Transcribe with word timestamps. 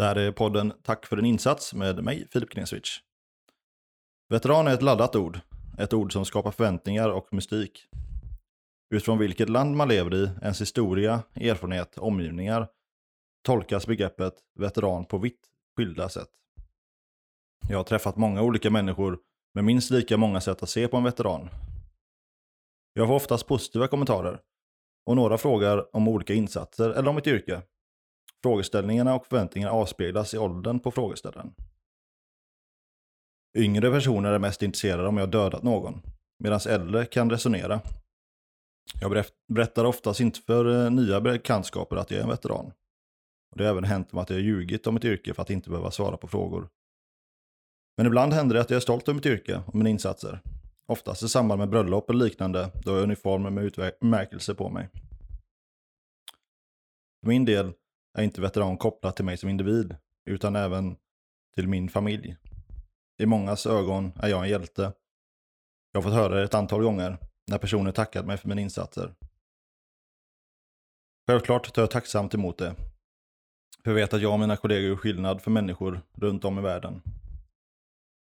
Det 0.00 0.06
här 0.06 0.16
är 0.16 0.32
podden 0.32 0.72
Tack 0.82 1.06
för 1.06 1.16
din 1.16 1.24
insats 1.24 1.74
med 1.74 2.04
mig, 2.04 2.28
Filip 2.32 2.50
Kneswitch. 2.50 2.98
Veteran 4.28 4.66
är 4.66 4.74
ett 4.74 4.82
laddat 4.82 5.16
ord. 5.16 5.40
Ett 5.78 5.92
ord 5.92 6.12
som 6.12 6.24
skapar 6.24 6.50
förväntningar 6.50 7.08
och 7.08 7.32
mystik. 7.32 7.86
Utifrån 8.94 9.18
vilket 9.18 9.48
land 9.48 9.76
man 9.76 9.88
lever 9.88 10.14
i, 10.14 10.30
ens 10.42 10.60
historia, 10.60 11.22
erfarenhet, 11.34 11.98
omgivningar, 11.98 12.68
tolkas 13.42 13.86
begreppet 13.86 14.34
veteran 14.58 15.04
på 15.04 15.18
vitt 15.18 15.40
skilda 15.76 16.08
sätt. 16.08 16.30
Jag 17.68 17.76
har 17.76 17.84
träffat 17.84 18.16
många 18.16 18.42
olika 18.42 18.70
människor 18.70 19.18
med 19.54 19.64
minst 19.64 19.90
lika 19.90 20.16
många 20.16 20.40
sätt 20.40 20.62
att 20.62 20.70
se 20.70 20.88
på 20.88 20.96
en 20.96 21.04
veteran. 21.04 21.48
Jag 22.92 23.06
får 23.06 23.14
oftast 23.14 23.46
positiva 23.46 23.88
kommentarer 23.88 24.40
och 25.06 25.16
några 25.16 25.38
frågar 25.38 25.96
om 25.96 26.08
olika 26.08 26.34
insatser 26.34 26.90
eller 26.90 27.08
om 27.08 27.14
mitt 27.14 27.26
yrke. 27.26 27.62
Frågeställningarna 28.42 29.14
och 29.14 29.26
förväntningarna 29.26 29.72
avspeglas 29.72 30.34
i 30.34 30.38
åldern 30.38 30.80
på 30.80 30.90
frågeställaren. 30.90 31.54
Yngre 33.56 33.90
personer 33.90 34.32
är 34.32 34.38
mest 34.38 34.62
intresserade 34.62 35.08
om 35.08 35.16
jag 35.16 35.30
dödat 35.30 35.62
någon, 35.62 36.02
medan 36.38 36.60
äldre 36.68 37.06
kan 37.06 37.30
resonera. 37.30 37.80
Jag 39.00 39.24
berättar 39.48 39.84
oftast 39.84 40.20
inte 40.20 40.40
för 40.40 40.84
eh, 40.84 40.90
nya 40.90 41.20
bekantskaper 41.20 41.96
att 41.96 42.10
jag 42.10 42.18
är 42.18 42.24
en 42.24 42.30
veteran. 42.30 42.72
Och 43.50 43.56
det 43.56 43.64
har 43.64 43.70
även 43.70 43.84
hänt 43.84 44.12
mig 44.12 44.22
att 44.22 44.30
jag 44.30 44.36
har 44.36 44.42
ljugit 44.42 44.86
om 44.86 44.94
mitt 44.94 45.04
yrke 45.04 45.34
för 45.34 45.42
att 45.42 45.50
inte 45.50 45.70
behöva 45.70 45.90
svara 45.90 46.16
på 46.16 46.28
frågor. 46.28 46.68
Men 47.96 48.06
ibland 48.06 48.32
händer 48.32 48.54
det 48.54 48.60
att 48.60 48.70
jag 48.70 48.76
är 48.76 48.80
stolt 48.80 49.08
över 49.08 49.14
mitt 49.14 49.26
yrke 49.26 49.62
och 49.66 49.74
mina 49.74 49.90
insatser. 49.90 50.40
Oftast 50.86 51.22
i 51.22 51.28
samband 51.28 51.58
med 51.58 51.70
bröllop 51.70 52.10
eller 52.10 52.24
liknande, 52.24 52.70
då 52.84 52.90
jag 52.90 53.06
har 53.06 53.50
med 53.50 53.64
utmärkelse 53.64 54.54
på 54.54 54.68
mig. 54.68 54.88
För 57.20 57.28
min 57.28 57.44
del 57.44 57.72
är 58.14 58.22
inte 58.22 58.40
veteran 58.40 58.76
kopplat 58.76 59.16
till 59.16 59.24
mig 59.24 59.36
som 59.36 59.48
individ, 59.48 59.96
utan 60.24 60.56
även 60.56 60.96
till 61.54 61.68
min 61.68 61.88
familj. 61.88 62.36
I 63.18 63.26
mångas 63.26 63.66
ögon 63.66 64.12
är 64.16 64.28
jag 64.28 64.42
en 64.42 64.50
hjälte. 64.50 64.92
Jag 65.92 66.00
har 66.00 66.02
fått 66.02 66.18
höra 66.18 66.34
det 66.34 66.42
ett 66.42 66.54
antal 66.54 66.82
gånger 66.82 67.18
när 67.46 67.58
personer 67.58 67.92
tackat 67.92 68.26
mig 68.26 68.36
för 68.36 68.48
mina 68.48 68.60
insatser. 68.60 69.14
Självklart 71.26 71.72
tar 71.72 71.82
jag 71.82 71.90
tacksamt 71.90 72.34
emot 72.34 72.58
det. 72.58 72.74
För 73.84 73.90
jag 73.90 73.94
vet 73.94 74.14
att 74.14 74.22
jag 74.22 74.32
och 74.32 74.40
mina 74.40 74.56
kollegor 74.56 74.88
gör 74.88 74.96
skillnad 74.96 75.42
för 75.42 75.50
människor 75.50 76.00
runt 76.12 76.44
om 76.44 76.58
i 76.58 76.62
världen. 76.62 77.02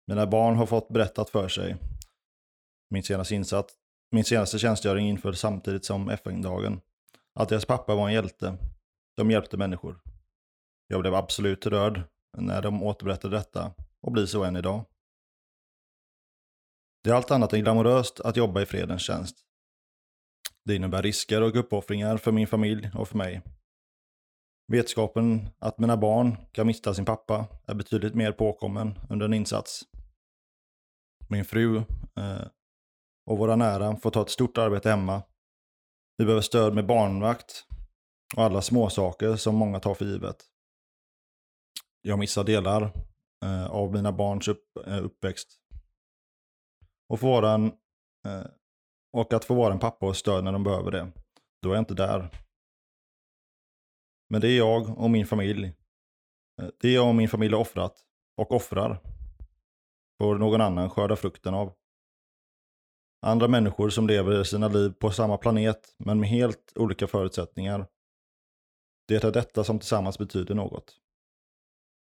Mina 0.08 0.27
barn 0.27 0.55
har 0.55 0.66
fått 0.66 0.88
berättat 0.88 1.30
för 1.30 1.47
sig. 1.47 1.75
Min 2.89 3.03
senaste 3.03 3.36
insats, 3.36 3.73
min 4.11 4.23
senaste 4.23 4.59
tjänstgöring 4.59 5.09
inföll 5.09 5.36
samtidigt 5.36 5.86
som 5.86 6.09
FN-dagen. 6.09 6.81
Att 7.33 7.49
deras 7.49 7.66
pappa 7.66 7.95
var 7.95 8.08
en 8.08 8.14
hjälte. 8.14 8.58
De 9.16 9.31
hjälpte 9.31 9.58
människor. 9.58 10.02
Jag 10.88 11.02
blev 11.02 11.16
absolut 11.16 11.66
rörd 11.66 12.03
när 12.38 12.61
de 12.61 12.83
återberättade 12.83 13.38
detta 13.38 13.73
och 14.02 14.11
blir 14.11 14.25
så 14.25 14.44
än 14.44 14.55
idag. 14.55 14.85
Det 17.03 17.09
är 17.09 17.13
allt 17.13 17.31
annat 17.31 17.53
än 17.53 17.61
glamoröst 17.61 18.19
att 18.19 18.38
jobba 18.38 18.61
i 18.61 18.66
fredens 18.66 19.02
tjänst. 19.02 19.37
Det 20.64 20.76
innebär 20.76 21.03
risker 21.03 21.42
och 21.42 21.55
uppoffringar 21.55 22.17
för 22.17 22.31
min 22.31 22.48
familj 22.48 22.92
och 22.95 23.08
för 23.08 23.17
mig. 23.17 23.42
Vetskapen 24.67 25.49
att 25.59 25.80
mina 25.80 25.97
barn 25.97 26.37
kan 26.52 26.67
mista 26.67 26.93
sin 26.93 27.05
pappa 27.05 27.47
är 27.65 27.73
betydligt 27.73 28.15
mer 28.15 28.32
påkommen 28.32 28.99
under 29.09 29.26
en 29.26 29.33
insats. 29.33 29.83
Min 31.30 31.45
fru 31.45 31.77
eh, 32.17 32.47
och 33.26 33.37
våra 33.37 33.55
nära 33.55 33.95
får 33.95 34.11
ta 34.11 34.21
ett 34.21 34.30
stort 34.30 34.58
arbete 34.58 34.89
hemma. 34.89 35.23
Vi 36.17 36.26
behöver 36.26 36.42
stöd 36.42 36.73
med 36.73 36.86
barnvakt 36.86 37.65
och 38.36 38.43
alla 38.43 38.61
småsaker 38.61 39.36
som 39.36 39.55
många 39.55 39.80
tar 39.80 39.93
för 39.93 40.05
givet. 40.05 40.45
Jag 42.02 42.19
missar 42.19 42.43
delar 42.43 42.91
eh, 43.45 43.65
av 43.65 43.93
mina 43.93 44.11
barns 44.11 44.47
upp, 44.47 44.77
eh, 44.87 45.05
uppväxt. 45.05 45.59
Och, 47.09 47.19
få 47.19 47.27
vara 47.27 47.52
en, 47.52 47.65
eh, 48.27 48.45
och 49.14 49.33
att 49.33 49.45
få 49.45 49.53
vara 49.53 49.73
en 49.73 49.80
pappa 49.80 50.05
och 50.05 50.17
stöd 50.17 50.43
när 50.43 50.52
de 50.52 50.64
behöver 50.64 50.91
det. 50.91 51.11
Då 51.61 51.69
är 51.69 51.73
jag 51.73 51.81
inte 51.81 51.93
där. 51.93 52.30
Men 54.30 54.41
det 54.41 54.49
är 54.49 54.58
jag 54.58 54.97
och 54.99 55.09
min 55.09 55.27
familj. 55.27 55.65
Eh, 56.61 56.69
Det 56.80 56.87
är 56.87 56.93
jag 56.95 57.08
och 57.08 57.15
min 57.15 57.30
familj 57.30 57.53
har 57.53 57.61
offrat 57.61 58.05
och 58.37 58.52
offrar. 58.52 59.02
Får 60.21 60.35
någon 60.35 60.61
annan 60.61 60.89
skörda 60.89 61.15
frukten 61.15 61.53
av. 61.53 61.73
Andra 63.25 63.47
människor 63.47 63.89
som 63.89 64.08
lever 64.08 64.43
sina 64.43 64.67
liv 64.67 64.93
på 64.99 65.11
samma 65.11 65.37
planet 65.37 65.95
men 65.97 66.19
med 66.19 66.30
helt 66.30 66.73
olika 66.75 67.08
förutsättningar. 67.08 67.87
Det 69.08 69.23
är 69.23 69.32
detta 69.32 69.64
som 69.64 69.80
tillsammans 69.80 70.17
betyder 70.17 70.55
något. 70.55 70.99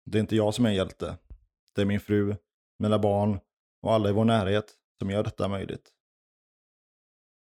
Det 0.06 0.18
är 0.18 0.20
inte 0.20 0.36
jag 0.36 0.54
som 0.54 0.66
är 0.66 0.70
en 0.70 0.76
hjälte. 0.76 1.18
Det 1.76 1.82
är 1.82 1.86
min 1.86 2.00
fru, 2.00 2.36
mina 2.80 3.00
barn 3.00 3.40
och 3.82 3.94
alla 3.94 4.10
i 4.10 4.14
vår 4.14 4.26
närhet 4.26 4.76
som 5.00 5.10
gör 5.10 5.24
detta 5.24 5.48
möjligt. 5.48 5.94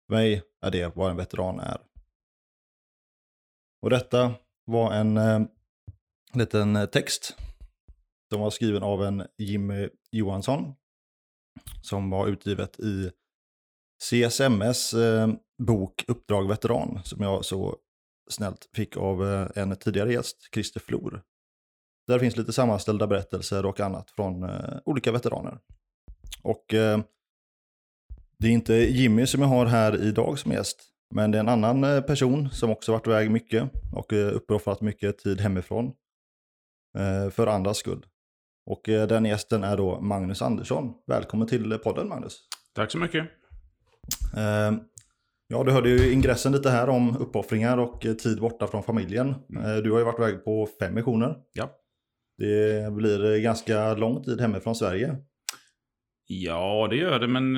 För 0.08 0.14
mig 0.16 0.44
är 0.62 0.72
det 0.72 0.96
vad 0.96 1.12
en 1.12 1.18
veteran 1.18 1.60
är. 1.60 1.82
Och 3.82 3.90
detta 3.90 4.36
var 4.66 4.94
en 4.94 5.18
eh, 5.18 5.40
liten 6.34 6.76
eh, 6.76 6.86
text 6.86 7.38
som 8.32 8.42
var 8.42 8.50
skriven 8.50 8.84
av 8.84 9.04
en 9.04 9.28
Jimmy 9.38 9.90
Johansson 10.12 10.74
som 11.82 12.10
var 12.10 12.28
utgivet 12.28 12.80
i 12.80 13.12
CSMS 14.04 14.94
eh, 14.94 15.30
bok 15.64 16.06
Uppdrag 16.08 16.48
veteran 16.48 17.00
som 17.04 17.22
jag 17.22 17.46
så 17.46 17.78
snällt 18.30 18.70
fick 18.74 18.98
av 18.98 19.28
eh, 19.28 19.48
en 19.56 19.76
tidigare 19.76 20.14
gäst, 20.14 20.38
Christer 20.54 20.80
Flor. 20.80 21.22
Där 22.08 22.20
finns 22.20 22.38
lite 22.38 22.54
sammanställda 22.54 23.08
berättelser 23.08 23.66
och 23.66 23.80
annat 23.80 24.12
från 24.12 24.44
eh, 24.44 24.78
olika 24.86 25.12
veteraner. 25.12 25.60
Och 26.44 26.74
eh, 26.74 27.00
det 28.40 28.48
är 28.48 28.52
inte 28.52 28.74
Jimmy 28.74 29.26
som 29.26 29.42
jag 29.42 29.48
har 29.48 29.66
här 29.66 30.04
idag 30.04 30.40
som 30.40 30.52
gäst, 30.52 30.84
men 31.16 31.32
det 31.32 31.38
är 31.38 31.40
en 31.40 31.50
annan 31.50 32.04
person 32.04 32.50
som 32.50 32.70
också 32.70 32.92
varit 32.92 33.08
iväg 33.08 33.32
mycket 33.32 33.72
och 33.96 34.14
uppoffrat 34.14 34.82
mycket 34.82 35.18
tid 35.18 35.42
hemifrån 35.42 35.94
för 37.32 37.48
andras 37.48 37.78
skull. 37.78 38.06
Och 38.66 38.82
den 38.86 39.26
gästen 39.26 39.64
är 39.64 39.78
då 39.78 40.02
Magnus 40.02 40.42
Andersson. 40.42 40.94
Välkommen 41.08 41.48
till 41.48 41.78
podden 41.78 42.08
Magnus. 42.08 42.40
Tack 42.76 42.92
så 42.92 42.98
mycket. 42.98 43.30
Ja, 45.50 45.64
du 45.64 45.72
hörde 45.72 45.90
ju 45.90 46.14
ingressen 46.14 46.52
lite 46.52 46.70
här 46.70 46.90
om 46.90 47.18
uppoffringar 47.18 47.78
och 47.78 48.06
eh, 48.06 48.14
tid 48.14 48.40
borta 48.40 48.68
från 48.68 48.84
familjen. 48.84 49.30
Eh, 49.30 49.76
Du 49.84 49.92
har 49.92 50.00
ju 50.00 50.06
varit 50.06 50.20
iväg 50.20 50.44
på 50.46 50.68
fem 50.80 50.94
missioner. 50.94 51.36
Ja. 51.54 51.70
Det 52.38 52.94
blir 52.94 53.34
eh, 53.34 53.40
ganska 53.42 53.94
lång 53.94 54.24
tid 54.24 54.42
hemifrån 54.42 54.76
Sverige. 54.76 55.16
Ja, 56.28 56.88
det 56.90 56.96
gör 56.96 57.20
det, 57.20 57.28
men 57.28 57.56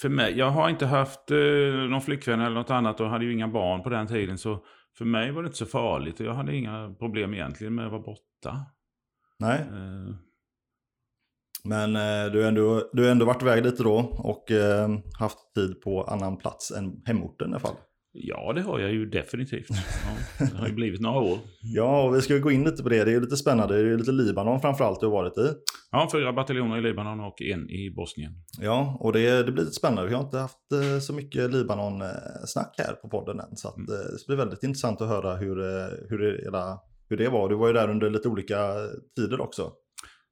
för 0.00 0.08
mig, 0.08 0.38
jag 0.38 0.50
har 0.50 0.68
inte 0.68 0.86
haft 0.86 1.28
någon 1.90 2.00
flickvän 2.00 2.40
eller 2.40 2.54
något 2.54 2.70
annat 2.70 3.00
och 3.00 3.08
hade 3.08 3.24
ju 3.24 3.32
inga 3.32 3.48
barn 3.48 3.82
på 3.82 3.88
den 3.88 4.06
tiden. 4.06 4.38
Så 4.38 4.64
för 4.98 5.04
mig 5.04 5.30
var 5.30 5.42
det 5.42 5.46
inte 5.46 5.58
så 5.58 5.66
farligt 5.66 6.20
och 6.20 6.26
jag 6.26 6.34
hade 6.34 6.56
inga 6.56 6.94
problem 6.98 7.34
egentligen 7.34 7.74
med 7.74 7.84
att 7.86 7.92
vara 7.92 8.02
borta. 8.02 8.56
Nej, 9.38 9.60
men 11.68 11.96
eh, 11.96 12.32
du 12.32 12.40
har 12.42 12.48
ändå, 12.48 12.90
du 12.92 13.02
har 13.04 13.10
ändå 13.10 13.24
varit 13.26 13.42
iväg 13.42 13.64
lite 13.64 13.82
då 13.82 13.96
och 14.18 14.50
eh, 14.50 14.88
haft 15.18 15.38
tid 15.54 15.80
på 15.80 16.02
annan 16.02 16.36
plats 16.36 16.70
än 16.70 17.02
hemorten 17.04 17.48
i 17.48 17.50
alla 17.50 17.60
fall. 17.60 17.74
ja, 18.12 18.52
det 18.52 18.60
har 18.62 18.78
jag 18.78 18.92
ju 18.92 19.06
definitivt. 19.06 19.66
Ja, 19.70 20.46
det 20.52 20.56
har 20.58 20.66
ju 20.68 20.74
blivit 20.74 21.00
några 21.00 21.20
år. 21.20 21.38
Ja, 21.62 22.02
och 22.02 22.14
vi 22.16 22.20
ska 22.20 22.38
gå 22.38 22.50
in 22.50 22.64
lite 22.64 22.82
på 22.82 22.88
det. 22.88 23.04
Det 23.04 23.10
är 23.10 23.14
ju 23.14 23.20
lite 23.20 23.36
spännande. 23.36 23.74
Det 23.74 23.80
är 23.80 23.84
ju 23.84 23.96
lite 23.98 24.12
Libanon 24.12 24.60
framförallt 24.60 25.00
du 25.00 25.06
har 25.06 25.12
varit 25.12 25.38
i. 25.38 25.48
Ja, 25.90 26.08
fyra 26.12 26.32
bataljoner 26.32 26.78
i 26.78 26.80
Libanon 26.80 27.20
och 27.20 27.42
en 27.42 27.70
i 27.70 27.90
Bosnien. 27.96 28.32
Ja, 28.60 28.96
och 29.00 29.12
det, 29.12 29.42
det 29.42 29.52
blir 29.52 29.64
lite 29.64 29.74
spännande. 29.76 30.08
Vi 30.08 30.14
har 30.14 30.22
inte 30.24 30.38
haft 30.38 30.72
eh, 30.72 30.98
så 31.00 31.12
mycket 31.12 31.50
Libanon-snack 31.52 32.74
här 32.78 32.92
på 32.94 33.08
podden 33.08 33.40
än. 33.40 33.56
Så 33.56 33.68
att, 33.68 33.76
Mm. 33.76 33.86
det 33.88 34.26
blir 34.26 34.36
väldigt 34.36 34.62
intressant 34.62 35.00
att 35.00 35.08
höra 35.08 35.36
hur, 35.36 35.56
hur, 36.10 36.46
hur 37.08 37.16
det 37.16 37.28
var. 37.28 37.48
Du 37.48 37.54
var 37.54 37.66
ju 37.66 37.72
där 37.72 37.90
under 37.90 38.10
lite 38.10 38.28
olika 38.28 38.56
tider 39.16 39.40
också. 39.40 39.72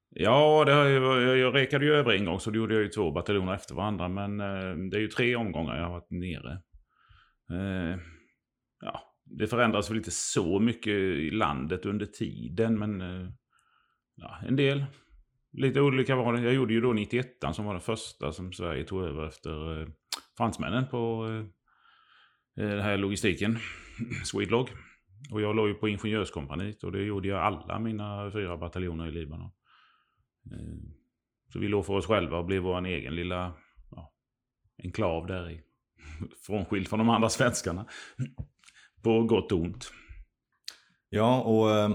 Ja, 0.09 0.63
det 0.65 0.73
har 0.73 0.85
jag, 0.85 1.37
jag 1.37 1.55
rekade 1.55 1.85
ju 1.85 1.93
över 1.93 2.11
en 2.11 2.25
gång 2.25 2.39
så 2.39 2.51
då 2.51 2.57
gjorde 2.57 2.73
jag 2.73 2.83
ju 2.83 2.89
två 2.89 3.11
bataljoner 3.11 3.53
efter 3.53 3.75
varandra. 3.75 4.07
Men 4.07 4.39
eh, 4.39 4.89
det 4.91 4.97
är 4.97 5.01
ju 5.01 5.07
tre 5.07 5.35
omgångar 5.35 5.77
jag 5.77 5.83
har 5.83 5.91
varit 5.91 6.11
nere. 6.11 6.61
Eh, 7.51 7.99
ja, 8.81 9.01
det 9.25 9.47
förändras 9.47 9.89
väl 9.89 9.97
inte 9.97 10.11
så 10.11 10.59
mycket 10.59 10.93
i 10.93 11.29
landet 11.29 11.85
under 11.85 12.05
tiden, 12.05 12.79
men 12.79 13.01
eh, 13.01 13.29
ja, 14.15 14.37
en 14.47 14.55
del. 14.55 14.85
lite 15.51 15.81
olika 15.81 16.15
var 16.15 16.33
det. 16.33 16.41
Jag 16.41 16.53
gjorde 16.53 16.73
ju 16.73 16.81
då 16.81 16.93
91 16.93 17.27
som 17.53 17.65
var 17.65 17.73
den 17.73 17.81
första 17.81 18.31
som 18.31 18.53
Sverige 18.53 18.83
tog 18.83 19.03
över 19.03 19.27
efter 19.27 19.81
eh, 19.81 19.87
fransmännen 20.37 20.87
på 20.87 21.27
eh, 21.27 22.65
eh 22.65 22.69
den 22.69 22.81
här 22.81 22.97
logistiken, 22.97 23.57
Swedlog. 24.25 24.69
Och 25.31 25.41
jag 25.41 25.55
låg 25.55 25.67
ju 25.67 25.73
på 25.73 25.87
Ingenjörskompaniet 25.87 26.83
och 26.83 26.91
det 26.91 27.03
gjorde 27.03 27.27
jag 27.27 27.39
alla 27.39 27.79
mina 27.79 28.31
fyra 28.31 28.57
bataljoner 28.57 29.07
i 29.07 29.11
Libanon. 29.11 29.51
Eh, 30.51 30.89
så 31.53 31.59
vi 31.59 31.67
låg 31.67 31.85
för 31.85 31.93
oss 31.93 32.05
själva 32.05 32.37
och 32.37 32.45
blev 32.45 32.61
vår 32.61 32.85
egen 32.85 33.15
lilla 33.15 33.53
ja, 33.91 34.13
enklav 34.83 35.27
där 35.27 35.51
i. 35.51 35.61
Frånskild 36.45 36.87
från 36.87 36.99
de 36.99 37.09
andra 37.09 37.29
svenskarna. 37.29 37.85
På 39.03 39.23
gott 39.23 39.51
och 39.51 39.59
ont. 39.59 39.91
Ja, 41.09 41.41
och 41.41 41.71
eh, 41.71 41.89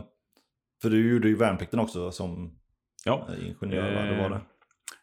för 0.83 0.91
du 0.91 1.13
gjorde 1.13 1.29
ju 1.29 1.37
värnplikten 1.37 1.81
också 1.81 2.11
som 2.11 2.59
Ja. 3.05 3.29
eh, 3.29 3.49
ingenjör? 3.49 4.07
Det 4.07 4.23
var 4.23 4.31
det. 4.31 4.41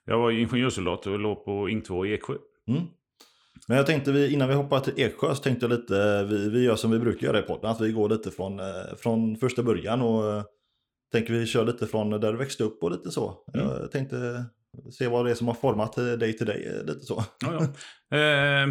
Jag 0.06 0.20
var 0.20 0.32
ingenjörssoldat 0.32 1.08
och 1.08 1.20
låg 1.20 1.46
på 1.46 1.70
Ing 1.70 1.82
2 1.82 2.06
i 2.06 2.14
Eksjö. 2.14 2.34
Mm. 2.68 2.82
Men 3.68 3.78
jag 3.78 3.86
tänkte, 3.86 4.12
vi, 4.12 4.34
innan 4.34 4.48
vi 4.50 4.54
hoppar 4.54 4.80
till 4.80 4.94
Eksjö 4.98 5.36
så 5.36 5.44
tänkte 5.44 5.66
jag 5.66 5.80
lite, 5.80 6.24
vi, 6.24 6.50
vi 6.50 6.64
gör 6.64 6.76
som 6.76 6.92
vi 6.92 7.00
brukar 7.00 7.28
göra 7.28 7.40
i 7.40 7.42
podden, 7.42 7.72
att 7.72 7.82
vi 7.82 7.92
går 7.92 8.10
lite 8.10 8.32
från, 8.32 8.60
eh, 8.60 8.66
från 8.98 9.38
första 9.38 9.64
början 9.64 10.02
och 10.02 10.32
eh, 10.34 10.44
tänker 11.12 11.34
vi 11.34 11.46
kör 11.46 11.66
lite 11.66 11.88
från 11.88 12.10
där 12.10 12.32
du 12.32 12.38
växte 12.38 12.64
upp 12.64 12.84
och 12.84 12.92
lite 12.92 13.12
så. 13.12 13.44
Mm. 13.54 13.68
Jag 13.68 13.92
tänkte 13.92 14.46
se 14.92 15.08
vad 15.08 15.26
det 15.26 15.32
är 15.32 15.36
som 15.36 15.48
har 15.48 15.54
format 15.54 15.98
eh, 15.98 16.06
dig 16.06 16.38
till 16.38 16.46
dig, 16.46 16.68
eh, 16.68 16.86
lite 16.86 17.06
så. 17.06 17.24
Ja, 17.42 17.54
ja. 17.60 17.68
Eh, 18.18 18.68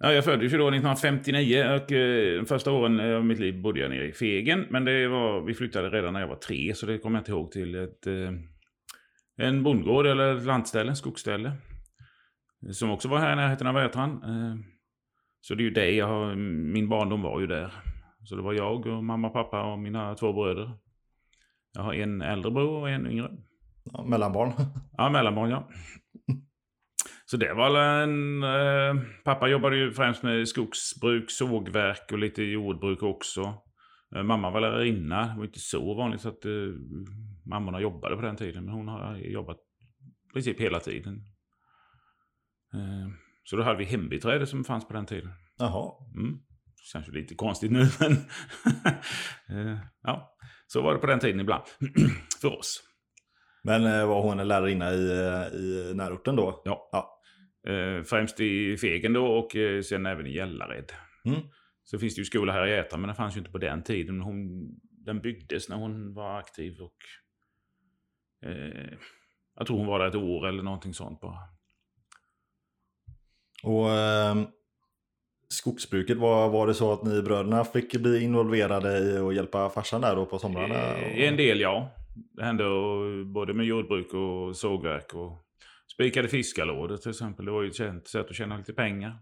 ja, 0.00 0.12
jag 0.12 0.24
föddes 0.24 0.52
ju 0.52 0.58
då 0.58 0.68
1959 0.68 1.64
och 1.64 1.92
eh, 1.92 2.44
första 2.44 2.72
åren 2.72 3.14
av 3.16 3.24
mitt 3.24 3.38
liv 3.38 3.62
bodde 3.62 3.80
jag 3.80 3.90
nere 3.90 4.08
i 4.08 4.12
Fegen. 4.12 4.66
Men 4.70 4.84
det 4.84 5.08
var, 5.08 5.40
vi 5.40 5.54
flyttade 5.54 5.90
redan 5.90 6.12
när 6.12 6.20
jag 6.20 6.28
var 6.28 6.36
tre, 6.36 6.74
så 6.74 6.86
det 6.86 6.98
kommer 6.98 7.18
jag 7.18 7.20
inte 7.20 7.30
ihåg 7.30 7.52
till 7.52 7.74
ett, 7.74 8.06
eh, 8.06 8.32
en 9.36 9.62
bondgård 9.62 10.06
eller 10.06 10.36
ett 10.36 10.44
lantställe, 10.44 10.94
skogsställe. 10.94 11.52
Som 12.72 12.90
också 12.90 13.08
var 13.08 13.18
här 13.18 13.32
i 13.32 13.36
närheten 13.36 13.66
av 13.66 13.74
Vätran. 13.74 14.10
Eh, 14.10 14.56
så 15.40 15.54
det 15.54 15.62
är 15.62 15.64
ju 15.64 15.70
det 15.70 15.90
jag 15.90 16.06
har, 16.06 16.34
min 16.72 16.88
barndom 16.88 17.22
var 17.22 17.40
ju 17.40 17.46
där. 17.46 17.72
Så 18.24 18.36
det 18.36 18.42
var 18.42 18.52
jag 18.52 18.86
och 18.86 19.04
mamma, 19.04 19.28
pappa 19.28 19.72
och 19.72 19.78
mina 19.78 20.14
två 20.14 20.32
bröder. 20.32 20.72
Jag 21.78 21.84
har 21.84 21.94
en 21.94 22.22
äldre 22.22 22.50
bror 22.50 22.80
och 22.80 22.90
en 22.90 23.06
yngre. 23.06 23.30
Ja, 23.84 24.04
mellanbarn. 24.04 24.52
Ja, 24.96 25.10
mellanbarn 25.10 25.50
ja. 25.50 25.68
Så 27.26 27.36
det 27.36 27.54
var 27.54 27.80
en... 27.80 28.42
Eh, 28.42 29.04
pappa 29.24 29.48
jobbade 29.48 29.76
ju 29.76 29.92
främst 29.92 30.22
med 30.22 30.48
skogsbruk, 30.48 31.30
sågverk 31.30 32.12
och 32.12 32.18
lite 32.18 32.42
jordbruk 32.42 33.02
också. 33.02 33.54
Eh, 34.16 34.22
mamma 34.22 34.50
var 34.50 34.60
lärarinna. 34.60 35.26
Det 35.26 35.38
var 35.38 35.44
inte 35.44 35.60
så 35.60 35.94
vanligt 35.94 36.20
så 36.20 36.28
att 36.28 36.44
eh, 36.44 36.52
mammorna 37.46 37.80
jobbade 37.80 38.16
på 38.16 38.22
den 38.22 38.36
tiden. 38.36 38.64
Men 38.64 38.74
hon 38.74 38.88
har 38.88 39.16
jobbat 39.16 39.56
i 40.30 40.32
princip 40.32 40.60
hela 40.60 40.80
tiden. 40.80 41.14
Eh, 42.74 43.08
så 43.44 43.56
då 43.56 43.62
hade 43.62 43.78
vi 43.78 43.84
hembiträde 43.84 44.46
som 44.46 44.64
fanns 44.64 44.88
på 44.88 44.94
den 44.94 45.06
tiden. 45.06 45.30
Jaha. 45.58 45.92
Mm. 46.16 46.38
Ju 47.06 47.12
lite 47.12 47.34
konstigt 47.34 47.72
nu 47.72 47.78
men... 48.00 48.12
eh, 49.48 49.78
ja, 50.02 50.37
så 50.68 50.82
var 50.82 50.94
det 50.94 51.00
på 51.00 51.06
den 51.06 51.20
tiden 51.20 51.40
ibland. 51.40 51.62
För 52.40 52.58
oss. 52.58 52.82
Men 53.62 53.84
eh, 53.84 54.08
var 54.08 54.22
hon 54.22 54.40
en 54.40 54.48
lärarinna 54.48 54.92
i, 54.92 55.10
eh, 55.10 55.60
i 55.60 55.92
närorten 55.94 56.36
då? 56.36 56.62
Ja. 56.64 56.88
Ja. 56.92 57.20
Eh, 57.72 58.02
främst 58.02 58.40
i 58.40 58.76
Fegen 58.76 59.12
då 59.12 59.26
och 59.26 59.56
eh, 59.56 59.82
sen 59.82 60.06
även 60.06 60.26
i 60.26 60.34
Gällared. 60.34 60.92
Mm. 61.24 61.40
Så 61.84 61.98
finns 61.98 62.14
det 62.14 62.20
ju 62.20 62.24
skola 62.24 62.52
här 62.52 62.66
i 62.66 62.78
Äta 62.78 62.96
men 62.96 63.08
den 63.08 63.16
fanns 63.16 63.36
ju 63.36 63.38
inte 63.38 63.50
på 63.50 63.58
den 63.58 63.82
tiden. 63.82 64.20
Hon, 64.20 64.68
den 65.04 65.20
byggdes 65.20 65.68
när 65.68 65.76
hon 65.76 66.14
var 66.14 66.38
aktiv 66.38 66.80
och 66.80 66.96
eh, 68.48 68.98
jag 69.56 69.66
tror 69.66 69.76
hon 69.78 69.86
var 69.86 69.98
där 69.98 70.06
ett 70.06 70.14
år 70.14 70.48
eller 70.48 70.62
någonting 70.62 70.94
sånt 70.94 71.20
bara. 71.20 71.38
Och 73.62 73.90
ehm, 73.90 74.46
skogsbruket, 75.48 76.18
var, 76.18 76.48
var 76.48 76.66
det 76.66 76.74
så 76.74 76.92
att 76.92 77.04
ni 77.04 77.22
bröderna 77.22 77.64
fick 77.64 77.96
bli 77.96 78.24
involverade 78.24 78.98
i 78.98 79.18
att 79.18 79.34
hjälpa 79.34 79.70
farsan 79.70 80.00
där 80.00 80.16
då 80.16 80.26
på 80.26 80.38
somrarna? 80.38 80.94
Och... 80.94 81.18
en 81.18 81.36
del 81.36 81.60
ja. 81.60 81.94
Det 82.32 82.44
hände 82.44 82.64
och, 82.64 83.26
både 83.26 83.54
med 83.54 83.66
jordbruk 83.66 84.14
och 84.14 84.56
sågverk 84.56 85.14
och 85.14 85.44
spikade 85.94 86.28
fiskarlådor 86.28 86.96
till 86.96 87.10
exempel. 87.10 87.44
Det 87.44 87.50
var 87.50 87.62
ju 87.62 87.68
ett 87.68 87.76
känt 87.76 88.08
sätt 88.08 88.26
att 88.30 88.36
tjäna 88.36 88.56
lite 88.56 88.72
pengar. 88.72 89.18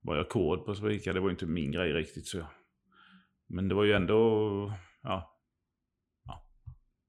Var 0.00 0.16
jag 0.16 0.28
kod 0.28 0.64
på 0.64 0.70
att 0.70 0.78
spika, 0.78 1.12
det 1.12 1.20
var 1.20 1.28
ju 1.28 1.32
inte 1.32 1.46
min 1.46 1.72
grej 1.72 1.92
riktigt 1.92 2.26
så. 2.26 2.46
Men 3.48 3.68
det 3.68 3.74
var 3.74 3.84
ju 3.84 3.92
ändå, 3.92 4.72
ja. 5.02 5.38
ja. 6.24 6.46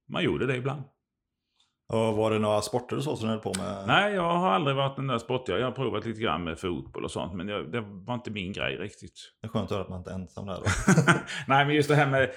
Man 0.08 0.24
gjorde 0.24 0.48
det 0.48 0.56
ibland. 0.56 0.84
Och 1.88 2.16
var 2.16 2.32
det 2.32 2.40
några 2.40 2.62
sporter 2.62 2.96
och 2.98 3.04
så 3.04 3.16
som 3.16 3.28
ni 3.28 3.34
höll 3.34 3.42
på 3.42 3.54
med? 3.58 3.84
Nej, 3.88 4.14
jag 4.14 4.38
har 4.38 4.50
aldrig 4.50 4.76
varit 4.76 4.96
den 4.96 5.08
där 5.08 5.18
sportiga. 5.18 5.58
Jag 5.58 5.66
har 5.66 5.72
provat 5.72 6.06
lite 6.06 6.22
grann 6.22 6.44
med 6.44 6.60
fotboll 6.60 7.04
och 7.04 7.12
sånt, 7.12 7.34
men 7.34 7.48
jag, 7.48 7.72
det 7.72 7.82
var 7.82 8.14
inte 8.14 8.32
min 8.32 8.54
grej 8.54 8.78
riktigt. 8.78 9.20
Det 9.42 9.48
är 9.48 9.50
skönt 9.50 9.64
att 9.64 9.72
höra 9.72 9.82
att 9.82 9.90
man 9.90 9.98
inte 9.98 10.12
är 10.12 10.16
ensam 10.16 10.46
där 10.46 10.56
då. 10.56 10.64
Nej, 11.48 11.66
men 11.66 11.76
just 11.76 11.90
det 11.90 11.96
här 11.96 12.10
med 12.10 12.24
eh, 12.24 12.30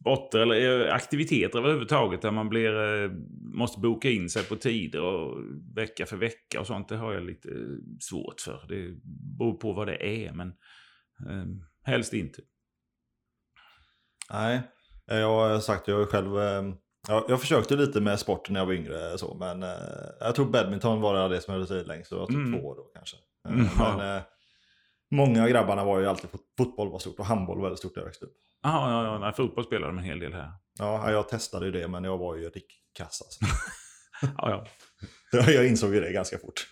sporter 0.00 0.38
eller 0.38 0.86
eh, 0.86 0.94
aktiviteter 0.94 1.58
överhuvudtaget 1.58 2.22
där 2.22 2.30
man 2.30 2.48
blir, 2.48 3.02
eh, 3.04 3.10
måste 3.54 3.80
boka 3.80 4.10
in 4.10 4.30
sig 4.30 4.44
på 4.44 4.56
tider 4.56 5.00
och 5.02 5.38
vecka 5.76 6.06
för 6.06 6.16
vecka 6.16 6.60
och 6.60 6.66
sånt. 6.66 6.88
Det 6.88 6.96
har 6.96 7.12
jag 7.12 7.22
lite 7.22 7.48
svårt 8.00 8.40
för. 8.40 8.64
Det 8.68 8.94
beror 9.38 9.54
på 9.54 9.72
vad 9.72 9.86
det 9.86 10.26
är, 10.26 10.32
men 10.32 10.48
eh, 11.28 11.46
helst 11.84 12.12
inte. 12.12 12.42
Nej, 14.30 14.60
jag 15.06 15.28
har 15.28 15.58
sagt, 15.58 15.88
jag 15.88 16.00
är 16.00 16.06
själv... 16.06 16.30
eh, 17.08 17.22
Jag, 17.28 17.40
försökte 17.40 17.76
lite 17.76 18.00
med 18.00 18.18
sporten 18.20 18.52
när 18.52 18.60
jag 18.60 18.66
var 18.66 18.72
yngre 18.72 19.18
så, 19.18 19.34
men 19.34 19.62
eh, 19.62 19.68
jag 20.20 20.34
tror 20.34 20.46
badminton 20.46 21.00
var 21.00 21.28
det 21.28 21.40
som 21.40 21.54
höll 21.54 21.66
sig 21.66 21.84
längst. 21.84 22.08
Så 22.08 22.14
jag 22.14 22.20
var 22.20 22.26
typ 22.26 22.36
Mm. 22.36 22.60
två 22.60 22.66
år 22.68 22.76
då 22.76 22.82
kanske. 22.94 23.16
Eh, 23.48 23.52
Mm, 23.54 23.66
ja. 23.78 23.96
Men 23.96 24.16
eh, 24.16 24.22
många 25.10 25.42
av 25.42 25.48
grabbarna 25.48 25.84
var 25.84 26.00
ju 26.00 26.06
alltid, 26.06 26.30
fot- 26.30 26.54
fotboll 26.58 26.90
var 26.90 26.98
stort 26.98 27.18
och 27.18 27.26
handboll 27.26 27.56
var 27.56 27.62
väldigt 27.64 27.78
stort 27.78 27.96
när 27.96 28.00
jag 28.02 28.06
växte 28.06 28.24
upp. 28.24 28.32
Jaha, 28.62 28.90
ja, 28.90 29.04
ja, 29.12 29.18
nej, 29.18 29.32
fotboll 29.32 29.64
spelar 29.64 29.86
de 29.86 29.98
en 29.98 30.04
hel 30.04 30.18
del 30.18 30.32
här. 30.32 30.50
Ja, 30.78 31.10
jag 31.10 31.28
testade 31.28 31.66
ju 31.66 31.72
det, 31.72 31.88
men 31.88 32.04
jag 32.04 32.18
var 32.18 32.36
ju 32.36 32.42
rickkass 32.50 33.22
alltså. 33.22 33.40
Ja, 34.38 34.50
ja. 34.50 34.66
jag 35.52 35.66
insåg 35.66 35.94
ju 35.94 36.00
det 36.00 36.12
ganska 36.12 36.38
fort. 36.38 36.66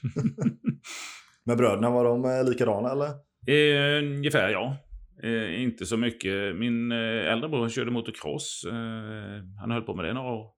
men 1.45 1.57
bröderna, 1.57 1.91
var 1.91 2.05
de 2.05 2.25
eh, 2.25 2.45
likadana 2.45 2.91
eller? 2.93 3.07
Eh, 3.47 3.99
ungefär 4.05 4.49
ja. 4.51 4.77
Eh, 5.23 5.63
inte 5.63 5.87
så 5.87 5.97
mycket. 5.97 6.57
Min 6.57 6.93
eh, 6.93 7.33
äldre 7.33 7.49
bror 7.49 7.69
körde 7.69 7.91
motocross. 7.91 8.65
Eh, 8.65 9.43
han 9.61 9.71
höll 9.71 9.83
på 9.83 9.95
med 9.95 10.05
det 10.05 10.13
några 10.13 10.33
år. 10.33 10.51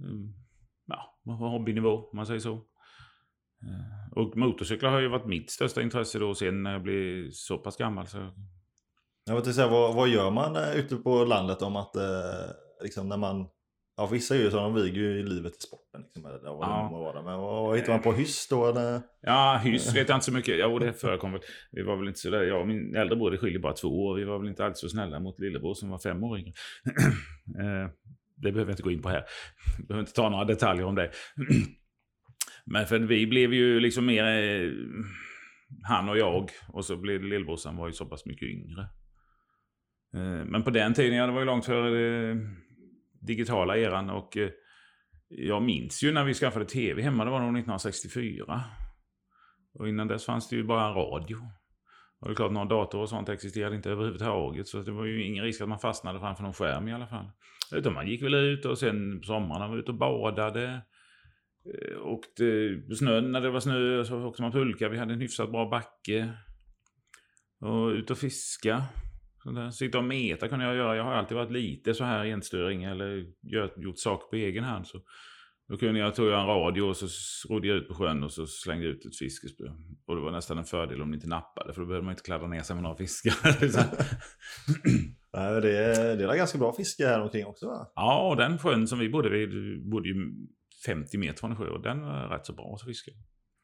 Mm, 0.00 0.34
ja, 0.86 1.18
hobbynivå 1.24 2.08
om 2.10 2.16
man 2.16 2.26
säger 2.26 2.40
så. 2.40 2.52
Eh, 3.62 4.12
och 4.18 4.36
motorcyklar 4.36 4.90
har 4.90 5.00
ju 5.00 5.08
varit 5.08 5.26
mitt 5.26 5.50
största 5.50 5.82
intresse 5.82 6.18
då 6.18 6.34
sen 6.34 6.62
när 6.62 6.72
jag 6.72 6.82
blev 6.82 7.30
så 7.30 7.58
pass 7.58 7.76
gammal. 7.76 8.06
Så, 8.06 8.30
Jag 9.26 9.44
vill 9.44 9.54
säga, 9.54 9.68
vad, 9.68 9.94
vad 9.94 10.08
gör 10.08 10.30
man 10.30 10.56
eh, 10.56 10.76
ute 10.76 10.96
på 10.96 11.24
landet 11.24 11.62
om 11.62 11.76
att, 11.76 11.96
eh, 11.96 12.50
liksom 12.82 13.08
när 13.08 13.16
man, 13.16 13.48
ja 13.98 14.06
vissa 14.06 14.34
är 14.34 14.38
ju 14.38 14.50
så, 14.50 14.56
de 14.56 14.74
viger 14.74 15.00
ju 15.00 15.22
livet 15.26 15.56
i 15.56 15.60
sporten. 15.60 16.02
Liksom, 16.02 16.24
eller 16.26 16.38
det 16.38 16.46
Ja. 16.46 16.88
vara. 16.92 17.22
Men 17.22 17.38
vad, 17.38 17.76
hittar 17.78 17.92
man 17.92 18.02
på 18.02 18.12
hyss 18.12 18.48
då? 18.48 18.66
Eller? 18.66 19.00
ja, 19.22 19.60
hyss 19.64 19.96
vet 19.96 20.08
jag 20.08 20.16
inte 20.16 20.24
så 20.24 20.32
mycket. 20.32 20.54
Jo, 20.58 20.78
det 20.78 20.92
förekom 20.92 21.32
väl. 21.32 21.40
Vi 21.72 21.82
var 21.82 21.96
väl 21.96 22.08
inte 22.08 22.20
så 22.20 22.30
där. 22.30 22.42
Jag 22.42 22.60
och 22.60 22.68
min 22.68 22.96
äldre 22.96 23.16
bror, 23.16 23.30
det 23.30 23.38
skiljer 23.38 23.58
bara 23.60 23.72
två 23.72 23.88
år. 23.88 24.16
Vi 24.16 24.24
var 24.24 24.38
väl 24.38 24.48
inte 24.48 24.64
alls 24.64 24.80
så 24.80 24.88
snälla 24.88 25.20
mot 25.20 25.40
lillebror 25.40 25.74
som 25.74 25.90
var 25.90 25.98
fem 25.98 26.24
år 26.24 26.38
yngre. 26.38 26.52
Eh, 27.60 27.90
det 28.36 28.52
behöver 28.52 28.70
jag 28.70 28.72
inte 28.72 28.82
gå 28.82 28.90
in 28.90 29.02
på 29.02 29.08
här. 29.08 29.24
Jag 29.78 29.86
behöver 29.86 30.00
inte 30.00 30.12
ta 30.12 30.28
några 30.28 30.44
detaljer 30.44 30.84
om 30.84 30.94
det. 30.94 31.10
Men 32.66 32.86
för 32.86 32.98
vi 32.98 33.26
blev 33.26 33.54
ju 33.54 33.80
liksom 33.80 34.06
mer 34.06 34.24
eh, 34.24 34.70
han 35.82 36.08
och 36.08 36.18
jag. 36.18 36.50
Och 36.68 36.84
så 36.84 36.96
blev 36.96 37.22
lillbrorsan 37.22 37.76
var 37.76 37.86
ju 37.86 37.92
så 37.92 38.06
pass 38.06 38.26
mycket 38.26 38.48
yngre. 38.48 38.80
Eh, 40.14 40.44
men 40.46 40.62
på 40.62 40.70
den 40.70 40.94
tiden, 40.94 41.16
ja 41.16 41.26
det 41.26 41.32
var 41.32 41.40
ju 41.40 41.46
långt 41.46 41.64
före 41.66 42.30
eh, 42.30 42.36
digitala 43.20 43.76
eran. 43.76 44.10
Och 44.10 44.36
eh, 44.36 44.50
jag 45.28 45.62
minns 45.62 46.02
ju 46.02 46.12
när 46.12 46.24
vi 46.24 46.34
skaffade 46.34 46.64
tv 46.64 47.02
hemma, 47.02 47.24
det 47.24 47.30
var 47.30 47.40
nog 47.40 47.48
1964. 47.48 48.64
Och 49.74 49.88
innan 49.88 50.08
dess 50.08 50.24
fanns 50.24 50.48
det 50.48 50.56
ju 50.56 50.64
bara 50.64 50.90
radio. 50.90 51.36
Och 52.20 52.28
det 52.28 52.32
är 52.32 52.36
klart, 52.36 52.52
någon 52.52 52.68
dator 52.68 53.00
och 53.00 53.08
sånt 53.08 53.28
existerade 53.28 53.76
inte 53.76 53.90
överhuvudtaget. 53.90 54.68
Så 54.68 54.82
det 54.82 54.92
var 54.92 55.04
ju 55.04 55.24
ingen 55.24 55.44
risk 55.44 55.60
att 55.60 55.68
man 55.68 55.78
fastnade 55.78 56.20
framför 56.20 56.42
någon 56.42 56.52
skärm 56.52 56.88
i 56.88 56.92
alla 56.92 57.06
fall. 57.06 57.30
Utan 57.72 57.94
man 57.94 58.08
gick 58.08 58.22
väl 58.22 58.34
ut 58.34 58.64
och 58.64 58.78
sen 58.78 59.20
på 59.20 59.26
somrarna 59.26 59.68
var 59.68 59.76
ute 59.76 59.90
och 59.90 59.98
badade. 59.98 60.80
Eh, 61.64 61.96
och 61.96 62.12
Åkte 62.12 62.78
på 62.88 62.94
snön 62.94 63.32
när 63.32 63.40
det 63.40 63.50
var 63.50 63.60
snö 63.60 64.04
så 64.04 64.24
åkte 64.24 64.42
man 64.42 64.52
pulka. 64.52 64.88
Vi 64.88 64.98
hade 64.98 65.12
en 65.12 65.20
hyfsat 65.20 65.50
bra 65.50 65.68
backe. 65.68 66.32
Och 67.60 67.88
ut 67.88 68.10
och 68.10 68.18
fiska. 68.18 68.82
Sitta 69.72 69.98
och 69.98 70.04
meta 70.04 70.48
kunde 70.48 70.64
jag 70.64 70.76
göra. 70.76 70.96
Jag 70.96 71.04
har 71.04 71.12
alltid 71.12 71.36
varit 71.36 71.50
lite 71.50 71.94
så 71.94 72.04
här 72.04 72.24
enstöring 72.24 72.84
eller 72.84 73.26
gjort 73.76 73.98
saker 73.98 74.26
på 74.26 74.36
egen 74.36 74.64
hand. 74.64 74.86
Så 74.86 75.00
då 75.68 75.76
kunde 75.76 76.00
jag, 76.00 76.14
tog 76.14 76.26
jag 76.28 76.40
en 76.40 76.46
radio 76.46 76.82
och 76.82 76.96
så 76.96 77.08
rodde 77.48 77.68
jag 77.68 77.76
ut 77.76 77.88
på 77.88 77.94
sjön 77.94 78.24
och 78.24 78.32
så 78.32 78.46
slängde 78.46 78.86
ut 78.86 79.06
ett 79.06 79.16
fiskespö. 79.16 79.64
Och 80.06 80.16
det 80.16 80.22
var 80.22 80.30
nästan 80.30 80.58
en 80.58 80.64
fördel 80.64 81.02
om 81.02 81.10
det 81.10 81.14
inte 81.14 81.28
nappade 81.28 81.72
för 81.72 81.80
då 81.80 81.86
behövde 81.86 82.04
man 82.04 82.12
inte 82.12 82.22
kladda 82.22 82.46
ner 82.46 82.62
sig 82.62 82.76
med 82.76 82.82
några 82.82 82.96
fiskar. 82.96 83.32
Nej, 85.32 85.60
det, 85.60 85.78
är, 85.78 86.16
det 86.16 86.24
är 86.24 86.36
ganska 86.36 86.58
bra 86.58 86.72
fiske 86.72 87.06
här 87.06 87.20
omkring 87.20 87.46
också 87.46 87.66
va? 87.66 87.92
Ja, 87.94 88.28
och 88.28 88.36
den 88.36 88.58
sjön 88.58 88.88
som 88.88 88.98
vi 88.98 89.08
bodde 89.08 89.30
vid 89.30 89.90
bodde 89.90 90.08
ju 90.08 90.14
50 90.86 91.18
meter 91.18 91.40
från 91.40 91.50
en 91.50 91.56
sjö 91.56 91.68
och 91.68 91.82
den 91.82 92.00
var 92.00 92.28
rätt 92.28 92.46
så 92.46 92.52
bra 92.52 92.74
att 92.74 92.84
fiska. 92.84 93.10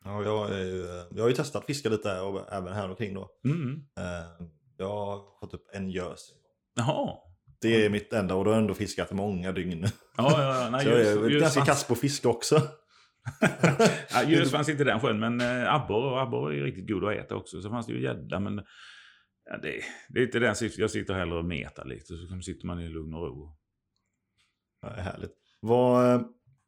Ja, 0.04 0.22
jag, 0.24 0.50
är 0.50 0.64
ju, 0.64 0.86
jag 1.10 1.22
har 1.22 1.28
ju 1.28 1.34
testat 1.34 1.66
fiska 1.66 1.88
lite 1.88 2.08
här 2.08 2.24
och 2.24 2.52
även 2.52 2.72
här 2.72 2.90
omkring 2.90 3.14
då. 3.14 3.30
Mm. 3.44 3.72
Eh, 3.98 4.46
Jag 4.76 4.88
har 4.88 5.40
fått 5.40 5.54
upp 5.54 5.68
en 5.72 5.90
gös. 5.90 6.30
Jaha. 6.74 7.16
Det 7.60 7.84
är 7.84 7.90
mitt 7.90 8.12
enda 8.12 8.34
och 8.34 8.44
då 8.44 8.50
har 8.50 8.54
jag 8.54 8.62
ändå 8.62 8.74
fiskat 8.74 9.12
många 9.12 9.52
dygn. 9.52 9.86
Ja, 10.16 10.42
ja, 10.42 10.64
ja. 10.64 10.70
Nej, 10.70 10.80
Så 10.84 10.90
jag 10.90 10.98
just, 10.98 11.16
är 11.16 11.28
just 11.28 11.42
ganska 11.42 11.64
kass 11.64 11.86
på 11.86 11.94
fiske 11.94 12.28
också. 12.28 12.62
ja, 14.12 14.22
just 14.22 14.52
fanns 14.52 14.68
inte 14.68 14.82
i 14.82 14.86
den 14.86 15.00
sjön, 15.00 15.20
men 15.20 15.40
äh, 15.40 15.74
abborre 15.74 16.10
och 16.10 16.20
abborre 16.20 16.58
är 16.58 16.62
riktigt 16.62 16.88
god 16.88 17.04
att 17.04 17.14
äta 17.14 17.36
också. 17.36 17.60
Så 17.62 17.70
fanns 17.70 17.86
det 17.86 17.92
ju 17.92 18.02
gädda, 18.02 18.40
men 18.40 18.62
ja, 19.50 19.56
det, 19.62 19.80
det 20.08 20.20
är 20.20 20.24
inte 20.24 20.38
den 20.38 20.56
syftet. 20.56 20.78
Jag 20.78 20.90
sitter 20.90 21.14
hellre 21.14 21.38
och 21.38 21.44
metar 21.44 21.84
lite, 21.84 22.06
så 22.06 22.40
sitter 22.40 22.66
man 22.66 22.80
i 22.80 22.88
lugn 22.88 23.14
och 23.14 23.26
ro. 23.26 23.56
Ja, 24.82 24.88
det 24.88 24.96
är 24.96 25.02
härligt. 25.02 25.34
Vad, 25.60 26.14
eh, 26.14 26.20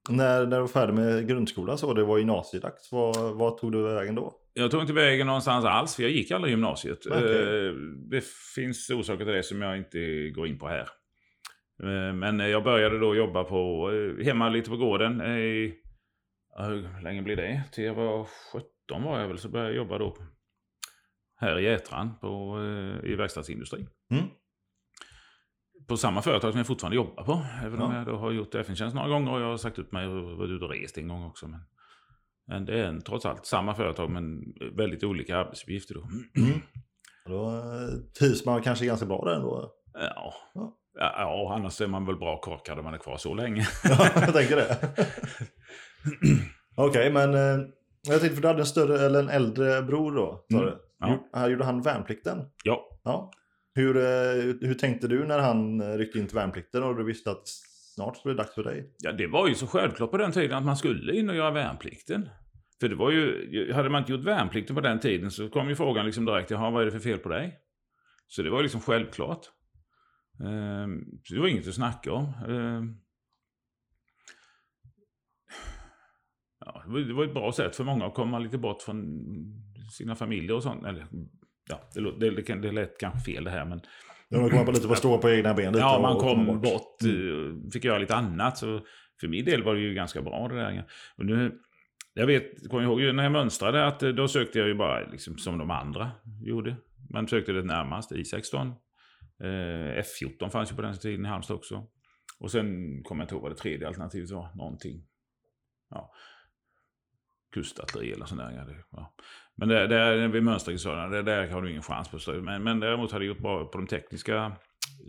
när, 0.08 0.46
när 0.46 0.56
du 0.56 0.60
var 0.60 0.68
färdig 0.68 0.94
med 0.94 1.28
grundskolan 1.28 1.78
så, 1.78 1.94
det 1.94 2.04
var 2.04 2.18
gymnasiedags, 2.18 2.92
vad, 2.92 3.36
vad 3.36 3.58
tog 3.58 3.72
du 3.72 3.82
vägen 3.82 4.14
då? 4.14 4.34
Jag 4.58 4.70
tog 4.70 4.80
inte 4.80 4.92
vägen 4.92 5.26
någonstans 5.26 5.64
alls, 5.64 5.96
för 5.96 6.02
jag 6.02 6.12
gick 6.12 6.30
aldrig 6.30 6.50
gymnasiet. 6.50 7.06
Okej. 7.06 7.66
Eh, 7.66 7.72
Det 8.10 8.24
finns 8.54 8.90
orsaker 8.90 9.24
till 9.24 9.34
det 9.34 9.42
som 9.42 9.62
jag 9.62 9.76
inte 9.76 10.30
går 10.30 10.46
in 10.46 10.58
på 10.58 10.68
här. 10.68 10.88
Eh, 11.82 12.14
Men 12.14 12.38
jag 12.38 12.64
började 12.64 12.98
då 12.98 13.14
jobba 13.14 13.44
på, 13.44 13.90
eh, 13.92 14.24
hemma 14.24 14.48
lite 14.48 14.70
på 14.70 14.76
gården. 14.76 15.20
I, 15.20 15.74
hur 16.58 17.02
länge 17.02 17.22
blir 17.22 17.36
det? 17.36 17.62
Till 17.72 17.84
jag 17.84 17.94
var 17.94 18.28
17 18.52 19.02
var 19.02 19.20
jag 19.20 19.28
väl, 19.28 19.38
så 19.38 19.48
började 19.48 19.70
jag 19.70 19.76
jobba 19.76 19.98
då 19.98 20.16
här 21.40 21.58
i 21.58 21.64
Jätran 21.64 22.18
på, 22.20 22.58
i 23.04 23.14
verkstadsindustrin. 23.14 23.88
Mm. 24.10 24.24
På 25.88 25.96
samma 25.96 26.22
företag 26.22 26.50
som 26.52 26.58
jag 26.58 26.66
fortfarande 26.66 26.96
jobbar 26.96 27.24
på. 27.24 27.46
Även 27.64 27.82
om 27.82 27.92
Ja. 27.92 27.98
jag 27.98 28.06
då 28.06 28.16
har 28.16 28.30
gjort 28.32 28.54
FN-tjänst 28.54 28.94
några 28.96 29.08
gånger 29.08 29.32
och 29.32 29.40
jag 29.40 29.46
har 29.46 29.56
sagt 29.56 29.78
upp 29.78 29.92
mig 29.92 30.06
och 30.06 30.36
varit 30.38 30.50
ute 30.50 30.64
och 30.64 30.70
rest 30.70 30.98
en 30.98 31.08
gång 31.08 31.24
också. 31.24 31.48
Men, 31.48 31.60
men 32.48 32.64
det 32.64 32.80
är 32.80 32.84
en, 32.84 33.02
trots 33.02 33.26
allt 33.26 33.46
samma 33.46 33.74
företag 33.74 34.10
men 34.10 34.42
väldigt 34.76 35.04
olika 35.04 35.36
arbetsuppgifter 35.36 35.94
då. 35.94 36.00
Mm. 36.42 36.60
Då 37.26 37.48
eh, 37.50 37.98
trivs 38.18 38.44
man 38.46 38.62
kanske 38.62 38.86
ganska 38.86 39.06
bra 39.06 39.24
där 39.24 39.34
ändå. 39.34 39.70
Ja. 39.92 40.34
Ja. 40.54 40.76
Ja, 40.98 41.54
annars 41.58 41.80
är 41.80 41.86
man 41.86 42.06
väl 42.06 42.16
bra 42.16 42.40
korkad 42.40 42.78
om 42.78 42.84
man 42.84 42.94
är 42.94 42.98
kvar 42.98 43.16
så 43.16 43.34
länge. 43.34 43.66
Ja, 43.84 44.08
jag 44.14 44.32
tänker 44.34 44.56
det. 44.56 44.88
Okej, 46.76 47.12
men 47.12 47.34
eh, 47.34 47.66
jag 48.08 48.20
tänkte 48.20 48.34
för 48.34 48.42
du 48.42 48.48
hade 48.48 48.60
en 48.60 48.66
större, 48.66 49.06
eller 49.06 49.18
en 49.20 49.28
äldre 49.28 49.82
bror 49.82 50.12
då, 50.16 50.46
Mm, 50.52 50.64
du? 50.64 50.78
ja. 51.32 51.48
Gjorde- 51.48 51.64
han- 51.64 51.82
värnplikten? 51.82 52.38
Ja. 52.64 52.80
Ja. 53.04 53.30
Hur, 53.74 53.96
eh, 53.96 54.54
hur 54.60 54.74
tänkte 54.74 55.08
du 55.08 55.24
när 55.26 55.38
han 55.38 55.82
ryckte 55.98 56.18
in 56.18 56.26
till 56.26 56.36
värnplikten 56.36 56.82
och 56.82 56.96
du 56.96 57.04
visste 57.04 57.30
att 57.30 57.48
snart 57.96 58.16
skulle 58.16 58.34
det 58.34 58.42
dags 58.42 58.54
för 58.54 58.64
dig? 58.64 58.94
ja, 58.98 59.12
det 59.12 59.26
var 59.26 59.48
ju 59.48 59.54
så 59.54 59.66
självklart 59.66 60.10
på 60.10 60.16
den 60.16 60.32
tiden 60.32 60.58
att 60.58 60.64
man 60.64 60.76
skulle 60.76 61.16
in 61.16 61.30
och 61.30 61.36
göra 61.36 61.50
värnplikten. 61.50 62.28
För 62.80 62.88
det 62.88 62.94
var 62.94 63.10
ju, 63.10 63.72
hade 63.72 63.90
man 63.90 64.02
inte 64.02 64.12
gjort 64.12 64.24
värnplikten 64.24 64.76
på 64.76 64.82
den 64.82 65.00
tiden 65.00 65.30
så 65.30 65.48
kom 65.48 65.68
ju 65.68 65.76
frågan 65.76 66.06
liksom 66.06 66.24
direkt, 66.24 66.50
jaha 66.50 66.70
vad 66.70 66.82
är 66.82 66.86
det 66.86 66.92
för 66.92 66.98
fel 66.98 67.18
på 67.18 67.28
dig? 67.28 67.58
Så 68.26 68.42
det 68.42 68.50
var 68.50 68.62
liksom 68.62 68.80
självklart. 68.80 69.46
Ehm, 70.44 71.04
så 71.24 71.34
det 71.34 71.40
var 71.40 71.48
inget 71.48 71.68
att 71.68 71.74
snacka 71.74 72.12
om. 72.12 72.24
Ehm, 72.48 72.96
ja, 76.60 76.84
det, 76.86 77.12
var, 77.12 77.24
ett 77.24 77.34
bra 77.34 77.52
sätt 77.52 77.76
för 77.76 77.84
många 77.84 78.06
att 78.06 78.14
komma 78.14 78.38
lite 78.38 78.58
bort 78.58 78.82
från 78.82 79.22
sina 79.92 80.14
familjer 80.14 80.56
och 80.56 80.62
sånt. 80.62 80.86
Eller, 80.86 81.06
ja, 81.68 81.90
det, 81.94 82.18
det, 82.20 82.30
det, 82.30 82.54
det 82.54 82.72
lät 82.72 82.98
kanske 82.98 83.32
fel 83.32 83.44
det 83.44 83.50
här 83.50 83.64
men 83.64 83.80
man 84.30 84.50
kommer 84.50 84.64
på 84.64 84.70
lite 84.70 84.88
på 84.88 84.94
stå 84.94 85.18
på 85.18 85.30
egna 85.30 85.54
ben 85.54 85.72
lite. 85.72 85.78
Ja, 85.78 85.98
man 86.02 86.18
kom 86.18 86.60
bort, 86.60 87.02
eh, 87.02 87.70
fick 87.72 87.84
göra 87.84 87.98
lite 87.98 88.14
annat. 88.14 88.58
Så 88.58 88.80
för 89.20 89.28
min 89.28 89.44
del 89.44 89.62
var 89.62 89.74
det 89.74 89.80
ju 89.80 89.94
ganska 89.94 90.22
bra 90.22 90.48
det 90.48 90.54
där. 90.54 90.84
Och 91.16 91.26
nu, 91.26 91.60
jag 92.14 92.26
vet, 92.26 92.68
kommer 92.70 92.82
ihåg 92.82 93.14
när 93.14 93.22
jag 93.22 93.32
mönstrade 93.32 93.86
att 93.86 94.02
eh, 94.02 94.08
då 94.08 94.28
sökte 94.28 94.58
jag 94.58 94.68
ju 94.68 94.74
bara 94.74 95.10
liksom 95.10 95.38
som 95.38 95.58
de 95.58 95.70
andra 95.70 96.10
gjorde. 96.42 96.76
Man 97.10 97.28
sökte 97.28 97.52
det 97.52 97.62
närmast, 97.62 98.12
I16. 98.12 98.72
Eh, 99.40 100.02
F14 100.02 100.48
fanns 100.48 100.72
ju 100.72 100.76
på 100.76 100.82
den 100.82 100.98
tiden 100.98 101.26
i 101.26 101.28
Halmstad 101.28 101.56
också. 101.56 101.86
Och 102.38 102.50
sen 102.50 102.66
kommer 103.02 103.22
jag 103.22 103.24
inte 103.24 103.34
ihåg 103.34 103.42
vad 103.42 103.52
det 103.52 103.56
tredje 103.56 103.88
alternativet 103.88 104.30
var. 104.30 104.48
Någonting. 104.56 105.02
Ja. 105.90 106.12
Kustartilleri 107.54 108.12
eller 108.12 108.26
sånt 108.26 108.40
där. 108.40 108.50
Ja, 108.50 108.64
det, 108.64 108.84
ja. 108.90 109.14
Men 109.56 109.68
det, 109.68 109.86
det, 109.86 110.28
vid 110.28 110.80
så 110.80 110.94
det 110.94 111.22
där 111.22 111.48
har 111.48 111.62
du 111.62 111.70
ingen 111.70 111.82
chans 111.82 112.08
på. 112.08 112.32
Men, 112.32 112.62
men 112.62 112.80
däremot 112.80 113.12
hade 113.12 113.24
jag 113.24 113.34
gjort 113.34 113.42
bra 113.42 113.64
på 113.64 113.78
de 113.78 113.86
tekniska 113.86 114.56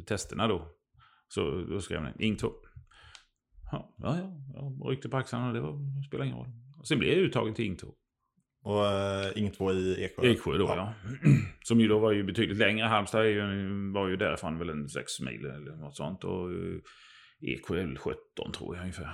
testerna 0.08 0.48
då. 0.48 0.77
Så 1.27 1.65
då 1.70 1.82
skrev 1.82 2.03
jag 2.03 2.22
Ing 2.22 2.38
2. 2.38 2.51
Ja, 3.72 3.96
ja, 3.98 4.17
ja. 4.53 4.77
Jag 4.79 4.91
ryckte 4.91 5.10
på 5.10 5.17
axlarna 5.17 5.48
och 5.48 5.53
det 5.53 5.62
var, 5.62 6.03
spelade 6.08 6.27
ingen 6.27 6.39
roll. 6.39 6.51
Och 6.79 6.88
sen 6.88 7.00
blev 7.00 7.13
jag 7.13 7.20
uttagen 7.20 7.53
till 7.53 7.65
Ing 7.65 7.77
2. 7.77 7.88
Och 8.63 8.84
uh, 8.84 9.41
Ing 9.41 9.51
2 9.51 9.74
i 9.74 10.03
Eksjö. 10.03 10.27
Eksjö 10.27 10.58
då 10.58 10.65
ja. 10.65 10.94
Som 11.63 11.79
ju 11.79 11.88
då 11.88 12.00
var 12.00 12.12
ju 12.12 12.24
betydligt 12.24 12.58
längre. 12.58 12.86
Halmstad 12.86 13.27
ju, 13.27 13.41
var 13.94 14.08
ju 14.08 14.15
därifrån 14.15 14.60
väl 14.60 14.70
en 14.70 14.89
sex 14.89 15.20
mil 15.20 15.46
eller 15.46 15.75
något 15.75 15.96
sånt. 15.96 16.24
Och 16.24 16.51
eh, 16.51 16.79
Eksjö 17.41 17.82
är 17.82 17.86
väl 17.86 17.98
17 17.98 18.17
tror 18.53 18.75
jag 18.75 18.82
ungefär. 18.82 19.10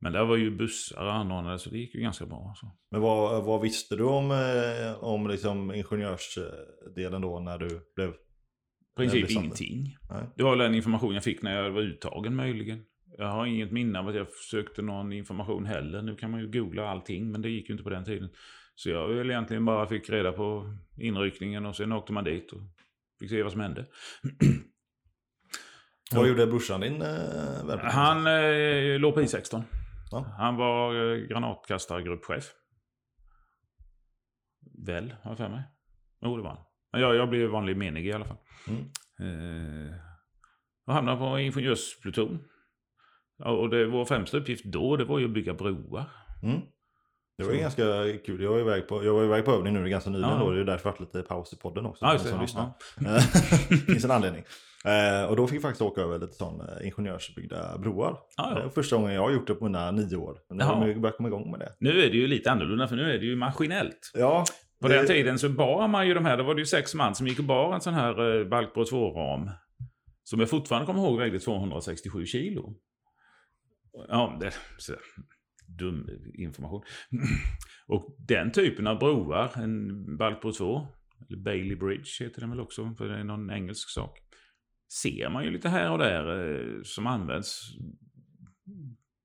Men 0.00 0.12
där 0.12 0.24
var 0.24 0.36
ju 0.36 0.50
bussar 0.50 1.06
anordnade 1.06 1.58
så 1.58 1.70
det 1.70 1.78
gick 1.78 1.94
ju 1.94 2.00
ganska 2.00 2.26
bra. 2.26 2.54
Så. 2.56 2.76
Men 2.90 3.00
vad, 3.00 3.44
vad 3.44 3.60
visste 3.60 3.96
du 3.96 4.04
om, 4.04 4.30
eh, 4.30 5.04
om 5.04 5.28
liksom 5.28 5.74
ingenjörsdelen 5.74 7.22
då 7.22 7.40
när 7.40 7.58
du 7.58 7.92
blev... 7.94 8.10
I 8.10 8.14
princip 8.96 9.30
ingenting. 9.30 9.96
Nej. 10.10 10.24
Det 10.36 10.42
var 10.42 10.50
väl 10.50 10.58
den 10.58 10.74
information 10.74 11.14
jag 11.14 11.24
fick 11.24 11.42
när 11.42 11.62
jag 11.62 11.70
var 11.70 11.82
uttagen 11.82 12.36
möjligen. 12.36 12.84
Jag 13.18 13.26
har 13.26 13.46
inget 13.46 13.72
minne 13.72 13.98
av 13.98 14.08
att 14.08 14.14
jag 14.14 14.26
sökte 14.50 14.82
någon 14.82 15.12
information 15.12 15.66
heller. 15.66 16.02
Nu 16.02 16.16
kan 16.16 16.30
man 16.30 16.40
ju 16.40 16.50
googla 16.50 16.88
allting, 16.88 17.32
men 17.32 17.42
det 17.42 17.48
gick 17.48 17.68
ju 17.68 17.72
inte 17.72 17.84
på 17.84 17.90
den 17.90 18.04
tiden. 18.04 18.28
Så 18.74 18.90
jag 18.90 19.08
väl 19.08 19.30
egentligen 19.30 19.64
bara 19.64 19.86
fick 19.86 20.10
reda 20.10 20.32
på 20.32 20.76
inryckningen 20.96 21.66
och 21.66 21.76
sen 21.76 21.92
åkte 21.92 22.12
man 22.12 22.24
dit 22.24 22.52
och 22.52 22.60
fick 23.20 23.30
se 23.30 23.42
vad 23.42 23.52
som 23.52 23.60
hände. 23.60 23.86
Vad 26.14 26.28
gjorde 26.28 26.46
brorsan 26.46 26.80
din 26.80 27.02
eh? 27.02 27.78
Han 27.78 28.26
eh, 28.26 28.98
låg 28.98 29.14
på 29.14 29.20
I16. 29.20 29.62
Ja. 30.10 30.34
Han 30.38 30.56
var 30.56 30.94
eh, 30.94 31.26
granatkastargruppchef. 31.26 32.44
Väl, 34.86 35.14
har 35.22 35.30
jag 35.30 35.38
för 35.38 35.48
mig. 35.48 35.62
Jo, 36.20 36.36
det 36.36 36.42
var 36.42 36.50
han. 36.50 36.64
Men 36.92 37.00
jag, 37.00 37.14
jag 37.16 37.28
blev 37.28 37.50
vanlig 37.50 37.76
menig 37.76 38.06
i 38.06 38.12
alla 38.12 38.24
fall. 38.24 38.38
Mm. 38.68 38.80
Eh, 39.20 39.94
och 40.86 40.94
hamnade 40.94 41.18
på 41.18 41.38
ingenjörspluton. 41.38 42.38
Och 43.44 43.70
det, 43.70 43.86
vår 43.86 44.04
främsta 44.04 44.36
uppgift 44.36 44.64
då, 44.64 44.96
det 44.96 45.04
var 45.04 45.18
ju 45.18 45.24
att 45.24 45.30
bygga 45.30 45.54
broar. 45.54 46.10
Mm. 46.42 46.60
Det 47.38 47.44
var 47.44 47.52
ju 47.52 47.58
ganska 47.58 47.82
kul. 48.26 48.42
Jag 48.42 48.50
var 48.50 48.58
iväg 48.60 48.88
på, 48.88 49.04
jag 49.04 49.14
var 49.14 49.24
iväg 49.24 49.44
på 49.44 49.52
övning 49.52 49.74
nu 49.74 49.88
ganska 49.88 50.10
nyligen 50.10 50.30
Ja. 50.30 50.38
då. 50.38 50.50
Det 50.50 50.60
är 50.60 50.64
därför 50.64 50.90
det 50.90 50.98
varit 51.00 51.14
lite 51.14 51.28
paus 51.28 51.52
i 51.52 51.56
podden 51.56 51.86
också. 51.86 52.04
Ja, 52.04 52.12
det. 52.12 52.18
som 52.18 52.30
Ja, 52.30 52.40
lyssnar. 52.40 52.64
Eh, 53.06 53.78
finns 53.86 54.04
en 54.04 54.10
anledning. 54.10 54.44
Eh, 54.84 55.24
och 55.30 55.36
då 55.36 55.46
fick 55.46 55.54
jag 55.56 55.62
faktiskt 55.62 55.82
åka 55.82 56.00
över 56.00 56.18
lite 56.18 56.32
sån 56.32 56.60
eh, 56.60 56.86
ingenjörsbyggda 56.86 57.78
broar. 57.78 58.18
Ja, 58.36 58.50
Det 58.54 58.60
ja. 58.60 58.66
är 58.66 58.68
första 58.70 58.96
gången 58.96 59.14
jag 59.14 59.22
har 59.22 59.30
gjort 59.30 59.46
det 59.46 59.54
på 59.54 59.64
mina 59.64 59.90
nio 59.90 60.16
år. 60.16 60.38
Men 60.48 60.58
nu 60.58 60.64
Jaha. 60.64 60.74
har 60.74 60.86
ju 60.86 61.00
börjat 61.00 61.16
komma 61.16 61.28
igång 61.28 61.50
med 61.50 61.60
det. 61.60 61.72
Nu 61.80 61.90
är 62.02 62.10
det 62.10 62.16
ju 62.16 62.26
lite 62.26 62.50
annorlunda, 62.50 62.88
för 62.88 62.96
nu 62.96 63.02
är 63.14 63.18
det 63.18 63.26
ju 63.26 63.36
maskinellt. 63.36 64.10
Ja, 64.14 64.44
På 64.82 64.88
det- 64.88 64.94
den 64.96 65.06
tiden 65.06 65.38
så 65.38 65.48
bar 65.48 65.88
man 65.88 66.08
ju 66.08 66.14
de 66.14 66.24
här, 66.24 66.36
då 66.36 66.44
var 66.44 66.54
det 66.54 66.60
ju 66.60 66.66
sex 66.66 66.94
man 66.94 67.14
som 67.14 67.26
gick 67.26 67.38
och 67.38 67.44
bar 67.44 67.74
en 67.74 67.80
sån 67.80 67.94
här 67.94 68.38
eh, 68.40 68.44
Balkbro 68.48 68.82
2-ram. 68.84 69.50
Som 70.24 70.40
jag 70.40 70.50
fortfarande 70.50 70.86
kommer 70.86 71.00
ihåg 71.00 71.18
vägde 71.18 71.38
267 71.38 72.26
kilo. 72.26 72.74
Ja, 74.08 74.36
det 74.40 74.52
så, 74.78 74.92
dum 75.78 76.08
information. 76.34 76.82
Och 77.86 78.16
den 78.18 78.52
typen 78.52 78.86
av 78.86 78.98
broar, 78.98 79.50
en 79.56 80.16
Balkbro 80.16 80.52
2, 80.52 80.86
eller 81.28 81.38
Bailey 81.38 81.76
Bridge 81.76 82.24
heter 82.24 82.40
den 82.40 82.50
väl 82.50 82.60
också, 82.60 82.94
för 82.98 83.08
det 83.08 83.18
är 83.18 83.24
någon 83.24 83.50
engelsk 83.50 83.90
sak. 83.90 84.18
Ser 85.02 85.30
man 85.30 85.44
ju 85.44 85.50
lite 85.50 85.68
här 85.68 85.90
och 85.90 85.98
där 85.98 86.50
eh, 86.50 86.82
som 86.82 87.06
används. 87.06 87.62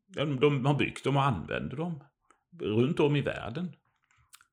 De, 0.08 0.40
de 0.40 0.66
har 0.66 0.78
byggt 0.78 1.04
dem 1.04 1.18
och 1.18 1.24
använder 1.24 1.78
dem. 1.78 2.04
Runt 2.60 3.00
om 3.00 3.16
i 3.16 3.22
världen. 3.22 3.72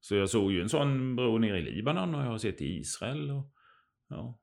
Så 0.01 0.15
jag 0.15 0.31
såg 0.31 0.53
ju 0.53 0.63
en 0.63 0.69
sån 0.69 1.17
bro 1.17 1.39
nere 1.39 1.59
i 1.59 1.63
Libanon 1.63 2.15
och 2.15 2.21
jag 2.21 2.27
har 2.27 2.39
sett 2.39 2.61
i 2.61 2.79
Israel. 2.79 3.31
Och, 3.31 3.53
ja. 4.09 4.41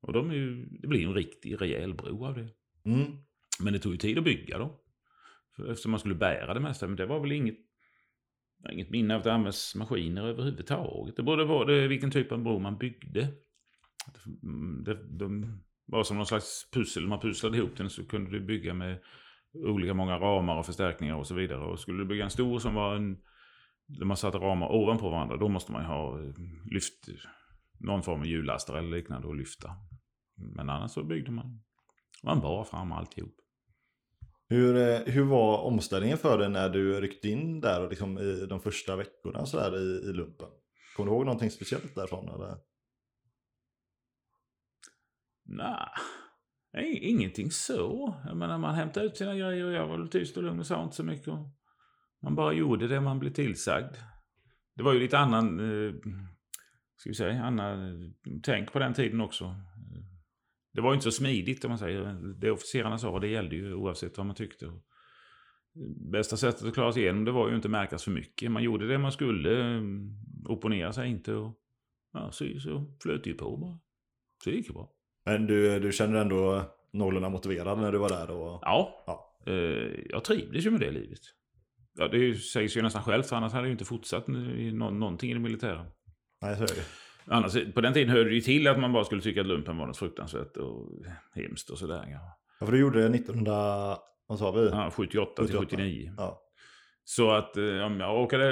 och 0.00 0.12
de 0.12 0.32
ju, 0.32 0.66
det 0.66 0.88
blir 0.88 1.00
ju 1.00 1.06
en 1.06 1.14
riktig 1.14 1.60
rejäl 1.60 1.94
bro 1.94 2.24
av 2.24 2.34
det. 2.34 2.48
mm. 2.84 3.12
Men 3.60 3.72
det 3.72 3.78
tog 3.78 3.92
ju 3.92 3.98
tid 3.98 4.18
att 4.18 4.24
bygga 4.24 4.58
dem. 4.58 4.70
Eftersom 5.58 5.90
man 5.90 6.00
skulle 6.00 6.14
bära 6.14 6.54
det 6.54 6.60
mesta. 6.60 6.86
Men 6.86 6.96
det 6.96 7.06
var 7.06 7.20
väl 7.20 7.32
inget, 7.32 7.58
inget 8.72 8.90
minne 8.90 9.14
av 9.14 9.18
att 9.18 9.24
det 9.24 9.32
används 9.32 9.74
maskiner 9.74 10.26
överhuvudtaget. 10.26 11.16
Det 11.16 11.22
berodde 11.22 11.46
på 11.46 11.64
det, 11.64 11.88
vilken 11.88 12.10
typ 12.10 12.32
av 12.32 12.42
bro 12.42 12.58
man 12.58 12.78
byggde. 12.78 13.28
Det, 14.84 14.92
mm, 14.92 15.18
de 15.18 15.60
var 15.86 16.04
som 16.04 16.16
någon 16.16 16.26
slags 16.26 16.70
pussel. 16.72 17.06
Man 17.06 17.20
pusslade 17.20 17.58
ihop 17.58 17.76
den 17.76 17.90
så 17.90 18.06
kunde 18.06 18.30
du 18.30 18.40
bygga 18.40 18.74
med 18.74 18.98
olika 19.54 19.94
många 19.94 20.18
ramar 20.18 20.56
och 20.56 20.66
förstärkningar 20.66 21.14
och 21.14 21.26
så 21.26 21.34
vidare. 21.34 21.64
Och 21.64 21.80
skulle 21.80 21.98
du 21.98 22.04
bygga 22.04 22.24
en 22.24 22.30
stor 22.30 22.58
som 22.58 22.74
var 22.74 22.96
en 22.96 23.18
där 23.88 24.04
man 24.04 24.16
satte 24.16 24.38
ramar 24.38 24.68
ovanpå 24.72 25.10
varandra, 25.10 25.36
då 25.36 25.48
måste 25.48 25.72
man 25.72 25.82
ju 25.82 25.88
ha 25.88 26.20
eh, 26.20 26.34
lyft, 26.70 27.08
någon 27.80 28.02
form 28.02 28.20
av 28.20 28.26
hjullastare 28.26 28.78
eller 28.78 28.96
liknande 28.96 29.28
och 29.28 29.36
lyfta. 29.36 29.70
Men 30.36 30.70
annars 30.70 30.90
så 30.90 31.04
byggde 31.04 31.30
man. 31.30 31.60
Man 32.22 32.40
bar 32.40 32.64
fram 32.64 32.92
alltihop. 32.92 33.34
Hur, 34.48 34.76
eh, 34.76 34.98
hur 34.98 35.24
var 35.24 35.58
omställningen 35.58 36.18
för 36.18 36.38
dig 36.38 36.48
när 36.48 36.68
du 36.68 37.00
ryckte 37.00 37.28
in 37.28 37.60
där 37.60 37.84
och 37.84 37.90
liksom 37.90 38.18
i 38.18 38.46
de 38.46 38.60
första 38.60 38.96
veckorna 38.96 39.46
så 39.46 39.56
där 39.56 39.76
i, 39.76 40.10
i 40.10 40.12
lumpen? 40.12 40.48
Kommer 40.96 41.10
du 41.10 41.16
ihåg 41.16 41.24
någonting 41.24 41.50
speciellt 41.50 41.94
därifrån? 41.94 42.28
Eller? 42.28 42.56
Nej, 46.72 46.98
ingenting 46.98 47.50
så. 47.50 48.14
Jag 48.26 48.36
menar, 48.36 48.58
man 48.58 48.74
hämtade 48.74 49.06
ut 49.06 49.16
sina 49.16 49.34
grejer 49.34 49.64
och 49.64 49.72
jag 49.72 49.86
var 49.86 49.98
väl 49.98 50.08
tyst 50.08 50.36
och 50.36 50.42
lugn 50.42 50.60
och 50.60 50.66
sa 50.66 50.84
inte 50.84 50.96
så 50.96 51.04
mycket. 51.04 51.28
Och 51.28 51.50
man 52.22 52.34
bara 52.34 52.52
gjorde 52.52 52.88
det 52.88 53.00
man 53.00 53.18
blev 53.18 53.32
tillsagd. 53.32 53.94
Det 54.76 54.82
var 54.82 54.92
ju 54.92 55.00
lite 55.00 55.18
annan, 55.18 55.60
eh, 55.60 55.94
ska 56.96 57.10
vi 57.10 57.14
säga, 57.14 57.42
annan 57.42 58.02
eh, 58.02 58.10
tänk 58.42 58.72
på 58.72 58.78
den 58.78 58.94
tiden 58.94 59.20
också. 59.20 59.54
Det 60.78 60.82
var 60.82 60.90
ju 60.90 60.94
inte 60.94 61.04
så 61.04 61.12
smidigt 61.12 61.64
om 61.64 61.68
man 61.68 61.78
säger. 61.78 62.34
Det 62.40 62.50
officerarna 62.50 62.98
sa, 62.98 63.18
det 63.18 63.28
gällde 63.28 63.56
ju 63.56 63.74
oavsett 63.74 64.18
vad 64.18 64.26
man 64.26 64.36
tyckte. 64.36 64.72
Bästa 66.12 66.36
sättet 66.36 66.66
att 66.66 66.74
klara 66.74 66.92
sig 66.92 67.02
igenom 67.02 67.24
det 67.24 67.32
var 67.32 67.48
ju 67.48 67.56
inte 67.56 67.68
märkas 67.68 68.04
för 68.04 68.10
mycket. 68.10 68.50
Man 68.50 68.62
gjorde 68.62 68.88
det 68.88 68.98
man 68.98 69.12
skulle, 69.12 69.82
opponera 70.48 70.92
sig 70.92 71.10
inte 71.10 71.34
och 71.34 71.58
ja, 72.12 72.30
så, 72.32 72.44
så 72.60 72.96
flöt 73.02 73.24
det 73.24 73.30
ju 73.30 73.36
på 73.36 73.56
bara. 73.56 73.78
Så 74.44 74.50
det 74.50 74.56
gick 74.56 74.66
ju 74.66 74.72
bra. 74.72 74.90
Men 75.24 75.46
du, 75.46 75.80
du 75.80 75.92
känner 75.92 76.20
ändå 76.20 76.62
någorlunda 76.92 77.28
motiverad 77.28 77.78
när 77.78 77.92
du 77.92 77.98
var 77.98 78.08
där? 78.08 78.30
Och... 78.30 78.58
Ja, 78.62 79.04
Ja. 79.06 79.52
Eh, 79.52 80.00
jag 80.08 80.24
trivdes 80.24 80.66
ju 80.66 80.70
med 80.70 80.80
det 80.80 80.90
livet. 80.90 81.20
Ja, 81.94 82.08
det 82.08 82.34
sägs 82.34 82.76
ju 82.76 82.82
nästan 82.82 83.02
självt, 83.02 83.26
för 83.26 83.36
annars 83.36 83.52
hade 83.52 83.62
jag 83.62 83.68
ju 83.68 83.72
inte 83.72 83.84
fortsatt 83.84 84.28
någonting 84.28 85.30
i 85.30 85.34
det 85.34 85.40
militära. 85.40 85.86
Nej, 86.42 86.56
så 86.56 86.62
är 86.62 86.66
det. 86.66 87.07
Annars, 87.30 87.74
på 87.74 87.80
den 87.80 87.92
tiden 87.92 88.10
hörde 88.10 88.28
det 88.28 88.34
ju 88.34 88.40
till 88.40 88.68
att 88.68 88.80
man 88.80 88.92
bara 88.92 89.04
skulle 89.04 89.22
tycka 89.22 89.40
att 89.40 89.46
lumpen 89.46 89.76
var 89.76 89.86
något 89.86 89.96
fruktansvärt 89.96 90.56
och 90.56 90.92
hemskt 91.34 91.70
och 91.70 91.78
sådär. 91.78 92.04
Ja. 92.10 92.38
Ja, 92.60 92.66
för 92.66 92.72
du 92.72 92.80
gjorde 92.80 92.98
det 92.98 93.16
1900, 93.16 93.52
vad 94.26 94.38
sa 94.38 94.52
vi? 94.52 94.68
Ja, 94.68 94.90
78 94.90 95.46
till 95.46 95.56
78. 95.56 95.66
79. 95.70 96.14
Ja. 96.16 96.42
Så 97.04 97.30
att 97.30 97.56
eh, 97.56 97.64
om 97.64 98.00
jag 98.00 98.16
råkade 98.16 98.50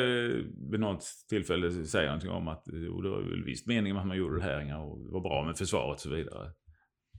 vid 0.71 0.81
något 0.81 1.05
tillfälle 1.29 1.87
säga 1.87 2.07
någonting 2.07 2.31
om 2.31 2.49
att 2.49 2.65
jo, 2.73 3.01
det 3.01 3.09
var 3.09 3.23
väl 3.23 3.45
visst 3.45 3.67
meningen 3.67 3.97
att 3.97 4.07
man 4.07 4.17
gjorde 4.17 4.37
det 4.37 4.43
här 4.43 4.81
och 4.81 4.99
det 5.07 5.13
var 5.13 5.21
bra 5.21 5.45
med 5.45 5.59
försvaret 5.59 5.95
och 5.95 6.01
så 6.01 6.11
vidare. 6.11 6.53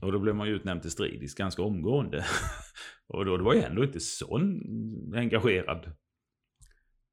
Och 0.02 0.12
då 0.12 0.20
blev 0.20 0.36
man 0.36 0.48
ju 0.48 0.56
utnämnd 0.56 0.82
till 0.82 0.92
stridis 0.92 1.36
ganska 1.36 1.62
omgående. 1.62 2.26
och 3.08 3.26
då 3.26 3.38
det 3.38 3.44
var 3.44 3.54
jag 3.54 3.64
ändå 3.64 3.84
inte 3.84 4.00
så 4.00 4.38
engagerad. 5.16 5.92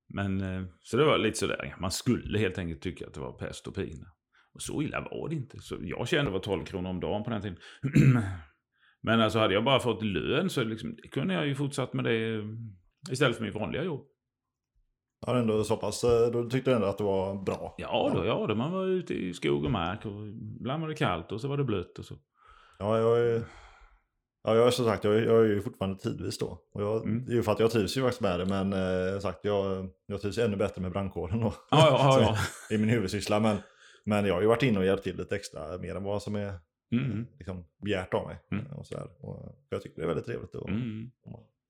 Men 0.09 0.41
eh, 0.41 0.65
så 0.81 0.97
det 0.97 1.05
var 1.05 1.19
lite 1.19 1.39
sådär, 1.39 1.75
man 1.79 1.91
skulle 1.91 2.39
helt 2.39 2.59
enkelt 2.59 2.83
tycka 2.83 3.07
att 3.07 3.15
det 3.15 3.21
var 3.21 3.33
pest 3.33 3.67
och 3.67 3.75
pina. 3.75 4.07
Och 4.55 4.63
så 4.63 4.83
illa 4.83 5.01
var 5.01 5.29
det 5.29 5.35
inte. 5.35 5.59
Så 5.61 5.77
jag 5.81 6.09
kände 6.09 6.31
det 6.31 6.33
var 6.33 6.39
12 6.41 6.65
kronor 6.65 6.91
om 6.91 7.01
dagen 7.01 7.25
på 7.25 7.31
den 7.31 7.43
tiden. 7.43 7.59
Men 9.03 9.21
alltså 9.21 9.39
hade 9.39 9.55
jag 9.55 9.65
bara 9.65 9.81
fått 9.81 10.03
lön 10.03 10.51
så 10.51 10.65
liksom, 10.65 10.97
kunde 11.11 11.35
jag 11.35 11.47
ju 11.47 11.55
fortsatt 11.55 11.93
med 11.93 12.05
det 12.05 12.35
eh, 12.35 12.45
istället 13.11 13.37
för 13.37 13.45
mitt 13.45 13.55
vanliga 13.55 13.85
jobb. 13.85 14.07
Ja, 15.27 15.39
ändå 15.39 15.65
så 15.65 15.77
pass, 15.77 16.05
eh, 16.05 16.31
då 16.33 16.51
tyckte 16.51 16.71
du 16.71 16.75
ändå 16.75 16.87
att 16.87 16.99
det 16.99 17.05
var 17.05 17.45
bra? 17.45 17.75
Ja, 17.79 18.13
då, 18.15 18.25
ja 18.25 18.47
då, 18.47 18.55
man 18.55 18.73
var 18.73 18.87
ute 18.87 19.15
i 19.15 19.35
skog 19.35 19.65
och 19.65 19.71
mark 19.71 20.07
och 20.07 20.27
ibland 20.61 20.81
var 20.83 20.89
det 20.89 20.95
kallt 20.95 21.33
och 21.33 21.41
så 21.41 21.49
var 21.49 21.57
det 21.57 21.65
blött 21.65 21.99
och 21.99 22.05
så. 22.05 22.15
Ja, 22.79 22.99
jag 22.99 23.21
är, 23.21 23.43
ja, 24.45 24.55
jag 24.55 24.67
är 24.67 24.71
som 24.71 24.85
sagt, 24.85 25.05
jag 25.05 25.15
är, 25.17 25.23
jag 25.23 25.41
är 25.41 25.45
ju 25.49 25.63
fortfarande 25.63 25.99
tidvis 25.99 26.39
då. 26.39 26.59
Och 26.75 26.83
jag, 26.83 27.05
Mm. 27.05 27.25
Det 27.25 27.33
är 27.33 27.37
ju 27.37 27.43
för 27.43 27.53
att 27.53 27.61
jag 27.61 27.71
trivs 27.71 27.97
ju 27.97 28.03
faktiskt 28.03 28.21
med 28.21 28.41
det, 28.41 28.47
men 28.47 28.73
eh, 28.73 29.19
sagt, 29.21 29.41
jag, 29.43 29.89
jag 30.07 30.21
trivs 30.21 30.39
ännu 30.39 30.57
bättre 30.57 30.83
med 30.83 30.93
brandkåren 30.93 31.41
då. 31.41 31.55
Ja, 31.71 31.89
ja, 31.91 32.13
Så, 32.13 32.21
ja. 32.21 32.37
I 32.75 32.79
min 32.79 32.89
huvudsyssla, 32.89 33.41
men, 33.41 33.57
men 34.05 34.25
jag 34.25 34.35
har 34.35 34.41
ju 34.41 34.47
varit 34.47 34.63
inne 34.63 34.79
och 34.79 34.85
hjälpt 34.85 35.05
till 35.05 35.17
lite 35.17 35.37
extra, 35.37 35.79
mer 35.79 35.95
än 35.95 36.03
vad 36.05 36.23
som 36.23 36.35
är. 36.35 36.55
Mm, 36.93 37.27
liksom, 37.39 37.65
begärt 37.83 38.15
av 38.15 38.27
mig. 38.27 38.37
Mm. 38.53 38.67
Och 38.67 38.87
så. 38.87 38.97
Och 39.21 39.59
jag 39.69 39.83
tycker 39.83 39.97
det 39.97 40.03
är 40.03 40.07
väldigt 40.07 40.27
trevligt. 40.27 40.55
Och, 40.55 40.69
mm. 40.69 41.11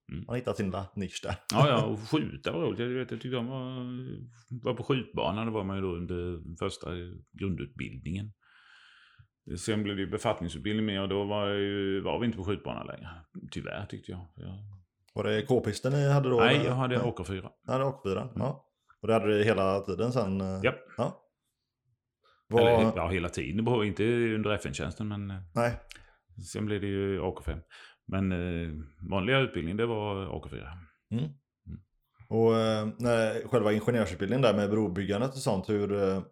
Man 0.08 0.24
har 0.28 0.36
hittat 0.36 0.56
sin 0.56 0.66
lilla 0.66 0.86
nisch 0.94 1.20
där. 1.22 1.36
Ja, 1.52 1.68
ja, 1.68 1.84
och 1.92 2.00
skjuta 2.00 2.52
var 2.52 2.60
roligt. 2.60 2.78
Jag, 2.78 2.86
vet, 2.88 3.10
jag 3.10 3.20
tyckte 3.20 3.36
om 3.36 3.50
att 3.52 4.62
vara 4.64 4.74
på 4.74 4.82
skjutbanan. 4.82 5.46
Det 5.46 5.52
var 5.52 5.64
man 5.64 5.76
ju 5.76 5.82
då 5.82 5.88
under 5.88 6.40
första 6.58 6.90
grundutbildningen. 7.32 8.32
Sen 9.58 9.82
blev 9.82 9.96
det 9.96 10.02
ju 10.02 10.10
befattningsutbildning 10.10 10.86
med 10.86 11.02
och 11.02 11.08
då 11.08 11.24
var, 11.24 11.48
ju, 11.48 12.00
var 12.00 12.18
vi 12.18 12.26
inte 12.26 12.38
på 12.38 12.44
skjutbanan 12.44 12.86
längre. 12.86 13.08
Tyvärr 13.50 13.86
tyckte 13.86 14.12
jag. 14.12 14.26
jag 14.34 14.58
Var 15.14 15.24
det 15.24 15.42
k-pisten 15.42 15.92
ni 15.92 16.08
hade 16.08 16.28
då? 16.28 16.36
nej, 16.36 16.62
jag 16.64 16.74
hade 16.74 16.98
Nej. 16.98 17.06
AK4. 17.06 17.50
Ja, 17.66 17.78
det 17.78 17.84
var 17.84 17.92
AK4. 17.92 18.28
Ja. 18.36 18.70
Och 19.00 19.08
det 19.08 19.14
hade 19.14 19.38
du 19.38 19.44
hela 19.44 19.80
tiden 19.80 20.12
sen? 20.12 20.40
eh? 20.40 20.60
Japp. 20.64 20.78
Ja. 20.96 21.23
Vad, 22.54 22.62
Eller 22.72 22.92
ja, 22.96 23.08
hela 23.08 23.28
tiden. 23.28 23.84
Inte 23.84 24.04
under 24.34 24.50
FN-tjänsten, 24.50 25.08
men 25.08 25.30
eh, 25.30 25.36
Nej. 25.54 25.72
sen 26.52 26.66
blev 26.66 26.80
det 26.80 26.86
ju 26.86 27.20
AK5. 27.20 27.60
Men 28.06 28.32
eh, 28.32 28.68
vanliga 29.10 29.38
utbildning, 29.38 29.76
det 29.76 29.86
var 29.86 30.26
AK4. 30.26 30.66
Mm. 31.10 31.30
Och 32.28 32.56
eh, 32.56 32.88
när, 32.98 33.48
själva 33.48 33.72
ingenjörsutbildningen 33.72 34.42
där 34.42 34.54
med 34.54 34.70
brobyggandet 34.70 35.30
och 35.30 35.36
sånt, 35.38 35.68
hur... 35.68 35.92
eh, 35.92 36.22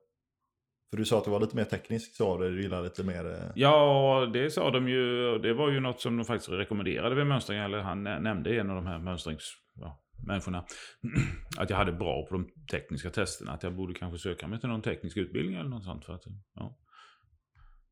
För 0.90 0.96
du 0.96 1.04
sa 1.04 1.18
att 1.18 1.24
det 1.24 1.30
var 1.30 1.40
lite 1.40 1.56
mer 1.56 1.64
tekniskt, 1.64 2.16
sa 2.16 2.38
du, 2.38 2.50
du 2.56 2.62
gillade 2.62 2.82
lite 2.82 3.04
mer... 3.04 3.26
eh, 3.30 3.50
Ja, 3.54 4.30
det 4.32 4.50
sa 4.50 4.70
de 4.70 4.88
ju. 4.88 5.38
Det 5.38 5.54
var 5.54 5.70
ju 5.70 5.80
något 5.80 6.00
som 6.00 6.16
de 6.16 6.24
faktiskt 6.24 6.50
rekommenderade 6.50 7.14
vid 7.14 7.26
mönstring. 7.26 7.58
Eller 7.58 7.78
han 7.80 8.02
nä- 8.04 8.20
nämnde 8.20 8.56
en 8.60 8.70
av 8.70 8.76
de 8.76 8.86
här 8.86 8.98
mönstringsmänniskorna. 8.98 9.62
Ja, 9.74 10.00
människorna, 10.26 10.64
att 11.58 11.70
jag 11.70 11.76
hade 11.76 11.92
bra 11.92 12.26
på 12.26 12.34
de 12.34 12.48
tekniska 12.70 13.10
testerna. 13.10 13.52
Att 13.52 13.62
jag 13.62 13.74
borde 13.76 13.94
kanske 13.94 14.18
söka 14.18 14.48
mig 14.48 14.60
till 14.60 14.68
någon 14.68 14.82
teknisk 14.82 15.16
utbildning 15.16 15.56
eller 15.56 15.70
något 15.70 15.84
sånt. 15.84 16.04
För 16.04 16.14
att, 16.14 16.24
ja. 16.54 16.78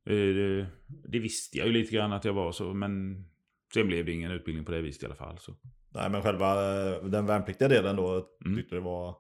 Eh, 0.07 0.15
det, 0.15 0.67
det 1.09 1.19
visste 1.19 1.59
jag 1.59 1.67
ju 1.67 1.73
lite 1.73 1.95
grann 1.95 2.13
att 2.13 2.25
jag 2.25 2.33
var 2.33 2.53
så. 2.53 2.75
Men 2.75 3.25
sen 3.75 3.87
blev 3.87 4.05
det 4.05 4.13
ingen 4.13 4.31
utbildning 4.31 4.65
på 4.65 4.73
det 4.73 4.83
viset 4.83 5.03
i 5.03 5.07
alla 5.07 5.15
fall. 5.15 5.39
Så. 5.39 5.57
Nej, 5.95 6.11
men 6.11 6.23
själva 6.23 6.53
eh, 6.87 7.05
den 7.05 7.27
värnpliktiga 7.27 7.69
delen 7.69 7.97
då, 7.97 8.29
Mm. 8.45 8.57
tyckte 8.57 8.75
det 8.75 8.81
var... 8.81 9.17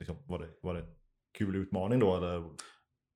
Liksom, 0.00 0.16
var, 0.26 0.38
det, 0.38 0.48
var 0.62 0.74
det 0.74 0.80
en 0.80 0.94
kul 1.38 1.56
utmaning 1.56 1.98
då? 1.98 2.16
Eller? 2.16 2.50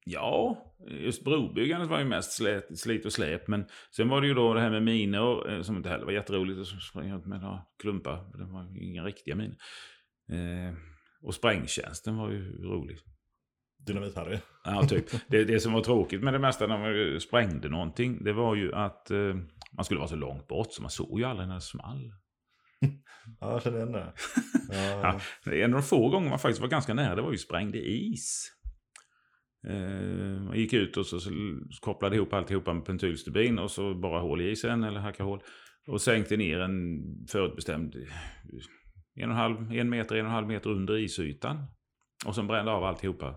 Ja, 0.04 0.64
just 0.88 1.24
brobyggandet 1.24 1.88
var 1.88 1.98
ju 1.98 2.04
mest 2.04 2.32
slät, 2.32 2.78
slit 2.78 3.06
och 3.06 3.12
släp. 3.12 3.48
Men 3.48 3.64
sen 3.96 4.08
var 4.08 4.20
det 4.20 4.26
ju 4.26 4.34
då 4.34 4.54
det 4.54 4.60
här 4.60 4.70
med 4.70 4.82
minor 4.82 5.52
eh, 5.52 5.62
som 5.62 5.76
inte 5.76 5.88
heller 5.88 6.04
var 6.04 6.12
jätteroligt 6.12 6.60
att 6.60 6.82
springa 6.82 7.14
runt 7.14 7.26
med 7.26 7.40
några 7.40 7.62
klumpar. 7.82 8.38
Det 8.38 8.44
var 8.44 8.68
ju 8.74 8.84
inga 8.84 9.04
riktiga 9.04 9.34
minor. 9.34 9.56
Eh, 10.32 10.74
och 11.22 11.34
sprängtjänsten 11.34 12.16
var 12.16 12.30
ju 12.30 12.62
rolig. 12.62 12.98
Dynamit-Harry. 13.86 14.38
Ja, 14.64 14.82
typ. 14.82 15.06
det, 15.28 15.44
det 15.44 15.60
som 15.60 15.72
var 15.72 15.80
tråkigt 15.80 16.22
med 16.22 16.32
det 16.34 16.38
mesta 16.38 16.66
när 16.66 16.78
man 16.78 17.20
sprängde 17.20 17.68
någonting, 17.68 18.24
det 18.24 18.32
var 18.32 18.54
ju 18.54 18.74
att 18.74 19.10
eh, 19.10 19.34
man 19.76 19.84
skulle 19.84 19.98
vara 19.98 20.08
så 20.08 20.16
långt 20.16 20.48
bort 20.48 20.72
så 20.72 20.82
man 20.82 20.90
såg 20.90 21.18
ju 21.18 21.24
aldrig 21.24 21.48
när 21.48 21.54
det 21.54 21.60
small. 21.60 22.12
Ja, 23.40 23.52
jag 23.52 23.62
känner 23.62 23.76
igen 23.78 23.92
det. 23.92 24.12
Ja, 24.70 25.20
Ja, 25.44 25.52
en 25.52 25.74
av 25.74 25.80
de 25.80 25.82
få 25.82 26.08
gånger 26.08 26.30
man 26.30 26.38
faktiskt 26.38 26.60
var 26.60 26.68
ganska 26.68 26.94
nära, 26.94 27.14
det 27.14 27.22
var 27.22 27.32
ju 27.32 27.38
sprängde 27.38 27.78
is. 27.78 28.52
Eh, 29.68 30.42
man 30.42 30.58
gick 30.58 30.72
ut 30.72 30.96
och 30.96 31.06
så, 31.06 31.20
så 31.20 31.30
kopplade 31.80 32.16
ihop 32.16 32.32
alltihopa 32.32 32.72
med 32.72 32.84
pentylstubin 32.84 33.58
och 33.58 33.70
så 33.70 33.94
bara 33.94 34.20
hål 34.20 34.40
i 34.40 34.50
isen 34.50 34.84
eller 34.84 35.00
hacka 35.00 35.22
hål. 35.22 35.42
Och 35.86 36.00
sänkte 36.00 36.36
ner 36.36 36.60
en 36.60 37.00
förutbestämd 37.28 37.94
en, 37.94 38.02
och 39.14 39.22
en, 39.22 39.30
halv, 39.30 39.72
en 39.72 39.90
meter, 39.90 40.14
en 40.14 40.20
och 40.20 40.30
en 40.30 40.34
halv 40.34 40.46
meter 40.46 40.70
under 40.70 40.98
isytan. 40.98 41.66
Och 42.26 42.34
sen 42.34 42.46
brände 42.46 42.72
av 42.72 42.84
alltihopa. 42.84 43.36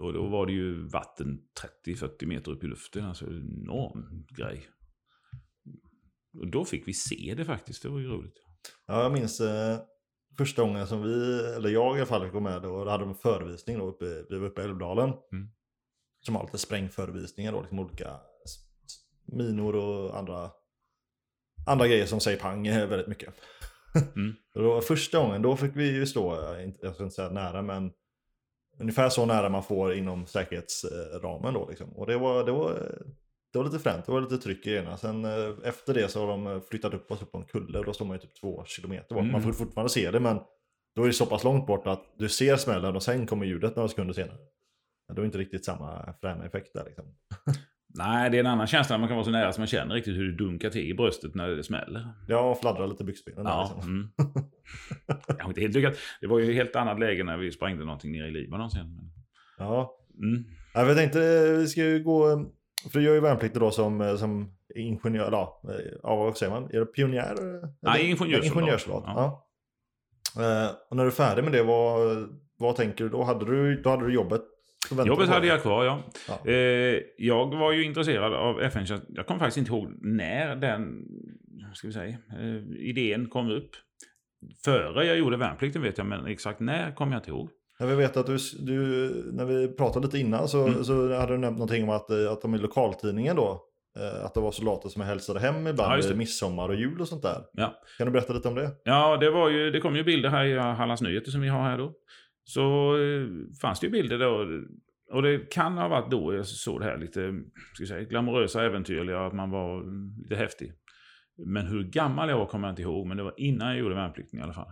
Och 0.00 0.12
då 0.12 0.28
var 0.28 0.46
det 0.46 0.52
ju 0.52 0.88
vatten 0.88 1.38
30-40 1.86 2.26
meter 2.26 2.52
upp 2.52 2.64
i 2.64 2.66
luften. 2.66 3.04
Alltså 3.04 3.26
en 3.26 3.62
enorm 3.62 4.26
grej. 4.36 4.66
Och 6.38 6.50
då 6.50 6.64
fick 6.64 6.88
vi 6.88 6.92
se 6.92 7.34
det 7.36 7.44
faktiskt. 7.44 7.82
Det 7.82 7.88
var 7.88 7.98
ju 7.98 8.06
roligt. 8.06 8.34
ja 8.86 9.02
jag 9.02 9.12
minns 9.12 9.40
eh, 9.40 9.78
första 10.38 10.62
gången 10.62 10.86
som 10.86 11.02
vi, 11.02 11.44
eller 11.56 11.68
jag 11.68 11.96
i 11.96 12.00
alla 12.00 12.06
fall, 12.06 12.28
gå 12.28 12.40
med 12.40 12.62
då, 12.62 12.84
då 12.84 12.90
hade 12.90 13.02
de 13.02 13.10
en 13.10 13.14
förevisning 13.14 13.78
då 13.78 13.86
uppe, 13.86 14.04
vi 14.30 14.38
var 14.38 14.46
uppe 14.46 14.60
i 14.60 14.64
Älvdalen. 14.64 15.08
Mm. 15.08 15.48
Som 16.20 16.36
har 16.36 16.44
lite 16.44 16.58
sprängförevisningar 16.58 17.52
då, 17.52 17.60
liksom 17.60 17.78
olika 17.78 18.16
minor 19.24 19.76
och 19.76 20.18
andra, 20.18 20.50
andra 21.66 21.88
grejer 21.88 22.06
som 22.06 22.20
säger 22.20 22.38
pang 22.38 22.66
eh, 22.66 22.86
väldigt 22.86 23.08
mycket. 23.08 23.34
Mm. 24.16 24.34
Då, 24.54 24.80
första 24.80 25.18
gången, 25.18 25.42
då 25.42 25.56
fick 25.56 25.76
vi 25.76 25.92
ju 25.92 26.06
stå, 26.06 26.32
eh, 26.32 26.70
jag 26.80 26.94
ska 26.94 27.04
inte 27.04 27.14
säga 27.14 27.30
nära, 27.30 27.62
men 27.62 27.92
ungefär 28.80 29.08
så 29.08 29.26
nära 29.26 29.48
man 29.48 29.62
får 29.62 29.94
inom 29.94 30.26
säkerhetsramen 30.26 31.54
då 31.54 31.66
liksom. 31.68 31.96
Och 31.96 32.06
det 32.06 32.18
var, 32.18 32.44
det 32.44 32.52
var, 32.52 32.98
det 33.52 33.58
var 33.58 33.64
lite 33.64 33.78
fränt, 33.78 34.06
det 34.06 34.12
var 34.12 34.20
lite 34.20 34.38
tryck 34.38 34.66
i 34.66 34.76
ena. 34.76 34.96
Sen 34.96 35.24
eh, 35.24 35.54
efter 35.64 35.94
det 35.94 36.08
så 36.08 36.20
har 36.20 36.28
de 36.28 36.46
eh, 36.46 36.60
flyttat 36.70 36.94
upp 36.94 37.10
oss 37.10 37.22
upp 37.22 37.32
på 37.32 37.38
en 37.38 37.44
kulle 37.44 37.78
och 37.78 37.84
då 37.84 37.92
står 37.92 38.04
man 38.06 38.16
ju 38.16 38.20
typ 38.20 38.34
två 38.40 38.64
kilometer 38.66 39.14
bort. 39.14 39.20
Mm. 39.22 39.32
Man 39.32 39.42
får 39.42 39.52
fortfarande 39.52 39.90
se 39.90 40.10
det 40.10 40.20
men 40.20 40.40
då 40.96 41.02
är 41.02 41.06
det 41.06 41.12
så 41.12 41.26
pass 41.26 41.44
långt 41.44 41.66
bort 41.66 41.86
att 41.86 42.14
du 42.18 42.28
ser 42.28 42.56
smällen 42.56 42.96
och 42.96 43.02
sen 43.02 43.26
kommer 43.26 43.46
ljudet 43.46 43.76
några 43.76 43.88
sekunder 43.88 44.14
senare. 44.14 44.38
Men 45.08 45.16
då 45.16 45.22
är 45.22 45.26
inte 45.26 45.38
riktigt 45.38 45.64
samma 45.64 46.14
fräna 46.20 46.44
effekt 46.46 46.72
där 46.74 46.84
liksom. 46.84 47.04
Nej, 47.94 48.30
det 48.30 48.36
är 48.36 48.40
en 48.40 48.46
annan 48.46 48.66
känsla 48.66 48.98
man 48.98 49.08
kan 49.08 49.16
vara 49.16 49.24
så 49.24 49.30
nära 49.30 49.52
så 49.52 49.60
man 49.60 49.66
känner 49.66 49.94
riktigt 49.94 50.16
hur 50.16 50.32
det 50.32 50.44
dunkar 50.44 50.70
till 50.70 50.90
i 50.90 50.94
bröstet 50.94 51.34
när 51.34 51.48
det 51.48 51.62
smäller. 51.62 52.08
Jag 52.28 52.60
fladdrar 52.60 52.86
lite 52.86 53.04
byxbenen 53.04 53.44
där 53.44 53.52
Ja, 53.52 53.72
liksom. 53.74 53.92
mm. 53.92 54.08
Jag 55.26 55.44
har 55.44 55.48
inte 55.48 55.60
helt 55.60 55.74
lyckat. 55.74 55.94
Det 56.20 56.26
var 56.26 56.38
ju 56.38 56.50
ett 56.50 56.56
helt 56.56 56.76
annat 56.76 57.00
läge 57.00 57.24
när 57.24 57.36
vi 57.36 57.52
sprängde 57.52 57.84
någonting 57.84 58.12
nere 58.12 58.28
i 58.28 58.30
Libanon 58.30 58.70
sen. 58.70 58.96
Men... 58.96 59.04
Ja. 59.58 59.96
Mm. 60.22 60.44
Ja, 60.74 60.86
Jag 60.86 60.96
tänkte, 60.96 61.52
vi 61.58 61.66
ska 61.66 61.80
ju 61.80 62.02
gå 62.02 62.46
för 62.90 62.98
du 62.98 63.04
gör 63.04 63.14
ju 63.14 63.20
värnplikt 63.20 63.54
då 63.54 63.70
som, 63.70 64.00
eh, 64.00 64.16
som 64.16 64.52
ingenjör, 64.74 65.32
ja, 65.32 65.62
eh, 65.68 65.92
ja, 66.02 66.16
vad 66.16 66.36
säger 66.36 66.52
man? 66.52 66.64
Är 66.64 66.78
det 66.78 66.86
pionjär? 66.86 67.34
Nej, 67.80 68.10
ingenjörssoldat. 68.10 68.56
Ingenjörssoldat, 68.56 69.02
Ja. 69.06 69.44
ja. 70.34 70.62
Eh, 70.64 70.70
och 70.90 70.96
när 70.96 71.04
du 71.04 71.10
är 71.10 71.14
färdig 71.14 71.44
med 71.44 71.52
det, 71.52 71.62
vad, 71.62 72.28
vad 72.58 72.76
tänker 72.76 73.04
du 73.04 73.10
då? 73.10 73.22
Hade 73.22 73.44
du, 73.44 73.82
då 73.82 73.90
hade 73.90 74.06
du 74.06 74.14
jobbet? 74.14 74.42
Jobbet 75.06 75.28
hade 75.28 75.46
jag 75.46 75.62
kvar, 75.62 75.84
ja. 75.84 76.02
Ja. 76.28 76.50
Eh, 76.50 77.00
jag 77.18 77.54
var 77.56 77.72
ju 77.72 77.84
intresserad 77.84 78.34
av 78.34 78.60
FN-tjänst. 78.60 79.04
Jag 79.08 79.26
kommer 79.26 79.38
faktiskt 79.40 79.58
inte 79.58 79.70
ihåg 79.70 79.92
när 80.00 80.56
den 80.56 81.04
ska 81.74 81.86
vi 81.86 81.92
säga, 81.92 82.16
eh, 82.40 82.78
idén 82.78 83.28
kom 83.28 83.50
upp. 83.50 83.70
Före 84.64 85.06
jag 85.06 85.18
gjorde 85.18 85.36
värnplikten 85.36 85.82
vet 85.82 85.98
jag, 85.98 86.06
men 86.06 86.26
exakt 86.26 86.60
när 86.60 86.94
kommer 86.94 87.12
jag 87.12 87.20
inte 87.20 87.30
ihåg. 87.30 87.50
Jag 87.82 87.88
vill 87.88 87.96
veta 87.96 88.20
att 88.20 88.26
du, 88.26 88.36
du, 88.60 89.10
när 89.32 89.44
vi 89.44 89.68
pratade 89.68 90.06
lite 90.06 90.18
innan 90.18 90.48
så, 90.48 90.66
Mm. 90.66 90.84
så 90.84 91.14
hade 91.14 91.32
du 91.32 91.38
nämnt 91.38 91.58
någonting 91.58 91.82
om 91.84 91.90
att, 91.90 92.10
eh, 92.10 92.32
att 92.32 92.42
de 92.42 92.54
i 92.54 92.58
lokaltidningen 92.58 93.36
då, 93.36 93.62
eh, 93.98 94.24
att 94.24 94.34
det 94.34 94.40
var 94.40 94.50
soldater 94.52 94.88
som 94.88 95.02
hälsade 95.02 95.40
hem 95.40 95.66
Ja, 95.66 95.70
ibland 95.70 96.04
i 96.04 96.08
det. 96.08 96.14
midsommar 96.14 96.68
och 96.68 96.74
jul 96.74 97.00
och 97.00 97.08
sånt 97.08 97.22
där. 97.22 97.38
Ja. 97.52 97.74
Kan 97.98 98.06
du 98.06 98.12
berätta 98.12 98.32
lite 98.32 98.48
om 98.48 98.54
det? 98.54 98.70
Ja, 98.84 99.16
det, 99.16 99.30
var 99.30 99.48
ju, 99.50 99.70
det 99.70 99.80
kom 99.80 99.96
ju 99.96 100.04
bilder 100.04 100.28
här 100.28 100.44
i 100.44 100.58
Hallands 100.58 101.02
Nyheter 101.02 101.30
som 101.30 101.40
vi 101.40 101.48
har 101.48 101.62
här 101.62 101.78
då. 101.78 101.92
Så 102.44 102.96
eh, 102.96 103.26
fanns 103.62 103.80
det 103.80 103.86
ju 103.86 103.90
bilder 103.92 104.18
då. 104.18 104.46
Och 105.12 105.22
det 105.22 105.50
kan 105.52 105.78
ha 105.78 105.88
varit 105.88 106.10
då 106.10 106.34
jag 106.34 106.46
såg 106.46 106.80
det 106.80 106.86
här 106.86 106.98
lite 106.98 107.32
ska 107.74 107.86
säga, 107.86 108.02
glamorösa 108.04 108.64
äventyrliga, 108.64 109.26
att 109.26 109.32
man 109.32 109.50
var 109.50 109.80
mm, 109.80 110.14
lite 110.22 110.36
häftig. 110.36 110.72
Men 111.46 111.66
hur 111.66 111.84
gammal 111.84 112.28
jag 112.28 112.38
var 112.38 112.46
kommer 112.46 112.68
jag 112.68 112.72
inte 112.72 112.82
ihåg, 112.82 113.06
men 113.06 113.16
det 113.16 113.22
var 113.22 113.34
innan 113.36 113.68
jag 113.68 113.78
gjorde 113.78 113.94
värnplikten 113.94 114.38
i 114.38 114.42
alla 114.42 114.52
fall. 114.52 114.66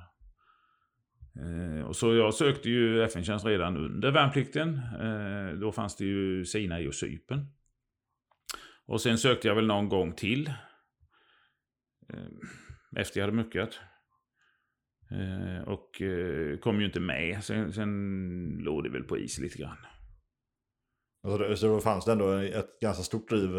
Eh, 1.37 1.85
och 1.87 1.97
så 1.97 2.15
jag 2.15 2.35
sökte 2.35 2.71
ju 2.71 3.03
FN-tjänst 3.03 3.47
redan 3.47 3.77
under 3.77 4.11
värnplikten. 4.11 4.75
Eh, 5.01 5.59
då 5.61 5.73
fanns 5.73 5.97
det 5.97 6.05
ju 6.05 6.45
Sinai 6.45 6.89
och 6.89 6.95
Cypern. 6.95 7.47
Och 8.87 9.01
sen 9.01 9.19
sökte 9.19 9.49
jag 9.49 9.55
väl 9.55 9.67
någon 9.67 9.89
gång 9.89 10.13
till. 10.13 10.47
Eh, 12.13 13.01
efter 13.01 13.21
jag 13.21 13.27
hade 13.27 13.37
muckat. 13.37 13.81
Och 15.67 16.03
kom 16.61 16.81
ju 16.81 16.87
inte 16.87 17.01
med. 17.01 17.45
Sen, 17.45 17.73
sen 17.73 18.49
låg 18.59 18.85
det 18.85 18.91
väl 18.91 19.03
på 19.03 19.19
is 19.19 19.39
lite 19.39 19.59
grann. 19.59 19.77
Det- 21.39 21.57
så 21.57 21.67
då 21.67 21.81
fanns 21.81 22.05
det 22.05 22.13
ändå 22.13 22.33
ett 22.33 22.81
ganska 22.81 23.03
stort 23.03 23.29
driv 23.29 23.51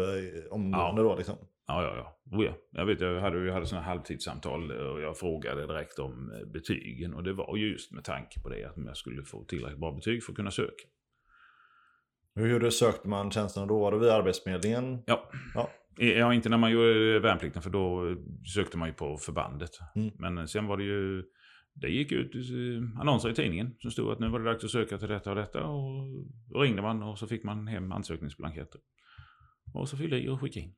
omgående 0.50 1.02
då 1.02 1.16
liksom. 1.16 1.36
Ja, 1.66 1.82
ja, 1.82 1.96
ja. 1.96 2.38
Oh, 2.38 2.44
ja. 2.44 2.52
Jag 2.70 2.86
vet, 2.86 3.00
jag 3.00 3.20
hade, 3.20 3.44
jag 3.44 3.54
hade 3.54 3.66
sådana 3.66 3.86
halvtidssamtal 3.86 4.70
och 4.70 5.00
jag 5.00 5.18
frågade 5.18 5.66
direkt 5.66 5.98
om 5.98 6.32
eh, 6.32 6.52
betygen. 6.52 7.14
Och 7.14 7.22
det 7.22 7.32
var 7.32 7.56
ju 7.56 7.72
just 7.72 7.92
med 7.92 8.04
tanke 8.04 8.40
på 8.40 8.48
det, 8.48 8.64
att 8.64 8.76
jag 8.76 8.96
skulle 8.96 9.24
få 9.24 9.44
tillräckligt 9.44 9.80
bra 9.80 9.92
betyg 9.92 10.24
för 10.24 10.32
att 10.32 10.36
kunna 10.36 10.50
söka. 10.50 10.84
Hur 12.34 12.70
sökte 12.70 13.08
man 13.08 13.30
tjänsterna 13.30 13.66
då? 13.66 13.78
Var 13.78 13.92
det 13.92 13.98
via 13.98 14.12
Arbetsförmedlingen? 14.12 15.02
Ja. 15.06 15.30
Ja. 15.54 15.70
Ja, 15.96 16.34
inte 16.34 16.48
när 16.48 16.58
man 16.58 16.70
gjorde 16.70 17.18
värnplikten 17.18 17.62
för 17.62 17.70
då 17.70 18.08
eh, 18.08 18.16
sökte 18.54 18.78
man 18.78 18.88
ju 18.88 18.94
på 18.94 19.16
förbandet. 19.16 19.70
Mm. 19.94 20.10
Men 20.18 20.38
eh, 20.38 20.44
sen 20.44 20.66
var 20.66 20.76
det 20.76 20.84
ju, 20.84 21.24
det 21.74 21.88
gick 21.88 22.12
ut 22.12 22.34
eh, 22.34 23.00
annonser 23.00 23.30
i 23.30 23.34
tidningen 23.34 23.74
som 23.78 23.90
stod 23.90 24.12
att 24.12 24.18
nu 24.18 24.28
var 24.28 24.38
det 24.38 24.44
dags 24.44 24.64
att 24.64 24.70
söka 24.70 24.98
till 24.98 25.08
detta 25.08 25.30
och 25.30 25.36
detta. 25.36 25.64
Och 25.64 26.62
ringde 26.62 26.82
man 26.82 27.02
och 27.02 27.18
så 27.18 27.26
fick 27.26 27.44
man 27.44 27.66
hem 27.66 27.92
ansökningsblanketter. 27.92 28.80
Och 29.74 29.88
så 29.88 29.96
fyllde 29.96 30.20
i 30.20 30.28
och 30.28 30.40
skickade 30.40 30.66
in. 30.66 30.74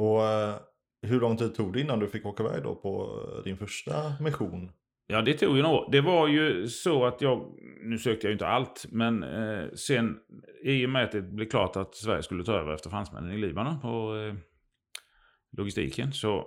Och 0.00 0.24
eh, 0.26 0.54
hur 1.02 1.20
lång 1.20 1.36
tid 1.36 1.54
tog 1.54 1.72
det 1.72 1.80
innan 1.80 1.98
du 1.98 2.08
fick 2.08 2.26
åka 2.26 2.42
iväg 2.42 2.62
då 2.62 2.74
på 2.74 3.22
eh, 3.36 3.44
din 3.44 3.56
första 3.56 3.92
mission? 4.20 4.72
Ja, 5.06 5.22
det 5.22 5.34
tog 5.34 5.56
ju 5.56 5.62
några 5.62 5.76
år. 5.76 5.88
Det 5.92 6.00
var 6.00 6.28
ju 6.28 6.68
så 6.68 7.06
att 7.06 7.20
jag, 7.20 7.58
nu 7.82 7.98
sökte 7.98 8.26
jag 8.26 8.30
ju 8.30 8.32
inte 8.32 8.46
allt, 8.46 8.86
men 8.90 9.22
eh, 9.22 9.70
sen 9.74 10.18
i 10.64 10.86
och 10.86 10.90
med 10.90 11.04
att 11.04 11.12
det 11.12 11.22
blev 11.22 11.48
klart 11.48 11.76
att 11.76 11.94
Sverige 11.94 12.22
skulle 12.22 12.44
ta 12.44 12.52
över 12.52 12.74
efter 12.74 12.90
fransmännen 12.90 13.32
i 13.32 13.38
Libanon 13.38 13.80
på 13.80 14.16
eh, 14.16 14.34
logistiken 15.56 16.12
så 16.12 16.46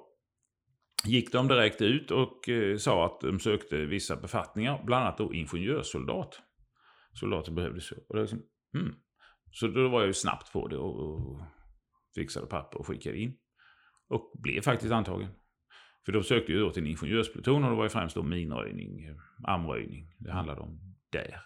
gick 1.06 1.32
de 1.32 1.48
direkt 1.48 1.82
ut 1.82 2.12
och 2.12 2.50
eh, 2.50 2.78
sa 2.78 3.06
att 3.06 3.22
de 3.22 3.40
sökte 3.40 3.86
vissa 3.86 4.16
befattningar, 4.16 4.84
bland 4.86 5.04
annat 5.04 5.18
då 5.18 5.34
ingenjörssoldat. 5.34 6.40
Soldater 7.20 7.52
behövdes 7.52 7.92
ju. 7.92 7.96
Och 8.10 8.16
det 8.16 8.22
liksom, 8.22 8.42
hmm. 8.74 8.96
Så 9.52 9.68
då 9.68 9.90
var 9.90 10.00
jag 10.00 10.08
ju 10.08 10.14
snabbt 10.14 10.54
på 10.54 10.68
det 10.68 10.78
och, 10.78 11.00
och 11.00 11.42
fixade 12.16 12.48
papper 12.48 12.80
och 12.80 12.88
skickade 12.88 13.18
in. 13.18 13.38
Och 14.14 14.32
blev 14.34 14.62
faktiskt 14.62 14.92
antagen. 14.94 15.28
För 16.06 16.12
de 16.12 16.24
sökte 16.24 16.52
ju 16.52 16.60
då 16.60 16.72
till 16.72 16.84
en 16.84 16.88
ingenjörspluton 16.90 17.64
och 17.64 17.70
det 17.70 17.76
var 17.76 17.84
ju 17.84 17.90
främst 17.90 18.16
då 18.16 18.24
minröjning, 18.24 19.06
eh, 19.06 19.16
armröjning 19.44 20.16
det 20.20 20.32
handlade 20.32 20.62
om 20.62 20.80
där. 21.12 21.42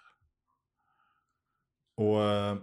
Och 1.98 2.24
eh, 2.24 2.58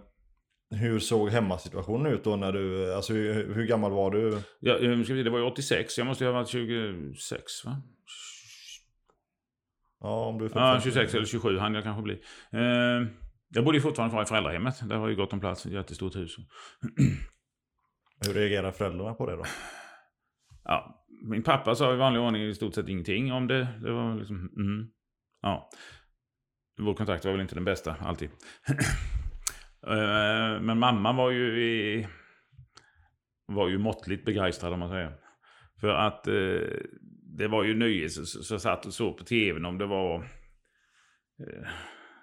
hur 0.69 0.99
såg 0.99 1.29
hemmasituationen 1.29 2.13
ut 2.13 2.23
då 2.23 2.35
när 2.35 2.51
du, 2.51 2.93
alltså 2.93 3.13
hur, 3.13 3.53
hur 3.53 3.65
gammal 3.67 3.91
var 3.91 4.11
du? 4.11 4.41
Ja, 4.59 4.77
eh, 4.77 5.03
ska 5.03 5.13
vi 5.13 5.23
det 5.23 5.29
var 5.29 5.39
ju 5.39 5.45
86, 5.45 5.97
jag 5.97 6.07
måste 6.07 6.23
ju 6.23 6.27
ha 6.31 6.33
varit 6.39 6.49
26 6.49 7.65
va? 7.65 7.81
Ja, 9.99 10.25
om 10.25 10.37
du 10.37 10.45
Ja, 10.45 10.49
född- 10.49 10.83
26 10.83 11.13
eller 11.13 11.25
27 11.25 11.57
hann 11.57 11.73
jag 11.73 11.83
kanske 11.83 12.01
bli. 12.03 12.13
Eh, 12.51 13.07
jag 13.49 13.65
bodde 13.65 13.77
ju 13.77 13.81
fortfarande 13.81 14.13
kvar 14.13 14.23
i 14.23 14.25
föräldrahemmet. 14.25 14.89
Där 14.89 14.95
har 14.95 15.07
ju 15.09 15.15
gott 15.15 15.33
om 15.33 15.39
plats, 15.39 15.65
ett 15.65 15.71
jättestort 15.71 16.15
hus. 16.15 16.35
Hur 18.25 18.33
reagerar 18.33 18.71
föräldrarna 18.71 19.13
på 19.13 19.25
det 19.29 19.35
då? 19.35 19.43
Ja, 20.65 21.05
min 21.21 21.43
pappa 21.43 21.75
sa 21.75 21.93
i 21.93 21.97
vanlig 21.97 22.21
ordning 22.21 22.43
i 22.43 22.55
stort 22.55 22.73
sett 22.73 22.89
ingenting 22.89 23.33
om 23.33 23.47
det. 23.47 23.67
Det 23.81 23.91
var 23.91 24.15
liksom, 24.15 24.35
mm. 24.57 24.87
Ja. 25.41 25.69
Vår 26.77 26.93
kontakt 26.93 27.25
var 27.25 27.31
väl 27.31 27.41
inte 27.41 27.55
den 27.55 27.65
bästa, 27.65 27.95
alltid. 28.01 28.29
Eh, 29.87 30.61
men 30.61 30.79
mamma 30.79 31.13
var 31.13 31.31
ju 31.31 31.63
i, 31.63 32.07
var 33.45 33.69
ju 33.69 33.77
måttligt 33.77 34.25
begeistrad 34.25 34.73
om 34.73 34.79
man 34.79 34.89
säger. 34.89 35.17
För 35.79 35.87
att 35.87 36.27
eh, 36.27 36.33
det 37.37 37.47
var 37.47 37.63
ju 37.63 37.75
nöje, 37.75 38.09
så, 38.09 38.25
så, 38.25 38.59
satt 38.59 38.85
och 38.85 38.93
såg 38.93 39.17
på 39.17 39.23
tvn 39.23 39.65
om 39.65 39.77
det 39.77 39.85
var 39.85 40.15
eh, 41.39 41.67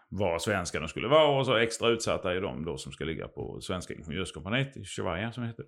var 0.09 0.38
svenskarna 0.38 0.87
de 0.87 0.88
skulle 0.88 1.09
vara 1.09 1.38
och 1.38 1.46
så 1.46 1.57
extra 1.57 1.88
utsatta 1.88 2.35
är 2.35 2.40
de 2.40 2.64
då 2.64 2.76
som 2.76 2.92
ska 2.92 3.05
ligga 3.05 3.28
på 3.28 3.61
Svenska 3.61 3.94
Ingenjörskompaniet 3.94 4.76
i 4.76 4.85
Chevaja 4.85 5.33
som 5.33 5.42
det 5.42 5.48
heter. 5.48 5.64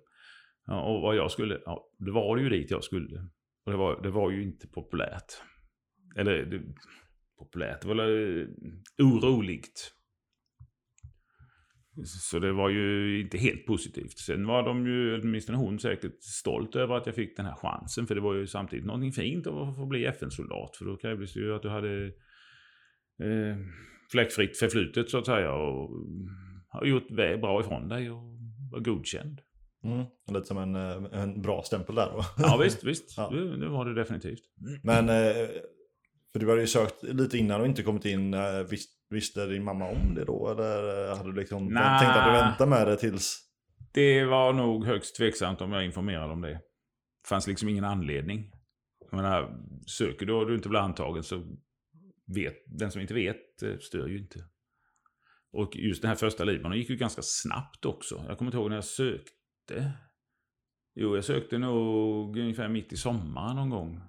Ja, 0.65 0.81
och 0.81 1.01
vad 1.01 1.15
jag 1.15 1.31
skulle, 1.31 1.61
ja, 1.65 1.89
det 1.99 2.11
var 2.11 2.37
ju 2.37 2.49
dit 2.49 2.71
jag 2.71 2.83
skulle. 2.83 3.19
Och 3.65 3.71
det 3.71 3.77
var, 3.77 4.01
det 4.03 4.09
var 4.09 4.31
ju 4.31 4.43
inte 4.43 4.67
populärt. 4.67 5.33
Eller 6.15 6.45
det, 6.45 6.61
populärt, 7.39 7.81
det 7.81 7.87
var 7.87 8.09
uh, 8.09 8.47
oroligt. 8.97 9.91
Så 12.03 12.39
det 12.39 12.51
var 12.51 12.69
ju 12.69 13.21
inte 13.21 13.37
helt 13.37 13.65
positivt. 13.65 14.17
Sen 14.17 14.47
var 14.47 14.63
de 14.63 14.87
ju, 14.87 15.21
åtminstone 15.21 15.57
hon, 15.57 15.79
säkert 15.79 16.23
stolt 16.23 16.75
över 16.75 16.95
att 16.95 17.05
jag 17.05 17.15
fick 17.15 17.37
den 17.37 17.45
här 17.45 17.55
chansen. 17.55 18.07
För 18.07 18.15
det 18.15 18.21
var 18.21 18.33
ju 18.33 18.47
samtidigt 18.47 18.85
någonting 18.85 19.11
fint 19.11 19.47
att 19.47 19.75
få 19.75 19.85
bli 19.85 20.05
FN-soldat. 20.05 20.77
För 20.77 20.85
då 20.85 20.97
krävdes 20.97 21.33
det 21.33 21.39
ju 21.39 21.55
att 21.55 21.61
du 21.61 21.69
hade 21.69 22.05
eh, 23.23 23.57
fläckfritt 24.11 24.57
förflutet 24.57 25.09
så 25.09 25.17
att 25.17 25.25
säga. 25.25 25.53
Och 25.53 25.89
mm, 25.89 26.27
har 26.67 26.85
gjort 26.85 27.07
bra 27.41 27.61
ifrån 27.61 27.87
dig 27.87 28.11
och 28.11 28.23
var 28.71 28.79
godkänd. 28.79 29.41
Mm. 29.85 30.05
Lite 30.31 30.45
som 30.47 30.57
en, 30.57 30.75
eh, 30.75 31.21
en 31.21 31.41
bra 31.41 31.63
stämpel 31.63 31.95
där 31.95 32.11
då. 32.11 32.23
Ja 32.37 32.57
visst, 32.57 32.83
visst. 32.83 33.13
Ja. 33.17 33.29
Det, 33.29 33.57
det 33.57 33.67
var 33.69 33.85
det 33.85 33.93
definitivt. 33.93 34.39
Men, 34.83 35.09
eh, 35.09 35.47
för 36.33 36.39
du 36.39 36.49
hade 36.49 36.61
ju 36.61 36.67
sökt 36.67 37.03
lite 37.03 37.37
innan 37.37 37.61
och 37.61 37.67
inte 37.67 37.83
kommit 37.83 38.05
in. 38.05 38.33
eh, 38.33 38.41
Visst, 38.69 38.89
visste 39.09 39.45
din 39.45 39.63
mamma 39.63 39.89
om 39.89 40.15
det 40.15 40.25
då? 40.25 40.49
Eller 40.51 41.15
hade 41.15 41.31
du 41.31 41.39
liksom 41.39 41.65
Nä. 41.67 41.99
tänkt 41.99 42.15
att 42.17 42.25
du 42.25 42.31
väntar 42.31 42.65
med 42.67 42.87
det 42.87 42.95
tills... 42.97 43.41
Det 43.93 44.25
var 44.25 44.53
nog 44.53 44.85
högst 44.85 45.15
tveksamt 45.17 45.61
om 45.61 45.71
jag 45.71 45.85
informerade 45.85 46.33
om 46.33 46.41
det. 46.41 46.49
Det 46.53 47.27
fanns 47.29 47.47
liksom 47.47 47.69
ingen 47.69 47.83
anledning. 47.83 48.51
Jag 49.11 49.15
menar, 49.17 49.57
söker 49.87 50.25
du 50.25 50.33
och 50.33 50.47
du 50.47 50.55
inte 50.55 50.69
blir 50.69 50.79
antagen 50.79 51.23
så 51.23 51.43
vet 52.35 52.55
den 52.67 52.91
som 52.91 53.01
inte 53.01 53.13
vet 53.13 53.37
stör 53.81 54.07
ju 54.07 54.17
inte. 54.17 54.39
Och 55.53 55.75
just 55.75 56.01
den 56.01 56.09
här 56.09 56.15
första 56.15 56.43
Libanon 56.43 56.77
gick 56.77 56.89
ju 56.89 56.95
ganska 56.95 57.21
snabbt 57.21 57.85
också. 57.85 58.25
Jag 58.27 58.37
kommer 58.37 58.49
inte 58.51 58.57
ihåg 58.57 58.69
när 58.69 58.77
jag 58.77 58.85
sökte. 58.85 59.31
Jo, 60.95 61.15
jag 61.15 61.23
sökte 61.23 61.57
nog 61.57 62.37
ungefär 62.37 62.67
mitt 62.67 62.93
i 62.93 62.97
sommaren 62.97 63.55
någon 63.55 63.69
gång. 63.69 64.01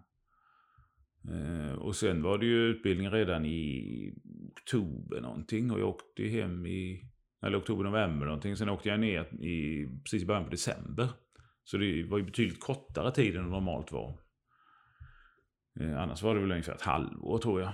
Eh, 1.30 1.72
och 1.72 1.96
sen 1.96 2.22
var 2.22 2.38
det 2.38 2.46
ju 2.46 2.62
utbildning 2.62 3.10
redan 3.10 3.46
i 3.46 4.14
oktober 4.52 5.20
någonting. 5.20 5.70
Och 5.70 5.80
jag 5.80 5.88
åkte 5.88 6.22
hem 6.22 6.66
i, 6.66 7.10
eller 7.46 7.58
oktober, 7.58 7.84
november 7.84 8.26
någonting. 8.26 8.56
Sen 8.56 8.68
åkte 8.68 8.88
jag 8.88 9.00
ner 9.00 9.44
i, 9.44 9.86
precis 10.04 10.22
i 10.22 10.26
början 10.26 10.44
på 10.44 10.50
december. 10.50 11.08
Så 11.64 11.76
det 11.76 12.04
var 12.04 12.18
ju 12.18 12.24
betydligt 12.24 12.60
kortare 12.60 13.10
tid 13.10 13.36
än 13.36 13.44
det 13.44 13.50
normalt 13.50 13.92
var. 13.92 14.18
Eh, 15.80 16.02
annars 16.02 16.22
var 16.22 16.34
det 16.34 16.40
väl 16.40 16.50
ungefär 16.50 16.74
ett 16.74 16.82
halvår 16.82 17.38
tror 17.38 17.60
jag. 17.60 17.72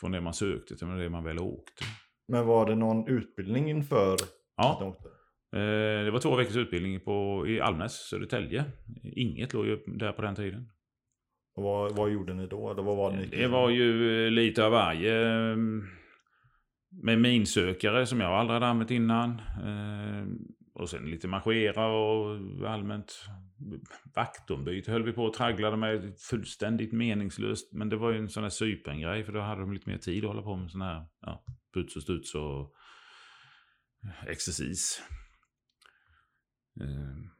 Från 0.00 0.12
det 0.12 0.20
man 0.20 0.34
sökte 0.34 0.76
till 0.76 0.88
det 0.88 1.10
man 1.10 1.24
väl 1.24 1.38
åkte. 1.38 1.84
Men 2.28 2.46
var 2.46 2.66
det 2.66 2.74
någon 2.74 3.08
utbildning 3.08 3.70
inför 3.70 4.16
Ja, 4.56 4.96
det 6.04 6.10
var 6.10 6.18
två 6.18 6.36
veckors 6.36 6.56
utbildning 6.56 7.00
på, 7.00 7.44
i 7.48 7.60
Almnäs, 7.60 7.92
Södertälje. 7.92 8.64
Inget 9.02 9.52
låg 9.52 9.66
ju 9.66 9.76
där 9.86 10.12
på 10.12 10.22
den 10.22 10.34
tiden. 10.34 10.70
Och 11.54 11.62
vad, 11.62 11.96
vad 11.96 12.10
gjorde 12.10 12.34
ni 12.34 12.46
då? 12.46 12.70
Eller 12.70 12.82
vad 12.82 12.96
var 12.96 13.12
det 13.30 13.48
var 13.48 13.70
ju 13.70 14.24
eh, 14.26 14.30
lite 14.30 14.64
av 14.64 14.72
varje. 14.72 15.50
eh, 15.50 15.56
Med 17.02 17.20
minsökare 17.20 18.06
som 18.06 18.20
jag 18.20 18.32
aldrig 18.32 18.54
hade 18.54 18.66
använt 18.66 18.90
innan. 18.90 19.30
eh, 19.40 20.26
Och 20.74 20.88
sen 20.90 21.10
lite 21.10 21.28
marschera 21.28 21.86
och 21.86 22.38
allmänt 22.70 23.24
vaktombyte 24.14 24.92
höll 24.92 25.02
vi 25.02 25.12
på 25.12 25.24
och 25.24 25.34
tragglade 25.34 25.76
med. 25.76 26.14
Fullständigt 26.30 26.92
meningslöst. 26.92 27.72
Men 27.72 27.88
det 27.88 27.96
var 27.96 28.10
ju 28.12 28.18
en 28.18 28.28
sån 28.28 28.42
här 28.42 28.50
Cypern-grej 28.50 29.24
för 29.24 29.32
då 29.32 29.40
hade 29.40 29.60
de 29.60 29.72
lite 29.72 29.90
mer 29.90 29.98
tid 29.98 30.24
att 30.24 30.30
hålla 30.30 30.42
på 30.42 30.56
med 30.56 30.70
sån 30.70 30.80
här 30.80 31.06
ja, 31.20 31.44
puts 31.74 31.96
och 31.96 32.02
studs 32.02 32.34
och 32.34 32.72
exercis. 34.26 35.02
Ehm, 36.80 37.30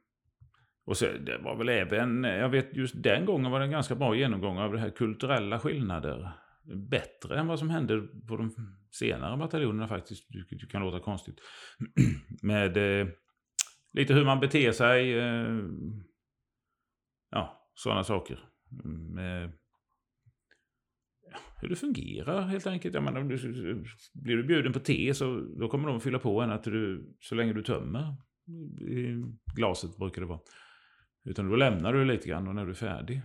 och 0.84 0.96
så, 0.96 1.06
det 1.06 1.38
var 1.38 1.56
väl 1.56 1.68
även, 1.68 2.24
jag 2.24 2.48
vet 2.48 2.76
just 2.76 3.02
den 3.02 3.24
gången 3.24 3.50
var 3.50 3.58
det 3.58 3.64
en 3.64 3.70
ganska 3.70 3.94
bra 3.94 4.16
genomgång 4.16 4.58
av 4.58 4.72
det 4.72 4.78
här 4.78 4.90
kulturella 4.90 5.58
skillnader. 5.58 6.32
Bättre 6.74 7.38
än 7.38 7.46
vad 7.46 7.58
som 7.58 7.70
hände 7.70 8.08
på 8.28 8.36
de 8.36 8.54
senare 8.90 9.36
bataljonerna 9.36 9.88
faktiskt. 9.88 10.28
Det 10.50 10.66
kan 10.70 10.82
låta 10.82 11.00
konstigt. 11.00 11.40
Med 12.42 12.76
eh, 12.76 13.08
lite 13.92 14.14
hur 14.14 14.24
man 14.24 14.40
beter 14.40 14.72
sig. 14.72 15.18
Eh, 15.18 15.58
ja, 17.30 17.70
sådana 17.74 18.04
saker. 18.04 18.38
Med, 18.84 19.52
ja, 21.30 21.38
hur 21.60 21.68
det 21.68 21.76
fungerar 21.76 22.42
helt 22.42 22.66
enkelt. 22.66 22.94
Jag 22.94 23.04
menar, 23.04 23.22
blir 24.14 24.36
du 24.36 24.42
bjuden 24.42 24.72
på 24.72 24.80
te 24.80 25.14
så 25.14 25.40
då 25.40 25.68
kommer 25.68 25.88
de 25.88 26.00
fylla 26.00 26.18
på 26.18 26.40
en 26.40 26.50
att 26.50 26.64
du, 26.64 27.14
så 27.20 27.34
länge 27.34 27.52
du 27.52 27.62
tömmer 27.62 28.16
i 28.80 29.24
glaset 29.54 29.96
brukar 29.96 30.20
det 30.20 30.28
vara. 30.28 30.40
Utan 31.24 31.48
då 31.50 31.56
lämnar 31.56 31.92
du 31.92 32.04
lite 32.04 32.28
grann 32.28 32.48
och 32.48 32.54
när 32.54 32.64
du 32.64 32.70
är 32.70 32.74
färdig. 32.74 33.22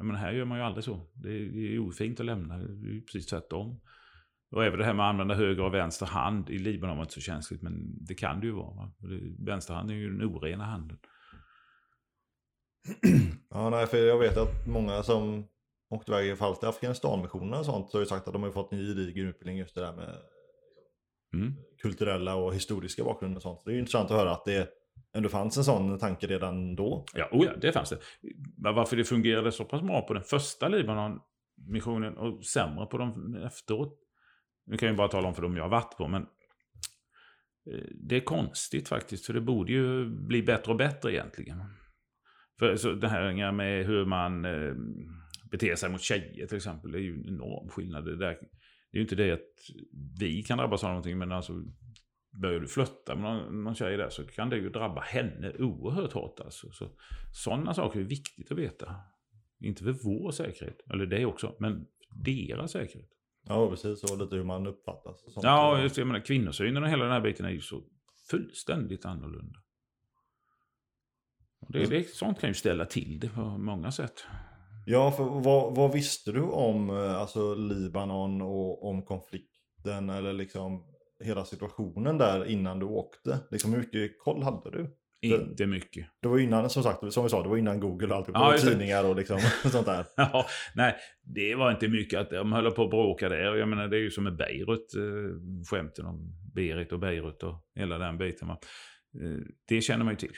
Men 0.00 0.16
här 0.16 0.32
gör 0.32 0.44
man 0.44 0.58
ju 0.58 0.64
aldrig 0.64 0.84
så. 0.84 1.10
Det 1.14 1.30
är 1.30 1.78
ofint 1.78 2.20
att 2.20 2.26
lämna. 2.26 2.58
Det 2.58 2.96
är 2.96 3.00
precis 3.00 3.26
tvärtom. 3.26 3.80
Och 4.50 4.64
även 4.64 4.78
det 4.78 4.84
här 4.84 4.94
med 4.94 5.06
att 5.06 5.10
använda 5.10 5.34
höger 5.34 5.62
och 5.62 5.74
vänster 5.74 6.06
hand. 6.06 6.50
I 6.50 6.58
Libanon 6.58 6.96
var 6.96 7.04
inte 7.04 7.14
så 7.14 7.20
känsligt, 7.20 7.62
men 7.62 8.04
det 8.06 8.14
kan 8.14 8.40
det 8.40 8.46
ju 8.46 8.52
vara. 8.52 8.74
Va? 8.74 8.92
Vänsterhand 9.38 9.90
är 9.90 9.94
ju 9.94 10.10
den 10.10 10.28
orena 10.28 10.64
handen. 10.64 10.98
Ja, 13.50 13.70
nej, 13.70 13.86
för 13.86 13.96
jag 13.96 14.18
vet 14.18 14.36
att 14.36 14.66
många 14.66 15.02
som 15.02 15.46
åkte 15.90 16.12
iväg 16.12 16.30
i 16.30 16.36
fall 16.36 16.56
till 16.56 16.68
Afghanistan-missionerna 16.68 17.58
och 17.58 17.66
sånt 17.66 17.90
så 17.90 17.96
har 17.96 18.02
ju 18.02 18.06
sagt 18.06 18.26
att 18.26 18.32
de 18.32 18.42
har 18.42 18.50
fått 18.50 18.72
en 18.72 18.78
gedigen 18.78 19.26
utbildning 19.26 19.58
just 19.58 19.74
det 19.74 19.80
där 19.80 19.92
med 19.92 20.16
mm. 21.34 21.54
kulturella 21.82 22.34
och 22.34 22.54
historiska 22.54 23.04
bakgrunder 23.04 23.36
och 23.36 23.42
sånt. 23.42 23.60
Så 23.60 23.64
det 23.64 23.70
är 23.70 23.74
ju 23.74 23.80
intressant 23.80 24.10
att 24.10 24.16
höra 24.16 24.30
att 24.30 24.44
det 24.44 24.68
ändå 25.14 25.28
fanns 25.28 25.56
en 25.56 25.64
sån 25.64 25.98
tanke 25.98 26.26
redan 26.26 26.76
då. 26.76 27.04
Ja, 27.14 27.28
oh 27.32 27.46
ja 27.46 27.52
det 27.60 27.72
fanns 27.72 27.90
det. 27.90 27.98
Varför 28.56 28.96
det 28.96 29.04
fungerade 29.04 29.52
så 29.52 29.64
pass 29.64 29.82
bra 29.82 30.02
på 30.02 30.14
den 30.14 30.22
första 30.22 30.68
Libanon-missionen 30.68 32.16
och 32.16 32.44
sämre 32.44 32.86
på 32.86 32.98
de 32.98 33.34
efteråt. 33.34 33.98
Nu 34.66 34.76
kan 34.76 34.88
jag 34.88 34.96
bara 34.96 35.08
tala 35.08 35.28
om 35.28 35.34
för 35.34 35.42
dem 35.42 35.56
jag 35.56 35.64
har 35.64 35.70
varit 35.70 35.96
på, 35.96 36.08
men 36.08 36.22
eh, 37.72 37.84
det 37.94 38.16
är 38.16 38.20
konstigt 38.20 38.88
faktiskt, 38.88 39.26
för 39.26 39.32
det 39.32 39.40
borde 39.40 39.72
ju 39.72 40.06
bli 40.06 40.42
bättre 40.42 40.72
och 40.72 40.78
bättre 40.78 41.12
egentligen. 41.12 41.62
För 42.58 42.76
så 42.76 42.92
det 42.92 43.08
här 43.08 43.52
med 43.52 43.86
hur 43.86 44.04
man 44.04 44.44
eh, 44.44 44.74
beter 45.50 45.74
sig 45.74 45.90
mot 45.90 46.00
tjejer 46.00 46.46
till 46.46 46.56
exempel, 46.56 46.92
det 46.92 46.98
är 46.98 47.02
ju 47.02 47.14
en 47.14 47.28
enorm 47.28 47.68
skillnad. 47.68 48.04
Det, 48.04 48.16
där, 48.16 48.38
det 48.96 49.00
är 49.00 49.02
ju 49.02 49.04
inte 49.04 49.14
det 49.14 49.32
att 49.32 49.86
vi 50.20 50.42
kan 50.42 50.58
drabbas 50.58 50.84
av 50.84 50.90
någonting, 50.90 51.18
men 51.18 51.32
alltså 51.32 51.52
börjar 52.30 52.60
du 52.60 52.66
flötta 52.66 53.14
med 53.14 53.22
någon, 53.22 53.64
någon 53.64 53.74
tjej 53.74 53.96
där 53.96 54.08
så 54.08 54.24
kan 54.26 54.50
det 54.50 54.56
ju 54.56 54.70
drabba 54.70 55.00
henne 55.00 55.52
oerhört 55.58 56.12
hårt. 56.12 56.40
Alltså. 56.40 56.70
Så, 56.70 56.88
sådana 57.32 57.74
saker 57.74 58.00
är 58.00 58.04
viktigt 58.04 58.52
att 58.52 58.58
veta. 58.58 58.94
Inte 59.60 59.84
för 59.84 59.92
vår 59.92 60.30
säkerhet, 60.30 60.80
eller 60.92 61.06
det 61.06 61.26
också, 61.26 61.56
men 61.58 61.86
deras 62.10 62.72
säkerhet. 62.72 63.10
Ja, 63.48 63.70
precis. 63.70 64.04
Och 64.04 64.18
lite 64.18 64.36
hur 64.36 64.44
man 64.44 64.66
uppfattas. 64.66 65.20
Sånt. 65.32 65.44
Ja, 65.44 65.82
just 65.82 65.94
det. 65.94 66.00
Jag 66.00 66.06
menar, 66.06 66.20
kvinnosynen 66.20 66.82
och 66.82 66.88
hela 66.88 67.04
den 67.04 67.12
här 67.12 67.20
biten 67.20 67.46
är 67.46 67.50
ju 67.50 67.60
så 67.60 67.82
fullständigt 68.30 69.04
annorlunda. 69.04 69.58
Och 71.60 71.72
det, 71.72 71.86
det, 71.86 72.08
sånt 72.08 72.40
kan 72.40 72.50
ju 72.50 72.54
ställa 72.54 72.84
till 72.84 73.20
det 73.20 73.28
på 73.28 73.40
många 73.40 73.92
sätt. 73.92 74.24
Ja, 74.88 75.12
för 75.12 75.24
vad, 75.24 75.74
vad 75.74 75.92
visste 75.92 76.32
du 76.32 76.42
om 76.42 76.90
eh, 76.90 77.20
alltså, 77.20 77.54
Libanon 77.54 78.42
och 78.42 78.88
om 78.88 79.02
konflikten? 79.02 80.10
Eller 80.10 80.32
liksom 80.32 80.84
hela 81.24 81.44
situationen 81.44 82.18
där 82.18 82.44
innan 82.44 82.78
du 82.78 82.86
åkte? 82.86 83.38
Liksom 83.50 83.72
hur 83.72 83.78
mycket 83.78 84.18
koll 84.18 84.42
hade 84.42 84.70
du? 84.70 84.96
Inte 85.20 85.66
mycket. 85.66 86.06
Det 86.22 86.28
var 86.28 86.38
innan, 86.38 86.70
som 86.70 86.82
sagt, 86.82 87.12
som 87.12 87.24
vi 87.24 87.30
sa, 87.30 87.42
det 87.42 87.48
var 87.48 87.56
innan 87.56 87.80
Google 87.80 88.06
och 88.06 88.16
allt. 88.16 88.28
Ja, 88.32 88.54
och 88.54 88.60
tidningar 88.60 89.04
och 89.04 89.16
liksom, 89.16 89.40
sånt 89.70 89.86
där. 89.86 90.06
Ja, 90.16 90.46
nej, 90.74 90.96
det 91.22 91.54
var 91.54 91.70
inte 91.70 91.88
mycket 91.88 92.20
att 92.20 92.30
de 92.30 92.52
höll 92.52 92.70
på 92.70 92.84
att 92.84 92.90
bråka 92.90 93.28
där. 93.28 93.56
Jag 93.56 93.68
menar, 93.68 93.88
det 93.88 93.96
är 93.96 94.00
ju 94.00 94.10
som 94.10 94.24
med 94.24 94.36
Beirut, 94.36 94.94
eh, 94.94 95.64
skämten 95.70 96.06
om 96.06 96.32
Berit 96.54 96.92
och 96.92 96.98
Beirut 96.98 97.42
och 97.42 97.54
hela 97.74 97.98
den 97.98 98.18
biten. 98.18 98.50
Eh, 98.50 98.56
det 99.68 99.80
känner 99.80 100.04
man 100.04 100.12
ju 100.12 100.18
till. 100.18 100.32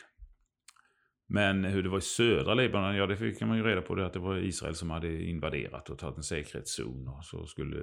Men 1.30 1.64
hur 1.64 1.82
det 1.82 1.88
var 1.88 1.98
i 1.98 2.00
södra 2.00 2.54
Libanon, 2.54 2.96
ja 2.96 3.06
det 3.06 3.16
fick 3.16 3.40
man 3.40 3.56
ju 3.56 3.62
reda 3.62 3.82
på 3.82 3.94
det 3.94 4.06
att 4.06 4.12
det 4.12 4.18
var 4.18 4.36
Israel 4.36 4.74
som 4.74 4.90
hade 4.90 5.22
invaderat 5.22 5.90
och 5.90 5.98
tagit 5.98 6.16
en 6.16 6.22
säkerhetszon. 6.22 7.08
Och 7.08 7.24
så 7.24 7.46
skulle 7.46 7.76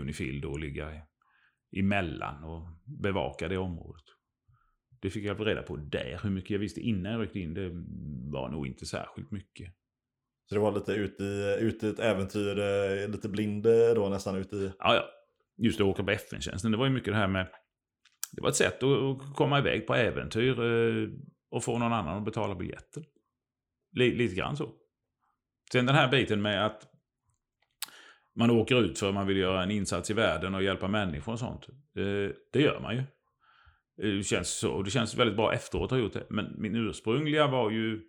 Unifil 0.00 0.40
då 0.40 0.56
ligga 0.56 1.02
emellan 1.76 2.44
och 2.44 2.68
bevaka 3.02 3.48
det 3.48 3.56
området. 3.56 4.04
Det 5.00 5.10
fick 5.10 5.24
jag 5.24 5.46
reda 5.46 5.62
på 5.62 5.76
där. 5.76 6.20
Hur 6.22 6.30
mycket 6.30 6.50
jag 6.50 6.58
visste 6.58 6.80
innan 6.80 7.12
jag 7.12 7.22
ryckte 7.22 7.40
in, 7.40 7.54
det 7.54 7.70
var 8.32 8.48
nog 8.48 8.66
inte 8.66 8.86
särskilt 8.86 9.30
mycket. 9.30 9.74
Så 10.48 10.54
det 10.54 10.60
var 10.60 10.72
lite 10.72 10.92
ute 10.92 11.24
i, 11.24 11.56
ute 11.60 11.86
i 11.86 11.90
ett 11.90 11.98
äventyr, 11.98 12.58
eh, 12.58 13.08
lite 13.08 13.28
blind 13.28 13.66
eh, 13.66 13.94
då 13.94 14.08
nästan 14.08 14.36
ute 14.36 14.56
i... 14.56 14.72
Ja, 14.78 14.94
ja. 14.94 15.04
Just 15.56 15.80
att 15.80 15.86
åka 15.86 16.04
på 16.04 16.10
FN-tjänsten, 16.10 16.70
det 16.70 16.78
var 16.78 16.86
ju 16.86 16.92
mycket 16.92 17.12
det 17.12 17.18
här 17.18 17.28
med... 17.28 17.46
Det 18.32 18.42
var 18.42 18.48
ett 18.48 18.56
sätt 18.56 18.82
att 18.82 19.34
komma 19.34 19.58
iväg 19.58 19.86
på 19.86 19.94
äventyr 19.94 20.60
eh, 20.60 21.08
och 21.54 21.64
få 21.64 21.78
någon 21.78 21.92
annan 21.92 22.18
att 22.18 22.24
betala 22.24 22.54
biljetten. 22.54 23.04
Lite 23.92 24.34
grann 24.34 24.56
så. 24.56 24.72
Sen 25.72 25.86
den 25.86 25.94
här 25.94 26.10
biten 26.10 26.42
med 26.42 26.66
att 26.66 26.88
man 28.36 28.50
åker 28.50 28.84
ut 28.84 28.98
för 28.98 29.08
att 29.08 29.14
man 29.14 29.26
vill 29.26 29.36
göra 29.36 29.62
en 29.62 29.70
insats 29.70 30.10
i 30.10 30.14
världen 30.14 30.54
och 30.54 30.62
hjälpa 30.62 30.88
människor 30.88 31.32
och 31.32 31.38
sånt. 31.38 31.68
Eh, 31.68 32.34
det 32.52 32.60
gör 32.60 32.80
man 32.80 32.94
ju. 32.94 33.00
Eh, 34.02 34.16
det 34.16 34.24
känns 34.24 34.48
så. 34.48 34.82
Det 34.82 34.90
känns 34.90 35.14
väldigt 35.14 35.36
bra 35.36 35.54
efteråt 35.54 35.84
att 35.84 35.90
ha 35.90 35.98
gjort 35.98 36.12
det. 36.12 36.26
Men 36.30 36.54
min 36.58 36.76
ursprungliga 36.76 37.46
var 37.46 37.70
ju 37.70 38.02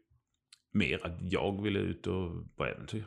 mer 0.74 1.06
att 1.06 1.18
jag 1.22 1.64
ville 1.64 1.80
ut 1.80 2.08
och 2.08 2.56
på 2.56 2.66
äventyr. 2.66 3.06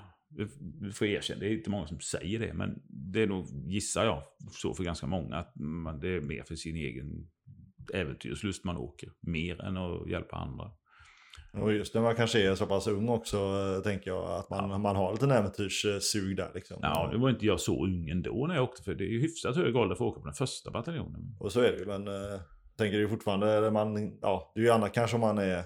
Vi 0.81 0.93
får 0.93 1.07
erkänna, 1.07 1.41
det 1.41 1.47
är 1.47 1.53
inte 1.53 1.71
många 1.71 1.87
som 1.87 2.01
säger 2.01 2.39
det. 2.39 2.55
Men 2.55 2.83
det 2.89 3.23
är 3.23 3.27
nog, 3.27 3.47
gissar 3.67 4.05
jag, 4.05 4.23
så 4.51 4.75
för 4.75 4.85
ganska 4.85 5.07
många. 5.07 5.37
Att 5.37 5.53
man, 5.57 6.01
det 6.01 6.09
är 6.09 6.21
mer 6.21 6.43
för 6.43 6.55
sin 6.55 6.77
egen 6.77 7.31
äventyrslust 7.91 8.65
man 8.65 8.77
åker. 8.77 9.09
Mer 9.21 9.65
än 9.65 9.77
att 9.77 10.11
hjälpa 10.11 10.37
andra. 10.37 10.71
Och 11.53 11.73
just 11.73 11.95
när 11.95 12.03
man 12.03 12.17
kanske 12.17 12.51
är 12.51 12.55
så 12.55 12.67
pass 12.67 12.87
ung 12.87 13.09
också, 13.09 13.37
eh, 13.37 13.83
tänker 13.83 14.11
jag, 14.11 14.31
att 14.31 14.51
man, 14.51 14.71
ja. 14.71 14.79
man 14.79 14.97
har 14.97 15.13
lite 15.13 15.25
äventyrssug 15.25 16.37
där. 16.37 16.51
Liksom. 16.55 16.79
Ja, 16.83 17.09
nu 17.13 17.19
var 17.19 17.31
inte 17.31 17.47
jag 17.47 17.61
så 17.61 17.85
ung 17.85 18.09
ändå 18.09 18.47
när 18.47 18.55
jag 18.55 18.65
åkte, 18.65 18.83
för 18.83 18.95
det 18.95 19.05
är 19.05 19.09
ju 19.09 19.21
hyfsat 19.21 19.57
hög 19.57 19.77
ålder 19.77 19.97
för 19.97 20.05
att 20.05 20.11
åka 20.11 20.21
på 20.21 20.27
den 20.27 20.35
första 20.35 20.71
bataljonen. 20.71 21.37
Och 21.41 21.53
så 21.53 21.61
är 21.61 21.73
det 21.73 21.79
ju, 21.79 21.87
men 21.87 22.09
äh, 22.09 22.41
tänker 22.79 22.99
det 22.99 23.09
fortfarande, 23.09 23.71
man, 23.71 24.19
ja, 24.21 24.53
det 24.55 24.61
är 24.61 24.65
ju 24.65 24.71
annat 24.71 24.93
kanske 24.93 25.17
om 25.17 25.21
man 25.21 25.39
är 25.39 25.65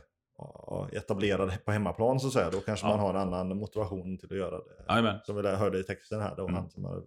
etablerad 0.92 1.64
på 1.64 1.72
hemmaplan 1.72 2.20
så 2.20 2.26
att 2.26 2.32
säga. 2.32 2.50
Då 2.50 2.61
kanske 2.61 2.87
ja. 2.87 2.90
man 2.90 3.00
har 3.00 3.11
en 3.11 3.16
annan 3.16 3.58
motivation 3.58 4.18
till 4.18 4.32
att 4.32 4.38
göra 4.38 4.56
det. 4.56 4.92
Amen. 4.92 5.18
Som 5.24 5.37
vi 5.37 5.48
hörde 5.48 5.78
i 5.78 5.82
texten 5.82 6.20
här 6.20 6.37
då, 6.37 6.42
mm. 6.42 6.54
han 6.54 6.70
som 6.70 6.85
har 6.85 7.02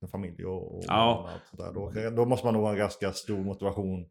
en 0.00 0.08
familj 0.08 0.44
och, 0.44 0.76
och 0.76 0.84
ja. 0.86 1.28
allt 1.32 1.46
sånt 1.46 1.60
där. 1.60 1.72
Då, 1.72 2.10
då 2.16 2.24
måste 2.24 2.46
man 2.46 2.54
nog 2.54 2.62
ha 2.62 2.70
en 2.70 2.78
ganska 2.78 3.12
stor 3.12 3.38
motivation 3.38 4.06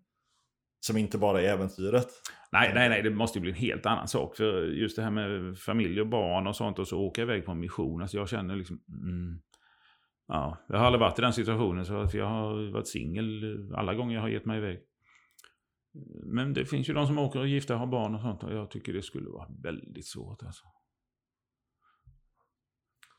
som 0.80 0.98
inte 0.98 1.18
bara 1.18 1.42
är 1.42 1.46
äventyret. 1.46 2.08
Nej, 2.52 2.72
nej, 2.74 2.90
nej, 2.90 3.04
det 3.04 3.10
måste 3.10 3.40
ju 3.40 3.42
bli 3.42 3.52
en 3.52 3.58
helt 3.58 3.86
annan 3.86 4.08
sak. 4.08 4.36
För 4.36 4.64
just 4.64 4.96
det 4.96 5.04
här 5.04 5.12
med 5.12 5.58
familj 5.58 6.02
och 6.02 6.08
barn 6.08 6.48
och 6.48 6.56
sånt 6.56 6.80
och 6.80 6.88
så 6.88 7.00
åka 7.00 7.22
iväg 7.22 7.46
på 7.46 7.52
en 7.52 7.60
mission. 7.60 8.02
Alltså 8.02 8.18
jag 8.18 8.30
känner 8.30 8.56
liksom... 8.56 8.80
Mm, 8.90 9.42
ja, 10.28 10.58
jag 10.68 10.78
har 10.78 10.86
aldrig 10.86 11.00
varit 11.00 11.20
i 11.20 11.22
den 11.22 11.34
situationen 11.34 11.86
så 11.86 12.02
att 12.02 12.14
jag 12.14 12.26
har 12.26 12.72
varit 12.72 12.88
singel 12.88 13.72
alla 13.76 13.94
gånger 13.94 14.16
jag 14.16 14.22
har 14.22 14.30
gett 14.30 14.46
mig 14.46 14.58
iväg. 14.58 14.80
Men 16.26 16.54
det 16.54 16.66
finns 16.66 16.90
ju 16.90 16.94
de 16.94 17.08
som 17.08 17.18
åker 17.18 17.40
och 17.40 17.48
gifta 17.48 17.74
och 17.74 17.80
har 17.80 17.88
barn 17.88 18.16
och 18.16 18.22
sånt 18.22 18.44
och 18.44 18.54
jag 18.54 18.72
tycker 18.72 18.94
det 18.94 19.02
skulle 19.02 19.30
vara 19.30 19.48
väldigt 19.64 20.08
svårt 20.08 20.44
alltså. 20.44 20.64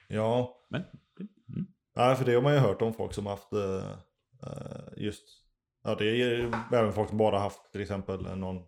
Ja. 0.09 0.65
Men, 0.71 0.81
mm. 0.81 1.67
Nej, 1.97 2.17
för 2.17 2.25
det 2.25 2.35
har 2.35 2.43
man 2.43 2.55
ju 2.55 2.59
hört 2.59 2.83
om 2.83 2.95
folk 2.95 3.15
som 3.15 3.27
haft 3.27 3.53
uh, 3.53 3.83
just, 4.97 5.25
ja 5.89 5.95
det 5.95 6.23
är 6.23 6.53
även 6.73 6.93
folk 6.93 7.09
som 7.09 7.19
bara 7.19 7.39
haft 7.39 7.73
till 7.73 7.81
exempel 7.81 8.37
någon 8.37 8.63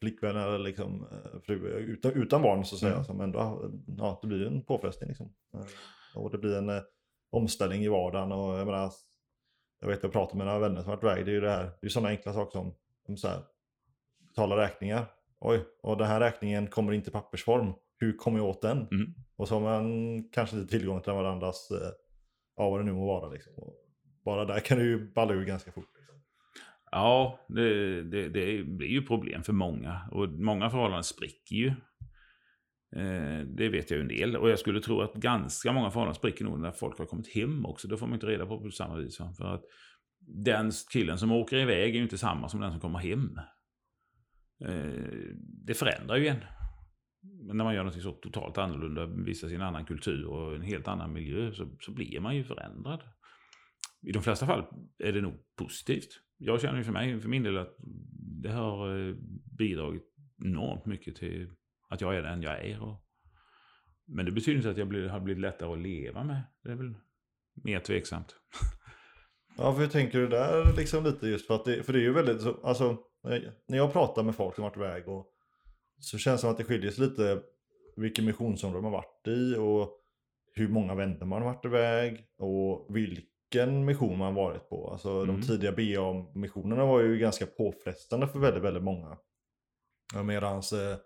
flickvän 0.00 0.36
eller 0.36 0.58
liksom 0.58 1.06
eh, 1.12 1.40
fru 1.40 1.68
utan, 1.68 2.12
utan 2.12 2.42
barn 2.42 2.64
så 2.64 2.74
att 2.74 2.80
säga. 2.80 2.92
Mm. 2.92 3.04
Som 3.04 3.20
ändå, 3.20 3.70
ja 3.98 4.18
det 4.22 4.28
blir 4.28 4.46
en 4.46 4.62
påfrestning 4.62 5.08
liksom. 5.08 5.34
Och 6.14 6.30
det 6.30 6.38
blir 6.38 6.56
en 6.56 6.70
uh, 6.70 6.82
omställning 7.30 7.82
i 7.82 7.88
vardagen 7.88 8.32
och 8.32 8.58
jag 8.58 8.66
menar, 8.66 8.92
jag 9.80 9.88
vet 9.88 10.02
jag 10.02 10.12
pratar 10.12 10.36
med 10.36 10.46
några 10.46 10.58
vänner 10.58 10.82
som 10.82 10.90
varit 10.90 11.02
iväg, 11.02 11.24
det 11.24 11.30
är 11.30 11.34
ju 11.34 11.40
det 11.40 11.50
här, 11.50 11.70
det 11.80 11.86
är 11.86 11.90
sådana 11.90 12.08
enkla 12.08 12.32
saker 12.32 12.72
som 13.06 13.16
så 13.16 13.28
här, 13.28 13.40
betala 14.28 14.56
räkningar. 14.56 15.06
Oj, 15.40 15.64
och 15.82 15.96
den 15.96 16.06
här 16.06 16.20
räkningen 16.20 16.66
kommer 16.66 16.92
inte 16.92 17.10
i 17.10 17.12
pappersform. 17.12 17.72
Hur 17.98 18.16
kommer 18.16 18.38
jag 18.38 18.48
åt 18.48 18.62
den? 18.62 18.78
Mm. 18.78 19.14
Och 19.36 19.48
så 19.48 19.54
har 19.54 19.60
man 19.60 20.28
kanske 20.32 20.56
inte 20.56 20.70
tillgång 20.70 21.00
till 21.00 21.12
varandras, 21.12 21.70
eh, 21.70 21.90
ja 22.56 22.70
vad 22.70 22.80
det 22.80 22.84
nu 22.84 22.92
må 22.92 23.06
vara 23.06 23.28
liksom. 23.28 23.52
Bara 24.24 24.44
där 24.44 24.60
kan 24.60 24.78
det 24.78 24.84
ju 24.84 25.12
balla 25.12 25.34
ur 25.34 25.44
ganska 25.44 25.72
fort. 25.72 25.93
Ja, 26.94 27.40
det, 27.48 28.02
det, 28.02 28.28
det 28.28 28.64
blir 28.64 28.88
ju 28.88 29.02
problem 29.02 29.42
för 29.42 29.52
många. 29.52 30.00
Och 30.10 30.28
många 30.28 30.70
förhållanden 30.70 31.04
spricker 31.04 31.56
ju. 31.56 31.68
Eh, 32.96 33.46
det 33.46 33.68
vet 33.68 33.90
jag 33.90 33.96
ju 33.96 34.02
en 34.02 34.08
del. 34.08 34.36
Och 34.36 34.50
jag 34.50 34.58
skulle 34.58 34.80
tro 34.80 35.00
att 35.00 35.14
ganska 35.14 35.72
många 35.72 35.90
förhållanden 35.90 36.14
spricker 36.14 36.44
nog 36.44 36.60
när 36.60 36.72
folk 36.72 36.98
har 36.98 37.06
kommit 37.06 37.34
hem 37.34 37.66
också. 37.66 37.88
Då 37.88 37.96
får 37.96 38.06
man 38.06 38.14
inte 38.14 38.26
reda 38.26 38.46
på 38.46 38.60
på 38.60 38.70
samma 38.70 38.96
vis. 38.96 39.16
För 39.16 39.54
att 39.54 39.62
den 40.26 40.72
killen 40.92 41.18
som 41.18 41.32
åker 41.32 41.56
iväg 41.56 41.90
är 41.90 41.96
ju 41.96 42.02
inte 42.02 42.18
samma 42.18 42.48
som 42.48 42.60
den 42.60 42.70
som 42.70 42.80
kommer 42.80 42.98
hem. 42.98 43.38
Eh, 44.64 45.34
det 45.66 45.74
förändrar 45.74 46.16
ju 46.16 46.28
en. 46.28 46.44
Men 47.46 47.56
när 47.56 47.64
man 47.64 47.74
gör 47.74 47.84
något 47.84 48.02
så 48.02 48.12
totalt 48.12 48.58
annorlunda, 48.58 49.06
visar 49.06 49.48
sin 49.48 49.62
annan 49.62 49.84
kultur 49.84 50.26
och 50.26 50.54
en 50.54 50.62
helt 50.62 50.88
annan 50.88 51.12
miljö, 51.12 51.52
så, 51.52 51.76
så 51.80 51.92
blir 51.92 52.20
man 52.20 52.36
ju 52.36 52.44
förändrad. 52.44 53.00
I 54.06 54.12
de 54.12 54.22
flesta 54.22 54.46
fall 54.46 54.64
är 54.98 55.12
det 55.12 55.20
nog 55.20 55.34
positivt. 55.56 56.23
Jag 56.36 56.60
känner 56.60 56.78
ju 56.78 56.84
för 56.84 56.92
mig, 56.92 57.20
för 57.20 57.28
min 57.28 57.42
del, 57.42 57.58
att 57.58 57.76
det 58.42 58.52
har 58.52 59.08
eh, 59.08 59.14
bidragit 59.58 60.02
enormt 60.44 60.86
mycket 60.86 61.16
till 61.16 61.50
att 61.88 62.00
jag 62.00 62.16
är 62.16 62.22
den 62.22 62.42
jag 62.42 62.64
är. 62.64 62.82
Och, 62.82 63.04
men 64.06 64.26
det 64.26 64.32
betyder 64.32 64.56
inte 64.56 64.70
att 64.70 64.78
jag 64.78 64.88
blir, 64.88 65.08
har 65.08 65.20
blivit 65.20 65.40
lättare 65.40 65.72
att 65.72 65.78
leva 65.78 66.24
med. 66.24 66.42
Det 66.62 66.70
är 66.70 66.76
väl 66.76 66.94
mer 67.54 67.80
tveksamt. 67.80 68.36
Ja, 69.56 69.72
för 69.72 69.80
hur 69.80 69.88
tänker 69.88 70.18
du 70.18 70.28
där 70.28 70.76
liksom 70.76 71.04
lite 71.04 71.26
just 71.26 71.46
för 71.46 71.54
att 71.54 71.64
det, 71.64 71.82
för 71.82 71.92
det 71.92 71.98
är 71.98 72.02
ju 72.02 72.12
väldigt, 72.12 72.46
alltså 72.64 72.98
när 73.68 73.76
jag 73.76 73.92
pratar 73.92 74.22
med 74.22 74.34
folk 74.34 74.54
som 74.54 74.64
varit 74.64 74.76
iväg 74.76 75.08
och 75.08 75.26
så 75.98 76.18
känns 76.18 76.40
det 76.40 76.40
som 76.40 76.50
att 76.50 76.56
det 76.56 76.64
skiljer 76.64 76.90
sig 76.90 77.08
lite 77.08 77.42
vilken 77.96 78.24
missionsområde 78.24 78.82
man 78.82 78.92
varit 78.92 79.28
i 79.28 79.56
och 79.56 79.90
hur 80.54 80.68
många 80.68 80.94
vänner 80.94 81.26
man 81.26 81.42
har 81.42 81.52
varit 81.52 81.64
iväg 81.64 82.26
och 82.38 82.96
vilken 83.54 83.84
mission 83.84 84.18
man 84.18 84.34
varit 84.34 84.68
på. 84.68 84.90
Alltså 84.90 85.10
mm. 85.10 85.26
de 85.26 85.46
tidiga 85.46 85.72
BA-missionerna 85.72 86.84
var 86.84 87.00
ju 87.00 87.18
ganska 87.18 87.46
påfrestande 87.46 88.28
för 88.28 88.38
väldigt, 88.38 88.62
väldigt 88.62 88.82
många. 88.82 89.18
Medans 90.24 90.72
eh, 90.72 90.96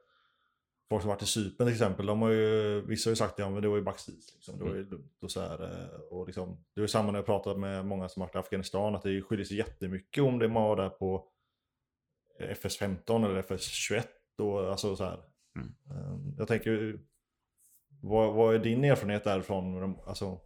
folk 0.91 1.03
som 1.03 1.09
varit 1.09 1.23
i 1.23 1.27
Cypern 1.27 1.67
till 1.67 1.75
exempel, 1.75 2.07
de 2.07 2.23
har 2.23 2.31
ju, 2.31 2.81
vissa 2.87 3.09
har 3.09 3.13
ju 3.13 3.17
sagt 3.17 3.33
att 3.33 3.39
ja, 3.39 3.61
det 3.61 3.69
var 3.69 3.77
ju 3.77 3.83
backstris. 3.83 4.35
Liksom. 4.35 4.59
Det 4.59 4.65
var 4.65 4.75
ju 4.75 4.81
mm. 4.81 4.91
lugnt 4.91 5.23
och 5.23 5.31
så 5.31 5.41
här. 5.41 5.63
Eh, 5.63 6.01
och 6.11 6.27
liksom, 6.27 6.65
det 6.75 6.81
är 6.81 6.87
samma 6.87 7.13
när 7.13 7.19
jag 7.19 7.27
pratat 7.27 7.59
med 7.59 7.87
många 7.87 8.09
som 8.09 8.21
varit 8.21 8.35
i 8.35 8.39
Afghanistan, 8.39 8.95
att 8.95 9.03
det 9.03 9.23
skiljer 9.23 9.45
sig 9.45 9.57
jättemycket 9.57 10.25
om 10.25 10.39
det 10.39 10.49
man 10.49 10.63
var 10.63 10.77
där 10.77 10.89
på 10.89 11.29
FS15 12.41 13.25
eller 13.25 13.43
FS21. 13.43 14.05
Och, 14.39 14.71
alltså 14.71 14.97
så 14.97 15.05
här. 15.05 15.21
Mm. 15.57 15.69
Ehm, 15.91 16.35
jag 16.39 16.49
tänker, 16.49 17.01
vad, 18.03 18.35
vad, 18.35 18.55
är 18.55 18.59
din 18.59 18.85
erfarenhet 18.85 19.25
därifrån? 19.25 19.97
Alltså, 20.07 20.41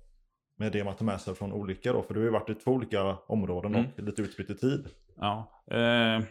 med 0.63 0.73
det 0.73 0.85
man 0.85 0.97
tar 0.97 1.05
med 1.05 1.21
sig 1.21 1.35
från 1.35 1.53
olika 1.53 1.93
då? 1.93 2.03
För 2.03 2.15
du 2.15 2.21
har 2.21 2.25
ju 2.25 2.33
varit 2.33 2.51
i 2.51 2.55
två 2.55 2.71
olika 2.71 3.03
områden 3.17 3.75
mm. 3.75 3.91
och 3.97 4.03
lite 4.03 4.23
utspritt 4.23 4.51
i 4.51 4.55
tid. 4.55 4.89
Ja. 5.17 5.65
Eh, 5.71 6.25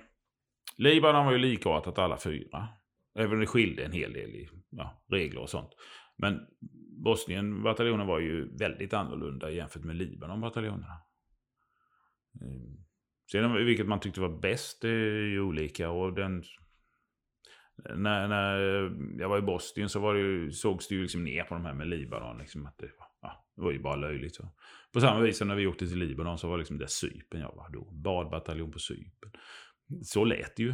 Libanon 0.77 1.25
var 1.25 1.31
ju 1.31 1.37
likartat 1.37 1.99
alla 1.99 2.17
fyra. 2.17 2.67
Även 3.15 3.33
om 3.33 3.39
det 3.39 3.47
skilde 3.47 3.85
en 3.85 3.91
hel 3.91 4.13
del 4.13 4.29
i 4.29 4.49
ja, 4.69 5.03
regler 5.09 5.41
och 5.41 5.49
sånt. 5.49 5.71
Men 6.17 6.39
Bosnien-bataljonen 7.03 8.07
var 8.07 8.19
ju 8.19 8.57
väldigt 8.57 8.93
annorlunda 8.93 9.51
jämfört 9.51 9.83
med 9.83 9.95
Libanon-bataljonerna. 9.95 11.01
Eh, 12.41 12.71
sen 13.31 13.65
vilket 13.65 13.87
man 13.87 13.99
tyckte 13.99 14.21
var 14.21 14.39
bäst 14.41 14.83
är 14.83 15.27
ju 15.27 15.41
olika. 15.41 15.89
Och 15.89 16.13
den, 16.13 16.43
när, 17.95 18.27
när 18.27 18.57
jag 19.21 19.29
var 19.29 19.37
i 19.37 19.41
Bosnien 19.41 19.89
så 19.89 19.99
var 19.99 20.13
det 20.13 20.19
ju, 20.19 20.51
sågs 20.51 20.87
det 20.87 20.95
ju 20.95 21.01
liksom 21.01 21.23
ner 21.23 21.43
på 21.43 21.53
de 21.53 21.65
här 21.65 21.73
med 21.73 21.87
Libanon. 21.87 22.37
Liksom, 22.37 22.65
att 22.65 22.77
det, 22.77 22.89
ja, 22.99 23.10
det 23.61 23.65
var 23.65 23.71
ju 23.71 23.79
bara 23.79 23.95
löjligt. 23.95 24.35
Så. 24.35 24.49
På 24.93 25.01
samma 25.01 25.19
vis 25.19 25.37
som 25.37 25.47
när 25.47 25.55
vi 25.55 25.67
åkte 25.67 25.87
till 25.87 25.99
Libanon 25.99 26.37
så 26.37 26.47
var 26.47 26.57
det 26.57 26.61
liksom 26.61 26.77
det 26.77 26.87
Cypern 26.87 27.41
jag 27.41 27.55
var 27.55 27.69
då. 27.69 27.91
Badbataljon 27.91 28.71
på 28.71 28.79
Cypern. 28.79 29.31
Så 30.03 30.25
lät 30.25 30.55
det 30.55 30.63
ju. 30.63 30.73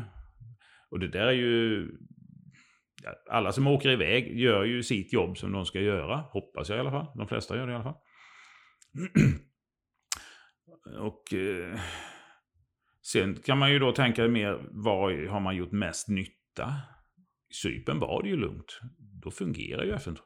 Och 0.90 1.00
det 1.00 1.08
där 1.08 1.28
är 1.28 1.32
ju 1.32 1.88
alla 3.30 3.52
som 3.52 3.68
åker 3.68 3.90
iväg 3.90 4.40
gör 4.40 4.64
ju 4.64 4.84
sitt 4.84 5.14
jobb 5.14 5.38
som 5.38 5.52
de 5.52 5.66
ska 5.66 5.80
göra. 5.80 6.16
Hoppas 6.16 6.70
jag 6.70 6.78
i 6.78 6.80
alla 6.80 6.92
fall. 6.92 7.06
De 7.16 7.28
flesta 7.28 7.58
gör 7.58 7.68
det 7.68 7.72
i 7.72 7.76
alla 7.76 7.84
fall. 7.84 7.98
Och 11.00 11.34
eh, 11.34 11.80
sen 13.02 13.36
kan 13.36 13.58
man 13.58 13.72
ju 13.72 13.80
då 13.80 13.92
tänka 13.92 14.28
mer, 14.28 14.68
var 14.72 15.28
har 15.28 15.40
man 15.40 15.56
gjort 15.56 15.72
mest 15.72 16.08
nytta? 16.08 16.74
I 17.50 17.54
Cypern 17.54 18.00
var 18.00 18.24
det 18.24 18.30
ju 18.30 18.36
lugnt. 18.36 18.80
Då 19.24 19.32
fungerar 19.32 19.84
ju 19.84 19.94
FN. 19.94 20.18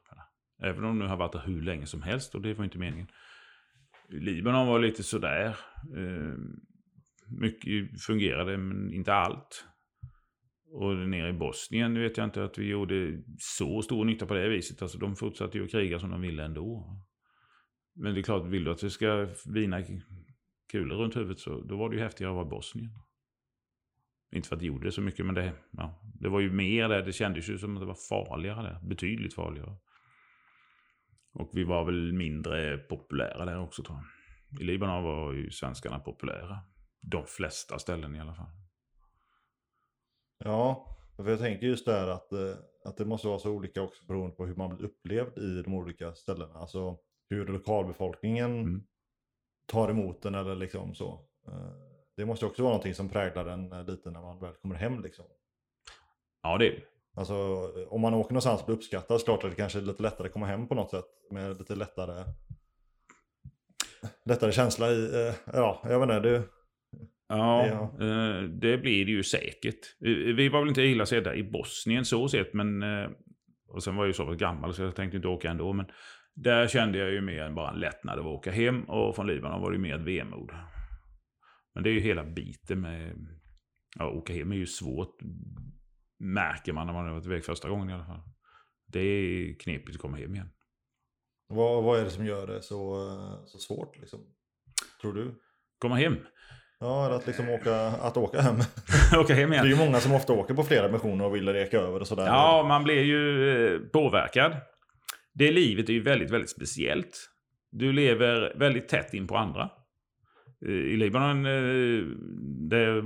Även 0.62 0.84
om 0.84 0.90
de 0.90 1.00
nu 1.00 1.06
har 1.06 1.18
varit 1.18 1.32
där 1.32 1.44
hur 1.46 1.62
länge 1.62 1.86
som 1.86 2.02
helst 2.02 2.36
och 2.36 2.42
det 2.42 2.54
var 2.54 2.64
inte 2.64 2.78
meningen. 2.78 3.08
Libanon 4.10 4.68
var 4.68 4.80
lite 4.80 5.04
sådär. 5.04 5.58
Eh, 5.98 6.34
mycket 7.40 8.02
fungerade 8.02 8.58
men 8.58 8.94
inte 8.94 9.14
allt. 9.14 9.66
Och 10.74 10.96
nere 10.96 11.30
i 11.30 11.34
Bosnien 11.34 12.00
vet 12.00 12.18
jag 12.18 12.24
inte 12.28 12.44
att 12.44 12.58
vi 12.58 12.70
gjorde 12.70 13.24
så 13.38 13.82
stor 13.82 14.06
nytta 14.06 14.26
på 14.26 14.34
det 14.34 14.50
viset. 14.50 14.82
Alltså 14.82 14.98
de 14.98 15.16
fortsatte 15.16 15.58
ju 15.58 15.64
att 15.64 15.72
kriga 15.72 16.00
som 16.00 16.10
de 16.12 16.22
ville 16.22 16.44
ändå. 16.44 16.98
Men 17.96 18.14
det 18.14 18.20
är 18.20 18.24
klart, 18.24 18.48
vill 18.48 18.64
du 18.64 18.72
att 18.72 18.80
det 18.80 18.90
ska 18.90 19.28
vina 19.46 19.84
kulor 20.72 20.96
runt 20.96 21.16
huvudet 21.16 21.40
så 21.40 21.62
då 21.62 21.78
var 21.78 21.90
det 21.90 21.96
ju 21.96 22.02
häftigare 22.02 22.32
att 22.32 22.36
vara 22.36 22.48
i 22.48 22.50
Bosnien. 22.50 22.92
Inte 24.36 24.48
för 24.48 24.56
att 24.56 24.60
det 24.60 24.66
gjorde 24.66 24.88
det 24.88 24.92
så 24.92 25.02
mycket, 25.02 25.26
men 25.26 25.36
det, 25.36 25.54
ja, 25.72 26.02
det 26.20 26.30
var 26.30 26.40
ju 26.40 26.52
mer 26.52 26.90
där. 26.90 27.06
Det 27.06 27.14
kändes 27.14 27.50
ju 27.50 27.58
som 27.58 27.78
att 27.78 27.82
det 27.82 27.88
var 27.88 27.98
farligare 28.10 28.64
där. 28.64 28.80
Betydligt 28.90 29.34
farligare. 29.34 29.76
Och 31.34 31.50
vi 31.54 31.64
var 31.64 31.86
väl 31.86 32.14
mindre 32.14 32.78
populära 32.78 33.46
där 33.46 33.60
också 33.60 33.84
tror 33.84 33.98
jag. 33.98 34.62
I 34.62 34.64
Libanon 34.64 35.04
var 35.04 35.34
ju 35.34 35.52
svenskarna 35.52 36.00
populära. 36.00 36.60
De 37.02 37.26
flesta 37.26 37.80
ställen 37.80 38.16
i 38.16 38.20
alla 38.20 38.36
fall. 38.36 38.50
Ja, 40.44 40.88
för 41.16 41.30
jag 41.30 41.40
tänker 41.40 41.68
just 41.68 41.86
där 41.86 42.08
att, 42.08 42.32
eh, 42.32 42.56
att 42.86 42.98
det 42.98 43.06
måste 43.06 43.28
vara 43.28 43.40
så 43.40 43.52
olika 43.52 43.82
också 43.82 44.06
beroende 44.06 44.36
på 44.36 44.46
hur 44.46 44.56
man 44.56 44.76
blir 44.76 44.88
upplevd 44.88 45.38
i 45.38 45.62
de 45.62 45.74
olika 45.74 46.14
ställena. 46.14 46.54
Alltså 46.54 46.98
hur 47.30 47.48
lokalbefolkningen 47.48 48.62
mm. 48.62 48.84
tar 49.66 49.90
emot 49.90 50.22
den 50.22 50.36
eller 50.36 50.56
liksom 50.56 50.96
så. 50.96 51.26
Eh, 51.48 51.72
det 52.16 52.26
måste 52.26 52.46
också 52.46 52.64
vara 52.64 52.72
någonting 52.72 52.94
som 52.94 53.10
präglar 53.10 53.46
den 53.46 53.72
eh, 53.72 53.86
lite 53.86 54.12
när 54.12 54.22
man 54.22 54.40
väl 54.40 54.54
kommer 54.54 54.76
hem 54.76 55.02
liksom. 55.02 55.26
Ja, 56.44 56.58
det 56.58 56.68
är 56.68 56.72
det. 56.72 56.91
Alltså 57.16 57.36
om 57.90 58.02
man 58.02 58.14
åker 58.14 58.34
någonstans 58.34 58.60
och 58.62 58.66
blir 58.66 58.76
uppskattad 58.76 59.20
så 59.20 59.26
klart 59.26 59.44
att 59.44 59.50
det 59.50 59.56
kanske 59.56 59.80
är 59.80 59.84
lite 59.84 60.04
lättare 60.04 60.28
att 60.28 60.34
komma 60.34 60.46
hem 60.46 60.68
på 60.68 60.76
något 60.76 60.90
sätt. 60.90 61.06
Med 61.32 61.58
lite 61.60 61.76
lättare, 61.76 62.26
lättare 64.26 64.52
känsla 64.52 64.92
i, 64.92 65.34
ja 65.54 65.82
jag 65.84 66.00
vet 66.00 66.16
inte. 66.16 66.30
Det, 66.30 66.44
Ja, 67.32 67.68
ja. 67.68 68.06
Eh, 68.06 68.44
det 68.44 68.78
blir 68.78 69.06
det 69.06 69.12
ju 69.12 69.24
säkert. 69.24 69.96
Vi 70.36 70.50
var 70.50 70.60
väl 70.60 70.70
inte 70.70 70.82
illa 70.82 71.06
sedda 71.06 71.36
i 71.36 71.44
Bosnien 71.44 72.06
så 72.06 72.28
sett, 72.28 72.54
men... 72.54 72.84
Eh, 72.84 73.10
och 73.68 73.84
sen 73.84 73.96
var 73.96 74.04
jag 74.04 74.10
ju 74.10 74.14
så 74.14 74.26
pass 74.26 74.38
gammal 74.38 74.74
så 74.74 74.82
jag 74.82 74.96
tänkte 74.96 75.18
inte 75.18 75.28
åka 75.28 75.50
ändå. 75.50 75.74
Men 75.74 75.86
där 76.36 76.68
kände 76.68 76.98
jag 76.98 77.12
ju 77.12 77.22
mer 77.22 77.42
än 77.42 77.56
bara 77.56 77.72
en 77.72 77.80
lättnad 77.80 78.20
att 78.20 78.26
åka 78.26 78.52
hem. 78.52 78.84
Och 78.84 79.16
från 79.16 79.28
Libanon 79.28 79.62
var 79.62 79.72
det 79.72 79.76
ju 79.76 79.82
mer 79.82 79.96
ett 79.96 80.02
vemod. 80.02 80.52
Men 81.74 81.84
det 81.84 81.90
är 81.90 81.94
ju 81.94 82.00
hela 82.00 82.24
biten 82.24 82.82
med... 82.82 83.16
Ja, 84.00 84.10
åka 84.10 84.34
hem 84.34 84.52
är 84.52 84.56
ju 84.56 84.66
svårt. 84.66 85.18
Märker 86.22 86.74
man 86.74 86.88
när 86.88 86.94
man 86.94 87.06
har 87.06 87.14
varit 87.14 87.26
iväg 87.26 87.46
första 87.46 87.70
gången 87.70 87.90
i 87.90 87.94
alla 87.94 88.06
fall. 88.06 88.22
Det 88.88 89.00
är 89.00 89.60
knepigt 89.60 89.96
att 89.96 90.02
komma 90.02 90.18
hem 90.18 90.36
igen. 90.36 90.50
Vad, 91.48 91.84
vad 91.84 92.00
är 92.00 92.04
det 92.04 92.10
som 92.10 92.26
gör 92.26 92.48
det 92.48 92.62
så, 92.62 93.08
så 93.46 93.58
svårt 93.58 94.00
liksom? 94.00 94.20
Tror 95.02 95.14
du? 95.14 95.36
Komma 95.80 95.96
hem? 95.96 96.16
Ja, 96.80 97.16
att 97.16 97.28
liksom 97.28 97.50
åka, 97.50 97.76
att 97.76 98.18
åka 98.18 98.42
hem. 98.42 98.56
åka 99.22 99.34
hem 99.34 99.54
igen. 99.54 99.66
Det 99.66 99.72
är 99.72 99.78
ju 99.78 99.86
många 99.86 100.00
som 100.00 100.14
ofta 100.14 100.34
åker 100.34 100.54
på 100.54 100.64
flera 100.64 100.92
missioner 100.92 101.26
och 101.26 101.36
vill 101.36 101.50
reka 101.50 101.80
över 101.80 102.00
och 102.00 102.08
sådär. 102.08 102.26
Ja, 102.26 102.66
man 102.68 102.84
blir 102.84 103.04
ju 103.04 103.50
eh, 103.50 103.80
påverkad. 103.80 104.52
Det 105.34 105.52
livet 105.52 105.90
är 105.90 105.94
ju 105.94 106.02
väldigt, 106.02 106.32
väldigt 106.32 106.50
speciellt. 106.50 107.30
Du 107.72 107.92
lever 107.92 108.54
väldigt 108.56 108.90
tätt 108.90 109.14
in 109.14 109.28
på 109.28 109.38
andra. 109.38 109.70
Eh, 110.66 110.72
I 110.72 110.98
Libanon, 110.98 111.46
eh, 111.46 112.04
det 112.70 113.04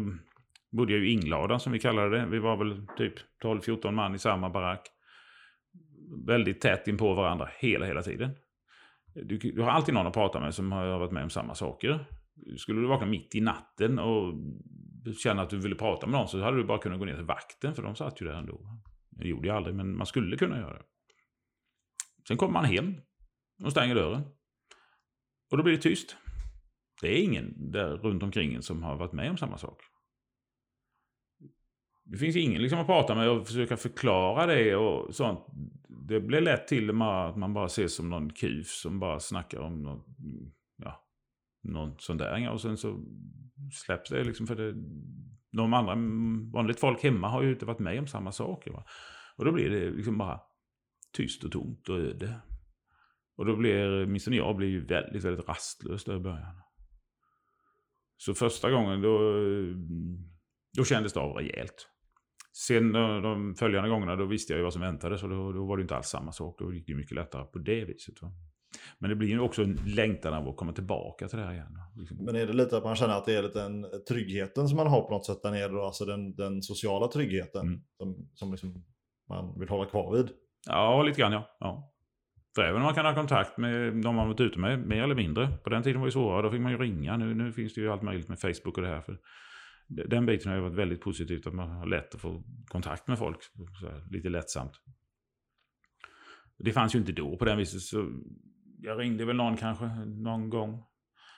bodde 0.76 0.94
jag 0.94 1.06
i 1.06 1.12
Ingladan 1.12 1.60
som 1.60 1.74
vi 1.74 1.80
kallade 1.80 2.18
det. 2.18 2.26
Vi 2.26 2.40
var 2.40 2.58
väl 2.58 2.88
typ 2.98 3.14
12-14 3.44 3.92
man 3.92 4.16
i 4.16 4.20
samma 4.20 4.50
barack. 4.50 4.88
Väldigt 6.26 6.62
tätt 6.62 6.88
in 6.88 6.98
på 6.98 7.14
varandra 7.14 7.50
hela, 7.60 7.86
hela 7.86 8.02
tiden. 8.02 8.32
Du, 9.14 9.38
du 9.38 9.62
har 9.62 9.70
alltid 9.70 9.94
någon 9.94 10.08
att 10.08 10.14
prata 10.14 10.40
med 10.40 10.56
som 10.56 10.72
har 10.72 11.00
varit 11.00 11.12
med 11.12 11.24
om 11.24 11.30
samma 11.30 11.56
saker. 11.56 12.06
Skulle 12.58 12.82
du 12.82 12.88
vakna 12.88 13.08
mitt 13.08 13.36
i 13.36 13.42
natten 13.42 14.00
och 14.00 14.34
känna 15.24 15.42
att 15.42 15.50
du 15.50 15.58
ville 15.58 15.76
prata 15.76 16.08
med 16.08 16.20
någon 16.20 16.28
så 16.28 16.42
hade 16.42 16.58
du 16.58 16.64
bara 16.64 16.78
kunnat 16.78 17.00
gå 17.00 17.06
ner 17.06 17.16
till 17.16 17.26
vakten 17.26 17.76
för 17.76 17.84
de 17.84 17.96
satt 17.96 18.22
ju 18.22 18.26
där 18.26 18.34
ändå. 18.34 18.60
Det 19.10 19.28
gjorde 19.28 19.48
jag 19.48 19.58
aldrig 19.58 19.76
men 19.76 19.98
man 19.98 20.06
skulle 20.06 20.38
kunna 20.38 20.58
göra 20.58 20.74
det. 20.74 20.84
Sen 22.28 22.38
kommer 22.38 22.54
man 22.54 22.66
hem 22.66 22.96
och 23.64 23.72
stänger 23.72 23.96
dörren. 23.96 24.22
Och 25.52 25.58
då 25.58 25.64
blir 25.64 25.74
det 25.74 25.82
tyst. 25.82 26.16
Det 27.02 27.08
är 27.08 27.24
ingen 27.24 27.72
där 27.72 27.98
runt 27.98 28.24
omkring 28.24 28.54
en 28.54 28.62
som 28.62 28.84
har 28.84 28.96
varit 28.96 29.14
med 29.14 29.30
om 29.30 29.38
samma 29.38 29.58
sak. 29.58 29.82
Det 32.06 32.18
finns 32.18 32.36
ingen 32.36 32.62
liksom 32.62 32.80
att 32.80 32.88
prata 32.88 33.16
med 33.16 33.30
och 33.30 33.48
försöka 33.48 33.78
förklara 33.78 34.46
det 34.46 34.76
och 34.76 35.16
sånt. 35.16 35.40
Det 35.88 36.20
blir 36.20 36.42
lätt 36.42 36.68
till 36.68 36.90
att 36.90 37.38
man 37.38 37.54
bara 37.54 37.66
ses 37.66 37.96
som 37.96 38.10
någon 38.10 38.34
kuf 38.34 38.68
som 38.68 39.00
bara 39.00 39.20
snackar 39.20 39.60
om 39.60 39.84
något, 39.84 40.06
ja, 40.78 41.06
någon 41.64 41.96
sån 42.00 42.18
där. 42.18 42.52
Och 42.52 42.62
sen 42.62 42.78
så 42.78 43.00
släpps 43.72 44.10
det 44.10 44.24
liksom 44.24 44.48
för 44.48 44.56
det, 44.56 44.74
de 45.52 45.74
andra, 45.74 45.94
mm, 45.94 46.52
vanligt 46.52 46.80
folk 46.80 47.04
hemma 47.04 47.28
har 47.28 47.44
ju 47.44 47.52
inte 47.52 47.66
varit 47.66 47.80
med 47.80 48.00
om 48.00 48.08
samma 48.08 48.32
saker. 48.32 48.72
Va? 48.72 48.86
Och 49.36 49.46
då 49.46 49.52
blir 49.52 49.70
det 49.70 49.92
liksom 49.92 50.18
bara 50.18 50.42
tyst 51.14 51.44
och 51.44 51.52
tomt 51.52 51.90
och 51.90 52.00
öde. 52.00 52.40
Och 53.38 53.46
då 53.46 53.56
blir, 53.56 54.04
åtminstone 54.04 54.36
jag, 54.36 54.56
blir 54.56 54.68
ju 54.68 54.86
väldigt, 54.86 55.24
väldigt 55.24 55.48
rastlös 55.48 56.04
där 56.04 56.16
i 56.16 56.20
början. 56.20 56.62
Så 58.18 58.34
första 58.34 58.72
gången 58.72 59.02
då, 59.02 59.38
mm, 59.38 60.18
då 60.78 60.84
kändes 60.84 61.14
det 61.14 61.20
av 61.20 61.32
rejält. 61.32 61.90
Sen 62.58 62.92
de 62.94 63.56
följande 63.56 63.90
gångerna 63.90 64.16
då 64.16 64.26
visste 64.26 64.54
jag 64.54 64.58
ju 64.58 64.64
vad 64.64 64.74
som 64.74 64.82
väntade 64.82 65.18
så 65.18 65.28
då, 65.28 65.52
då 65.52 65.66
var 65.66 65.78
det 65.78 65.82
inte 65.82 65.96
alls 65.96 66.08
samma 66.08 66.32
sak. 66.32 66.56
Då 66.60 66.74
gick 66.74 66.88
det 66.88 66.96
mycket 66.96 67.16
lättare 67.16 67.44
på 67.44 67.60
det 67.60 67.86
viset. 67.86 68.22
Va? 68.22 68.32
Men 69.00 69.10
det 69.10 69.16
blir 69.16 69.30
ju 69.30 69.40
också 69.40 69.64
en 69.64 69.80
längtan 69.86 70.34
av 70.34 70.50
att 70.50 70.58
komma 70.58 70.74
tillbaka 70.74 71.28
till 71.28 71.38
det 71.38 71.46
här 71.46 71.54
igen. 71.54 71.80
Liksom. 71.96 72.18
Men 72.26 72.36
är 72.36 72.48
det 72.48 72.54
lite 72.54 72.78
att 72.78 72.84
man 72.84 72.96
känner 72.96 73.18
att 73.18 73.26
det 73.26 73.36
är 73.36 73.44
lite 73.44 73.60
den 73.60 73.86
tryggheten 74.10 74.68
som 74.68 74.78
man 74.78 74.88
har 74.88 75.02
på 75.02 75.10
något 75.10 75.26
sätt 75.26 75.44
där 75.44 75.52
nere 75.52 75.68
då? 75.68 75.82
Alltså 75.82 76.06
den, 76.06 76.36
den 76.36 76.62
sociala 76.62 77.08
tryggheten 77.08 77.68
mm. 77.68 77.82
som, 77.98 78.30
som 78.34 78.52
liksom 78.52 78.86
man 79.30 79.60
vill 79.60 79.70
hålla 79.70 79.86
kvar 79.86 80.16
vid? 80.18 80.30
Ja, 80.68 81.04
lite 81.04 81.22
grann 81.22 81.32
ja. 81.32 81.58
ja. 81.60 81.92
För 82.56 82.62
även 82.62 82.76
om 82.76 82.82
man 82.82 82.94
kan 82.94 83.06
ha 83.06 83.16
kontakt 83.16 83.58
med 83.58 83.94
de 83.94 84.16
man 84.16 84.28
varit 84.28 84.40
ute 84.40 84.60
med, 84.60 84.80
mer 84.88 85.04
eller 85.04 85.16
mindre. 85.16 85.48
På 85.64 85.70
den 85.70 85.84
tiden 85.84 86.02
var 86.02 86.08
det 86.08 86.12
svårare, 86.12 86.42
då 86.42 86.52
fick 86.52 86.62
man 86.62 86.72
ju 86.72 86.78
ringa. 86.78 87.18
Nu, 87.18 87.34
nu 87.34 87.52
finns 87.52 87.74
det 87.74 87.82
ju 87.82 87.92
allt 87.92 88.02
möjligt 88.02 88.30
med 88.30 88.40
Facebook 88.40 88.78
och 88.78 88.82
det 88.82 88.90
här. 88.90 89.02
För 89.02 89.18
den 89.88 90.26
biten 90.26 90.50
har 90.50 90.58
ju 90.58 90.64
varit 90.64 90.76
väldigt 90.76 91.02
positivt, 91.02 91.48
att 91.48 91.54
man 91.54 91.70
har 91.70 91.86
lätt 91.86 92.16
att 92.16 92.22
få 92.22 92.44
kontakt 92.68 93.08
med 93.08 93.18
folk. 93.18 93.38
Här, 93.82 94.04
lite 94.12 94.30
lättsamt. 94.30 94.72
Det 96.58 96.72
fanns 96.72 96.96
ju 96.96 97.00
inte 97.00 97.12
då 97.12 97.38
på 97.38 97.46
den 97.46 97.58
viset, 97.58 97.82
så 97.82 98.12
jag 98.82 99.00
ringde 99.00 99.26
väl 99.26 99.36
någon 99.36 99.58
kanske 99.58 99.86
någon 100.06 100.50
gång. 100.50 100.84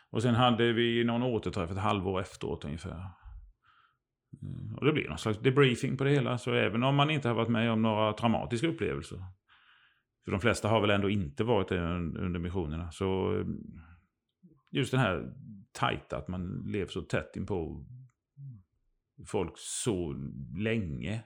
Och 0.09 0.21
sen 0.21 0.35
hade 0.35 0.73
vi 0.73 1.03
någon 1.03 1.23
återträff 1.23 1.71
ett 1.71 1.77
halvår 1.77 2.21
efteråt 2.21 2.65
ungefär. 2.65 3.03
Mm, 4.41 4.75
och 4.75 4.85
det 4.85 4.93
blir 4.93 5.09
någon 5.09 5.17
slags 5.17 5.39
debriefing 5.39 5.97
på 5.97 6.03
det 6.03 6.09
hela. 6.09 6.37
Så 6.37 6.53
även 6.53 6.83
om 6.83 6.95
man 6.95 7.09
inte 7.09 7.27
har 7.27 7.35
varit 7.35 7.49
med 7.49 7.71
om 7.71 7.81
några 7.81 8.13
traumatiska 8.13 8.67
upplevelser. 8.67 9.17
För 10.25 10.31
de 10.31 10.39
flesta 10.39 10.67
har 10.69 10.81
väl 10.81 10.89
ändå 10.89 11.09
inte 11.09 11.43
varit 11.43 11.67
det 11.67 11.79
under 12.19 12.39
missionerna. 12.39 12.91
Så 12.91 13.31
mm, 13.31 13.57
just 14.71 14.91
den 14.91 14.99
här 14.99 15.33
tajta, 15.71 16.17
att 16.17 16.27
man 16.27 16.63
lever 16.65 16.87
så 16.87 17.01
tätt 17.01 17.35
in 17.35 17.45
på 17.45 17.85
folk 19.25 19.53
så 19.55 20.15
länge. 20.57 21.23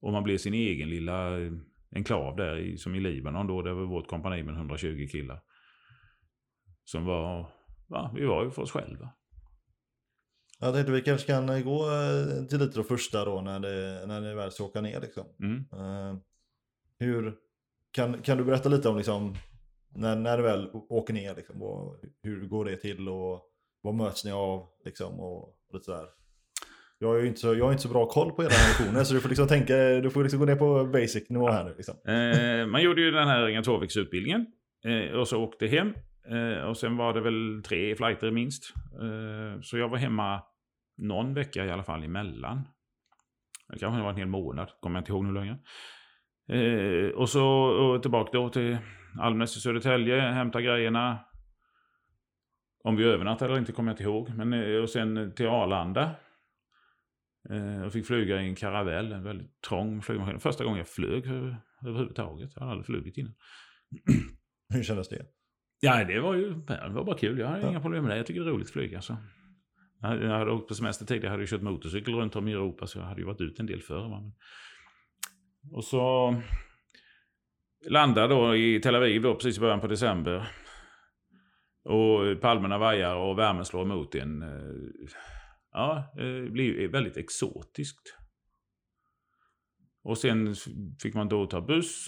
Och 0.00 0.12
man 0.12 0.22
blir 0.22 0.38
sin 0.38 0.54
egen 0.54 0.90
lilla 0.90 1.30
enklav 1.94 2.36
där 2.36 2.56
i, 2.56 2.78
som 2.78 2.94
i 2.94 3.00
Libanon 3.00 3.46
då. 3.46 3.62
Det 3.62 3.74
var 3.74 3.82
vårt 3.82 4.08
kompani 4.08 4.42
med 4.42 4.54
120 4.54 5.08
killar. 5.12 5.42
Som 6.84 7.04
var, 7.04 7.52
ja, 7.88 8.12
vi 8.16 8.24
var 8.24 8.44
ju 8.44 8.50
för 8.50 8.62
oss 8.62 8.70
själva. 8.70 9.12
Jag 10.60 10.74
tänkte 10.74 10.92
vi 10.92 11.02
kanske 11.02 11.26
kan 11.26 11.64
gå 11.64 11.90
eh, 11.90 12.46
till 12.46 12.58
lite 12.58 12.78
då 12.78 12.84
första 12.84 13.24
då 13.24 13.40
när, 13.40 13.60
det, 13.60 14.06
när 14.06 14.20
ni 14.20 14.34
väl 14.34 14.50
ska 14.50 14.64
åka 14.64 14.80
ner 14.80 15.00
liksom. 15.00 15.24
Mm. 15.40 15.64
Uh, 15.72 16.18
hur, 16.98 17.36
kan, 17.90 18.22
kan 18.22 18.38
du 18.38 18.44
berätta 18.44 18.68
lite 18.68 18.88
om 18.88 18.96
liksom, 18.96 19.34
när, 19.88 20.16
när 20.16 20.36
du 20.36 20.42
väl 20.42 20.70
åker 20.72 21.14
ner, 21.14 21.34
liksom, 21.36 21.62
och 21.62 21.96
hur 22.22 22.46
går 22.46 22.64
det 22.64 22.76
till 22.76 23.08
och 23.08 23.42
vad 23.80 23.94
möts 23.94 24.24
ni 24.24 24.32
av 24.32 24.68
liksom, 24.84 25.20
och, 25.20 25.42
och 25.48 25.74
lite 25.74 25.84
sådär? 25.84 26.06
Jag 27.02 27.08
har 27.08 27.18
ju 27.18 27.26
inte 27.26 27.40
så, 27.40 27.54
jag 27.54 27.64
har 27.64 27.72
inte 27.72 27.82
så 27.82 27.88
bra 27.88 28.06
koll 28.06 28.32
på 28.32 28.42
era 28.42 28.50
ambitioner 28.64 29.04
så 29.04 29.14
du 29.14 29.20
får 29.20 29.28
liksom 29.28 29.48
tänka, 29.48 29.76
du 29.76 30.10
får 30.10 30.22
liksom 30.22 30.40
gå 30.40 30.46
ner 30.46 30.56
på 30.56 30.84
basic 30.84 31.30
nivå 31.30 31.50
här 31.50 31.64
nu. 31.64 31.74
Liksom. 31.76 31.94
Eh, 32.06 32.66
man 32.66 32.82
gjorde 32.82 33.00
ju 33.02 33.10
den 33.10 33.28
här 33.28 33.46
Ringa 33.46 33.62
utbildningen 33.96 34.46
eh, 34.84 35.18
och 35.18 35.28
så 35.28 35.42
åkte 35.42 35.66
hem. 35.66 35.94
Eh, 36.30 36.64
och 36.64 36.76
sen 36.76 36.96
var 36.96 37.14
det 37.14 37.20
väl 37.20 37.62
tre 37.64 37.96
flighter 37.96 38.30
minst. 38.30 38.72
Eh, 38.76 39.60
så 39.60 39.78
jag 39.78 39.88
var 39.88 39.98
hemma 39.98 40.42
någon 40.98 41.34
vecka 41.34 41.64
i 41.64 41.70
alla 41.70 41.82
fall 41.82 42.04
emellan. 42.04 42.62
Det 43.68 43.78
kanske 43.78 44.02
var 44.02 44.10
en 44.10 44.16
hel 44.16 44.28
månad, 44.28 44.68
kommer 44.80 44.96
jag 44.96 45.00
inte 45.00 45.12
ihåg 45.12 45.24
nu 45.24 45.32
längre. 45.32 45.58
Eh, 46.48 47.10
och 47.10 47.28
så 47.28 47.46
och 47.48 48.02
tillbaka 48.02 48.30
då 48.32 48.48
till 48.48 48.78
Almnäs 49.20 49.56
i 49.56 49.60
Södertälje, 49.60 50.20
hämta 50.20 50.60
grejerna. 50.60 51.18
Om 52.84 52.96
vi 52.96 53.04
övernattade 53.04 53.50
eller 53.50 53.60
inte 53.60 53.72
kommer 53.72 53.90
jag 53.90 53.94
inte 53.94 54.02
ihåg. 54.02 54.30
Men, 54.36 54.52
eh, 54.52 54.82
och 54.82 54.90
sen 54.90 55.32
till 55.36 55.48
Arlanda. 55.48 56.10
Eh, 57.50 57.82
och 57.82 57.92
fick 57.92 58.06
flyga 58.06 58.42
i 58.42 58.48
en 58.48 58.54
karavell, 58.54 59.12
en 59.12 59.22
väldigt 59.22 59.60
trång 59.68 60.02
flygmaskin. 60.02 60.40
Första 60.40 60.64
gången 60.64 60.78
jag 60.78 60.88
flög 60.88 61.26
överhuvudtaget. 61.86 62.50
Jag 62.54 62.60
hade 62.60 62.72
aldrig 62.72 62.86
flugit 62.86 63.18
innan. 63.18 63.34
Hur 64.74 64.82
kändes 64.82 65.08
det? 65.08 65.26
Ja, 65.80 66.04
det 66.04 66.20
var 66.20 66.34
ju 66.34 66.54
det 66.54 66.88
var 66.88 67.04
bara 67.04 67.18
kul. 67.18 67.38
Jag 67.38 67.48
hade 67.48 67.62
ja. 67.62 67.68
inga 67.70 67.80
problem 67.80 68.04
med 68.04 68.12
det. 68.12 68.16
Jag 68.16 68.26
tycker 68.26 68.40
det 68.40 68.46
är 68.46 68.52
roligt 68.52 68.66
att 68.66 68.72
flyga. 68.72 69.00
Så. 69.00 69.16
Jag 70.00 70.38
hade 70.38 70.50
åkt 70.50 70.68
på 70.68 70.74
semester 70.74 71.06
tidigare. 71.06 71.26
Jag 71.26 71.30
hade 71.30 71.42
ju 71.42 71.46
kört 71.46 71.62
motorcykel 71.62 72.14
runt 72.14 72.36
om 72.36 72.48
i 72.48 72.52
Europa. 72.52 72.86
Så 72.86 72.98
jag 72.98 73.04
hade 73.04 73.20
ju 73.20 73.26
varit 73.26 73.40
ute 73.40 73.62
en 73.62 73.66
del 73.66 73.82
förr. 73.82 74.32
Och 75.72 75.84
så 75.84 76.34
landade 77.88 78.34
då 78.34 78.56
i 78.56 78.80
Tel 78.80 78.94
Aviv 78.94 79.22
då, 79.22 79.34
precis 79.34 79.56
i 79.56 79.60
början 79.60 79.80
på 79.80 79.86
december. 79.86 80.48
Och 81.84 82.40
palmerna 82.40 82.78
vajar 82.78 83.16
och 83.16 83.38
värmen 83.38 83.64
slår 83.64 83.82
emot 83.82 84.14
en. 84.14 84.42
Ja, 85.72 86.12
det 86.16 86.50
blir 86.50 86.88
väldigt 86.88 87.16
exotiskt. 87.16 88.18
Och 90.02 90.18
sen 90.18 90.54
fick 91.02 91.14
man 91.14 91.28
då 91.28 91.46
ta 91.46 91.60
buss. 91.60 92.06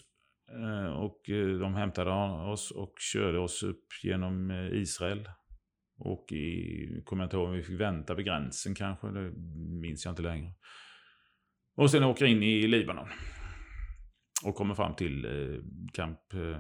Eh, 0.51 0.93
och 0.93 1.31
eh, 1.31 1.59
de 1.59 1.75
hämtade 1.75 2.11
oss 2.53 2.71
och 2.71 2.95
körde 3.13 3.39
oss 3.39 3.63
upp 3.63 3.87
genom 4.03 4.51
Israel. 4.73 5.29
Och 5.99 6.33
i, 6.33 7.03
kommer 7.05 7.23
jag 7.23 7.27
inte 7.27 7.37
ihåg 7.37 7.49
om 7.49 7.55
vi 7.55 7.63
fick 7.63 7.81
vänta 7.81 8.15
vid 8.15 8.27
gränsen 8.27 8.75
kanske, 8.75 9.07
det 9.07 9.33
minns 9.81 10.05
jag 10.05 10.13
inte 10.13 10.23
längre. 10.23 10.55
Och 11.77 11.91
sen 11.91 12.05
åker 12.05 12.25
in 12.27 12.43
i 12.43 12.67
Libanon. 12.67 13.09
Och 14.45 14.55
kommer 14.55 14.75
fram 14.75 14.95
till 14.95 15.25
eh, 15.25 15.61
Camp, 15.93 16.33
eh, 16.33 16.59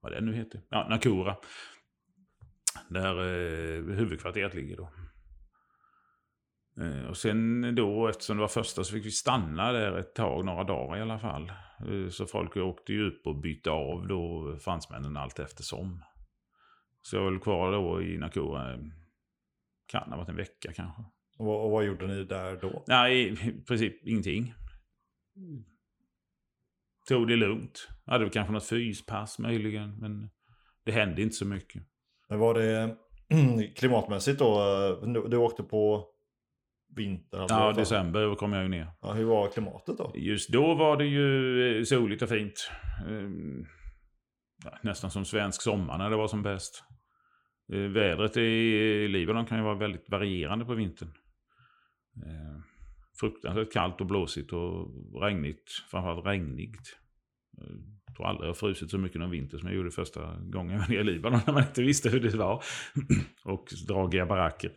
vad 0.00 0.12
det 0.12 0.20
nu 0.20 0.34
heter, 0.34 0.62
ja, 0.70 0.86
Nakura. 0.88 1.36
Där 2.88 3.18
eh, 3.18 3.96
huvudkvarteret 3.96 4.54
ligger 4.54 4.76
då. 4.76 4.92
Eh, 6.80 7.04
och 7.08 7.16
sen 7.16 7.74
då, 7.74 8.08
eftersom 8.08 8.36
det 8.36 8.40
var 8.40 8.48
första, 8.48 8.84
så 8.84 8.92
fick 8.92 9.06
vi 9.06 9.10
stanna 9.10 9.72
där 9.72 9.98
ett 9.98 10.14
tag, 10.14 10.44
några 10.44 10.64
dagar 10.64 10.96
i 10.98 11.00
alla 11.00 11.18
fall. 11.18 11.52
Eh, 11.88 12.08
så 12.10 12.26
folk 12.26 12.56
åkte 12.56 12.92
ju 12.92 13.06
upp 13.06 13.26
och 13.26 13.40
bytte 13.40 13.70
av 13.70 14.06
då 14.06 14.56
fransmännen 14.60 15.16
allt 15.16 15.38
eftersom. 15.38 16.02
Så 17.02 17.16
jag 17.16 17.22
var 17.22 17.30
väl 17.30 17.40
kvar 17.40 17.72
då 17.72 18.02
i 18.02 18.18
Nakura, 18.18 18.72
eh, 18.72 18.78
kan 19.86 20.10
ha 20.10 20.16
varit 20.16 20.28
en 20.28 20.36
vecka 20.36 20.72
kanske. 20.72 21.02
Och 21.38 21.46
vad, 21.46 21.64
och 21.64 21.70
vad 21.70 21.84
gjorde 21.84 22.06
ni 22.06 22.24
där 22.24 22.56
då? 22.60 22.84
Nej, 22.86 23.28
i 23.28 23.52
princip 23.66 24.06
ingenting 24.06 24.54
tog 27.08 27.28
det 27.28 27.36
lugnt. 27.36 27.88
Hade 28.06 28.24
väl 28.24 28.32
kanske 28.32 28.52
något 28.52 28.68
fyspass 28.68 29.38
möjligen, 29.38 29.98
men 29.98 30.30
det 30.84 30.92
hände 30.92 31.22
inte 31.22 31.34
så 31.36 31.44
mycket. 31.46 31.82
Men 32.28 32.38
var 32.38 32.54
det 32.54 32.96
klimatmässigt 33.76 34.38
då? 34.38 35.26
Du 35.28 35.36
åkte 35.36 35.62
på 35.62 36.06
vinter? 36.96 37.38
Alltså, 37.38 37.56
ja, 37.56 37.72
december 37.72 38.34
kom 38.34 38.52
jag 38.52 38.62
ju 38.62 38.68
ner. 38.68 38.86
Ja, 39.02 39.12
hur 39.12 39.24
var 39.24 39.50
klimatet 39.50 39.98
då? 39.98 40.12
Just 40.14 40.52
då 40.52 40.74
var 40.74 40.96
det 40.96 41.06
ju 41.06 41.78
eh, 41.78 41.84
soligt 41.84 42.22
och 42.22 42.28
fint. 42.28 42.70
Ehm, 43.08 43.66
nästan 44.82 45.10
som 45.10 45.24
svensk 45.24 45.62
sommar 45.62 45.98
när 45.98 46.10
det 46.10 46.16
var 46.16 46.28
som 46.28 46.42
bäst. 46.42 46.84
Eh, 47.72 47.78
vädret 47.78 48.36
i 48.36 49.08
Libanon 49.08 49.46
kan 49.46 49.58
ju 49.58 49.64
vara 49.64 49.74
väldigt 49.74 50.10
varierande 50.10 50.64
på 50.64 50.74
vintern. 50.74 51.12
Ehm, 52.26 52.62
fruktansvärt 53.20 53.72
kallt 53.72 54.00
och 54.00 54.06
blåsigt 54.06 54.52
och 54.52 54.88
regnigt. 55.22 55.70
Framförallt 55.90 56.26
regnigt. 56.26 56.96
Jag 58.06 58.16
tror 58.16 58.26
aldrig 58.26 58.44
jag 58.44 58.48
har 58.48 58.54
frusit 58.54 58.90
så 58.90 58.98
mycket 58.98 59.20
någon 59.20 59.30
vinter 59.30 59.58
som 59.58 59.68
jag 59.68 59.76
gjorde 59.76 59.90
första 59.90 60.36
gången 60.40 60.72
jag 60.72 60.80
var 60.80 60.88
nere 60.88 61.00
i 61.00 61.04
Libanon 61.04 61.40
när 61.46 61.52
man 61.52 61.62
inte 61.62 61.82
visste 61.82 62.08
hur 62.08 62.20
det 62.20 62.36
var. 62.36 62.64
och 63.44 63.68
dragiga 63.88 64.26
baracker. 64.26 64.72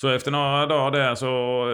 Så 0.00 0.08
efter 0.08 0.30
några 0.30 0.66
dagar 0.66 0.90
där 0.90 1.14
så 1.14 1.30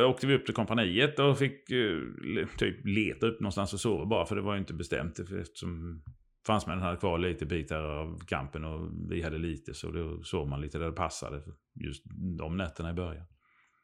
åkte 0.07 0.27
vi 0.27 0.35
upp 0.35 0.47
till 0.47 0.55
kompaniet 0.55 1.19
och 1.19 1.39
fick 1.39 1.71
uh, 1.71 2.47
typ 2.59 2.87
leta 2.87 3.27
upp 3.27 3.41
någonstans 3.41 3.73
och 3.73 3.81
sova 3.81 4.07
bara 4.07 4.27
för 4.27 4.37
det 4.37 4.43
var 4.43 4.55
ju 4.55 4.59
inte 4.59 4.75
bestämt 4.75 5.19
eftersom 5.19 6.03
fransmännen 6.47 6.83
hade 6.83 6.97
kvar 6.97 7.19
lite 7.19 7.47
bitar 7.47 7.81
av 7.81 8.19
kampen 8.27 8.65
och 8.65 8.91
vi 9.11 9.23
hade 9.23 9.39
lite 9.39 9.75
så 9.75 9.91
då 9.91 10.23
sov 10.23 10.49
man 10.49 10.61
lite 10.61 10.79
där 10.79 10.87
det 10.87 10.93
passade 10.93 11.43
just 11.85 12.05
de 12.39 12.57
nätterna 12.57 12.91
i 12.91 12.93
början. 12.93 13.27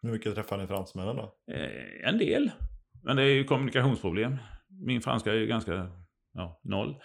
Hur 0.03 0.11
mycket 0.11 0.35
träffade 0.35 0.63
ni 0.63 0.69
fransmännen 0.69 1.17
då? 1.17 1.35
Eh, 1.53 2.09
en 2.09 2.19
del. 2.19 2.51
Men 3.03 3.17
det 3.17 3.23
är 3.23 3.35
ju 3.35 3.45
kommunikationsproblem. 3.45 4.37
Min 4.69 5.01
franska 5.01 5.33
är 5.33 5.37
ju 5.37 5.47
ganska 5.47 5.91
ja, 6.33 6.61
noll. 6.65 6.97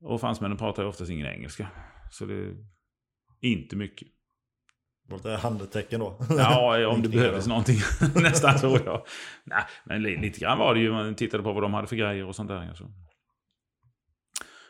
Och 0.00 0.20
fransmännen 0.20 0.58
pratar 0.58 0.82
ju 0.82 0.88
oftast 0.88 1.10
ingen 1.10 1.26
engelska. 1.26 1.68
Så 2.10 2.24
det 2.24 2.34
är 2.34 2.54
inte 3.40 3.76
mycket. 3.76 4.08
Lite 5.16 5.30
handeltecken 5.30 6.00
då? 6.00 6.16
Ja, 6.38 6.86
om 6.86 7.02
det 7.02 7.08
behövdes 7.08 7.46
någonting. 7.46 7.76
Nästan 8.14 8.58
så 8.58 8.78
ja. 8.84 9.04
Nej, 9.44 9.64
men 9.84 10.02
lite 10.02 10.40
grann 10.40 10.58
var 10.58 10.74
det 10.74 10.80
ju. 10.80 10.92
Man 10.92 11.14
tittade 11.14 11.42
på 11.42 11.52
vad 11.52 11.62
de 11.62 11.74
hade 11.74 11.86
för 11.86 11.96
grejer 11.96 12.26
och 12.26 12.36
sånt 12.36 12.48
där. 12.48 12.68
Alltså. 12.68 12.84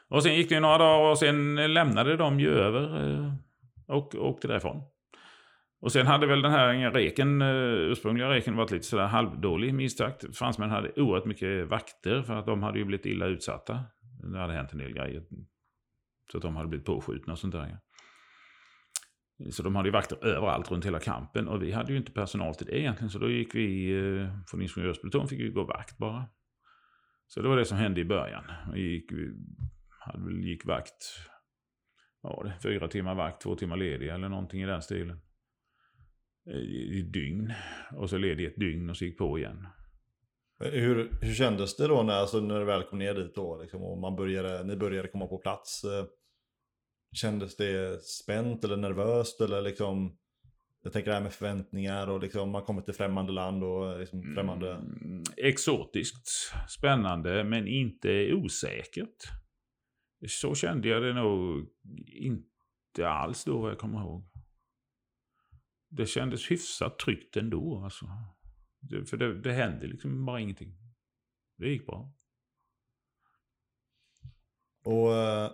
Och 0.08 0.22
sen 0.22 0.34
gick 0.34 0.48
det 0.48 0.54
ju 0.54 0.60
några 0.60 0.78
dagar 0.78 1.10
och 1.10 1.18
sen 1.18 1.54
lämnade 1.74 2.16
de 2.16 2.40
ju 2.40 2.54
över 2.54 3.10
eh, 3.10 3.32
och 3.88 4.14
åkte 4.14 4.48
därifrån. 4.48 4.82
Och 5.80 5.92
sen 5.92 6.06
hade 6.06 6.26
väl 6.26 6.42
den 6.42 6.52
här 6.52 6.90
reken, 6.90 7.42
eh, 7.42 7.48
ursprungliga 7.90 8.30
reken 8.30 8.56
varit 8.56 8.70
lite 8.70 8.86
sådär 8.86 9.06
halvdålig 9.06 9.74
minst 9.74 9.98
sagt. 9.98 10.36
Fransmännen 10.36 10.74
hade 10.74 10.92
oerhört 10.96 11.24
mycket 11.24 11.68
vakter 11.68 12.22
för 12.22 12.36
att 12.36 12.46
de 12.46 12.62
hade 12.62 12.78
ju 12.78 12.84
blivit 12.84 13.06
illa 13.06 13.26
utsatta. 13.26 13.84
Det 14.32 14.38
hade 14.38 14.52
hänt 14.52 14.72
en 14.72 14.78
del 14.78 14.92
grejer. 14.92 15.22
Så 16.32 16.36
att 16.36 16.42
de 16.42 16.56
hade 16.56 16.68
blivit 16.68 16.86
påskjutna 16.86 17.32
och 17.32 17.38
sånt 17.38 17.52
där. 17.54 17.78
Så 19.50 19.62
de 19.62 19.76
hade 19.76 19.88
ju 19.88 19.92
vakter 19.92 20.24
överallt 20.24 20.70
runt 20.70 20.86
hela 20.86 20.98
kampen 20.98 21.48
och 21.48 21.62
vi 21.62 21.72
hade 21.72 21.92
ju 21.92 21.98
inte 21.98 22.12
personal 22.12 22.54
till 22.54 22.66
det 22.66 22.78
egentligen. 22.80 23.10
Så 23.10 23.18
då 23.18 23.30
gick 23.30 23.54
vi, 23.54 23.92
eh, 23.98 24.28
från 24.46 24.62
ingenjörspluton 24.62 25.28
fick 25.28 25.40
vi 25.40 25.50
gå 25.50 25.64
vakt 25.64 25.98
bara. 25.98 26.24
Så 27.26 27.42
det 27.42 27.48
var 27.48 27.56
det 27.56 27.64
som 27.64 27.78
hände 27.78 28.00
i 28.00 28.04
början. 28.04 28.44
Vi 28.74 28.80
gick, 28.80 29.12
vi 29.12 29.32
hade 30.00 30.24
väl, 30.24 30.44
gick 30.44 30.66
vakt, 30.66 31.04
ja 32.22 32.42
det, 32.44 32.54
fyra 32.62 32.88
timmar 32.88 33.14
vakt, 33.14 33.42
två 33.42 33.54
timmar 33.54 33.76
ledig 33.76 34.08
eller 34.08 34.28
någonting 34.28 34.62
i 34.62 34.66
den 34.66 34.82
stilen. 34.82 35.20
Eh, 36.46 36.56
I, 36.56 36.98
i 36.98 37.02
dygn. 37.02 37.52
Och 37.96 38.10
så 38.10 38.18
ledig 38.18 38.46
ett 38.46 38.56
dygn 38.56 38.90
och 38.90 38.96
så 38.96 39.04
gick 39.04 39.18
på 39.18 39.38
igen. 39.38 39.66
Eh, 40.64 40.70
hur, 40.70 41.10
hur 41.20 41.34
kändes 41.34 41.76
det 41.76 41.86
då 41.86 42.02
när, 42.02 42.14
alltså, 42.14 42.40
när 42.40 42.58
du 42.58 42.64
väl 42.64 42.82
kom 42.82 42.98
ner 42.98 43.14
dit 43.14 43.34
då? 43.34 43.58
Liksom, 43.62 43.82
och 43.82 43.98
man 43.98 44.16
började, 44.16 44.64
ni 44.64 44.76
började 44.76 45.08
komma 45.08 45.26
på 45.26 45.38
plats? 45.38 45.84
Kändes 47.12 47.56
det 47.56 48.04
spänt 48.04 48.64
eller 48.64 48.76
nervöst? 48.76 49.40
Eller 49.40 49.62
liksom, 49.62 50.18
jag 50.82 50.92
tänker 50.92 51.10
det 51.10 51.14
här 51.14 51.22
med 51.22 51.32
förväntningar 51.32 52.06
och 52.06 52.20
liksom, 52.20 52.50
man 52.50 52.62
kommer 52.62 52.82
till 52.82 52.94
främmande 52.94 53.32
land 53.32 53.64
och 53.64 53.98
liksom 53.98 54.34
främmande... 54.34 54.72
Mm, 54.72 55.22
exotiskt, 55.36 56.28
spännande 56.68 57.44
men 57.44 57.68
inte 57.68 58.34
osäkert. 58.34 59.24
Så 60.28 60.54
kände 60.54 60.88
jag 60.88 61.02
det 61.02 61.12
nog 61.12 61.68
inte 62.06 63.08
alls 63.08 63.44
då 63.44 63.58
vad 63.58 63.70
jag 63.70 63.78
kommer 63.78 64.00
ihåg. 64.00 64.24
Det 65.88 66.06
kändes 66.06 66.50
hyfsat 66.50 66.98
tryggt 66.98 67.36
ändå. 67.36 67.84
Alltså. 67.84 68.06
Det, 68.80 69.04
för 69.04 69.16
det, 69.16 69.40
det 69.40 69.52
hände 69.52 69.86
liksom 69.86 70.26
bara 70.26 70.40
ingenting. 70.40 70.74
Det 71.56 71.68
gick 71.68 71.86
bra. 71.86 72.12
Och 74.84 75.16
eh, 75.16 75.50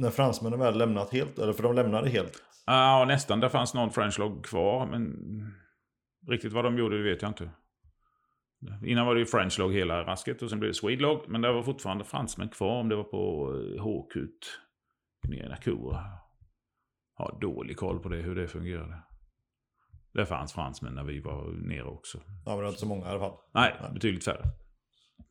när 0.00 0.10
fransmännen 0.10 0.58
väl 0.58 0.78
lämnat 0.78 1.12
helt, 1.12 1.38
eller 1.38 1.52
för 1.52 1.62
de 1.62 1.74
lämnade 1.74 2.10
helt? 2.10 2.42
Ja, 2.66 3.04
nästan. 3.08 3.40
Det 3.40 3.50
fanns 3.50 3.74
någon 3.74 3.90
French 3.90 4.18
log 4.18 4.44
kvar, 4.44 4.86
men 4.86 5.16
riktigt 6.28 6.52
vad 6.52 6.64
de 6.64 6.78
gjorde 6.78 6.96
det 6.98 7.10
vet 7.10 7.22
jag 7.22 7.30
inte. 7.30 7.50
Innan 8.84 9.06
var 9.06 9.14
det 9.14 9.20
ju 9.20 9.26
French 9.26 9.58
log 9.58 9.74
hela 9.74 10.04
rasket 10.04 10.42
och 10.42 10.50
sen 10.50 10.58
blev 10.60 10.70
det 10.70 10.74
Swede 10.74 11.02
log, 11.02 11.28
men 11.28 11.40
det 11.40 11.52
var 11.52 11.62
fortfarande 11.62 12.04
fransmän 12.04 12.48
kvar 12.48 12.80
om 12.80 12.88
det 12.88 12.96
var 12.96 13.04
på 13.04 13.52
Håkut 13.78 14.60
nere 15.28 15.46
i 15.46 15.48
Nakura. 15.48 16.04
Har 17.14 17.38
dålig 17.40 17.76
koll 17.76 17.98
på 17.98 18.08
det, 18.08 18.16
hur 18.16 18.34
det 18.34 18.48
fungerade. 18.48 19.02
Det 20.12 20.26
fanns 20.26 20.52
fransmän 20.52 20.94
när 20.94 21.04
vi 21.04 21.20
var 21.20 21.52
nere 21.52 21.84
också. 21.84 22.18
Ja, 22.18 22.50
men 22.50 22.56
det 22.56 22.62
var 22.62 22.68
inte 22.68 22.80
så 22.80 22.86
många 22.86 23.06
i 23.06 23.08
alla 23.08 23.20
fall. 23.20 23.38
Nej, 23.54 23.76
Nej. 23.80 23.90
betydligt 23.94 24.24
färre. 24.24 24.44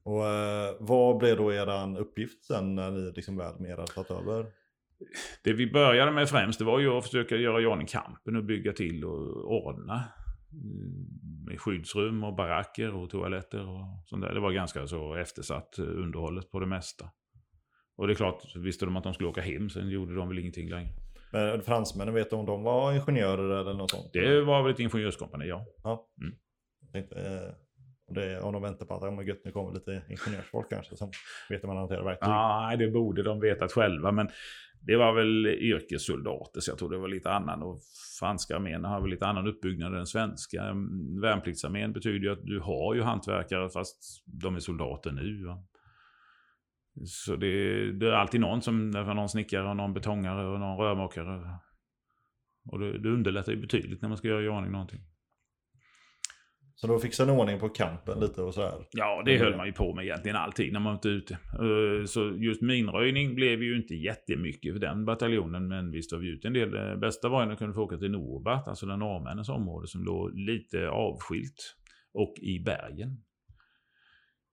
Och 0.03 0.28
eh, 0.28 0.76
vad 0.80 1.17
blev 1.17 1.38
då 1.38 1.53
er 1.53 1.99
uppgift 1.99 2.45
sen 2.45 2.76
när 2.76 2.91
ni 2.91 3.11
liksom 3.15 3.38
väl 3.38 3.59
mer 3.59 3.86
tagit 3.86 4.11
över? 4.11 4.45
Det 5.43 5.53
vi 5.53 5.71
började 5.71 6.11
med 6.11 6.29
främst 6.29 6.59
det 6.59 6.65
var 6.65 6.79
ju 6.79 6.97
att 6.97 7.03
försöka 7.03 7.35
göra 7.35 7.61
i 7.61 7.65
ordning 7.65 7.87
kampen 7.87 8.35
och 8.35 8.43
bygga 8.43 8.73
till 8.73 9.05
och 9.05 9.51
ordna. 9.51 10.03
Mm, 10.53 11.19
med 11.47 11.61
skyddsrum 11.61 12.23
och 12.23 12.35
baracker 12.35 12.95
och 12.95 13.09
toaletter 13.09 13.69
och 13.69 13.85
sånt 14.05 14.21
där. 14.21 14.33
Det 14.33 14.39
var 14.39 14.51
ganska 14.51 14.87
så 14.87 15.15
eftersatt 15.15 15.79
eh, 15.79 15.85
underhållet 15.85 16.51
på 16.51 16.59
det 16.59 16.65
mesta. 16.65 17.09
Och 17.95 18.07
det 18.07 18.13
är 18.13 18.15
klart, 18.15 18.55
visste 18.55 18.85
de 18.85 18.97
att 18.97 19.03
de 19.03 19.13
skulle 19.13 19.29
åka 19.29 19.41
hem, 19.41 19.69
sen 19.69 19.89
gjorde 19.89 20.15
de 20.15 20.27
väl 20.27 20.39
ingenting 20.39 20.69
längre. 20.69 20.93
Men 21.31 21.61
fransmännen, 21.61 22.13
vet 22.13 22.29
du 22.29 22.35
om 22.35 22.45
de 22.45 22.63
var 22.63 22.93
ingenjörer 22.93 23.61
eller 23.61 23.73
något 23.73 23.91
sånt? 23.91 24.13
Det 24.13 24.41
var 24.41 24.63
väl 24.63 24.71
ett 24.73 24.79
ingenjörskompani, 24.79 25.47
ja. 25.47 25.65
ja. 25.83 26.07
Mm. 26.21 26.35
Tänkte, 26.91 27.15
eh, 27.15 27.53
det, 28.15 28.41
om 28.41 28.53
de 28.53 28.61
väntar 28.61 28.85
på 28.85 28.93
att 28.93 29.03
oh 29.03 29.27
gött, 29.27 29.41
nu 29.45 29.51
kommer 29.51 29.73
lite 29.73 30.01
ingenjörsfolk 30.09 30.69
kanske 30.69 30.95
som 30.95 31.11
vet 31.49 31.63
man 31.63 31.77
hanterar 31.77 32.03
verktyg. 32.03 32.29
Nej, 32.29 32.77
det 32.77 32.87
borde 32.87 33.23
de 33.23 33.39
vetat 33.39 33.71
själva. 33.71 34.11
Men 34.11 34.29
det 34.82 34.95
var 34.95 35.13
väl 35.13 35.45
yrkessoldater, 35.45 36.61
så 36.61 36.71
jag 36.71 36.77
tror 36.77 36.89
det 36.89 36.97
var 36.97 37.07
lite 37.07 37.32
annan. 37.32 37.63
Och 37.63 37.82
franska 38.19 38.55
armén 38.55 38.86
har 38.86 39.01
väl 39.01 39.09
lite 39.09 39.27
annan 39.27 39.47
uppbyggnad 39.47 39.88
än 39.88 39.97
den 39.97 40.07
svenska. 40.07 40.63
Mm, 40.63 41.21
värnpliktsarmén 41.21 41.93
betyder 41.93 42.19
ju 42.19 42.32
att 42.32 42.45
du 42.45 42.59
har 42.59 42.95
ju 42.95 43.01
hantverkare 43.01 43.69
fast 43.69 44.23
de 44.25 44.55
är 44.55 44.59
soldater 44.59 45.11
nu. 45.11 45.45
Va? 45.45 45.63
Så 47.05 47.36
det, 47.36 47.91
det, 47.91 48.07
är 48.07 48.11
alltid 48.11 48.41
någon 48.41 48.61
som, 48.61 48.91
det 48.91 49.13
någon 49.13 49.30
snickare 49.30 49.69
och 49.69 49.75
någon 49.75 49.93
betongare 49.93 50.47
och 50.47 50.59
någon 50.59 50.77
rörmokare. 50.77 51.59
Och 52.65 52.80
det, 52.80 52.97
det 52.97 53.09
underlättar 53.09 53.51
ju 53.51 53.61
betydligt 53.61 54.01
när 54.01 54.09
man 54.09 54.17
ska 54.17 54.27
göra 54.27 54.43
i 54.43 54.49
ordning 54.49 54.71
någonting. 54.71 55.01
Så 56.82 56.88
då 56.88 56.99
fixade 56.99 57.32
ni 57.32 57.39
ordning 57.39 57.59
på 57.59 57.69
kampen 57.69 58.19
lite 58.19 58.41
och 58.41 58.53
sådär? 58.53 58.86
Ja, 58.91 59.21
det 59.25 59.38
höll 59.38 59.57
man 59.57 59.65
ju 59.65 59.73
på 59.73 59.93
med 59.93 60.05
egentligen 60.05 60.38
alltid 60.38 60.73
när 60.73 60.80
man 60.80 60.99
var 61.03 61.11
ute. 61.11 61.34
Eh, 61.34 62.05
så 62.05 62.36
just 62.38 62.61
minröjning 62.61 63.36
blev 63.36 63.63
ju 63.63 63.77
inte 63.77 63.95
jättemycket 63.95 64.73
för 64.73 64.80
den 64.80 65.05
bataljonen, 65.05 65.67
men 65.67 65.91
visst 65.91 66.11
var 66.11 66.19
vi 66.19 66.27
ute 66.27 66.47
en 66.47 66.53
del. 66.53 66.71
Det 66.71 66.97
bästa 66.97 67.30
var 67.30 67.41
ju 67.41 67.45
när 67.45 67.53
vi 67.53 67.57
kunde 67.57 67.73
få 67.73 67.82
åka 67.82 67.97
till 67.97 68.11
Norbat, 68.11 68.67
alltså 68.67 68.86
den 68.86 68.99
norrmännens 68.99 69.49
område 69.49 69.88
som 69.88 70.03
låg 70.03 70.34
lite 70.34 70.89
avskilt 70.89 71.75
och 72.13 72.34
i 72.41 72.59
bergen. 72.59 73.23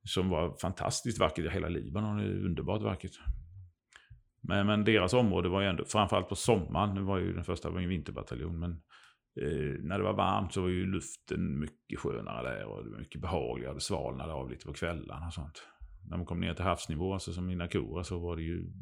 Som 0.05 0.29
var 0.29 0.57
fantastiskt 0.61 1.19
vackert. 1.19 1.53
Hela 1.53 1.69
Libanon 1.69 2.21
är 2.21 2.45
underbart 2.45 2.83
vackert. 2.83 3.13
Men, 4.41 4.67
men 4.67 4.85
deras 4.85 5.13
område 5.13 5.49
var 5.49 5.61
ju 5.61 5.67
ändå, 5.67 5.85
framförallt 5.85 6.29
på 6.29 6.35
sommaren, 6.35 6.95
nu 6.95 7.01
var 7.01 7.19
ju 7.19 7.33
den 7.33 7.45
första 7.45 7.71
var 7.71 7.81
en 7.81 7.89
vinterbataljon, 7.89 8.59
men 8.59 8.81
Eh, 9.43 9.81
när 9.81 9.99
det 9.99 10.05
var 10.05 10.17
varmt 10.17 10.53
så 10.53 10.63
var 10.63 10.69
ju 10.69 10.87
luften 10.87 11.59
mycket 11.59 11.99
skönare 11.99 12.49
där 12.49 12.65
och 12.65 12.85
det 12.85 12.91
var 12.91 12.99
mycket 12.99 13.21
behagligare. 13.21 13.75
Det 13.75 13.81
svalnade 13.81 14.33
av 14.33 14.51
lite 14.51 14.67
på 14.67 14.73
kvällarna 14.73 15.27
och 15.27 15.33
sånt. 15.33 15.63
När 16.11 16.17
man 16.17 16.27
kom 16.27 16.41
ner 16.41 16.55
till 16.55 16.65
havsnivå, 16.65 17.13
alltså 17.13 17.33
som 17.33 17.51
i 17.51 17.57
Nakura, 17.57 18.05
så 18.05 18.19
var 18.19 18.37
det 18.37 18.43
ju 18.43 18.73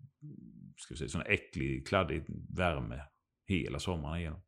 ska 0.77 0.95
vi 0.95 0.99
säga, 0.99 1.09
sån 1.09 1.23
äcklig, 1.27 1.87
kladdig 1.87 2.25
värme 2.57 3.01
hela 3.47 3.79
sommaren 3.79 4.21
igenom. 4.21 4.41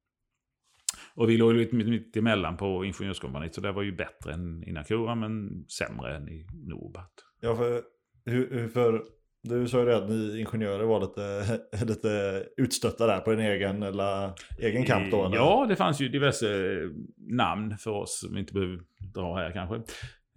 Och 1.14 1.28
vi 1.28 1.36
låg 1.36 1.54
lite 1.54 1.76
mitt 1.76 2.16
emellan 2.16 2.56
på 2.56 2.84
Ingenjörskompaniet, 2.84 3.54
så 3.54 3.60
det 3.60 3.72
var 3.72 3.82
ju 3.82 3.96
bättre 3.96 4.32
än 4.32 4.64
i 4.64 4.72
Nakura, 4.72 5.14
men 5.14 5.64
sämre 5.68 6.16
än 6.16 6.28
i 6.28 6.46
Norbat. 6.52 7.12
Ja, 7.40 7.56
för, 7.56 7.82
hur, 8.24 8.68
för 8.68 9.04
du 9.48 9.68
sa 9.68 9.78
ju 9.78 9.84
det 9.84 9.96
att 9.96 10.08
ni 10.08 10.40
ingenjörer 10.40 10.84
var 10.84 11.00
lite, 11.00 11.60
lite 11.86 12.44
utstötta 12.56 13.06
där 13.06 13.20
på 13.20 13.32
en 13.32 13.40
egen, 13.40 13.82
eller, 13.82 14.32
egen 14.58 14.84
kamp 14.84 15.10
då? 15.10 15.26
Eller? 15.26 15.36
Ja, 15.36 15.66
det 15.68 15.76
fanns 15.76 16.00
ju 16.00 16.08
diverse 16.08 16.72
eh, 16.72 16.90
namn 17.16 17.78
för 17.78 17.90
oss 17.90 18.20
som 18.20 18.34
vi 18.34 18.40
inte 18.40 18.52
behöver 18.52 18.80
dra 19.14 19.36
här 19.36 19.52
kanske. 19.52 19.76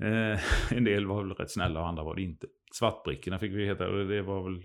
Eh, 0.08 0.40
en 0.78 0.84
del 0.84 1.06
var 1.06 1.24
väl 1.24 1.34
rätt 1.34 1.52
snälla 1.52 1.80
och 1.80 1.88
andra 1.88 2.04
var 2.04 2.16
det 2.16 2.22
inte. 2.22 2.48
Svartbrickorna 2.74 3.40
fick 3.40 3.52
vi 3.52 3.66
heta 3.66 3.88
och 3.88 4.08
det 4.08 4.22
var 4.22 4.44
väl 4.44 4.64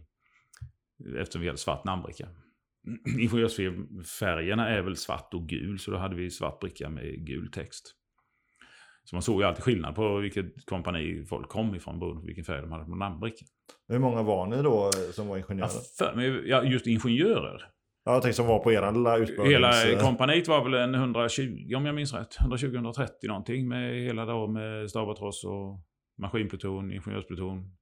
eftersom 1.21 1.41
vi 1.41 1.49
hade 1.49 1.59
svart 1.59 1.85
namnbricka. 1.85 2.29
Ingenjörsfärgerna 3.19 4.69
är 4.69 4.83
väl 4.83 4.97
svart 4.97 5.35
och 5.35 5.49
gul 5.49 5.79
så 5.79 5.91
då 5.91 5.97
hade 5.97 6.17
vi 6.17 6.31
svart 6.31 6.61
bricka 6.61 6.89
med 6.89 7.27
gul 7.27 7.51
text. 7.53 7.95
Så 9.05 9.17
man 9.17 9.23
såg 9.23 9.41
ju 9.41 9.47
alltid 9.47 9.65
skillnad 9.65 9.95
på 9.95 10.19
vilket 10.19 10.67
kompani 10.67 11.25
folk 11.25 11.49
kom 11.49 11.75
ifrån 11.75 11.99
beroende 11.99 12.21
på 12.21 12.27
vilken 12.27 12.45
färg 12.45 12.61
de 12.61 12.73
hade 12.73 12.85
på 12.85 12.95
namnbrickan. 12.95 13.49
Hur 13.89 13.99
många 13.99 14.23
var 14.23 14.47
ni 14.47 14.63
då 14.63 14.85
eh, 14.85 15.13
som 15.13 15.29
var 15.29 15.37
ingenjörer? 15.37 15.71
Ja, 15.99 16.13
för, 16.15 16.47
ja 16.47 16.63
just 16.63 16.87
ingenjörer. 16.87 17.63
Ja, 18.05 18.13
jag 18.13 18.23
tänkte 18.23 18.37
som 18.37 18.47
var 18.47 18.59
på 18.59 18.73
era 18.73 18.91
lilla 18.91 19.17
utbildnings... 19.17 19.85
Hela 19.85 20.01
kompaniet 20.01 20.49
var 20.49 20.65
väl 20.65 20.75
en 20.75 20.95
120, 20.95 21.75
om 21.77 21.87
jag 21.87 21.95
minns 21.95 22.15
rätt. 22.15 22.37
120-130 22.37 23.09
någonting 23.23 23.69
med 23.69 24.03
hela 24.03 24.25
då 24.25 24.47
med 24.47 24.91
stabatross 24.91 25.45
och 25.45 25.81
maskinpluton, 26.19 26.93
ingenjörspluton. 26.93 27.77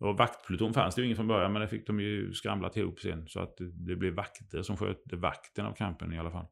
Och 0.00 0.16
vaktpluton 0.16 0.74
fanns 0.74 0.94
det 0.94 1.00
ju 1.00 1.06
ingen 1.06 1.16
från 1.16 1.28
början, 1.28 1.52
men 1.52 1.62
det 1.62 1.68
fick 1.68 1.86
de 1.86 2.00
ju 2.00 2.32
skramlat 2.32 2.76
ihop 2.76 3.00
sen. 3.00 3.28
Så 3.28 3.40
att 3.40 3.56
det 3.58 3.96
blev 3.96 4.14
vakter 4.14 4.62
som 4.62 4.76
skötte 4.76 5.16
vakten 5.16 5.66
av 5.66 5.74
kampen 5.74 6.12
i 6.12 6.18
alla 6.18 6.30
fall. 6.30 6.46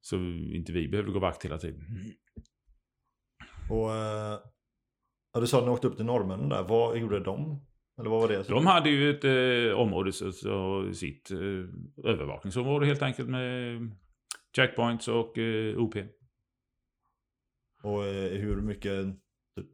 Så 0.00 0.16
inte 0.54 0.72
vi 0.72 0.88
behövde 0.88 1.12
gå 1.12 1.18
vakt 1.18 1.44
hela 1.44 1.58
tiden. 1.58 1.82
Och 3.70 3.94
eh, 3.94 4.38
ja, 5.36 5.40
du 5.40 5.46
sa 5.46 5.58
att 5.58 5.64
ni 5.64 5.70
åkte 5.70 5.86
upp 5.86 5.96
till 5.96 6.04
norrmännen 6.04 6.48
där. 6.48 6.62
Vad 6.62 6.98
gjorde 6.98 7.20
de? 7.20 7.60
Eller 7.98 8.10
vad 8.10 8.20
var 8.20 8.28
det? 8.28 8.48
De 8.48 8.66
hade 8.66 8.90
ju 8.90 9.10
ett 9.10 9.24
eh, 9.24 9.80
område, 9.80 10.12
så, 10.12 10.32
så, 10.32 10.84
sitt 10.92 11.30
eh, 11.30 12.10
övervakningsområde 12.10 12.86
helt 12.86 13.02
enkelt 13.02 13.28
med 13.28 13.80
checkpoints 14.56 15.08
och 15.08 15.38
eh, 15.38 15.78
OP. 15.78 15.94
Och 17.82 18.06
eh, 18.06 18.40
hur 18.40 18.60
mycket 18.60 19.06
typ, 19.56 19.66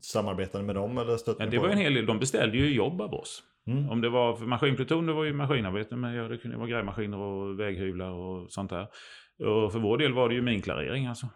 samarbetade 0.00 0.64
med 0.64 0.74
dem 0.74 0.98
eller 0.98 1.16
stötte 1.16 1.42
ja, 1.42 1.50
Det 1.50 1.58
var 1.58 1.68
en 1.68 1.78
hel 1.78 1.94
del. 1.94 2.06
De 2.06 2.18
beställde 2.18 2.56
ju 2.56 2.74
jobb 2.74 3.00
av 3.00 3.14
oss. 3.14 3.42
Mm. 3.66 3.90
Om 3.90 4.00
det 4.00 4.08
var 4.08 4.36
för 4.36 4.46
maskinpluton, 4.46 5.06
det 5.06 5.12
var 5.12 5.24
ju 5.24 5.32
maskinarbete, 5.32 5.96
men 5.96 6.14
ja, 6.14 6.28
det 6.28 6.38
kunde 6.38 6.56
vara 6.56 6.68
grävmaskiner 6.68 7.18
och 7.18 7.60
väghyvlar 7.60 8.10
och 8.10 8.52
sånt 8.52 8.70
där. 8.70 8.86
Och 9.38 9.72
för 9.72 9.78
vår 9.78 9.98
del 9.98 10.12
var 10.12 10.28
det 10.28 10.34
ju 10.34 10.42
minklarering 10.42 11.06
alltså. 11.06 11.28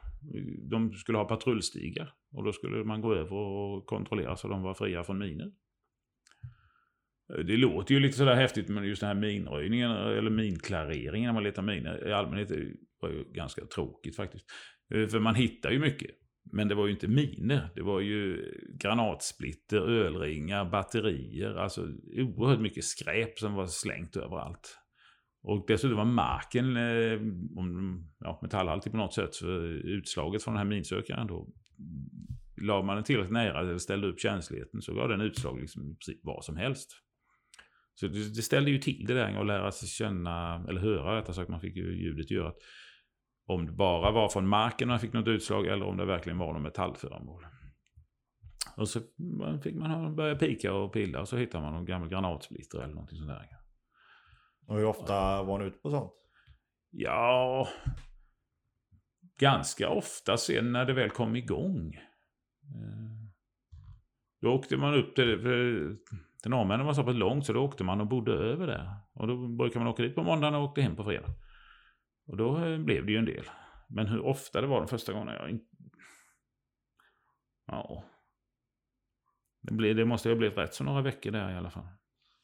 De 0.70 0.92
skulle 0.92 1.18
ha 1.18 1.24
patrullstigar 1.24 2.14
och 2.32 2.44
då 2.44 2.52
skulle 2.52 2.84
man 2.84 3.00
gå 3.00 3.14
över 3.14 3.32
och 3.32 3.86
kontrollera 3.86 4.36
så 4.36 4.48
de 4.48 4.62
var 4.62 4.74
fria 4.74 5.04
från 5.04 5.18
miner. 5.18 5.52
Eh, 7.34 7.44
det 7.44 7.56
låter 7.56 7.94
ju 7.94 8.00
lite 8.00 8.16
sådär 8.16 8.34
häftigt 8.34 8.68
men 8.68 8.84
just 8.84 9.00
den 9.00 9.08
här 9.08 9.14
minröjningen 9.14 9.90
eh, 9.90 10.18
eller 10.18 10.30
minklareringen 10.30 11.26
när 11.28 11.32
man 11.32 11.42
letar 11.42 11.62
miner 11.62 12.08
i 12.08 12.12
allmänhet 12.12 12.50
eh, 12.50 12.56
var 13.00 13.10
ju 13.10 13.24
ganska 13.32 13.66
tråkigt 13.66 14.16
faktiskt. 14.16 14.44
För 14.88 15.20
man 15.20 15.34
hittar 15.34 15.70
ju 15.70 15.78
mycket. 15.78 16.10
Men 16.52 16.68
det 16.68 16.74
var 16.74 16.86
ju 16.86 16.92
inte 16.92 17.08
miner. 17.08 17.70
Det 17.74 17.82
var 17.82 18.00
ju 18.00 18.52
granatsplitter, 18.80 19.80
ölringar, 19.80 20.70
batterier. 20.70 21.54
Alltså 21.54 21.82
oerhört 22.16 22.60
mycket 22.60 22.84
skräp 22.84 23.38
som 23.38 23.54
var 23.54 23.66
slängt 23.66 24.16
överallt. 24.16 24.78
Och 25.42 25.64
dessutom 25.68 25.96
var 25.96 26.04
marken 26.04 26.76
ja, 28.20 28.38
metallhaltig 28.42 28.92
på 28.92 28.98
något 28.98 29.14
sätt. 29.14 29.42
Utslaget 29.84 30.42
från 30.42 30.54
den 30.54 30.58
här 30.58 30.70
minsökaren 30.70 31.26
då. 31.26 31.48
La 32.60 32.82
man 32.82 32.96
den 32.96 33.04
tillräckligt 33.04 33.32
nära 33.32 33.60
eller 33.60 33.78
ställde 33.78 34.06
upp 34.06 34.20
känsligheten 34.20 34.82
så 34.82 34.94
gav 34.94 35.08
den 35.08 35.20
utslag 35.20 35.60
liksom 35.60 35.82
i 35.82 35.94
princip 35.94 36.20
vad 36.22 36.44
som 36.44 36.56
helst. 36.56 36.90
Så 37.94 38.06
det, 38.06 38.34
det 38.34 38.42
ställde 38.42 38.70
ju 38.70 38.78
till 38.78 39.04
det 39.06 39.14
där 39.14 39.40
att 39.40 39.46
lära 39.46 39.72
sig 39.72 39.88
känna, 39.88 40.64
eller 40.68 40.80
höra 40.80 41.18
rättare 41.18 41.34
sagt, 41.34 41.50
man 41.50 41.60
fick 41.60 41.76
ju 41.76 42.02
ljudet 42.02 42.30
göra 42.30 42.48
att 42.48 42.58
om 43.46 43.66
det 43.66 43.72
bara 43.72 44.10
var 44.10 44.28
från 44.28 44.48
marken 44.48 44.88
man 44.88 45.00
fick 45.00 45.12
något 45.12 45.28
utslag 45.28 45.66
eller 45.66 45.86
om 45.86 45.96
det 45.96 46.04
verkligen 46.04 46.38
var 46.38 46.52
något 46.52 46.62
metallföremål. 46.62 47.46
Och 48.76 48.88
så 48.88 49.00
fick 49.62 49.74
man 49.74 50.16
börja 50.16 50.34
pika 50.34 50.74
och 50.74 50.92
pilla 50.92 51.20
och 51.20 51.28
så 51.28 51.36
hittade 51.36 51.64
man 51.64 51.72
någon 51.72 51.84
gammal 51.84 52.08
granatsplitter 52.08 52.78
eller 52.78 52.94
någonting 52.94 53.18
sånt 53.18 53.30
där. 53.30 53.48
Och 54.66 54.76
hur 54.76 54.84
ofta 54.84 55.42
var 55.42 55.58
ni 55.58 55.64
ute 55.64 55.78
på 55.78 55.90
sånt? 55.90 56.12
Ja, 56.90 57.68
ganska 59.38 59.88
ofta 59.88 60.36
sen 60.36 60.72
när 60.72 60.84
det 60.84 60.92
väl 60.92 61.10
kom 61.10 61.36
igång. 61.36 61.94
Eh, 61.94 63.08
då 64.40 64.52
åkte 64.54 64.76
man 64.76 64.94
upp 64.94 65.14
till, 65.14 65.38
för 65.40 65.96
till 66.42 66.50
norrmännen 66.50 66.86
var 66.86 66.94
så 66.94 67.04
pass 67.04 67.16
långt 67.16 67.46
så 67.46 67.52
då 67.52 67.64
åkte 67.64 67.84
man 67.84 68.00
och 68.00 68.06
bodde 68.06 68.32
över 68.32 68.66
där. 68.66 68.90
Och 69.12 69.26
då 69.26 69.48
brukade 69.48 69.84
man 69.84 69.92
åka 69.92 70.02
dit 70.02 70.14
på 70.14 70.22
måndagen 70.22 70.54
och 70.54 70.64
åkte 70.64 70.82
hem 70.82 70.96
på 70.96 71.04
fredag. 71.04 71.28
Och 72.26 72.36
då 72.36 72.64
eh, 72.64 72.78
blev 72.78 73.06
det 73.06 73.12
ju 73.12 73.18
en 73.18 73.24
del. 73.24 73.44
Men 73.88 74.06
hur 74.06 74.20
ofta 74.20 74.60
det 74.60 74.66
var 74.66 74.78
de 74.78 74.88
första 74.88 75.12
gångerna, 75.12 75.34
jag 75.34 75.50
inte... 75.50 75.64
Ja. 77.66 78.04
Det, 79.62 79.72
blev, 79.72 79.96
det 79.96 80.04
måste 80.04 80.28
ju 80.28 80.34
ha 80.34 80.38
blivit 80.38 80.58
rätt 80.58 80.74
så 80.74 80.84
några 80.84 81.02
veckor 81.02 81.30
där 81.30 81.50
i 81.50 81.54
alla 81.54 81.70
fall. 81.70 81.88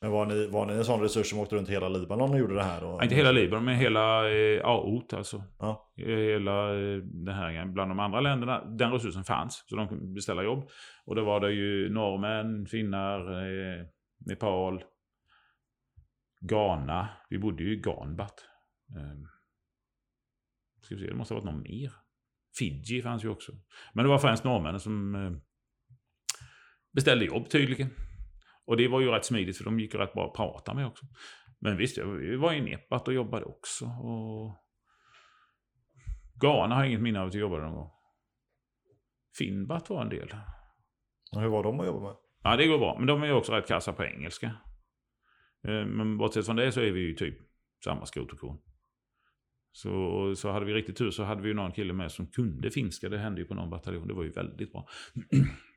Men 0.04 0.12
var 0.12 0.26
ni, 0.26 0.46
var 0.46 0.66
ni 0.66 0.72
en 0.72 0.84
sån 0.84 1.00
resurs 1.00 1.30
som 1.30 1.38
åkte 1.38 1.56
runt 1.56 1.68
hela 1.68 1.88
Libanon 1.88 2.30
och 2.30 2.38
gjorde 2.38 2.54
det 2.54 2.62
här? 2.62 2.84
Och... 2.84 3.02
Inte 3.02 3.14
hela 3.14 3.32
Libanon, 3.32 3.64
men 3.64 3.76
hela 3.76 4.30
eh, 4.30 4.64
AOT 4.64 5.12
alltså. 5.12 5.42
Ja. 5.58 5.92
Hela 5.96 6.74
eh, 6.74 6.96
det 6.96 7.32
här, 7.32 7.66
bland 7.66 7.90
de 7.90 8.00
andra 8.00 8.20
länderna, 8.20 8.64
den 8.64 8.92
resursen 8.92 9.24
fanns. 9.24 9.64
Så 9.66 9.76
de 9.76 9.88
kunde 9.88 10.14
beställa 10.14 10.42
jobb. 10.42 10.68
Och 11.04 11.14
då 11.14 11.24
var 11.24 11.40
det 11.40 11.52
ju 11.52 11.90
norrmän, 11.90 12.66
finnar, 12.66 13.20
eh, 13.20 13.86
Nepal, 14.26 14.84
Ghana. 16.40 17.08
Vi 17.28 17.38
bodde 17.38 17.62
ju 17.62 17.72
i 17.72 17.76
Ganbat. 17.76 18.44
Eh, 18.96 19.28
ska 20.82 20.94
vi 20.94 21.00
se, 21.00 21.06
det 21.06 21.16
måste 21.16 21.34
ha 21.34 21.40
varit 21.40 21.52
någon 21.52 21.62
mer. 21.62 21.92
Fiji 22.58 23.02
fanns 23.02 23.24
ju 23.24 23.28
också. 23.28 23.52
Men 23.92 24.04
det 24.04 24.08
var 24.08 24.18
främst 24.18 24.44
norrmännen 24.44 24.80
som 24.80 25.14
eh, 25.14 25.32
beställde 26.92 27.24
jobb 27.24 27.50
tydligen. 27.50 27.90
Och 28.66 28.76
det 28.76 28.88
var 28.88 29.00
ju 29.00 29.10
rätt 29.10 29.24
smidigt 29.24 29.56
för 29.56 29.64
de 29.64 29.80
gick 29.80 29.94
ju 29.94 30.00
rätt 30.00 30.12
bra 30.12 30.26
att 30.26 30.36
prata 30.36 30.74
med 30.74 30.86
också. 30.86 31.06
Men 31.60 31.76
visst, 31.76 31.98
vi 31.98 32.36
var 32.36 32.52
i 32.52 32.60
Nepat 32.60 33.08
och 33.08 33.14
jobbade 33.14 33.44
också. 33.44 33.84
Och... 33.84 34.60
Ghana 36.40 36.74
har 36.74 36.82
jag 36.82 36.88
inget 36.88 37.02
minne 37.02 37.20
av 37.20 37.28
att 37.28 37.34
jag 37.34 37.40
jobbade 37.40 37.62
någon 37.62 37.74
gång. 37.74 37.90
Finbat 39.38 39.90
var 39.90 40.02
en 40.02 40.08
del. 40.08 40.34
Och 41.34 41.40
hur 41.40 41.48
var 41.48 41.62
de 41.62 41.80
att 41.80 41.86
jobba 41.86 42.00
med? 42.00 42.16
Ja, 42.42 42.56
det 42.56 42.66
går 42.66 42.78
bra. 42.78 42.96
Men 42.98 43.06
de 43.06 43.22
är 43.22 43.26
ju 43.26 43.32
också 43.32 43.52
rätt 43.52 43.68
kassa 43.68 43.92
på 43.92 44.04
engelska. 44.04 44.46
Eh, 45.68 45.86
men 45.86 46.18
bortsett 46.18 46.46
från 46.46 46.56
det 46.56 46.72
så 46.72 46.80
är 46.80 46.90
vi 46.90 47.00
ju 47.00 47.14
typ 47.14 47.38
samma 47.84 48.06
skrot 48.06 48.32
och 48.32 48.38
korn. 48.38 48.58
Så, 49.72 50.34
så 50.36 50.50
hade 50.50 50.66
vi 50.66 50.74
riktigt 50.74 50.96
tur 50.96 51.10
så 51.10 51.24
hade 51.24 51.42
vi 51.42 51.48
ju 51.48 51.54
någon 51.54 51.72
kille 51.72 51.92
med 51.92 52.12
som 52.12 52.26
kunde 52.26 52.70
finska. 52.70 53.08
Det 53.08 53.18
hände 53.18 53.40
ju 53.40 53.46
på 53.46 53.54
någon 53.54 53.70
bataljon. 53.70 54.08
Det 54.08 54.14
var 54.14 54.22
ju 54.22 54.30
väldigt 54.30 54.72
bra. 54.72 54.88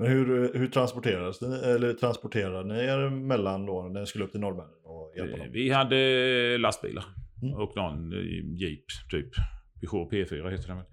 Men 0.00 0.10
hur, 0.10 0.54
hur 0.54 0.66
transporterades 0.66 1.40
ni, 1.40 1.46
eller 1.46 1.92
transporterade 1.92 2.74
ni 2.74 2.80
er 2.80 3.10
mellan 3.10 3.66
då 3.66 3.88
när 3.88 4.00
ni 4.00 4.06
skulle 4.06 4.24
upp 4.24 4.30
till 4.30 4.40
norrmännen 4.40 4.74
och 4.84 5.12
hjälpa 5.16 5.36
dem? 5.36 5.46
Vi 5.52 5.70
hade 5.70 6.58
lastbilar 6.58 7.04
mm. 7.42 7.54
och 7.54 7.76
någon 7.76 8.10
jeep 8.56 8.84
typ. 9.10 9.30
Peugeot 9.80 10.12
P4 10.12 10.50
heter 10.50 10.68
den 10.68 10.76
väl. 10.76 10.86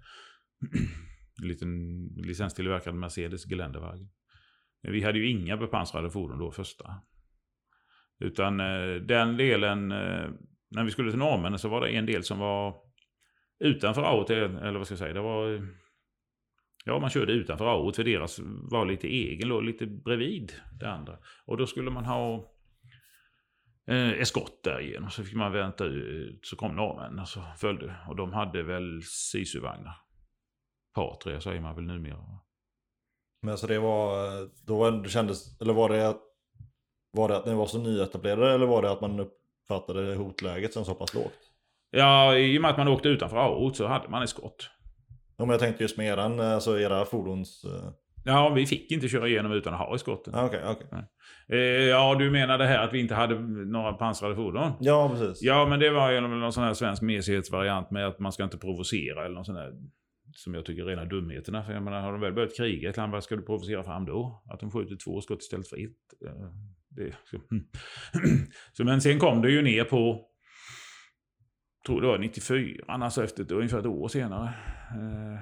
En 1.42 1.48
liten 1.48 2.06
licenstillverkad 2.16 2.94
Mercedes 2.94 3.46
Geländewagen. 3.46 4.08
Vi 4.82 5.02
hade 5.02 5.18
ju 5.18 5.30
inga 5.30 5.56
bepansrade 5.56 6.10
fordon 6.10 6.38
då 6.38 6.50
första. 6.50 6.94
Utan 8.20 8.60
eh, 8.60 8.94
den 8.94 9.36
delen, 9.36 9.92
eh, 9.92 10.30
när 10.70 10.84
vi 10.84 10.90
skulle 10.90 11.10
till 11.10 11.18
norrmännen 11.18 11.58
så 11.58 11.68
var 11.68 11.80
det 11.80 11.90
en 11.90 12.06
del 12.06 12.22
som 12.22 12.38
var 12.38 12.74
utanför 13.64 14.02
AOT, 14.02 14.30
eller 14.30 14.78
vad 14.78 14.86
ska 14.86 14.92
jag 14.92 14.98
säga, 14.98 15.14
det 15.14 15.20
var 15.20 15.68
Ja, 16.88 16.98
man 16.98 17.10
körde 17.10 17.32
utanför 17.32 17.66
AOT 17.66 17.96
för 17.96 18.04
deras 18.04 18.40
var 18.70 18.86
lite 18.86 19.06
egen, 19.08 19.48
låg 19.48 19.62
lite 19.62 19.86
bredvid 19.86 20.52
det 20.80 20.90
andra. 20.90 21.18
Och 21.44 21.56
då 21.56 21.66
skulle 21.66 21.90
man 21.90 22.04
ha 22.04 22.52
eh, 23.86 24.10
eskort 24.10 24.64
där 24.64 24.80
igenom. 24.80 25.10
Så 25.10 25.24
fick 25.24 25.34
man 25.34 25.52
vänta 25.52 25.84
ut, 25.84 26.46
så 26.46 26.56
kom 26.56 26.76
norrmännen 26.76 27.18
och 27.18 27.28
så 27.28 27.42
följde. 27.56 27.94
Och 28.08 28.16
de 28.16 28.32
hade 28.32 28.62
väl 28.62 29.02
Sisu-vagnar. 29.02 29.94
Patria 30.94 31.40
säger 31.40 31.60
man 31.60 31.74
väl 31.74 31.84
numera. 31.84 32.24
Men 33.42 33.50
alltså 33.50 33.66
det 33.66 33.78
var, 33.78 34.18
då 34.66 35.04
kändes, 35.04 35.60
eller 35.60 35.74
var 35.74 35.88
det, 35.88 36.16
var 37.12 37.28
det 37.28 37.36
att 37.36 37.46
ni 37.46 37.54
var 37.54 37.66
så 37.66 37.78
nyetablerade 37.78 38.54
eller 38.54 38.66
var 38.66 38.82
det 38.82 38.90
att 38.90 39.00
man 39.00 39.20
uppfattade 39.20 40.14
hotläget 40.14 40.72
som 40.72 40.84
så 40.84 40.94
pass 40.94 41.14
lågt? 41.14 41.52
Ja, 41.90 42.36
i 42.36 42.58
och 42.58 42.62
med 42.62 42.70
att 42.70 42.78
man 42.78 42.88
åkte 42.88 43.08
utanför 43.08 43.36
AOT 43.36 43.76
så 43.76 43.86
hade 43.86 44.08
man 44.08 44.22
eskort. 44.22 44.70
Men 45.38 45.50
jag 45.50 45.60
tänkte 45.60 45.84
just 45.84 45.96
med 45.96 46.06
eran, 46.06 46.40
alltså 46.40 46.80
era 46.80 47.04
fordons... 47.04 47.64
Eh, 47.64 47.90
ja, 48.24 48.52
vi 48.54 48.66
fick 48.66 48.90
inte 48.90 49.08
köra 49.08 49.28
igenom 49.28 49.52
utan 49.52 49.74
att 49.74 49.80
ha 49.80 49.94
i 49.94 49.98
skotten. 49.98 50.34
Ah, 50.34 50.46
okej, 50.46 50.60
okay, 50.60 50.72
okay. 50.72 51.00
Eh, 51.48 51.84
ja, 51.88 52.14
du 52.14 52.30
menar 52.30 52.58
det 52.58 52.66
här 52.66 52.84
att 52.84 52.92
vi 52.92 53.00
inte 53.00 53.14
hade 53.14 53.38
några 53.66 53.92
pansrade 53.92 54.34
fordon? 54.34 54.72
Ja, 54.80 55.08
precis. 55.08 55.42
Ja, 55.42 55.66
men 55.66 55.80
det 55.80 55.90
var 55.90 56.10
ju 56.10 56.20
någon 56.20 56.52
sån 56.52 56.64
här 56.64 56.74
svensk 56.74 57.02
mesighetsvariant 57.02 57.90
med 57.90 58.06
att 58.06 58.18
man 58.18 58.32
ska 58.32 58.44
inte 58.44 58.58
provocera 58.58 59.24
eller 59.24 59.34
någon 59.34 59.44
sån 59.44 59.56
här 59.56 59.72
som 60.32 60.54
jag 60.54 60.64
tycker 60.64 60.82
är 60.82 60.86
rena 60.86 61.04
dumheterna. 61.04 61.62
För 61.64 61.72
jag 61.72 61.82
menar, 61.82 62.00
har 62.00 62.12
de 62.12 62.20
väl 62.20 62.32
börjat 62.32 62.56
kriga 62.56 62.90
ett 62.90 62.96
land, 62.96 63.12
vad 63.12 63.24
ska 63.24 63.36
du 63.36 63.42
provocera 63.42 63.84
fram 63.84 64.04
då? 64.04 64.42
Att 64.50 64.60
de 64.60 64.70
skjuter 64.70 64.96
två 65.04 65.20
skott 65.20 65.42
istället 65.42 65.68
för 65.68 65.76
ett? 65.76 66.26
Eh, 66.26 66.48
det, 66.88 67.14
så. 67.24 67.36
så, 68.72 68.84
men 68.84 69.00
sen 69.00 69.18
kom 69.18 69.42
det 69.42 69.50
ju 69.50 69.62
ner 69.62 69.84
på 69.84 70.27
tror 71.88 72.00
det 72.00 72.06
var 72.06 72.18
94, 72.18 72.84
alltså 72.86 73.24
efter 73.24 73.52
ungefär 73.52 73.78
ett 73.78 73.86
år 73.86 74.08
senare. 74.08 74.48
Eh, 74.90 75.40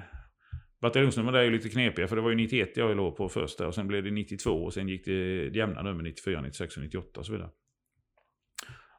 bataljonsnummer 0.81 1.31
där 1.31 1.39
är 1.39 1.43
ju 1.43 1.51
lite 1.51 1.69
knepiga 1.69 2.07
för 2.07 2.15
det 2.15 2.21
var 2.21 2.29
ju 2.29 2.35
91 2.35 2.77
jag 2.77 2.97
låg 2.97 3.17
på 3.17 3.29
först 3.29 3.57
där 3.57 3.67
och 3.67 3.75
sen 3.75 3.87
blev 3.87 4.03
det 4.03 4.11
92 4.11 4.51
och 4.51 4.73
sen 4.73 4.87
gick 4.87 5.05
det 5.05 5.47
jämna 5.55 5.81
nummer 5.81 6.03
94, 6.03 6.41
96 6.41 6.77
och 6.77 6.83
98 6.83 7.19
och 7.19 7.25
så 7.25 7.31
vidare. 7.31 7.49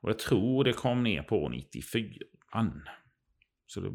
Och 0.00 0.10
jag 0.10 0.18
tror 0.18 0.64
det 0.64 0.72
kom 0.72 1.02
ner 1.02 1.22
på 1.22 1.48
94. 1.48 2.14
Så 3.66 3.80
det 3.80 3.92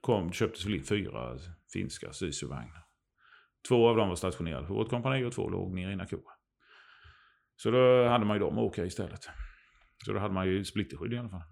kom, 0.00 0.32
köptes 0.32 0.66
väl 0.66 0.74
in 0.74 0.84
fyra 0.84 1.38
finska 1.72 2.12
sysuvagnar. 2.12 2.84
Två 3.68 3.88
av 3.88 3.96
dem 3.96 4.08
var 4.08 4.16
stationerade 4.16 4.66
på 4.66 4.74
vårt 4.74 4.90
kompani 4.90 5.24
och 5.24 5.32
två 5.32 5.48
låg 5.48 5.74
nere 5.74 5.92
i 5.92 5.96
Nakura. 5.96 6.32
Så 7.56 7.70
då 7.70 8.08
hade 8.08 8.24
man 8.24 8.36
ju 8.36 8.40
dem 8.40 8.58
att 8.58 8.64
åka 8.64 8.84
istället. 8.84 9.28
Så 10.04 10.12
då 10.12 10.18
hade 10.18 10.34
man 10.34 10.46
ju 10.46 10.64
splitterskydd 10.64 11.12
i 11.12 11.18
alla 11.18 11.28
fall. 11.28 11.42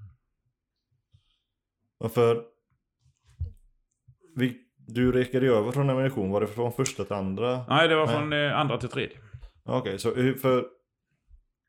Varför? 2.05 2.45
Vi, 4.37 4.57
du 4.77 5.13
rekade 5.13 5.47
ju 5.47 5.53
över 5.53 5.73
från 5.73 5.91
ammunition. 5.91 6.31
Var 6.31 6.41
det 6.41 6.47
från 6.47 6.73
första 6.73 7.05
till 7.05 7.13
andra? 7.13 7.65
Nej, 7.69 7.89
det 7.89 7.97
var 7.97 8.07
Nej. 8.07 8.15
från 8.15 8.33
eh, 8.33 8.59
andra 8.59 8.79
till 8.79 8.89
tredje. 8.89 9.17
Okej, 9.65 9.79
okay, 9.79 9.99
så 9.99 10.11
för, 10.15 10.67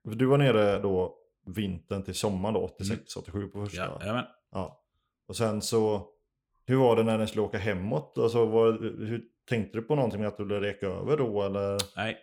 för 0.09 0.15
du 0.15 0.25
var 0.25 0.37
nere 0.37 0.79
då 0.79 1.15
vintern 1.45 2.03
till 2.03 2.15
sommaren 2.15 2.53
då, 2.53 2.59
86, 2.59 3.15
mm. 3.15 3.23
87 3.23 3.47
på 3.47 3.65
första? 3.65 3.81
Ja, 3.81 3.97
jajamän. 4.01 4.25
ja. 4.51 4.83
Och 5.27 5.35
sen 5.35 5.61
så, 5.61 6.07
hur 6.65 6.75
var 6.75 6.95
det 6.95 7.03
när 7.03 7.17
ni 7.17 7.27
skulle 7.27 7.41
åka 7.41 7.57
hemåt? 7.57 8.17
Alltså, 8.17 8.45
var, 8.45 8.71
hur, 9.05 9.23
tänkte 9.49 9.77
du 9.77 9.81
på 9.81 9.95
någonting 9.95 10.19
med 10.19 10.27
att 10.27 10.37
du 10.37 10.43
ville 10.43 10.59
reka 10.59 10.87
över 10.87 11.17
då 11.17 11.43
eller? 11.43 11.77
Nej, 11.95 12.17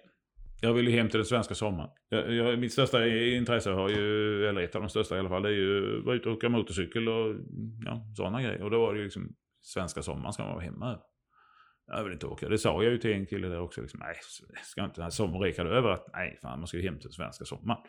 jag 0.64 0.72
vill 0.72 0.88
ju 0.88 0.96
hem 0.96 1.08
till 1.08 1.18
den 1.18 1.26
svenska 1.26 1.54
sommaren. 1.54 1.90
Jag, 2.08 2.34
jag, 2.34 2.58
mitt 2.58 2.72
största 2.72 3.06
intresse 3.06 3.70
har 3.70 3.88
ju, 3.88 4.46
eller 4.46 4.60
ett 4.60 4.74
av 4.74 4.82
de 4.82 4.88
största 4.88 5.16
i 5.16 5.18
alla 5.18 5.28
fall, 5.28 5.42
det 5.42 5.48
är 5.48 5.52
ju 5.52 5.98
att 5.98 6.04
vara 6.04 6.16
ute 6.16 6.28
och 6.28 6.34
åka 6.34 6.48
motorcykel 6.48 7.08
och 7.08 7.36
ja, 7.84 8.06
sådana 8.16 8.42
grejer. 8.42 8.62
Och 8.62 8.70
då 8.70 8.78
var 8.78 8.92
det 8.92 8.98
ju 8.98 9.04
liksom 9.04 9.34
svenska 9.62 10.02
sommaren 10.02 10.32
ska 10.32 10.42
man 10.42 10.54
vara 10.54 10.64
hemma 10.64 11.00
Jag 11.86 12.04
vill 12.04 12.12
inte 12.12 12.26
åka. 12.26 12.48
Det 12.48 12.58
sa 12.58 12.82
jag 12.82 12.92
ju 12.92 12.98
till 12.98 13.12
en 13.12 13.26
kille 13.26 13.48
där 13.48 13.60
också. 13.60 13.80
Liksom, 13.80 14.00
nej, 14.00 14.14
ska 14.62 14.84
inte 14.84 15.10
sommaren 15.10 15.66
över 15.66 15.90
att 15.90 16.06
nej, 16.12 16.38
fan 16.42 16.58
man 16.58 16.66
ska 16.66 16.76
ju 16.76 16.82
hem 16.82 16.94
till 16.94 17.08
den 17.08 17.12
svenska 17.12 17.44
sommaren. 17.44 17.82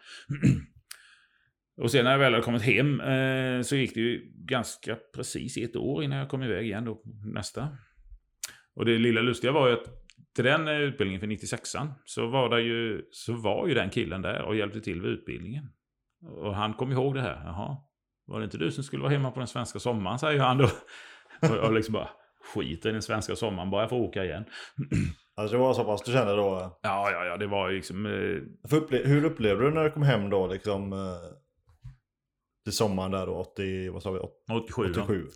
och 1.82 1.92
sen 1.92 2.04
när 2.04 2.12
jag 2.12 2.20
väl 2.20 2.34
hade 2.34 2.46
kommit 2.46 2.62
hem 2.62 3.00
eh, 3.00 3.62
så 3.62 3.76
gick 3.76 3.94
det 3.94 4.02
ju 4.02 4.32
ganska 4.36 4.98
precis 5.16 5.58
ett 5.58 5.76
år 5.76 6.04
innan 6.04 6.18
jag 6.18 6.30
kom 6.30 6.44
iväg 6.44 6.66
igen 6.66 6.86
då 6.86 7.02
nästa. 7.34 7.78
Och 8.76 8.86
det 8.86 8.98
lilla 8.98 9.22
lustiga 9.22 9.52
var 9.52 9.68
ju 9.68 9.74
att 9.74 10.03
till 10.36 10.44
den 10.44 10.68
eh, 10.68 10.74
utbildningen 10.74 11.20
för 11.20 11.28
96an 11.28 11.94
så 12.06 12.28
var, 12.28 12.50
det 12.50 12.62
ju, 12.62 13.02
så 13.12 13.34
var 13.34 13.68
ju 13.68 13.74
den 13.74 13.90
killen 13.90 14.22
där 14.22 14.42
och 14.42 14.56
hjälpte 14.56 14.82
till 14.82 15.02
vid 15.02 15.12
utbildningen. 15.12 15.70
Och 16.26 16.56
han 16.56 16.74
kom 16.74 16.92
ihåg 16.92 17.14
det 17.16 17.22
här. 17.22 17.42
Jaha, 17.46 17.78
var 18.26 18.40
det 18.40 18.46
inte 18.46 18.58
du 18.58 18.72
som 18.72 18.84
skulle 18.84 19.04
vara 19.04 19.14
hemma 19.14 19.32
på 19.32 19.40
den 19.40 19.48
svenska 19.48 19.80
sommaren, 19.80 20.20
säger 20.20 20.40
han 20.40 20.58
då. 20.58 20.66
Och 21.50 21.56
jag 21.56 21.74
liksom 21.74 21.94
bara 21.94 22.10
skiter 22.54 22.90
i 22.90 22.92
den 22.92 23.02
svenska 23.02 23.36
sommaren, 23.36 23.70
bara 23.70 23.82
jag 23.82 23.90
får 23.90 24.00
åka 24.00 24.26
igen. 24.26 24.46
Alltså 25.36 25.56
det 25.56 25.64
var 25.64 25.74
så 25.74 25.84
pass 25.84 26.02
du 26.04 26.12
kände 26.12 26.36
då? 26.36 26.80
Ja, 26.82 27.12
ja, 27.12 27.26
ja, 27.26 27.38
det 27.38 27.48
var 27.48 27.70
ju 27.70 27.76
liksom... 27.76 28.06
Eh... 28.06 28.78
Upple 28.78 28.98
hur 28.98 29.26
upplevde 29.26 29.64
du 29.64 29.72
när 29.72 29.84
du 29.84 29.92
kom 29.92 30.04
hem 30.04 30.30
då 30.30 30.48
liksom? 30.48 30.94
Eh, 30.94 30.98
till 32.64 32.74
sommaren 32.74 33.12
där 33.12 33.26
då, 33.26 33.34
80, 33.34 33.90
vad 33.90 34.04
sa 34.04 34.12
vi? 34.12 34.20
87. 34.54 34.92
87. 34.92 35.28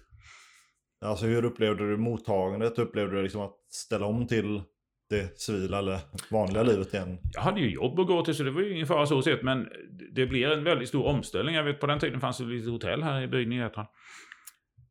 Ja. 0.99 1.07
Alltså 1.07 1.25
hur 1.25 1.45
upplevde 1.45 1.89
du 1.89 1.97
mottagandet? 1.97 2.79
Upplevde 2.79 3.15
du 3.15 3.23
liksom 3.23 3.41
att 3.41 3.55
ställa 3.69 4.05
om 4.05 4.27
till 4.27 4.61
det 5.09 5.39
civila 5.39 5.79
eller 5.79 5.99
vanliga 6.31 6.63
livet 6.63 6.93
igen? 6.93 7.17
Jag 7.33 7.41
hade 7.41 7.59
ju 7.59 7.69
jobb 7.69 7.99
att 7.99 8.07
gå 8.07 8.25
till 8.25 8.35
så 8.35 8.43
det 8.43 8.51
var 8.51 8.61
ju 8.61 8.73
ingen 8.73 8.87
fara 8.87 9.05
så 9.05 9.21
sett. 9.21 9.43
Men 9.43 9.69
det 10.15 10.25
blir 10.25 10.51
en 10.51 10.63
väldigt 10.63 10.89
stor 10.89 11.05
omställning. 11.05 11.55
Jag 11.55 11.63
vet 11.63 11.79
på 11.79 11.87
den 11.87 11.99
tiden 11.99 12.19
fanns 12.19 12.37
det 12.37 12.43
ett 12.43 12.49
litet 12.49 12.71
hotell 12.71 13.03
här 13.03 13.21
i 13.21 13.27
byn 13.27 13.51
i 13.51 13.57
Edstrand. 13.57 13.87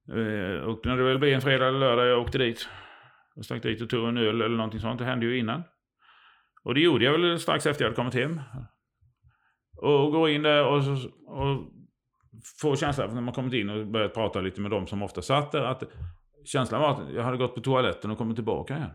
Eh, 0.08 0.60
och 0.60 0.80
när 0.86 0.96
det 0.96 1.04
väl 1.04 1.18
blev 1.18 1.34
en 1.34 1.40
fredag 1.40 1.68
eller 1.68 1.78
lördag 1.78 2.06
jag 2.06 2.20
åkte 2.20 2.38
dit. 2.38 2.68
Jag 3.34 3.44
stack 3.44 3.62
dit 3.62 3.82
och 3.82 3.90
tog 3.90 4.08
en 4.08 4.16
öl 4.16 4.40
eller 4.40 4.56
någonting 4.56 4.80
sånt. 4.80 4.98
Det 4.98 5.04
hände 5.04 5.26
ju 5.26 5.38
innan. 5.38 5.62
Och 6.64 6.74
det 6.74 6.80
gjorde 6.80 7.04
jag 7.04 7.12
väl 7.12 7.38
strax 7.38 7.66
efter 7.66 7.84
jag 7.84 7.90
hade 7.90 7.96
kommit 7.96 8.14
hem. 8.14 8.40
Och 9.76 10.12
går 10.12 10.30
in 10.30 10.42
där 10.42 10.64
och, 10.66 10.78
och 11.26 11.72
får 12.60 12.76
känslan 12.76 13.14
när 13.14 13.20
man 13.20 13.34
kommit 13.34 13.52
in 13.52 13.70
och 13.70 13.86
börjat 13.86 14.14
prata 14.14 14.40
lite 14.40 14.60
med 14.60 14.70
dem 14.70 14.86
som 14.86 15.02
ofta 15.02 15.22
satt 15.22 15.52
där. 15.52 15.62
Att 15.62 15.82
känslan 16.44 16.80
var 16.80 16.90
att 16.90 17.14
jag 17.14 17.22
hade 17.22 17.36
gått 17.36 17.54
på 17.54 17.60
toaletten 17.60 18.10
och 18.10 18.18
kommit 18.18 18.36
tillbaka 18.36 18.76
igen. 18.76 18.90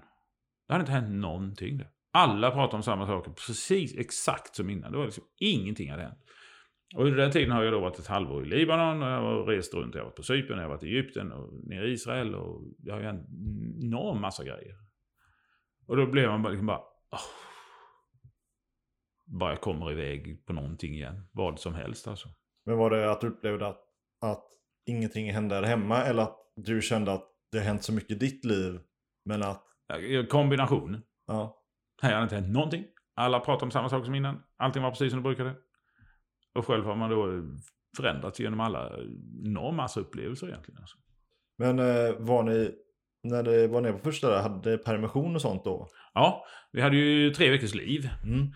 Det 0.72 0.76
hade 0.76 0.82
inte 0.82 0.92
hänt 0.92 1.22
någonting 1.22 1.78
där. 1.78 1.90
Alla 2.12 2.52
pratade 2.52 2.78
om 2.78 2.84
samma 2.84 3.08
saker, 3.08 3.32
precis 3.32 3.96
exakt 3.98 4.56
som 4.56 4.70
innan. 4.70 4.92
Det 4.92 4.98
var 4.98 5.06
liksom, 5.06 5.24
ingenting 5.38 5.92
hade 5.92 6.04
hänt. 6.04 6.20
Och 6.96 7.06
under 7.06 7.18
den 7.18 7.32
tiden 7.32 7.52
har 7.52 7.64
jag 7.64 7.74
då 7.74 7.80
varit 7.80 8.00
ett 8.00 8.08
halvår 8.08 8.46
i 8.46 8.50
Libanon 8.50 9.04
och 9.04 9.10
jag 9.10 9.22
har 9.22 9.46
rest 9.46 9.74
runt. 9.74 9.96
Jag 9.96 10.02
har 10.02 10.06
varit 10.06 10.16
på 10.16 10.24
Cypern, 10.24 10.58
jag 10.58 10.64
har 10.64 10.70
varit 10.70 10.84
i 10.84 10.88
Egypten 10.88 11.32
och 11.32 11.54
nere 11.64 11.88
i 11.88 11.92
Israel 11.92 12.36
och 12.36 12.64
jag 12.84 12.94
har 12.94 13.02
ju 13.02 13.08
en 13.08 13.26
enorm 13.82 14.22
massa 14.22 14.44
grejer. 14.44 14.76
Och 15.88 15.98
då 15.98 16.06
blev 16.06 16.30
man 16.30 16.42
bara 16.42 16.50
liksom 16.50 16.68
bara... 16.68 16.80
Oh, 17.12 17.20
bara 19.26 19.52
jag 19.52 19.62
kommer 19.62 19.92
iväg 19.92 20.46
på 20.46 20.54
någonting 20.54 20.94
igen. 20.94 21.28
Vad 21.32 21.60
som 21.60 21.76
helst 21.76 22.08
alltså. 22.08 22.30
Men 22.66 22.78
var 22.78 22.90
det 22.90 23.12
att 23.12 23.22
du 23.22 23.28
upplevde 23.28 23.68
att, 23.68 23.82
att 24.22 24.46
ingenting 24.86 25.34
hände 25.34 25.56
där 25.56 25.64
hemma 25.64 26.04
eller 26.04 26.24
att 26.24 26.38
du 26.56 26.82
kände 26.82 27.14
att 27.14 27.28
det 27.52 27.58
har 27.58 27.66
hänt 27.66 27.84
så 27.84 27.94
mycket 27.94 28.12
i 28.12 28.16
ditt 28.16 28.46
liv 28.46 28.80
men 29.26 29.44
att... 29.44 29.68
Kombination. 30.30 31.02
Ja. 31.28 31.58
Här 32.02 32.12
hade 32.12 32.24
inte 32.24 32.36
hänt 32.36 32.54
någonting. 32.54 32.86
Alla 33.16 33.40
pratade 33.40 33.66
om 33.66 33.72
samma 33.72 33.90
sak 33.90 34.06
som 34.06 34.16
innan. 34.16 34.44
Allting 34.58 34.84
var 34.84 34.90
precis 34.90 35.12
som 35.12 35.20
det 35.20 35.24
brukade. 35.24 35.56
Och 36.56 36.68
själv 36.68 36.86
har 36.86 36.96
man 36.96 37.10
då 37.10 37.44
förändrats 37.98 38.40
genom 38.40 38.60
alla 38.60 38.92
enorma 39.46 39.72
massa 39.72 40.00
upplevelser 40.00 40.48
egentligen. 40.48 40.82
Alltså. 40.82 40.98
Men 41.58 41.80
eh, 41.80 42.16
var 42.20 42.44
ni, 42.44 42.72
när 43.24 43.44
det 43.44 43.68
var 43.68 43.82
nere 43.82 43.94
på 43.94 44.00
första 44.00 44.30
där, 44.30 44.42
hade 44.42 44.78
permission 44.78 45.36
och 45.36 45.42
sånt 45.42 45.64
då? 45.64 45.88
Ja, 46.14 46.46
vi 46.72 46.82
hade 46.82 46.98
ju 46.98 47.34
tre 47.34 47.52
veckors 47.52 47.76
liv. 47.76 48.10
Mm. 48.24 48.48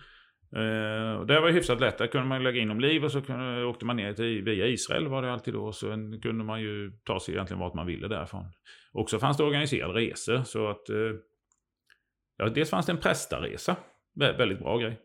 Uh, 0.56 1.26
det 1.26 1.40
var 1.40 1.50
hyfsat 1.50 1.80
lätt. 1.80 1.98
Där 1.98 2.06
kunde 2.06 2.26
man 2.26 2.42
lägga 2.42 2.60
in 2.60 2.70
om 2.70 2.80
liv 2.80 3.04
och 3.04 3.12
så 3.12 3.22
kunde, 3.22 3.64
åkte 3.64 3.84
man 3.84 3.96
ner 3.96 4.12
till 4.12 4.42
via 4.42 4.66
Israel 4.66 5.08
var 5.08 5.22
det 5.22 5.32
alltid 5.32 5.54
då. 5.54 5.72
Så 5.72 5.86
kunde 6.22 6.44
man 6.44 6.60
ju 6.60 6.92
ta 7.04 7.20
sig 7.20 7.34
egentligen 7.34 7.60
vart 7.60 7.74
man 7.74 7.86
ville 7.86 8.08
därifrån. 8.08 8.44
Och 8.92 9.10
så 9.10 9.18
fanns 9.18 9.36
det 9.36 9.44
organiserade 9.44 10.00
resor 10.00 10.42
så 10.42 10.68
att... 10.68 10.90
Uh, 10.90 11.14
ja, 12.36 12.48
dels 12.48 12.70
fanns 12.70 12.86
det 12.86 12.92
en 12.92 12.98
prästaresa, 12.98 13.76
Vä 14.20 14.32
väldigt 14.32 14.58
bra 14.58 14.78
grej. 14.78 15.00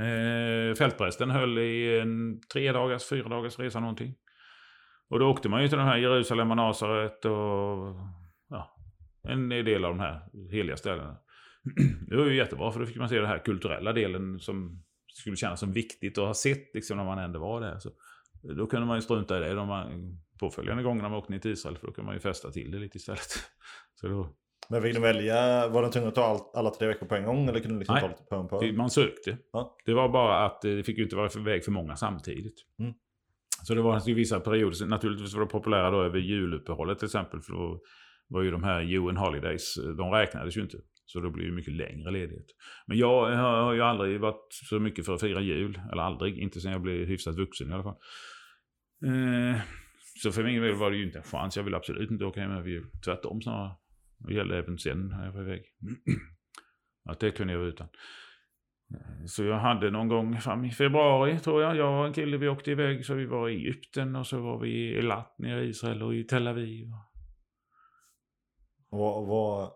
uh, 0.00 0.74
fältprästen 0.78 1.30
höll 1.30 1.58
i 1.58 2.00
en 2.00 2.40
tre 2.52 2.72
dagars, 2.72 3.08
fyra 3.08 3.28
dagars 3.28 3.58
resa 3.58 3.80
någonting. 3.80 4.14
Och 5.10 5.18
då 5.18 5.30
åkte 5.30 5.48
man 5.48 5.62
ju 5.62 5.68
till 5.68 5.78
de 5.78 5.86
här 5.86 5.96
Jerusalem 5.96 6.50
och 6.50 6.56
Nasaret 6.56 7.24
och 7.24 7.96
ja, 8.48 8.76
en 9.28 9.48
del 9.48 9.84
av 9.84 9.90
de 9.90 10.00
här 10.00 10.20
heliga 10.50 10.76
ställena. 10.76 11.16
Det 12.08 12.16
var 12.16 12.26
ju 12.26 12.36
jättebra 12.36 12.72
för 12.72 12.80
då 12.80 12.86
fick 12.86 12.96
man 12.96 13.08
se 13.08 13.16
den 13.16 13.26
här 13.26 13.38
kulturella 13.38 13.92
delen 13.92 14.38
som 14.38 14.82
skulle 15.12 15.36
kännas 15.36 15.60
som 15.60 15.72
viktigt 15.72 16.18
att 16.18 16.24
ha 16.24 16.34
sett 16.34 16.74
liksom, 16.74 16.96
när 16.96 17.04
man 17.04 17.18
ändå 17.18 17.40
var 17.40 17.60
där. 17.60 17.78
Så 17.78 17.90
då 18.42 18.66
kunde 18.66 18.86
man 18.86 18.96
ju 18.96 19.02
strunta 19.02 19.36
i 19.36 19.40
det 19.40 19.54
de 19.54 19.68
man, 19.68 20.18
påföljande 20.40 20.82
gångerna 20.82 21.08
man 21.08 21.18
åkte 21.18 21.32
ner 21.32 21.38
till 21.38 21.50
Israel 21.50 21.78
för 21.78 21.86
då 21.86 21.92
kunde 21.92 22.06
man 22.06 22.14
ju 22.14 22.20
fästa 22.20 22.50
till 22.50 22.70
det 22.70 22.78
lite 22.78 22.96
istället. 22.96 23.50
Så 23.94 24.08
då... 24.08 24.36
Men 24.68 24.82
fick 24.82 24.94
ni 24.94 25.00
välja, 25.00 25.68
var 25.68 25.82
det 25.82 25.92
tvungen 25.92 26.08
att 26.08 26.14
ta 26.14 26.24
all, 26.24 26.40
alla 26.54 26.70
tre 26.70 26.88
veckor 26.88 27.06
på 27.06 27.14
en 27.14 27.24
gång 27.24 27.48
eller 27.48 27.60
kunde 27.60 27.74
du 27.74 27.78
liksom 27.78 27.94
Nej, 27.94 28.02
ta 28.02 28.08
lite 28.08 28.22
på 28.22 28.36
en 28.36 28.48
på? 28.48 28.76
man 28.76 28.90
sökte. 28.90 29.38
Ja. 29.52 29.76
Det 29.84 29.94
var 29.94 30.08
bara 30.08 30.46
att 30.46 30.60
det 30.60 30.82
fick 30.82 30.98
ju 30.98 31.04
inte 31.04 31.16
vara 31.16 31.28
för 31.28 31.40
väg 31.40 31.64
för 31.64 31.72
många 31.72 31.96
samtidigt. 31.96 32.54
Mm. 32.78 32.92
Så 33.62 33.74
det 33.74 33.82
var 33.82 34.14
vissa 34.14 34.40
perioder, 34.40 34.86
naturligtvis 34.86 35.34
var 35.34 35.40
det 35.40 35.46
populära 35.46 35.90
då 35.90 36.02
över 36.02 36.18
juluppehållet 36.18 36.98
till 36.98 37.06
exempel. 37.06 37.40
För 37.40 37.52
då 37.52 37.80
var 38.28 38.42
ju 38.42 38.50
de 38.50 38.64
här 38.64 38.94
UN 38.94 39.16
Holidays, 39.16 39.74
de 39.96 40.10
räknades 40.10 40.56
ju 40.56 40.60
inte. 40.60 40.78
Så 41.06 41.20
då 41.20 41.30
blir 41.30 41.46
det 41.46 41.52
mycket 41.52 41.72
längre 41.72 42.10
ledighet. 42.10 42.46
Men 42.86 42.98
jag 42.98 43.36
har 43.36 43.72
ju 43.72 43.82
aldrig 43.82 44.20
varit 44.20 44.46
så 44.50 44.78
mycket 44.78 45.06
för 45.06 45.14
att 45.14 45.20
fira 45.20 45.40
jul. 45.40 45.80
Eller 45.92 46.02
aldrig, 46.02 46.38
inte 46.38 46.60
sen 46.60 46.72
jag 46.72 46.82
blev 46.82 47.06
hyfsat 47.06 47.36
vuxen 47.36 47.70
i 47.70 47.72
alla 47.72 47.82
fall. 47.82 47.96
Eh, 49.04 49.60
så 50.22 50.32
för 50.32 50.44
min 50.44 50.62
del 50.62 50.74
var 50.74 50.90
det 50.90 50.96
ju 50.96 51.06
inte 51.06 51.18
en 51.18 51.24
chans. 51.24 51.56
Jag 51.56 51.64
vill 51.64 51.74
absolut 51.74 52.10
inte 52.10 52.24
åka 52.24 52.40
hem 52.40 52.50
över 52.50 52.68
jul. 52.68 52.90
Tvärtom 53.04 53.42
snarare. 53.42 53.76
Det 54.18 54.34
gällde 54.34 54.58
även 54.58 54.78
sen 54.78 55.08
när 55.08 55.24
jag 55.24 55.32
var 55.32 55.42
iväg. 55.42 55.62
Att 57.08 57.20
det 57.20 57.30
kunde 57.30 57.52
jag 57.52 57.60
vara 57.60 57.68
utan. 57.68 57.88
Eh, 58.94 59.24
så 59.26 59.44
jag 59.44 59.58
hade 59.58 59.90
någon 59.90 60.08
gång 60.08 60.40
fram 60.40 60.64
i 60.64 60.70
februari 60.70 61.38
tror 61.38 61.62
jag, 61.62 61.76
jag 61.76 62.00
och 62.00 62.06
en 62.06 62.12
kille 62.12 62.36
vi 62.36 62.48
åkte 62.48 62.70
iväg. 62.70 63.06
Så 63.06 63.14
vi 63.14 63.26
var 63.26 63.48
i 63.48 63.54
Egypten 63.54 64.16
och 64.16 64.26
så 64.26 64.40
var 64.40 64.60
vi 64.60 64.68
i 64.68 64.98
Elat 64.98 65.38
nere 65.38 65.64
i 65.64 65.68
Israel 65.68 66.02
och 66.02 66.14
i 66.14 66.24
Tel 66.24 66.48
Aviv. 66.48 66.86
Vad, 68.90 69.26
vad, 69.26 69.72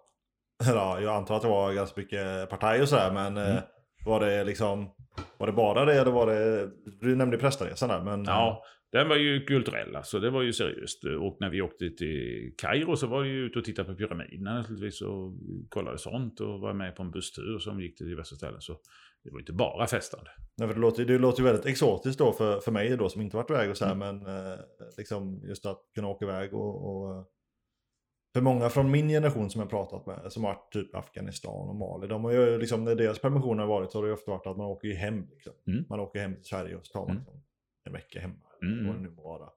Ja, 0.67 1.01
jag 1.01 1.17
antar 1.17 1.37
att 1.37 1.43
det 1.43 1.49
var 1.49 1.73
ganska 1.73 2.01
mycket 2.01 2.51
partaj 2.51 2.83
och 2.83 2.89
sådär 2.89 3.11
men 3.13 3.37
mm. 3.37 3.57
eh, 3.57 3.63
var 4.05 4.21
det 4.21 4.45
liksom 4.45 4.91
Var 5.39 5.47
det 5.47 5.53
bara 5.53 5.85
det 5.85 5.95
eller 5.95 6.11
var 6.11 6.27
det 6.27 6.71
Du 7.01 7.17
nämnde 7.17 7.39
prästaresan 7.39 7.89
där 7.89 8.03
men 8.03 8.25
Ja 8.25 8.63
den 8.93 9.09
var 9.09 9.17
ju 9.17 9.45
kulturell 9.45 9.97
alltså 9.97 10.21
det 10.21 10.31
var 10.31 10.43
ju 10.43 10.53
seriöst 10.53 11.05
och 11.05 11.37
när 11.41 11.51
vi 11.51 11.63
åkte 11.63 11.91
till 11.91 12.55
Kairo 12.59 12.97
så 12.97 13.07
var 13.07 13.23
det 13.23 13.29
ju 13.29 13.47
ute 13.47 13.59
och 13.59 13.65
titta 13.65 13.85
på 13.85 13.95
pyramiderna 13.95 14.55
naturligtvis 14.55 15.03
och 15.03 15.33
kollade 15.69 15.99
sånt 15.99 16.41
och 16.41 16.61
var 16.61 16.73
med 16.73 16.97
på 16.97 17.03
en 17.03 17.11
busstur 17.11 17.59
som 17.59 17.81
gick 17.81 17.99
till 17.99 18.09
diverse 18.09 18.37
ställen 18.37 18.61
så 18.61 18.77
det 19.25 19.31
var 19.31 19.39
inte 19.39 19.53
bara 19.53 19.87
festande. 19.87 20.31
Nej, 20.57 20.69
för 20.69 20.75
det, 20.75 20.81
låter, 20.81 21.05
det 21.05 21.19
låter 21.19 21.39
ju 21.39 21.45
väldigt 21.45 21.67
exotiskt 21.67 22.19
då 22.19 22.33
för, 22.33 22.61
för 22.61 22.73
mig 22.73 22.97
då 22.97 23.09
som 23.09 23.23
inte 23.23 23.37
varit 23.37 23.51
iväg 23.51 23.71
och 23.71 23.77
så 23.77 23.85
här, 23.85 23.93
mm. 23.93 24.19
men 24.19 24.37
eh, 24.37 24.59
liksom 24.97 25.43
just 25.49 25.67
att 25.67 25.81
kunna 25.95 26.09
åka 26.09 26.25
iväg 26.25 26.55
och, 26.55 26.91
och 26.91 27.27
för 28.33 28.41
många 28.41 28.69
från 28.69 28.91
min 28.91 29.09
generation 29.09 29.51
som 29.51 29.61
jag 29.61 29.71
pratat 29.71 30.07
med, 30.07 30.33
som 30.33 30.45
har 30.45 30.55
varit 30.55 30.73
typ 30.73 30.95
Afghanistan 30.95 31.69
och 31.69 31.77
Mali, 31.77 32.07
de 32.07 32.25
har 32.25 32.33
ju 32.33 32.59
liksom, 32.59 32.85
när 32.85 32.95
deras 32.95 33.19
permissioner 33.19 33.61
har 33.61 33.69
varit 33.69 33.93
så 33.93 33.99
har 33.99 34.03
det 34.03 34.09
ju 34.09 34.15
ofta 34.15 34.31
varit 34.31 34.47
att 34.47 34.57
man 34.57 34.67
åker 34.67 34.95
hem. 34.95 35.27
Liksom. 35.31 35.53
Mm. 35.67 35.85
Man 35.89 36.01
åker 36.01 36.21
hem 36.21 36.35
till 36.35 36.45
Sverige 36.45 36.77
och 36.77 36.87
så 36.87 36.93
tar 36.93 37.01
man 37.01 37.11
mm. 37.11 37.23
liksom 37.23 37.43
en 37.85 37.93
vecka 37.93 38.21
hemma. 38.21 38.47
Mm. 38.63 38.87
Vad 38.87 38.97
det 38.97 39.03
nu 39.03 39.11
må 39.11 39.23
vara. 39.23 39.51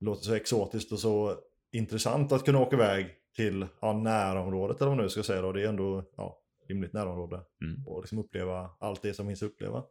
Det 0.00 0.06
låter 0.06 0.22
så 0.22 0.34
exotiskt 0.34 0.92
och 0.92 0.98
så 0.98 1.36
intressant 1.72 2.32
att 2.32 2.44
kunna 2.44 2.58
åka 2.58 2.76
iväg 2.76 3.06
till 3.36 3.66
ja, 3.80 3.92
närområdet 3.92 4.76
eller 4.76 4.88
vad 4.88 4.96
man 4.96 5.04
nu 5.04 5.10
ska 5.10 5.22
säga 5.22 5.42
då. 5.42 5.52
Det 5.52 5.62
är 5.62 5.68
ändå 5.68 6.04
ja, 6.16 6.38
rimligt 6.68 6.92
närområde. 6.92 7.40
Mm. 7.64 7.86
Och 7.86 8.00
liksom 8.00 8.18
uppleva 8.18 8.70
allt 8.80 9.02
det 9.02 9.14
som 9.14 9.26
finns 9.26 9.42
att 9.42 9.50
uppleva. 9.50 9.84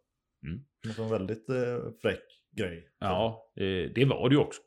Mm. 0.45 0.65
Det 0.83 0.97
var 0.97 1.05
en 1.05 1.11
väldigt 1.11 1.49
eh, 1.49 1.91
fräck 2.01 2.23
grej. 2.51 2.89
Ja, 2.99 3.51
eh, 3.55 3.91
det 3.95 4.05
var 4.05 4.29
det 4.29 4.35
ju 4.35 4.41
också. 4.41 4.61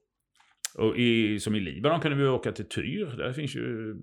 Och 0.78 0.98
i, 0.98 1.40
som 1.40 1.54
i 1.54 1.60
Libanon 1.60 2.00
kunde 2.00 2.16
vi 2.16 2.28
åka 2.28 2.52
till 2.52 2.68
Tyr. 2.68 3.06
Där 3.16 3.32
finns 3.32 3.56
ju 3.56 3.96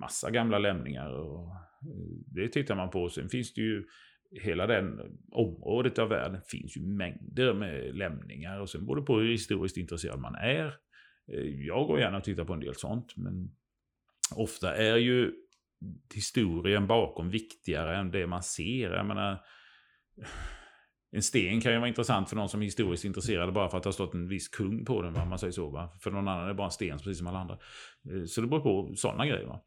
massa 0.00 0.30
gamla 0.30 0.58
lämningar. 0.58 1.10
Och 1.10 1.48
eh, 1.48 2.16
det 2.26 2.48
tittar 2.48 2.76
man 2.76 2.90
på. 2.90 3.08
Sen 3.08 3.28
finns 3.28 3.54
det 3.54 3.60
ju 3.60 3.84
hela 4.40 4.66
den 4.66 5.00
området 5.32 5.98
av 5.98 6.08
världen 6.08 6.40
finns 6.48 6.76
ju 6.76 6.80
mängder 6.80 7.54
med 7.54 7.96
lämningar. 7.96 8.60
Och 8.60 8.70
sen 8.70 8.86
beror 8.86 8.96
det 8.96 9.02
på 9.02 9.18
hur 9.18 9.30
historiskt 9.30 9.76
intresserad 9.76 10.20
man 10.20 10.34
är. 10.34 10.66
Eh, 11.32 11.66
jag 11.66 11.86
går 11.86 12.00
gärna 12.00 12.16
och 12.16 12.24
tittar 12.24 12.44
på 12.44 12.52
en 12.52 12.60
del 12.60 12.74
sånt. 12.74 13.16
Men 13.16 13.50
ofta 14.36 14.76
är 14.76 14.96
ju 14.96 15.32
historien 16.14 16.86
bakom 16.86 17.30
viktigare 17.30 17.96
än 17.96 18.10
det 18.10 18.26
man 18.26 18.42
ser. 18.42 18.90
Jag 18.90 19.06
menar, 19.06 19.40
en 21.14 21.22
sten 21.22 21.60
kan 21.60 21.72
ju 21.72 21.78
vara 21.78 21.88
intressant 21.88 22.28
för 22.28 22.36
någon 22.36 22.48
som 22.48 22.60
är 22.60 22.64
historiskt 22.64 23.04
intresserad 23.04 23.52
bara 23.52 23.68
för 23.68 23.76
att 23.76 23.82
det 23.82 23.86
har 23.86 23.92
stått 23.92 24.14
en 24.14 24.28
viss 24.28 24.48
kung 24.48 24.84
på 24.84 25.02
den. 25.02 25.12
Va? 25.12 25.24
Man 25.24 25.38
säger 25.38 25.52
så. 25.52 25.70
Va? 25.70 25.90
För 26.00 26.10
någon 26.10 26.28
annan 26.28 26.44
är 26.44 26.48
det 26.48 26.54
bara 26.54 26.64
en 26.64 26.70
sten 26.70 26.98
precis 26.98 27.18
som 27.18 27.26
alla 27.26 27.38
andra. 27.38 27.58
Eh, 28.10 28.24
så 28.24 28.40
det 28.40 28.46
beror 28.46 28.60
på 28.60 28.94
sådana 28.96 29.26
grejer. 29.26 29.46
Va? 29.46 29.60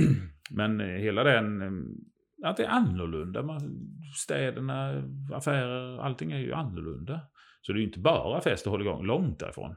Men 0.50 0.80
eh, 0.80 0.86
hela 0.86 1.24
den... 1.24 1.62
Eh, 1.62 2.48
att 2.48 2.56
det 2.56 2.64
är 2.64 2.68
annorlunda. 2.68 3.60
Städerna, 4.16 5.04
affärer, 5.32 5.98
allting 5.98 6.32
är 6.32 6.38
ju 6.38 6.52
annorlunda. 6.52 7.20
Så 7.60 7.72
det 7.72 7.76
är 7.76 7.80
ju 7.80 7.86
inte 7.86 7.98
bara 7.98 8.40
fest 8.40 8.66
och 8.66 8.72
hålligång, 8.72 9.06
långt 9.06 9.38
därifrån. 9.38 9.76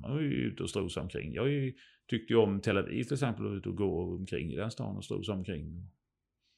Man 0.00 0.16
är 0.16 0.20
ju 0.20 0.28
ute 0.28 0.62
och 0.62 0.70
strosar 0.70 1.00
omkring. 1.00 1.34
Jag 1.34 1.72
tyckte 2.10 2.32
ju 2.32 2.38
om 2.38 2.60
Tel 2.60 2.78
Aviv 2.78 3.04
till 3.04 3.12
exempel, 3.12 3.46
och 3.46 3.52
ute 3.52 3.68
och 3.68 3.76
gå 3.76 4.14
omkring 4.14 4.52
i 4.52 4.56
den 4.56 4.70
stan 4.70 4.96
och 4.96 5.04
strosa 5.04 5.32
omkring. 5.32 5.90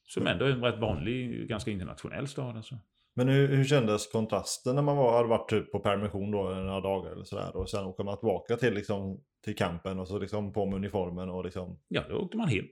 Som 0.04 0.26
ändå 0.26 0.44
är 0.44 0.50
en 0.50 0.62
rätt 0.62 0.80
vanlig, 0.80 1.48
ganska 1.48 1.70
internationell 1.70 2.28
stad. 2.28 2.56
Alltså. 2.56 2.78
Men 3.14 3.28
hur, 3.28 3.48
hur 3.48 3.64
kändes 3.64 4.12
kontrasten 4.12 4.74
när 4.74 4.82
man 4.82 4.96
var, 4.96 5.16
hade 5.16 5.28
varit 5.28 5.50
typ 5.50 5.72
på 5.72 5.80
permission 5.80 6.30
då 6.30 6.42
några 6.42 6.80
dagar 6.80 7.12
eller 7.12 7.24
sådär 7.24 7.56
och 7.56 7.70
sen 7.70 7.84
åker 7.84 8.04
man 8.04 8.18
tillbaka 8.18 8.56
till, 8.56 8.74
liksom, 8.74 9.20
till 9.44 9.56
campen 9.56 9.98
och 9.98 10.08
så 10.08 10.18
liksom 10.18 10.52
på 10.52 10.66
med 10.66 10.76
uniformen 10.76 11.28
och 11.28 11.44
liksom... 11.44 11.80
Ja, 11.88 12.04
då 12.08 12.16
åkte 12.16 12.36
man 12.36 12.48
hem. 12.48 12.64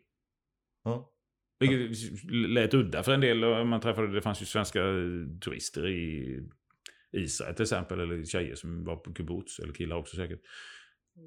Ja. 0.84 1.12
Vilket 1.60 1.98
lät 2.30 2.74
udda 2.74 3.02
för 3.02 3.12
en 3.12 3.20
del. 3.20 3.64
Man 3.64 3.80
träffade, 3.80 4.14
det 4.14 4.22
fanns 4.22 4.42
ju 4.42 4.46
svenska 4.46 4.80
turister 5.44 5.88
i 5.88 6.40
Israel 7.12 7.54
till 7.54 7.62
exempel. 7.62 8.00
Eller 8.00 8.24
tjejer 8.24 8.54
som 8.54 8.84
var 8.84 8.96
på 8.96 9.14
kibbutz. 9.14 9.58
Eller 9.58 9.72
killar 9.72 9.96
också 9.96 10.16
säkert. 10.16 10.40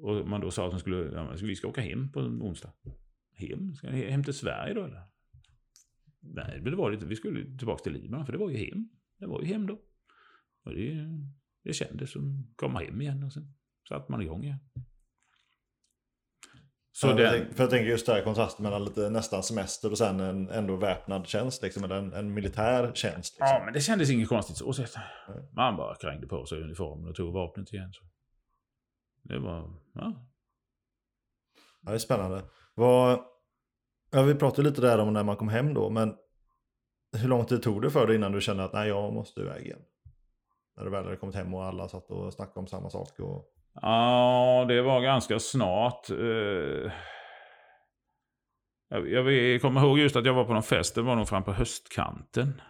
Och 0.02 0.28
man 0.28 0.40
då 0.40 0.50
sa 0.50 0.64
att 0.64 0.70
de 0.70 0.80
skulle, 0.80 0.96
ja, 0.96 1.34
vi 1.42 1.56
ska 1.56 1.68
åka 1.68 1.80
hem 1.80 2.12
på 2.12 2.20
en 2.20 2.42
onsdag. 2.42 2.72
Hem? 3.34 3.74
Ska 3.74 3.88
hem 3.88 4.24
till 4.24 4.34
Sverige 4.34 4.74
då 4.74 4.84
eller? 4.84 5.02
Nej, 6.20 6.60
det 6.64 6.76
var 6.76 6.90
det 6.90 7.06
Vi 7.06 7.16
skulle 7.16 7.58
tillbaka 7.58 7.82
till 7.82 7.92
Libanon 7.92 8.26
för 8.26 8.32
det 8.32 8.38
var 8.38 8.50
ju 8.50 8.56
hem. 8.56 8.88
Det 9.22 9.28
var 9.28 9.40
ju 9.40 9.46
hem 9.46 9.66
då. 9.66 9.78
Och 10.64 10.74
det, 10.74 11.06
det 11.64 11.72
kändes 11.72 12.12
som 12.12 12.40
att 12.40 12.56
komma 12.56 12.78
hem 12.78 13.00
igen 13.00 13.24
och 13.24 13.32
sen 13.32 13.54
satte 13.88 14.12
man 14.12 14.22
igång 14.22 14.44
igen. 14.44 14.58
Så 16.92 17.06
jag 17.06 17.32
tänk, 17.32 17.54
för 17.54 17.62
jag 17.62 17.70
tänker 17.70 17.90
just 17.90 18.06
där 18.06 18.24
kontrasten 18.24 18.62
mellan 18.62 18.84
lite 18.84 19.10
nästan 19.10 19.42
semester 19.42 19.90
och 19.90 19.98
sen 19.98 20.20
en 20.20 20.48
ändå 20.48 20.76
väpnad 20.76 21.26
tjänst, 21.26 21.62
liksom, 21.62 21.84
eller 21.84 21.96
en, 21.96 22.12
en 22.12 22.34
militär 22.34 22.92
tjänst. 22.94 23.34
Liksom. 23.34 23.46
Ja, 23.46 23.62
men 23.64 23.72
det 23.72 23.80
kändes 23.80 24.10
inget 24.10 24.28
konstigt 24.28 24.56
så 24.56 24.72
sett. 24.72 24.94
Man 25.52 25.76
bara 25.76 25.94
krängde 25.94 26.26
på 26.26 26.46
sig 26.46 26.62
uniformen 26.62 27.08
och 27.08 27.14
tog 27.14 27.32
vapnet 27.32 27.72
igen. 27.72 27.92
Så. 27.92 28.04
Det 29.22 29.38
var, 29.38 29.80
ja. 29.94 30.28
Ja, 31.82 31.90
det 31.90 31.96
är 31.96 31.98
spännande. 31.98 32.42
Vad, 32.74 33.20
ja, 34.10 34.22
vi 34.22 34.34
pratade 34.34 34.68
lite 34.68 34.80
där 34.80 34.98
om 34.98 35.12
när 35.12 35.24
man 35.24 35.36
kom 35.36 35.48
hem 35.48 35.74
då, 35.74 35.90
men 35.90 36.14
hur 37.16 37.28
lång 37.28 37.44
tid 37.44 37.62
tog 37.62 37.82
det 37.82 37.90
för 37.90 38.06
dig 38.06 38.16
innan 38.16 38.32
du 38.32 38.40
kände 38.40 38.64
att 38.64 38.72
nej, 38.72 38.88
jag 38.88 39.12
måste 39.12 39.40
iväg 39.40 39.66
igen? 39.66 39.82
När 40.76 40.84
du 40.84 40.90
väl 40.90 41.04
hade 41.04 41.16
kommit 41.16 41.36
hem 41.36 41.54
och 41.54 41.64
alla 41.64 41.88
satt 41.88 42.10
och 42.10 42.32
snackade 42.32 42.60
om 42.60 42.66
samma 42.66 42.90
sak? 42.90 43.18
Och... 43.18 43.48
Ja, 43.74 44.64
det 44.68 44.82
var 44.82 45.00
ganska 45.00 45.38
snart. 45.38 46.10
Eh, 46.10 46.92
jag 48.88 49.60
kommer 49.60 49.80
ihåg 49.80 49.98
just 49.98 50.16
att 50.16 50.26
jag 50.26 50.34
var 50.34 50.44
på 50.44 50.52
någon 50.52 50.62
fest, 50.62 50.94
det 50.94 51.02
var 51.02 51.16
nog 51.16 51.28
fram 51.28 51.44
på 51.44 51.52
höstkanten. 51.52 52.62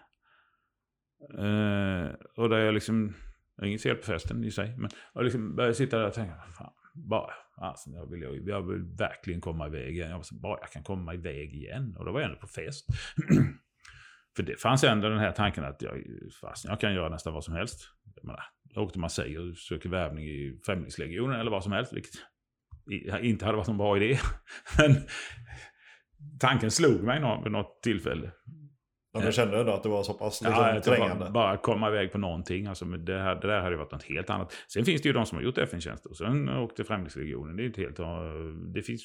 Eh, 1.38 2.10
och 2.36 2.48
där 2.48 2.58
jag 2.58 2.74
liksom, 2.74 3.14
jag 3.56 3.68
inget 3.68 3.82
fel 3.82 3.96
på 3.96 4.06
festen 4.06 4.44
i 4.44 4.50
sig, 4.50 4.76
men 4.78 4.90
jag 5.14 5.24
liksom 5.24 5.56
började 5.56 5.74
sitta 5.74 5.98
där 5.98 6.06
och 6.06 6.14
tänka, 6.14 6.34
fan, 6.58 6.72
bara, 6.94 7.30
alltså, 7.56 7.90
jag, 7.90 8.10
vill, 8.10 8.42
jag 8.46 8.62
vill 8.62 8.82
verkligen 8.98 9.40
komma 9.40 9.66
iväg 9.66 9.90
igen. 9.90 10.10
Jag 10.10 10.16
var 10.16 10.22
så, 10.22 10.34
bara 10.34 10.58
jag 10.60 10.70
kan 10.70 10.82
komma 10.82 11.14
iväg 11.14 11.54
igen. 11.54 11.96
Och 11.98 12.04
då 12.04 12.12
var 12.12 12.20
jag 12.20 12.28
ändå 12.28 12.40
på 12.40 12.46
fest. 12.46 12.86
För 14.36 14.42
det 14.42 14.60
fanns 14.60 14.84
ändå 14.84 15.08
den 15.08 15.18
här 15.18 15.32
tanken 15.32 15.64
att 15.64 15.82
jag, 15.82 16.02
fast 16.40 16.64
jag 16.64 16.80
kan 16.80 16.94
göra 16.94 17.08
nästan 17.08 17.34
vad 17.34 17.44
som 17.44 17.54
helst. 17.54 17.88
Jag 18.14 18.24
menar, 18.24 18.42
åkte 18.76 18.98
Marseille 18.98 19.38
och 19.38 19.56
sökte 19.56 19.88
värvning 19.88 20.24
i 20.24 20.60
Främlingslegionen 20.66 21.40
eller 21.40 21.50
vad 21.50 21.62
som 21.62 21.72
helst. 21.72 21.92
Vilket 21.92 22.14
inte 23.20 23.44
hade 23.44 23.56
varit 23.56 23.68
någon 23.68 23.78
bra 23.78 23.96
idé. 23.96 24.18
Men 24.78 24.96
tanken 26.40 26.70
slog 26.70 27.02
mig 27.02 27.42
vid 27.42 27.52
något 27.52 27.82
tillfälle. 27.82 28.32
Ja, 29.14 29.20
men 29.20 29.32
kände 29.32 29.56
du 29.56 29.64
då 29.64 29.72
att 29.72 29.82
det 29.82 29.88
var 29.88 30.02
så 30.02 30.14
pass 30.14 30.42
liksom, 30.42 30.64
ja, 30.64 30.80
trängande? 30.80 31.24
Bara, 31.24 31.30
bara 31.30 31.56
komma 31.56 31.88
iväg 31.88 32.12
på 32.12 32.18
någonting. 32.18 32.66
Alltså, 32.66 32.84
det, 32.84 33.18
här, 33.18 33.34
det 33.34 33.46
där 33.46 33.60
hade 33.60 33.76
varit 33.76 33.92
något 33.92 34.02
helt 34.02 34.30
annat. 34.30 34.52
Sen 34.68 34.84
finns 34.84 35.02
det 35.02 35.08
ju 35.08 35.12
de 35.12 35.26
som 35.26 35.38
har 35.38 35.42
gjort 35.42 35.58
FN-tjänst 35.58 36.06
och 36.06 36.16
sen 36.16 36.48
åkte 36.48 36.84
Främlingslegionen. 36.84 37.56
Det, 37.56 37.62
är 37.64 37.76
helt, 37.76 37.96
det 38.74 38.82
finns 38.82 39.02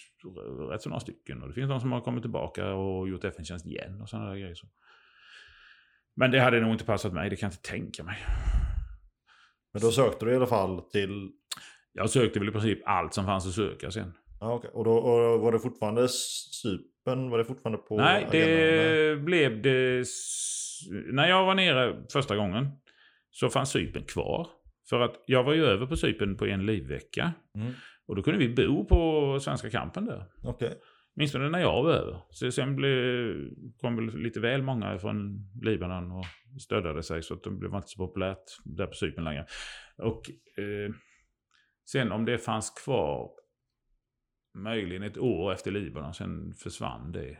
rätt 0.72 0.82
så 0.82 0.90
några 0.90 1.00
stycken. 1.00 1.42
Och 1.42 1.48
det 1.48 1.54
finns 1.54 1.70
de 1.70 1.80
som 1.80 1.92
har 1.92 2.02
kommit 2.02 2.24
tillbaka 2.24 2.74
och 2.74 3.10
gjort 3.10 3.24
FN-tjänst 3.24 3.66
igen 3.66 4.02
och 4.02 4.10
sådana 4.10 4.30
där 4.30 4.38
grejer. 4.38 4.56
Så. 4.56 4.68
Men 6.20 6.32
det 6.32 6.40
hade 6.40 6.60
nog 6.60 6.72
inte 6.72 6.86
passat 6.86 7.14
mig, 7.14 7.30
det 7.30 7.36
kan 7.36 7.48
jag 7.48 7.54
inte 7.54 7.70
tänka 7.70 8.04
mig. 8.04 8.18
Men 9.74 9.82
då 9.82 9.92
sökte 9.92 10.26
du 10.26 10.32
i 10.32 10.36
alla 10.36 10.48
fall 10.48 10.82
till? 10.82 11.32
Jag 11.94 12.10
sökte 12.10 12.40
väl 12.40 12.50
i 12.50 12.52
princip 12.52 12.80
allt 12.86 13.14
som 13.14 13.26
fanns 13.26 13.48
att 13.48 13.54
söka 13.54 13.92
sen. 13.92 14.14
Ja, 14.40 14.54
okay. 14.54 14.72
och, 14.74 14.84
då, 14.84 14.98
och 14.98 15.40
var 15.40 15.52
det 15.52 15.60
fortfarande 15.60 16.08
Cypern? 16.64 17.30
Var 17.30 17.38
det 17.38 17.46
fortfarande 17.46 17.78
på 17.78 17.98
Nej, 17.98 18.28
det 18.32 19.22
blev 19.22 19.62
det... 19.62 20.06
När 21.12 21.28
jag 21.28 21.46
var 21.46 21.56
nere 21.56 22.06
första 22.14 22.36
gången 22.36 22.68
så 23.32 23.50
fanns 23.50 23.70
Cypern 23.70 24.04
kvar. 24.04 24.48
För 24.90 25.00
att 25.00 25.24
jag 25.26 25.44
var 25.44 25.54
ju 25.54 25.66
över 25.66 25.86
på 25.86 25.96
Cypern 25.96 26.38
på 26.38 26.46
en 26.46 26.66
livvecka. 26.66 27.34
Mm. 27.56 27.74
Och 28.08 28.16
då 28.16 28.24
kunde 28.24 28.40
vi 28.40 28.68
bo 28.68 28.86
på 28.86 29.40
Svenska 29.40 29.70
kampen 29.70 30.06
där. 30.06 30.26
Okay. 30.44 30.72
Åtminstone 31.18 31.50
när 31.50 31.60
jag 31.60 31.84
var 31.84 31.94
över. 31.94 32.22
Så 32.30 32.52
sen 32.52 32.76
blev, 32.76 33.36
kom 33.78 33.96
väl 33.96 34.18
lite 34.18 34.40
väl 34.40 34.62
många 34.62 35.00
från 35.00 35.40
Libanon 35.62 36.12
och 36.12 36.26
stödde 36.62 37.04
sig 37.04 37.24
så 37.24 37.34
att 37.34 37.44
det 37.44 37.50
blev 37.50 37.74
inte 37.76 37.88
så 37.88 38.08
populärt 38.08 38.44
där 38.66 38.88
på 38.88 38.94
Cypern 38.94 39.24
längre. 39.24 39.46
Och 39.98 40.30
eh, 40.58 40.94
sen 41.86 42.12
om 42.12 42.26
det 42.26 42.38
fanns 42.38 42.70
kvar 42.70 43.32
möjligen 44.54 45.04
ett 45.04 45.18
år 45.18 45.54
efter 45.54 45.72
Libanon, 45.72 46.14
sen 46.14 46.54
försvann 46.54 47.12
det. 47.12 47.38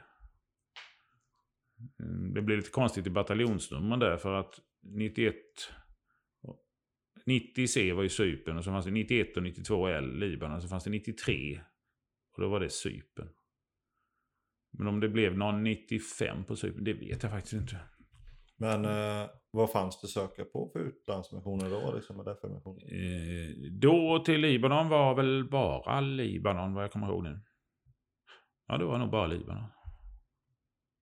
Mm, 2.00 2.34
det 2.34 2.42
blev 2.42 2.58
lite 2.58 2.72
konstigt 2.72 3.08
i 3.08 3.10
bataljonsnumren 3.10 4.00
där 4.00 4.18
för 4.18 4.34
att 4.34 4.60
91 4.82 5.36
90 7.26 7.68
C 7.68 7.94
var 7.94 8.04
ju 8.04 8.10
Cypern 8.10 8.58
och 8.58 8.64
så 8.64 8.72
fanns 8.72 8.86
det 8.86 8.92
91 8.92 9.38
och 9.38 9.44
92 9.44 9.88
L 9.88 10.20
Libanon. 10.20 10.56
och 10.56 10.62
Så 10.62 10.68
fanns 10.68 10.84
det 10.84 10.90
93 10.90 11.62
och 12.36 12.42
då 12.42 12.50
var 12.50 12.60
det 12.60 12.70
Cypern. 12.70 13.30
Men 14.78 14.88
om 14.88 15.00
det 15.00 15.10
blev 15.10 15.38
någon 15.38 15.64
95 15.64 16.44
på 16.44 16.56
Cypern, 16.56 16.84
det 16.84 16.94
vet 16.94 17.24
jag 17.24 17.32
faktiskt 17.32 17.54
inte. 17.54 17.80
Men 18.58 18.86
eh, 18.86 19.30
vad 19.52 19.72
fanns 19.72 20.02
det 20.02 20.08
söka 20.08 20.46
på 20.46 20.70
för 20.74 20.80
utlandsmissioner 20.80 21.70
då? 21.70 21.96
Liksom, 21.96 22.18
med 22.18 22.28
eh, 22.28 23.72
då 23.82 24.20
till 24.26 24.42
Libanon 24.42 24.90
var 24.90 25.16
väl 25.16 25.50
bara 25.50 26.02
Libanon 26.02 26.74
vad 26.74 26.84
jag 26.84 26.92
kommer 26.92 27.08
ihåg 27.08 27.24
nu. 27.24 27.40
Ja, 28.68 28.78
det 28.78 28.86
var 28.86 28.98
nog 28.98 29.12
bara 29.12 29.28
Libanon. 29.28 29.70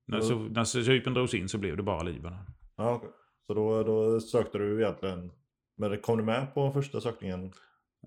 När, 0.07 0.21
så, 0.21 0.36
när 0.36 0.63
Cypern 0.63 1.13
drogs 1.13 1.34
in 1.34 1.49
så 1.49 1.57
blev 1.57 1.78
det 1.78 1.84
bara 1.84 2.03
Libanon. 2.03 2.45
Ja, 2.78 2.95
okay. 2.95 3.09
Så 3.47 3.53
då, 3.53 3.84
då 3.84 4.19
sökte 4.19 4.57
du 4.57 4.82
egentligen... 4.82 5.32
Men 5.78 6.01
kom 6.01 6.17
du 6.17 6.23
med 6.23 6.53
på 6.53 6.71
första 6.71 7.01
sökningen? 7.01 7.43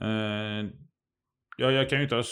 Eh, 0.01 0.71
ja, 1.57 1.71
jag 1.71 1.91
kan 1.91 1.99
ju 1.99 2.03
inte 2.03 2.15
ha 2.15 2.23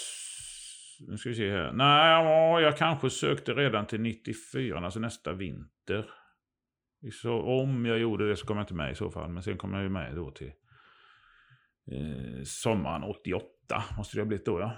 nu 0.99 1.17
ska 1.17 1.29
vi 1.29 1.35
se 1.35 1.51
här. 1.51 1.71
Nej, 1.71 2.63
jag 2.63 2.77
kanske 2.77 3.09
sökte 3.09 3.53
redan 3.53 3.85
till 3.85 4.01
94, 4.01 4.79
alltså 4.79 4.99
nästa 4.99 5.33
vinter. 5.33 6.05
Så 7.21 7.41
om 7.41 7.85
jag 7.85 7.99
gjorde 7.99 8.29
det 8.29 8.35
så 8.35 8.45
kom 8.45 8.57
jag 8.57 8.63
inte 8.63 8.73
med 8.73 8.91
i 8.91 8.95
så 8.95 9.11
fall. 9.11 9.29
Men 9.29 9.43
sen 9.43 9.57
kom 9.57 9.73
jag 9.73 9.83
ju 9.83 9.89
med 9.89 10.15
då 10.15 10.31
till 10.31 10.51
eh, 11.91 12.43
sommaren 12.43 13.03
88. 13.03 13.47
Måste 13.97 14.17
det 14.17 14.21
ha 14.21 14.27
blivit 14.27 14.45
då 14.45 14.59
ja. 14.59 14.71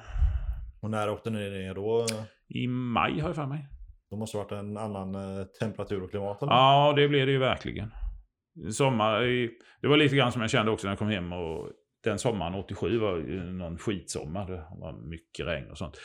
Och 0.82 0.90
när 0.90 1.10
åkte 1.10 1.30
ni 1.30 1.50
ner 1.50 1.76
då? 1.76 2.06
I 2.48 2.68
maj 2.68 3.20
har 3.20 3.30
jag 3.30 3.36
för 3.36 3.46
mig. 3.46 3.68
Då 4.10 4.16
måste 4.16 4.38
det 4.38 4.44
varit 4.44 4.52
en 4.52 4.78
annan 4.78 5.16
eh, 5.16 5.46
temperatur 5.60 6.04
och 6.04 6.10
klimat? 6.10 6.42
Eller? 6.42 6.54
Ja, 6.54 6.94
det 6.96 7.08
blev 7.08 7.26
det 7.26 7.32
ju 7.32 7.38
verkligen. 7.38 7.92
Sommar, 8.72 9.22
det 9.82 9.88
var 9.88 9.98
lite 9.98 10.16
grann 10.16 10.32
som 10.32 10.42
jag 10.42 10.52
kände 10.52 10.72
också 10.72 10.88
när 10.88 10.92
jag 10.92 11.00
kom 11.00 11.10
hem 11.10 11.34
och 11.34 11.70
den 12.04 12.20
sommaren 12.20 12.56
87 12.56 12.98
var 12.98 13.18
ju 13.18 13.44
någon 13.44 13.78
skitsommar. 13.78 14.48
Det 14.48 14.66
var 14.80 14.94
mycket 14.94 15.46
regn 15.46 15.72
och 15.72 15.78
sånt. 15.78 15.98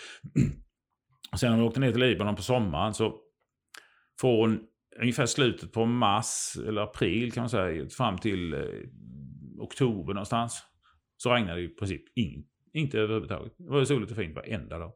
Sen 1.40 1.50
när 1.50 1.58
vi 1.58 1.64
åkte 1.64 1.80
ner 1.80 1.92
till 1.92 2.00
Libanon 2.00 2.36
på 2.36 2.42
sommaren 2.42 2.94
så 2.94 3.20
från 4.20 4.60
ungefär 5.00 5.26
slutet 5.26 5.72
på 5.72 5.84
mars 5.84 6.56
eller 6.66 6.82
april 6.82 7.32
kan 7.32 7.42
man 7.42 7.50
säga 7.50 7.88
fram 7.88 8.18
till 8.18 8.54
eh, 8.54 8.60
oktober 9.58 10.14
någonstans 10.14 10.62
så 11.16 11.34
regnade 11.34 11.60
det 11.60 11.64
i 11.64 11.68
princip 11.68 12.02
in, 12.14 12.46
inte 12.72 12.98
överhuvudtaget. 12.98 13.54
Det 13.58 13.70
var 13.70 13.84
soligt 13.84 14.10
och 14.10 14.16
fint 14.16 14.36
varenda 14.36 14.78
dag. 14.78 14.92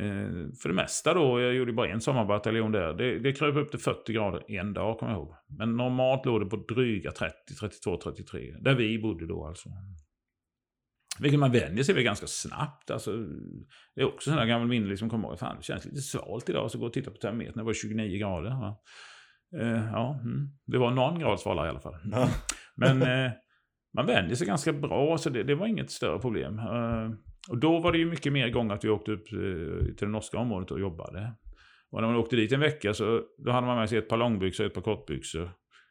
Eh, 0.00 0.52
för 0.62 0.68
det 0.68 0.74
mesta 0.74 1.14
då, 1.14 1.40
jag 1.40 1.54
gjorde 1.54 1.72
bara 1.72 1.88
en 1.88 2.00
sommarbataljon 2.00 2.72
där, 2.72 2.94
det, 2.94 3.18
det 3.18 3.32
kröp 3.32 3.56
upp 3.56 3.70
till 3.70 3.80
40 3.80 4.12
grader 4.12 4.50
en 4.50 4.74
dag 4.74 4.98
kommer 4.98 5.12
jag 5.12 5.18
ihåg. 5.18 5.34
Men 5.58 5.76
normalt 5.76 6.26
låg 6.26 6.40
det 6.40 6.46
på 6.46 6.56
dryga 6.74 7.10
30, 7.10 7.34
32, 7.60 7.96
33. 7.96 8.54
Där 8.60 8.74
vi 8.74 8.98
bodde 8.98 9.26
då 9.26 9.46
alltså. 9.46 9.68
Vilket 11.20 11.40
man 11.40 11.52
vänjer 11.52 11.84
sig 11.84 11.94
vid 11.94 12.04
ganska 12.04 12.26
snabbt. 12.26 12.90
Alltså, 12.90 13.16
det 13.94 14.00
är 14.00 14.04
också 14.04 14.30
sådana 14.30 14.46
gamla 14.46 14.66
minnen 14.66 14.88
liksom 14.88 15.10
kommer 15.10 15.28
ihåg. 15.28 15.38
Fan, 15.38 15.56
det 15.56 15.62
känns 15.62 15.84
lite 15.84 16.00
svalt 16.00 16.48
idag. 16.48 16.70
Så 16.70 16.78
gå 16.78 16.86
och 16.86 16.92
titta 16.92 17.10
på 17.10 17.16
termometern. 17.16 17.56
Det 17.56 17.62
var 17.62 17.72
29 17.72 18.18
grader. 18.18 18.50
Ja, 18.50 18.82
uh, 19.56 19.90
ja 19.92 20.20
mm. 20.22 20.48
det 20.66 20.78
var 20.78 20.90
någon 20.90 21.18
grad 21.18 21.40
svalare 21.40 21.66
i 21.66 21.70
alla 21.70 21.80
fall. 21.80 21.96
Men 22.74 23.02
uh, 23.02 23.30
man 23.94 24.06
vänjer 24.06 24.34
sig 24.34 24.46
ganska 24.46 24.72
bra. 24.72 25.18
Så 25.18 25.30
det, 25.30 25.42
det 25.42 25.54
var 25.54 25.66
inget 25.66 25.90
större 25.90 26.18
problem. 26.18 26.58
Uh, 26.58 27.10
och 27.48 27.58
då 27.58 27.80
var 27.80 27.92
det 27.92 27.98
ju 27.98 28.06
mycket 28.06 28.32
mer 28.32 28.48
gång 28.48 28.70
att 28.70 28.84
vi 28.84 28.88
åkte 28.88 29.12
upp 29.12 29.32
eh, 29.32 29.84
till 29.84 30.06
det 30.06 30.06
norska 30.06 30.38
området 30.38 30.70
och 30.70 30.80
jobbade. 30.80 31.32
Och 31.90 32.00
när 32.00 32.08
man 32.08 32.16
åkte 32.16 32.36
dit 32.36 32.52
en 32.52 32.60
vecka 32.60 32.94
så 32.94 33.22
då 33.38 33.50
hade 33.52 33.66
man 33.66 33.76
med 33.76 33.88
sig 33.88 33.98
ett 33.98 34.08
par 34.08 34.16
långbyxor 34.16 34.64
och 34.64 34.68
ett 34.68 34.74
par 34.74 34.82
kortbyxor. 34.82 35.50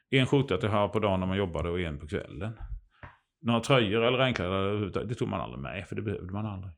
En 0.10 0.26
skjorta 0.26 0.58
till 0.58 0.70
här 0.70 0.88
på 0.88 1.00
dagen 1.00 1.20
när 1.20 1.28
man 1.28 1.38
jobbade 1.38 1.70
och 1.70 1.80
en 1.80 2.00
på 2.00 2.08
kvällen. 2.08 2.54
Några 3.42 3.60
tröjor 3.60 4.04
eller 4.04 4.18
regnkläder, 4.18 5.06
det 5.06 5.16
tog 5.16 5.28
man 5.28 5.42
aldrig 5.42 5.62
med 5.62 5.88
för 5.88 5.96
det 5.96 6.02
behövde 6.02 6.34
man 6.34 6.46
aldrig. 6.46 6.74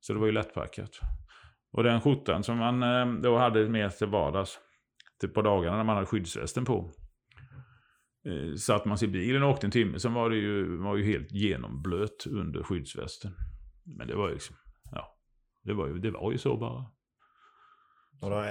Så 0.00 0.12
det 0.12 0.18
var 0.18 0.26
ju 0.26 0.32
lättpackat. 0.32 1.00
Och 1.72 1.82
den 1.82 2.00
skjortan 2.00 2.42
som 2.42 2.58
man 2.58 2.82
eh, 2.82 3.22
då 3.22 3.38
hade 3.38 3.68
med 3.68 3.96
till 3.96 4.06
vardags. 4.06 4.58
Typ 5.20 5.34
på 5.34 5.42
dagarna 5.42 5.76
när 5.76 5.84
man 5.84 5.94
hade 5.94 6.06
skyddsvästen 6.06 6.64
på. 6.64 6.90
Eh, 8.26 8.54
satt 8.54 8.84
man 8.84 8.98
sig 8.98 9.08
i 9.08 9.10
bilen 9.10 9.42
och 9.42 9.50
åkte 9.50 9.66
en 9.66 9.70
timme, 9.70 9.98
sen 9.98 10.14
var 10.14 10.30
det 10.30 10.36
ju, 10.36 10.76
var 10.76 10.96
ju 10.96 11.04
helt 11.04 11.32
genomblöt 11.32 12.26
under 12.26 12.62
skyddsvästen. 12.62 13.32
Men 13.96 14.08
det 14.08 14.14
var 14.16 14.28
ju 14.28 14.34
liksom, 14.34 14.56
ja. 14.92 15.18
Det 15.64 15.72
var 15.72 15.86
ju, 15.86 15.98
det 15.98 16.10
var 16.10 16.32
ju 16.32 16.38
så 16.38 16.56
bara. 16.56 16.84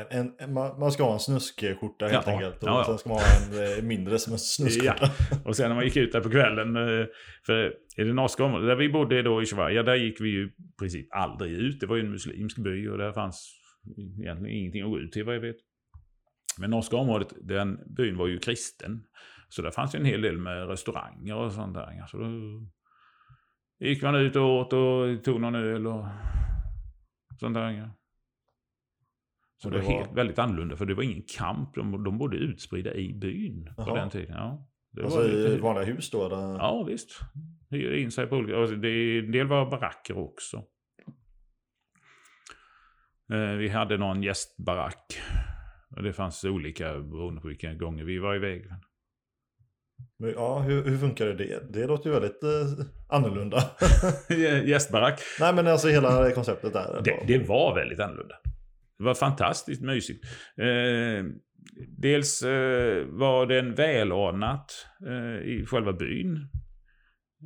En, 0.09 0.33
en, 0.39 0.53
man 0.53 0.91
ska 0.91 1.03
ha 1.03 1.13
en 1.13 1.19
snuskskjorta 1.19 2.07
helt 2.07 2.27
Ja, 2.27 2.33
enkelt. 2.33 2.63
Och 2.63 2.69
ja, 2.69 2.77
ja. 2.77 2.85
sen 2.85 2.97
ska 2.97 3.09
man 3.09 3.17
ha 3.17 3.25
en 3.25 3.77
eh, 3.77 3.83
mindre 3.83 4.19
som 4.19 4.33
en 4.33 4.39
snuskskjorta. 4.39 5.09
Och 5.45 5.55
sen 5.55 5.69
när 5.69 5.75
man 5.75 5.83
gick 5.83 5.95
ut 5.95 6.11
där 6.11 6.21
på 6.21 6.29
kvällen, 6.29 6.75
eh, 6.75 7.05
för 7.45 7.73
i 7.97 8.03
det 8.03 8.13
norska 8.13 8.43
området, 8.43 8.67
där 8.67 8.75
vi 8.75 8.89
bodde 8.89 9.21
då 9.21 9.41
i 9.41 9.45
Sverige, 9.45 9.83
där 9.83 9.95
gick 9.95 10.21
vi 10.21 10.29
ju 10.29 10.45
i 10.45 10.51
princip 10.79 11.07
aldrig 11.11 11.51
ut. 11.51 11.79
Det 11.79 11.85
var 11.85 11.95
ju 11.95 12.01
en 12.01 12.11
muslimsk 12.11 12.57
by 12.57 12.87
och 12.87 12.97
där 12.97 13.11
fanns 13.11 13.53
egentligen 14.21 14.55
ingenting 14.57 14.83
att 14.83 14.89
gå 14.89 14.99
ut 14.99 15.11
till 15.11 15.25
vad 15.25 15.35
jag 15.35 15.41
vet. 15.41 15.57
Men 16.59 16.69
norska 16.69 16.95
området, 16.95 17.33
den 17.41 17.79
byn 17.95 18.17
var 18.17 18.27
ju 18.27 18.39
kristen. 18.39 19.03
Så 19.49 19.61
där 19.61 19.71
fanns 19.71 19.95
ju 19.95 19.99
en 19.99 20.05
hel 20.05 20.21
del 20.21 20.37
med 20.37 20.67
restauranger 20.67 21.35
och 21.35 21.51
sånt 21.51 21.73
där. 21.73 22.05
Så 22.07 22.17
då 22.17 22.25
gick 23.79 24.03
man 24.03 24.15
ut 24.15 24.35
och 24.35 24.43
åt 24.55 24.73
och 24.73 25.23
tog 25.23 25.41
någon 25.41 25.55
öl 25.55 25.87
och 25.87 26.05
sånt 27.39 27.55
där. 27.55 27.89
Så 29.61 29.67
Och 29.67 29.71
det 29.73 29.79
det 29.79 29.85
var 29.85 29.93
helt, 29.93 30.13
väldigt 30.13 30.39
annorlunda, 30.39 30.75
för 30.75 30.85
det 30.85 30.93
var 30.93 31.03
ingen 31.03 31.23
kamp. 31.37 31.75
De, 31.75 32.03
de 32.03 32.17
bodde 32.17 32.37
utspridda 32.37 32.93
i 32.93 33.13
byn 33.13 33.65
på 33.75 33.81
Jaha. 33.87 33.95
den 33.95 34.09
tiden. 34.09 34.35
Ja, 34.35 34.67
det 34.91 35.03
Alltså 35.03 35.19
var 35.19 35.25
i 35.25 35.31
lite- 35.49 35.61
vanliga 35.61 35.85
hus 35.85 36.09
då? 36.11 36.25
Eller? 36.25 36.37
Ja, 36.37 36.83
visst. 36.87 37.19
Hyrde 37.69 37.99
in 37.99 38.11
sig 38.11 38.27
på 38.27 38.35
olika... 38.35 38.57
Och 38.57 38.79
det, 38.79 39.19
en 39.19 39.31
del 39.31 39.47
var 39.47 39.69
baracker 39.71 40.17
också. 40.17 40.63
Eh, 43.33 43.51
vi 43.57 43.69
hade 43.69 43.97
någon 43.97 44.23
gästbarack. 44.23 45.17
Och 45.95 46.03
det 46.03 46.13
fanns 46.13 46.43
olika 46.45 46.93
beroende 46.99 47.41
på 47.41 47.47
vilka 47.47 47.73
gånger 47.73 48.03
vi 48.03 48.17
var 48.19 48.35
iväg. 48.35 48.65
Men, 50.19 50.29
ja, 50.29 50.59
hur, 50.59 50.83
hur 50.83 50.97
funkar 50.97 51.25
det? 51.27 51.73
Det 51.73 51.87
låter 51.87 52.09
ju 52.09 52.13
väldigt 52.13 52.43
eh, 52.43 52.85
annorlunda. 53.09 53.63
Gästbarack. 54.65 55.19
Nej 55.39 55.53
men 55.53 55.67
alltså 55.67 55.87
hela 55.87 56.31
konceptet 56.31 56.73
där. 56.73 57.01
Det, 57.03 57.23
det 57.27 57.47
var 57.47 57.75
väldigt 57.75 57.99
annorlunda. 57.99 58.35
Det 58.97 59.03
var 59.03 59.13
fantastiskt 59.13 59.81
mysigt. 59.81 60.25
Eh, 60.57 61.25
dels 61.87 62.41
eh, 62.41 63.05
var 63.05 63.45
den 63.45 63.75
välordnat 63.75 64.71
eh, 65.07 65.47
i 65.47 65.65
själva 65.65 65.93
byn. 65.93 66.47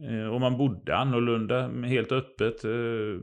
Eh, 0.10 0.28
och 0.34 0.41
man 0.41 0.58
bodde 0.58 0.95
annorlunda, 0.95 1.68
helt 1.68 2.12
öppet. 2.12 2.64
Eh, 2.64 3.20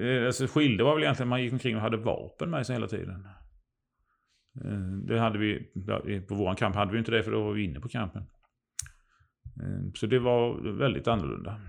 eh, 0.00 0.26
alltså 0.26 0.46
skilde 0.46 0.84
var 0.84 0.94
väl 0.94 1.02
egentligen 1.02 1.28
att 1.28 1.30
man 1.30 1.42
gick 1.42 1.52
omkring 1.52 1.76
och 1.76 1.82
hade 1.82 1.96
vapen 1.96 2.50
med 2.50 2.66
sig 2.66 2.74
hela 2.74 2.88
tiden. 2.88 3.26
Eh, 4.64 4.98
det 5.08 5.18
hade 5.18 5.38
vi, 5.38 5.72
ja, 5.86 6.02
på 6.28 6.34
våran 6.34 6.56
kamp 6.56 6.76
hade 6.76 6.92
vi 6.92 6.98
inte 6.98 7.10
det 7.10 7.22
för 7.22 7.30
då 7.30 7.44
var 7.44 7.52
vi 7.52 7.64
inne 7.64 7.80
på 7.80 7.88
kampen. 7.88 8.22
Eh, 9.62 9.92
så 9.94 10.06
det 10.06 10.18
var 10.18 10.72
väldigt 10.78 11.08
annorlunda. 11.08 11.60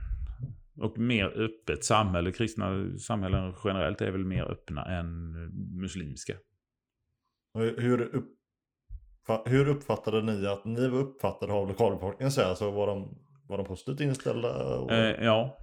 Och 0.81 0.97
mer 0.97 1.25
öppet 1.25 1.83
samhälle. 1.83 2.31
Kristna 2.31 2.97
samhällen 2.97 3.53
generellt 3.63 4.01
är 4.01 4.11
väl 4.11 4.25
mer 4.25 4.43
öppna 4.51 4.85
än 4.85 5.31
muslimska. 5.81 6.33
Hur, 7.53 8.01
upp, 8.01 8.27
hur 9.45 9.67
uppfattade 9.67 10.21
ni 10.21 10.47
att 10.47 10.65
ni 10.65 10.89
var 10.89 10.99
uppfattade 10.99 11.53
av 11.53 11.67
lokalbefolkningen? 11.67 12.31
Så? 12.31 12.43
Alltså 12.43 12.71
var 12.71 12.87
de, 12.87 13.17
var 13.47 13.57
de 13.57 13.65
positivt 13.65 13.99
inställda? 13.99 14.77
Och, 14.77 14.91
Eh, 14.91 15.25
ja. 15.25 15.57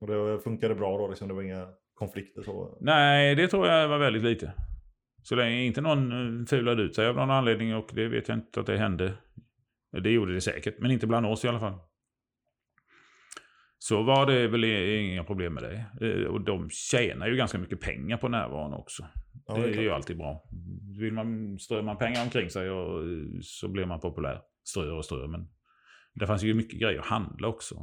och 0.00 0.06
det 0.06 0.40
funkade 0.44 0.74
bra 0.74 0.98
då? 0.98 1.08
Liksom, 1.08 1.28
det 1.28 1.34
var 1.34 1.42
inga 1.42 1.68
konflikter? 1.94 2.42
Så. 2.42 2.78
Nej, 2.80 3.34
det 3.34 3.48
tror 3.48 3.66
jag 3.66 3.88
var 3.88 3.98
väldigt 3.98 4.22
lite. 4.22 4.52
Så 5.28 5.34
länge 5.34 5.62
inte 5.62 5.80
någon 5.80 6.12
eh, 6.40 6.46
fulade 6.46 6.82
ut 6.82 6.94
sig 6.94 7.06
av 7.06 7.16
någon 7.16 7.30
anledning 7.30 7.74
och 7.74 7.90
det 7.92 8.08
vet 8.08 8.28
jag 8.28 8.38
inte 8.38 8.60
att 8.60 8.66
det 8.66 8.78
hände. 8.78 9.14
Det 10.02 10.10
gjorde 10.10 10.34
det 10.34 10.40
säkert, 10.40 10.78
men 10.78 10.90
inte 10.90 11.06
bland 11.06 11.26
oss 11.26 11.44
i 11.44 11.48
alla 11.48 11.60
fall. 11.60 11.78
Så 13.78 14.02
var 14.02 14.26
det 14.26 14.48
väl 14.48 14.64
inga 14.64 15.24
problem 15.24 15.54
med 15.54 15.62
det. 15.62 16.06
Eh, 16.06 16.26
Och 16.26 16.40
de 16.40 16.70
tjänar 16.70 17.26
ju 17.28 17.36
ganska 17.36 17.58
mycket 17.58 17.80
pengar 17.80 18.16
på 18.16 18.28
närvaron 18.28 18.74
också. 18.74 19.06
Ja, 19.46 19.54
det 19.54 19.60
det 19.60 19.66
är 19.66 19.68
är 19.68 19.72
klart. 19.72 19.84
ju 19.84 19.90
alltid 19.90 20.16
bra. 20.16 20.44
Vill 21.00 21.12
man, 21.12 21.58
strör 21.58 21.82
man 21.82 21.98
pengar 21.98 22.22
omkring 22.24 22.50
sig 22.50 22.70
och, 22.70 23.02
eh, 23.02 23.18
så 23.42 23.68
blir 23.68 23.86
man 23.86 24.00
populär. 24.00 24.40
Strör 24.64 24.92
och 24.92 25.04
strör, 25.04 25.26
men 25.28 25.48
det 26.14 26.26
fanns 26.26 26.42
ju 26.42 26.54
mycket 26.54 26.80
grejer 26.80 26.98
att 27.00 27.06
handla 27.06 27.48
också. 27.48 27.74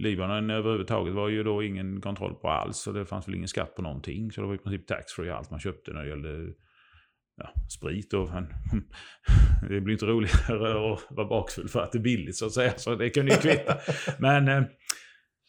Libanon 0.00 0.50
överhuvudtaget 0.50 1.14
var 1.14 1.28
ju 1.28 1.42
då 1.42 1.62
ingen 1.62 2.00
kontroll 2.00 2.34
på 2.34 2.48
alls. 2.48 2.76
Så 2.78 2.92
det 2.92 3.06
fanns 3.06 3.28
väl 3.28 3.34
ingen 3.34 3.48
skatt 3.48 3.74
på 3.74 3.82
någonting. 3.82 4.32
Så 4.32 4.40
det 4.40 4.46
var 4.46 4.54
i 4.54 4.58
princip 4.58 4.86
taxfree 4.86 5.34
allt 5.34 5.50
man 5.50 5.60
köpte 5.60 5.92
när 5.92 6.02
det 6.02 6.08
gällde 6.08 6.52
ja, 7.36 7.52
sprit. 7.78 8.12
Och, 8.14 8.28
men, 8.28 8.46
det 9.68 9.80
blir 9.80 9.92
inte 9.92 10.06
roligare 10.06 10.92
att 10.92 11.06
vara 11.10 11.28
bakfull 11.28 11.68
för 11.68 11.80
att 11.80 11.92
det 11.92 11.98
är 11.98 12.02
billigt 12.02 12.36
så 12.36 12.46
att 12.46 12.52
säga. 12.52 12.72
Så 12.76 12.94
det 12.94 13.10
kunde 13.10 13.32
ju 13.32 13.38
kvitta. 13.40 13.76
Men 14.18 14.48
eh, 14.48 14.62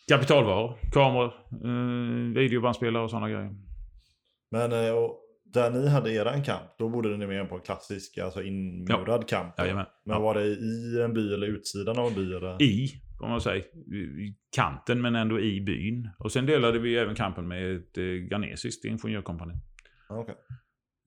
kapitalvaror, 0.08 0.78
kameror, 0.94 1.34
eh, 1.66 2.34
videobandspelare 2.42 3.04
och 3.04 3.10
sådana 3.10 3.30
grejer. 3.30 3.56
Men 4.52 4.72
eh, 4.72 4.92
och 4.92 5.18
där 5.54 5.72
ni 5.72 5.88
hade 5.88 6.14
eran 6.14 6.44
kamp, 6.44 6.78
då 6.78 6.90
bodde 6.90 7.18
ni 7.18 7.28
mer 7.28 7.46
på 7.46 7.56
en 7.56 7.62
klassisk 7.62 8.18
alltså 8.18 8.44
inmurad 8.44 9.28
kamp? 9.28 9.58
då? 9.58 9.64
Jajamän. 9.64 9.86
Men 10.06 10.16
Ja. 10.16 10.22
var 10.22 10.34
det 10.36 10.46
i 10.46 11.02
en 11.04 11.14
by 11.14 11.34
eller 11.34 11.48
utsidan 11.48 12.00
av 12.00 12.08
en 12.08 12.14
by? 12.16 12.34
Eller? 12.34 12.62
I, 12.62 12.90
får 13.22 13.30
man 13.30 13.42
säga. 13.42 13.64
I 13.94 14.36
kanten 14.56 15.02
men 15.02 15.16
ändå 15.16 15.40
i 15.40 15.62
byn. 15.62 16.10
Och 16.18 16.32
sen 16.32 16.46
delade 16.46 16.80
vi 16.80 16.98
även 16.98 17.16
kampen 17.16 17.48
med 17.48 17.76
ett 17.76 17.98
eh, 17.98 18.04
ghanesiskt 18.04 18.86
ingenjörkompani. 18.86 19.54
Okej. 20.10 20.36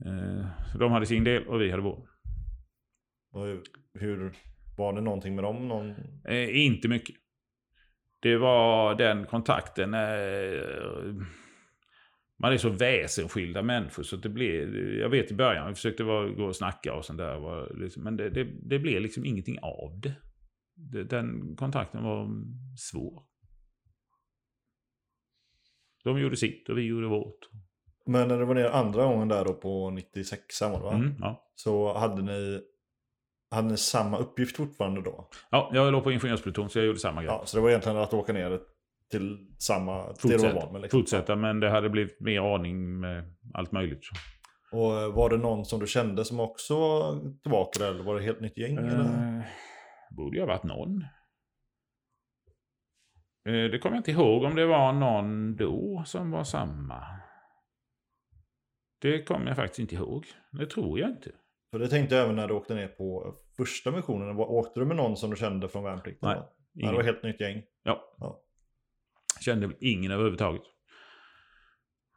Eh, 0.07 0.47
de 0.79 0.93
hade 0.93 1.07
sin 1.07 1.25
del 1.25 1.47
och 1.47 1.61
vi 1.61 1.71
hade 1.71 1.83
vår. 1.83 2.09
Och 3.33 3.47
hur, 3.47 3.63
hur, 3.95 4.33
var 4.77 4.93
det 4.93 5.01
någonting 5.01 5.35
med 5.35 5.45
dem? 5.45 5.69
Någon... 5.69 5.95
Eh, 6.29 6.65
inte 6.65 6.89
mycket. 6.89 7.17
Det 8.21 8.37
var 8.37 8.95
den 8.95 9.27
kontakten. 9.27 9.95
Eh, 9.95 11.25
man 12.39 12.53
är 12.53 12.57
så 12.57 12.69
väsensskilda 12.69 13.63
människor 13.63 14.03
så 14.03 14.17
det 14.17 14.29
blev... 14.29 14.77
Jag 14.77 15.09
vet 15.09 15.31
i 15.31 15.35
början, 15.35 15.69
vi 15.69 15.75
försökte 15.75 16.05
vara, 16.05 16.29
gå 16.29 16.45
och 16.45 16.57
snacka 16.57 16.95
och 16.95 17.05
sånt 17.05 17.19
där. 17.19 17.39
Var 17.39 17.73
liksom, 17.75 18.03
men 18.03 18.17
det, 18.17 18.31
det, 18.31 18.45
det 18.45 18.79
blev 18.79 19.03
liksom 19.03 19.25
ingenting 19.25 19.59
av 19.63 20.01
det. 20.03 20.15
Den 21.11 21.57
kontakten 21.57 22.05
var 22.05 22.29
svår. 22.79 23.23
De 26.05 26.19
gjorde 26.19 26.37
sitt 26.37 26.69
och 26.69 26.79
vi 26.79 26.83
gjorde 26.83 27.07
vårt. 27.07 27.49
Men 28.07 28.29
när 28.29 28.39
det 28.39 28.45
var 28.45 28.55
ner 28.55 28.65
andra 28.71 29.05
gången 29.05 29.29
där 29.29 29.45
då 29.45 29.55
på 29.55 29.91
96 29.91 30.61
var 30.61 30.71
det 30.71 30.85
va? 30.85 30.95
Mm, 30.95 31.15
ja. 31.21 31.51
Så 31.55 31.99
hade 31.99 32.23
ni, 32.23 32.61
hade 33.51 33.69
ni 33.69 33.77
samma 33.77 34.19
uppgift 34.19 34.57
fortfarande 34.57 35.03
då? 35.03 35.29
ja, 35.51 35.71
jag 35.75 35.93
låg 35.93 36.05
på 36.05 36.13
ingenjörspluton 36.13 36.71
så 36.71 36.79
jag 36.79 36.87
gjorde 36.87 36.99
samma 36.99 37.23
grej. 37.23 37.33
Ja, 37.33 37.43
så 37.47 37.57
det 37.57 37.63
var 37.63 37.69
egentligen 37.69 37.99
att 37.99 38.15
åka 38.15 38.33
ner 38.33 38.61
till 39.11 39.39
samma... 39.59 40.09
Du 40.09 40.15
Fortsätta, 40.15 40.55
van 40.55 40.73
med, 40.73 40.83
liksom. 40.83 41.01
fortsätta, 41.01 41.37
men 41.37 41.61
det 41.61 41.71
hade 41.71 41.91
blivit 41.91 42.21
mer 42.21 42.55
aning 42.55 43.01
med 43.01 43.35
allt 43.55 43.73
möjligt. 43.73 44.03
Och 44.73 45.01
eh, 45.01 45.13
var 45.13 45.31
det 45.31 45.37
någon 45.37 45.65
som 45.65 45.81
du 45.81 45.87
kände 45.87 46.25
som 46.25 46.41
också 46.41 46.79
var 46.79 47.21
tillbaka 47.43 47.79
där? 47.79 47.91
Eller 47.91 48.05
var 48.05 48.15
det 48.15 48.23
helt 48.23 48.41
nytt 48.41 48.59
gäng? 48.59 48.77
eller? 48.77 49.45
Eh, 50.15 50.17
borde 50.17 50.37
ju 50.37 50.43
ha 50.43 50.47
varit 50.47 50.63
någon. 50.65 51.03
Eh, 53.49 53.71
det 53.71 53.79
kommer 53.79 53.97
jag 53.97 54.01
inte 54.01 54.11
ihåg 54.11 54.45
om 54.45 54.55
det 54.55 54.67
var 54.67 54.93
någon 54.93 55.57
då 55.57 56.03
som 56.07 56.31
var 56.31 56.45
samma. 56.45 57.07
Det 59.01 59.23
kommer 59.23 59.47
jag 59.47 59.57
faktiskt 59.57 59.79
inte 59.79 59.95
ihåg. 59.95 60.27
Det 60.53 60.67
tror 60.67 60.99
jag 60.99 61.11
inte. 61.11 61.31
För 61.71 61.79
det 61.79 61.89
tänkte 61.89 62.15
jag 62.15 62.25
även 62.25 62.37
när 62.37 62.49
du 62.49 62.55
åkte 62.55 62.75
ner 62.75 62.89
på 62.89 63.35
första 63.57 63.91
missionen. 63.91 64.37
Åkte 64.37 64.81
du 64.81 64.87
med 64.87 64.97
någon 64.97 65.17
som 65.17 65.31
du 65.31 65.37
kände 65.37 65.69
från 65.69 65.85
värnplikten? 65.85 66.29
Nej, 66.29 66.43
Ingen. 66.75 66.91
det 66.91 66.97
var 66.97 67.05
helt 67.05 67.23
nytt 67.23 67.41
gäng. 67.41 67.63
Ja. 67.83 68.15
Ja. 68.19 68.41
Kände 69.41 69.71
ingen 69.81 70.11
överhuvudtaget. 70.13 70.63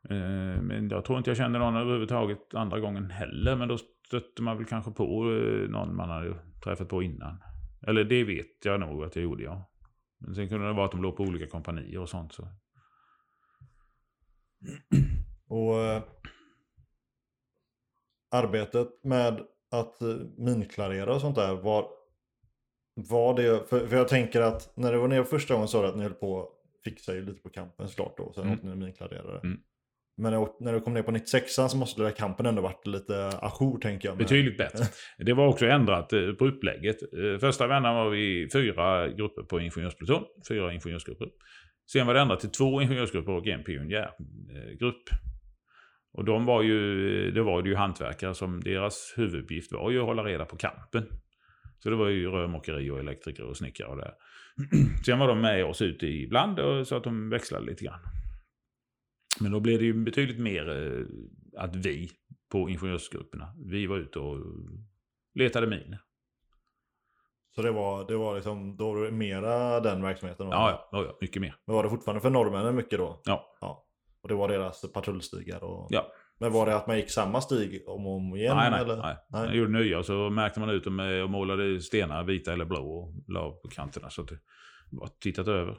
Eh, 0.09 0.61
Men 0.61 0.89
jag 0.89 1.05
tror 1.05 1.17
inte 1.17 1.29
jag 1.29 1.37
kände 1.37 1.59
någon 1.59 1.75
överhuvudtaget 1.75 2.53
andra 2.53 2.79
gången 2.79 3.11
heller. 3.11 3.55
Men 3.55 3.67
då 3.67 3.77
stötte 3.77 4.41
man 4.41 4.57
väl 4.57 4.65
kanske 4.65 4.91
på 4.91 5.31
eh, 5.31 5.69
någon 5.69 5.95
man 5.95 6.09
hade 6.09 6.35
träffat 6.63 6.89
på 6.89 7.03
innan. 7.03 7.41
Eller 7.81 8.03
det 8.03 8.23
vet 8.23 8.65
jag 8.65 8.79
nog 8.79 9.03
att 9.03 9.15
jag 9.15 9.23
gjorde, 9.23 9.43
ja. 9.43 9.71
Men 10.17 10.35
sen 10.35 10.49
kunde 10.49 10.67
det 10.67 10.73
vara 10.73 10.85
att 10.85 10.91
de 10.91 11.01
låg 11.01 11.17
på 11.17 11.23
olika 11.23 11.47
kompanier 11.47 11.99
och 11.99 12.09
sånt. 12.09 12.33
Så. 12.33 12.47
Och 15.47 15.79
eh, 15.79 16.03
arbetet 18.31 19.03
med 19.03 19.41
att 19.71 20.01
eh, 20.01 20.15
minklarera 20.37 21.15
och 21.15 21.21
sånt 21.21 21.35
där, 21.35 21.55
var, 21.55 21.89
var 22.95 23.33
det, 23.35 23.69
för, 23.69 23.87
för 23.87 23.97
jag 23.97 24.07
tänker 24.07 24.41
att 24.41 24.77
när 24.77 24.91
det 24.91 24.97
var 24.97 25.07
nere 25.07 25.23
första 25.25 25.53
gången 25.53 25.67
sa 25.67 25.81
du 25.81 25.87
att 25.87 25.95
ni 25.95 26.03
höll 26.03 26.13
på 26.13 26.49
fixa 26.83 27.13
ju 27.15 27.25
lite 27.25 27.41
på 27.41 27.49
kampen 27.49 27.87
såklart 27.89 28.17
då, 28.17 28.33
sen 28.33 28.43
Mm. 28.43 28.53
åkte 28.55 28.67
ni 28.67 28.75
minklarerare. 28.75 29.39
Mm. 29.39 29.61
Men 30.17 30.47
när, 30.59 30.73
du 30.73 30.81
kom 30.81 30.93
ner 30.93 31.03
på 31.03 31.11
96 31.11 31.53
så 31.53 31.77
måste 31.77 32.01
den 32.01 32.09
där 32.09 32.15
kampen 32.15 32.45
ändå 32.45 32.61
varit 32.61 32.87
lite 32.87 33.31
ajour 33.41 33.79
tänker 33.79 34.07
jag. 34.07 34.17
Betydligt 34.17 34.57
bättre. 34.57 34.85
Det 35.25 35.33
var 35.33 35.47
också 35.47 35.65
ändrat 35.65 36.13
eh, 36.13 36.31
på 36.31 36.47
upplägget. 36.47 36.97
Eh, 37.01 37.39
Första 37.39 37.67
vändan 37.67 37.95
var 37.95 38.09
vi 38.09 38.49
fyra 38.53 39.07
grupper 39.07 39.43
på 39.43 39.59
ingenjörspluton. 39.59 40.23
Fyra 40.47 40.73
ingenjörsgrupper. 40.73 41.27
Sen 41.91 42.07
var 42.07 42.13
det 42.13 42.19
ändrat 42.19 42.39
till 42.39 42.51
två 42.51 42.81
ingenjörsgrupper 42.81 43.31
och 43.31 43.47
en 43.47 43.63
pionjärgrupp. 43.63 45.03
Och 46.13 46.25
de 46.25 46.45
var 46.45 46.61
ju, 46.61 47.31
det 47.31 47.41
var 47.41 47.65
ju 47.65 47.75
hantverkare 47.75 48.33
som 48.33 48.61
deras 48.61 49.13
huvuduppgift 49.17 49.71
var 49.71 49.91
ju 49.91 49.99
att 49.99 50.05
hålla 50.05 50.23
reda 50.23 50.45
på 50.45 50.57
kampen. 50.57 51.05
Så 51.79 51.89
det 51.89 51.95
var 51.95 52.07
ju 52.07 52.29
rörmokeri 52.31 52.89
och 52.89 52.99
elektriker 52.99 53.43
och 53.43 53.57
snickare 53.57 53.87
och 53.87 53.97
det. 53.97 54.13
Sen 55.05 55.19
var 55.19 55.27
de 55.27 55.41
med 55.41 55.65
oss 55.65 55.81
ute 55.81 56.07
ibland 56.07 56.59
och 56.59 56.87
så 56.87 56.95
att 56.95 57.03
de 57.03 57.29
växlade 57.29 57.65
lite 57.65 57.83
grann. 57.85 57.99
Men 59.39 59.51
då 59.51 59.59
blev 59.59 59.79
det 59.79 59.85
ju 59.85 59.93
betydligt 59.93 60.39
mer 60.39 60.69
eh, 60.69 61.05
att 61.63 61.75
vi 61.75 62.11
på 62.51 62.69
ingenjörsgrupperna, 62.69 63.53
vi 63.65 63.87
var 63.87 63.97
ute 63.97 64.19
och 64.19 64.37
letade 65.33 65.67
miner. 65.67 66.01
Så 67.55 67.61
det 67.61 67.71
var, 67.71 68.07
det 68.07 68.17
var 68.17 68.35
liksom, 68.35 68.77
då 68.77 68.93
var 68.93 69.05
det 69.05 69.11
mera 69.11 69.79
den 69.79 70.01
verksamheten? 70.01 70.45
Då. 70.45 70.51
Ja, 70.51 70.89
ja, 70.91 71.03
ja, 71.03 71.17
mycket 71.21 71.41
mer. 71.41 71.55
Men 71.65 71.75
var 71.75 71.83
det 71.83 71.89
fortfarande 71.89 72.21
för 72.21 72.29
norrmännen 72.29 72.75
mycket 72.75 72.99
då? 72.99 73.21
Ja. 73.25 73.57
ja. 73.61 73.85
Och 74.21 74.29
det 74.29 74.35
var 74.35 74.47
deras 74.47 74.91
patrullstigar? 74.93 75.63
Och... 75.63 75.87
Ja. 75.89 76.11
Men 76.39 76.51
var 76.51 76.65
det 76.65 76.75
att 76.75 76.87
man 76.87 76.97
gick 76.97 77.11
samma 77.11 77.41
stig 77.41 77.83
om 77.87 78.07
och 78.07 78.15
om 78.15 78.35
igen? 78.35 78.57
Nej, 78.57 78.71
nej. 78.71 78.81
eller? 78.81 78.97
nej. 78.97 79.17
Jag 79.29 79.55
gjorde 79.55 79.71
nya 79.71 79.99
och 79.99 80.05
så 80.05 80.29
märkte 80.29 80.59
man 80.59 80.69
ut 80.69 80.83
dem 80.83 80.95
med 80.95 81.23
och 81.23 81.29
målade 81.29 81.81
stenar 81.81 82.23
vita 82.23 82.53
eller 82.53 82.65
blå 82.65 82.83
och 82.87 83.13
la 83.27 83.51
på 83.51 83.67
kanterna. 83.67 84.09
Så 84.09 84.21
att 84.21 84.27
det 84.27 84.39
var 84.91 85.09
tittat 85.19 85.47
över. 85.47 85.77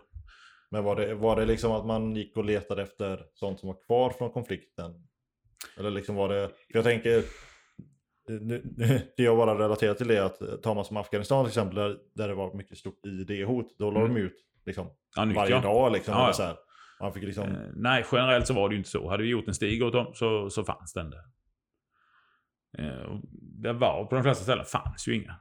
Men 0.70 0.84
var 0.84 0.96
det, 0.96 1.14
var 1.14 1.36
det 1.36 1.44
liksom 1.44 1.72
att 1.72 1.86
man 1.86 2.16
gick 2.16 2.36
och 2.36 2.44
letade 2.44 2.82
efter 2.82 3.24
sånt 3.34 3.60
som 3.60 3.66
var 3.66 3.86
kvar 3.86 4.10
från 4.10 4.30
konflikten? 4.30 4.92
Eller 5.78 5.90
liksom 5.90 6.14
var 6.16 6.28
det, 6.28 6.48
för 6.48 6.78
jag 6.78 6.84
tänker, 6.84 7.22
nu, 8.28 8.62
det 9.16 9.22
jag 9.22 9.36
bara 9.36 9.58
relaterar 9.58 9.94
till 9.94 10.10
är 10.10 10.22
att 10.22 10.62
tar 10.62 10.74
man 10.74 10.84
som 10.84 10.96
Afghanistan 10.96 11.44
till 11.44 11.50
exempel, 11.50 11.74
där, 11.76 11.96
där 12.14 12.28
det 12.28 12.34
var 12.34 12.54
mycket 12.54 12.78
stort 12.78 13.06
ID-hot, 13.06 13.78
då 13.78 13.90
la 13.90 14.00
Mm. 14.00 14.14
de 14.14 14.20
ut 14.20 14.36
liksom, 14.66 14.90
Ja, 15.16 15.24
nytt, 15.24 15.36
varje 15.36 15.50
ja. 15.54 15.60
dag. 15.60 15.92
Liksom, 15.92 16.14
Ja, 16.14 16.32
så 16.32 16.42
här. 16.42 16.56
Man 17.00 17.12
fick 17.12 17.22
liksom, 17.22 17.44
Eh, 17.44 17.58
nej, 17.74 18.04
generellt 18.12 18.46
så 18.46 18.54
var 18.54 18.68
det 18.68 18.72
ju 18.72 18.78
inte 18.78 18.90
så. 18.90 19.08
Hade 19.10 19.22
vi 19.22 19.28
gjort 19.28 19.48
en 19.48 19.54
stig 19.54 19.82
åt 19.82 19.92
dem 19.92 20.10
så, 20.14 20.50
så 20.50 20.64
fanns 20.64 20.92
den 20.92 21.10
där. 21.10 21.22
Eh, 22.78 23.18
det 23.62 23.72
var, 23.72 24.04
på 24.04 24.14
de 24.14 24.22
flesta 24.22 24.42
ställen 24.44 24.64
fanns 24.64 25.08
ju 25.08 25.14
inga. 25.14 25.34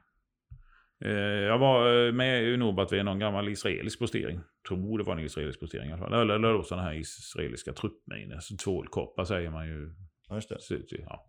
Eh, 1.04 1.10
jag 1.20 1.58
var 1.58 2.06
eh, 2.06 2.12
med 2.12 2.44
i 2.44 2.56
Norbat 2.56 2.92
vid 2.92 3.04
någon 3.04 3.18
gammal 3.18 3.48
israelisk 3.48 3.98
postering. 3.98 4.40
Tror 4.68 4.98
det 4.98 5.04
var 5.04 5.16
en 5.16 5.24
israelisk 5.24 5.60
postering 5.60 5.90
i 5.90 5.92
alla 5.92 6.02
fall. 6.02 6.12
Eller, 6.12 6.34
eller 6.34 6.52
då 6.52 6.62
sådana 6.62 6.86
här 6.86 6.94
israeliska 6.94 7.72
truppminor. 7.72 8.38
Så 8.40 8.56
tvålkoppar 8.56 9.24
säger 9.24 9.50
man 9.50 9.68
ju. 9.68 9.94
ja, 10.28 10.34
just 10.34 10.48
det. 10.48 10.60
Så, 10.60 10.78
ja. 10.88 11.26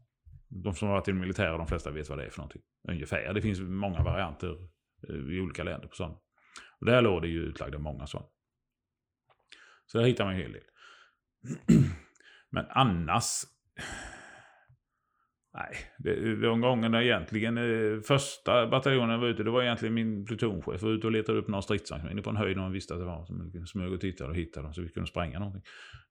De 0.47 0.73
som 0.73 0.87
har 0.87 0.95
varit 0.95 1.07
i 1.07 1.11
det 1.11 1.17
militära, 1.17 1.57
de 1.57 1.67
flesta 1.67 1.91
vet 1.91 2.09
vad 2.09 2.17
det 2.17 2.25
är 2.25 2.29
för 2.29 2.37
någonting. 2.37 2.61
Ungefär. 2.87 3.33
Det 3.33 3.41
finns 3.41 3.59
många 3.59 4.03
varianter 4.03 4.57
eh, 5.09 5.15
i 5.15 5.39
olika 5.39 5.63
länder 5.63 5.87
på 5.87 5.95
sådana. 5.95 6.15
Och 6.79 6.85
där 6.85 7.01
låg 7.01 7.21
det 7.21 7.27
ju 7.27 7.39
utlagda 7.39 7.79
många 7.79 8.07
sådana. 8.07 8.27
Så 9.85 9.97
där 9.97 10.05
hittar 10.05 10.25
man 10.25 10.37
ju 10.37 10.43
en 10.43 10.51
hel 10.51 10.53
del. 10.53 10.63
Men 12.49 12.65
annars... 12.69 13.43
Nej, 15.53 15.75
det, 15.97 16.35
de 16.35 16.61
gångerna 16.61 17.03
egentligen 17.03 17.57
eh, 17.57 18.01
första 18.01 18.67
bataljonen 18.67 19.19
var 19.19 19.27
ute, 19.27 19.43
det 19.43 19.49
var 19.51 19.63
egentligen 19.63 19.93
min 19.93 20.25
plutonchef 20.25 20.81
var 20.81 20.89
ute 20.89 21.07
och 21.07 21.13
letade 21.13 21.37
upp 21.39 21.47
några 21.47 21.61
stridsvagnsminor 21.61 22.21
på 22.21 22.29
en 22.29 22.35
höjd 22.35 22.57
man 22.57 22.71
visste 22.71 22.93
att 22.93 22.99
det 22.99 23.05
var. 23.05 23.25
Så 23.25 23.65
smög 23.65 23.93
och 23.93 24.01
tittade 24.01 24.29
och 24.29 24.35
hittade 24.35 24.65
dem 24.65 24.73
så 24.73 24.81
vi 24.81 24.89
kunde 24.89 25.07
spränga 25.09 25.39
någonting. 25.39 25.61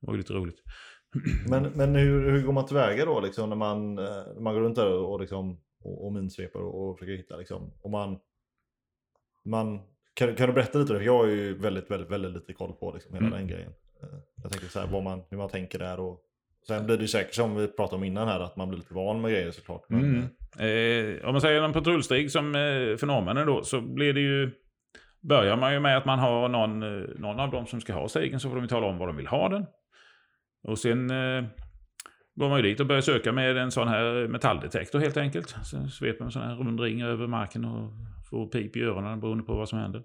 Det 0.00 0.06
var 0.06 0.14
ju 0.14 0.18
lite 0.18 0.32
roligt. 0.32 0.62
Men, 1.50 1.62
men 1.62 1.94
hur, 1.94 2.30
hur 2.30 2.42
går 2.42 2.52
man 2.52 2.66
tillväga 2.66 3.04
då 3.04 3.20
liksom, 3.20 3.48
när 3.48 3.56
man, 3.56 3.98
eh, 3.98 4.04
när 4.04 4.40
man 4.40 4.54
går 4.54 4.60
runt 4.60 4.76
där 4.76 4.92
och, 4.92 5.20
liksom, 5.20 5.60
och, 5.84 6.06
och 6.06 6.12
minsvepar 6.12 6.60
och, 6.60 6.90
och 6.90 6.98
försöker 6.98 7.16
hitta? 7.16 7.36
Liksom, 7.36 7.72
och 7.82 7.90
man, 7.90 8.18
man, 9.44 9.80
kan, 10.14 10.34
kan 10.34 10.46
du 10.48 10.52
berätta 10.54 10.78
lite? 10.78 10.94
För 10.94 11.00
jag 11.00 11.18
har 11.18 11.26
ju 11.26 11.58
väldigt, 11.58 11.90
väldigt, 11.90 12.10
väldigt 12.10 12.32
lite 12.32 12.52
koll 12.52 12.72
på 12.72 12.92
liksom, 12.94 13.14
hela 13.14 13.26
Mm. 13.26 13.38
den 13.38 13.48
grejen. 13.48 13.72
Eh, 14.02 14.18
Jag 14.42 14.52
tänker 14.52 14.66
så 14.66 14.80
här, 14.80 14.86
vad 14.86 15.02
man, 15.02 15.22
hur 15.30 15.38
man 15.38 15.48
tänker 15.48 15.78
där. 15.78 16.00
Och, 16.00 16.20
sen 16.66 16.86
blir 16.86 16.96
det 16.96 17.08
säkert 17.08 17.34
som 17.34 17.56
vi 17.56 17.66
pratade 17.68 17.96
om 17.96 18.04
innan 18.04 18.28
här, 18.28 18.40
att 18.40 18.56
man 18.56 18.68
blir 18.68 18.78
lite 18.78 18.94
van 18.94 19.20
med 19.20 19.30
grejer 19.30 19.50
såklart. 19.50 19.82
Men, 19.88 20.00
Mm. 20.58 21.18
eh, 21.18 21.24
om 21.26 21.32
man 21.32 21.40
säger 21.40 21.62
en 21.62 21.72
patrullstig 21.72 22.30
som 22.30 22.54
eh, 22.54 22.96
för 22.96 23.06
norrmännen 23.06 23.46
då, 23.46 23.62
så 23.62 23.80
blir 23.80 24.12
det 24.12 24.20
ju... 24.20 24.50
Börjar 25.28 25.56
man 25.56 25.72
ju 25.72 25.80
med 25.80 25.96
att 25.96 26.04
man 26.04 26.18
har 26.18 26.48
någon, 26.48 26.82
eh, 26.82 27.08
någon 27.18 27.40
av 27.40 27.50
dem 27.50 27.66
som 27.66 27.80
ska 27.80 27.92
ha 27.92 28.08
stigen, 28.08 28.40
så 28.40 28.48
får 28.48 28.56
de 28.56 28.62
ju 28.64 28.68
tala 28.68 28.86
om 28.86 28.98
var 28.98 29.06
de 29.06 29.16
vill 29.16 29.26
ha 29.26 29.48
den. 29.48 29.66
Och 30.62 30.78
sen 30.78 31.10
eh, 31.10 31.44
går 32.34 32.48
man 32.48 32.56
ju 32.58 32.62
dit 32.62 32.80
och 32.80 32.86
börjar 32.86 33.02
söka 33.02 33.32
med 33.32 33.56
en 33.56 33.70
sån 33.70 33.88
här 33.88 34.28
metalldetektor 34.28 34.98
helt 34.98 35.16
enkelt. 35.16 35.48
Sen 35.70 35.88
sveper 35.90 36.18
man 36.18 36.26
en 36.26 36.32
sån 36.32 36.42
här 36.42 36.54
rund 36.56 36.80
ring 36.80 37.02
över 37.02 37.26
marken 37.26 37.64
och 37.64 37.90
får 38.30 38.46
pip 38.46 38.76
i 38.76 38.82
öronen 38.82 39.20
beroende 39.20 39.44
på 39.44 39.54
vad 39.54 39.68
som 39.68 39.78
händer. 39.78 40.02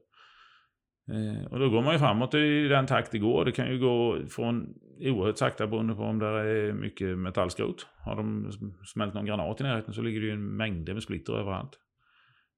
Eh, 1.12 1.46
och 1.52 1.60
då 1.60 1.70
går 1.70 1.82
man 1.82 1.94
ju 1.94 2.00
framåt 2.00 2.34
i 2.34 2.68
den 2.68 2.86
takt 2.86 3.12
det 3.12 3.20
går. 3.20 3.46
Det 3.46 3.52
kan 3.52 3.72
ju 3.72 3.80
gå 3.80 4.20
från 4.30 4.74
oerhört 5.00 5.38
sakta 5.38 5.68
beroende 5.68 5.96
på 5.96 6.04
om 6.04 6.20
det 6.20 6.26
är 6.26 6.74
mycket 6.74 7.18
metallskrot. 7.18 7.88
Har 7.98 8.16
de 8.16 8.52
smält 8.94 9.14
någon 9.14 9.26
granat 9.26 9.62
i 9.62 9.64
närheten 9.64 9.94
så 9.94 10.02
ligger 10.02 10.20
det 10.20 10.26
ju 10.26 10.34
en 10.34 10.58
mängd 10.58 10.94
med 10.94 11.04
splitter 11.04 11.34
överallt. 11.34 11.80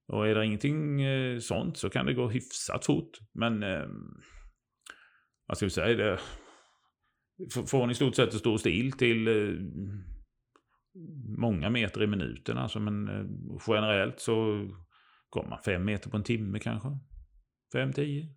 Och 0.08 0.28
är 0.28 0.36
det 0.36 0.46
ingenting 0.46 1.02
eh, 1.02 1.39
sånt 1.39 1.78
så 1.78 1.89
kan 1.89 2.06
det 2.06 2.14
gå 2.14 2.30
hyfsat 2.30 2.86
fort. 2.86 3.12
Men 3.34 3.64
eh, 3.64 3.86
vad 5.48 5.58
ska 5.58 5.66
vi 5.66 5.70
säga? 5.70 5.98
Det, 5.98 6.20
från 7.68 7.91
i 7.91 7.96
stort 7.96 8.16
sett 8.16 8.30
att 8.30 8.34
stå 8.34 8.58
still 8.58 8.91
till 8.91 9.28
eh, 9.28 9.60
många 11.38 11.70
meter 11.70 12.04
i 12.04 12.08
minuten. 12.08 12.58
Alltså, 12.58 12.80
men 12.80 13.08
eh, 13.08 13.26
generellt 13.68 14.20
så 14.20 14.68
kommer 15.30 15.50
man 15.50 15.60
fem 15.66 15.86
meter 15.86 16.10
på 16.10 16.18
en 16.18 16.24
timme 16.24 16.60
kanske. 16.60 16.89
Fem, 17.74 17.93
tio. 17.93 18.28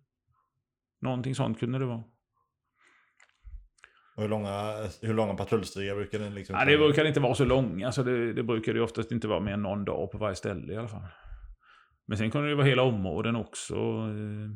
Någonting 1.01 1.35
sånt 1.35 1.59
kunde 1.59 1.79
det 1.79 1.85
vara. 1.85 2.03
och 4.15 4.21
hur 4.23 4.29
långa, 4.29 4.73
hur 5.01 5.13
långa 5.13 5.33
patrullstigar 5.35 5.95
brukar 5.95 6.19
den 6.19 6.33
liksom 6.33 6.55
Ja, 6.55 6.65
det 6.65 6.77
brukar 6.77 7.05
inte 7.05 7.19
vara 7.19 7.35
så 7.35 7.45
långa. 7.45 7.85
Alltså 7.85 8.03
det, 8.03 8.33
det 8.33 8.43
brukar 8.43 8.73
ju 8.73 8.81
oftast 8.81 9.11
inte 9.11 9.27
vara 9.27 9.39
mer 9.39 9.53
än 9.53 9.61
någon 9.61 9.85
dag 9.85 10.11
på 10.11 10.17
varje 10.17 10.35
ställe 10.35 10.73
i 10.73 10.77
alla 10.77 10.87
fall. 10.87 11.07
Men 12.05 12.17
sen 12.17 12.31
kunde 12.31 12.49
det 12.49 12.55
vara 12.55 12.65
hela 12.67 12.81
områden 12.83 13.35
också. 13.35 13.75
Eh, 13.75 14.49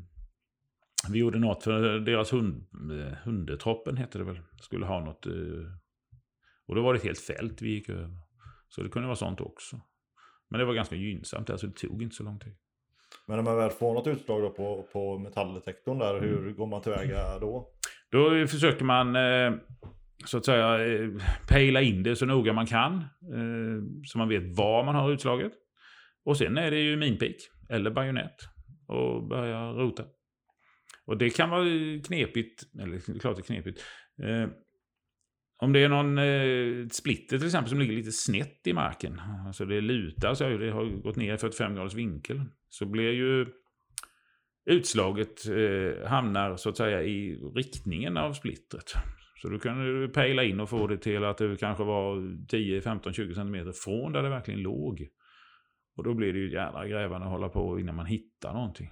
Vi 1.11 1.19
gjorde 1.19 1.39
något 1.39 1.63
för 1.63 1.99
deras 1.99 2.33
hund, 2.33 2.67
eh, 2.91 3.13
hundetroppen 3.23 3.97
hette 3.97 4.17
det 4.17 4.23
väl. 4.23 4.39
Skulle 4.61 4.85
ha 4.85 4.99
något. 5.05 5.25
eh, 5.25 5.33
Och 6.67 6.75
då 6.75 6.81
var 6.83 6.93
det 6.93 6.97
ett 6.97 7.03
helt 7.05 7.19
fält 7.19 7.61
vi 7.61 7.69
gick 7.69 7.89
över. 7.89 8.09
Så 8.69 8.83
det 8.83 8.89
kunde 8.89 9.07
vara 9.07 9.15
sånt 9.15 9.41
också. 9.41 9.81
Men 10.49 10.59
det 10.59 10.65
var 10.65 10.73
ganska 10.73 10.95
gynnsamt, 10.95 11.49
alltså 11.49 11.67
det 11.67 11.73
tog 11.73 12.03
inte 12.03 12.15
så 12.15 12.23
lång 12.23 12.39
tid. 12.39 12.55
Men 13.27 13.35
när 13.37 13.43
man 13.43 13.57
väl 13.57 13.69
får 13.69 13.93
något 13.93 14.07
utslag 14.07 14.41
då 14.41 14.49
på, 14.49 14.87
på 14.93 15.17
metalldetektorn 15.17 15.99
där, 15.99 16.21
hur 16.21 16.37
Mm. 16.39 16.55
går 16.55 16.67
man 16.67 16.81
tillväga 16.81 17.39
då? 17.39 17.69
Då 18.11 18.47
försöker 18.47 18.85
man 18.85 19.15
eh, 19.15 19.53
så 20.25 20.37
att 20.37 20.45
säga 20.45 20.85
eh, 20.93 21.09
pejla 21.49 21.81
in 21.81 22.03
det 22.03 22.15
så 22.15 22.25
noga 22.25 22.53
man 22.53 22.65
kan. 22.65 22.93
Eh, 23.33 23.83
så 24.05 24.17
man 24.17 24.29
vet 24.29 24.57
var 24.57 24.83
man 24.83 24.95
har 24.95 25.11
utslaget. 25.11 25.51
Och 26.25 26.37
sen 26.37 26.57
är 26.57 26.71
det 26.71 26.79
ju 26.79 26.97
minpik 26.97 27.35
eller 27.69 27.91
bajonett 27.91 28.35
och 28.87 29.27
börja 29.27 29.71
rota. 29.71 30.03
Och 31.05 31.17
det 31.17 31.29
kan 31.29 31.49
vara 31.49 31.63
knepigt, 32.07 32.63
eller 32.81 33.19
klart 33.19 33.35
det 33.35 33.41
är 33.41 33.43
knepigt. 33.43 33.81
Om 35.63 35.73
det 35.73 35.83
är 35.83 35.89
någon 35.89 36.17
eh, 36.17 36.87
splitter 36.87 37.37
till 37.37 37.47
exempel 37.47 37.69
som 37.69 37.79
ligger 37.79 37.93
lite 37.93 38.11
snett 38.11 38.67
i 38.67 38.73
marken, 38.73 39.21
alltså 39.47 39.65
det 39.65 39.81
lutar 39.81 40.33
så 40.33 40.49
det 40.49 40.71
har 40.71 40.85
gått 40.85 41.15
ner 41.15 41.33
i 41.33 41.37
45 41.37 41.75
graders 41.75 41.93
vinkel, 41.93 42.41
så 42.69 42.85
blir 42.85 43.11
ju 43.11 43.45
utslaget 44.65 45.47
eh, 45.47 46.09
hamnar 46.09 46.55
så 46.55 46.69
att 46.69 46.77
säga 46.77 47.03
i 47.03 47.35
riktningen 47.55 48.17
av 48.17 48.33
splittret. 48.33 48.93
Så 49.41 49.49
då 49.49 49.59
kan 49.59 49.85
du 49.85 50.09
pejla 50.09 50.43
in 50.43 50.59
och 50.59 50.69
få 50.69 50.87
det 50.87 50.97
till 50.97 51.23
att 51.23 51.37
det 51.37 51.59
kanske 51.59 51.83
var 51.83 52.37
10, 52.47 52.81
15, 52.81 53.13
20 53.13 53.33
cm 53.33 53.73
från 53.73 54.13
där 54.13 54.23
det 54.23 54.29
verkligen 54.29 54.61
låg. 54.61 55.07
Och 55.95 56.03
då 56.03 56.13
blir 56.13 56.33
det 56.33 56.39
ju 56.39 56.51
jävla 56.51 56.87
grävande 56.87 57.25
att 57.25 57.31
hålla 57.31 57.49
på 57.49 57.79
innan 57.79 57.95
man 57.95 58.05
hittar 58.05 58.53
någonting. 58.53 58.89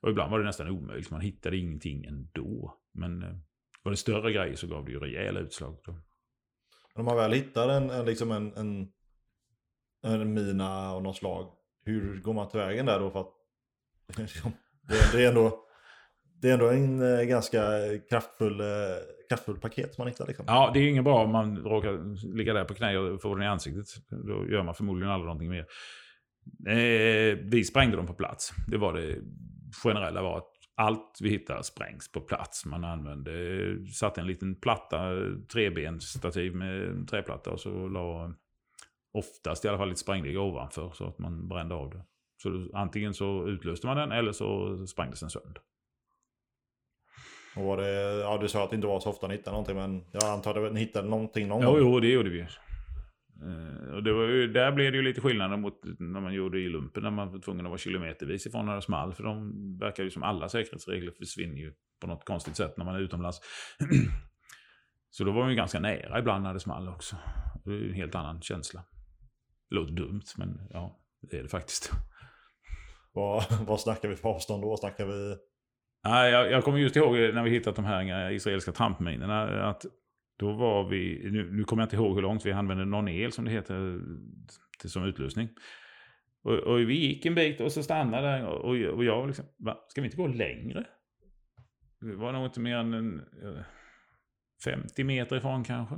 Och 0.00 0.10
ibland 0.10 0.30
var 0.30 0.38
det 0.38 0.44
nästan 0.44 0.68
omöjligt, 0.68 1.10
man 1.10 1.20
hittade 1.20 1.56
ingenting 1.56 2.04
ändå. 2.04 2.78
Men 2.94 3.22
eh, 3.22 3.36
var 3.82 3.90
det 3.90 3.96
större 3.96 4.32
grejer 4.32 4.56
så 4.56 4.66
gav 4.66 4.84
det 4.84 4.92
ju 4.92 4.98
rejäla 4.98 5.40
utslag. 5.40 5.76
Då. 5.84 5.94
När 6.96 7.02
man 7.02 7.16
väl 7.16 7.32
hittar 7.32 7.68
en, 7.68 7.90
en, 7.90 8.04
liksom 8.04 8.30
en, 8.30 8.52
en, 8.56 8.88
en 10.02 10.34
mina 10.34 10.90
av 10.90 11.02
något 11.02 11.16
slag, 11.16 11.52
hur 11.84 12.20
går 12.20 12.32
man 12.32 12.48
tillvägen 12.48 12.86
där 12.86 13.00
då? 13.00 13.10
För 13.10 13.20
att, 13.20 13.32
det, 14.88 15.12
det, 15.12 15.24
är 15.24 15.28
ändå, 15.28 15.64
det 16.40 16.48
är 16.48 16.52
ändå 16.52 16.68
en 16.68 17.18
eh, 17.18 17.24
ganska 17.24 17.62
kraftfull, 18.10 18.60
eh, 18.60 18.66
kraftfull 19.28 19.60
paket 19.60 19.98
man 19.98 20.06
hittar. 20.06 20.26
Liksom. 20.26 20.44
Ja, 20.48 20.70
det 20.74 20.80
är 20.80 20.82
ju 20.82 20.90
inget 20.90 21.04
bra 21.04 21.24
om 21.24 21.30
man 21.30 21.58
råkar 21.58 22.34
ligga 22.36 22.54
där 22.54 22.64
på 22.64 22.74
knä 22.74 22.98
och 22.98 23.22
få 23.22 23.34
den 23.34 23.42
i 23.42 23.46
ansiktet. 23.46 23.86
Då 24.10 24.50
gör 24.50 24.62
man 24.62 24.74
förmodligen 24.74 25.12
aldrig 25.12 25.26
någonting 25.26 25.50
mer. 25.50 25.66
Eh, 26.68 27.38
vi 27.42 27.64
sprängde 27.64 27.96
dem 27.96 28.06
på 28.06 28.14
plats. 28.14 28.52
Det 28.68 28.76
var 28.76 28.92
det 28.92 29.18
generella 29.84 30.22
var 30.22 30.38
att 30.38 30.51
allt 30.74 31.18
vi 31.20 31.28
hittar 31.28 31.62
sprängs 31.62 32.12
på 32.12 32.20
plats. 32.20 32.66
Man 32.66 32.84
använde, 32.84 33.32
satte 33.92 34.20
en 34.20 34.26
liten 34.26 34.54
platta, 34.54 34.98
trebensstativ 35.52 36.54
med 36.54 36.84
en 36.88 37.06
träplatta 37.06 37.50
och 37.50 37.60
så 37.60 37.88
la 37.88 38.34
oftast 39.12 39.64
i 39.64 39.68
alla 39.68 39.78
fall 39.78 39.88
lite 39.88 40.00
sprängdeg 40.00 40.38
ovanför 40.38 40.90
så 40.94 41.06
att 41.06 41.18
man 41.18 41.48
brände 41.48 41.74
av 41.74 41.90
det. 41.90 42.04
Så 42.42 42.68
antingen 42.74 43.14
så 43.14 43.48
utlöste 43.48 43.86
man 43.86 43.96
den 43.96 44.12
eller 44.12 44.32
så 44.32 44.78
sprängdes 44.86 45.20
den 45.20 45.30
sönder. 45.30 45.60
Och 47.56 47.64
var 47.64 47.76
det, 47.76 48.20
ja 48.20 48.38
du 48.40 48.48
sa 48.48 48.64
att 48.64 48.70
det 48.70 48.76
inte 48.76 48.86
var 48.88 49.00
så 49.00 49.10
ofta 49.10 49.26
ni 49.28 49.34
hittade 49.34 49.50
någonting 49.52 49.76
men 49.76 50.04
jag 50.12 50.24
antar 50.24 50.64
att 50.66 50.72
ni 50.72 50.80
hittade 50.80 51.08
någonting 51.08 51.48
någon 51.48 51.62
Jo, 51.62 51.70
gång? 51.70 51.78
jo, 51.80 52.00
det 52.00 52.08
gjorde 52.08 52.30
vi. 52.30 52.46
Eh, 53.42 53.94
och 53.94 54.02
det 54.02 54.12
var 54.12 54.24
ju, 54.24 54.52
där 54.52 54.72
blev 54.72 54.92
det 54.92 54.98
ju 54.98 55.04
lite 55.04 55.20
skillnad 55.20 55.58
mot 55.58 55.80
när 55.98 56.20
man 56.20 56.34
gjorde 56.34 56.58
i 56.58 56.68
lumpen. 56.68 57.02
När 57.02 57.10
man 57.10 57.32
var 57.32 57.38
tvungen 57.38 57.66
att 57.66 57.70
vara 57.70 57.78
kilometervis 57.78 58.46
ifrån 58.46 58.66
när 58.66 58.74
det 58.74 58.82
small. 58.82 59.14
För 59.14 59.24
de 59.24 59.52
verkar 59.78 60.04
ju 60.04 60.10
som 60.10 60.22
alla 60.22 60.48
säkerhetsregler 60.48 61.12
försvinner 61.12 61.56
ju 61.56 61.72
på 62.00 62.06
något 62.06 62.24
konstigt 62.24 62.56
sätt 62.56 62.76
när 62.76 62.84
man 62.84 62.94
är 62.94 63.00
utomlands. 63.00 63.40
Så 65.10 65.24
då 65.24 65.32
var 65.32 65.40
man 65.40 65.50
ju 65.50 65.56
ganska 65.56 65.80
nära 65.80 66.18
ibland 66.18 66.42
när 66.42 66.54
det 66.54 66.60
small 66.60 66.88
också. 66.88 67.16
Det 67.64 67.70
är 67.70 67.74
ju 67.74 67.88
en 67.88 67.94
helt 67.94 68.14
annan 68.14 68.42
känsla. 68.42 68.84
Det 69.70 69.74
låter 69.74 69.92
dumt, 69.92 70.24
men 70.36 70.68
ja, 70.70 71.00
det 71.30 71.36
är 71.36 71.42
det 71.42 71.48
faktiskt. 71.48 71.92
Vad, 73.14 73.44
vad 73.66 73.80
snackar 73.80 74.08
vi 74.08 74.16
för 74.16 74.28
avstånd 74.28 74.62
då? 74.62 74.76
Snackar 74.76 75.06
vi... 75.06 75.36
Nej, 76.04 76.32
jag, 76.32 76.50
jag 76.50 76.64
kommer 76.64 76.78
just 76.78 76.96
ihåg 76.96 77.14
när 77.14 77.42
vi 77.42 77.50
hittat 77.50 77.76
de 77.76 77.84
här 77.84 78.30
israeliska 78.30 78.72
trampminerna. 78.72 79.64
Att 79.68 79.84
då 80.42 80.52
var 80.52 80.88
vi, 80.88 81.30
nu, 81.30 81.52
nu 81.52 81.64
kommer 81.64 81.82
jag 81.82 81.86
inte 81.86 81.96
ihåg 81.96 82.14
hur 82.14 82.22
långt, 82.22 82.46
vi 82.46 82.52
använde 82.52 82.84
någon 82.84 83.08
el 83.08 83.32
som 83.32 83.44
det 83.44 83.50
heter 83.50 84.00
till, 84.80 84.90
som 84.90 85.04
utlösning. 85.04 85.48
Och, 86.44 86.54
och 86.54 86.80
vi 86.80 86.94
gick 86.94 87.26
en 87.26 87.34
bit 87.34 87.60
och 87.60 87.72
så 87.72 87.82
stannade 87.82 88.28
den 88.28 88.46
och, 88.46 88.64
och 88.64 89.04
jag 89.04 89.26
liksom, 89.26 89.44
va, 89.58 89.84
ska 89.88 90.00
vi 90.00 90.06
inte 90.06 90.16
gå 90.16 90.26
längre? 90.26 90.84
Det 92.00 92.16
var 92.16 92.32
nog 92.32 92.46
inte 92.46 92.60
mer 92.60 92.76
än 92.76 92.94
en, 92.94 93.18
eh, 93.18 93.64
50 94.64 95.04
meter 95.04 95.36
ifrån 95.36 95.64
kanske. 95.64 95.94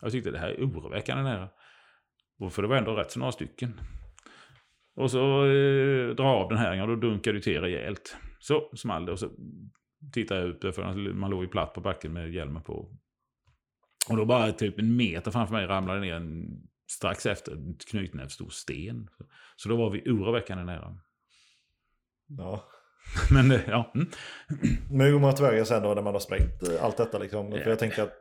Jag 0.00 0.12
tyckte 0.12 0.30
det 0.30 0.38
här 0.38 0.48
är 0.48 0.64
oroväckande 0.64 1.22
nära. 1.22 1.48
Och 2.38 2.52
för 2.52 2.62
det 2.62 2.68
var 2.68 2.76
ändå 2.76 2.94
rätt 2.94 3.10
så 3.10 3.18
några 3.18 3.32
stycken. 3.32 3.80
Och 4.96 5.10
så 5.10 5.46
eh, 5.46 6.14
dra 6.14 6.26
av 6.26 6.48
den 6.48 6.58
här 6.58 6.82
och 6.82 6.88
då 6.88 6.96
dunkade 6.96 7.38
det 7.38 7.42
till 7.42 7.60
rejält. 7.60 8.16
Så 8.38 8.70
small 8.76 9.06
det 9.06 9.12
och 9.12 9.18
så 9.18 9.28
tittade 10.12 10.40
jag 10.40 10.48
ut 10.48 10.74
för 10.74 10.82
att 10.82 11.16
man 11.16 11.30
låg 11.30 11.42
ju 11.42 11.48
platt 11.48 11.74
på 11.74 11.80
backen 11.80 12.12
med 12.12 12.34
hjälmen 12.34 12.62
på. 12.62 12.98
Och 14.08 14.16
då 14.16 14.24
bara 14.24 14.52
typ 14.52 14.78
en 14.78 14.96
meter 14.96 15.30
framför 15.30 15.54
mig 15.54 15.66
ramlade 15.66 16.00
ner 16.00 16.14
en, 16.14 16.46
strax 16.90 17.26
efter 17.26 17.52
en 17.52 17.74
knytnävsstor 17.90 18.48
sten. 18.48 19.08
Så 19.56 19.68
då 19.68 19.76
var 19.76 19.90
vi 19.90 20.10
oroväckande 20.10 20.64
nära. 20.64 20.98
Ja. 22.26 22.64
Men 23.32 23.50
eh, 23.50 23.60
ja. 23.66 23.92
Mm. 23.94 24.08
Men 24.90 25.06
hur 25.06 25.12
går 25.12 25.20
man 25.20 25.34
tillväga 25.34 25.64
sen 25.64 25.82
då 25.82 25.94
när 25.94 26.02
man 26.02 26.14
har 26.14 26.20
sprängt 26.20 26.68
eh, 26.68 26.84
allt 26.84 26.96
detta 26.96 27.18
liksom? 27.18 27.52
Ja. 27.52 27.58
För 27.58 27.70
jag 27.70 27.78
tänker 27.78 28.02
att 28.02 28.12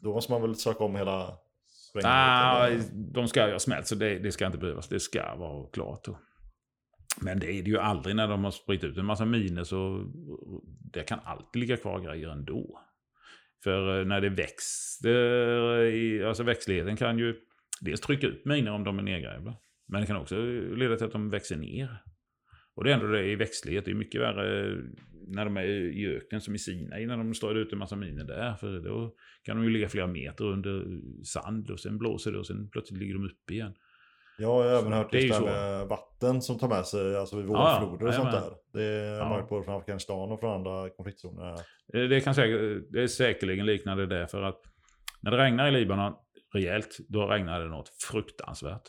då 0.00 0.14
måste 0.14 0.32
man 0.32 0.42
väl 0.42 0.56
söka 0.56 0.84
om 0.84 0.96
hela 0.96 1.38
sprängningen? 1.90 2.16
Ah, 2.16 2.68
de 2.92 3.28
ska 3.28 3.46
ju 3.46 3.52
ha 3.52 3.58
smält 3.58 3.86
så 3.86 3.94
det, 3.94 4.18
det 4.18 4.32
ska 4.32 4.46
inte 4.46 4.58
behövas. 4.58 4.88
Det 4.88 5.00
ska 5.00 5.34
vara 5.34 5.66
klart. 5.66 6.04
Då. 6.04 6.18
Men 7.20 7.40
det 7.40 7.52
är 7.52 7.62
det 7.62 7.70
ju 7.70 7.78
aldrig 7.78 8.16
när 8.16 8.28
de 8.28 8.44
har 8.44 8.50
spritt 8.50 8.84
ut 8.84 8.98
en 8.98 9.04
massa 9.04 9.24
miner 9.24 9.64
så 9.64 10.04
det 10.92 11.02
kan 11.02 11.20
alltid 11.24 11.60
ligga 11.60 11.76
kvar 11.76 12.00
grejer 12.00 12.28
ändå. 12.28 12.80
För 13.64 14.00
eh, 14.00 14.06
när 14.06 14.20
det 14.20 14.28
växer, 14.28 15.84
eh, 15.84 16.28
alltså 16.28 16.42
växtligheten 16.42 16.96
kan 16.96 17.18
ju 17.18 17.34
dels 17.80 18.00
trycka 18.00 18.26
ut 18.26 18.44
miner 18.44 18.72
om 18.72 18.84
de 18.84 18.98
är 18.98 19.02
nedgrävda. 19.02 19.56
Men 19.88 20.00
det 20.00 20.06
kan 20.06 20.16
också 20.16 20.36
leda 20.76 20.96
till 20.96 21.06
att 21.06 21.12
de 21.12 21.30
växer 21.30 21.56
ner. 21.56 22.02
Och 22.74 22.84
det 22.84 22.90
är 22.90 22.94
ändå 22.94 23.06
det 23.06 23.24
i 23.24 23.36
växtlighet. 23.36 23.84
Det 23.84 23.90
är 23.90 23.94
mycket 23.94 24.20
värre 24.20 24.70
eh, 24.70 24.76
när 25.26 25.44
de 25.44 25.56
är 25.56 25.64
i 25.64 26.06
öknen 26.06 26.40
som 26.40 26.54
i 26.54 26.58
Sinai. 26.58 27.06
När 27.06 27.16
de 27.16 27.34
står 27.34 27.58
ut 27.58 27.72
en 27.72 27.78
massa 27.78 27.96
miner 27.96 28.24
där. 28.24 28.54
För 28.54 28.80
då 28.80 29.14
kan 29.42 29.56
de 29.56 29.64
ju 29.64 29.70
ligga 29.70 29.88
flera 29.88 30.06
meter 30.06 30.44
under 30.44 31.00
sand 31.24 31.70
och 31.70 31.80
sen 31.80 31.98
blåser 31.98 32.32
det 32.32 32.38
och 32.38 32.46
sen 32.46 32.70
plötsligt 32.70 33.00
ligger 33.00 33.14
de 33.14 33.24
uppe 33.24 33.54
igen. 33.54 33.74
Jag 34.42 34.48
har 34.48 34.64
även 34.64 34.92
hört 34.92 35.12
Det 35.12 35.20
just 35.20 35.40
ju 35.40 35.44
det 35.44 35.50
här 35.50 35.78
med 35.78 35.88
vatten 35.88 36.42
som 36.42 36.58
tar 36.58 36.68
med 36.68 36.86
sig 36.86 37.16
alltså 37.16 37.36
vid 37.36 37.46
Ja, 37.46 37.78
vårfloder 37.80 38.06
och 38.06 38.14
sånt 38.14 38.32
där. 38.32 38.50
Det 38.72 38.82
är 38.84 39.18
Ja. 39.18 39.24
hört 39.24 39.48
både 39.48 39.64
från 39.64 39.74
Afghanistan 39.76 40.32
och 40.32 40.40
från 40.40 40.54
andra 40.54 40.90
konfliktzoner. 40.90 41.52
Eh, 41.94 42.02
Det, 42.02 42.20
kan 42.20 42.34
säkert, 42.34 42.82
det 42.90 43.02
är 43.02 43.06
säkerligen 43.06 43.66
liknande 43.66 44.06
det 44.06 44.28
för 44.28 44.42
att 44.42 44.60
när 45.22 45.30
det 45.30 45.36
regnar 45.36 45.68
i 45.68 45.70
Libanon 45.70 46.12
rejält, 46.54 46.96
då 47.08 47.26
regnar 47.26 47.60
det 47.60 47.68
något 47.68 47.88
fruktansvärt. 48.10 48.82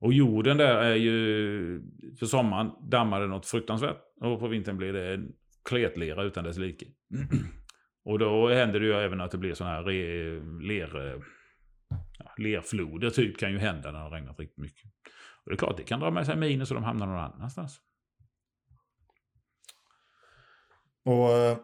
Och 0.00 0.12
jorden 0.12 0.56
där 0.56 0.74
är 0.76 0.94
ju, 0.94 1.82
för 2.18 2.26
sommaren 2.26 2.70
dammar 2.90 3.20
det 3.20 3.26
något 3.26 3.46
fruktansvärt. 3.46 3.96
Och 4.20 4.40
på 4.40 4.48
vintern 4.48 4.76
blir 4.76 4.92
det 4.92 5.14
en 5.14 5.28
kletlera 5.68 6.22
utan 6.22 6.44
dess 6.44 6.58
like. 6.58 6.86
och 8.04 8.18
då 8.18 8.48
händer 8.48 8.80
det 8.80 8.86
ju 8.86 8.92
även 8.92 9.20
att 9.20 9.30
det 9.30 9.38
blir 9.38 9.54
sådana 9.54 9.74
här 9.76 9.82
ler, 10.68 11.22
ja, 12.24 12.32
lerfloder 12.36 13.10
typ 13.10 13.38
kan 13.38 13.52
ju 13.52 13.58
hända 13.58 13.90
när 13.90 13.98
det 13.98 14.04
har 14.04 14.10
regnat 14.10 14.38
riktigt 14.38 14.58
mycket. 14.58 14.90
Och 15.44 15.50
det 15.50 15.54
är 15.54 15.56
klart, 15.56 15.76
det 15.76 15.82
kan 15.82 16.00
dra 16.00 16.10
med 16.10 16.26
sig 16.26 16.36
miner 16.36 16.64
så 16.64 16.74
de 16.74 16.84
hamnar 16.84 17.06
någon 17.06 17.18
annanstans. 17.18 17.80
Och 21.04 21.30
eh, 21.30 21.58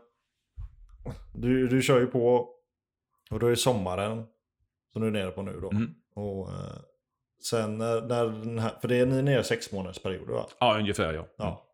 du, 1.34 1.68
du 1.68 1.82
kör 1.82 2.00
ju 2.00 2.06
på, 2.06 2.48
och 3.30 3.38
då 3.38 3.46
är 3.46 3.50
det 3.50 3.56
sommaren 3.56 4.26
som 4.92 5.02
du 5.02 5.08
är 5.08 5.12
nere 5.12 5.30
på 5.30 5.42
nu 5.42 5.60
då. 5.60 5.70
Mm. 5.70 5.94
Och 6.14 6.50
eh, 6.50 6.78
sen 7.42 7.78
när, 7.78 8.02
när 8.02 8.26
den 8.26 8.58
här, 8.58 8.72
för 8.80 8.88
det 8.88 8.96
är 8.96 9.06
ni 9.06 9.22
nere 9.22 9.44
sex 9.44 9.72
månaders 9.72 9.98
perioder 9.98 10.32
va? 10.32 10.46
Ja, 10.60 10.78
ungefär 10.78 11.12
ja. 11.12 11.26
Ja. 11.36 11.66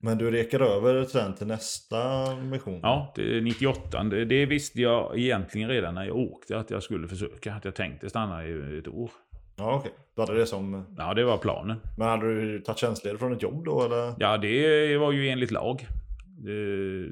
Men 0.00 0.18
du 0.18 0.30
rekar 0.30 0.60
över 0.60 1.04
sen 1.04 1.34
till 1.34 1.46
nästa 1.46 1.98
mission? 2.36 2.80
Ja, 2.82 3.12
det 3.16 3.36
är 3.36 3.40
98. 3.40 4.04
Det, 4.04 4.46
visste 4.46 4.80
jag 4.80 5.18
egentligen 5.18 5.68
redan 5.68 5.94
när 5.94 6.04
jag 6.04 6.16
åkte 6.16 6.58
att 6.58 6.70
jag 6.70 6.82
skulle 6.82 7.08
försöka. 7.08 7.54
Att 7.54 7.64
jag 7.64 7.74
tänkte 7.74 8.10
stanna 8.10 8.46
i 8.46 8.78
ett 8.78 8.88
år. 8.88 9.10
Ja 9.56 9.74
okej. 9.74 9.92
Du 10.14 10.22
hade 10.22 10.34
det 10.34 10.46
som... 10.46 10.84
Ja, 10.98 11.14
det 11.14 11.24
var 11.24 11.38
planen. 11.38 11.76
Men 11.98 12.08
hade 12.08 12.34
du 12.34 12.60
tagit 12.60 12.78
tjänstledigt 12.78 13.20
från 13.20 13.32
ett 13.32 13.42
jobb 13.42 13.64
då 13.64 13.84
eller? 13.84 14.14
Ja, 14.18 14.38
det 14.38 14.98
var 14.98 15.12
ju 15.12 15.28
enligt 15.28 15.50
lag. 15.50 15.86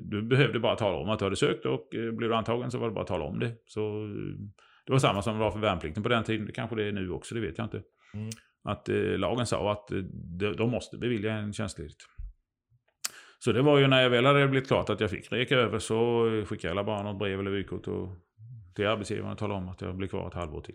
Du 0.00 0.22
behövde 0.22 0.60
bara 0.60 0.76
tala 0.76 0.96
om 0.96 1.10
att 1.10 1.18
du 1.18 1.24
hade 1.24 1.36
sökt 1.36 1.66
och 1.66 1.94
eh, 1.94 2.12
blev 2.12 2.30
du 2.30 2.34
antagen 2.34 2.70
så 2.70 2.78
var 2.78 2.88
det 2.88 2.94
bara 2.94 3.00
att 3.00 3.06
tala 3.06 3.24
om 3.24 3.38
det. 3.38 3.52
Så 3.66 4.04
eh, 4.04 4.10
det 4.86 4.92
var 4.92 4.98
samma 4.98 5.22
som 5.22 5.34
det 5.34 5.40
var 5.40 5.50
för 5.50 5.58
värnplikten 5.58 6.02
på 6.02 6.08
den 6.08 6.24
tiden. 6.24 6.46
Det 6.46 6.52
kanske 6.52 6.76
det 6.76 6.84
är 6.88 6.92
nu 6.92 7.10
också, 7.10 7.34
det 7.34 7.40
vet 7.40 7.58
jag 7.58 7.64
inte. 7.64 7.82
Mm. 8.14 8.30
Att 8.64 8.88
eh, 8.88 8.96
lagen 8.96 9.46
sa 9.46 9.72
att 9.72 9.88
de, 10.38 10.52
de 10.52 10.70
måste 10.70 10.98
bevilja 10.98 11.32
en 11.32 11.52
tjänstledigt. 11.52 12.06
Så 13.38 13.52
det 13.52 13.62
var 13.62 13.78
ju 13.78 13.86
när 13.86 14.02
jag 14.02 14.10
väl 14.10 14.26
hade 14.26 14.48
blivit 14.48 14.68
klart 14.68 14.90
att 14.90 15.00
jag 15.00 15.10
fick 15.10 15.32
reka 15.32 15.56
över 15.56 15.78
så 15.78 16.24
skickade 16.46 16.74
jag 16.74 16.86
bara 16.86 17.02
något 17.02 17.18
brev 17.18 17.40
eller 17.40 17.50
vykort 17.50 17.88
och 17.88 18.08
till 18.74 18.86
arbetsgivaren 18.86 19.32
och 19.32 19.38
talade 19.38 19.60
om 19.60 19.68
att 19.68 19.80
jag 19.80 19.96
blir 19.96 20.08
kvar 20.08 20.28
ett 20.28 20.34
halvår 20.34 20.60
till. 20.60 20.74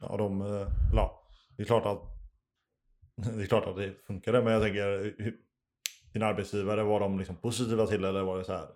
Ja, 0.00 0.16
de... 0.16 0.40
eh, 0.40 0.68
Ja, 0.94 1.28
det 1.56 1.62
är 1.62 1.66
klart 1.66 1.86
att... 1.86 2.02
Det 3.36 3.42
är 3.42 3.46
klart 3.46 3.66
att 3.66 3.76
det 3.76 3.94
funkade, 4.06 4.42
men 4.42 4.52
jag 4.52 4.62
tänker... 4.62 5.14
Din 6.12 6.22
arbetsgivare, 6.22 6.82
var 6.82 7.00
de 7.00 7.18
liksom 7.18 7.36
positiva 7.36 7.86
till 7.86 8.04
eller 8.04 8.22
var 8.22 8.38
det 8.38 8.44
så 8.44 8.52
här? 8.52 8.66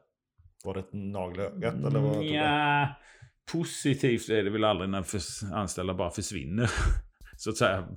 Var 0.64 0.74
det 0.74 0.80
ett 0.80 0.92
nagel 0.92 1.40
ögat 1.40 1.74
eller 1.74 2.00
vad? 2.00 2.24
Ja, 2.24 2.88
positivt 3.52 4.28
är 4.28 4.44
det 4.44 4.50
väl 4.50 4.64
aldrig 4.64 4.90
när 4.90 5.04
anställda 5.54 5.94
bara 5.94 6.10
försvinner. 6.10 6.70
så 7.36 7.50
att 7.50 7.56
säga. 7.56 7.88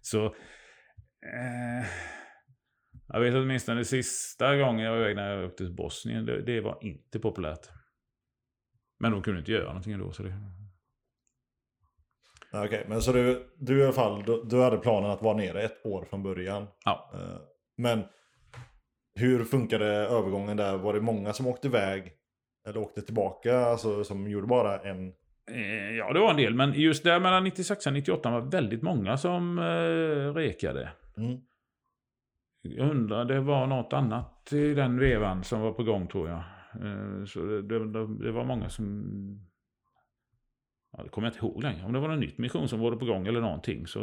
Så... 0.00 0.24
Eh, 0.26 1.86
jag 3.08 3.20
vet 3.20 3.34
åtminstone 3.34 3.84
sista 3.84 4.56
gången 4.56 4.84
jag 4.84 4.92
var 4.92 4.98
iväg 4.98 5.16
när 5.16 5.30
jag 5.36 5.44
åkte 5.44 5.56
till 5.56 5.74
Bosnien. 5.74 6.26
Det, 6.26 6.42
det 6.42 6.60
var 6.60 6.78
inte 6.80 7.18
populärt. 7.18 7.68
Men 9.00 9.12
de 9.12 9.22
kunde 9.22 9.38
inte 9.40 9.52
göra 9.52 9.66
någonting 9.66 9.92
ändå. 9.92 10.12
Så 10.12 10.22
det, 10.22 10.32
Okej, 12.52 12.84
men 12.88 13.02
så 13.02 13.12
du, 13.12 13.48
du 13.58 13.80
i 13.80 13.84
alla 13.84 13.92
fall, 13.92 14.22
du, 14.26 14.44
du 14.44 14.62
hade 14.62 14.76
planen 14.76 15.10
att 15.10 15.22
vara 15.22 15.36
nere 15.36 15.62
ett 15.62 15.86
år 15.86 16.04
från 16.04 16.22
början. 16.22 16.66
ja. 16.84 17.10
Eh, 17.14 17.40
Men 17.76 18.04
hur 19.14 19.44
funkade 19.44 19.86
övergången 19.86 20.56
där? 20.56 20.76
Var 20.76 20.94
det 20.94 21.00
många 21.00 21.32
som 21.32 21.46
åkte 21.46 21.68
iväg? 21.68 22.12
Eller 22.68 22.80
åkte 22.80 23.02
tillbaka, 23.02 23.58
alltså 23.58 24.04
som 24.04 24.30
gjorde 24.30 24.46
bara 24.46 24.78
en... 24.80 25.08
Eh, 25.50 25.96
ja, 25.96 26.12
det 26.12 26.20
var 26.20 26.30
en 26.30 26.36
del. 26.36 26.54
Men 26.54 26.72
just 26.72 27.04
där 27.04 27.20
mellan 27.20 27.44
96 27.44 27.86
och 27.86 27.92
98 27.92 28.30
var 28.30 28.40
väldigt 28.40 28.82
många 28.82 29.16
som 29.16 29.58
eh, 29.58 30.34
rekade. 30.34 30.90
Mm. 31.16 31.40
Jag 32.76 32.90
undrar, 32.90 33.24
det 33.24 33.40
var 33.40 33.66
något 33.66 33.92
annat 33.92 34.52
i 34.52 34.74
den 34.74 34.98
vevan 34.98 35.44
som 35.44 35.60
var 35.60 35.72
på 35.72 35.82
gång 35.82 36.06
tror 36.06 36.28
jag. 36.28 36.42
Eh, 36.74 37.24
så 37.24 37.40
det, 37.40 37.62
det, 37.62 38.24
det 38.24 38.32
var 38.32 38.44
många 38.44 38.68
som... 38.68 38.84
Ja, 40.92 41.02
det 41.02 41.08
kommer 41.08 41.28
jag 41.28 41.34
inte 41.34 41.46
ihåg 41.46 41.62
längre. 41.62 41.84
Om 41.84 41.92
det 41.92 41.98
var 41.98 42.08
någon 42.08 42.20
nytt 42.20 42.38
mission 42.38 42.68
som 42.68 42.80
var 42.80 42.96
på 42.96 43.04
gång 43.04 43.26
eller 43.26 43.40
någonting. 43.40 43.86
Så 43.86 44.00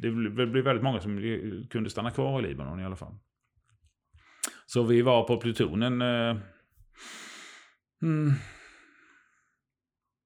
det 0.00 0.10
blev 0.10 0.64
väldigt 0.64 0.84
många 0.84 1.00
som 1.00 1.20
kunde 1.70 1.90
stanna 1.90 2.10
kvar 2.10 2.40
i 2.40 2.42
Libanon 2.42 2.80
i 2.80 2.84
alla 2.84 2.96
fall. 2.96 3.14
Så 4.66 4.82
vi 4.82 5.02
var 5.02 5.24
på 5.24 5.36
plutonen... 5.36 6.02
Eh, 6.02 6.36
mm, 8.02 8.32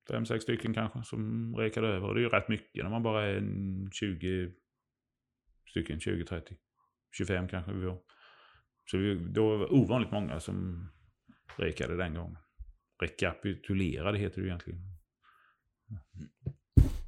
fem, 0.08 0.26
sex 0.26 0.42
stycken 0.42 0.74
kanske 0.74 1.02
som 1.02 1.54
rekade 1.56 1.88
över. 1.88 2.08
Och 2.08 2.14
det 2.14 2.20
är 2.20 2.22
ju 2.22 2.28
rätt 2.28 2.48
mycket 2.48 2.84
när 2.84 2.90
man 2.90 3.02
bara 3.02 3.26
är 3.26 3.42
20 3.92 4.52
stycken, 5.70 5.98
20-30. 5.98 6.56
25 7.12 7.48
kanske 7.48 7.72
vi 7.72 7.86
var. 7.86 7.98
Så 8.90 8.98
vi, 8.98 9.14
då 9.14 9.48
var 9.48 9.58
det 9.58 9.66
ovanligt 9.66 10.10
många 10.10 10.40
som 10.40 10.88
rekade 11.56 11.96
den 11.96 12.14
gången. 12.14 12.38
Rekapitulerade 13.02 14.18
heter 14.18 14.40
det 14.40 14.48
egentligen. 14.48 14.80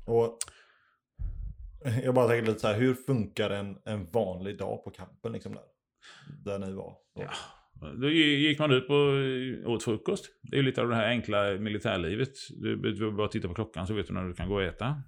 Och 0.06 0.38
jag 2.04 2.14
bara 2.14 2.28
tänker 2.28 2.46
lite 2.46 2.60
så 2.60 2.66
här, 2.66 2.78
hur 2.78 2.94
funkar 2.94 3.50
en, 3.50 3.78
en 3.84 4.06
vanlig 4.10 4.58
dag 4.58 4.84
på 4.84 4.90
kampen 4.90 5.32
liksom 5.32 5.52
där? 5.52 5.64
Där 6.44 6.58
ni 6.58 6.72
var? 6.72 6.96
Ja. 7.14 7.30
Då 8.00 8.10
gick 8.10 8.58
man 8.58 8.70
ut 8.70 8.88
på 8.88 8.94
åt 9.66 9.84
frukost. 9.84 10.24
Det 10.42 10.58
är 10.58 10.62
lite 10.62 10.82
av 10.82 10.88
det 10.88 10.94
här 10.94 11.08
enkla 11.08 11.58
militärlivet. 11.58 12.32
Du 12.50 12.76
behöver 12.76 13.10
bara 13.10 13.28
titta 13.28 13.48
på 13.48 13.54
klockan 13.54 13.86
så 13.86 13.94
vet 13.94 14.06
du 14.06 14.14
när 14.14 14.28
du 14.28 14.34
kan 14.34 14.48
gå 14.48 14.54
och 14.54 14.62
äta. 14.62 15.02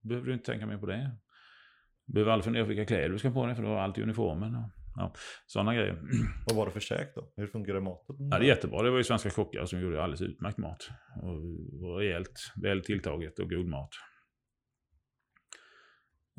behöver 0.00 0.26
du 0.26 0.32
inte 0.32 0.44
tänka 0.44 0.66
mer 0.66 0.78
på 0.78 0.86
det. 0.86 1.10
Du 2.08 2.14
behöver 2.14 2.32
aldrig 2.32 2.44
fundera 2.44 2.64
på 2.64 2.68
vilka 2.68 2.84
kläder 2.84 3.08
du 3.08 3.18
ska 3.18 3.30
på 3.30 3.46
dig 3.46 3.54
för 3.54 3.62
du 3.62 3.68
har 3.68 3.78
allt 3.78 3.98
i 3.98 4.02
uniformen. 4.02 4.54
Och, 4.54 4.70
ja, 4.96 5.12
sådana 5.46 5.74
grejer. 5.74 5.98
Vad 6.46 6.56
var 6.56 6.66
det 6.66 6.72
för 6.72 6.80
käk 6.80 7.14
då? 7.14 7.32
Hur 7.36 7.46
fungerade 7.46 7.84
maten? 7.84 8.16
Ja, 8.18 8.38
det 8.38 8.44
är 8.44 8.48
jättebra. 8.48 8.82
Det 8.82 8.90
var 8.90 8.98
ju 8.98 9.04
svenska 9.04 9.30
kockar 9.30 9.64
som 9.64 9.80
gjorde 9.80 10.02
alldeles 10.02 10.22
utmärkt 10.22 10.58
mat. 10.58 10.88
Och, 11.22 11.34
och 11.82 11.98
rejält 11.98 12.52
väl 12.62 12.84
tilltaget 12.84 13.38
och 13.38 13.50
god 13.50 13.66
mat. 13.66 13.90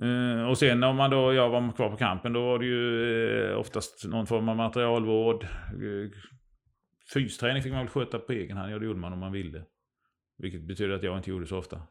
Uh, 0.03 0.43
och 0.43 0.57
sen 0.57 0.83
om 0.83 0.95
man 0.95 1.09
då, 1.09 1.33
jag 1.33 1.49
var 1.49 1.71
kvar 1.71 1.89
på 1.89 1.97
kampen, 1.97 2.33
då 2.33 2.41
var 2.41 2.59
det 2.59 2.65
ju 2.65 2.81
uh, 3.51 3.57
oftast 3.57 4.07
någon 4.07 4.27
form 4.27 4.49
av 4.49 4.55
materialvård. 4.55 5.47
Uh, 5.81 6.11
fysträning 7.13 7.63
fick 7.63 7.71
man 7.71 7.81
väl 7.81 7.89
sköta 7.89 8.19
på 8.19 8.33
egen 8.33 8.57
hand, 8.57 8.71
ja 8.71 8.79
det 8.79 8.85
gjorde 8.85 8.99
man 8.99 9.13
om 9.13 9.19
man 9.19 9.31
ville. 9.31 9.65
Vilket 10.37 10.67
betyder 10.67 10.93
att 10.93 11.03
jag 11.03 11.17
inte 11.17 11.29
gjorde 11.29 11.47
så 11.47 11.57
ofta 11.57 11.81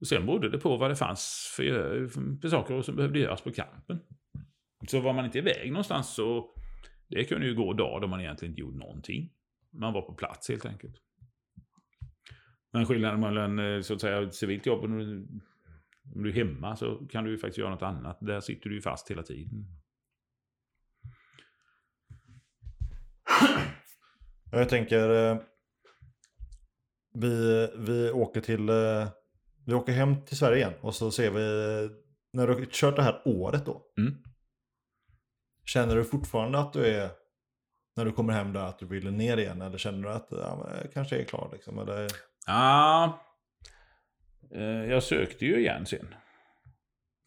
och 0.00 0.06
sen 0.06 0.26
berodde 0.26 0.48
det 0.48 0.58
på 0.58 0.76
vad 0.76 0.90
det 0.90 0.96
fanns 0.96 1.52
för, 1.56 1.62
eh, 1.62 2.08
för 2.40 2.48
saker 2.48 2.82
som 2.82 2.96
behövde 2.96 3.18
göras 3.18 3.42
på 3.42 3.52
kampen. 3.52 4.00
Så 4.88 5.00
var 5.00 5.12
man 5.12 5.24
inte 5.24 5.38
iväg 5.38 5.72
någonstans 5.72 6.14
så 6.14 6.54
det 7.08 7.24
kunde 7.24 7.46
ju 7.46 7.54
gå 7.54 7.72
dagar 7.72 8.00
då 8.00 8.06
man 8.06 8.20
egentligen 8.20 8.52
inte 8.52 8.60
gjorde 8.60 8.78
någonting. 8.78 9.32
Man 9.70 9.92
var 9.92 10.02
på 10.02 10.14
plats 10.14 10.48
helt 10.48 10.66
enkelt. 10.66 10.96
Men 12.72 12.86
skillnaden 12.86 13.20
mellan 13.20 13.58
eh, 13.58 13.80
så 13.80 13.94
att 13.94 14.00
säga 14.00 14.30
civilt 14.30 14.66
jobb 14.66 14.78
och 14.78 14.90
om 16.14 16.22
du 16.22 16.28
är 16.28 16.34
hemma 16.34 16.76
så 16.76 17.06
kan 17.10 17.24
du 17.24 17.30
ju 17.30 17.38
faktiskt 17.38 17.58
göra 17.58 17.70
något 17.70 17.82
annat. 17.82 18.18
Där 18.20 18.40
sitter 18.40 18.68
du 18.68 18.74
ju 18.74 18.82
fast 18.82 19.10
hela 19.10 19.22
tiden. 19.22 19.64
Jag 24.50 24.68
tänker, 24.68 25.30
eh, 25.30 25.38
vi, 27.14 27.68
vi 27.76 28.10
åker 28.10 28.40
till, 28.40 28.68
vi 29.68 29.74
åker 29.74 29.92
hem 29.92 30.24
till 30.24 30.36
Sverige 30.36 30.56
igen 30.56 30.72
och 30.80 30.94
så 30.94 31.10
ser 31.10 31.30
vi, 31.30 31.40
när 32.32 32.46
du 32.46 32.54
har 32.54 32.64
kört 32.64 32.96
det 32.96 33.02
här 33.02 33.22
året 33.24 33.66
då. 33.66 33.82
Mm. 33.98 34.14
Känner 35.64 35.96
du 35.96 36.04
fortfarande 36.04 36.58
att 36.58 36.72
du 36.72 36.86
är, 36.86 37.10
när 37.96 38.04
du 38.04 38.12
kommer 38.12 38.32
hem 38.32 38.52
där, 38.52 38.60
att 38.60 38.78
du 38.78 38.86
vill 38.86 39.10
ner 39.10 39.36
igen? 39.36 39.62
Eller 39.62 39.78
känner 39.78 40.02
du 40.02 40.08
att 40.08 40.26
ja, 40.30 40.70
jag 40.82 40.92
kanske 40.92 41.20
är 41.20 41.24
klar 41.24 41.50
liksom? 41.52 41.78
Eller? 41.78 42.08
Ja, 42.46 43.24
Eh, 44.54 44.62
jag 44.90 45.02
sökte 45.02 45.46
ju 45.46 45.58
igen 45.58 45.86
sen. 45.86 46.14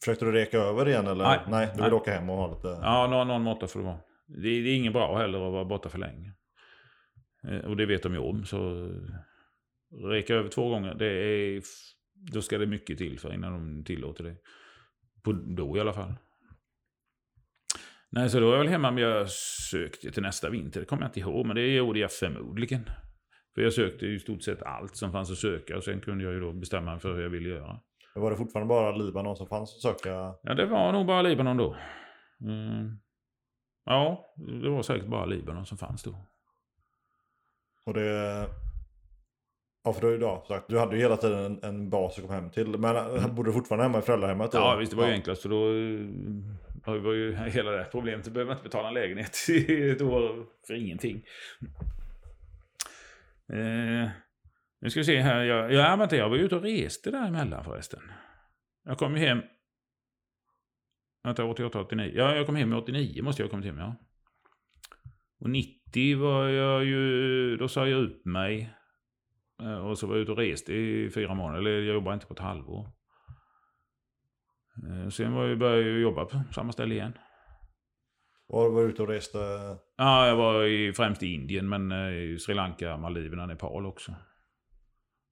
Försökte 0.03 0.25
du 0.25 0.31
reka 0.31 0.57
över 0.57 0.87
igen 0.89 1.07
eller? 1.07 1.23
Nej. 1.23 1.39
Nej 1.47 1.65
du 1.65 1.81
vill 1.81 1.91
Nej. 1.91 1.93
åka 1.93 2.11
hem 2.13 2.29
och 2.29 2.37
ha 2.37 2.55
lite... 2.55 2.67
Ja, 2.67 3.07
någon, 3.07 3.27
någon 3.27 3.41
måtta 3.41 3.67
får 3.67 3.79
det 3.79 3.85
vara. 3.85 3.99
Det, 4.27 4.41
det 4.41 4.69
är 4.69 4.75
inget 4.75 4.93
bra 4.93 5.17
heller 5.17 5.45
att 5.47 5.51
vara 5.53 5.65
borta 5.65 5.89
för 5.89 5.97
länge. 5.97 6.33
Eh, 7.47 7.69
Och 7.69 7.77
det 7.77 7.85
vet 7.85 8.03
de 8.03 8.13
ju 8.13 8.19
om. 8.19 8.45
Så 8.45 8.89
reka 10.11 10.33
över 10.35 10.49
två 10.49 10.69
gånger, 10.69 10.93
det 10.93 11.05
är, 11.05 11.61
då 12.33 12.41
ska 12.41 12.57
det 12.57 12.65
mycket 12.65 12.97
till 12.97 13.19
för 13.19 13.33
innan 13.33 13.53
de 13.53 13.83
tillåter 13.83 14.23
det. 14.23 14.35
På, 15.23 15.31
då 15.31 15.77
i 15.77 15.79
alla 15.79 15.93
fall. 15.93 16.13
Nej, 18.09 18.29
så 18.29 18.39
då 18.39 18.45
var 18.45 18.53
jag 18.53 18.59
väl 18.59 18.67
hemma, 18.71 18.91
men 18.91 19.03
jag 19.03 19.29
sökte 19.71 20.11
till 20.11 20.23
nästa 20.23 20.49
vinter. 20.49 20.79
Det 20.79 20.85
kommer 20.85 21.03
jag 21.03 21.09
inte 21.09 21.19
ihåg, 21.19 21.45
men 21.45 21.55
det 21.55 21.67
gjorde 21.67 21.99
jag 21.99 22.11
förmodligen. 22.11 22.85
För 23.55 23.61
jag 23.61 23.73
sökte 23.73 24.05
i 24.05 24.19
stort 24.19 24.43
sett 24.43 24.63
allt 24.63 24.95
som 24.95 25.11
fanns 25.11 25.31
att 25.31 25.37
söka 25.37 25.77
och 25.77 25.83
sen 25.83 26.01
kunde 26.01 26.23
jag 26.23 26.33
ju 26.33 26.39
då 26.39 26.53
bestämma 26.53 26.91
mig 26.91 26.99
för 26.99 27.15
hur 27.15 27.21
jag 27.21 27.29
ville 27.29 27.49
göra. 27.49 27.79
Var 28.15 28.31
det 28.31 28.37
fortfarande 28.37 28.69
bara 28.69 28.95
Libanon 28.95 29.35
som 29.35 29.47
fanns 29.47 29.75
att 29.75 29.81
söka? 29.81 30.09
Ja, 30.43 30.53
det 30.53 30.65
var 30.65 30.91
nog 30.91 31.05
bara 31.05 31.21
Libanon 31.21 31.57
då. 31.57 31.77
Mm. 32.41 32.97
Ja, 33.85 34.33
det 34.61 34.69
var 34.69 34.81
säkert 34.81 35.07
bara 35.07 35.25
Libanon 35.25 35.65
som 35.65 35.77
fanns 35.77 36.03
då. 36.03 36.27
Och 37.85 37.93
det... 37.93 38.47
Ja, 39.83 39.93
för 39.93 40.01
du, 40.01 40.21
ja, 40.21 40.43
sagt, 40.47 40.65
du 40.67 40.79
hade 40.79 40.95
ju 40.95 41.01
hela 41.01 41.17
tiden 41.17 41.45
en, 41.45 41.63
en 41.63 41.89
bas 41.89 42.17
att 42.17 42.23
komma 42.23 42.33
hem 42.33 42.49
till. 42.49 42.67
Men 42.67 42.95
mm. 42.95 43.35
bodde 43.35 43.49
du 43.49 43.53
fortfarande 43.53 43.83
hemma 43.83 43.99
i 43.99 44.01
föräldrahemmet? 44.01 44.49
Ja, 44.53 44.75
visst, 44.75 44.91
det 44.91 44.97
var 44.97 45.07
ju 45.07 45.13
enklast. 45.13 45.41
För 45.41 45.49
då 45.49 45.73
ja, 46.85 46.91
det 46.93 46.99
var 46.99 47.13
ju 47.13 47.35
hela 47.49 47.71
det 47.71 47.77
här 47.77 47.89
problemet. 47.91 48.25
Du 48.25 48.31
behöver 48.31 48.51
inte 48.51 48.63
betala 48.63 48.87
en 48.87 48.93
lägenhet 48.93 49.37
i 49.49 49.89
ett 49.89 50.01
år 50.01 50.45
för 50.67 50.73
ingenting. 50.73 51.25
Eh, 53.53 54.09
nu 54.81 54.89
ska 54.89 54.99
vi 54.99 55.03
se 55.03 55.19
här. 55.19 55.43
Jag, 55.43 55.73
ja, 55.73 55.95
vänta, 55.95 56.15
jag 56.15 56.29
var 56.29 56.37
ute 56.37 56.55
och 56.55 56.61
reste 56.61 57.11
däremellan 57.11 57.63
förresten. 57.63 58.01
Jag 58.83 58.97
kom 58.97 59.17
ju 59.17 59.25
hem... 59.25 59.41
Vänta, 61.23 61.45
88, 61.45 61.79
89. 61.79 62.11
Ja, 62.15 62.35
jag 62.35 62.45
kom 62.45 62.55
hem 62.55 62.73
89 62.73 63.23
måste 63.23 63.41
jag 63.41 63.47
ha 63.47 63.51
kommit 63.51 63.65
hem, 63.65 63.77
ja. 63.77 63.95
Och 65.39 65.49
90 65.49 66.17
var 66.17 66.47
jag 66.47 66.85
ju... 66.85 67.57
Då 67.57 67.67
sa 67.67 67.87
jag 67.87 67.99
ut 67.99 68.25
mig. 68.25 68.73
Eh, 69.61 69.87
och 69.87 69.97
så 69.97 70.07
var 70.07 70.15
jag 70.15 70.21
ute 70.21 70.31
och 70.31 70.37
reste 70.37 70.73
i 70.73 71.09
fyra 71.09 71.33
månader. 71.33 71.59
Eller 71.59 71.71
jag 71.71 71.93
jobbade 71.93 72.13
inte 72.13 72.25
på 72.25 72.33
ett 72.33 72.39
halvår. 72.39 72.89
Eh, 74.89 75.09
sen 75.09 75.33
var 75.33 75.47
jag, 75.47 75.59
började 75.59 75.89
jag 75.89 75.99
jobba 75.99 76.25
på 76.25 76.43
samma 76.53 76.71
ställe 76.71 76.95
igen. 76.95 77.17
Var 78.47 78.65
du 78.65 78.75
var 78.75 78.81
ute 78.81 79.01
och 79.01 79.07
reste? 79.07 79.37
Ja, 79.97 80.27
jag 80.27 80.35
var 80.35 80.63
i, 80.63 80.93
främst 80.93 81.23
i 81.23 81.33
Indien, 81.33 81.69
men 81.69 81.91
eh, 81.91 82.13
i 82.13 82.39
Sri 82.39 82.53
Lanka, 82.53 82.97
Maldiverna, 82.97 83.45
Nepal 83.45 83.85
också. 83.85 84.15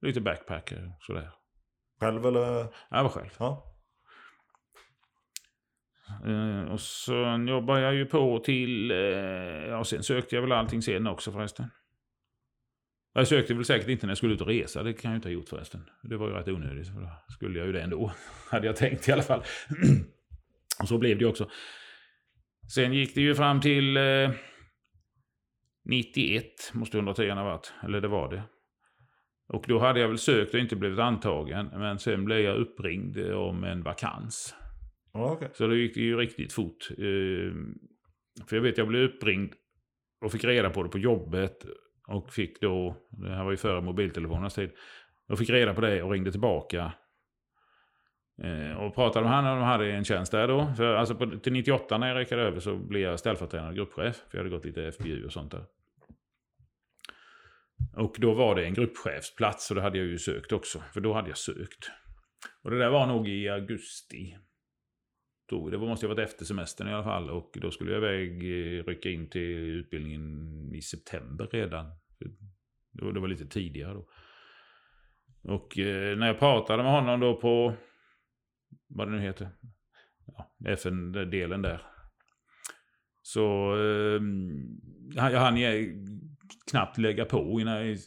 Lite 0.02 0.20
backpacker 0.20 0.86
och 0.86 1.02
sådär. 1.02 1.30
Själv 2.00 2.26
eller? 2.26 2.66
Jag 2.90 3.02
var 3.02 3.10
själv. 3.10 3.30
Ja. 3.38 3.66
Och 6.70 6.80
sen 6.80 7.48
jobbade 7.48 7.80
jag 7.80 7.94
ju 7.94 8.06
på 8.06 8.38
till... 8.38 8.90
Ja, 9.68 9.84
sen 9.84 10.02
sökte 10.02 10.34
jag 10.34 10.42
väl 10.42 10.52
allting 10.52 10.82
sen 10.82 11.06
också 11.06 11.32
förresten. 11.32 11.70
Jag 13.12 13.28
sökte 13.28 13.54
väl 13.54 13.64
säkert 13.64 13.88
inte 13.88 14.06
när 14.06 14.10
jag 14.10 14.18
skulle 14.18 14.34
ut 14.34 14.40
och 14.40 14.46
resa. 14.46 14.82
Det 14.82 14.92
kan 14.92 15.10
jag 15.10 15.18
inte 15.18 15.28
ha 15.28 15.32
gjort 15.32 15.48
förresten. 15.48 15.80
Det 16.02 16.16
var 16.16 16.28
ju 16.28 16.34
rätt 16.34 16.48
onödigt. 16.48 16.88
För 16.88 17.00
då 17.00 17.10
skulle 17.28 17.58
jag 17.58 17.66
ju 17.66 17.72
det 17.72 17.82
ändå. 17.82 18.12
Hade 18.50 18.66
jag 18.66 18.76
tänkt 18.76 19.08
i 19.08 19.12
alla 19.12 19.22
fall. 19.22 19.42
och 20.82 20.88
så 20.88 20.98
blev 20.98 21.18
det 21.18 21.24
ju 21.24 21.30
också. 21.30 21.50
Sen 22.74 22.92
gick 22.92 23.14
det 23.14 23.20
ju 23.20 23.34
fram 23.34 23.60
till 23.60 23.96
eh, 23.96 24.30
91, 25.84 26.44
måste 26.72 26.96
110 26.96 27.28
ha 27.30 27.44
varit. 27.44 27.72
Eller 27.84 28.00
det 28.00 28.08
var 28.08 28.30
det. 28.30 28.42
Och 29.48 29.64
då 29.68 29.78
hade 29.78 30.00
jag 30.00 30.08
väl 30.08 30.18
sökt 30.18 30.54
och 30.54 30.60
inte 30.60 30.76
blivit 30.76 30.98
antagen. 30.98 31.66
Men 31.66 31.98
sen 31.98 32.24
blev 32.24 32.38
jag 32.38 32.56
uppringd 32.56 33.18
om 33.32 33.64
en 33.64 33.82
vakans. 33.82 34.54
Okay. 35.12 35.48
Så 35.52 35.66
då 35.66 35.74
gick 35.74 35.94
det 35.94 36.00
ju 36.00 36.16
riktigt 36.16 36.52
fort. 36.52 36.88
Eh, 36.90 37.52
för 38.48 38.56
jag 38.56 38.62
vet, 38.62 38.78
jag 38.78 38.88
blev 38.88 39.02
uppringd 39.02 39.52
och 40.20 40.32
fick 40.32 40.44
reda 40.44 40.70
på 40.70 40.82
det 40.82 40.88
på 40.88 40.98
jobbet. 40.98 41.66
Och 42.10 42.32
fick 42.32 42.60
då, 42.60 42.96
det 43.10 43.34
här 43.34 43.44
var 43.44 43.50
ju 43.50 43.56
före 43.56 43.80
mobiltelefonernas 43.80 44.54
tid. 44.54 44.70
Jag 45.26 45.38
fick 45.38 45.50
reda 45.50 45.74
på 45.74 45.80
det 45.80 46.02
och 46.02 46.10
ringde 46.10 46.30
tillbaka. 46.30 46.92
Eh, 48.42 48.76
och 48.76 48.94
pratade 48.94 49.26
med 49.26 49.36
honom, 49.36 49.58
de 49.58 49.64
hade 49.64 49.92
en 49.92 50.04
tjänst 50.04 50.32
där 50.32 50.48
då. 50.48 50.72
För, 50.76 50.94
alltså 50.94 51.14
på, 51.14 51.26
till 51.38 51.52
98 51.52 51.98
när 51.98 52.08
jag 52.08 52.16
räckade 52.16 52.42
över 52.42 52.60
så 52.60 52.76
blev 52.76 53.02
jag 53.02 53.18
ställföreträdande 53.18 53.76
gruppchef. 53.76 54.16
För 54.16 54.38
jag 54.38 54.44
hade 54.44 54.56
gått 54.56 54.64
lite 54.64 54.92
FBU 54.92 55.24
och 55.24 55.32
sånt 55.32 55.50
där. 55.50 55.64
Och 57.96 58.16
då 58.18 58.34
var 58.34 58.54
det 58.54 58.64
en 58.64 58.74
gruppchefsplats 58.74 59.70
och 59.70 59.76
det 59.76 59.82
hade 59.82 59.98
jag 59.98 60.06
ju 60.06 60.18
sökt 60.18 60.52
också. 60.52 60.82
För 60.92 61.00
då 61.00 61.12
hade 61.12 61.28
jag 61.28 61.38
sökt. 61.38 61.90
Och 62.62 62.70
det 62.70 62.78
där 62.78 62.90
var 62.90 63.06
nog 63.06 63.28
i 63.28 63.48
augusti. 63.48 64.36
Det 65.70 65.78
måste 65.78 66.06
ha 66.06 66.14
varit 66.14 66.28
efter 66.28 66.44
semestern 66.44 66.88
i 66.88 66.92
alla 66.92 67.04
fall. 67.04 67.30
Och 67.30 67.58
då 67.60 67.70
skulle 67.70 67.92
jag 67.92 67.98
iväg, 67.98 68.32
eh, 68.42 68.84
rycka 68.84 69.08
in 69.10 69.30
till 69.30 69.58
utbildningen 69.58 70.74
i 70.74 70.82
september 70.82 71.46
redan. 71.46 71.86
Det 72.92 73.20
var 73.20 73.28
lite 73.28 73.46
tidigare 73.46 73.94
då. 73.94 74.08
Och 75.42 75.78
eh, 75.78 76.18
när 76.18 76.26
jag 76.26 76.38
pratade 76.38 76.82
med 76.82 76.92
honom 76.92 77.20
då 77.20 77.40
på 77.40 77.74
vad 78.88 79.08
det 79.08 79.12
nu 79.12 79.20
heter, 79.20 79.50
ja, 80.26 80.54
FN-delen 80.66 81.62
där. 81.62 81.82
Så 83.22 83.74
eh, 83.76 84.20
jag 85.14 85.40
hann 85.40 85.58
knappt 86.70 86.98
lägga 86.98 87.24
på 87.24 87.60
innan 87.60 87.88
jag 87.88 87.98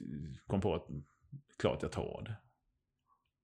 kom 0.47 0.61
på 0.61 0.75
att 0.75 0.87
klart 1.59 1.81
jag 1.81 1.91
tar 1.91 2.23
det. 2.25 2.35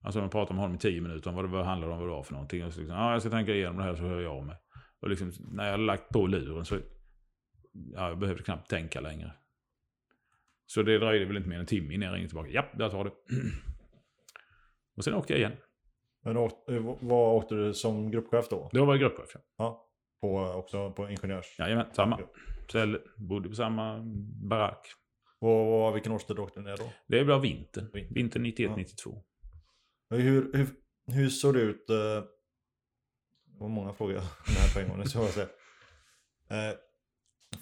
Alltså 0.04 0.20
jag 0.20 0.32
pratade 0.32 0.54
med 0.54 0.62
honom 0.62 0.76
i 0.76 0.80
tio 0.80 1.02
minuter 1.02 1.30
om 1.30 1.36
vad 1.36 1.52
det 1.52 1.64
handlade 1.64 1.94
om, 1.94 2.00
vad 2.00 2.08
det 2.08 2.12
var 2.12 2.24
för 2.24 2.34
någonting. 2.34 2.66
Och 2.66 2.74
så 2.74 2.80
liksom, 2.80 2.98
ah, 2.98 3.12
jag 3.12 3.22
ska 3.22 3.32
tänka 3.32 3.54
igenom 3.54 3.78
det 3.78 3.84
här 3.84 3.96
så 3.96 4.04
hör 4.04 4.22
jag 4.22 4.38
av 4.38 4.46
mig. 4.46 4.58
Och 5.00 5.10
liksom, 5.10 5.32
när 5.52 5.64
jag 5.64 5.72
hade 5.72 5.84
lagt 5.84 6.10
på 6.10 6.28
luren 6.28 6.66
så 6.66 6.80
ja, 7.72 8.08
jag 8.08 8.20
behövde 8.20 8.44
knappt 8.44 8.70
tänka 8.70 9.02
längre. 9.02 9.34
Så 10.72 10.82
det 10.82 10.98
dröjde 10.98 11.26
väl 11.26 11.38
inte 11.38 11.50
mer 11.50 11.56
än 11.56 11.62
en 11.62 11.68
timme 11.68 11.94
innan 11.94 12.08
jag 12.08 12.16
ringde 12.16 12.30
tillbaka. 12.30 12.50
Ja, 12.52 12.66
där 12.74 12.90
tar 12.90 13.04
det. 13.04 13.12
Och 14.98 15.04
sen 15.04 15.14
åkte 15.14 15.34
jag 15.34 15.40
igen. 15.40 15.58
Men 16.24 16.38
åkte, 16.38 16.80
vad 17.00 17.36
åkte 17.36 17.56
du 17.56 17.74
som 17.74 18.12
gruppchef 18.12 18.50
då? 18.50 18.70
Då 18.74 18.86
var 18.86 18.94
jag 18.94 19.00
gruppchef, 19.00 19.30
ja. 19.34 19.42
ja. 19.58 19.86
På, 20.22 20.40
också 20.40 20.92
på 20.92 21.10
ingenjörs? 21.10 21.60
Jajamän, 21.60 21.86
samma. 21.94 22.20
Ställe. 22.70 23.00
Bodde 23.18 23.50
på 23.50 23.56
samma 23.56 24.00
barack. 24.50 24.88
Och, 25.40 25.88
och 25.88 25.96
vilken 25.96 26.12
årstid 26.12 26.40
åkte 26.40 26.62
ni 26.62 26.76
då? 26.76 26.90
Det 27.08 27.24
blev 27.24 27.42
vintern. 27.42 27.90
Vintern 28.10 28.46
91-92. 28.46 29.24
Ja. 30.10 30.18
Hur, 30.18 30.54
hur, 30.54 30.68
hur 31.12 31.30
såg 31.30 31.54
det 31.54 31.62
ut? 31.62 31.90
Eh, 31.90 31.96
det 33.46 33.60
var 33.60 33.70
många 33.70 33.94
frågor 33.94 34.14
här 34.46 34.74
på 34.74 34.80
en 34.80 34.90
gång. 34.90 35.06
Så 35.06 35.20
jag 35.20 35.30
säga. 35.30 35.48
Eh, 36.50 36.76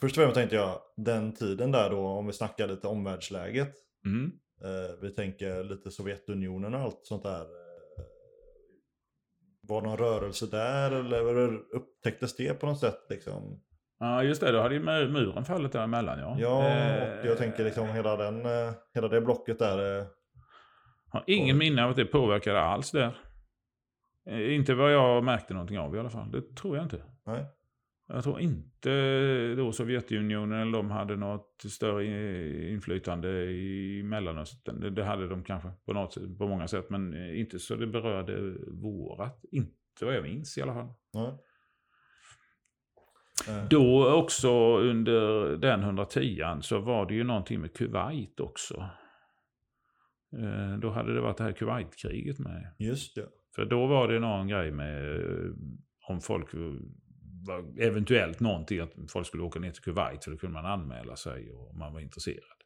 Först 0.02 0.18
och 0.18 0.24
främst 0.24 0.36
tänkte 0.36 0.56
jag 0.56 0.80
den 0.98 1.34
tiden 1.34 1.72
där 1.72 1.90
då, 1.90 2.08
om 2.08 2.28
vi 2.28 2.34
snackar 2.34 2.68
lite 2.68 2.88
omvärldsläget. 2.88 3.74
Mm. 4.06 4.32
Eh, 4.64 4.96
vi 5.02 5.10
tänker 5.10 5.64
lite 5.64 5.92
Sovjetunionen 5.92 6.74
och 6.74 6.80
allt 6.82 7.00
sånt 7.04 7.24
där. 7.24 7.42
Eh, 7.42 8.04
var 9.62 9.82
det 9.82 9.88
någon 9.88 9.98
rörelse 9.98 10.46
där 10.48 10.92
eller 10.92 11.54
upptäcktes 11.76 12.36
det 12.36 12.54
på 12.60 12.66
något 12.66 12.80
sätt 12.80 13.00
liksom? 13.10 13.62
Ja, 14.00 14.24
just 14.24 14.42
det. 14.42 14.52
Då 14.52 14.62
hade 14.62 14.76
ju 14.76 14.82
mu- 14.84 15.10
muren 15.12 15.46
fallit 15.46 15.72
däremellan, 15.72 16.20
ja. 16.20 16.36
Ja, 16.40 16.68
Eh, 16.68 17.20
och 17.20 17.26
jag 17.26 17.38
tänker 17.38 17.64
liksom 17.64 17.88
hela, 17.90 18.18
den, 18.18 18.46
eh, 18.46 18.74
hela 18.94 19.08
det 19.08 19.22
blocket 19.22 19.60
där. 19.60 20.00
eh, 20.00 20.06
Har 21.10 21.24
ingen 21.28 21.58
minne 21.58 21.84
av 21.84 21.90
att 21.90 21.96
det 21.96 22.06
påverkade 22.06 22.62
alls 22.62 22.92
där. 22.92 23.18
Eh, 24.30 24.56
Inte 24.56 24.74
vad 24.74 24.94
jag 24.94 25.24
märkte 25.24 25.54
någonting 25.54 25.80
av 25.80 25.96
i 25.96 26.00
alla 26.00 26.10
fall. 26.10 26.32
Det 26.32 26.56
tror 26.56 26.76
jag 26.78 26.86
inte. 26.86 27.04
Nej. 27.26 27.46
Jag 28.10 28.24
tror 28.24 28.40
inte 28.40 29.56
då 29.56 29.72
Sovjetunionen 29.72 30.62
eller 30.62 30.72
de 30.78 30.92
hade 30.92 31.16
något 31.16 31.64
större 31.70 32.06
inflytande 32.72 33.30
i 33.52 34.02
Mellanöstern. 34.04 34.96
Det, 34.96 35.04
hade 35.04 35.28
de 35.28 35.44
kanske 35.44 35.70
på, 35.86 35.94
något, 35.94 36.14
sätt- 36.14 36.38
på 36.38 36.48
många 36.48 36.68
sätt, 36.68 36.90
men 36.90 37.14
eh, 37.14 37.40
inte 37.40 37.60
så 37.60 37.76
det 37.76 37.88
berörde 37.88 38.56
vårat. 38.68 39.46
Inte 39.52 39.76
vad 40.06 40.16
jag 40.16 40.24
minns 40.24 40.58
i 40.58 40.62
alla 40.62 40.74
fall. 40.74 40.94
Nej. 41.14 41.34
Då 43.70 44.12
också 44.14 44.78
under 44.78 45.50
den 45.58 45.84
110 45.84 46.44
så 46.62 46.80
var 46.80 47.06
det 47.06 47.14
ju 47.14 47.24
någonting 47.24 47.62
med 47.62 47.74
Kuwait 47.74 48.40
också. 48.40 48.90
Eh, 50.38 50.78
Då 50.82 50.90
hade 50.90 51.14
det 51.14 51.22
varit 51.22 51.38
det 51.38 51.44
här 51.44 51.52
Kuwaitkriget 51.52 52.40
med. 52.40 52.76
Just 52.80 53.16
det. 53.16 53.28
För 53.56 53.66
då 53.66 53.88
var 53.88 54.08
det 54.08 54.20
någon 54.20 54.48
grej 54.48 54.72
med 54.72 55.16
eh, 55.16 55.52
om 56.10 56.22
folk 56.22 56.48
eventuellt 57.80 58.40
någonting 58.40 58.80
att 58.80 58.94
folk 59.12 59.28
skulle 59.28 59.44
åka 59.44 59.60
ner 59.60 59.72
till 59.72 59.84
Kuwait 59.84 60.24
så 60.24 60.32
då 60.32 60.38
kunde 60.38 60.54
man 60.54 60.66
anmäla 60.66 61.16
sig 61.16 61.52
och 61.52 61.76
man 61.76 61.94
var 61.94 62.00
intresserad. 62.00 62.58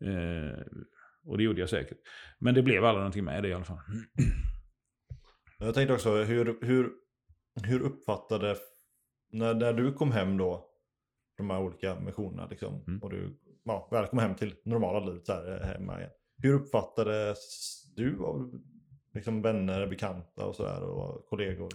Eh, 0.00 0.60
och 1.24 1.38
det 1.38 1.44
gjorde 1.44 1.60
jag 1.60 1.68
säkert. 1.70 1.98
Men 2.38 2.54
det 2.54 2.62
blev 2.62 2.84
aldrig 2.84 3.00
någonting 3.00 3.24
med 3.24 3.42
det 3.42 3.48
i 3.48 3.54
alla 3.54 3.64
fall. 3.64 3.78
Jag 5.58 5.74
tänkte 5.74 5.94
också, 5.94 6.22
hur, 6.22 6.58
hur, 6.62 6.90
hur 7.64 7.80
uppfattade, 7.80 8.56
när, 9.32 9.54
när 9.54 9.72
du 9.72 9.92
kom 9.92 10.12
hem 10.12 10.36
då, 10.36 10.70
de 11.36 11.50
här 11.50 11.60
olika 11.60 12.00
missionerna 12.00 12.46
liksom, 12.46 12.84
Mm. 12.86 13.02
och 13.02 13.10
du 13.10 13.38
ja, 13.64 13.88
väl 13.90 14.06
kom 14.06 14.18
hem 14.18 14.34
till 14.34 14.54
normala 14.64 15.00
livet 15.06 15.28
här, 15.28 15.60
eh, 15.60 15.66
hemma 15.66 15.98
igen. 15.98 16.10
Hur 16.42 16.54
uppfattades 16.54 17.38
du 17.96 18.24
av 18.24 18.60
liksom, 19.14 19.42
vänner, 19.42 19.86
bekanta 19.86 20.46
och 20.46 20.56
sådär 20.56 20.82
och 20.82 21.26
kollegor? 21.26 21.68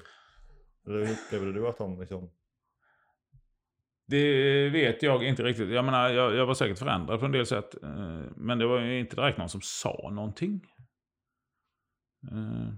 Eller 0.87 1.05
hur 1.05 1.13
upplevde 1.13 1.53
du 1.53 1.67
att 1.67 1.77
de 1.77 1.99
liksom... 1.99 2.29
Det 4.07 4.69
vet 4.69 5.03
jag 5.03 5.23
inte 5.23 5.43
riktigt. 5.43 5.69
Jag 5.69 5.85
menar, 5.85 6.09
jag, 6.09 6.35
jag 6.35 6.45
var 6.45 6.53
säkert 6.53 6.79
förändrad 6.79 7.19
på 7.19 7.25
en 7.25 7.31
del 7.31 7.45
sätt. 7.45 7.83
Eh, 7.83 8.23
men 8.35 8.59
det 8.59 8.67
var 8.67 8.79
ju 8.79 8.99
inte 8.99 9.15
direkt 9.15 9.37
någon 9.37 9.49
som 9.49 9.61
sa 9.63 10.09
någonting. 10.13 10.61
Eh, 12.31 12.73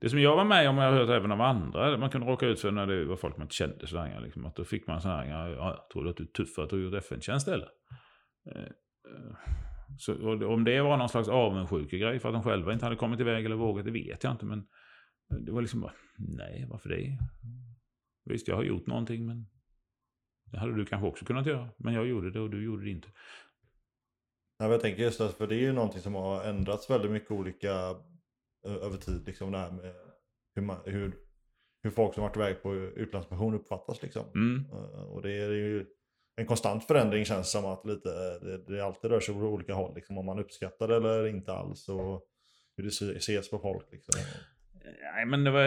det 0.00 0.08
som 0.08 0.20
jag 0.20 0.36
var 0.36 0.44
med 0.44 0.68
om, 0.68 0.78
och 0.78 0.84
jag 0.84 0.90
har 0.90 0.98
hört 0.98 1.10
även 1.10 1.32
av 1.32 1.40
andra, 1.40 1.96
man 1.96 2.10
kunde 2.10 2.26
råka 2.26 2.46
ut 2.46 2.60
för 2.60 2.70
när 2.70 2.86
det 2.86 3.04
var 3.04 3.16
folk 3.16 3.36
man 3.36 3.44
inte 3.44 3.54
kände 3.54 3.86
sådär. 3.86 4.20
Liksom, 4.20 4.46
att 4.46 4.56
då 4.56 4.64
fick 4.64 4.86
man 4.86 5.00
så 5.00 5.08
här, 5.08 5.24
ja, 5.24 5.48
ja, 5.48 5.88
tror 5.92 6.04
du 6.04 6.10
att 6.10 6.16
du 6.16 6.22
är 6.22 6.28
tuff 6.28 6.54
för 6.54 6.62
att 6.62 6.70
du 6.70 6.76
har 6.76 6.82
gjort 6.82 7.04
FN-tjänst 7.04 7.48
eller? 7.48 7.68
Eh, 8.54 8.72
så, 9.98 10.12
om 10.48 10.64
det 10.64 10.80
var 10.80 10.96
någon 10.96 11.08
slags 11.08 11.28
avundsjukegrej 11.28 12.18
för 12.18 12.28
att 12.28 12.34
de 12.34 12.42
själva 12.42 12.72
inte 12.72 12.86
hade 12.86 12.96
kommit 12.96 13.20
iväg 13.20 13.44
eller 13.44 13.56
vågat, 13.56 13.84
det 13.84 13.90
vet 13.90 14.24
jag 14.24 14.32
inte. 14.32 14.46
Men 14.46 14.66
det 15.28 15.52
var 15.52 15.60
liksom 15.60 15.80
bara, 15.80 15.94
nej, 16.16 16.66
varför 16.70 16.88
det? 16.88 17.18
Visst, 18.24 18.48
jag 18.48 18.56
har 18.56 18.64
gjort 18.64 18.86
någonting, 18.86 19.26
men 19.26 19.46
det 20.44 20.58
hade 20.58 20.74
du 20.76 20.86
kanske 20.86 21.08
också 21.08 21.24
kunnat 21.24 21.46
göra. 21.46 21.68
Men 21.76 21.94
jag 21.94 22.06
gjorde 22.06 22.30
det 22.30 22.40
och 22.40 22.50
du 22.50 22.64
gjorde 22.64 22.84
det 22.84 22.90
inte. 22.90 23.08
Men 24.58 24.70
jag 24.70 24.80
tänker 24.80 25.02
just 25.02 25.18
det, 25.18 25.28
för 25.28 25.46
det 25.46 25.54
är 25.54 25.60
ju 25.60 25.72
någonting 25.72 26.00
som 26.00 26.14
har 26.14 26.44
ändrats 26.44 26.90
väldigt 26.90 27.10
mycket 27.10 27.30
olika 27.30 27.70
över 28.64 28.96
tid. 28.96 29.26
Liksom 29.26 29.52
det 29.52 29.58
här 29.58 29.70
med 29.70 29.94
hur, 30.54 30.62
man, 30.62 30.78
hur, 30.84 31.16
hur 31.82 31.90
folk 31.90 32.14
som 32.14 32.22
varit 32.22 32.36
iväg 32.36 32.62
på 32.62 32.74
utlandsmission 32.74 33.54
uppfattas. 33.54 34.02
Liksom. 34.02 34.24
Mm. 34.34 34.66
Och 35.10 35.22
det 35.22 35.32
är 35.32 35.50
ju 35.50 35.86
en 36.36 36.46
konstant 36.46 36.84
förändring 36.84 37.24
känns 37.24 37.50
som 37.50 37.64
att 37.64 37.86
lite, 37.86 38.38
det, 38.38 38.58
det 38.66 38.84
alltid 38.84 39.10
rör 39.10 39.20
sig 39.20 39.34
åt 39.34 39.42
olika 39.42 39.74
håll. 39.74 39.94
Liksom, 39.94 40.18
om 40.18 40.26
man 40.26 40.38
uppskattar 40.38 40.88
det 40.88 40.96
eller 40.96 41.26
inte 41.26 41.52
alls. 41.52 41.88
Och 41.88 42.24
hur 42.76 42.84
det 42.84 42.90
se- 42.90 43.16
ses 43.16 43.50
på 43.50 43.58
folk. 43.58 43.92
Liksom. 43.92 44.20
Nej, 45.14 45.26
men 45.26 45.44
det 45.44 45.50
var, 45.50 45.66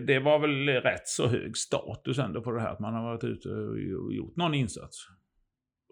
det 0.00 0.18
var 0.18 0.38
väl 0.38 0.68
rätt 0.68 1.08
så 1.08 1.26
hög 1.26 1.56
status 1.56 2.18
ändå 2.18 2.42
på 2.42 2.50
det 2.52 2.60
här. 2.60 2.72
Att 2.72 2.80
man 2.80 2.94
har 2.94 3.02
varit 3.02 3.24
ute 3.24 3.48
och 3.48 4.12
gjort 4.12 4.36
någon 4.36 4.54
insats. 4.54 4.96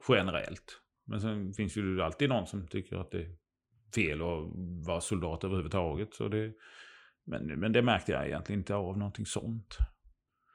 Generellt. 0.08 0.80
Men 1.06 1.20
sen 1.20 1.52
finns 1.52 1.76
ju 1.76 2.02
alltid 2.02 2.28
någon 2.28 2.46
som 2.46 2.66
tycker 2.66 2.96
att 2.96 3.10
det 3.10 3.18
är 3.18 3.36
fel 3.94 4.22
att 4.22 4.50
vara 4.86 5.00
soldat 5.00 5.44
överhuvudtaget. 5.44 6.14
Så 6.14 6.28
det, 6.28 6.52
men, 7.24 7.46
men 7.46 7.72
det 7.72 7.82
märkte 7.82 8.12
jag 8.12 8.26
egentligen 8.26 8.60
inte 8.60 8.74
av 8.74 8.98
någonting 8.98 9.26
sånt. 9.26 9.76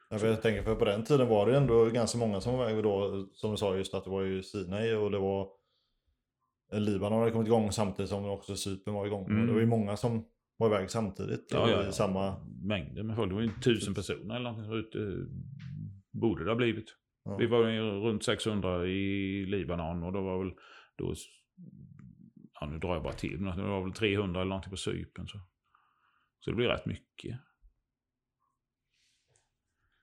Jag, 0.10 0.20
vet, 0.20 0.30
jag 0.30 0.42
tänker 0.42 0.64
för 0.64 0.76
på 0.76 0.86
den 0.86 1.04
tiden 1.04 1.28
var 1.28 1.52
det 1.52 1.58
ändå 1.58 1.86
ganska 1.86 2.18
många 2.18 2.42
som 2.42 2.58
var 2.58 2.70
iväg 2.70 2.84
då. 2.84 3.28
Som 3.34 3.52
du 3.52 3.58
sa 3.58 3.76
just 3.76 3.94
att 3.94 4.04
det 4.04 4.10
var 4.10 4.22
ju 4.22 4.44
Sinai 4.44 4.94
och 4.94 5.12
det 5.12 5.20
var 5.20 5.50
Libanon 6.72 7.20
hade 7.20 7.32
kommit 7.32 7.48
igång 7.48 7.72
samtidigt 7.72 8.10
som 8.10 8.30
också 8.30 8.56
Cypern 8.56 8.94
var 8.94 9.06
igång. 9.06 9.26
Mm. 9.26 9.48
Det 9.48 9.54
var 9.54 9.60
ju 9.60 9.66
många 9.66 9.98
som 9.98 10.26
var 10.58 10.68
iväg 10.68 10.92
samtidigt. 10.92 11.48
Ja, 11.52 11.70
ja, 11.70 11.84
ja. 11.84 11.92
samma... 11.92 12.46
Mängder 12.62 13.04
med 13.04 13.16
folk. 13.16 13.30
Det 13.30 13.36
var 13.36 13.42
ju 13.42 13.52
tusen 13.64 13.94
personer 13.94 14.36
eller 14.36 14.52
någonting 14.52 14.74
ute. 14.74 15.28
Borde 16.12 16.44
det 16.44 16.52
ha 16.52 16.56
blivit. 16.56 16.96
Ja. 17.24 17.38
Vi 17.38 17.48
var 17.48 17.68
ju 17.68 17.82
runt 17.82 18.24
600 18.24 18.88
i 18.88 19.46
Libanon 19.46 20.04
och 20.04 20.14
då 20.14 20.22
var 20.22 20.44
väl 20.44 20.54
då, 20.96 21.14
ja 22.60 22.68
nu 22.68 22.80
drar 22.80 22.94
jag 22.94 23.04
bara 23.04 23.14
till, 23.14 23.40
men 23.40 23.58
det 23.58 23.64
var 23.64 23.84
väl 23.84 23.94
300 23.94 24.42
eller 24.42 24.50
någonting 24.50 24.72
på 24.72 24.78
Cypern. 24.78 25.28
Så, 25.28 25.40
så 26.40 26.50
det 26.50 26.56
blir 26.56 26.68
rätt 26.68 26.86
mycket. 26.86 27.40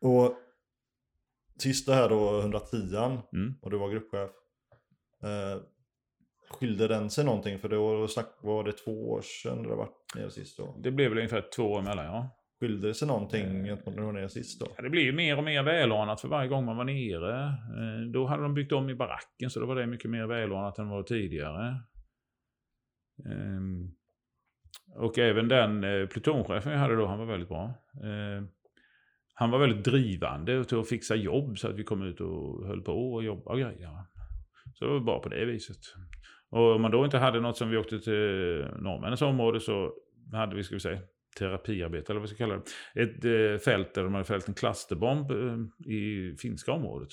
Och 0.00 0.36
sista 1.58 1.94
här 1.94 2.08
då, 2.08 2.40
110 2.40 2.76
Mm. 3.32 3.54
och 3.62 3.70
du 3.70 3.78
var 3.78 3.90
gruppchef. 3.90 4.30
Eh, 5.22 5.62
skilde 6.52 6.88
den 6.88 7.10
sig 7.10 7.24
någonting? 7.24 7.58
För 7.58 7.68
då 7.68 8.08
snack, 8.08 8.28
var 8.42 8.64
det 8.64 8.72
två 8.72 9.10
år 9.10 9.20
sedan 9.22 9.58
har 9.66 9.76
varit 9.76 10.14
nere 10.16 10.30
sist 10.30 10.58
då. 10.58 10.76
Det 10.82 10.90
blev 10.90 11.08
väl 11.08 11.18
ungefär 11.18 11.44
två 11.56 11.62
år 11.72 11.78
emellan, 11.80 12.04
ja. 12.06 12.38
Skilde 12.60 12.86
det 12.88 12.94
sig 12.94 13.08
någonting 13.08 13.64
gentemot 13.64 13.94
när 13.94 14.00
du 14.02 14.06
var 14.06 14.12
nere 14.12 14.28
sist 14.28 14.60
då? 14.60 14.66
ja. 14.76 14.82
Det 14.82 14.90
blir 14.90 15.02
ju 15.02 15.12
mer 15.12 15.38
och 15.38 15.44
mer 15.44 15.62
välordnat 15.62 16.20
för 16.20 16.28
varje 16.28 16.48
gång 16.48 16.64
man 16.64 16.76
var 16.76 16.84
nere. 16.84 17.44
Eh, 17.46 18.10
Då 18.12 18.26
hade 18.26 18.42
de 18.42 18.54
byggt 18.54 18.72
om 18.72 18.90
i 18.90 18.94
baracken 18.94 19.50
så 19.50 19.60
då 19.60 19.66
var 19.66 19.76
det 19.76 19.86
mycket 19.86 20.10
mer 20.10 20.26
välordnat 20.26 20.78
än 20.78 20.88
vad 20.88 20.98
det 20.98 21.00
var 21.02 21.06
tidigare. 21.20 21.76
Ehm, 23.30 23.90
Och 24.96 25.18
även 25.18 25.48
den 25.48 25.84
eh, 25.84 26.06
plutonchefen 26.06 26.72
jag 26.72 26.78
hade 26.78 26.96
då, 26.96 27.06
han 27.06 27.18
var 27.18 27.26
väldigt 27.26 27.48
bra. 27.48 27.64
Eh, 28.04 28.44
Han 29.34 29.50
var 29.50 29.58
väldigt 29.58 29.84
drivande 29.84 30.64
till 30.64 30.78
att 30.78 30.88
fixa 30.88 31.14
jobb 31.14 31.58
så 31.58 31.68
att 31.68 31.76
vi 31.76 31.84
kom 31.84 32.02
ut 32.02 32.20
och 32.20 32.66
höll 32.66 32.82
på 32.82 33.12
och 33.12 33.24
jobbade 33.24 33.50
och 33.50 33.58
grejer. 33.72 33.90
Så 34.74 34.84
det 34.84 34.90
var 34.92 35.00
bra 35.00 35.22
på 35.22 35.28
det 35.28 35.44
viset. 35.44 35.78
Och 36.52 36.74
om 36.74 36.82
man 36.82 36.90
då 36.90 37.04
inte 37.04 37.18
hade 37.18 37.40
något 37.40 37.56
som 37.56 37.70
vi 37.70 37.76
åkte 37.76 38.00
till 38.00 38.66
norrmännens 38.78 39.22
område 39.22 39.60
så 39.60 39.92
hade 40.32 40.56
vi, 40.56 40.64
ska 40.64 40.74
vi 40.74 40.80
säga, 40.80 41.00
terapiarbete 41.38 42.12
eller 42.12 42.20
vad 42.20 42.28
vi 42.28 42.34
ska 42.34 42.44
kalla 42.44 42.62
det. 42.94 43.02
Ett 43.02 43.24
eh, 43.24 43.64
fält 43.64 43.94
där 43.94 44.04
de 44.04 44.12
hade 44.14 44.24
fällt 44.24 44.48
en 44.48 44.54
klusterbomb 44.54 45.30
eh, 45.30 45.92
i 45.92 46.36
finska 46.38 46.72
området. 46.72 47.08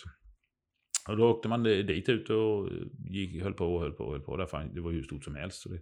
Och 1.10 1.18
då 1.18 1.30
åkte 1.30 1.48
man 1.48 1.64
dit 1.64 2.10
ut 2.10 2.30
och 2.30 2.68
eh, 2.68 2.74
gick, 3.10 3.44
höll 3.44 3.53
på 3.53 3.76
och 3.76 3.82
höll 3.82 3.94
på 3.94 4.03
och 4.03 4.11
höll 4.11 4.22
på. 4.22 4.38
Därför 4.38 4.70
det 4.74 4.82
var 4.82 4.91
hur 4.91 5.03
stort 5.03 5.24
som 5.24 5.36
helst. 5.36 5.61
Så 5.61 5.70
det, 5.70 5.82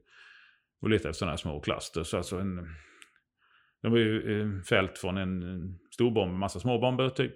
och 0.81 0.89
letade 0.89 1.09
efter 1.09 1.19
sådana 1.19 1.31
här 1.31 1.37
små 1.37 1.59
kluster. 1.59 2.03
Så 2.03 2.17
alltså 2.17 2.39
en, 2.39 2.55
de 3.81 3.91
var 3.91 3.97
ju 3.97 4.41
eh, 4.41 4.61
fält 4.61 4.97
från 4.97 5.17
en 5.17 5.43
en 5.43 5.79
stor 5.91 6.11
bomb, 6.11 6.33
en 6.33 6.39
massa 6.39 6.59
småbomber, 6.59 7.09
typ 7.09 7.33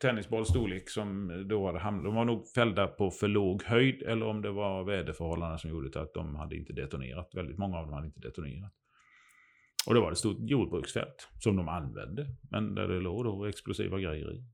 tennisbolls 0.00 0.48
storlek 0.48 0.88
som 0.90 1.42
då 1.48 1.66
hade 1.66 1.78
hamnat. 1.78 2.04
De 2.04 2.14
var 2.14 2.24
nog 2.24 2.46
fällda 2.54 2.86
på 2.86 3.10
för 3.10 3.28
låg 3.28 3.62
höjd 3.62 4.02
eller 4.02 4.26
om 4.26 4.42
det 4.42 4.50
var 4.50 4.84
väderförhållanden 4.84 5.58
som 5.58 5.70
gjorde 5.70 6.00
att 6.00 6.14
de 6.14 6.34
hade 6.36 6.56
inte 6.56 6.72
detonerat. 6.72 7.30
Väldigt 7.34 7.58
många 7.58 7.76
av 7.78 7.84
dem 7.86 7.94
hade 7.94 8.06
inte 8.06 8.20
detonerat. 8.20 8.72
Och 9.86 9.94
det 9.94 10.00
var 10.00 10.12
ett 10.12 10.18
stort 10.18 10.36
jordbruksfält 10.40 11.28
som 11.40 11.56
de 11.56 11.68
använde. 11.68 12.26
Men 12.50 12.74
där 12.74 12.88
det 12.88 13.00
låg 13.00 13.24
då 13.24 13.44
explosiva 13.44 13.98
grejer 13.98 14.32
i. 14.32 14.44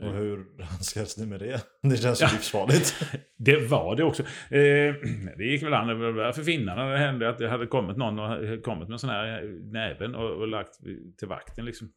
Och 0.00 0.12
hur 0.14 0.62
handskas 0.62 1.18
ni 1.18 1.26
med 1.26 1.40
det? 1.40 1.64
Det 1.82 1.96
känns 1.96 2.22
ju 2.22 2.24
Ja. 2.26 2.30
livsfarligt. 2.32 2.94
Det 3.38 3.66
var 3.68 3.96
det 3.96 4.04
också. 4.04 4.22
Eh, 4.22 4.94
det 5.36 5.44
gick 5.44 5.62
väl 5.62 5.74
an. 5.74 5.86
Det 5.88 5.94
var 5.94 6.12
därför 6.12 6.42
finnarna 6.42 6.86
det 6.90 6.98
hände 6.98 7.28
att 7.28 7.38
det 7.38 7.48
hade 7.48 7.66
kommit 7.66 7.96
någon 7.96 8.18
och 8.18 8.62
kommit 8.62 8.88
med 8.88 8.92
en 8.94 8.98
sån 8.98 9.10
här 9.10 9.42
näven 9.72 10.14
och, 10.14 10.30
och 10.30 10.48
lagt 10.48 10.78
till 11.18 11.28
vakten 11.28 11.64
liksom. 11.64 11.92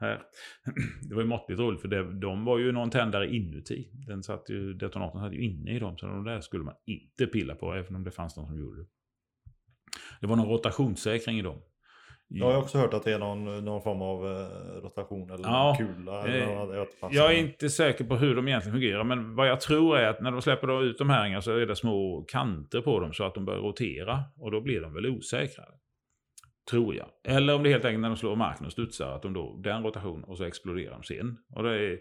Här. 0.00 0.22
Det 1.08 1.14
var 1.14 1.22
ju 1.22 1.28
måttligt 1.28 1.60
roligt 1.60 1.80
för 1.80 1.88
det, 1.88 2.20
de 2.20 2.44
var 2.44 2.58
ju 2.58 2.72
någon 2.72 2.90
tändare 2.90 3.34
inuti. 3.34 3.90
Den 4.06 4.22
satt 4.22 4.50
ju, 4.50 4.74
detonatorn 4.74 5.22
satt 5.22 5.32
ju 5.32 5.42
inne 5.44 5.76
i 5.76 5.78
dem. 5.78 5.98
Så 5.98 6.06
de 6.06 6.24
där 6.24 6.40
skulle 6.40 6.64
man 6.64 6.74
inte 6.86 7.26
pilla 7.26 7.54
på 7.54 7.74
även 7.74 7.96
om 7.96 8.04
det 8.04 8.10
fanns 8.10 8.36
någon 8.36 8.46
som 8.46 8.58
gjorde 8.58 8.80
det. 8.82 8.86
Det 10.20 10.26
var 10.26 10.36
någon 10.36 10.48
rotationssäkring 10.48 11.38
i 11.38 11.42
dem. 11.42 11.60
Jag 12.32 12.46
har 12.52 12.58
också 12.58 12.78
hört 12.78 12.94
att 12.94 13.04
det 13.04 13.12
är 13.12 13.18
någon, 13.18 13.64
någon 13.64 13.82
form 13.82 14.02
av 14.02 14.26
eh, 14.26 14.82
rotation 14.82 15.30
eller 15.30 15.44
Ja, 15.44 15.76
kula. 15.78 16.18
eh, 16.18 16.34
Eller, 16.34 16.54
något, 16.76 17.14
jag, 17.14 17.32
är 17.34 17.36
inte 17.38 17.70
säker 17.70 18.04
på 18.04 18.16
hur 18.16 18.36
de 18.36 18.48
egentligen 18.48 18.74
fungerar, 18.74 19.04
men 19.04 19.34
vad 19.36 19.48
jag 19.48 19.60
tror 19.60 19.98
är 19.98 20.08
att 20.08 20.20
när 20.20 20.30
de 20.30 20.42
släpper 20.42 20.84
ut 20.84 20.98
de 20.98 21.10
här 21.10 21.40
så 21.40 21.56
är 21.56 21.66
det 21.66 21.76
små 21.76 22.24
kanter 22.28 22.80
på 22.80 23.00
dem 23.00 23.12
så 23.12 23.24
att 23.24 23.34
de 23.34 23.44
börjar 23.44 23.60
rotera. 23.60 24.24
Och 24.36 24.50
då 24.50 24.60
blir 24.60 24.80
de 24.80 24.94
väl 24.94 25.06
osäkrare. 25.06 25.74
Tror 26.70 26.94
jag. 26.94 27.08
Eller 27.24 27.54
om 27.54 27.62
det 27.62 27.70
helt 27.70 27.84
enkelt 27.84 28.00
när 28.00 28.08
de 28.08 28.16
slår 28.16 28.36
marken 28.36 28.66
och 28.66 28.72
studsar, 28.72 29.16
att 29.16 29.22
de 29.22 29.32
då, 29.32 29.60
den 29.64 29.82
rotation 29.82 30.24
och 30.24 30.38
så 30.38 30.44
exploderar 30.44 30.92
de 30.92 31.02
sen. 31.02 31.38
Och 31.56 31.62
det 31.62 31.70
är 31.70 31.98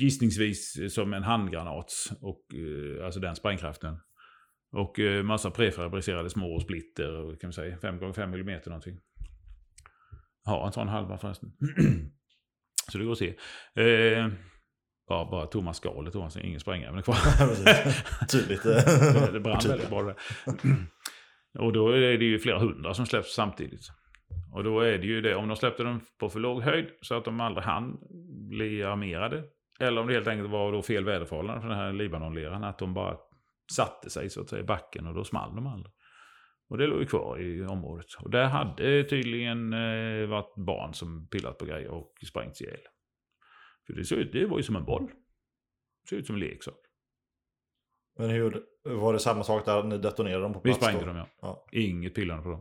gissningsvis 0.00 0.94
som 0.94 1.12
en 1.14 1.22
handgranat, 1.22 1.92
och, 2.20 2.54
eh, 2.54 3.04
alltså 3.04 3.20
den 3.20 3.36
sprängkraften. 3.36 3.96
Och 4.72 4.98
eh, 4.98 5.22
massa 5.22 5.50
prefabricerade 5.50 6.30
små 6.30 6.60
splitter, 6.60 7.36
kan 7.40 7.50
vi 7.50 7.54
säga 7.54 7.76
5x5 7.76 8.22
mm 8.22 8.60
någonting. 8.66 8.98
Ja, 10.44 10.66
en 10.66 10.72
sån 10.72 10.88
halva 10.88 11.18
förresten. 11.18 11.52
så 12.92 12.98
det 12.98 13.04
går 13.04 13.12
att 13.12 13.18
se. 13.18 13.34
Eh, 13.74 14.28
ja, 15.08 15.28
bara 15.30 15.46
Thomas 15.46 15.76
Skalet, 15.76 16.14
ingen 16.42 16.60
sprängämne 16.60 17.02
kvar. 17.02 17.16
Tydligt. 18.26 18.62
det, 19.32 19.40
brann 19.40 19.60
väldigt 19.68 19.90
bra 19.90 20.02
det. 20.02 20.14
Och 21.58 21.72
då 21.72 21.90
är 21.90 22.18
det 22.18 22.24
ju 22.24 22.38
flera 22.38 22.58
hundra 22.58 22.94
som 22.94 23.06
släpps 23.06 23.34
samtidigt. 23.34 23.90
Och 24.52 24.64
då 24.64 24.80
är 24.80 24.98
det 24.98 25.06
ju 25.06 25.20
det, 25.20 25.34
om 25.34 25.48
de 25.48 25.56
släppte 25.56 25.82
dem 25.82 26.00
på 26.18 26.28
för 26.28 26.40
låg 26.40 26.62
höjd 26.62 26.86
så 27.00 27.14
att 27.14 27.24
de 27.24 27.40
aldrig 27.40 27.64
hann 27.64 27.98
bli 28.48 28.82
armerade. 28.82 29.44
Eller 29.80 30.00
om 30.00 30.06
det 30.06 30.14
helt 30.14 30.28
enkelt 30.28 30.50
var 30.50 30.72
då 30.72 30.82
fel 30.82 31.04
väderförhållanden 31.04 31.62
för 31.62 31.68
den 31.68 31.78
här 31.78 31.92
Libanonleran, 31.92 32.64
att 32.64 32.78
de 32.78 32.94
bara 32.94 33.16
satte 33.72 34.10
sig 34.10 34.30
så 34.30 34.40
att 34.40 34.48
säga 34.48 34.62
i 34.62 34.66
backen 34.66 35.06
och 35.06 35.14
då 35.14 35.24
small 35.24 35.54
de 35.54 35.66
aldrig. 35.66 35.92
Och 36.68 36.78
det 36.78 36.86
låg 36.86 37.00
ju 37.00 37.06
kvar 37.06 37.40
i 37.40 37.62
området. 37.62 38.06
Och 38.20 38.30
där 38.30 38.44
hade 38.44 39.04
tydligen 39.04 39.72
eh, 39.72 40.26
varit 40.26 40.54
barn 40.56 40.94
som 40.94 41.28
pillat 41.28 41.58
på 41.58 41.64
grejer 41.64 41.88
och 41.88 42.14
sprängts 42.28 42.62
ihjäl. 42.62 42.80
För 43.86 43.92
det, 43.92 44.04
såg 44.04 44.18
ut, 44.18 44.32
det 44.32 44.46
var 44.46 44.56
ju 44.56 44.62
som 44.62 44.76
en 44.76 44.84
boll. 44.84 45.06
Det 45.06 46.08
såg 46.08 46.18
ut 46.18 46.26
som 46.26 46.36
en 46.36 46.40
leksak. 46.40 46.85
Men 48.18 48.30
hur, 48.30 48.62
var 48.84 49.12
det 49.12 49.18
samma 49.18 49.42
sak 49.42 49.64
där 49.64 49.82
ni 49.82 49.98
detonerade 49.98 50.42
dem 50.42 50.52
på 50.52 50.60
Vi 50.64 50.70
plats? 50.70 50.84
sprängde 50.84 51.00
då? 51.00 51.06
dem 51.06 51.16
ja. 51.16 51.26
Ja. 51.42 51.66
Inget 51.72 52.14
pillande 52.14 52.42
på 52.42 52.48
dem. 52.50 52.60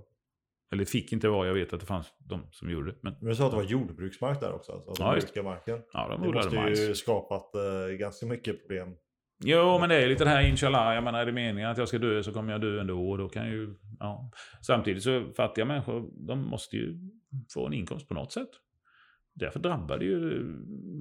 Eller 0.74 0.86
fick 0.86 1.14
inte 1.14 1.28
vara, 1.30 1.48
jag 1.48 1.54
vet 1.54 1.74
att 1.74 1.80
det 1.80 1.86
fanns 1.86 2.14
de 2.20 2.42
som 2.52 2.70
gjorde 2.70 2.92
det. 2.92 2.98
Men 3.02 3.14
Men 3.20 3.30
du 3.30 3.36
sa 3.36 3.46
att 3.46 3.52
det 3.52 3.58
var 3.58 3.64
jordbruksmark 3.64 4.40
där 4.40 4.54
också? 4.54 4.72
Alltså, 4.72 4.94
Ja, 5.00 5.16
just 5.16 5.36
marken. 5.44 5.82
ja, 5.94 6.08
de 6.10 6.22
Det 6.28 6.34
måste 6.34 6.56
majs. 6.56 6.80
ju 6.80 6.96
skapat 6.96 7.56
eh, 7.56 7.96
ganska 7.98 8.26
mycket 8.26 8.60
problem. 8.68 8.96
Jo, 9.44 9.78
men 9.80 9.90
det 9.90 9.96
är 10.04 10.08
lite 10.08 10.24
det 10.24 10.30
här 10.30 10.50
inshallah. 10.50 10.96
Jag 10.96 11.04
menar, 11.04 11.20
är 11.22 11.26
det 11.26 11.32
meningen 11.32 11.70
att 11.70 11.78
jag 11.78 11.88
ska 11.88 11.98
dö 11.98 12.24
så 12.24 12.34
kommer 12.34 12.52
jag 12.52 12.62
dö 12.62 12.82
ändå. 12.82 13.10
Och 13.10 13.18
då 13.18 13.30
kan 13.30 13.48
ju, 13.52 13.76
ja. 14.00 14.32
Samtidigt 14.62 15.04
så 15.04 15.24
fattiga 15.38 15.66
människor, 15.66 16.10
de 16.28 16.40
måste 16.50 16.76
ju 16.78 16.98
få 17.54 17.68
en 17.68 17.74
inkomst 17.74 18.08
på 18.08 18.14
något 18.14 18.32
sätt. 18.32 18.50
Därför 19.34 19.60
drabbar 19.60 19.98
det 19.98 20.06
ju 20.06 20.44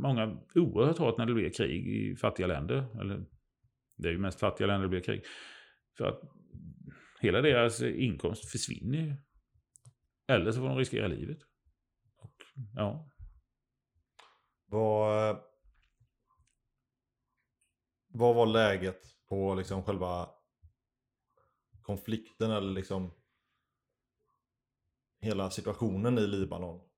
många 0.02 0.36
oerhört 0.54 0.98
hårt 0.98 1.18
när 1.18 1.26
det 1.26 1.34
blir 1.34 1.50
krig 1.50 1.86
i 1.88 2.16
fattiga 2.16 2.46
länder. 2.46 2.84
Eller, 3.00 3.24
det 3.96 4.08
är 4.08 4.12
ju 4.12 4.18
mest 4.18 4.40
fattiga 4.40 4.66
länder 4.66 4.82
det 4.82 4.88
blir 4.88 5.00
krig. 5.00 5.24
För 5.96 6.04
att 6.04 6.20
hela 7.20 7.40
deras 7.40 7.82
inkomst 7.82 8.50
försvinner 8.50 8.98
ju. 8.98 9.16
Eller 10.26 10.52
så 10.52 10.60
får 10.60 10.68
de 10.68 10.78
riskera 10.78 11.06
livet. 11.06 11.38
Och, 12.16 12.34
ja. 12.74 13.10
Vad, 14.66 15.42
vad 18.08 18.34
var 18.34 18.46
läget 18.46 19.00
på 19.28 19.54
liksom 19.54 19.84
själva 19.84 20.30
konflikten 21.82 22.50
eller 22.50 22.72
liksom 22.72 23.14
hela 25.20 25.50
situationen 25.50 26.18
i 26.18 26.26
Libanon? 26.26 26.93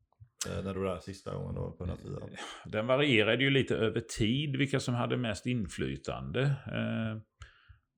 Eh, 0.47 0.65
när 0.65 0.75
du 0.75 0.81
var 0.81 0.87
där 0.87 0.99
sista 0.99 1.35
gången 1.35 1.55
då 1.55 1.71
på 1.71 1.85
den 1.85 1.89
här 1.89 1.97
tiden. 1.97 2.23
Eh, 2.23 2.39
den 2.65 2.87
varierade 2.87 3.45
ju 3.45 3.51
lite 3.51 3.77
över 3.77 4.01
tid 4.01 4.57
vilka 4.57 4.81
som 4.81 4.95
hade 4.95 5.17
mest 5.17 5.47
inflytande. 5.47 6.43
Eh, 6.43 7.21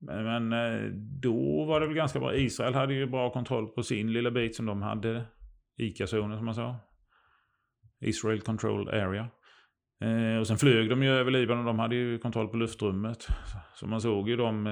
men 0.01 0.49
då 1.21 1.65
var 1.65 1.79
det 1.79 1.87
väl 1.87 1.95
ganska 1.95 2.19
bra. 2.19 2.35
Israel 2.35 2.73
hade 2.73 2.93
ju 2.93 3.07
bra 3.07 3.29
kontroll 3.29 3.67
på 3.67 3.83
sin 3.83 4.13
lilla 4.13 4.31
bit 4.31 4.55
som 4.55 4.65
de 4.65 4.81
hade. 4.81 5.25
ICA-zonen 5.77 6.37
som 6.37 6.45
man 6.45 6.55
sa. 6.55 6.75
Israel 8.01 8.41
Control 8.41 8.89
Area. 8.89 9.27
Och 10.39 10.47
sen 10.47 10.57
flög 10.57 10.89
de 10.89 11.03
ju 11.03 11.09
över 11.09 11.31
Libanon. 11.31 11.65
De 11.65 11.79
hade 11.79 11.95
ju 11.95 12.17
kontroll 12.19 12.47
på 12.47 12.57
luftrummet. 12.57 13.27
Så 13.75 13.87
man 13.87 14.01
såg 14.01 14.29
ju 14.29 14.35
dem 14.35 14.67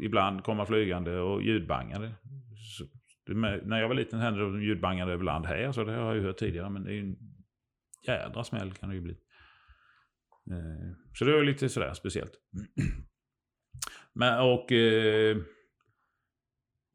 ibland 0.00 0.44
komma 0.44 0.66
flygande 0.66 1.18
och 1.18 1.42
ljudbangade. 1.42 2.14
När 3.28 3.80
jag 3.80 3.88
var 3.88 3.94
liten 3.94 4.20
hände 4.20 4.52
det 4.58 4.64
ljudbangade 4.64 5.12
över 5.12 5.24
land 5.24 5.46
här. 5.46 5.72
Så 5.72 5.84
det 5.84 5.92
har 5.92 6.06
jag 6.06 6.16
ju 6.16 6.22
hört 6.22 6.38
tidigare. 6.38 6.70
Men 6.70 6.84
det 6.84 6.90
är 6.90 6.94
ju 6.94 7.00
en 7.00 7.16
jädra 8.06 8.44
smäll 8.44 8.72
kan 8.72 8.88
det 8.88 8.94
ju 8.94 9.00
bli. 9.00 9.12
Eh, 10.50 10.96
Så 11.14 11.24
det 11.24 11.32
var 11.32 11.42
lite 11.42 11.68
sådär 11.68 11.92
speciellt. 11.94 12.32
Men 14.12 14.40
och 14.40 14.72
eh, 14.72 15.36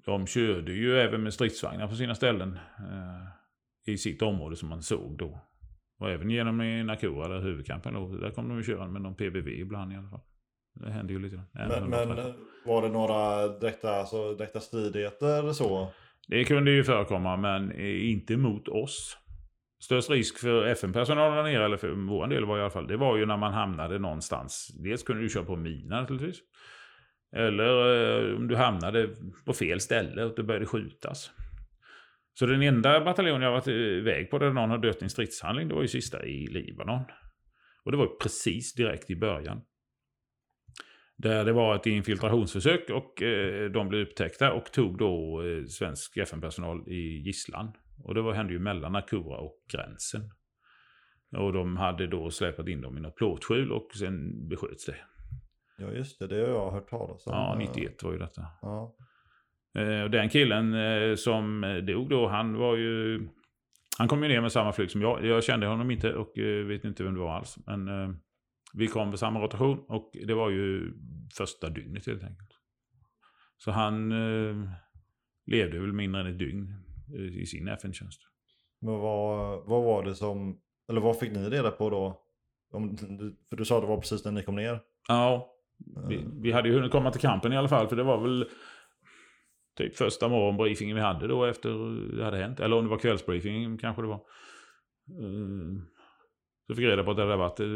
de 0.06 0.28
körde 0.28 0.72
ju 0.74 0.98
även 1.00 1.24
med 1.24 1.34
stridsvagnar 1.34 1.88
på 1.88 1.96
sina 1.96 2.16
ställen 2.16 2.54
eh, 2.80 3.28
i 3.94 3.98
sitt 3.98 4.22
område 4.22 4.56
som 4.56 4.70
man 4.70 4.82
såg 4.82 5.18
då. 5.18 5.42
Och 6.00 6.10
även 6.12 6.30
genom 6.30 6.62
i 6.62 6.84
Nakura, 6.84 7.28
där 7.28 7.42
huvudkampen 7.42 7.94
låg, 7.94 8.22
där 8.22 8.32
kom 8.32 8.50
de 8.50 8.58
ju 8.58 8.64
köra 8.64 8.88
med 8.88 9.02
någon 9.02 9.16
PBV 9.16 9.48
ibland 9.48 9.94
i 9.94 9.96
alla 9.96 10.10
fall. 10.10 10.22
Det 10.74 10.92
hände 10.92 11.14
ju 11.14 11.20
lite. 11.20 11.42
Men, 11.52 11.90
men 11.90 12.34
var 12.66 12.82
det 12.82 12.90
några 12.90 13.48
direkta, 13.48 13.92
alltså, 13.92 14.34
direkta 14.34 14.60
stridigheter 14.60 15.54
så? 15.54 15.94
Det 16.28 16.46
kunde 16.46 16.72
ju 16.72 16.84
förekomma, 16.84 17.38
men 17.38 17.72
eh, 17.72 18.10
inte 18.12 18.38
mot 18.38 18.68
oss. 18.68 19.18
Störst 19.84 20.10
risk 20.10 20.40
för 20.40 20.66
FN-personalen 20.66 21.46
där 21.46 21.52
nere, 21.52 21.66
eller 21.66 21.78
för 21.78 21.90
vår 21.90 22.28
del 22.28 22.46
var 22.46 22.58
i 22.58 22.62
alla 22.62 22.70
fall, 22.70 22.88
det 22.88 22.98
var 22.98 23.18
ju 23.18 23.26
när 23.26 23.38
man 23.38 23.54
hamnade 23.54 24.00
någonstans. 24.00 24.68
Dels 24.84 25.04
kunde 25.04 25.22
du 25.22 25.30
köra 25.30 25.46
på 25.46 25.56
mina 25.56 26.02
naturligtvis. 26.02 26.42
Eller 27.36 28.30
eh, 28.30 28.36
om 28.36 28.48
du 28.48 28.56
hamnade 28.56 29.10
på 29.46 29.54
fel 29.54 29.80
ställe 29.80 30.24
och 30.24 30.36
det 30.36 30.44
började 30.44 30.66
skjutas. 30.66 31.32
Så 32.40 32.46
den 32.46 32.62
enda 32.62 33.02
bataljon 33.02 33.42
jag 33.42 33.52
varit 33.52 33.68
iväg 33.68 34.32
på 34.32 34.40
där 34.40 34.54
någon 34.54 34.70
har 34.70 34.78
dött 34.78 35.02
i 35.02 35.04
en 35.04 35.10
stridshandling, 35.10 35.68
det 35.68 35.76
var 35.76 35.82
ju 35.82 35.88
sista 35.88 36.26
i 36.26 36.48
Libanon. 36.48 37.02
Och 37.84 37.92
det 37.92 37.98
var 37.98 38.06
ju 38.06 38.18
precis 38.22 38.74
direkt 38.74 39.10
i 39.10 39.16
början. 39.16 39.62
Där 41.18 41.46
det 41.46 41.52
var 41.52 41.76
ett 41.76 41.86
infiltrationsförsök 41.86 42.90
och 42.90 43.22
eh, 43.22 43.72
de 43.72 43.90
blev 43.90 44.02
upptäckta 44.02 44.54
och 44.54 44.72
tog 44.72 44.98
då 44.98 45.44
eh, 45.46 45.66
svensk 45.66 46.18
FN-personal 46.18 46.90
i 46.90 47.22
gisslan. 47.26 47.72
Och 48.04 48.14
det 48.14 48.22
var, 48.22 48.34
hände 48.34 48.54
ju 48.54 48.60
mellan 48.60 48.92
Nakura 48.92 49.38
och 49.38 49.58
gränsen. 49.74 50.22
Och 51.38 51.54
de 51.54 51.78
hade 51.78 52.08
då 52.08 52.30
släpat 52.30 52.68
in 52.68 52.82
dem 52.82 52.98
i 52.98 53.02
något 53.02 53.16
plåtskjul 53.16 53.72
och 53.72 53.90
sen 54.00 54.48
besköts 54.48 54.86
det. 54.86 54.96
Ja 55.78 55.92
just 55.92 56.20
det, 56.20 56.28
det 56.28 56.36
har 56.36 56.48
jag 56.48 56.72
hört 56.72 56.90
talas 56.90 57.28
om. 57.28 57.34
Ja, 57.34 57.56
91 57.60 58.04
var 58.04 58.12
ju 58.12 58.18
detta. 58.18 58.42
Ja. 58.62 58.96
Eh, 59.80 60.06
den 60.06 60.30
killen 60.30 60.76
som 61.18 61.62
dog 61.88 62.10
då, 62.10 62.28
han 62.28 62.58
var 62.58 62.76
ju... 62.76 63.28
Han 63.98 64.08
kom 64.08 64.24
ju 64.24 64.30
ner 64.30 64.42
med 64.42 64.52
samma 64.52 64.72
flyg 64.72 64.92
som 64.92 65.02
jag. 65.02 65.26
Jag 65.26 65.44
kände 65.44 65.68
honom 65.68 65.92
inte 65.92 66.14
och 66.14 66.32
vet 66.68 66.84
inte 66.84 67.04
vem 67.04 67.14
det 67.14 67.20
var 67.20 67.36
alls. 67.36 67.58
Men 67.66 67.88
vi 68.74 68.88
kom 68.88 69.10
med 69.10 69.20
samma 69.20 69.42
rotation 69.42 69.80
och 69.88 70.12
det 70.28 70.34
var 70.34 70.50
ju 70.50 70.94
första 71.38 71.70
dygnet 71.70 72.08
helt 72.08 72.24
enkelt. 72.24 72.50
Så 73.58 73.72
han 73.72 74.12
eh, 74.12 74.70
levde 75.46 75.80
väl 75.80 75.94
mindre 75.94 76.22
än 76.22 76.28
ett 76.28 76.40
dygn 76.40 76.74
eh, 77.16 77.42
i 77.42 77.46
sin 77.46 77.68
FN-tjänst. 77.68 78.22
Men 78.82 78.94
vad, 78.94 79.66
vad 79.68 79.84
var 79.84 80.04
det 80.04 80.16
som, 80.16 80.62
eller 80.90 81.02
vad 81.02 81.20
fick 81.20 81.32
ni 81.32 81.50
reda 81.50 81.72
på 81.72 81.90
då? 81.90 82.24
Om, 82.72 82.98
för 83.50 83.56
du 83.56 83.66
sa 83.66 83.76
att 83.76 83.84
det 83.84 83.88
var 83.88 83.98
precis 83.98 84.26
när 84.26 84.32
ni 84.32 84.44
kom 84.44 84.56
ner. 84.56 84.80
Ja, 85.08 85.54
vi, 86.10 86.26
vi 86.42 86.52
hade 86.52 86.70
ju 86.70 86.76
hunnit 86.76 86.92
komma 86.92 87.12
till 87.12 87.22
kampen 87.22 87.54
i 87.54 87.58
alla 87.58 87.68
fall. 87.68 87.88
För 87.88 87.96
det 87.96 88.04
var 88.04 88.22
väl 88.22 88.50
typ 89.78 89.96
första 89.96 90.28
morgonbriefingen 90.28 90.96
vi 90.96 91.02
hade 91.02 91.28
då 91.28 91.46
efter 91.46 91.70
det 92.18 92.24
hade 92.24 92.38
hänt. 92.38 92.60
Eller 92.60 92.78
om 92.78 92.84
det 92.84 92.90
var 92.90 92.98
kvällsbriefingen 92.98 93.78
kanske 93.78 94.02
det 94.02 94.08
var. 94.08 94.22
Eh, 95.22 95.82
Så 96.68 96.76
fick 96.76 96.86
jag 96.86 96.92
reda 96.92 97.04
på 97.04 97.12
att 97.12 97.18
det 97.18 97.24
hade 97.24 97.38
varit 97.38 97.60
eh, 97.60 97.68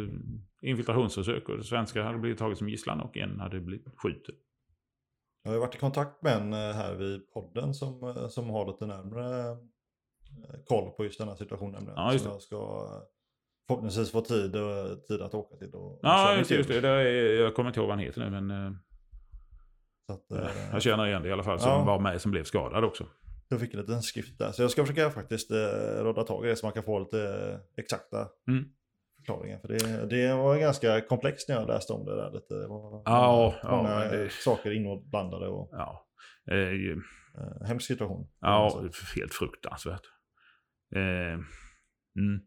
infiltrationsförsök 0.61 1.49
och 1.49 1.57
det 1.57 1.63
svenska 1.63 2.03
hade 2.03 2.17
blivit 2.17 2.39
taget 2.39 2.57
som 2.57 2.69
gisslan 2.69 3.01
och 3.01 3.17
en 3.17 3.39
hade 3.39 3.59
blivit 3.59 3.87
skjuten. 3.97 4.35
Jag 5.43 5.51
har 5.51 5.57
varit 5.59 5.75
i 5.75 5.79
kontakt 5.79 6.21
med 6.21 6.33
en 6.37 6.53
eh, 6.53 6.59
här 6.59 6.95
vid 6.95 7.31
podden 7.31 7.73
som, 7.73 8.03
eh, 8.03 8.27
som 8.27 8.49
har 8.49 8.67
lite 8.67 8.85
närmare 8.85 9.49
eh, 9.51 10.59
koll 10.65 10.91
på 10.91 11.03
just 11.03 11.19
den 11.19 11.27
här 11.27 11.35
situationen. 11.35 11.89
Ja, 11.95 12.11
just 12.13 12.23
som 12.25 12.33
jag 12.33 12.41
ska 12.41 12.87
förhoppningsvis 13.67 14.11
få 14.11 14.21
tid, 14.21 14.55
och- 14.55 15.05
tid 15.07 15.21
att 15.21 15.33
åka 15.33 15.55
till. 15.55 15.73
Och, 15.73 15.99
Ja, 16.03 16.37
just, 16.37 16.51
just 16.51 16.69
det. 16.69 16.81
det 16.81 16.89
är, 16.89 17.41
jag 17.41 17.55
kommer 17.55 17.69
inte 17.69 17.79
ihåg 17.79 17.87
vad 17.87 17.97
han 17.97 18.05
heter 18.05 18.29
nu 18.29 18.41
men 18.41 18.51
att, 20.07 20.31
eh, 20.31 20.49
jag 20.71 20.81
känner 20.81 21.07
igen 21.07 21.21
det 21.23 21.29
i 21.29 21.31
alla 21.31 21.43
fall. 21.43 21.59
Som 21.59 21.69
Ja. 21.71 21.83
var 21.83 21.99
med 21.99 22.21
som 22.21 22.31
blev 22.31 22.43
skadad 22.43 22.83
också. 22.83 23.05
jag 23.47 23.59
fick 23.59 23.73
en 23.73 23.79
liten 23.79 24.01
skrift 24.01 24.37
där. 24.39 24.51
Så 24.51 24.61
jag 24.61 24.71
ska 24.71 24.85
försöka 24.85 25.09
faktiskt 25.09 25.51
eh, 25.51 25.57
råda 26.03 26.23
tag 26.23 26.45
i 26.45 26.49
det 26.49 26.55
så 26.55 26.65
man 26.65 26.73
kan 26.73 26.83
få 26.83 26.99
lite 26.99 27.59
exakta 27.77 28.27
Mm. 28.47 28.63
Förklaringar. 29.21 29.59
För 29.59 29.67
det, 29.67 30.05
det 30.09 30.33
var 30.33 30.57
ganska 30.57 31.01
komplext 31.01 31.49
när 31.49 31.55
jag 31.55 31.67
läste 31.67 31.93
om 31.93 32.05
det 32.05 32.15
där. 32.15 32.31
Lite. 32.31 32.53
Det 32.53 32.67
var 32.67 33.01
Ja, 33.05 33.53
många, 33.63 34.05
ja, 34.23 34.29
saker 34.43 34.71
inblandade 34.71 35.47
och 35.47 35.69
Ja. 35.71 36.07
Eh, 36.51 37.67
hemsk 37.67 37.87
situation. 37.87 38.27
Ja, 38.41 38.83
helt 39.15 39.33
fruktansvärt. 39.33 40.01
Eh, 40.95 41.33
mm. 42.21 42.41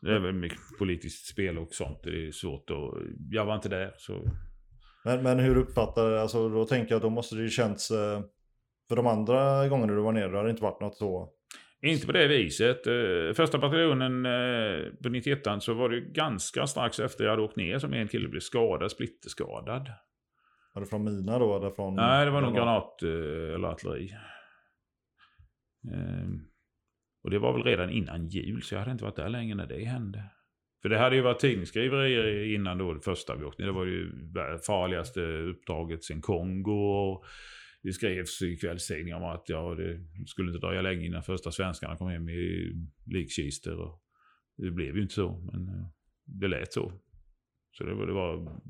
Det 0.00 0.14
är 0.14 0.18
väl 0.18 0.32
mycket 0.32 0.58
politiskt 0.78 1.26
spel 1.26 1.58
och 1.58 1.72
sånt. 1.74 2.02
Det 2.02 2.26
är 2.26 2.30
svårt 2.30 2.70
att... 2.70 3.02
Jag 3.30 3.44
var 3.44 3.54
inte 3.54 3.68
där 3.68 3.94
så... 3.96 4.24
Men, 5.04 5.22
men 5.22 5.38
hur 5.38 5.56
uppfattar 5.56 6.12
alltså 6.12 6.48
då 6.48 6.64
tänker 6.64 6.94
jag 6.94 7.02
då 7.02 7.10
måste 7.10 7.36
det 7.36 7.42
ju 7.42 7.48
känts... 7.48 7.90
eh, 7.90 8.20
För 8.88 8.96
de 8.96 9.06
andra 9.06 9.68
gångerna 9.68 9.92
du 9.92 10.02
var 10.02 10.12
nere, 10.12 10.28
det 10.30 10.36
har 10.36 10.44
det 10.44 10.50
inte 10.50 10.62
varit 10.62 10.80
något 10.80 10.96
så... 10.96 11.32
Inte 11.86 12.06
på 12.06 12.12
det 12.12 12.28
viset. 12.28 12.86
Eh, 12.86 13.34
Första 13.34 13.58
bataljonen 13.58 14.26
eh, 14.26 14.92
på 15.02 15.08
91 15.08 15.38
så 15.60 15.74
var 15.74 15.88
det 15.88 16.00
ganska 16.00 16.66
strax 16.66 17.00
efter 17.00 17.24
jag 17.24 17.30
hade 17.30 17.42
åkt 17.42 17.56
ner 17.56 17.78
som 17.78 17.92
en 17.92 18.08
kille 18.08 18.28
blev 18.28 18.40
skadad, 18.40 18.90
splitterskadad. 18.90 19.90
Var 20.74 20.80
det 20.80 20.86
från 20.88 21.04
mina 21.04 21.38
då 21.38 21.56
eller 21.56 21.70
från... 21.70 21.94
Nej, 21.94 22.24
det 22.24 22.30
var 22.30 22.40
nog 22.40 22.54
granat 22.54 23.02
eh, 23.02 23.54
eller 23.54 23.68
artilleri. 23.68 24.10
Ehm, 25.92 26.40
och 27.24 27.30
det 27.30 27.38
var 27.38 27.52
väl 27.52 27.62
redan 27.62 27.90
innan 27.90 28.28
jul, 28.28 28.62
så 28.62 28.74
jag 28.74 28.80
hade 28.80 28.92
inte 28.92 29.04
varit 29.04 29.16
där 29.16 29.28
länge 29.28 29.54
när 29.54 29.66
det 29.66 29.84
hände. 29.84 30.24
För 30.82 30.88
det 30.88 30.98
hade 30.98 31.16
ju 31.16 31.22
varit 31.22 31.38
tidningsskriverier 31.38 32.54
innan 32.54 32.78
då, 32.78 32.92
det 32.92 33.00
första 33.00 33.36
vi 33.36 33.44
åkte 33.44 33.62
ner. 33.62 33.66
Det 33.66 33.74
var 33.74 33.84
ju 33.84 34.12
farligaste 34.66 35.20
uppdraget 35.22 36.04
sen 36.04 36.20
Kongo. 36.20 36.72
Och 36.72 37.24
det 37.82 37.92
skrevs 37.92 38.42
i 38.42 38.56
kvällstidningar 38.56 39.16
om 39.16 39.24
att 39.24 39.48
ja, 39.48 39.74
det 39.74 40.00
skulle 40.26 40.48
inte 40.52 40.66
dröja 40.66 40.82
länge 40.82 41.06
innan 41.06 41.22
första 41.22 41.50
svenskarna 41.50 41.96
kom 41.96 42.08
hem 42.08 42.28
i 42.28 42.72
likkistor. 43.06 43.80
Och 43.80 44.02
det 44.56 44.70
blev 44.70 44.96
ju 44.96 45.02
inte 45.02 45.14
så, 45.14 45.50
men 45.52 45.68
eh, 45.68 45.86
det 46.24 46.48
lät 46.48 46.72
så. 46.72 46.92
Så 47.72 47.84
det 47.84 47.94
var... 47.94 48.06
Det, 48.06 48.12
var, 48.12 48.60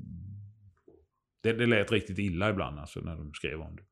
det, 1.43 1.53
det 1.53 1.65
lät 1.65 1.91
riktigt 1.91 2.19
illa 2.19 2.49
ibland 2.49 2.79
alltså 2.79 2.99
när 2.99 3.15
de 3.15 3.33
skrev 3.33 3.61
om 3.61 3.75
det. 3.75 3.83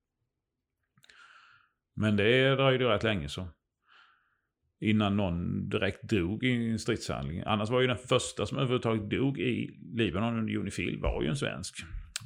Men 1.96 2.16
det 2.16 2.56
dröjde 2.56 2.86
rätt 2.86 3.04
länge 3.04 3.30
så. 3.30 3.48
Innan 4.80 5.18
någon 5.18 5.70
direkt 5.70 6.10
dog 6.10 6.44
i 6.44 6.70
en 6.72 6.80
stridshandling. 6.80 7.44
Annars 7.46 7.70
var 7.70 7.82
ju 7.82 7.88
den 7.88 7.98
första 7.98 8.46
som 8.46 8.58
överhuvudtaget 8.58 9.10
dog 9.10 9.40
i 9.40 9.80
Libanon 9.94 10.40
under 10.40 10.56
Unifil 10.56 11.00
var 11.02 11.24
ju 11.24 11.30
en 11.30 11.36
svensk. 11.36 11.76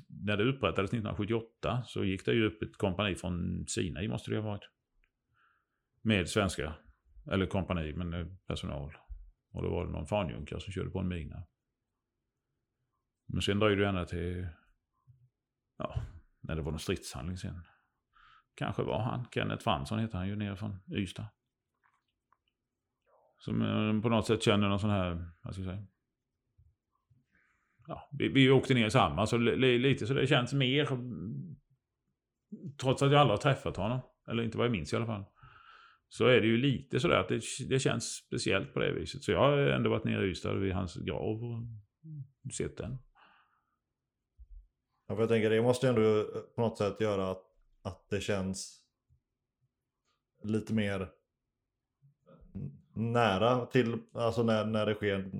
När 0.07 0.38
det 0.38 0.43
upprättades 0.43 0.89
1978 0.89 1.84
så 1.85 2.03
gick 2.03 2.26
det 2.26 2.34
ju 2.34 2.45
upp 2.45 2.61
ett 2.61 2.77
kompani 2.77 3.15
från 3.15 3.65
Sinai 3.67 4.07
måste 4.07 4.31
det 4.31 4.38
ha 4.38 4.49
varit. 4.49 4.69
Med 6.01 6.30
svenska. 6.30 6.73
Eller 7.31 7.45
kompani, 7.45 7.93
men 7.93 8.13
eh, 8.13 8.27
personal. 8.47 8.97
Och 9.51 9.63
då 9.63 9.69
var 9.69 9.85
det 9.85 9.91
någon 9.91 10.07
fanjunkare 10.07 10.59
som 10.59 10.73
körde 10.73 10.89
på 10.89 10.99
en 10.99 11.07
mina. 11.07 11.43
Men 13.26 13.41
sen 13.41 13.59
dröjde 13.59 13.81
det 13.81 13.88
ända 13.88 14.05
till... 14.05 14.47
Ja, 15.77 16.01
när 16.41 16.55
det 16.55 16.61
var 16.61 16.71
någon 16.71 16.80
stridshandling 16.80 17.38
sen. 17.38 17.65
Kanske 18.55 18.84
var 18.84 19.01
han. 19.01 19.27
Kenneth 19.34 19.63
Fransson 19.63 19.99
heter 19.99 20.17
han 20.17 20.27
ju 20.27 20.35
nere 20.35 20.55
från 20.55 20.80
Ystad. 20.91 21.27
Som 23.38 23.61
eh, 23.61 24.01
på 24.01 24.09
något 24.09 24.27
sätt 24.27 24.43
känner 24.43 24.69
någon 24.69 24.80
sån 24.80 24.89
här, 24.89 25.31
vad 25.41 25.53
ska 25.53 25.63
jag 25.63 25.76
säga. 25.76 25.88
Ja, 27.90 28.10
vi, 28.11 28.28
vi 28.28 28.49
åkte 28.49 28.74
ner 28.74 28.90
samma, 28.90 29.28
så 29.28 29.38
li, 29.38 29.78
lite 29.78 30.07
så 30.07 30.14
det 30.14 30.28
känns 30.28 30.53
mer. 30.53 30.88
Trots 32.82 33.03
att 33.03 33.11
jag 33.11 33.22
aldrig 33.22 33.38
har 33.38 33.41
träffat 33.41 33.78
honom. 33.78 33.99
Eller 34.28 34.44
inte 34.44 34.57
vad 34.57 34.66
jag 34.66 34.72
minns 34.72 34.94
i 34.94 34.95
alla 34.95 35.06
fall. 35.06 35.26
Så 36.10 36.26
är 36.26 36.41
det 36.41 36.48
ju 36.48 36.57
lite 36.57 36.99
sådär 36.99 37.16
att 37.16 37.28
det, 37.28 37.41
det 37.70 37.80
känns 37.80 38.06
speciellt 38.06 38.74
på 38.74 38.80
det 38.80 38.91
viset. 38.91 39.24
Så 39.24 39.32
jag 39.32 39.40
har 39.40 39.57
ändå 39.57 39.90
varit 39.90 40.03
nere 40.03 40.26
i 40.26 40.30
Ystad 40.30 40.53
vid 40.53 40.74
hans 40.74 40.95
grav 40.95 41.44
och 41.44 41.64
sett 42.53 42.78
den. 42.78 42.98
Ja, 45.07 45.16
för 45.16 45.22
jag 45.22 45.30
tänker 45.30 45.49
det 45.49 45.61
måste 45.61 45.88
ju 45.88 45.90
ändå 45.90 46.26
på 46.56 46.61
något 46.61 46.78
sätt 46.78 47.02
göra 47.02 47.32
att, 47.32 47.44
att 47.82 48.10
det 48.10 48.22
känns 48.22 48.82
lite 50.44 50.74
mer 50.74 51.10
nära 52.94 53.66
till, 53.66 53.98
alltså 54.14 54.44
när, 54.44 54.66
när 54.66 54.86
det 54.86 54.95
sker 54.95 55.32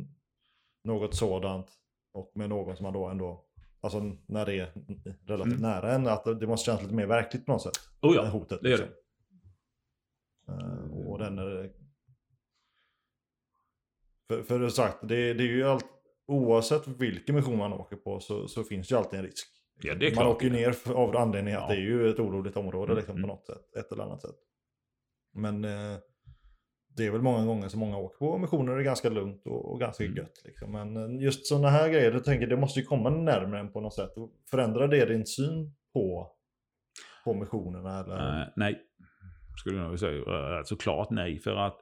något 0.84 1.16
sådant 1.16 1.79
och 2.20 2.32
med 2.36 2.50
någon 2.50 2.76
som 2.76 2.84
man 2.84 2.94
då 2.94 3.08
ändå, 3.08 3.46
alltså 3.82 4.00
när 4.26 4.46
det 4.46 4.54
är 4.60 4.74
relativt 5.28 5.54
Mm. 5.60 5.62
nära 5.72 5.92
en, 5.94 6.08
att 6.08 6.40
det 6.40 6.48
måste 6.48 6.66
kännas 6.66 6.82
lite 6.82 6.94
mer 6.96 7.06
verkligt 7.08 7.46
på 7.46 7.52
något 7.52 7.62
sätt. 7.62 7.74
Oh 8.02 8.16
ja, 8.16 8.22
det 8.22 8.30
hotet. 8.30 8.60
det 8.62 8.70
gör 8.70 8.78
det. 8.78 8.84
liksom. 8.84 9.00
Eh, 10.50 11.08
och 11.08 11.20
den 11.20 11.38
är... 11.40 11.72
För, 14.28 14.44
för 14.44 14.60
det 14.60 14.72
sagt, 14.72 14.98
det, 15.02 15.34
det 15.34 15.44
är 15.44 15.48
ju 15.48 15.64
allt, 15.64 15.86
oavsett 16.28 16.88
vilken 16.88 17.36
mission 17.36 17.58
man 17.58 17.74
åker 17.74 17.96
på 17.96 18.20
så, 18.20 18.48
så 18.48 18.64
finns 18.64 18.88
det 18.88 18.94
ju 18.94 19.00
alltid 19.00 19.20
en 19.20 19.26
risk. 19.26 19.48
Ja, 19.82 19.96
det 19.96 20.06
man 20.06 20.12
klart. 20.24 20.36
åker 20.36 20.46
ju 20.46 20.52
ner 20.52 20.76
av 20.96 21.18
anledning 21.18 21.54
att 21.54 21.62
Ja. 21.62 21.68
det 21.68 21.74
är 21.76 21.82
ju 21.82 22.10
ett 22.10 22.20
oroligt 22.20 22.58
område 22.58 22.96
liksom, 22.96 23.16
Mm, 23.18 23.30
på 23.30 23.36
något 23.36 23.46
sätt, 23.46 23.76
ett 23.78 23.92
eller 23.92 24.04
annat 24.04 24.22
sätt. 24.22 24.36
Men 25.34 25.66
eh, 25.66 25.98
det 27.00 27.06
är 27.06 27.12
väl 27.12 27.22
många 27.22 27.46
gånger 27.46 27.68
som 27.68 27.80
många 27.80 27.98
åker 27.98 28.18
på 28.18 28.38
missioner 28.38 28.74
är 28.74 28.84
ganska 28.84 29.10
lugnt 29.10 29.42
och, 29.46 29.72
och 29.72 29.80
ganska 29.80 30.04
Mm. 30.04 30.18
gött. 30.18 30.42
Liksom. 30.46 30.72
Men 30.72 30.98
eh, 30.98 31.24
just 31.24 31.46
sådana 31.46 31.70
här 31.70 31.90
grejer, 31.90 32.12
jag 32.12 32.24
tänker 32.24 32.48
det 32.48 32.58
måste 32.58 32.80
ju 32.80 32.86
komma 32.86 33.10
närmare 33.10 33.60
en 33.60 33.72
på 33.72 33.82
något 33.82 33.94
sätt. 33.94 34.12
Förändrar 34.52 34.88
det 34.88 35.06
din 35.06 35.26
syn 35.26 35.74
på, 35.94 36.32
på 37.24 37.34
missionerna? 37.34 38.00
Eller? 38.00 38.42
Eh, 38.42 38.48
nej, 38.56 38.80
skulle 39.58 39.78
jag 39.78 39.88
nog 39.88 40.00
säga. 40.00 40.18
Eh, 40.22 40.58
Alltså 40.58 40.76
klart 40.76 41.10
nej. 41.10 41.40
För 41.40 41.56
att 41.56 41.78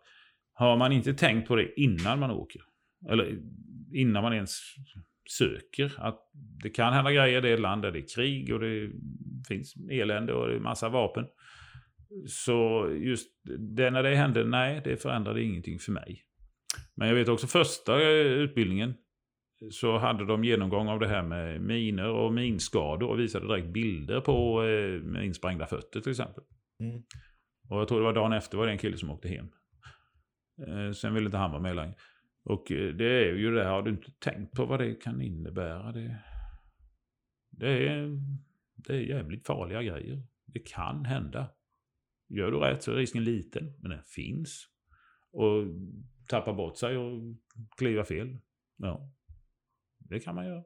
har 0.54 0.78
man 0.78 0.92
inte 0.92 1.14
tänkt 1.14 1.48
på 1.48 1.56
det 1.56 1.80
innan 1.82 2.20
man 2.20 2.32
åker, 2.32 2.62
eller 3.10 3.40
innan 3.94 4.24
man 4.24 4.34
ens 4.34 4.60
söker, 5.38 5.94
att 5.98 6.20
det 6.64 6.70
kan 6.70 6.94
hända 6.94 7.12
grejer 7.12 7.42
det 7.42 7.58
land 7.58 7.82
där 7.82 7.92
det 7.92 8.00
är 8.00 8.16
krig 8.16 8.54
och 8.54 8.60
det 8.60 8.92
finns 9.48 9.74
elände 9.92 10.34
och 10.34 10.48
det 10.48 10.56
är 10.56 10.60
massa 10.60 10.90
vapen. 10.90 11.26
Så 12.28 12.90
just 12.92 13.28
det 13.76 13.92
när 13.92 14.04
det 14.04 14.16
hände, 14.16 14.44
nej, 14.44 14.82
det 14.84 14.98
förändrade 14.98 15.44
ingenting 15.44 15.80
för 15.80 15.92
mig. 15.92 16.24
Men 16.96 17.08
jag 17.08 17.16
vet 17.16 17.30
också 17.30 17.48
första 17.48 18.02
eh, 18.02 18.26
utbildningen 18.26 18.94
så 19.72 19.98
hade 19.98 20.26
de 20.26 20.44
genomgång 20.44 20.88
av 20.88 21.00
det 21.00 21.08
här 21.08 21.24
med 21.24 21.62
miner 21.62 22.10
och 22.10 22.34
minskador 22.34 23.10
och 23.10 23.20
visade 23.20 23.48
direkt 23.48 23.68
bilder 23.68 24.22
på 24.22 24.64
eh, 24.64 25.02
med 25.02 25.26
insprängda 25.26 25.66
fötter 25.66 26.02
till 26.02 26.12
exempel. 26.12 26.44
Mm. 26.80 27.04
Och 27.70 27.80
jag 27.80 27.88
tror 27.88 28.00
det 28.00 28.06
var 28.06 28.14
dagen 28.14 28.34
efter 28.34 28.58
var 28.58 28.66
det 28.66 28.72
en 28.72 28.78
kille 28.78 28.98
som 28.98 29.12
åkte 29.12 29.30
hem. 29.30 29.50
Eh, 30.68 30.92
sen 30.92 31.14
ville 31.14 31.26
inte 31.26 31.38
han 31.38 31.52
vara 31.52 31.62
med 31.62 31.76
längre. 31.76 31.96
Och 32.44 32.72
eh, 32.72 32.94
det 32.94 33.30
är 33.30 33.34
ju 33.34 33.52
det 33.52 33.64
här, 33.64 33.72
har 33.72 33.82
du 33.82 33.92
inte 33.92 34.12
tänkt 34.12 34.56
på 34.56 34.66
vad 34.66 34.80
det 34.80 34.96
kan 34.96 35.22
innebära? 35.22 35.92
Det, 35.92 36.18
det, 37.52 37.88
är, 37.88 38.20
det 38.76 38.94
är 38.94 39.00
jävligt 39.00 39.48
farliga 39.48 39.84
grejer. 39.84 40.24
Det 40.46 40.60
kan 40.60 41.06
hända. 41.06 41.50
Gör 42.30 42.52
du 42.52 42.58
rätt 42.58 42.84
så 42.84 42.92
är 42.92 42.96
risken 42.96 43.24
liten, 43.24 43.74
men 43.82 43.92
den 43.92 44.04
finns. 44.04 44.68
Och 45.32 45.64
tappa 46.28 46.54
bort 46.54 46.78
sig 46.78 46.98
och 46.98 47.22
kliva 47.78 48.06
fel. 48.06 48.38
Ja, 48.78 49.12
det 49.98 50.20
kan 50.20 50.36
man 50.36 50.46
göra. 50.46 50.64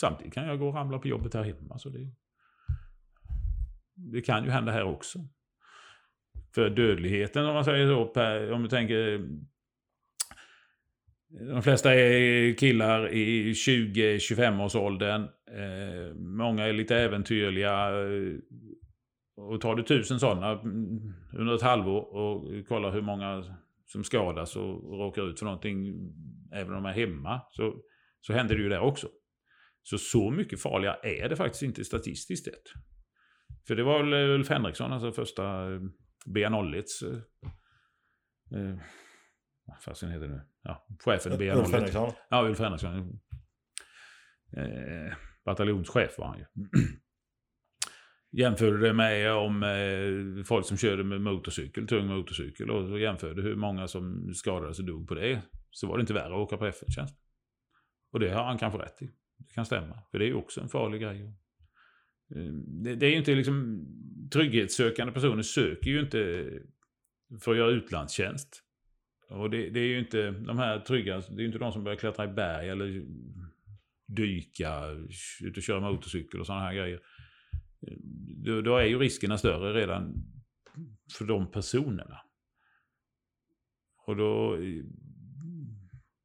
Samtidigt 0.00 0.34
kan 0.34 0.46
jag 0.46 0.58
gå 0.58 0.68
och 0.68 0.74
ramla 0.74 0.98
på 0.98 1.08
jobbet 1.08 1.34
här 1.34 1.42
hemma. 1.42 1.78
Så 1.78 1.88
det, 1.88 2.10
det 3.94 4.20
kan 4.20 4.44
ju 4.44 4.50
hända 4.50 4.72
här 4.72 4.84
också. 4.84 5.18
För 6.54 6.70
dödligheten 6.70 7.46
om 7.46 7.54
man 7.54 7.64
säger 7.64 7.88
så, 7.88 8.06
per, 8.06 8.52
om 8.52 8.62
du 8.62 8.68
tänker... 8.68 9.28
De 11.30 11.62
flesta 11.62 11.94
är 11.94 12.54
killar 12.54 13.12
i 13.12 13.52
20-25 13.52 14.64
års 14.64 14.74
åldern. 14.74 15.22
Eh, 15.50 16.14
många 16.14 16.64
är 16.64 16.72
lite 16.72 16.96
äventyrliga. 16.96 17.88
Eh, 17.88 18.34
och 19.38 19.60
tar 19.60 19.74
du 19.74 19.82
tusen 19.82 20.20
sådana 20.20 20.50
mm, 20.50 21.12
under 21.32 21.54
ett 21.54 21.62
halvår 21.62 22.14
och 22.14 22.66
kollar 22.68 22.92
hur 22.92 23.02
många 23.02 23.44
som 23.86 24.04
skadas 24.04 24.56
och 24.56 24.98
råkar 24.98 25.30
ut 25.30 25.38
för 25.38 25.46
någonting, 25.46 25.94
även 26.52 26.74
om 26.74 26.82
de 26.82 26.88
är 26.88 26.92
hemma, 26.92 27.40
så, 27.50 27.82
så 28.20 28.32
händer 28.32 28.54
det 28.54 28.62
ju 28.62 28.68
där 28.68 28.80
också. 28.80 29.08
Så 29.82 29.98
så 29.98 30.30
mycket 30.30 30.62
farliga 30.62 30.94
är 30.94 31.28
det 31.28 31.36
faktiskt 31.36 31.62
inte 31.62 31.84
statistiskt 31.84 32.44
sett. 32.44 32.62
För 33.66 33.76
det 33.76 33.82
var 33.82 34.02
väl 34.02 34.12
Ulf 34.12 34.48
Henriksson, 34.48 34.92
alltså 34.92 35.12
första 35.12 35.72
eh, 35.72 35.80
BA01. 36.26 36.84
Eh, 37.04 38.60
eh, 38.60 38.76
vad 39.64 39.82
fasen 39.82 40.10
heter 40.10 40.28
det 40.28 40.34
nu? 40.34 40.40
Ja, 40.62 40.86
chefen 41.04 41.32
i 41.32 41.50
Ulf 41.50 41.68
BA01. 41.68 41.72
Henriksson. 41.72 42.12
Ja, 42.30 42.42
Ulf 42.48 42.58
Henriksson. 42.58 43.20
Eh, 44.56 45.14
bataljonschef 45.44 46.18
var 46.18 46.26
han 46.26 46.38
ju. 46.38 46.44
Jämförde 48.32 48.78
det 48.78 48.92
med 48.92 49.32
om 49.32 49.62
eh, 49.62 50.44
folk 50.44 50.66
som 50.66 50.76
körde 50.76 51.04
med 51.04 51.20
motorcykel, 51.20 51.86
tung 51.86 52.06
motorcykel 52.06 52.70
och 52.70 52.88
så 52.88 52.98
jämförde 52.98 53.42
hur 53.42 53.56
många 53.56 53.88
som 53.88 54.34
skadades 54.34 54.78
och 54.78 54.84
dog 54.84 55.08
på 55.08 55.14
det. 55.14 55.42
Så 55.70 55.86
var 55.86 55.96
det 55.96 56.00
inte 56.00 56.14
värre 56.14 56.34
att 56.34 56.40
åka 56.40 56.56
på 56.56 56.66
F1-tjänst. 56.66 57.14
Och 58.12 58.20
det 58.20 58.30
har 58.30 58.44
han 58.44 58.58
kanske 58.58 58.78
rätt 58.78 59.02
i. 59.02 59.10
Det 59.38 59.54
kan 59.54 59.66
stämma. 59.66 60.02
För 60.10 60.18
det 60.18 60.24
är 60.24 60.26
ju 60.26 60.34
också 60.34 60.60
en 60.60 60.68
farlig 60.68 61.00
grej. 61.00 61.22
Eh, 62.36 62.52
Det, 62.84 62.94
det 62.94 63.06
är 63.06 63.10
ju 63.10 63.16
inte 63.16 63.34
liksom... 63.34 63.86
Trygghetssökande 64.32 65.12
personer 65.12 65.42
söker 65.42 65.90
ju 65.90 66.00
inte 66.00 66.50
för 67.40 67.52
att 67.52 67.58
göra 67.58 67.70
utlandstjänst. 67.70 68.64
Och 69.30 69.50
det, 69.50 69.70
det 69.70 69.80
är 69.80 69.86
ju 69.86 69.98
inte 69.98 70.30
de 70.30 70.58
här 70.58 70.80
trygga, 70.80 71.20
det 71.20 71.34
är 71.34 71.40
ju 71.40 71.46
inte 71.46 71.58
de 71.58 71.72
som 71.72 71.84
börjar 71.84 71.98
klättra 71.98 72.24
i 72.24 72.28
berg 72.28 72.68
eller 72.68 73.04
dyka, 74.06 74.84
ut 75.40 75.56
och 75.56 75.62
köra 75.62 75.80
motorcykel 75.80 76.40
och 76.40 76.46
sådana 76.46 76.64
här 76.64 76.74
grejer. 76.74 77.00
Då, 78.44 78.60
då 78.60 78.76
är 78.76 78.84
ju 78.84 78.98
riskerna 78.98 79.38
större 79.38 79.72
redan 79.72 80.14
för 81.18 81.24
de 81.24 81.50
personerna. 81.50 82.20
Och 84.06 84.16
då, 84.16 84.56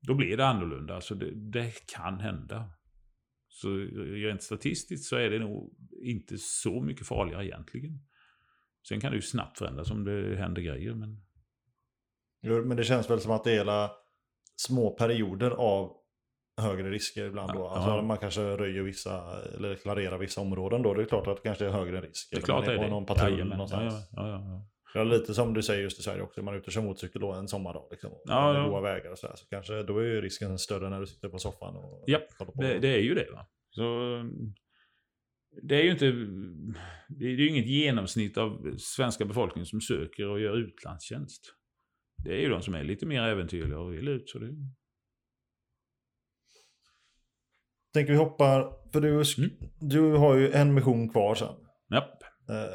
då 0.01 0.15
blir 0.15 0.37
det 0.37 0.45
annorlunda. 0.45 0.95
Alltså 0.95 1.15
det, 1.15 1.31
det 1.51 1.85
kan 1.85 2.19
hända. 2.19 2.69
Så 3.47 3.75
rent 3.95 4.43
statistiskt 4.43 5.05
så 5.05 5.15
är 5.15 5.29
det 5.29 5.39
nog 5.39 5.75
inte 6.03 6.37
så 6.37 6.81
mycket 6.81 7.07
farligare 7.07 7.45
egentligen. 7.45 7.99
Sen 8.87 8.99
kan 8.99 9.11
det 9.11 9.15
ju 9.15 9.21
snabbt 9.21 9.57
förändras 9.57 9.91
om 9.91 10.03
det 10.03 10.35
händer 10.37 10.61
grejer. 10.61 10.93
Men... 10.93 11.21
Men 12.67 12.77
det 12.77 12.83
känns 12.83 13.09
väl 13.09 13.19
som 13.19 13.31
att 13.31 13.43
det 13.43 13.51
är 13.51 13.55
hela 13.55 13.91
små 14.55 14.91
perioder 14.91 15.51
av 15.51 16.02
högre 16.61 16.89
risker 16.91 17.25
ibland 17.25 17.53
då. 17.53 17.59
Ja, 17.59 17.69
Alltså 17.75 17.89
ja. 17.89 18.01
man 18.01 18.17
kanske 18.17 18.41
röjer 18.41 18.83
vissa, 18.83 19.41
eller 19.55 19.75
klarerar 19.75 20.17
vissa 20.17 20.41
områden 20.41 20.81
då. 20.81 20.93
Det 20.93 21.01
är 21.01 21.05
klart 21.05 21.27
att 21.27 21.35
det 21.37 21.43
kanske 21.43 21.65
är 21.65 21.69
högre 21.69 22.01
risk. 22.01 22.27
Det 22.31 22.37
är 22.37 22.41
klart 22.41 22.65
man 22.65 22.67
det 22.67 22.73
är 22.73 22.77
på 22.77 22.83
det. 22.83 22.89
någon 22.89 23.05
patrull 23.05 23.31
Jajamän. 23.31 23.57
någonstans. 23.57 23.93
Ja, 24.11 24.27
ja, 24.27 24.29
ja, 24.29 24.65
ja. 24.93 25.03
Lite 25.03 25.33
som 25.33 25.53
du 25.53 25.61
säger 25.63 25.81
just 25.81 25.99
i 25.99 26.03
Sverige 26.03 26.21
också, 26.21 26.41
man 26.41 26.53
är 26.53 26.57
ute 26.57 26.65
och 26.67 26.71
kör 26.73 26.81
motorcykel 26.81 27.21
då 27.21 27.31
en 27.31 27.47
sommardag. 27.47 27.87
Liksom, 27.91 28.11
Ja, 28.25 28.53
med 28.53 28.61
ja. 28.61 28.67
goda 28.67 28.81
vägar 28.81 29.11
och 29.11 29.17
sådär. 29.17 29.35
Så 29.35 29.45
kanske 29.49 29.83
då 29.83 29.97
är 29.97 30.03
ju 30.03 30.21
risken 30.21 30.59
större 30.59 30.89
när 30.89 30.99
du 30.99 31.05
sitter 31.07 31.29
på 31.29 31.37
soffan 31.39 31.75
och 31.75 32.03
Ja, 32.07 32.19
kollar 32.37 32.51
på. 32.51 32.61
Det, 32.61 32.79
det 32.79 32.87
är 32.87 32.99
ju 33.01 33.13
det. 33.15 33.27
Va? 33.31 33.45
Så, 33.69 33.83
det 35.61 35.75
är 35.75 35.83
ju 35.83 35.91
inte... 35.91 36.05
Det 37.07 37.25
är 37.25 37.29
ju 37.29 37.49
inget 37.49 37.65
genomsnitt 37.65 38.37
av 38.37 38.75
svenska 38.77 39.25
befolkningen 39.25 39.65
som 39.65 39.81
söker 39.81 40.27
och 40.29 40.39
gör 40.39 40.57
utlandstjänst. 40.57 41.41
Det 42.23 42.33
är 42.33 42.39
ju 42.41 42.49
de 42.49 42.61
som 42.61 42.75
är 42.75 42.83
lite 42.83 43.05
mer 43.05 43.21
äventyrliga 43.21 43.79
och 43.79 43.93
vill 43.93 44.07
ut. 44.07 44.29
Så 44.29 44.39
det, 44.39 44.47
Tänker 47.93 48.11
vi 48.13 48.17
hoppar, 48.19 48.73
för 48.91 49.01
du, 49.01 49.09
Mm. 49.09 49.49
du 49.79 50.11
har 50.15 50.35
ju 50.35 50.51
en 50.51 50.73
mission 50.73 51.09
kvar 51.09 51.35
sen. 51.35 51.55
japp. 51.89 52.23
Eh, 52.49 52.73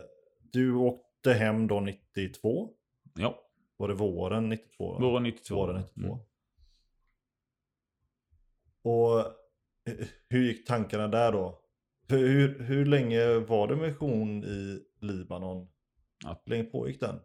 Du 0.53 0.75
åkte 0.75 1.33
hem 1.33 1.67
då 1.67 1.81
92. 1.81 2.71
Ja, 3.15 3.39
Var 3.77 3.89
det 3.89 3.95
våren 3.95 4.49
92? 4.49 4.99
då? 4.99 5.11
våren 5.11 5.23
92. 5.23 5.55
Våren 5.55 5.77
92. 5.81 6.05
Mm. 6.07 6.19
Och 8.83 9.21
eh, 9.21 10.07
hur 10.29 10.43
gick 10.45 10.67
tankarna 10.67 11.09
där 11.09 11.33
då? 11.33 11.61
Hur, 12.09 12.59
hur 12.63 12.87
länge 12.87 13.35
var 13.39 13.69
det 13.69 13.77
mission 13.77 14.45
i 14.45 14.81
Libanon? 15.01 15.69
Ja. 16.25 16.43
Hur 16.45 16.51
länge 16.51 16.65
pågick 16.65 17.01
den? 17.01 17.21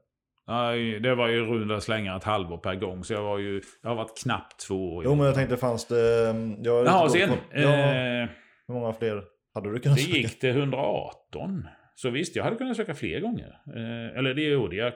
Nej, 0.48 1.00
det 1.00 1.16
var 1.16 1.28
ju 1.28 1.46
runda 1.46 1.82
slängar 1.82 2.18
ett 2.18 2.24
halvår 2.24 2.58
per 2.58 2.76
gång. 2.76 3.04
Så 3.04 3.14
jag 3.14 3.24
var 3.24 3.38
ju... 3.38 3.62
Jag 3.82 3.90
har 3.90 3.96
varit 3.96 4.22
knappt 4.24 4.60
två 4.68 4.94
år. 4.96 5.04
Jo 5.04 5.16
men 5.16 5.26
jag 5.26 5.36
tänkte 5.36 5.58
fanns 5.58 5.88
det... 5.88 6.30
mm, 6.30 6.64
Jag 6.64 6.86
Jaha, 6.86 7.10
sen. 7.10 7.30
koll- 7.30 7.38
Ja, 7.54 7.70
Eh, 7.70 8.30
hur 8.68 8.74
många 8.74 8.94
fler 8.94 9.24
hade 9.54 9.72
du 9.74 9.80
kunnat 9.80 9.98
det 9.98 10.04
söka? 10.04 10.18
gick 10.18 10.40
till 10.40 10.50
118. 10.50 11.68
Så 11.96 12.10
visst, 12.10 12.36
jag 12.36 12.44
hade 12.44 12.56
kunnat 12.56 12.78
söka 12.78 12.94
fler 12.96 13.20
gånger. 13.20 13.58
Eh, 13.76 14.18
eller 14.18 14.34
det 14.34 14.42
gjorde 14.44 14.76
jag 14.76 14.94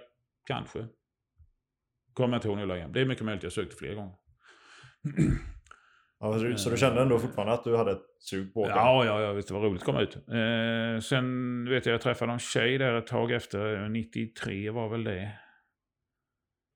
kanske. 0.47 0.85
Kommer 2.13 2.33
jag 2.33 2.37
inte 2.37 2.47
ihåg 2.47 2.57
nu 2.57 2.65
längre. 2.65 2.87
Det 2.93 3.01
är 3.01 3.05
mycket 3.05 3.25
möjligt 3.25 3.43
jag 3.43 3.51
sökte 3.51 3.75
fler 3.75 3.93
gånger. 3.93 4.13
Ja, 6.19 6.55
så, 6.57 6.69
du, 6.69 6.77
kände 6.77 7.01
ändå 7.01 7.19
fortfarande 7.19 7.53
att 7.53 7.63
du 7.63 7.77
hade 7.77 7.91
ett 7.91 8.05
sug 8.19 8.53
på 8.53 8.61
åka? 8.61 8.71
Ja, 8.71 9.05
ja, 9.05 9.21
ja, 9.21 9.33
visst 9.33 9.47
det 9.47 9.53
var 9.53 9.61
roligt 9.61 9.81
att 9.81 9.85
komma 9.85 10.01
ut. 10.01 10.15
Eh, 10.15 10.99
sen 11.01 11.69
vet 11.69 11.85
jag, 11.85 11.93
jag 11.93 12.01
träffade 12.01 12.31
en 12.31 12.39
tjej 12.39 12.77
där 12.77 12.93
ett 12.93 13.07
tag 13.07 13.31
efter, 13.31 13.89
93 13.89 14.69
var 14.69 14.89
väl 14.89 15.03
det. 15.03 15.31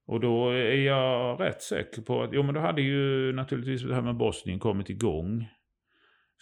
Och 0.08 0.20
då 0.20 0.50
är 0.50 0.76
jag 0.76 1.42
rätt 1.42 1.62
säker 1.62 2.02
på 2.02 2.24
att, 2.24 2.30
jo 2.34 2.44
men 2.44 2.56
då 2.56 2.62
hade 2.62 2.82
ju 2.82 3.34
naturligtvis 3.34 3.84
det 3.84 3.96
här 3.96 4.02
med 4.02 4.16
Bosnien 4.16 4.60
kommit 4.60 4.90
igång. 4.90 5.48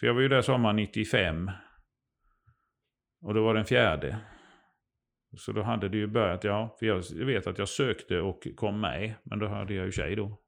För 0.00 0.06
jag 0.06 0.14
var 0.14 0.20
ju 0.20 0.28
där 0.28 0.42
sommaren 0.42 0.76
95. 0.76 1.50
Och 3.22 3.34
då 3.34 3.44
var 3.44 3.54
den 3.54 3.64
fjärde. 3.64 4.18
Så 5.36 5.52
då 5.52 5.62
hade 5.62 5.88
det 5.88 5.96
ju 5.96 6.06
börjat, 6.06 6.44
ja, 6.44 6.76
för 6.78 6.86
jag 6.86 7.26
vet 7.26 7.46
att 7.46 7.58
jag 7.58 7.68
sökte 7.68 8.20
och 8.20 8.46
kom 8.56 8.80
med, 8.80 9.14
men 9.22 9.38
då 9.38 9.46
hade 9.46 9.74
jag 9.74 9.84
ju 9.84 9.92
tjej 9.92 10.16
då. 10.16 10.39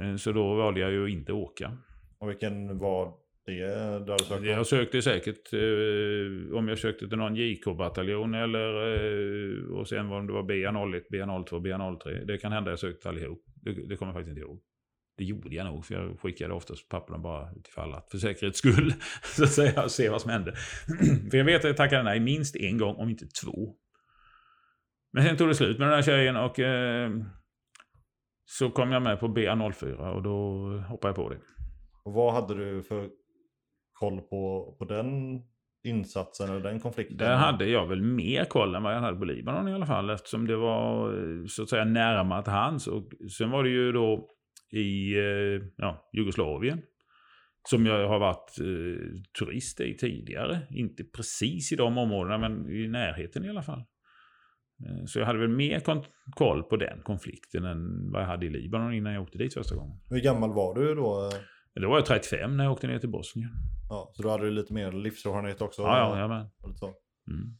Eh, 0.00 0.16
Så 0.16 0.32
då 0.32 0.54
valde 0.54 0.80
jag 0.80 0.92
ju 0.92 1.04
att 1.04 1.10
inte 1.10 1.32
åka. 1.32 1.72
Och 2.18 2.30
vilken 2.30 2.78
var 2.78 3.12
det 3.46 4.04
du 4.06 4.12
hade 4.12 4.24
sökt? 4.24 4.44
Jag 4.44 4.66
sökte 4.66 5.02
säkert, 5.02 5.52
eh, 5.52 6.56
om 6.56 6.68
jag 6.68 6.78
sökte 6.78 7.08
till 7.08 7.18
någon 7.18 7.36
JK-bataljon 7.36 8.34
eller 8.34 8.94
eh, 8.94 9.78
och 9.78 9.88
sen 9.88 10.12
om 10.12 10.26
det 10.26 10.32
var 10.32 10.42
BA01, 10.42 11.02
BA02, 11.10 11.60
BA03. 11.60 12.24
Det 12.24 12.38
kan 12.38 12.52
hända 12.52 12.70
jag 12.70 12.78
sökte 12.78 13.08
allihop. 13.08 13.44
Det, 13.62 13.72
det 13.88 13.96
kommer 13.96 14.12
jag 14.12 14.14
faktiskt 14.14 14.28
inte 14.28 14.40
ihåg. 14.40 14.60
Det 15.18 15.24
gjorde 15.24 15.54
jag 15.54 15.66
nog, 15.66 15.84
för 15.84 15.94
jag 15.94 16.20
skickade 16.20 16.54
oftast 16.54 16.88
papperna 16.88 17.18
bara 17.18 17.48
utifall 17.56 17.94
att, 17.94 18.10
för 18.10 18.18
säkerhets 18.18 18.58
skull. 18.58 18.94
så 19.36 19.44
att 19.44 19.50
säga, 19.50 19.82
och 19.84 19.90
se 19.90 20.08
vad 20.08 20.22
som 20.22 20.30
hände. 20.30 20.52
för 21.30 21.38
jag 21.38 21.44
vet 21.44 21.56
att 21.56 21.64
jag 21.64 21.76
tackade 21.76 22.02
nej 22.02 22.20
minst 22.20 22.56
en 22.56 22.78
gång, 22.78 22.96
om 22.96 23.08
inte 23.08 23.26
två. 23.26 23.74
Men 25.12 25.24
sen 25.24 25.36
tog 25.36 25.48
det 25.48 25.54
slut 25.54 25.78
med 25.78 25.88
den 25.88 25.94
här 25.94 26.02
tjejen 26.02 26.36
och 26.36 26.60
eh, 26.60 27.10
så 28.50 28.70
kom 28.70 28.92
jag 28.92 29.02
med 29.02 29.20
på 29.20 29.28
BA04 29.28 30.14
och 30.14 30.22
då 30.22 30.68
hoppade 30.88 31.08
jag 31.08 31.16
på 31.16 31.28
det. 31.28 31.38
Och 32.04 32.12
vad 32.12 32.34
hade 32.34 32.54
du 32.54 32.82
för 32.82 33.08
koll 33.92 34.20
på, 34.20 34.74
på 34.78 34.84
den 34.84 35.40
insatsen 35.84 36.50
eller 36.50 36.60
den 36.60 36.80
konflikten? 36.80 37.16
Där 37.16 37.36
hade 37.36 37.66
jag 37.66 37.86
väl 37.86 38.02
mer 38.02 38.44
koll 38.44 38.74
än 38.74 38.82
vad 38.82 38.94
jag 38.94 39.00
hade 39.00 39.18
på 39.18 39.24
Libanon 39.24 39.68
i 39.68 39.72
alla 39.72 39.86
fall. 39.86 40.10
Eftersom 40.10 40.46
det 40.46 40.56
var 40.56 41.14
eh, 41.14 41.46
så 41.46 41.62
att 41.62 41.68
säga 41.68 41.84
närmare 41.84 42.42
till 42.42 42.52
hands. 42.52 42.86
Och 42.86 43.10
sen 43.38 43.50
var 43.50 43.64
det 43.64 43.70
ju 43.70 43.92
då 43.92 44.28
i 44.72 45.18
eh, 45.18 45.62
ja, 45.76 46.10
Jugoslavien. 46.12 46.82
Som 47.70 47.86
jag 47.86 48.08
har 48.08 48.18
varit 48.18 48.58
eh, 48.60 49.22
turist 49.38 49.80
i 49.80 49.96
tidigare. 49.96 50.60
Inte 50.70 51.04
precis 51.04 51.72
i 51.72 51.76
de 51.76 51.98
områdena 51.98 52.38
men 52.38 52.70
i 52.70 52.88
närheten 52.88 53.44
i 53.44 53.48
alla 53.48 53.62
fall. 53.62 53.84
Eh, 54.86 55.04
Så 55.06 55.18
jag 55.18 55.26
hade 55.26 55.38
väl 55.38 55.48
mer 55.48 55.82
koll 56.34 56.62
på 56.62 56.76
den 56.76 57.00
konflikten 57.02 57.64
än 57.64 58.10
vad 58.12 58.22
jag 58.22 58.26
hade 58.26 58.46
i 58.46 58.50
Libanon 58.50 58.94
innan 58.94 59.12
jag 59.12 59.22
åkte 59.22 59.38
dit 59.38 59.54
första 59.54 59.74
gången. 59.74 59.96
Hur 60.10 60.20
gammal 60.20 60.52
var 60.52 60.74
du 60.74 60.94
då? 60.94 61.30
Då 61.74 61.88
var 61.88 61.96
jag 61.96 62.06
35 62.06 62.56
när 62.56 62.64
jag 62.64 62.72
åkte 62.72 62.86
ner 62.86 62.98
till 62.98 63.08
Bosnien. 63.08 63.50
Ja, 63.90 64.10
så 64.14 64.22
då 64.22 64.28
hade 64.30 64.44
du 64.44 64.50
lite 64.50 64.74
mer 64.74 64.92
livserfarenhet 64.92 65.60
också? 65.62 65.82
Ja, 65.82 66.18
ja, 66.18 66.28
men. 66.28 66.40
Mm. 66.40 67.56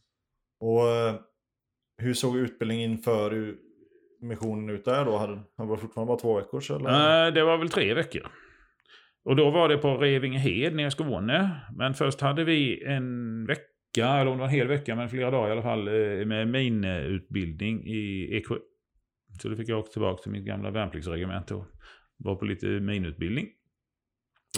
Och 0.59 0.87
eh, 0.87 1.15
hur 1.97 2.13
såg 2.13 2.37
utbildningen 2.37 2.91
inför 2.91 3.55
missionen 4.21 4.69
ut 4.69 4.85
där 4.85 5.05
då? 5.05 5.17
Hade, 5.17 5.39
var 5.55 5.75
det 5.75 5.81
fortfarande 5.81 6.07
bara 6.07 6.17
två 6.19 6.35
veckor? 6.37 6.71
Eller? 6.75 7.27
Eh, 7.27 7.33
Det 7.33 7.43
var 7.43 7.57
väl 7.57 7.69
tre 7.69 7.93
veckor. 7.93 8.27
Och 9.23 9.35
då 9.35 9.49
var 9.51 9.69
det 9.69 9.77
på 9.77 9.97
Revingehed 9.97 10.75
nere 10.75 10.87
i 10.87 10.91
Skåne. 10.91 11.61
Men 11.75 11.93
först 11.93 12.21
hade 12.21 12.43
vi 12.43 12.83
en 12.83 13.45
vecka, 13.45 13.61
eller 13.97 14.27
om 14.27 14.37
det 14.37 14.41
var 14.41 14.47
en 14.47 14.53
hel 14.53 14.67
vecka, 14.67 14.95
men 14.95 15.09
flera 15.09 15.31
dagar 15.31 15.49
i 15.49 15.51
alla 15.51 15.61
fall, 15.61 15.87
eh, 15.87 16.25
med 16.25 16.47
minutbildning 16.47 17.87
i 17.87 18.29
Eksjö. 18.37 18.55
Så 19.41 19.49
då 19.49 19.55
fick 19.55 19.69
jag 19.69 19.79
åka 19.79 19.91
tillbaka 19.91 20.21
till 20.21 20.31
mitt 20.31 20.45
gamla 20.45 20.71
värnpliktsregemente 20.71 21.55
och 21.55 21.65
var 22.17 22.35
på 22.35 22.45
lite 22.45 22.65
minutbildning. 22.65 23.47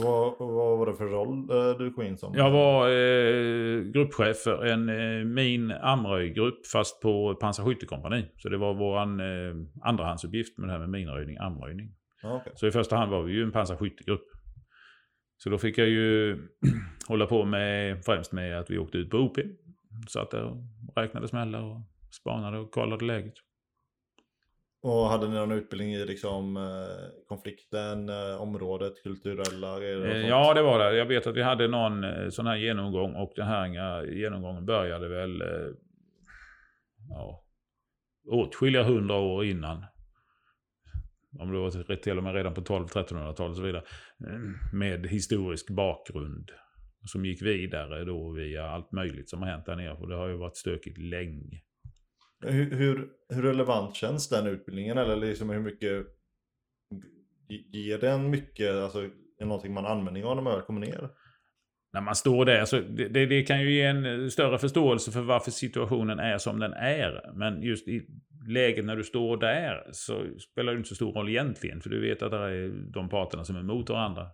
Vad, 0.02 0.36
vad 0.40 0.78
var 0.78 0.86
det 0.86 0.94
för 0.94 1.06
roll 1.06 1.50
eh, 1.50 1.78
du 1.78 1.94
kom 1.94 2.04
in 2.04 2.18
som? 2.18 2.34
Jag 2.36 2.52
var 2.52 2.90
eh, 2.90 3.82
gruppchef 3.82 4.38
för 4.38 4.66
en 4.66 4.90
eh, 4.90 5.26
min 5.26 5.72
amröjgrupp 5.72 6.68
fast 6.68 7.02
på 7.02 7.36
pansarskyttekompani. 7.36 8.26
Så 8.38 8.50
det 8.50 8.58
var 8.58 8.74
vår 8.74 8.98
eh, 8.98 9.56
andrahandsuppgift 9.82 10.58
med 10.58 10.70
det 10.70 10.72
här 10.72 10.80
med 10.80 10.90
minröjning, 10.90 11.38
amröjning. 11.38 11.90
Ja, 12.24 12.36
okej. 12.36 12.54
Så 12.56 12.68
i 12.68 12.72
första 12.72 12.96
hand 12.96 13.12
var 13.12 13.24
vi 13.24 13.34
ju 13.34 13.44
en 13.44 13.52
pansarskyttegrupp. 13.52 14.28
Så 15.44 15.50
då 15.50 15.58
fick 15.58 15.78
jag 15.78 15.88
ju 15.88 16.38
hålla 17.08 17.26
på 17.26 17.46
med 17.46 18.06
främst 18.06 18.32
med 18.32 18.60
att 18.60 18.70
vi 18.70 18.78
åkte 18.78 18.98
ut 18.98 19.10
på 19.10 19.18
OP. 19.18 19.38
Satt 20.08 20.32
där 20.32 20.44
och 20.44 20.58
räknade 20.96 21.28
smällar 21.28 21.64
och 21.64 21.82
spanade 22.12 22.58
och 22.58 22.72
kollade 22.72 23.06
läget. 23.06 23.34
Och 24.84 25.10
hade 25.10 25.28
ni 25.28 25.36
någon 25.36 25.52
utbildning 25.52 25.94
i 25.94 26.06
liksom, 26.06 26.58
eh, 26.58 27.28
konflikten, 27.28 28.10
eh, 28.10 28.42
området, 28.42 29.04
kulturella 29.04 29.80
grejer? 29.80 30.06
Eh? 30.06 30.28
Ja, 30.28 30.54
det 30.54 30.62
var 30.62 30.80
det. 30.80 30.98
Jag 30.98 31.06
vet 31.06 31.28
att 31.28 31.36
vi 31.36 31.42
hade 31.42 31.68
någon 31.68 32.06
sån 32.32 32.48
här 32.48 32.56
genomgång 32.56 33.16
och 33.16 33.34
den 33.36 33.48
här 33.48 34.04
genomgången 34.06 34.66
började 34.66 35.08
väl 35.08 35.44
ja, 37.10 37.44
åtskilliga 38.28 38.84
hundra 38.84 39.16
år 39.16 39.46
innan. 39.46 39.86
Om 41.40 41.52
det 41.52 41.58
var 41.60 41.96
till 41.96 42.18
och 42.18 42.24
med 42.24 42.34
redan 42.36 42.54
på 42.54 42.62
12-1300-talet 42.62 43.40
och 43.40 43.56
så 43.56 43.62
vidare. 43.62 43.84
Eh, 44.28 44.74
Med 44.74 45.08
historisk 45.08 45.70
bakgrund. 45.70 46.52
Som 47.06 47.26
gick 47.26 47.42
vidare 47.42 48.06
då 48.06 48.32
via 48.32 48.66
allt 48.66 48.92
möjligt 48.92 49.30
som 49.30 49.42
har 49.42 49.50
hänt 49.50 49.66
där 49.66 49.76
nere. 49.76 49.94
Och 49.94 50.10
det 50.10 50.16
har 50.16 50.28
ju 50.28 50.38
varit 50.38 50.58
stökigt 50.58 50.98
länge. 50.98 51.62
Hur, 52.46 52.72
hur, 52.76 53.10
hur 53.30 53.42
relevant 53.44 53.96
känns 53.96 54.30
den 54.30 54.48
utbildningen? 54.48 54.98
Eller 54.98 55.16
liksom 55.16 55.50
hur 55.50 55.60
mycket 55.60 56.08
ge- 57.50 57.80
ger 57.82 57.98
den 57.98 58.30
mycket? 58.30 58.72
Alltså, 58.76 59.00
är 59.04 59.10
det 59.40 59.46
någonting 59.46 59.74
man 59.74 59.86
använder 59.86 60.24
av 60.24 60.36
när 60.36 60.44
man 60.44 60.62
kommer 60.62 60.82
ner? 60.82 61.10
när 61.94 62.02
man 62.02 62.16
står 62.16 62.46
där, 62.46 62.66
så 62.66 62.80
det, 62.80 63.08
det, 63.08 63.26
det 63.26 63.44
kan 63.44 63.62
ju 63.62 63.72
ge 63.72 63.82
en 63.84 64.32
större 64.32 64.58
förståelse 64.58 65.12
för 65.12 65.22
varför 65.22 65.52
situationen 65.52 66.20
är 66.20 66.38
som 66.38 66.60
den 66.60 66.74
är. 66.74 67.32
Men 67.36 67.62
just 67.64 67.88
i 67.88 68.08
läget 68.48 68.86
när 68.86 68.96
du 68.96 69.04
står 69.04 69.38
där 69.38 69.90
så 69.92 70.26
spelar 70.40 70.74
det 70.74 70.78
inte 70.78 70.90
så 70.90 70.96
stor 70.96 71.14
roll 71.14 71.30
egentligen. 71.30 71.82
För 71.82 71.90
du 71.90 72.02
vet 72.02 72.22
att 72.22 72.32
det 72.32 72.38
är 72.38 72.92
de 72.94 73.10
parterna 73.10 73.44
som 73.44 73.56
är 73.56 73.64
mot 73.64 73.90
varandra. 73.90 74.28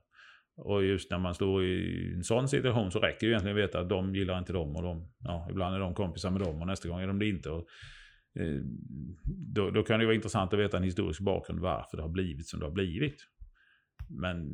Och 0.57 0.83
just 0.83 1.11
när 1.11 1.19
man 1.19 1.35
står 1.35 1.65
i 1.65 2.13
en 2.15 2.23
sån 2.23 2.47
situation 2.47 2.91
så 2.91 2.99
räcker 2.99 3.27
det 3.27 3.31
egentligen 3.31 3.57
att 3.57 3.63
veta 3.63 3.79
att 3.79 3.89
de 3.89 4.15
gillar 4.15 4.39
inte 4.39 4.53
dem 4.53 4.75
och 4.75 4.83
de, 4.83 5.11
ja, 5.19 5.47
ibland 5.51 5.75
är 5.75 5.79
de 5.79 5.93
kompisar 5.95 6.31
med 6.31 6.41
dem 6.41 6.61
och 6.61 6.67
nästa 6.67 6.89
gång 6.89 6.99
är 6.99 7.07
de 7.07 7.19
det 7.19 7.29
inte. 7.29 7.49
Och 7.49 7.67
Eh, 8.39 8.61
då, 9.25 9.71
då 9.71 9.83
kan 9.83 9.99
det 9.99 10.05
vara 10.05 10.15
intressant 10.15 10.53
att 10.53 10.59
veta 10.59 10.77
en 10.77 10.83
historisk 10.83 11.21
bakgrund 11.21 11.59
varför 11.59 11.97
det 11.97 12.03
har 12.03 12.09
blivit 12.09 12.47
som 12.47 12.59
det 12.59 12.65
har 12.65 12.73
blivit. 12.73 13.27
Men 14.09 14.49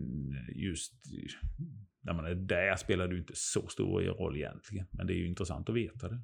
just 0.55 0.93
när 2.01 2.13
man 2.13 2.25
är 2.25 2.35
där 2.35 2.75
spelar 2.75 3.07
det 3.07 3.17
inte 3.17 3.33
så 3.35 3.67
stor 3.67 4.01
roll 4.01 4.35
egentligen. 4.35 4.87
Men 4.91 5.07
det 5.07 5.13
är 5.13 5.17
ju 5.17 5.27
intressant 5.27 5.69
att 5.69 5.75
veta 5.75 6.09
det. 6.09 6.21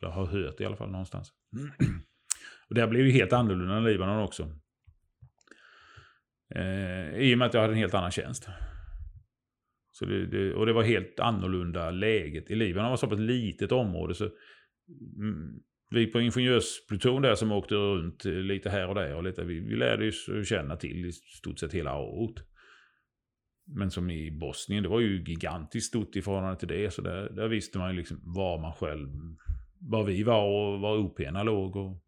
Eller 0.00 0.12
ha 0.12 0.26
hört 0.26 0.58
det 0.58 0.64
i 0.64 0.66
alla 0.66 0.76
fall 0.76 0.90
någonstans. 0.90 1.32
Och 2.68 2.74
det 2.74 2.80
här 2.80 2.88
blev 2.88 3.06
ju 3.06 3.12
helt 3.12 3.32
annorlunda 3.32 3.76
än 3.76 3.84
Libanon 3.84 4.22
också. 4.22 4.42
Eh, 6.54 7.16
I 7.18 7.34
och 7.34 7.38
med 7.38 7.46
att 7.46 7.54
jag 7.54 7.60
hade 7.60 7.72
en 7.72 7.78
helt 7.78 7.94
annan 7.94 8.10
tjänst. 8.10 8.48
Så 9.90 10.04
det, 10.04 10.26
det, 10.26 10.54
och 10.54 10.66
det 10.66 10.72
var 10.72 10.82
helt 10.82 11.20
annorlunda 11.20 11.90
läget. 11.90 12.50
I 12.50 12.54
Libanon 12.54 12.90
var 12.90 12.96
så 12.96 13.06
pass 13.06 13.18
ett 13.18 13.24
litet 13.24 13.72
område. 13.72 14.14
så 14.14 14.24
mm, 14.24 15.60
Vi 15.90 16.06
på 16.06 16.20
ingenjörspluton 16.20 17.22
där 17.22 17.34
som 17.34 17.52
åkte 17.52 17.74
runt 17.74 18.24
lite 18.24 18.70
här 18.70 18.88
och 18.88 18.94
där. 18.94 19.14
Och 19.14 19.24
lite, 19.24 19.44
vi, 19.44 19.60
vi 19.60 19.76
lärde 19.76 20.04
ju 20.04 20.44
känna 20.44 20.76
till 20.76 21.06
i 21.06 21.12
stort 21.12 21.58
sett 21.58 21.72
hela 21.72 21.98
året. 21.98 22.44
Men 23.66 23.90
som 23.90 24.10
i 24.10 24.30
Bosnien, 24.30 24.82
det 24.82 24.88
var 24.88 25.00
ju 25.00 25.24
gigantiskt 25.24 25.88
stort 25.88 26.16
i 26.16 26.22
förhållande 26.22 26.58
till 26.58 26.68
det. 26.68 26.90
Så 26.90 27.02
där, 27.02 27.30
där 27.30 27.48
visste 27.48 27.78
man 27.78 27.90
ju 27.90 27.96
liksom 27.96 28.20
var 28.24 28.60
man 28.60 28.72
själv, 28.72 29.08
var 29.80 30.04
vi 30.04 30.22
var 30.22 30.44
och 30.44 30.80
var 30.80 30.96
OP'na 30.98 31.44
låg. 31.44 31.76
Och, 31.76 32.02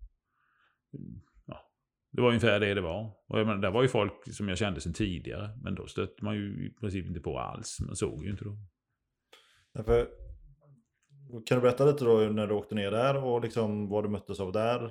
ja, 1.47 1.71
det 2.13 2.23
var 2.23 2.29
ungefär 2.29 2.61
det 2.61 2.75
det 2.75 2.81
var. 2.81 3.13
Och 3.29 3.39
jag 3.39 3.47
menar, 3.47 3.63
där 3.63 3.71
var 3.71 3.83
ju 3.83 3.89
folk 3.89 4.35
som 4.35 4.49
jag 4.49 4.59
kände 4.59 4.81
sedan 4.81 4.93
tidigare. 4.93 5.51
Men 5.63 5.75
då 5.75 5.87
stötte 5.87 6.25
man 6.25 6.35
ju 6.35 6.67
i 6.67 6.71
princip 6.81 7.07
inte 7.07 7.21
på 7.21 7.39
alls. 7.39 7.79
Man 7.81 7.97
såg 7.97 8.25
ju 8.25 8.31
inte 8.31 8.45
då. 8.45 8.57
Därför, 9.75 10.09
kan 11.47 11.59
du 11.59 11.63
berätta 11.63 11.85
lite 11.85 12.05
då 12.05 12.19
när 12.19 12.47
du 12.47 12.55
åkte 12.55 12.75
ner 12.75 12.91
där 12.91 13.25
och 13.25 13.43
liksom 13.43 13.89
vad 13.89 14.05
du 14.05 14.09
möttes 14.09 14.41
av 14.41 14.53
där 14.53 14.85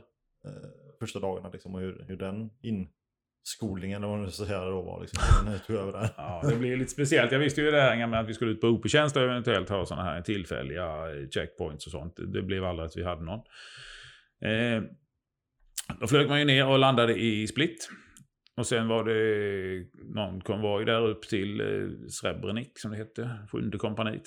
eh, 0.45 0.69
första 0.99 1.19
dagarna 1.19 1.49
liksom, 1.49 1.75
och 1.75 1.81
hur, 1.81 2.05
hur 2.07 2.17
den 2.17 2.49
in, 2.61 2.89
skolningen 3.43 4.03
eller 4.03 4.07
vad 4.07 4.19
man 4.19 4.31
ska 4.31 4.45
säga 4.45 4.65
då 4.65 4.81
var. 4.81 5.01
Liksom, 5.01 5.75
över 5.75 5.91
där. 5.91 6.09
Ja, 6.17 6.43
det 6.49 6.55
blir 6.55 6.77
lite 6.77 6.91
speciellt. 6.91 7.31
Jag 7.31 7.39
visste 7.39 7.61
ju 7.61 7.71
det 7.71 7.81
här 7.81 8.07
med 8.07 8.19
att 8.19 8.27
vi 8.27 8.33
skulle 8.33 8.51
ut 8.51 8.61
på 8.61 8.67
OP-tjänst 8.67 9.17
och 9.17 9.23
eventuellt 9.23 9.69
ha 9.69 9.85
sådana 9.85 10.03
här 10.03 10.21
tillfälliga 10.21 11.07
checkpoints 11.31 11.85
och 11.85 11.91
sånt. 11.91 12.15
Det 12.33 12.41
blev 12.41 12.65
aldrig 12.65 12.85
att 12.85 12.97
vi 12.97 13.03
hade 13.03 13.23
någon. 13.23 13.39
Eh, 14.41 14.83
då 15.99 16.07
flög 16.07 16.29
man 16.29 16.39
ju 16.39 16.45
ner 16.45 16.67
och 16.67 16.79
landade 16.79 17.15
i 17.15 17.47
Split. 17.47 17.89
Och 18.57 18.67
sen 18.67 18.87
var 18.87 19.03
det 19.03 19.85
någon 20.15 20.41
konvoj 20.41 20.85
där 20.85 21.07
upp 21.07 21.21
till 21.21 21.61
eh, 21.61 22.07
Srebrenik 22.09 22.79
som 22.79 22.91
det 22.91 22.97
hette, 22.97 23.47
sjunde 23.51 23.77
kompaniet. 23.77 24.23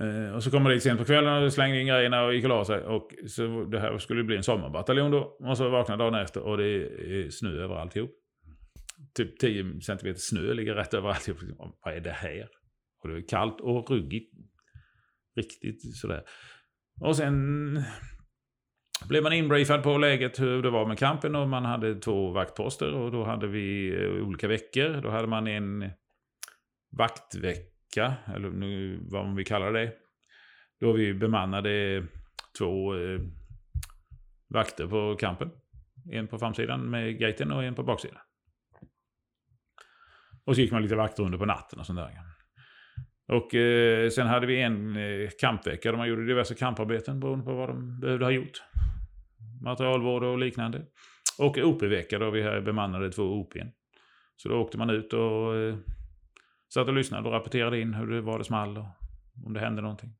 Eh, 0.00 0.34
och 0.34 0.42
så 0.42 0.50
kom 0.50 0.62
man 0.62 0.72
dit 0.72 0.82
sent 0.82 0.98
på 0.98 1.04
kvällen 1.04 1.44
och 1.44 1.52
slängde 1.52 1.80
in 1.80 1.86
grejerna 1.86 2.24
och 2.24 2.34
gick 2.34 2.44
och 2.44 2.50
la 2.50 2.64
sig. 2.64 2.82
Och 2.82 3.10
så 3.26 3.64
det 3.64 3.80
här 3.80 3.98
skulle 3.98 4.24
bli 4.24 4.36
en 4.36 4.42
sommarbataljon 4.42 5.10
då. 5.10 5.36
Och 5.40 5.56
så 5.56 5.68
vaknade 5.68 6.04
dagen 6.04 6.14
efter 6.14 6.40
och 6.40 6.56
det 6.56 6.64
är 6.64 7.30
snö 7.30 7.50
över 7.50 7.74
alltihop. 7.74 8.10
Typ 9.14 9.38
10 9.38 9.80
cm 9.80 10.14
snö 10.16 10.54
ligger 10.54 10.74
rätt 10.74 10.94
över 10.94 11.08
alltihop. 11.08 11.38
Vad 11.84 11.94
är 11.94 12.00
det 12.00 12.10
här? 12.10 12.48
Och 13.02 13.08
det 13.08 13.16
är 13.16 13.28
kallt 13.28 13.60
och 13.60 13.90
ruggigt. 13.90 14.34
Riktigt 15.36 15.96
sådär. 15.96 16.22
Och 17.00 17.16
sen 17.16 17.76
blev 19.08 19.22
man 19.22 19.32
inbriefad 19.32 19.82
på 19.82 19.98
läget 19.98 20.40
hur 20.40 20.62
det 20.62 20.70
var 20.70 20.86
med 20.86 20.98
kampen 20.98 21.36
och 21.36 21.48
man 21.48 21.64
hade 21.64 21.94
två 21.94 22.30
vaktposter 22.30 22.94
och 22.94 23.12
då 23.12 23.24
hade 23.24 23.46
vi 23.46 23.94
eh, 24.02 24.26
olika 24.26 24.48
veckor. 24.48 25.00
Då 25.02 25.10
hade 25.10 25.26
man 25.26 25.46
en 25.46 25.90
vaktvecka 26.90 28.14
eller 28.34 28.50
nu, 28.50 28.98
vad 29.02 29.36
vi 29.36 29.44
kallar 29.44 29.72
det. 29.72 29.92
Då 30.80 30.92
vi 30.92 31.14
bemannade 31.14 32.06
två 32.58 32.94
eh, 32.94 33.20
vakter 34.48 34.86
på 34.86 35.16
kampen. 35.16 35.50
En 36.12 36.28
på 36.28 36.38
framsidan 36.38 36.90
med 36.90 37.18
gaten 37.18 37.52
och 37.52 37.64
en 37.64 37.74
på 37.74 37.82
baksidan. 37.82 38.20
Och 40.44 40.54
så 40.54 40.60
gick 40.60 40.72
man 40.72 40.82
lite 40.82 40.96
vaktrundor 40.96 41.38
på 41.38 41.44
natten 41.44 41.78
och 41.80 41.86
sånt 41.86 41.98
där. 41.98 42.10
Och 43.28 43.54
eh, 43.54 44.08
sen 44.10 44.26
hade 44.26 44.46
vi 44.46 44.62
en 44.62 44.96
eh, 44.96 45.30
kampvecka 45.40 45.90
där 45.90 45.98
man 45.98 46.08
gjorde 46.08 46.26
diverse 46.26 46.54
kamparbeten 46.54 47.20
beroende 47.20 47.44
på 47.44 47.54
vad 47.54 47.68
de 47.68 48.00
behövde 48.00 48.24
ha 48.24 48.32
gjort. 48.32 48.62
Materialvård 49.62 50.22
och 50.22 50.38
liknande. 50.38 50.86
Och 51.38 51.58
OP-vecka 51.58 52.18
då 52.18 52.30
vi 52.30 52.60
bemannade 52.60 53.12
två 53.12 53.22
OPn. 53.22 53.68
Så 54.36 54.48
då 54.48 54.60
åkte 54.60 54.78
man 54.78 54.90
ut 54.90 55.12
och 55.12 55.56
eh, 55.56 55.76
Satt 56.74 56.88
och 56.88 56.94
lyssnade 56.94 57.28
och 57.28 57.34
rapporterade 57.34 57.80
in 57.80 57.94
hur 57.94 58.06
det 58.06 58.20
var 58.20 58.38
det 58.38 58.44
small 58.44 58.78
och 58.78 58.86
om 59.46 59.52
det 59.52 59.60
hände 59.60 59.82
någonting. 59.82 60.10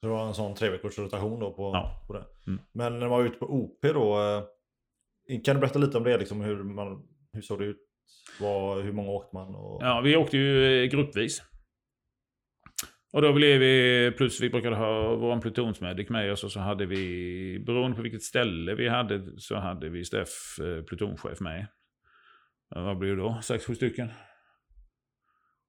Så 0.00 0.06
det 0.06 0.12
var 0.12 0.26
en 0.26 0.34
sån 0.34 0.54
tre 0.54 0.70
veckors 0.70 0.98
rotation 0.98 1.40
då 1.40 1.52
på, 1.52 1.62
ja. 1.62 2.04
på 2.06 2.12
det. 2.12 2.24
Mm. 2.46 2.60
Men 2.72 2.92
när 2.92 3.08
man 3.08 3.10
var 3.10 3.24
ute 3.24 3.38
på 3.38 3.46
OP 3.46 3.80
då. 3.82 4.20
Eh, 4.20 5.40
kan 5.42 5.54
du 5.56 5.60
berätta 5.60 5.78
lite 5.78 5.98
om 5.98 6.04
det? 6.04 6.18
Liksom 6.18 6.40
hur, 6.40 6.62
man, 6.62 7.08
hur 7.32 7.42
såg 7.42 7.58
det 7.58 7.64
ut? 7.64 7.76
Var, 8.40 8.82
hur 8.82 8.92
många 8.92 9.10
åkte 9.10 9.36
man? 9.36 9.54
Och... 9.54 9.82
Ja, 9.82 10.00
vi 10.00 10.16
åkte 10.16 10.36
ju 10.36 10.82
eh, 10.82 10.90
gruppvis. 10.90 11.42
Och 13.12 13.22
då 13.22 13.32
blev 13.32 13.60
vi, 13.60 14.12
plus 14.16 14.40
vi 14.40 14.50
brukade 14.50 14.76
ha 14.76 15.16
vår 15.16 15.40
plutonsmedic 15.40 16.08
med 16.08 16.32
oss 16.32 16.44
och 16.44 16.52
så 16.52 16.60
hade 16.60 16.86
vi, 16.86 17.62
beroende 17.66 17.96
på 17.96 18.02
vilket 18.02 18.22
ställe 18.22 18.74
vi 18.74 18.88
hade, 18.88 19.40
så 19.40 19.56
hade 19.56 19.88
vi 19.88 20.04
Steff, 20.04 20.58
eh, 20.60 20.84
plutonchef 20.84 21.40
med. 21.40 21.66
Vad 22.68 22.98
blev 22.98 23.16
det 23.16 23.22
då? 23.22 23.40
Sex, 23.42 23.66
sju 23.66 23.74
stycken? 23.74 24.08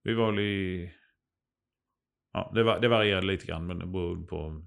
Vi 0.04 0.14
var 0.14 0.40
i... 0.40 0.92
Ja, 2.34 2.52
det, 2.56 2.64
var, 2.64 2.80
det 2.80 2.88
varierade 2.88 3.28
lite 3.28 3.46
grann 3.46 3.68
men 3.68 3.80
det 3.80 3.86
berodde 3.86 4.28
på 4.28 4.64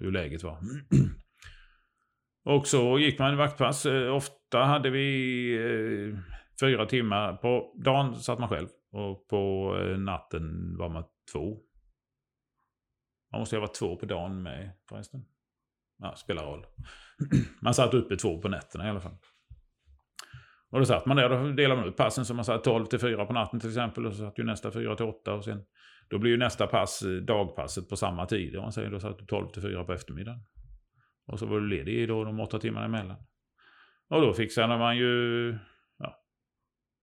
hur 0.00 0.12
läget 0.12 0.42
var. 0.42 0.58
Och 2.44 2.66
så 2.66 2.98
gick 2.98 3.18
man 3.18 3.36
vaktpass. 3.36 3.86
Eh, 3.86 4.14
ofta 4.14 4.58
hade 4.58 4.90
vi 4.90 5.54
eh, 5.54 6.18
fyra 6.60 6.86
timmar. 6.86 7.36
På 7.36 7.74
dagen 7.84 8.14
satt 8.14 8.38
man 8.38 8.48
själv. 8.48 8.68
Och 8.92 9.28
på 9.28 9.74
eh, 9.80 9.98
natten 9.98 10.76
var 10.78 10.88
man 10.88 11.04
två. 11.32 11.58
Man 13.34 13.40
måste 13.40 13.56
ju 13.56 13.60
ha 13.60 13.66
varit 13.66 13.74
två 13.74 13.96
på 13.96 14.06
dagen 14.06 14.42
med 14.42 14.70
förresten. 14.88 15.24
Ja, 15.98 16.14
spelar 16.16 16.44
roll. 16.44 16.66
Man 17.60 17.74
satt 17.74 17.94
uppe 17.94 18.16
två 18.16 18.40
på 18.40 18.48
nätterna 18.48 18.86
i 18.86 18.90
alla 18.90 19.00
fall. 19.00 19.16
Och 20.70 20.78
då 20.78 20.84
satt 20.84 21.06
man 21.06 21.16
där, 21.16 21.28
då 21.28 21.52
delade 21.52 21.80
man 21.80 21.88
ut 21.88 21.96
passen. 21.96 22.24
Så 22.24 22.34
man 22.34 22.44
satt 22.44 22.64
12 22.64 22.86
till 22.86 22.98
4 22.98 23.26
på 23.26 23.32
natten 23.32 23.60
till 23.60 23.68
exempel. 23.68 24.06
Och 24.06 24.12
så 24.14 24.18
satt 24.18 24.38
ju 24.38 24.44
nästa 24.44 24.70
4 24.70 24.96
till 24.96 25.06
8. 25.06 25.34
Och 25.34 25.44
sen, 25.44 25.64
då 26.08 26.18
blir 26.18 26.30
ju 26.30 26.36
nästa 26.36 26.66
pass 26.66 27.02
eh, 27.02 27.10
dagpasset 27.10 27.88
på 27.88 27.96
samma 27.96 28.26
tid. 28.26 28.56
Om 28.56 28.62
man 28.62 28.72
säger, 28.72 28.90
då 28.90 29.00
satt 29.00 29.18
du 29.18 29.26
12 29.26 29.48
till 29.48 29.62
4 29.62 29.84
på 29.84 29.92
eftermiddagen. 29.92 30.40
Och 31.26 31.38
så 31.38 31.46
var 31.46 31.60
du 31.60 31.68
ledig 31.68 31.94
i 31.94 32.06
då 32.06 32.24
de 32.24 32.40
åtta 32.40 32.58
timmarna 32.58 32.86
emellan. 32.86 33.16
Och 34.08 34.20
då 34.20 34.32
fixade 34.32 34.78
man 34.78 34.96
ju 34.96 35.58
ja, 35.98 36.24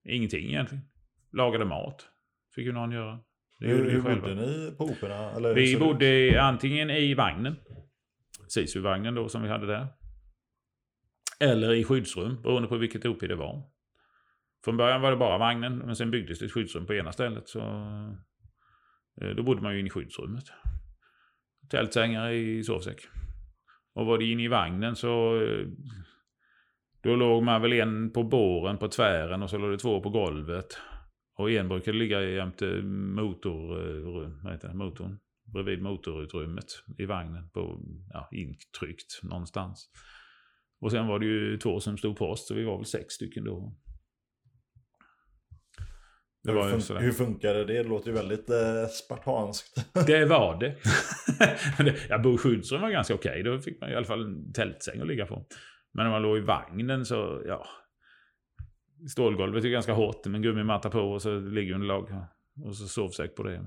ingenting 0.04 0.48
egentligen. 0.48 0.84
Lagade 1.32 1.66
mat. 1.66 2.08
Fick 2.56 2.66
ju 2.66 2.72
någon 2.72 2.92
göra. 2.92 3.20
Det 3.62 3.68
hur 3.68 3.90
hur 3.90 4.02
bodde 4.02 4.36
ni 4.36 4.76
på 4.78 4.84
operorna? 4.84 5.54
Vi 5.54 5.78
bodde 5.78 6.42
antingen 6.42 6.90
i 6.90 7.14
vagnen. 7.14 7.56
Sisu-vagnen 8.48 9.16
då 9.16 9.30
som 9.30 9.42
vi 9.42 9.50
hade 9.50 9.68
där. 9.68 9.88
Eller 11.40 11.74
i 11.74 11.84
skyddsrum, 11.84 12.42
beroende 12.42 12.68
på 12.68 12.78
vilket 12.78 13.06
OP 13.06 13.20
det 13.20 13.36
var. 13.36 13.64
Från 14.66 14.78
början 14.78 15.02
var 15.02 15.12
det 15.12 15.18
bara 15.18 15.38
vagnen, 15.38 15.78
men 15.78 15.96
sen 15.96 16.12
byggdes 16.12 16.40
det 16.40 16.46
ett 16.46 16.52
skyddsrum 16.52 16.86
på 16.86 16.94
ena 16.94 17.12
stället. 17.12 17.50
Så 17.50 17.60
eh, 19.22 19.30
då 19.36 19.44
bodde 19.44 19.62
man 19.62 19.74
ju 19.74 19.80
inne 19.80 19.88
i 19.88 19.92
skyddsrummet. 19.92 20.44
Tältsängar 21.70 22.32
i 22.32 22.64
sovsäck. 22.64 23.00
Och 23.94 24.06
var 24.06 24.18
det 24.18 24.26
inne 24.26 24.44
i 24.44 24.48
vagnen 24.48 24.96
så... 24.96 25.42
Eh, 25.42 25.68
då 27.04 27.16
låg 27.16 27.44
man 27.44 27.62
väl 27.62 27.74
en 27.74 28.12
på 28.12 28.24
båren 28.24 28.78
på 28.78 28.88
tvären 28.88 29.44
och 29.44 29.50
så 29.50 29.58
låg 29.58 29.72
det 29.72 29.78
två 29.78 30.02
på 30.02 30.10
golvet. 30.10 30.78
Och 31.42 31.52
en 31.52 31.68
brukade 31.68 31.98
ligga 31.98 32.22
jämte 32.22 32.66
motor, 33.16 33.80
eh, 33.80 34.52
heter 34.52 34.68
det, 34.68 34.74
motorn. 34.74 35.20
Bredvid 35.54 35.82
motorutrymmet 35.82 36.66
i 36.98 37.06
vagnen. 37.06 37.50
På, 37.50 37.82
ja, 38.14 38.30
intryckt 38.32 39.20
någonstans. 39.24 39.90
Och 40.82 40.92
sen 40.92 41.08
var 41.08 41.20
det 41.20 41.26
ju 41.26 41.58
två 41.58 41.80
som 41.80 41.98
stod 41.98 42.18
på 42.18 42.26
oss, 42.26 42.48
så 42.48 42.54
vi 42.54 42.64
var 42.64 42.78
väl 42.78 42.86
sex 42.86 43.14
stycken 43.14 43.44
då. 43.44 43.76
Det 46.44 46.52
hur, 46.52 46.80
fun 46.80 46.98
hur 46.98 47.12
funkade 47.12 47.66
det? 47.66 47.74
Det 47.74 47.84
låter 47.84 48.08
ju 48.08 48.14
väldigt 48.14 48.50
eh, 48.50 48.88
spartanskt. 49.06 49.94
det 50.08 50.26
var 50.26 50.60
det. 50.60 50.76
ja, 52.10 52.18
bo 52.18 52.38
skyddsrum 52.38 52.82
var 52.82 52.90
ganska 52.90 53.14
okej. 53.14 53.32
Okay. 53.32 53.44
Då 53.44 53.60
fick 53.60 53.82
man 53.82 53.90
i 53.90 53.96
alla 53.96 54.06
fall 54.06 54.26
en 54.26 54.54
tältsäng 54.54 55.02
att 55.02 55.08
ligga 55.08 55.26
på. 55.26 55.46
Men 55.94 56.06
när 56.06 56.12
man 56.12 56.22
låg 56.22 56.38
i 56.38 56.42
vagnen 56.42 57.06
så, 57.06 57.44
ja. 57.46 57.68
Stålgolvet 59.10 59.66
är 59.66 59.70
ganska 59.70 59.94
hårt 59.94 60.26
med 60.26 60.44
gummimatta 60.44 60.90
på 60.90 61.00
och 61.00 61.22
så 61.22 61.40
ligger 61.40 61.74
underlag. 61.74 62.10
Och 62.66 62.76
så 62.76 62.88
sovsäck 62.88 63.36
på 63.36 63.44
det. 63.44 63.66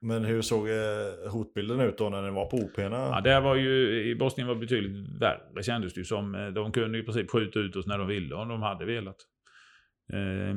Men 0.00 0.24
hur 0.24 0.42
såg 0.42 0.68
eh, 0.68 1.30
hotbilden 1.32 1.80
ut 1.80 1.98
då 1.98 2.08
när 2.08 2.22
den 2.22 2.34
var 2.34 2.46
på 2.46 2.56
op 2.56 2.70
Ja, 2.76 3.20
det 3.20 3.40
var 3.40 3.54
ju, 3.56 4.02
i 4.10 4.14
Bosnien 4.14 4.48
var 4.48 4.54
betydligt 4.54 5.20
värre 5.20 5.62
kändes 5.62 5.94
det 5.94 6.00
ju 6.00 6.04
som. 6.04 6.34
Eh, 6.34 6.46
de 6.46 6.72
kunde 6.72 6.98
i 6.98 7.02
princip 7.02 7.30
skjuta 7.30 7.58
ut 7.58 7.76
oss 7.76 7.86
när 7.86 7.98
de 7.98 8.06
ville 8.08 8.34
om 8.34 8.48
de 8.48 8.62
hade 8.62 8.84
velat. 8.84 9.16
Eh, 10.12 10.56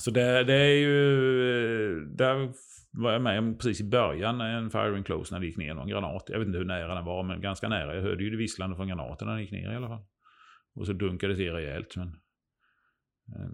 Så 0.00 0.10
det, 0.10 0.44
det 0.44 0.54
är 0.54 0.78
ju... 0.78 2.04
Där 2.04 2.52
var 2.92 3.12
jag 3.12 3.22
med 3.22 3.58
precis 3.58 3.80
i 3.80 3.84
början, 3.84 4.40
en 4.40 4.70
firing 4.70 5.04
close, 5.04 5.34
när 5.34 5.40
det 5.40 5.46
gick 5.46 5.56
ner 5.56 5.74
någon 5.74 5.88
granat. 5.88 6.24
Jag 6.28 6.38
vet 6.38 6.46
inte 6.46 6.58
hur 6.58 6.64
nära 6.64 6.94
den 6.94 7.04
var, 7.04 7.22
men 7.22 7.40
ganska 7.40 7.68
nära. 7.68 7.94
Jag 7.94 8.02
hörde 8.02 8.24
ju 8.24 8.30
det 8.30 8.36
visslande 8.36 8.76
från 8.76 8.88
granaten 8.88 9.26
när 9.26 9.34
den 9.34 9.42
gick 9.42 9.52
ner 9.52 9.72
i 9.72 9.76
alla 9.76 9.88
fall. 9.88 10.04
Och 10.76 10.86
så 10.86 10.92
dunkade 10.92 11.34
det 11.34 11.52
rejält. 11.52 11.96
Men, 11.96 12.08
eh, 13.36 13.50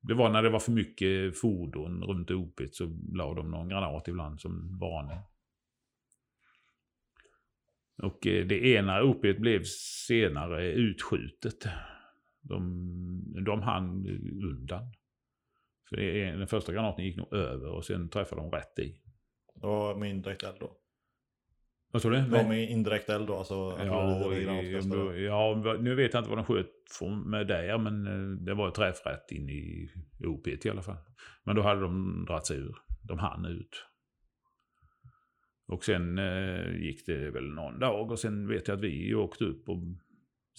det 0.00 0.14
var 0.14 0.30
när 0.30 0.42
det 0.42 0.50
var 0.50 0.60
för 0.60 0.72
mycket 0.72 1.38
fordon 1.40 2.02
runt 2.02 2.30
OP 2.30 2.60
så 2.72 2.96
la 3.12 3.34
de 3.34 3.50
någon 3.50 3.68
granat 3.68 4.08
ibland 4.08 4.40
som 4.40 4.78
varning. 4.78 5.18
Och 8.02 8.26
eh, 8.26 8.46
det 8.46 8.66
ena 8.66 9.02
OP 9.02 9.20
blev 9.20 9.64
senare 10.06 10.72
utskjutet. 10.72 11.66
De, 12.40 13.42
de 13.44 13.62
hann 13.62 14.06
undan. 14.42 14.92
Så 15.88 15.96
det 15.96 16.30
den 16.30 16.48
första 16.48 16.72
granaten 16.72 17.04
gick 17.04 17.16
nog 17.16 17.32
över 17.32 17.70
och 17.70 17.84
sen 17.84 18.08
träffade 18.08 18.42
de 18.42 18.50
rätt 18.50 18.78
i. 18.78 19.00
Och 19.54 19.98
med 19.98 20.10
indirekt 20.10 20.42
eld 20.42 20.56
då? 20.60 20.79
Vad 21.92 22.02
sa 22.02 22.08
du? 22.10 22.20
Var 22.28 22.44
med 22.48 22.70
indirekt 22.70 23.08
eld 23.08 23.26
då? 23.26 23.36
Alltså, 23.36 23.54
Ja, 23.86 24.18
i- 24.62 24.74
då- 24.96 25.16
ja, 25.16 25.76
nu 25.80 25.94
vet 25.94 26.14
jag 26.14 26.20
inte 26.20 26.30
vad 26.30 26.38
de 26.38 26.44
sköt 26.44 27.00
med 27.26 27.46
där, 27.46 27.78
men 27.78 28.06
eh, 28.06 28.36
det 28.44 28.54
var 28.54 28.68
ett 28.68 28.74
träffrätt 28.74 29.30
in 29.32 29.48
i 29.48 29.88
OP 30.26 30.46
i 30.48 30.70
alla 30.70 30.82
fall. 30.82 30.96
Men 31.44 31.56
då 31.56 31.62
hade 31.62 31.80
de 31.80 32.24
dragit 32.28 32.46
sig 32.46 32.56
ur. 32.58 32.76
De 33.02 33.18
hann 33.18 33.44
ut. 33.44 33.86
Och 35.66 35.84
sen 35.84 36.18
eh, 36.18 36.76
gick 36.76 37.06
det 37.06 37.30
väl 37.30 37.44
någon 37.54 37.78
dag 37.78 38.10
och 38.10 38.18
sen 38.18 38.48
vet 38.48 38.68
jag 38.68 38.74
att 38.76 38.84
vi 38.84 39.14
åkte 39.14 39.44
upp 39.44 39.68
och 39.68 39.78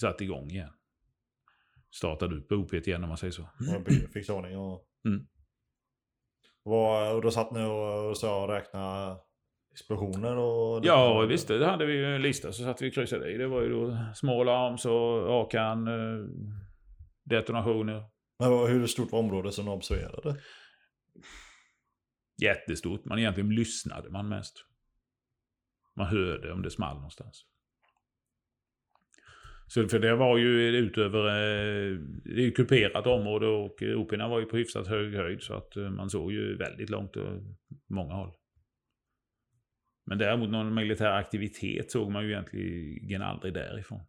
satte 0.01 0.23
igång 0.23 0.49
igen. 0.49 0.73
Startade 1.91 2.35
upp 2.35 2.51
OP 2.51 2.73
igen 2.73 3.03
om 3.03 3.07
man 3.09 3.17
säger 3.17 3.31
så. 3.31 3.41
Och 3.43 4.11
fick 4.13 4.29
ordning 4.29 4.57
och... 4.57 4.85
Mm. 5.05 5.27
Var, 6.63 7.15
och 7.15 7.21
då 7.21 7.31
satt 7.31 7.51
ni 7.51 7.63
och, 7.63 8.09
och 8.09 8.17
så 8.17 8.41
och 8.43 8.49
räknade 8.49 9.17
explosioner 9.71 10.37
och... 10.37 10.85
Ja, 10.85 11.25
visst. 11.25 11.47
Det 11.47 11.65
hade 11.65 11.85
vi 11.85 11.93
ju 11.93 12.15
en 12.15 12.21
lista 12.21 12.51
så 12.51 12.63
satt 12.63 12.81
vi 12.81 12.89
och 12.89 12.93
kryssade 12.93 13.31
i. 13.31 13.37
Det 13.37 13.47
var 13.47 13.61
ju 13.61 13.69
då 13.69 13.97
small 14.15 14.49
arms 14.49 14.85
och 14.85 15.41
Akan, 15.41 15.87
eh, 15.87 16.25
detonationer. 17.23 18.03
Men 18.39 18.49
hur 18.49 18.87
stort 18.87 19.11
var 19.11 19.19
området 19.19 19.53
som 19.53 19.65
du 19.65 19.71
observerade? 19.71 20.35
jättestort. 22.41 23.05
Man 23.05 23.19
egentligen 23.19 23.49
lyssnade 23.49 24.09
man 24.09 24.29
mest. 24.29 24.65
Man 25.95 26.07
hörde 26.07 26.51
om 26.51 26.61
det 26.61 26.71
small 26.71 26.95
någonstans. 26.95 27.45
Så 29.67 29.87
för 29.87 29.99
det 29.99 30.15
var 30.15 30.37
ju 30.37 30.77
utöver, 30.77 31.25
eh, 31.27 31.97
det 32.23 32.41
är 32.41 32.45
ju 32.45 32.51
kuperat 32.51 33.07
område 33.07 33.47
och 33.47 33.81
OP'na 33.81 34.29
var 34.29 34.39
ju 34.39 34.45
på 34.45 34.57
hyfsat 34.57 34.87
hög 34.87 35.15
höjd 35.15 35.41
så 35.41 35.53
att 35.53 35.75
eh, 35.75 35.89
man 35.89 36.09
såg 36.09 36.31
ju 36.31 36.57
väldigt 36.57 36.89
långt 36.89 37.15
och 37.15 37.41
många 37.89 38.13
håll. 38.13 38.31
Men 40.05 40.17
däremot 40.17 40.49
någon 40.49 40.73
militär 40.73 41.11
aktivitet 41.11 41.91
såg 41.91 42.11
man 42.11 42.23
ju 42.23 42.31
egentligen 42.31 43.21
aldrig 43.21 43.53
därifrån. 43.53 44.01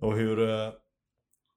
Och 0.00 0.16
hur, 0.16 0.48
eh, 0.50 0.72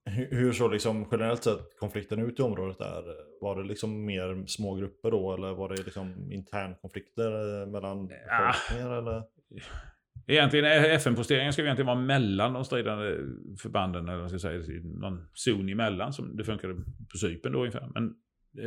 hur, 0.06 0.52
såg 0.52 0.74
liksom 0.74 1.08
generellt 1.12 1.44
sett 1.44 1.80
konflikten 1.80 2.20
ut 2.20 2.40
i 2.40 2.44
området 2.44 2.78
där? 2.78 3.04
Var 3.42 3.56
det 3.56 3.68
liksom 3.68 4.06
mer 4.06 4.46
små 4.48 4.76
grupper 4.76 5.12
då 5.12 5.34
eller 5.34 5.54
var 5.54 5.70
det 5.70 5.84
liksom 5.84 6.32
internkonflikter 6.32 7.62
eh, 7.62 7.68
mellan 7.68 8.10
Ja. 8.28 8.54
befolkningar 8.54 8.98
eller? 8.98 9.24
Egentligen, 10.30 10.66
FN-posteringen 10.66 11.54
ska 11.54 11.62
ju 11.62 11.66
egentligen 11.66 11.88
vara 11.88 12.00
mellan 12.00 12.54
de 12.54 12.66
stridande 12.66 13.18
förbanden, 13.62 14.10
eller 14.10 14.22
vad 14.22 14.30
ska 14.30 14.50
jag 14.50 14.66
säga, 14.66 14.82
någon 14.84 15.28
zon 15.34 15.70
emellan 15.70 16.14
som 16.14 16.38
det 16.38 16.44
funkade 16.44 16.74
på 17.12 17.18
Cypern 17.18 17.52
då 17.54 17.60
ungefär. 17.60 17.90
Men 17.94 18.16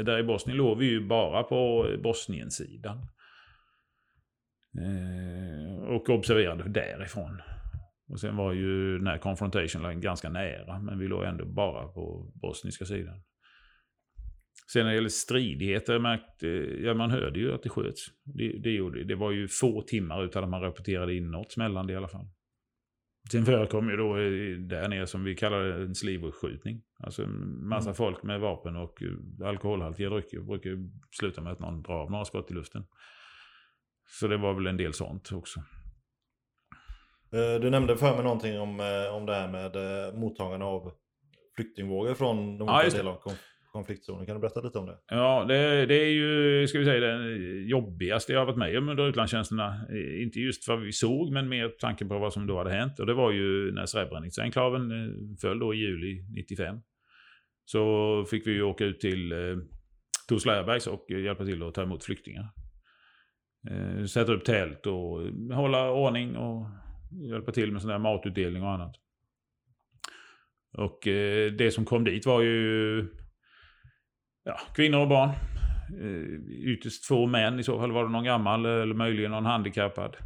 där 0.05 0.19
i 0.19 0.23
Bosnien 0.23 0.57
låg 0.59 0.79
vi 0.79 0.87
ju 0.87 1.07
bara 1.07 1.43
på 1.43 1.87
Bosnien-sidan. 2.03 3.07
Eh, 4.79 5.85
och 5.85 6.11
observerade 6.11 6.69
därifrån. 6.69 7.41
Och 8.09 8.21
sen 8.21 8.37
var 8.37 8.53
ju 8.53 8.99
den 8.99 9.07
här 9.07 9.19
confrontation 9.19 9.83
line 9.83 10.01
ganska 10.01 10.29
nära, 10.29 10.79
men 10.79 10.99
vi 10.99 11.09
låg 11.09 11.25
ändå 11.25 11.45
bara 11.45 11.89
på 11.89 12.33
bosniska 12.35 12.85
sidan. 12.85 13.23
Sen 14.73 14.83
när 14.83 14.91
det 14.91 14.95
gäller 14.95 15.09
stridigheter, 15.09 15.99
märkte, 15.99 16.47
ja, 16.83 16.95
man 16.95 17.11
hörde 17.11 17.41
ju 17.41 17.55
att 17.55 17.63
det 17.63 17.69
sköts. 17.69 18.07
Det, 18.25 18.59
det, 18.63 18.71
gjorde, 18.71 19.05
det 19.05 19.15
var 19.15 19.31
ju 19.31 19.49
få 19.49 19.83
timmar 19.83 20.25
utan 20.25 20.45
att 20.45 20.51
man 20.51 20.61
rapporterade 20.63 21.15
in 21.15 21.31
något 21.31 21.53
smällande 21.53 21.93
i 21.93 21.97
alla 21.97 22.09
fall. 22.09 22.29
Sen 23.33 23.45
förekom 23.45 23.91
ju 23.91 23.97
då 23.97 24.17
eh, 24.17 24.59
där 24.59 24.89
nere 24.89 25.07
som 25.07 25.25
vi 25.25 25.35
kallar 25.35 25.65
en 25.65 25.95
slivskjutning. 25.95 26.83
Alltså 26.99 27.23
en 27.23 27.69
massa 27.69 27.91
Mm. 27.91 27.95
folk 27.95 28.23
med 28.23 28.41
vapen 28.41 28.77
och 28.77 29.03
eh, 29.03 29.47
alkoholhaltiga 29.49 30.11
drycker 30.11 30.41
brukar 30.41 30.71
sluta 31.11 31.41
med 31.41 31.53
att 31.53 31.61
någon 31.61 31.83
drar 31.83 31.95
av 31.95 32.11
några 32.11 32.25
skott 32.25 32.51
i 32.51 32.55
luften. 32.55 32.85
Så 34.11 34.27
det 34.29 34.37
var 34.37 34.55
väl 34.55 34.67
en 34.67 34.77
del 34.77 34.93
sånt 34.93 35.33
också. 35.33 35.61
Eh, 37.33 37.61
Du 37.61 37.71
nämnde 37.71 37.97
för 37.97 38.15
mig 38.15 38.25
någonting 38.25 38.61
om, 38.61 38.81
eh, 38.81 39.15
om 39.17 39.27
det 39.27 39.35
här 39.35 39.49
med 39.49 39.77
eh, 39.77 40.15
mottagande 40.15 40.67
av 40.67 40.93
flyktingvågor 41.57 42.15
från 42.15 42.59
de 42.59 42.69
Ja, 42.69 42.75
olika 42.81 42.91
det. 42.91 42.97
delarna 43.03 43.17
av 43.17 43.23
konf- 43.23 43.45
konfliktzonen. 43.73 44.27
Kan 44.27 44.35
du 44.35 44.41
berätta 44.41 44.61
lite 44.61 44.79
om 44.79 44.87
det? 44.87 44.99
Ja, 45.09 45.45
det, 45.49 45.87
det 45.87 45.95
är 45.95 46.11
ju, 46.11 46.67
ska 46.69 46.79
vi 46.79 46.85
säga, 46.85 47.01
det 47.01 47.37
jobbigaste 47.69 48.33
jag 48.33 48.41
har 48.41 48.47
varit 48.47 48.57
med 48.59 48.79
om 48.79 48.89
under 48.89 49.09
utlandstjänsterna. 49.09 49.87
Inte 50.23 50.41
just 50.41 50.69
vad 50.69 50.81
vi 50.81 50.93
såg, 50.93 51.33
men 51.33 51.49
mer 51.49 51.69
tanken 51.69 52.09
på 52.09 52.19
vad 52.19 52.33
som 52.33 52.47
då 52.47 52.59
hade 52.59 52.71
hänt. 52.73 52.99
Och 53.01 53.07
det 53.07 53.15
var 53.15 53.31
ju 53.33 53.73
när 53.73 53.87
Srebrenica-enklaven 53.87 54.91
föll 55.41 55.59
då 55.59 55.75
i 55.75 55.79
juli 55.79 56.23
95. 56.37 56.77
Så 57.65 58.25
fick 58.31 58.47
vi 58.47 58.51
ju 58.53 58.63
åka 58.63 58.85
ut 58.85 59.01
till 59.01 59.33
Tuzla 60.29 60.53
Airbags 60.53 60.87
och 60.87 61.07
hjälpa 61.11 61.45
till 61.45 61.63
att 61.63 61.75
ta 61.75 61.83
emot 61.83 62.05
flyktingar. 62.05 62.49
Eh, 63.69 64.05
sätta 64.05 64.33
upp 64.33 64.45
tält 64.45 64.87
och 64.87 65.21
hålla 65.55 65.91
ordning 65.91 66.37
och 66.37 66.67
hjälpa 67.31 67.53
till 67.53 67.73
med 67.73 67.83
sån 67.83 67.91
där 67.91 67.99
matutdelning 67.99 68.63
och 68.63 68.71
annat. 68.71 68.97
Och 70.73 71.07
eh, 71.07 71.53
det 71.53 71.71
som 71.71 71.85
kom 71.85 72.05
dit 72.05 72.27
var 72.27 72.43
ju 72.43 73.07
ja, 74.45 74.61
kvinnor 74.75 74.99
och 74.99 75.09
barn. 75.09 75.31
Eh, 76.01 76.73
ytterst 76.73 77.05
få 77.05 77.27
män 77.27 77.59
i 77.59 77.63
så 77.63 77.79
fall. 77.79 77.93
Var 77.93 78.05
det 78.05 78.11
någon 78.11 78.25
gammal 78.25 78.67
eller 78.67 78.95
möjligen 78.95 79.31
någon 79.31 79.47
handikappad. 79.47 80.17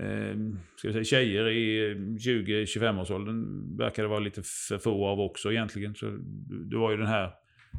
Eh, 0.00 0.36
ska 0.76 0.88
vi 0.88 0.92
säga, 0.92 1.04
tjejer 1.04 1.48
i 1.48 1.94
20-25-årsåldern 1.94 3.76
verkade 3.76 4.08
det 4.08 4.10
vara 4.10 4.20
lite 4.20 4.42
för 4.68 4.78
få 4.78 5.06
av 5.06 5.20
också 5.20 5.52
egentligen. 5.52 5.94
Så 5.94 6.06
det 6.70 6.76
var 6.76 6.90
ju 6.90 6.96
den 6.96 7.06
här... 7.06 7.32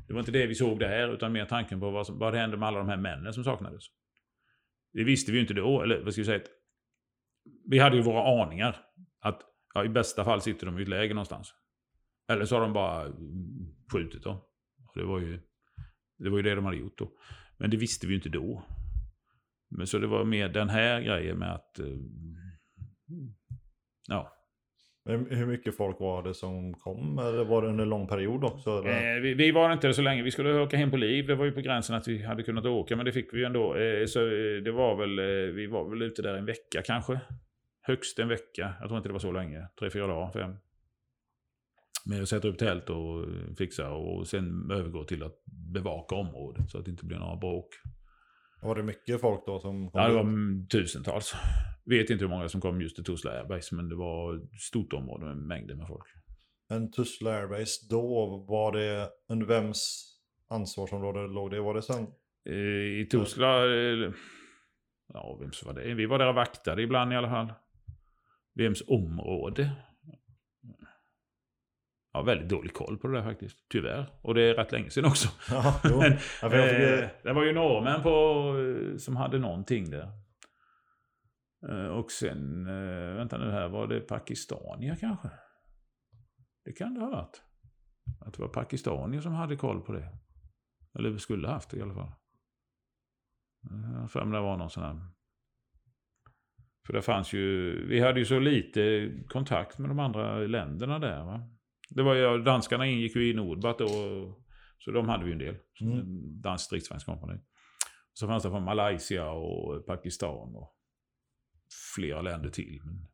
Det 0.07 0.13
var 0.13 0.19
inte 0.19 0.31
det 0.31 0.47
vi 0.47 0.55
såg 0.55 0.79
där 0.79 1.13
utan 1.13 1.31
mer 1.31 1.45
tanken 1.45 1.79
på 1.79 1.91
vad, 1.91 2.05
som, 2.05 2.19
vad 2.19 2.35
hände 2.35 2.57
med 2.57 2.67
alla 2.67 2.77
de 2.77 2.89
här 2.89 2.97
männen 2.97 3.33
som 3.33 3.43
saknades. 3.43 3.83
Det 4.95 5.03
visste 5.03 5.31
vi 5.31 5.37
ju 5.37 5.41
inte 5.41 5.53
då, 5.53 5.81
eller 5.81 6.03
vad 6.03 6.13
ska 6.13 6.21
vi 6.21 6.25
säga? 6.25 6.41
Vi 7.69 7.79
hade 7.79 7.95
ju 7.95 8.01
våra 8.01 8.43
aningar. 8.43 8.85
Att 9.19 9.41
ja, 9.73 9.85
i 9.85 9.89
bästa 9.89 10.23
fall 10.23 10.41
sitter 10.41 10.65
de 10.65 10.79
i 10.79 10.81
ett 10.81 10.87
läger 10.87 11.13
någonstans. 11.13 11.53
Eller 12.27 12.45
så 12.45 12.55
har 12.55 12.61
de 12.61 12.73
bara 12.73 13.13
skjutit 13.91 14.23
dem. 14.23 14.37
Och 14.87 14.99
det 14.99 15.03
var 15.03 15.19
ju 15.19 15.39
det 16.17 16.29
var 16.29 16.37
ju 16.37 16.43
det 16.43 16.55
de 16.55 16.65
hade 16.65 16.77
gjort 16.77 16.97
då. 16.97 17.11
Men 17.57 17.69
det 17.69 17.77
visste 17.77 18.07
vi 18.07 18.13
ju 18.13 18.17
inte 18.17 18.29
då. 18.29 18.65
Men 19.69 19.87
så 19.87 19.97
det 19.97 20.07
var 20.07 20.25
mer 20.25 20.49
den 20.49 20.69
här 20.69 21.01
grejen 21.01 21.37
med 21.37 21.53
att... 21.55 21.79
Eh, 21.79 21.97
ja. 24.07 24.34
Hur 25.07 25.45
mycket 25.45 25.77
folk 25.77 25.99
var 25.99 26.23
det 26.23 26.33
som 26.33 26.73
kom? 26.73 27.19
Eller 27.19 27.45
var 27.45 27.61
det 27.61 27.67
under 27.67 27.83
en 27.83 27.89
lång 27.89 28.07
period 28.07 28.43
också? 28.43 28.69
Eh, 28.69 29.21
vi, 29.21 29.33
vi 29.33 29.51
var 29.51 29.73
inte 29.73 29.93
så 29.93 30.01
länge. 30.01 30.23
Vi 30.23 30.31
skulle 30.31 30.59
åka 30.59 30.77
hem 30.77 30.91
på 30.91 30.97
liv. 30.97 31.27
Det 31.27 31.35
var 31.35 31.45
ju 31.45 31.51
på 31.51 31.61
gränsen 31.61 31.95
att 31.95 32.07
vi 32.07 32.23
hade 32.23 32.43
kunnat 32.43 32.65
åka. 32.65 32.95
Men 32.95 33.05
det 33.05 33.11
fick 33.11 33.33
vi 33.33 33.37
ju 33.37 33.45
ändå. 33.45 33.75
Eh, 33.75 34.05
så 34.05 34.19
eh, 34.19 34.63
det 34.63 34.71
var 34.71 34.95
väl... 34.95 35.19
Eh, 35.19 35.53
vi 35.53 35.67
var 35.67 35.89
väl 35.89 36.01
ute 36.01 36.21
där 36.21 36.35
en 36.35 36.45
vecka 36.45 36.81
kanske. 36.85 37.19
Högst 37.81 38.19
en 38.19 38.27
vecka. 38.27 38.73
Jag 38.79 38.87
tror 38.87 38.97
inte 38.97 39.09
det 39.09 39.13
var 39.13 39.19
så 39.19 39.31
länge. 39.31 39.67
Tre, 39.79 39.89
fyra 39.89 40.07
dagar, 40.07 40.31
fem. 40.31 40.55
Med 42.05 42.21
att 42.21 42.29
sätta 42.29 42.47
upp 42.47 42.57
tält 42.57 42.89
och 42.89 43.23
eh, 43.23 43.55
fixa 43.57 43.89
och 43.89 44.27
sen 44.27 44.71
övergå 44.71 45.03
till 45.03 45.23
att 45.23 45.43
bevaka 45.73 46.15
området 46.15 46.69
så 46.69 46.77
att 46.77 46.85
det 46.85 46.91
inte 46.91 47.05
blir 47.05 47.17
några 47.17 47.35
bråk. 47.35 47.67
Var 48.61 48.75
det 48.75 48.83
mycket 48.83 49.21
folk 49.21 49.45
då 49.45 49.59
som 49.59 49.91
kom? 49.91 50.01
Ja, 50.01 50.07
det 50.07 50.13
var 50.13 50.67
tusentals. 50.67 51.35
Vet 51.85 52.09
inte 52.09 52.23
hur 52.23 52.29
många 52.29 52.49
som 52.49 52.61
kom 52.61 52.81
just 52.81 52.95
till 52.95 53.05
Tuzla 53.05 53.31
Airbags, 53.31 53.71
men 53.71 53.89
det 53.89 53.95
var 53.95 54.35
ett 54.35 54.61
stort 54.61 54.93
område 54.93 55.25
med 55.25 55.37
mängder 55.37 55.75
med 55.75 55.87
folk. 55.87 56.05
En 56.69 56.91
Tuzla 56.91 57.31
Airbase, 57.31 57.85
då 57.89 58.27
var 58.49 58.71
det 58.71 59.09
under 59.29 59.45
vems 59.45 60.11
ansvarsområde 60.49 61.27
låg 61.27 61.51
det? 61.51 61.61
Var 61.61 61.73
det 61.73 61.81
sen? 61.81 62.07
Eh, 62.49 62.55
I 63.01 63.07
Tuzla... 63.11 63.65
eh, 63.65 64.11
Ja, 65.13 65.37
vems 65.41 65.63
var 65.63 65.73
det? 65.73 65.93
Vi 65.93 66.05
var 66.05 66.19
där 66.19 66.27
och 66.27 66.35
vaktade 66.35 66.81
ibland 66.81 67.13
i 67.13 67.15
alla 67.15 67.29
fall. 67.29 67.53
Vems 68.55 68.83
område? 68.87 69.71
Jag 72.13 72.19
har 72.19 72.25
väldigt 72.25 72.49
dålig 72.49 72.73
koll 72.73 72.97
på 72.97 73.07
det 73.07 73.13
där 73.17 73.23
faktiskt. 73.23 73.57
Tyvärr. 73.69 74.05
Och 74.21 74.33
det 74.35 74.41
är 74.41 74.53
rätt 74.53 74.71
länge 74.71 74.89
sedan 74.89 75.05
också. 75.05 75.27
Ja. 75.49 75.79
Men, 75.83 76.11
Ja, 76.41 76.49
fick, 76.49 76.59
eh, 76.59 77.07
det 77.23 77.33
var 77.33 77.43
ju 77.43 77.53
norrmän 77.53 78.03
på, 78.03 78.53
som 78.99 79.15
hade 79.15 79.39
någonting 79.39 79.89
där. 79.89 80.11
Eh, 81.69 81.87
och 81.87 82.11
sen, 82.11 82.67
eh, 82.67 83.15
vänta 83.15 83.37
nu 83.37 83.51
här, 83.51 83.69
var 83.69 83.87
det 83.87 83.99
Pakistanier 83.99 84.95
kanske? 84.95 85.29
Det 86.65 86.71
kan 86.71 86.93
det 86.93 86.99
ha 86.99 87.09
varit. 87.09 87.41
Att 88.19 88.33
det 88.33 88.41
var 88.41 88.49
pakistanier 88.49 89.21
som 89.21 89.33
hade 89.33 89.55
koll 89.55 89.81
på 89.81 89.91
det. 89.91 90.09
Eller 90.99 91.17
skulle 91.17 91.47
haft 91.47 91.69
det 91.69 91.77
i 91.77 91.81
alla 91.81 91.93
fall. 91.93 92.11
Jag 93.69 93.99
har 93.99 94.07
för 94.07 94.25
det 94.25 94.39
var 94.39 94.57
någon 94.57 94.69
sån 94.69 94.83
här... 94.83 94.99
För 96.85 96.93
det 96.93 97.01
fanns 97.01 97.33
ju... 97.33 97.71
Vi 97.87 97.99
hade 97.99 98.19
ju 98.19 98.25
så 98.25 98.39
lite 98.39 99.11
kontakt 99.27 99.77
med 99.77 99.89
de 99.89 99.99
andra 99.99 100.37
länderna 100.37 100.99
där. 100.99 101.23
Va? 101.23 101.49
Det 101.89 102.03
var 102.03 102.15
ju, 102.15 102.43
danskarna 102.43 102.85
ingick 102.85 103.15
ju 103.15 103.29
i 103.29 103.33
Nordbat 103.33 103.79
då. 103.79 103.87
Så 104.77 104.91
de 104.91 105.09
hade 105.09 105.23
vi 105.23 105.29
ju 105.29 105.33
en 105.33 105.39
del. 105.39 105.57
Mm. 105.81 106.41
Dansk 106.41 106.65
stridsvagnskompani. 106.65 107.39
Så 108.13 108.27
fanns 108.27 108.43
det 108.43 108.49
från 108.49 108.63
Malaysia 108.63 109.29
och 109.31 109.85
Pakistan 109.85 110.55
och 110.55 110.74
flera 111.95 112.21
länder 112.21 112.49
till. 112.49 112.81
Men 112.85 113.07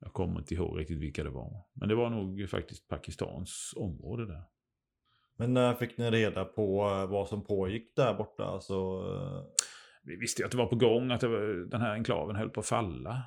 jag 0.00 0.12
kommer 0.12 0.38
inte 0.38 0.54
ihåg 0.54 0.78
riktigt 0.78 0.98
vilka 0.98 1.24
det 1.24 1.30
var. 1.30 1.66
Men 1.74 1.88
det 1.88 1.94
var 1.94 2.10
nog 2.10 2.48
faktiskt 2.48 2.88
Pakistans 2.88 3.74
område 3.76 4.26
där. 4.26 4.44
Men 5.38 5.54
när 5.54 5.74
fick 5.74 5.98
ni 5.98 6.10
reda 6.10 6.44
på 6.44 6.82
eh, 6.82 7.10
vad 7.10 7.28
som 7.28 7.44
pågick 7.44 7.96
där 7.96 8.14
borta? 8.14 8.44
Alltså, 8.44 8.74
eh, 8.74 9.42
Vi 10.02 10.16
visste 10.16 10.42
ju 10.42 10.46
att 10.46 10.50
det 10.52 10.58
var 10.58 10.66
på 10.66 10.76
gång, 10.76 11.10
att 11.10 11.22
var, 11.22 11.70
den 11.70 11.80
här 11.80 11.92
enklaven 11.92 12.36
höll 12.36 12.50
på 12.50 12.60
att 12.60 12.66
falla. 12.66 13.22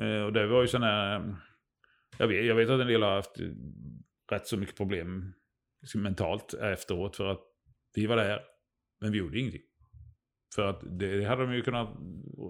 Eh, 0.00 0.22
och 0.22 0.32
det 0.32 0.46
var 0.46 0.62
ju 0.62 0.78
här... 0.78 1.36
Jag 2.18 2.28
vet, 2.28 2.46
jag 2.46 2.54
vet 2.54 2.70
att 2.70 2.80
en 2.80 2.86
del 2.86 3.02
har 3.02 3.14
haft 3.14 3.40
eh, 3.40 3.46
rätt 4.30 4.46
så 4.46 4.56
mycket 4.56 4.76
problem 4.76 5.34
mentalt 5.94 6.54
efteråt 6.54 7.16
för 7.16 7.26
att 7.26 7.42
vi 7.94 8.06
var 8.06 8.16
där, 8.16 8.40
men 9.00 9.12
vi 9.12 9.18
gjorde 9.18 9.38
ingenting. 9.38 9.62
För 10.54 10.66
att 10.66 10.80
det, 10.98 11.24
hade 11.24 11.46
de 11.46 11.54
ju 11.54 11.62
kunnat 11.62 11.88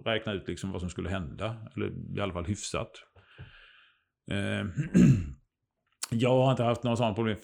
räkna 0.04 0.32
ut 0.32 0.48
liksom 0.48 0.70
vad 0.72 0.80
som 0.80 0.90
skulle 0.90 1.08
hända, 1.08 1.56
eller 1.76 2.16
i 2.16 2.20
alla 2.20 2.32
fall 2.32 2.44
hyfsat. 2.44 2.90
Eh, 4.30 4.66
jag 6.10 6.30
har 6.30 6.50
inte 6.50 6.62
haft 6.62 6.82
några 6.82 6.96
sådana 6.96 7.14
problem, 7.14 7.36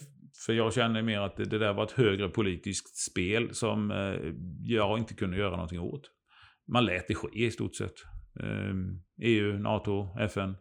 för 0.47 0.53
jag 0.53 0.75
känner 0.75 1.03
mer 1.03 1.21
att 1.21 1.37
det, 1.37 1.45
det 1.45 1.59
där 1.59 1.73
var 1.73 1.85
ett 1.85 1.93
högre 1.93 2.29
politiskt 2.29 2.97
spel 2.97 3.55
som 3.55 3.91
eh, 3.91 4.33
jag 4.63 4.99
inte 4.99 5.15
kunde 5.15 5.37
göra 5.37 5.51
någonting 5.51 5.81
åt. 5.81 6.11
Man 6.73 6.85
lät 6.85 7.09
det 7.09 7.15
ske 7.15 7.45
i 7.45 7.51
stort 7.51 7.77
sett. 7.77 7.95
Eh, 8.41 8.75
EU, 9.23 9.59
NATO, 9.59 10.17
FN 10.21 10.57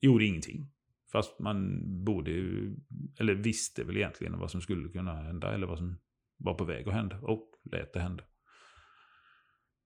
gjorde 0.00 0.24
ingenting. 0.24 0.70
Fast 1.12 1.40
man 1.40 1.82
borde 2.04 2.30
ju, 2.30 2.76
eller 3.20 3.34
visste 3.34 3.84
väl 3.84 3.96
egentligen 3.96 4.38
vad 4.38 4.50
som 4.50 4.60
skulle 4.60 4.88
kunna 4.88 5.14
hända 5.14 5.54
eller 5.54 5.66
vad 5.66 5.78
som 5.78 5.98
var 6.36 6.54
på 6.54 6.64
väg 6.64 6.88
att 6.88 6.94
hända 6.94 7.18
och 7.20 7.50
lät 7.72 7.92
det 7.92 8.00
hända. 8.00 8.24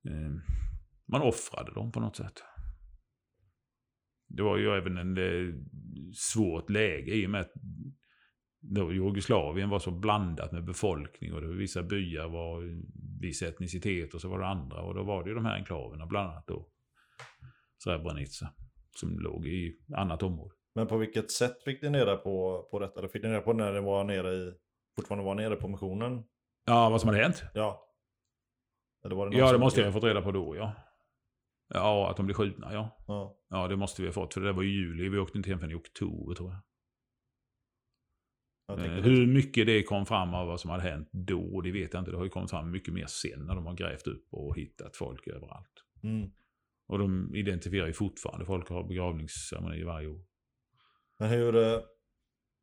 Ehm, 0.09 0.41
man 1.07 1.23
offrade 1.23 1.75
dem 1.75 1.93
på 1.93 2.01
något 2.01 2.17
sätt. 2.17 2.43
Det 4.29 4.43
var 4.43 4.57
ju 4.57 4.71
även 4.71 4.97
en 4.97 5.19
eh, 5.19 5.55
svårt 6.15 6.71
läge 6.71 7.15
i 7.15 7.27
och 7.27 7.31
med 7.31 7.41
att 7.41 7.53
då 8.61 8.93
Jugoslavien 8.93 9.69
var 9.69 9.79
så 9.79 9.91
blandat 9.91 10.53
med 10.53 10.65
befolkning 10.65 11.33
och 11.33 11.41
det 11.41 11.47
var 11.47 11.55
vissa 11.55 11.83
byar 11.83 12.29
var 12.29 12.83
viss 13.21 13.43
etnicitet 13.43 14.15
och 14.15 14.21
så 14.21 14.29
var 14.29 14.39
det 14.39 14.47
andra 14.47 14.81
och 14.83 14.95
då 14.95 15.03
var 15.03 15.25
det 15.25 15.29
ju 15.29 15.35
de 15.35 15.45
här 15.45 15.55
enklaverna 15.55 16.07
bland 16.07 16.31
annat 16.31 16.47
då 16.47 16.69
Srebrenica 17.85 18.53
som 18.97 19.19
låg 19.19 19.47
i 19.47 19.79
annat 19.97 20.23
område. 20.23 20.55
men 20.75 20.87
på 20.87 20.97
vilket 20.97 21.31
sätt 21.31 21.63
fick 21.65 21.83
ni 21.83 21.89
reda 21.89 22.17
på, 22.17 22.69
på 22.71 22.79
detta? 22.79 22.99
Eller 22.99 23.09
fick 23.09 23.23
ni 23.23 23.29
reda 23.29 23.41
på 23.41 23.53
när 23.53 23.73
ni 23.73 23.81
var 23.81 24.05
nere 24.05 24.33
i, 24.33 24.53
fortfarande 24.97 25.25
var 25.25 25.35
nere 25.35 25.57
på 25.57 25.69
missionen? 25.69 26.25
Ja, 26.65 26.91
vad 26.91 27.01
som 27.01 27.09
hade 27.09 27.23
hänt? 27.23 27.43
Ja. 27.55 27.87
Eller 29.05 29.17
var 29.17 29.27
det 29.27 29.31
någon 29.31 29.39
Ja, 29.39 29.45
det 29.47 29.51
som- 29.53 29.61
måste 29.61 29.81
jag 29.81 29.87
ha 29.87 29.93
fått 29.93 30.05
reda 30.05 30.23
på 30.23 30.33
då, 30.33 30.57
ja. 30.57 30.73
Ja, 31.75 32.11
att 32.11 32.17
de 32.17 32.27
blev 32.27 32.35
skjutna, 32.35 32.73
ja. 32.75 33.05
Ja. 33.07 33.37
Ja, 33.49 33.69
det 33.69 33.77
måste 33.77 34.03
vi 34.03 34.09
ha 34.09 34.13
fått, 34.13 34.35
för 34.35 34.41
det 34.41 34.53
var 34.53 34.63
i 34.63 34.67
juli. 34.67 35.09
Vi 35.09 35.19
åkte 35.19 35.39
inte 35.39 35.51
hem 35.51 35.59
förrän 35.59 35.71
i 35.73 35.75
oktober, 35.75 36.35
tror 36.35 36.51
jag. 36.51 36.61
Jag 38.67 38.87
Eh, 38.87 38.93
hur 39.03 39.27
mycket 39.27 39.67
det 39.67 39.83
kom 39.83 40.07
fram 40.07 40.35
av 40.35 40.47
vad 40.47 40.61
som 40.61 40.71
hade 40.71 40.83
hänt 40.83 41.09
då, 41.13 41.61
det 41.61 41.71
vet 41.73 41.93
jag 41.95 42.01
inte. 42.01 42.11
Det 42.11 42.17
har 42.17 42.25
ju 42.25 42.31
kommit 42.31 42.51
fram 42.51 42.71
mycket 42.71 42.95
mer 42.95 43.07
sen 43.07 43.47
när 43.47 43.55
de 43.55 43.67
har 43.67 43.75
grävt 43.75 44.07
upp 44.07 44.27
och 44.31 44.57
hittat 44.57 44.97
folk 44.97 45.27
överallt. 45.29 45.85
mm. 46.03 46.31
Och 46.87 46.99
de 46.99 47.35
identifierar 47.35 47.87
ju 47.87 47.93
fortfarande 47.93 48.45
folk 48.47 48.71
och 48.71 48.77
har 48.77 48.83
begravningsceremonier 48.89 49.85
varje 49.85 50.07
år. 50.09 50.21
Men 51.19 51.29
hur, 51.29 51.57
eh, 51.57 51.81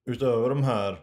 utöver 0.06 0.49
de 0.49 0.64
här 0.64 0.99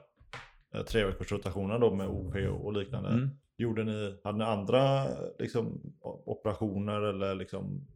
tre 0.83 1.05
veckors 1.05 1.33
då 1.81 1.95
med 1.95 2.09
OP 2.09 2.35
och 2.63 2.73
liknande. 2.73 3.09
Mm. 3.09 3.31
Gjorde 3.59 3.85
ni, 3.85 4.21
hade 4.25 4.39
ni 4.39 4.45
andra 4.45 5.05
liksom, 5.39 5.81
operationer 6.27 7.01
eller 7.01 7.35
liksom 7.35 7.87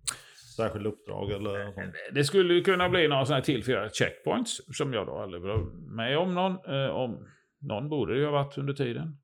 särskilda 0.57 0.89
uppdrag 0.89 1.31
eller 1.31 1.73
sånt? 1.73 1.95
Det 2.13 2.25
skulle 2.25 2.61
kunna 2.61 2.89
bli 2.89 3.09
några 3.09 3.25
sådana 3.25 3.39
här 3.39 3.45
tillfälliga 3.45 3.91
checkpoints 3.93 4.77
som 4.77 4.93
jag 4.93 5.07
då 5.07 5.19
aldrig 5.19 5.43
var 5.43 5.59
med 5.97 6.19
om 6.19 6.35
någon. 6.35 6.53
Eh, 6.53 6.91
om 6.91 7.27
någon 7.61 7.89
borde 7.89 8.15
det 8.15 8.19
ju 8.19 8.25
ha 8.25 8.33
varit 8.33 8.59
under 8.59 8.73
tiden. 8.73 9.17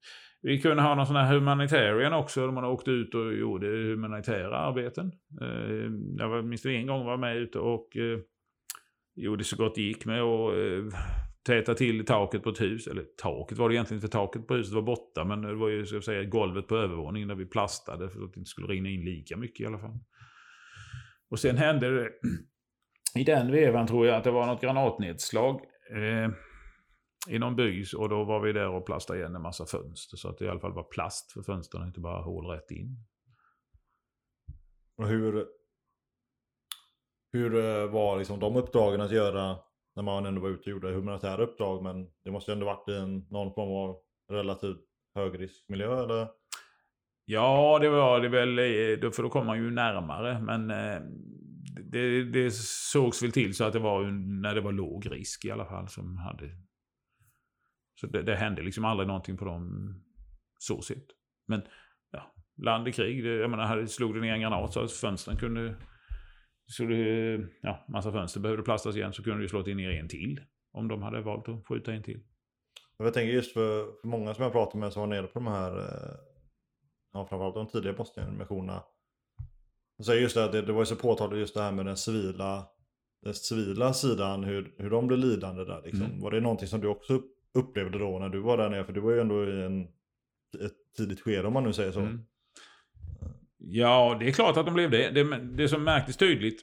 Vi 0.43 0.61
kunde 0.61 0.83
ha 0.83 0.95
någon 0.95 1.07
sån 1.07 1.17
här 1.17 1.35
humanitarian 1.35 2.13
också, 2.13 2.41
där 2.41 2.53
man 2.53 2.65
åkte 2.65 2.91
ut 2.91 3.15
och 3.15 3.35
gjorde 3.35 3.67
humanitära 3.67 4.59
arbeten. 4.59 5.13
Eh, 5.41 5.91
jag 6.19 6.29
var, 6.29 6.43
minst 6.43 6.67
en 6.67 6.87
gång 6.87 7.07
var 7.07 7.17
med 7.17 7.37
ute 7.37 7.59
och 7.59 7.97
eh, 7.97 8.19
gjorde 9.15 9.45
så 9.45 9.57
gott 9.57 9.75
det 9.75 9.83
gick 9.83 10.05
med 10.05 10.23
att 10.23 10.55
eh, 10.55 10.99
täta 11.47 11.75
till 11.75 12.07
taket 12.07 12.43
på 12.43 12.51
ett 12.51 12.61
hus. 12.61 12.87
Eller 12.87 13.05
taket 13.23 13.59
var 13.59 13.69
det 13.69 13.75
egentligen 13.75 13.99
inte, 13.99 14.13
taket 14.13 14.47
på 14.47 14.55
huset 14.55 14.75
var 14.75 14.83
borta, 14.83 15.25
men 15.25 15.43
det 15.43 15.55
var 15.55 15.69
ju 15.69 15.87
ska 15.87 15.97
jag 15.97 16.05
säga 16.05 16.25
golvet 16.25 16.69
på 16.69 16.77
övervåningen 16.77 17.29
där 17.29 17.35
vi 17.35 17.47
plastade 17.47 18.11
för 18.11 18.25
att 18.25 18.33
det 18.33 18.39
inte 18.39 18.51
skulle 18.51 18.67
rinna 18.67 18.89
in 18.89 19.05
lika 19.05 19.37
mycket 19.37 19.61
i 19.61 19.67
alla 19.67 19.79
fall. 19.79 19.99
Och 21.31 21.39
sen 21.39 21.57
hände 21.57 22.01
det 22.01 22.11
i 23.21 23.25
den 23.25 23.53
vevan 23.53 23.87
tror 23.87 24.07
jag 24.07 24.17
att 24.17 24.25
det 24.25 24.31
var 24.31 24.47
något 24.47 24.61
granatnedslag 24.61 25.61
eh, 25.91 26.31
i 27.29 27.39
någon 27.39 27.57
by. 27.57 27.85
Och 27.97 28.09
då 28.09 28.25
var 28.25 28.41
vi 28.41 28.53
där 28.53 28.69
och 28.69 28.87
plastade 28.87 29.19
igen 29.19 29.35
en 29.35 29.43
massa 29.43 29.67
fönster. 29.67 30.17
Så 30.17 30.29
att 30.29 30.39
det 30.39 30.45
i 30.45 30.49
alla 30.49 30.61
fall 30.61 30.73
var 30.73 30.83
plast 30.83 31.33
för 31.33 31.43
fönstren, 31.43 31.87
inte 31.87 32.01
bara 32.01 32.23
hål 32.23 32.47
rätt 32.47 32.71
in. 32.71 32.97
Och 34.97 35.09
hur, 35.09 35.47
hur 37.33 37.55
eh, 37.55 37.91
var 37.91 38.19
liksom 38.19 38.41
de 38.41 38.57
uppdragen 38.57 39.01
att 39.01 39.13
göra 39.13 39.57
när 39.97 40.03
man 40.03 40.27
ändå 40.27 40.41
var 40.41 40.49
ute 40.49 40.61
och 40.61 40.69
gjorde 40.69 40.93
humanitära 40.93 41.43
uppdrag? 41.43 41.83
Men 41.83 42.07
det 42.25 42.31
måste 42.31 42.51
ju 42.51 42.53
ändå 42.53 42.67
varit 42.67 42.89
i 42.89 42.95
en, 42.95 43.27
någon 43.31 43.55
form 43.55 43.71
av 43.71 43.97
relativt 44.31 44.85
högriskmiljö 45.15 46.03
eller? 46.03 46.29
Ja, 47.25 47.79
det 47.81 47.89
var 47.89 48.21
det 48.21 48.29
väl, 48.29 48.59
eh, 48.59 49.11
för 49.11 49.23
då 49.23 49.29
kom 49.29 49.47
man 49.47 49.59
ju 49.59 49.71
närmare. 49.71 50.41
Men 50.41 50.71
eh, 50.71 51.01
det, 51.83 52.25
det 52.25 52.51
sågs 52.93 53.23
väl 53.23 53.33
till 53.33 53.55
så 53.55 53.65
att 53.65 53.73
det 53.73 53.79
var 53.79 54.05
när 54.43 54.55
det 54.55 54.61
var 54.61 54.73
låg 54.73 55.13
risk 55.13 55.45
i 55.45 55.51
alla 55.51 55.67
fall 55.67 55.89
som 55.89 56.17
hade... 56.17 56.51
Så 58.01 58.07
det, 58.07 58.23
det 58.23 58.35
hände 58.35 58.63
liksom 58.63 58.85
aldrig 58.85 59.07
någonting 59.07 59.37
på 59.37 59.45
dem 59.45 59.95
så 60.59 60.83
sett. 60.83 61.07
Men 61.47 61.63
ja, 62.11 62.35
land 62.63 62.89
i 62.89 62.93
krig, 62.93 63.25
det, 63.25 63.35
jag 63.35 63.51
menar, 63.51 63.87
slog 63.87 64.15
det 64.15 64.21
ner 64.21 64.33
en 64.33 64.41
granat 64.41 64.73
så 64.73 64.81
att 64.81 64.93
fönstren 64.93 65.37
kunde... 65.37 65.77
Så 66.67 66.85
det, 66.85 67.41
ja, 67.61 67.85
massa 67.89 68.13
fönster 68.13 68.41
behövde 68.41 68.63
plastas 68.63 68.97
igen 68.97 69.13
så 69.13 69.23
kunde 69.23 69.43
det 69.43 69.49
slå 69.49 69.69
in 69.69 69.77
ner 69.77 69.91
en 69.91 70.09
till. 70.09 70.41
Om 70.73 70.89
de 70.89 71.03
hade 71.03 71.21
valt 71.21 71.49
att 71.49 71.67
skjuta 71.67 71.93
en 71.93 72.03
till. 72.03 72.21
Jag 72.99 73.15
tänker 73.15 73.33
just 73.33 73.53
för, 73.53 74.01
för 74.01 74.09
många 74.09 74.35
som 74.35 74.45
jag 74.45 74.53
pratar 74.53 74.79
med 74.79 74.93
som 74.93 75.01
var 75.01 75.07
nere 75.07 75.27
på 75.27 75.39
de 75.39 75.47
här, 75.47 75.79
eh, 75.79 76.17
ja 77.13 77.27
framförallt 77.27 77.55
de 77.55 77.67
tidiga 77.67 77.93
Bosnien-missionerna. 77.93 78.83
Säger 80.07 80.23
just 80.23 80.35
det 80.35 80.45
att 80.45 80.53
det, 80.53 80.63
det 80.63 80.73
var 80.73 80.81
ju 80.81 80.87
så 80.87 80.97
påtagligt 80.97 81.41
just 81.41 81.55
det 81.55 81.63
här 81.63 81.73
med 81.73 81.87
den 81.87 81.97
civila, 81.97 82.67
den 83.23 83.35
civila 83.35 83.93
sidan, 83.93 84.45
hur, 84.45 84.75
hur 84.79 84.91
de 84.91 85.07
blev 85.07 85.19
lidande 85.19 85.65
där 85.65 85.83
liksom. 85.85 86.07
Mm. 86.07 86.21
Var 86.21 86.31
det 86.31 86.41
någonting 86.41 86.69
som 86.69 86.81
du 86.81 86.89
också 86.89 87.13
upp- 87.13 87.35
upplevde 87.55 87.99
då 87.99 88.19
när 88.19 88.29
du 88.29 88.41
var 88.41 88.57
där 88.57 88.71
nere? 88.71 88.85
För 88.85 88.93
du 88.93 89.01
var 89.01 89.11
ju 89.13 89.21
ändå 89.21 89.45
i 89.45 89.63
en, 89.63 89.83
ett 90.65 90.95
tidigt 90.97 91.21
skede 91.21 91.47
om 91.47 91.53
man 91.53 91.65
nu 91.65 91.73
säger 91.73 91.93
så. 91.93 92.01
Mm. 92.01 92.21
Ja, 93.67 94.17
det 94.21 94.29
är 94.29 94.33
klart 94.33 94.57
att 94.57 94.67
de 94.67 94.75
blev 94.75 94.91
det. 94.91 95.11
Det, 95.11 95.39
det 95.39 95.69
som 95.69 95.85
märktes 95.85 96.17
tydligt 96.17 96.61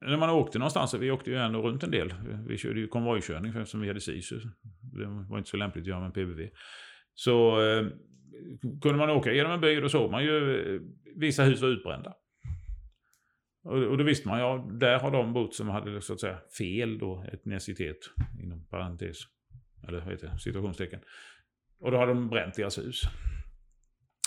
när 0.00 0.16
man 0.16 0.30
åkte 0.30 0.58
någonstans, 0.58 0.94
vi 0.94 1.10
åkte 1.10 1.30
ju 1.30 1.36
ändå 1.36 1.62
runt 1.62 1.82
en 1.82 1.90
del. 1.90 2.14
Vi 2.46 2.58
körde 2.58 2.80
ju 2.80 2.88
konvojkörning 2.88 3.52
eftersom 3.56 3.80
vi 3.80 3.88
hade 3.88 4.00
SISU. 4.00 4.40
Det 4.92 5.06
var 5.30 5.38
inte 5.38 5.50
så 5.50 5.56
lämpligt 5.56 5.82
att 5.82 5.88
göra 5.88 6.00
med 6.00 6.14
PBV. 6.14 6.48
Så 7.14 7.60
eh, 7.68 7.86
kunde 8.82 8.98
man 8.98 9.10
åka 9.10 9.32
genom 9.32 9.52
en 9.52 9.60
by, 9.60 9.80
då 9.80 9.88
såg 9.88 10.10
man 10.10 10.24
ju 10.24 10.58
eh, 10.74 10.80
vissa 11.16 11.44
hus 11.44 11.62
var 11.62 11.68
utbrända. 11.68 12.14
Och, 13.64 13.82
och 13.82 13.98
då 13.98 14.04
visste 14.04 14.28
man, 14.28 14.40
ja, 14.40 14.68
där 14.72 14.98
har 14.98 15.10
de 15.10 15.32
bott 15.32 15.54
som 15.54 15.68
hade 15.68 16.00
så 16.00 16.12
att 16.12 16.20
säga 16.20 16.38
fel 16.58 16.98
då, 16.98 17.24
etnicitet, 17.32 17.98
inom 18.42 18.66
parentes. 18.66 19.18
Eller 19.88 20.00
vad 20.00 20.12
heter 20.12 20.26
det, 20.26 20.38
situationstecken. 20.38 21.00
Och 21.80 21.90
då 21.90 21.96
har 21.96 22.06
de 22.06 22.28
bränt 22.28 22.54
deras 22.54 22.78
hus. 22.78 23.00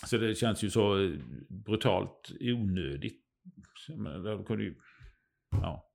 Så 0.07 0.17
det 0.17 0.35
känns 0.35 0.63
ju 0.63 0.69
så 0.69 1.03
eh, 1.03 1.19
brutalt 1.49 2.31
onödigt. 2.39 3.23
Menar, 3.97 4.31
eh, 4.31 4.43
kunde 4.43 4.63
ju, 4.63 4.75
ja, 5.51 5.91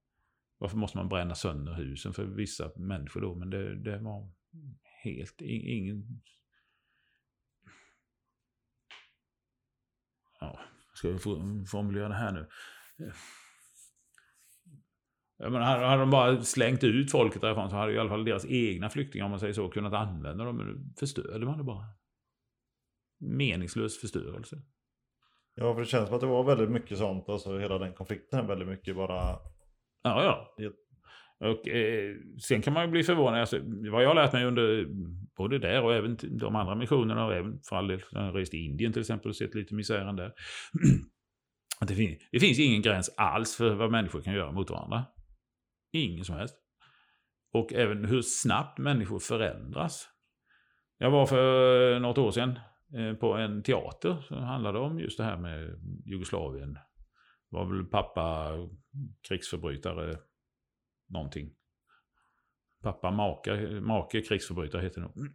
varför 0.59 0.76
måste 0.76 0.98
man 0.98 1.09
bränna 1.09 1.34
sönder 1.34 1.74
husen 1.74 2.12
för 2.12 2.24
vissa 2.24 2.72
människor 2.76 3.20
då? 3.20 3.34
Men 3.34 3.51
det, 3.51 3.82
det 3.82 3.98
var 3.98 4.30
helt 5.05 5.40
ingen... 5.40 6.22
Ja, 10.40 10.60
ska 10.94 11.10
vi 11.10 11.18
formulera 11.66 12.09
det 12.09 12.14
här 12.14 12.32
nu? 12.32 12.48
Jag 15.36 15.52
menar, 15.52 15.66
hade 15.66 15.86
hade 15.86 16.02
de 16.02 16.10
bara 16.10 16.43
slängt 16.43 16.84
ut 16.84 17.10
folket 17.10 17.40
därifrån 17.40 17.70
så 17.70 17.76
hade 17.76 17.93
i 17.93 17.98
alla 17.98 18.10
fall 18.10 18.24
deras 18.24 18.47
egna 18.47 18.90
flyktingar, 18.90 19.24
om 19.24 19.30
man 19.30 19.40
säger 19.40 19.52
så, 19.52 19.68
kunnat 19.68 19.93
använda 19.93 20.44
dem. 20.44 20.56
Men 20.56 20.66
nu 20.66 20.93
förstörde 20.98 21.47
man 21.47 21.59
det 21.59 21.64
bara. 21.64 22.01
Meningslös 23.23 24.01
förstörelse. 24.01 24.57
Ja, 25.55 25.74
för 25.74 25.81
det 25.81 25.86
känns 25.86 26.07
som 26.07 26.15
att 26.15 26.20
det 26.20 26.27
var 26.27 26.44
väldigt 26.44 26.70
mycket 26.70 26.99
sånt, 26.99 27.28
alltså 27.28 27.59
hela 27.59 27.78
den 27.78 27.94
konflikten 27.94 28.39
är 28.39 28.49
väldigt 28.49 28.69
mycket 28.69 28.97
bara... 28.97 29.39
Ja, 30.03 30.49
ja. 30.57 30.73
Och 31.40 31.69
eh, 31.69 32.16
sen 32.49 32.62
kan 32.62 32.73
man 32.73 32.85
ju 32.85 32.90
bli 32.90 33.03
förvånad. 33.03 33.40
Alltså, 33.40 33.59
vad 33.93 34.03
jag 34.03 34.09
har 34.09 34.15
lärt 34.15 34.32
mig 34.32 34.44
under 34.44 34.86
både 35.36 35.59
där 35.59 35.82
och 35.82 35.94
även 35.94 36.16
de 36.39 36.57
andra 36.57 36.74
missionerna 36.74 37.27
och 37.27 37.35
även 37.35 37.61
för 37.69 37.77
all 37.77 37.89
del, 37.89 38.03
jag 38.11 38.20
har 38.20 38.32
rest 38.32 38.55
i 38.55 38.59
Indien 38.59 38.93
till 38.93 39.01
exempel 39.01 39.28
och 39.28 39.36
sett 39.36 39.55
lite 39.55 39.74
misären 39.74 40.16
där. 40.16 40.32
Att 41.81 41.89
det, 41.89 41.94
fin- 41.94 42.19
det 42.32 42.40
finns 42.40 42.59
ingen 42.59 42.82
gräns 42.82 43.15
alls 43.16 43.57
för 43.57 43.74
vad 43.74 43.90
människor 43.90 44.23
kan 44.23 44.35
göra 44.35 44.53
mot 44.53 44.70
varandra. 44.70 45.05
Ingen 45.93 46.24
som 46.24 46.36
helst. 46.36 46.55
Och 47.53 47.73
även 47.73 48.05
hur 48.05 48.23
snabbt 48.23 48.78
människor 48.78 49.19
förändras. 49.19 50.09
Jag 50.99 51.11
var 51.11 51.27
för 51.27 51.99
något 51.99 52.19
år 52.19 52.31
sedan 52.31 52.59
Eh, 52.94 53.14
på 53.14 53.35
en 53.35 53.62
teater 53.62 54.16
som 54.28 54.43
handlade 54.43 54.78
om 54.78 54.98
just 55.01 55.19
det 55.19 55.24
här 55.24 55.36
med 55.36 55.81
Jugoslavien. 56.05 56.73
Det 56.73 57.56
var 57.56 57.64
väl 57.64 57.85
pappa 57.85 58.52
krigsförbrytare 59.28 60.19
någonting. 61.09 61.51
Pappa 62.82 63.10
make, 63.10 63.81
make 63.81 64.23
krigsförbrytare 64.23 64.82
heter 64.82 65.01
det 65.01 65.06
nog. 65.06 65.28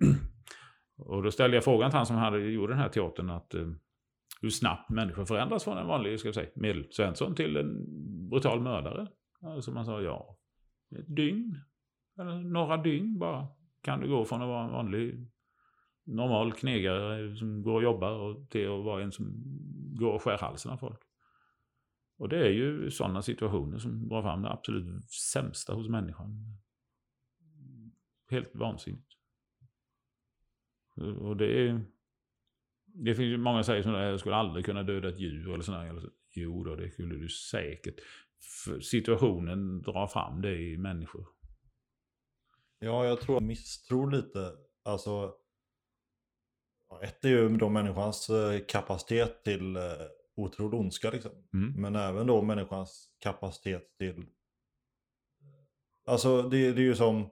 Och 0.98 1.24
då 1.24 1.32
ställde 1.32 1.58
jag 1.58 1.64
frågan 1.64 1.92
till 1.92 1.98
han 1.98 2.06
som 2.06 2.16
hade 2.16 2.40
gjort 2.40 2.70
den 2.70 2.80
här 2.80 2.90
teatern 2.90 3.30
att 3.30 3.54
eh, 3.54 3.68
hur 4.42 4.50
snabbt 4.50 4.90
människor 4.90 5.26
förändras 5.26 5.64
från 5.64 5.78
en 5.78 5.88
vanlig 5.88 6.20
ska 6.20 6.28
jag 6.28 6.36
säga, 6.36 6.50
medelsvensson 6.56 7.36
till 7.36 7.58
en 7.58 7.86
brutal 8.30 8.62
mördare. 8.62 9.08
Alltså 9.42 9.72
man 9.72 9.86
sa 9.86 10.02
ja, 10.02 10.38
ett 11.00 11.16
dygn. 11.16 11.60
Eller 12.20 12.40
några 12.40 12.78
dygn 12.78 13.20
bara. 13.20 13.48
Kan 13.82 14.00
du 14.00 14.08
gå 14.08 14.26
från 14.26 14.42
att 14.42 14.48
vara 14.48 14.64
en 14.64 14.72
vanlig 14.72 15.28
normal 16.08 16.54
knegare 16.54 17.36
som 17.36 17.64
går 17.64 17.76
och 17.76 17.84
jobbar 17.84 18.12
och 18.12 18.50
till 18.50 18.68
att 18.68 18.86
vara 18.86 19.04
en 19.04 19.12
som 19.12 19.34
går 20.00 20.14
och 20.14 20.22
skär 20.22 20.38
halsen 20.38 20.72
av 20.72 20.78
folk. 20.78 21.00
Och 22.18 22.30
det 22.30 22.48
är 22.48 22.52
ju 22.52 22.92
sådana 22.92 23.22
situationer 23.22 23.78
som 23.78 24.10
drar 24.10 24.22
fram 24.22 24.42
det 24.42 24.50
absolut 24.50 25.12
sämsta 25.12 25.74
hos 25.74 25.90
människan. 25.90 26.58
Helt 28.30 28.56
vansinnigt. 28.56 29.12
Och 31.20 31.38
det 31.38 31.68
är... 31.68 31.82
Det 32.86 33.16
finns 33.16 33.28
ju 33.28 33.38
många 33.38 33.64
som 33.64 33.84
säger 33.84 33.96
att 33.96 34.10
jag 34.10 34.20
skulle 34.20 34.36
aldrig 34.36 34.66
kunna 34.66 34.84
döda 34.84 35.10
ett 35.10 35.20
djur 35.20 35.54
eller 35.54 35.64
sådär. 35.64 36.10
Jo 36.32 36.64
då, 36.64 36.76
det 36.76 36.92
skulle 36.92 37.16
du 37.16 37.30
säkert. 37.30 37.96
För 38.66 38.80
situationen 38.80 39.82
drar 39.82 40.08
fram 40.08 40.42
det 40.42 40.58
i 40.58 40.78
människor. 40.78 41.28
Ja, 42.80 43.06
jag 43.06 43.22
tror 43.22 43.36
jag 43.36 43.44
misstror 43.44 44.12
lite. 44.12 44.52
Alltså, 44.84 45.34
ett 47.02 47.26
är 47.26 47.30
ju 47.30 47.58
då 47.58 47.70
människans 47.70 48.30
eh, 48.30 48.60
kapacitet 48.68 49.44
till 49.44 49.76
eh, 49.76 49.82
otrolig 50.36 50.80
ondska 50.80 51.12
liksom. 51.12 51.32
Mm. 51.54 51.82
Men 51.82 51.96
även 51.96 52.28
då 52.28 52.42
människans 52.42 53.10
kapacitet 53.20 53.98
till... 53.98 54.26
Alltså 56.06 56.42
det, 56.42 56.72
det 56.72 56.82
är 56.82 56.84
ju 56.84 56.96
som, 56.96 57.30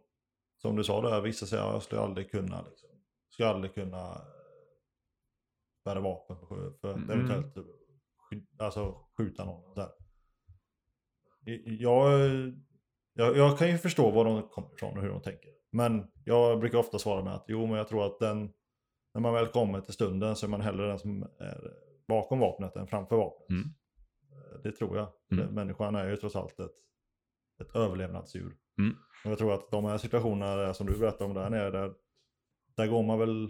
som 0.61 0.76
du 0.76 0.84
sa 0.84 1.02
där, 1.02 1.22
vissa 1.22 1.45
säger 1.45 1.64
att 1.64 1.73
jag 1.73 1.84
skulle 1.84 2.02
aldrig 2.02 2.32
kunna 2.32 2.61
liksom. 2.61 2.90
Skulle 3.30 3.49
aldrig 3.49 3.73
kunna 3.73 4.11
eh, 4.11 4.22
bära 5.86 5.99
vapen 5.99 6.38
för, 6.40 6.72
för 6.82 6.90
att 6.90 6.98
Mm. 6.98 7.10
eventuellt 7.10 7.56
sky- 8.18 8.45
alltså, 8.60 9.06
skjuta 9.18 9.45
någon. 9.45 9.73
Där. 9.76 9.90
Jag, 11.65 12.19
jag, 13.14 13.38
jag 13.38 13.57
kan 13.57 13.69
ju 13.69 13.77
förstå 13.77 14.11
var 14.11 14.26
de 14.26 14.49
kommer 14.49 14.73
ifrån 14.73 14.98
och 14.98 15.03
hur 15.03 15.10
de 15.10 15.22
tänker. 15.22 15.52
Men 15.72 16.11
jag 16.26 16.60
brukar 16.60 16.77
ofta 16.77 16.99
svara 16.99 17.23
med 17.23 17.34
att 17.34 17.45
jo, 17.48 17.65
men 17.65 17.77
jag 17.77 17.88
tror 17.88 18.06
att 18.06 18.19
den, 18.19 18.53
när 19.15 19.21
man 19.21 19.33
väl 19.33 19.47
kommer 19.47 19.81
till 19.81 19.93
stunden 19.93 20.35
så 20.35 20.45
är 20.45 20.49
man 20.49 20.61
hellre 20.61 20.87
den 20.87 20.99
som 20.99 21.23
är 21.39 21.73
bakom 22.07 22.39
vapnet 22.39 22.75
än 22.75 22.87
framför 22.87 23.15
vapnet. 23.17 23.49
Mm. 23.49 23.69
Det 24.63 24.71
tror 24.71 24.97
jag. 24.97 25.07
Mm. 25.31 25.55
Människan 25.55 25.95
är 25.95 26.09
ju 26.09 26.17
trots 26.17 26.35
allt 26.35 26.59
ett, 26.59 26.75
ett 27.61 27.75
överlevnadsdjur. 27.75 28.57
Mm. 28.77 28.95
Och 29.25 29.31
jag 29.31 29.37
tror 29.37 29.53
att 29.53 29.71
de 29.71 29.85
här 29.85 29.97
situationerna 29.97 30.73
som 30.73 30.87
du 30.87 30.97
berättar 30.97 31.25
om 31.25 31.33
där 31.33 31.49
nere, 31.49 31.71
där, 31.71 31.93
där 32.75 32.87
går 32.87 33.03
man 33.03 33.19
väl, 33.19 33.49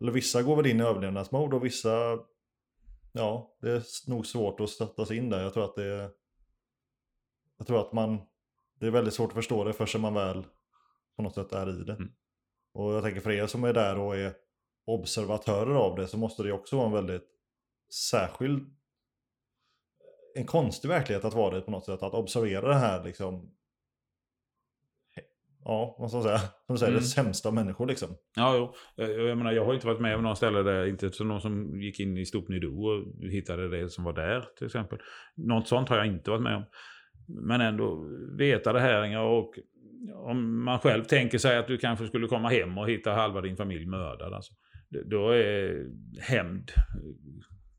eller 0.00 0.12
vissa 0.12 0.42
går 0.42 0.56
väl 0.56 0.66
in 0.66 0.80
i 0.80 0.82
överlevnadsmode 0.82 1.56
och 1.56 1.64
vissa, 1.64 2.18
ja, 3.12 3.56
det 3.60 3.70
är 3.70 4.10
nog 4.10 4.26
svårt 4.26 4.60
att 4.60 4.70
sätta 4.70 5.06
sig 5.06 5.16
in 5.16 5.30
där. 5.30 5.42
Jag 5.42 5.54
tror 5.54 5.64
att 5.64 5.74
det 5.74 5.84
är, 5.84 6.10
jag 7.58 7.66
tror 7.66 7.80
att 7.80 7.92
man, 7.92 8.18
det 8.80 8.86
är 8.86 8.90
väldigt 8.90 9.14
svårt 9.14 9.30
att 9.30 9.34
förstå 9.34 9.64
det 9.64 9.72
förrän 9.72 10.02
man 10.02 10.14
väl 10.14 10.46
på 11.16 11.22
något 11.22 11.34
sätt 11.34 11.52
är 11.52 11.80
i 11.80 11.84
det. 11.84 11.92
Mm. 11.92 12.12
Och 12.74 12.92
jag 12.92 13.02
tänker 13.02 13.20
för 13.20 13.30
er 13.30 13.46
som 13.46 13.64
är 13.64 13.72
där 13.72 13.98
och 13.98 14.16
är 14.16 14.42
observatörer 14.86 15.74
av 15.74 15.96
det 15.96 16.06
så 16.06 16.18
måste 16.18 16.42
det 16.42 16.52
också 16.52 16.76
vara 16.76 16.86
en 16.86 16.92
väldigt 16.92 17.28
särskild 18.10 18.66
en 20.34 20.46
konstig 20.46 20.88
verklighet 20.88 21.24
att 21.24 21.34
vara 21.34 21.54
det 21.54 21.60
på 21.60 21.70
något 21.70 21.84
sätt. 21.84 22.02
Att 22.02 22.14
observera 22.14 22.68
det 22.68 22.74
här 22.74 23.04
liksom. 23.04 23.50
Ja, 25.64 25.96
vad 25.98 26.10
ska 26.10 26.16
man 26.16 26.24
säga? 26.24 26.38
Som 26.38 26.74
du 26.74 26.78
säger, 26.78 26.92
Mm. 26.92 27.02
det 27.02 27.08
sämsta 27.08 27.48
av 27.48 27.54
människor 27.54 27.86
liksom. 27.86 28.08
Ja, 28.36 28.56
jo. 28.56 28.74
Jag, 28.96 29.28
jag 29.28 29.38
menar, 29.38 29.52
jag 29.52 29.64
har 29.64 29.74
inte 29.74 29.86
varit 29.86 30.00
med 30.00 30.16
om 30.16 30.22
någon 30.22 30.36
ställe 30.36 30.62
där, 30.62 30.86
inte 30.86 31.10
som 31.10 31.28
någon 31.28 31.40
som 31.40 31.80
gick 31.80 32.00
in 32.00 32.18
i 32.18 32.26
Stopnido 32.26 32.68
och 32.68 33.30
hittade 33.30 33.68
det 33.68 33.88
som 33.88 34.04
var 34.04 34.12
där 34.12 34.44
till 34.56 34.66
exempel. 34.66 34.98
Något 35.36 35.68
sånt 35.68 35.88
har 35.88 35.96
jag 35.96 36.06
inte 36.06 36.30
varit 36.30 36.42
med 36.42 36.56
om. 36.56 36.64
Men 37.28 37.60
ändå 37.60 38.08
veta 38.38 38.72
det 38.72 38.80
här 38.80 39.18
och 39.18 39.54
om 40.14 40.64
man 40.64 40.78
själv 40.78 41.04
tänker 41.04 41.38
sig 41.38 41.58
att 41.58 41.66
du 41.66 41.78
kanske 41.78 42.06
skulle 42.06 42.26
komma 42.26 42.48
hem 42.48 42.78
och 42.78 42.90
hitta 42.90 43.12
halva 43.12 43.40
din 43.40 43.56
familj 43.56 43.86
mördad. 43.86 44.32
Alltså, 44.32 44.54
då 45.04 45.30
är 45.30 45.86
hämnd 46.20 46.72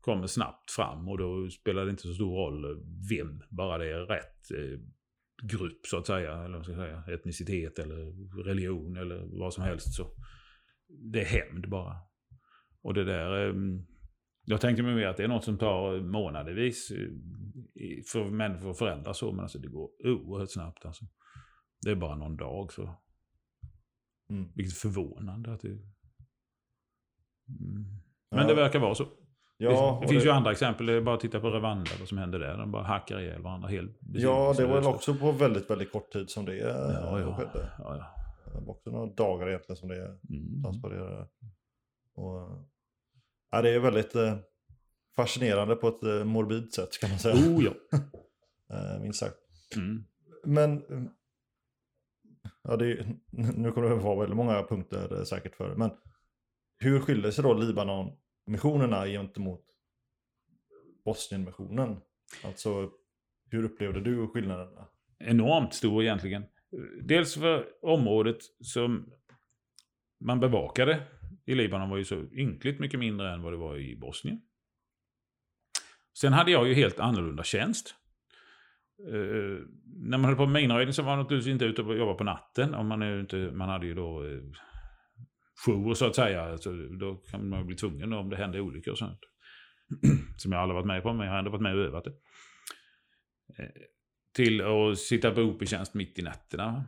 kommer 0.04 0.26
snabbt 0.26 0.70
fram 0.70 1.08
och 1.08 1.18
då 1.18 1.50
spelar 1.50 1.84
det 1.84 1.90
inte 1.90 2.02
så 2.02 2.14
stor 2.14 2.36
roll 2.36 2.84
vem, 3.10 3.42
bara 3.50 3.78
det 3.78 3.90
är 3.90 4.06
rätt 4.06 4.50
eh, 4.50 4.80
grupp 5.42 5.86
så 5.86 5.98
att 5.98 6.06
säga, 6.06 6.44
eller 6.44 6.56
vad 6.56 6.64
ska 6.64 6.74
jag 6.74 7.04
säga, 7.04 7.16
etnicitet 7.16 7.78
eller 7.78 7.96
religion 8.44 8.96
eller 8.96 9.38
vad 9.40 9.54
som 9.54 9.64
helst. 9.64 9.94
så 9.94 10.10
Det 10.88 11.20
är 11.20 11.24
hämnd 11.24 11.68
bara. 11.68 11.96
Och 12.82 12.94
det 12.94 13.04
där, 13.04 13.48
eh, 13.48 13.54
jag 14.44 14.60
tänkte 14.60 14.82
mig 14.82 14.94
mer 14.94 15.06
att 15.06 15.16
det 15.16 15.24
är 15.24 15.28
något 15.28 15.44
som 15.44 15.58
tar 15.58 16.00
månadervis 16.00 16.90
eh, 16.90 17.08
för 18.12 18.30
människor 18.30 18.70
att 18.70 18.78
förändras 18.78 19.18
så, 19.18 19.32
men 19.32 19.40
alltså 19.40 19.58
det 19.58 19.68
går 19.68 19.90
oerhört 20.04 20.50
snabbt 20.50 20.86
alltså. 20.86 21.04
Det 21.84 21.90
är 21.90 21.96
bara 21.96 22.16
någon 22.16 22.36
dag 22.36 22.72
så. 22.72 22.96
Mm. 24.30 24.52
Vilket 24.54 24.76
förvånande 24.76 25.52
att 25.52 25.60
det... 25.60 25.78
Mm. 27.48 27.84
Men 28.30 28.40
Ja. 28.40 28.46
det 28.46 28.54
verkar 28.54 28.78
vara 28.78 28.94
så. 28.94 29.06
Ja, 29.56 29.98
det, 30.02 30.08
finns 30.08 30.24
ju 30.24 30.30
andra 30.30 30.52
exempel. 30.52 30.86
Det 30.86 30.92
är 30.92 31.00
bara 31.00 31.14
att 31.14 31.20
titta 31.20 31.40
på 31.40 31.50
Rwanda, 31.50 31.90
vad 31.98 32.08
som 32.08 32.18
händer 32.18 32.38
där. 32.38 32.58
De 32.58 32.70
bara 32.70 32.82
hackar 32.82 33.20
ihjäl 33.20 33.42
varandra 33.42 33.68
helt 33.68 33.98
Ja, 34.00 34.54
det 34.56 34.66
var 34.66 34.74
väl 34.74 34.84
också 34.86 35.14
på 35.14 35.32
väldigt, 35.32 35.70
väldigt 35.70 35.92
kort 35.92 36.12
tid 36.12 36.30
som 36.30 36.44
det 36.44 36.56
Ja, 36.56 36.92
ja, 36.92 37.20
ja. 37.20 37.36
skedde. 37.36 37.70
ja, 37.78 37.96
ja. 37.96 38.06
Det 38.44 38.60
var 38.60 38.70
också 38.74 38.90
några 38.90 39.06
dagar 39.06 39.48
egentligen 39.48 39.76
som 39.76 39.88
det 39.88 40.18
Mm. 40.30 40.64
Och, 42.14 42.64
ja, 43.50 43.62
det 43.62 43.70
är 43.70 43.78
väldigt 43.80 44.14
eh, 44.14 44.36
fascinerande 45.16 45.76
på 45.76 45.88
ett 45.88 46.02
eh, 46.02 46.24
morbid 46.24 46.72
sätt 46.74 47.00
kan 47.00 47.10
man 47.10 47.18
säga. 47.18 47.34
Oh 47.34 47.64
ja. 47.64 47.98
Eh, 48.70 49.00
minst 49.00 49.20
sagt. 49.20 49.36
Mm. 49.76 50.04
Men 50.44 50.72
eh, 50.72 51.02
ja, 52.62 52.76
det 52.76 53.06
nu 53.32 53.72
kommer 53.72 53.88
det 53.88 53.94
vara 53.94 54.20
väldigt 54.20 54.36
många 54.36 54.62
punkter 54.62 55.18
eh, 55.18 55.24
säkert 55.24 55.54
för 55.54 55.68
det. 55.68 55.76
Men 55.76 55.90
hur 56.84 57.00
skiljer 57.00 57.30
sig 57.30 57.44
då 57.44 57.54
Libanon-missionerna 57.54 59.06
gentemot 59.06 59.64
Bosnien-missionen? 61.04 62.00
Alltså 62.44 62.90
hur 63.50 63.64
upplevde 63.64 64.00
du 64.00 64.26
skillnaderna? 64.26 64.86
Enormt 65.18 65.74
stor 65.74 66.02
egentligen. 66.02 66.44
Dels 67.02 67.34
för 67.34 67.66
området 67.82 68.38
som 68.60 69.12
man 70.20 70.40
bevakade 70.40 71.06
i 71.46 71.54
Libanon 71.54 71.90
var 71.90 71.96
ju 71.96 72.04
så 72.04 72.22
ynkligt 72.32 72.80
mycket 72.80 73.00
mindre 73.00 73.32
än 73.32 73.42
vad 73.42 73.52
det 73.52 73.56
var 73.56 73.78
i 73.78 73.96
Bosnien. 73.96 74.40
Sen 76.18 76.32
hade 76.32 76.50
jag 76.50 76.68
ju 76.68 76.74
helt 76.74 77.00
annorlunda 77.00 77.42
tjänst. 77.42 77.94
Eh, 79.08 79.66
när 79.84 80.18
man 80.18 80.24
höll 80.24 80.36
på 80.36 80.46
med 80.46 80.62
minröjning 80.62 80.92
så 80.92 81.02
var 81.02 81.16
man 81.16 81.18
naturligtvis 81.18 81.52
inte 81.52 81.64
ute 81.64 81.82
och 81.82 81.98
jobbade 81.98 82.18
på 82.18 82.24
natten. 82.24 82.74
Och 82.74 82.84
man, 82.84 83.02
är 83.02 83.20
inte, 83.20 83.36
man 83.36 83.68
hade 83.68 83.86
ju 83.86 83.94
då 83.94 84.24
eh, 84.24 84.40
jour 85.66 85.94
så 85.94 86.06
att 86.06 86.16
säga. 86.16 86.42
Alltså, 86.42 86.72
då 86.72 87.14
kan 87.16 87.48
man 87.48 87.66
bli 87.66 87.76
tvungen 87.76 88.12
om 88.12 88.30
det 88.30 88.36
händer 88.36 88.60
olyckor 88.60 88.92
och 88.92 88.98
sånt. 88.98 89.20
Som 90.36 90.52
jag 90.52 90.60
aldrig 90.60 90.74
varit 90.74 90.86
med 90.86 91.02
på, 91.02 91.12
men 91.12 91.26
jag 91.26 91.32
har 91.32 91.38
ändå 91.38 91.50
varit 91.50 91.62
med 91.62 91.74
och 91.74 91.84
övat 91.84 92.04
det. 92.04 92.12
Eh, 93.58 93.70
till 94.36 94.60
att 94.60 94.98
sitta 94.98 95.30
på 95.30 95.40
OP-tjänst 95.40 95.94
mitt 95.94 96.18
i 96.18 96.22
nätterna. 96.22 96.84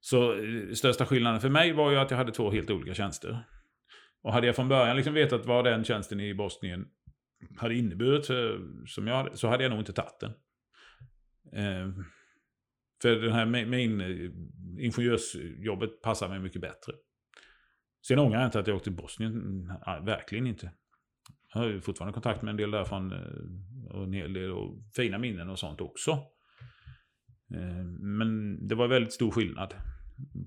Så 0.00 0.32
eh, 0.32 0.72
största 0.72 1.06
skillnaden 1.06 1.40
för 1.40 1.48
mig 1.48 1.72
var 1.72 1.90
ju 1.90 1.96
att 1.96 2.10
jag 2.10 2.18
hade 2.18 2.32
två 2.32 2.50
helt 2.50 2.70
olika 2.70 2.94
tjänster. 2.94 3.44
Och 4.22 4.32
hade 4.32 4.46
jag 4.46 4.56
från 4.56 4.68
början 4.68 4.96
liksom 4.96 5.14
vetat 5.14 5.46
vad 5.46 5.64
den 5.64 5.84
tjänsten 5.84 6.20
i 6.20 6.34
Bosnien 6.34 6.88
hade 7.56 7.74
inneburit 7.74 8.26
för, 8.26 8.60
som 8.86 9.06
jag, 9.06 9.16
hade- 9.16 9.36
så 9.36 9.48
hade 9.48 9.62
jag 9.62 9.70
nog 9.70 9.80
inte 9.80 9.92
tagit 9.92 10.20
den. 10.20 10.32
För 13.02 13.16
den 13.16 13.32
här 13.32 13.46
med, 13.46 14.00
eh, 14.00 14.30
ingenjörsjobbet 14.78 16.02
passar 16.02 16.28
mig 16.28 16.40
mycket 16.40 16.60
bättre. 16.60 16.92
Sen 18.06 18.18
ångrar 18.18 18.38
jag 18.38 18.48
inte 18.48 18.60
att 18.60 18.66
jag 18.66 18.76
åkte 18.76 18.84
till 18.84 18.96
Bosnien. 18.96 19.64
Nej, 19.86 20.00
verkligen 20.02 20.46
inte. 20.46 20.72
Jag 21.54 21.60
har 21.60 21.68
ju 21.68 21.80
fortfarande 21.80 22.12
kontakt 22.12 22.42
med 22.42 22.50
en 22.50 22.56
del 22.56 22.70
därifrån. 22.70 23.12
Eh, 23.12 23.96
och 23.96 24.04
en 24.04 24.12
hel 24.12 24.32
del 24.32 24.50
och 24.50 24.78
fina 24.96 25.18
minnen 25.18 25.50
och 25.50 25.58
sånt 25.58 25.80
också. 25.80 26.10
Eh, 27.54 27.84
men 28.00 28.58
det 28.68 28.74
var 28.74 28.88
väldigt 28.88 29.12
stor 29.12 29.30
skillnad. 29.30 29.74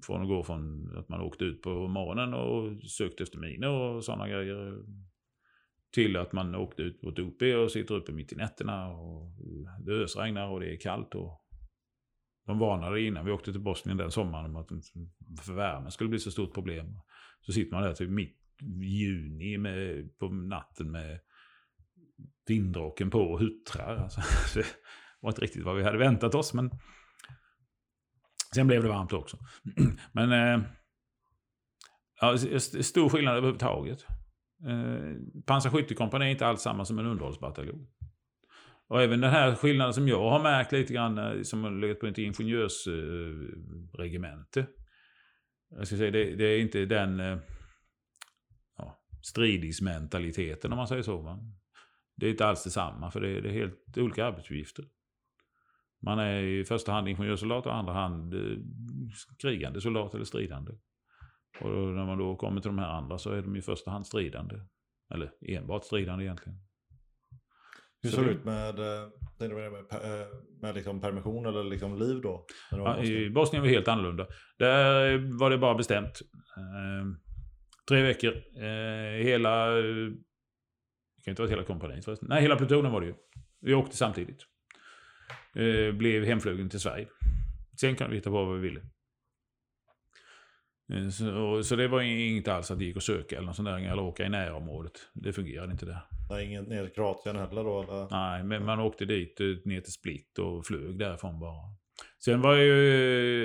Från 0.05 0.21
att 0.21 0.27
gå 0.27 0.43
från 0.43 0.91
att 0.97 1.09
man 1.09 1.21
åkte 1.21 1.45
ut 1.45 1.61
på 1.61 1.87
morgonen 1.87 2.33
och 2.33 2.83
sökte 2.89 3.23
efter 3.23 3.37
miner 3.37 3.69
och 3.69 4.03
sådana 4.03 4.27
grejer. 4.27 4.83
Till 5.93 6.17
att 6.17 6.33
man 6.33 6.55
åkte 6.55 6.81
ut 6.81 7.01
på 7.01 7.09
ett 7.09 7.19
OP 7.19 7.41
och 7.41 7.71
sitter 7.71 7.95
uppe 7.95 8.11
mitt 8.11 8.33
i 8.33 8.35
nätterna. 8.35 8.87
Och 8.87 9.31
det 9.85 9.91
ösregnar 9.91 10.47
och 10.47 10.59
det 10.59 10.73
är 10.73 10.79
kallt. 10.79 11.15
Och 11.15 11.48
de 12.49 12.59
varnade 12.59 13.01
innan 13.01 13.25
vi 13.25 13.31
åkte 13.31 13.51
till 13.51 13.61
Bosnien 13.61 13.97
den 13.97 14.11
sommaren 14.11 14.45
om 14.45 14.55
att 14.55 14.69
för 15.45 15.53
värmen 15.53 15.91
skulle 15.91 16.09
bli 16.09 16.19
så 16.19 16.31
stort 16.31 16.53
problem. 16.53 16.99
Så 17.41 17.53
sitter 17.53 17.71
man 17.71 17.83
där 17.83 17.93
till 17.93 18.09
mitt 18.09 18.35
i 18.61 18.85
juni 18.85 19.57
med, 19.57 20.09
på 20.19 20.29
natten 20.29 20.91
med 20.91 21.19
vindrocken 22.47 23.09
på 23.09 23.19
och 23.19 23.39
huttrar. 23.39 23.97
Alltså, 23.97 24.21
det 24.59 24.65
var 25.19 25.29
inte 25.29 25.41
riktigt 25.41 25.63
vad 25.63 25.75
vi 25.75 25.83
hade 25.83 25.97
väntat 25.97 26.35
oss. 26.35 26.53
Men 26.53 26.71
sen 28.55 28.67
blev 28.67 28.83
det 28.83 28.89
varmt 28.89 29.13
också. 29.13 29.37
Men 30.11 30.31
eh, 30.31 30.69
ja, 32.21 32.37
stor 32.81 33.09
skillnad 33.09 33.37
överhuvudtaget. 33.37 34.05
Eh, 34.67 35.41
Pansarskyttekompani 35.45 36.25
är 36.25 36.29
inte 36.29 36.47
alls 36.47 36.61
samma 36.61 36.85
som 36.85 36.99
en 36.99 37.05
underhållsbataljon. 37.05 37.87
Och 38.89 39.01
även 39.01 39.21
den 39.21 39.31
här 39.31 39.55
skillnaden 39.55 39.93
som 39.93 40.07
jag 40.07 40.29
har 40.29 40.43
märkt 40.43 40.71
lite 40.71 40.93
grann 40.93 41.17
eh, 41.17 41.41
som 41.41 41.63
har 41.63 41.71
legat 41.71 41.99
på 41.99 42.07
ett 42.07 42.17
ingenjörsregemente. 42.17 44.59
Eh, 44.59 44.65
jag 45.69 45.87
ska 45.87 45.97
säga, 45.97 46.11
det, 46.11 46.35
det 46.35 46.45
är 46.45 46.59
inte 46.59 46.85
den 46.85 47.19
eh, 47.19 47.37
ja, 48.77 48.99
stridismentaliteten 49.21 50.71
om 50.71 50.77
man 50.77 50.87
säger 50.87 51.03
så. 51.03 51.17
Va? 51.17 51.39
Det 52.15 52.25
är 52.25 52.29
inte 52.29 52.45
alls 52.45 52.63
detsamma 52.63 53.11
för 53.11 53.21
det, 53.21 53.41
det 53.41 53.49
är 53.49 53.53
helt 53.53 53.97
olika 53.97 54.25
arbetsuppgifter. 54.25 54.85
Man 56.01 56.19
är 56.19 56.43
i 56.43 56.65
första 56.65 56.91
hand 56.91 57.07
ingenjörssoldat 57.07 57.65
och 57.65 57.71
i 57.71 57.75
andra 57.75 57.93
hand 57.93 58.35
krigande 59.41 59.81
soldat 59.81 60.13
eller 60.13 60.25
stridande. 60.25 60.71
Och 61.61 61.71
då, 61.71 61.77
när 61.77 62.05
man 62.05 62.17
då 62.17 62.35
kommer 62.35 62.61
till 62.61 62.69
de 62.69 62.79
här 62.79 62.89
andra 62.89 63.17
så 63.17 63.31
är 63.31 63.41
de 63.41 63.55
i 63.55 63.61
första 63.61 63.91
hand 63.91 64.07
stridande. 64.07 64.55
Eller 65.13 65.31
enbart 65.41 65.83
stridande 65.83 66.25
egentligen. 66.25 66.68
Hur 68.01 68.09
Så 68.09 68.15
såg 68.15 68.25
det 68.25 68.31
ut 68.31 68.45
med, 68.45 68.79
eh, 68.79 69.09
med, 69.39 69.75
eh, 69.91 70.27
med 70.61 70.75
liksom 70.75 71.01
permission 71.01 71.45
eller 71.45 71.63
liksom 71.63 71.99
liv 71.99 72.21
då? 72.21 72.45
Ja? 72.71 73.03
I 73.03 73.29
Bosnien 73.29 73.61
var 73.61 73.67
det 73.69 73.75
helt 73.75 73.87
annorlunda. 73.87 74.27
Där 74.57 75.17
var 75.39 75.49
det 75.49 75.57
bara 75.57 75.75
bestämt. 75.75 76.19
Eh, 76.57 77.07
tre 77.89 78.01
veckor. 78.03 78.33
Eh, 78.57 79.23
hela... 79.25 79.77
eh, 79.77 79.83
Det 79.83 81.23
kan 81.23 81.31
inte 81.31 81.41
vara 81.41 81.49
hela 81.49 81.63
kompaniet 81.63 82.05
förresten. 82.05 82.27
Nej, 82.29 82.41
hela 82.41 82.55
plutonen 82.55 82.91
var 82.91 83.01
det 83.01 83.07
ju. 83.07 83.13
Vi 83.61 83.73
åkte 83.73 83.97
samtidigt. 83.97 84.41
Eh, 85.55 85.91
blev 85.95 86.23
hemflugen 86.25 86.69
till 86.69 86.79
Sverige. 86.79 87.07
Sen 87.79 87.95
kan 87.95 88.09
vi 88.09 88.15
hitta 88.15 88.29
på 88.29 88.45
vad 88.45 88.55
vi 88.55 88.69
ville. 88.69 88.81
Eh, 90.93 91.09
Så, 91.09 91.63
så 91.63 91.75
det 91.75 91.87
var 91.87 92.01
inget 92.01 92.47
alls 92.47 92.71
att 92.71 92.79
det 92.79 92.85
gick 92.85 92.97
att 92.97 93.03
söka 93.03 93.35
eller 93.37 93.47
något 93.47 93.55
sånt 93.55 93.67
där, 93.67 93.91
eller 93.91 94.03
åka 94.03 94.25
i 94.25 94.29
närområdet. 94.29 94.93
Det 95.13 95.33
fungerade 95.33 95.71
inte 95.71 95.85
där. 95.85 96.01
Nej, 96.29 96.45
ingen 96.45 96.63
ner 96.63 96.85
till 96.85 96.93
Kroatien 96.93 97.35
heller 97.35 97.63
då? 97.63 97.81
Eller? 97.83 98.07
Nej, 98.11 98.43
men 98.43 98.65
man 98.65 98.79
åkte 98.79 99.05
dit 99.05 99.39
eh, 99.39 99.47
ner 99.65 99.81
till 99.81 99.93
Split 99.93 100.39
och 100.39 100.65
flög 100.65 100.99
därifrån 100.99 101.39
bara. 101.39 101.55
Sen 102.23 102.41
var 102.41 102.55
ju, 102.55 102.71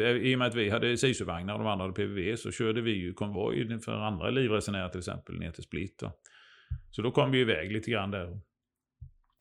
eh, 0.05 0.17
i 0.17 0.35
och 0.35 0.39
med 0.39 0.49
att 0.49 0.55
vi 0.55 0.71
hade 0.71 0.97
SISU-vagnar 0.97 1.55
och 1.55 1.59
de 1.59 1.69
andra 1.69 1.85
hade 1.85 1.95
PVV, 1.95 2.37
så 2.37 2.51
körde 2.51 2.81
vi 2.81 2.91
ju 2.91 3.13
konvoj 3.13 3.81
för 3.81 3.93
andra 3.93 4.31
livresenärer 4.31 4.89
till 4.89 4.99
exempel 4.99 5.39
ner 5.39 5.51
till 5.51 5.63
Split. 5.65 5.99
Då. 5.99 6.13
Så 6.91 7.03
då 7.03 7.11
kom 7.11 7.31
vi 7.31 7.41
iväg 7.41 7.73
lite 7.73 7.91
grann 7.91 8.11
där. 8.11 8.41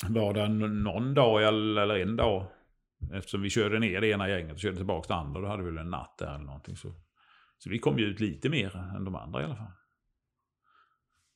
Var 0.09 0.33
det 0.33 0.47
någon 0.47 1.13
dag 1.13 1.43
eller 1.43 1.81
eller 1.81 1.99
en 1.99 2.15
dag, 2.15 2.45
eftersom 3.13 3.41
vi 3.41 3.49
körde 3.49 3.79
ner 3.79 4.01
det 4.01 4.07
ena 4.07 4.29
gänget 4.29 4.53
och 4.53 4.59
körde 4.59 4.75
tillbaka 4.75 5.13
det 5.13 5.19
andra, 5.19 5.41
då 5.41 5.47
hade 5.47 5.63
vi 5.63 5.69
väl 5.69 5.77
en 5.77 5.89
natt 5.89 6.17
där 6.19 6.35
eller 6.35 6.45
någonting. 6.45 6.75
Så, 6.75 6.93
så 7.63 7.69
vi 7.69 7.79
kom 7.79 7.99
ju 7.99 8.05
ut 8.05 8.19
lite 8.19 8.49
mer 8.49 8.75
än 8.75 9.03
de 9.05 9.15
andra 9.15 9.41
i 9.41 9.45
alla 9.45 9.55
fall. 9.55 9.71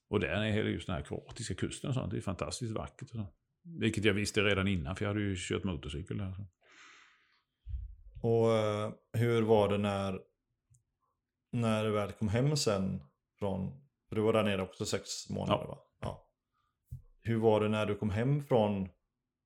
Och 0.09 0.19
där 0.19 0.27
är 0.27 0.51
hela 0.51 0.69
just 0.69 0.87
den 0.87 0.95
här 0.95 1.03
kroatiska 1.03 1.55
kusten 1.55 1.87
och 1.87 1.93
sånt, 1.93 2.11
det 2.11 2.17
är 2.17 2.21
fantastiskt 2.21 2.71
vackert. 2.73 3.09
Och 3.09 3.15
så. 3.15 3.27
Vilket 3.63 4.05
jag 4.05 4.13
visste 4.13 4.41
redan 4.41 4.67
innan, 4.67 4.95
för 4.95 5.05
jag 5.05 5.09
hade 5.09 5.21
ju 5.21 5.35
kört 5.37 5.63
motorcykel 5.63 6.17
där. 6.17 6.33
Så. 6.33 6.47
Och 8.27 8.53
eh, 8.53 8.91
hur 9.13 9.41
var 9.41 9.69
det 9.69 9.77
när, 9.77 10.19
när 11.51 11.83
du 11.83 11.91
väl 11.91 12.11
kom 12.11 12.27
hem 12.27 12.57
sen 12.57 13.01
från, 13.39 13.81
för 14.09 14.15
du 14.15 14.21
var 14.21 14.33
där 14.33 14.43
nere 14.43 14.61
också 14.61 14.85
sex 14.85 15.29
månader 15.29 15.63
Ja. 15.63 15.67
va? 15.67 15.77
Ja. 16.01 16.27
Hur 17.21 17.37
var 17.37 17.61
det 17.61 17.69
när 17.69 17.85
du 17.85 17.95
kom 17.95 18.09
hem 18.09 18.43
från, 18.43 18.89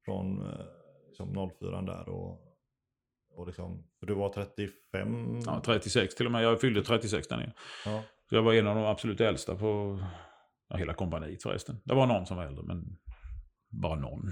från 0.05 0.41
eh, 0.41 0.65
liksom 1.07 1.51
04 1.59 1.81
där 1.81 2.09
och, 2.09 2.50
och 3.33 3.47
liksom, 3.47 3.83
för 3.99 4.07
du 4.07 4.13
var 4.13 4.29
35? 4.29 5.39
Ja, 5.45 5.61
36 5.65 6.15
till 6.15 6.25
och 6.25 6.31
med. 6.31 6.43
Jag 6.43 6.61
fyllde 6.61 6.83
36 6.83 7.27
där 7.27 7.37
nere. 7.37 7.53
Ja. 7.85 8.03
Så 8.29 8.35
jag 8.35 8.41
var 8.41 8.53
en 8.53 8.67
av 8.67 8.75
de 8.75 8.85
absolut 8.85 9.21
äldsta 9.21 9.55
på 9.55 9.99
ja, 10.69 10.75
hela 10.77 10.93
kompaniet 10.93 11.43
förresten. 11.43 11.81
Det 11.85 11.93
var 11.93 12.07
någon 12.07 12.25
som 12.25 12.37
var 12.37 12.45
äldre, 12.45 12.63
men 12.63 12.97
bara 13.69 13.95
någon. 13.95 14.31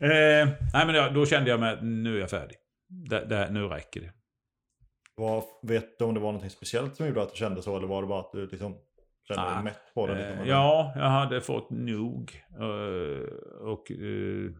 eh, 0.00 0.48
nej, 0.72 0.86
men 0.86 0.94
då, 0.94 1.08
då 1.14 1.26
kände 1.26 1.50
jag 1.50 1.60
mig, 1.60 1.78
nu 1.82 2.16
är 2.16 2.20
jag 2.20 2.30
färdig. 2.30 2.56
Där, 2.88 3.26
där, 3.26 3.50
nu 3.50 3.68
räcker 3.68 4.00
det. 4.00 4.12
Vad, 5.14 5.42
vet 5.62 5.98
du 5.98 6.04
om 6.04 6.14
det 6.14 6.20
var 6.20 6.32
något 6.32 6.52
speciellt 6.52 6.96
som 6.96 7.06
gjorde 7.06 7.22
att 7.22 7.30
du 7.30 7.36
kände 7.36 7.62
så 7.62 7.76
eller 7.76 7.86
var 7.86 8.02
det 8.02 8.08
bara 8.08 8.20
att 8.20 8.32
du 8.32 8.46
liksom 8.46 8.76
kände 9.28 9.42
dig 9.42 9.52
Ah, 9.52 9.62
mätt 9.62 9.94
på 9.94 10.06
det? 10.06 10.14
Liksom, 10.14 10.38
Eh, 10.38 10.48
ja, 10.48 10.92
jag 10.96 11.08
hade 11.08 11.40
fått 11.40 11.70
nog. 11.70 12.42
Eh, 12.60 13.26
och 13.60 13.90
eh, 13.90 14.50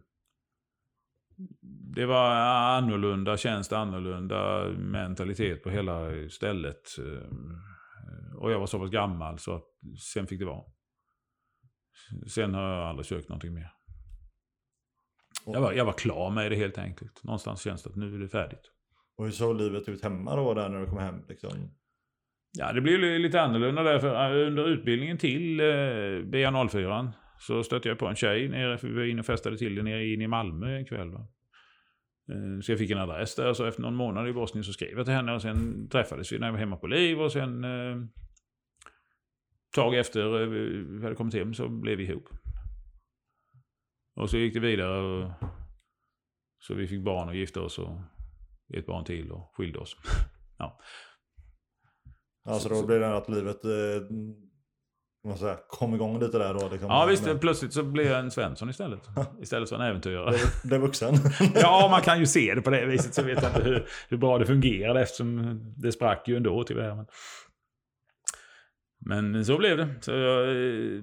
det 1.95 2.05
var 2.05 2.29
annorlunda 2.77 3.37
tjänst, 3.37 3.73
annorlunda 3.73 4.67
mentalitet 4.69 5.63
på 5.63 5.69
hela 5.69 6.09
stället. 6.29 6.97
Eh, 6.99 8.37
och 8.37 8.51
jag 8.51 8.59
var 8.59 8.67
så 8.67 8.79
pass 8.79 8.89
gammal 8.89 9.39
så 9.39 9.55
att 9.55 9.63
sen 10.13 10.27
fick 10.27 10.39
det 10.39 10.45
vara. 10.45 10.63
Sen 12.27 12.53
har 12.53 12.61
jag 12.75 12.87
aldrig 12.87 13.05
sökt 13.05 13.29
någonting 13.29 13.53
mer. 13.53 13.71
Jag 15.45 15.61
var, 15.61 15.73
jag 15.73 15.85
var 15.85 15.93
klar 15.93 16.29
med 16.31 16.51
det 16.51 16.55
helt 16.55 16.77
enkelt. 16.77 17.23
Någonstans 17.23 17.61
känns 17.61 17.83
det 17.83 17.89
att 17.89 17.95
nu 17.95 18.15
är 18.15 18.19
det 18.19 18.29
färdigt. 18.29 18.71
Och 19.17 19.25
hur 19.25 19.31
såg 19.31 19.57
livet 19.57 19.89
ut 19.89 20.03
hemma 20.03 20.35
då 20.35 20.53
där 20.53 20.69
när 20.69 20.79
du 20.79 20.85
kom 20.87 20.97
hem? 20.97 21.21
Liksom? 21.29 21.49
Ja, 22.57 22.71
det 22.73 22.81
blev 22.81 22.99
li- 22.99 23.19
lite 23.19 23.41
annorlunda 23.41 23.83
därför 23.83 24.41
eh, 24.41 24.47
under 24.47 24.67
utbildningen 24.67 25.17
till 25.17 25.59
eh, 25.59 25.63
BA04 26.23 27.11
så 27.47 27.63
stötte 27.63 27.87
jag 27.89 27.99
på 27.99 28.07
en 28.07 28.15
tjej 28.15 28.49
nere, 28.49 28.77
för 28.77 28.87
vi 28.87 28.93
var 28.93 29.03
inne 29.03 29.19
och 29.19 29.25
festade 29.25 29.57
till 29.57 29.75
det 29.75 29.83
nere 29.83 30.05
in 30.07 30.21
i 30.21 30.27
Malmö 30.27 30.77
en 30.77 30.85
kväll. 30.85 31.09
Va? 31.11 31.27
Eh, 32.31 32.59
Så 32.61 32.71
jag 32.71 32.79
fick 32.79 32.91
en 32.91 32.97
adress 32.97 33.35
där, 33.35 33.53
så 33.53 33.65
efter 33.65 33.81
någon 33.81 33.95
månad 33.95 34.27
i 34.27 34.33
Bosnien 34.33 34.63
så 34.63 34.73
skrev 34.73 34.97
jag 34.97 35.05
till 35.05 35.13
henne 35.13 35.33
och 35.33 35.41
sen 35.41 35.89
träffades 35.89 36.31
vi 36.31 36.39
när 36.39 36.47
jag 36.47 36.51
var 36.51 36.59
hemma 36.59 36.77
på 36.77 36.87
Liv 36.87 37.21
och 37.21 37.31
sen 37.31 37.63
eh, 37.63 37.97
tag 39.75 39.95
efter 39.95 40.41
eh, 40.41 40.47
vi 40.99 41.03
hade 41.03 41.15
kommit 41.15 41.33
hem 41.33 41.53
så 41.53 41.69
blev 41.69 41.97
vi 41.97 42.03
ihop. 42.03 42.29
Och 44.15 44.29
så 44.29 44.37
gick 44.37 44.53
det 44.53 44.59
vidare 44.59 44.97
och 45.01 45.31
så 46.59 46.73
vi 46.73 46.87
fick 46.87 47.03
barn 47.03 47.29
och 47.29 47.35
gifte 47.35 47.59
oss 47.59 47.79
och 47.79 47.99
ett 48.73 48.85
barn 48.85 49.05
till 49.05 49.31
och 49.31 49.51
skilde 49.55 49.79
oss. 49.79 49.95
ja. 50.57 50.79
Alltså 52.45 52.69
Så- 52.69 52.81
då 52.81 52.87
blev 52.87 52.99
det 52.99 53.17
att 53.17 53.29
livet 53.29 53.65
eh, 53.65 53.71
man 55.29 55.37
säga, 55.37 55.57
kom 55.67 55.95
igång 55.95 56.19
lite 56.19 56.37
där 56.37 56.53
då? 56.53 56.69
Liksom, 56.71 56.89
Ja 56.89 57.05
visst, 57.09 57.25
Men- 57.25 57.39
plötsligt 57.39 57.73
så 57.73 57.83
blev 57.83 58.05
jag 58.05 58.19
en 58.19 58.31
Svensson 58.31 58.69
istället. 58.69 58.99
Istället 59.41 59.69
för 59.69 59.75
en 59.75 59.81
äventyrare. 59.81 60.35
blev, 60.63 60.81
vuxen? 60.81 61.13
Ja, 61.55 61.87
man 61.91 62.01
kan 62.01 62.19
ju 62.19 62.25
se 62.25 62.55
det 62.55 62.61
på 62.61 62.69
det 62.69 62.85
viset. 62.85 63.13
Så 63.13 63.23
vet 63.23 63.41
jag 63.43 63.51
inte 63.51 63.63
hur, 63.63 63.85
hur 64.09 64.17
bra 64.17 64.37
det 64.37 64.45
fungerade 64.45 65.01
eftersom 65.01 65.59
det 65.77 65.91
sprack 65.91 66.27
ju 66.27 66.37
ändå 66.37 66.63
till 66.63 66.75
det 66.75 66.83
här. 66.83 66.95
Men, 66.95 67.05
men 69.31 69.45
så 69.45 69.57
blev 69.57 69.77
det. 69.77 69.89
Så 70.01 70.11
jag 70.11 70.49
eh, 70.49 71.01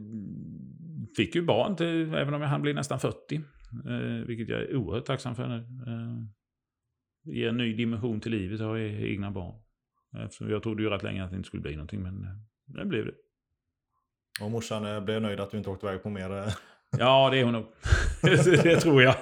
fick 1.16 1.34
ju 1.34 1.42
barn, 1.42 1.76
till, 1.76 2.14
även 2.14 2.34
om 2.34 2.42
jag 2.42 2.48
hann 2.48 2.62
bli 2.62 2.72
nästan 2.72 3.00
40. 3.00 3.16
Eh, 3.36 4.26
vilket 4.26 4.48
jag 4.48 4.60
är 4.62 4.76
oerhört 4.76 5.04
tacksam 5.04 5.34
för 5.34 5.48
nu. 5.48 5.56
Eh, 5.56 6.24
det 7.24 7.32
ger 7.32 7.48
en 7.48 7.56
ny 7.56 7.74
dimension 7.74 8.20
till 8.20 8.32
livet 8.32 8.60
att 8.60 8.66
ha 8.66 8.78
egna 8.78 9.30
barn. 9.30 9.54
Eftersom 10.24 10.50
jag 10.50 10.62
trodde 10.62 10.82
ju 10.82 10.88
rätt 10.90 11.02
länge 11.02 11.24
att 11.24 11.30
det 11.30 11.36
inte 11.36 11.46
skulle 11.46 11.62
bli 11.62 11.72
någonting, 11.72 12.02
men 12.02 12.24
eh, 12.24 12.30
det 12.66 12.84
blev 12.84 13.06
det. 13.06 13.12
Och 14.42 14.50
morsan 14.50 14.84
eh, 14.86 15.00
blev 15.00 15.22
nöjd 15.22 15.40
att 15.40 15.50
du 15.50 15.58
inte 15.58 15.70
åkte 15.70 15.86
iväg 15.86 16.02
på 16.02 16.10
mer? 16.10 16.30
eh, 16.38 16.52
Ja, 16.98 17.30
det 17.30 17.38
är 17.40 17.44
hon 17.44 17.52
nog. 17.52 17.66
det 18.62 18.76
tror 18.80 19.02
jag. 19.02 19.14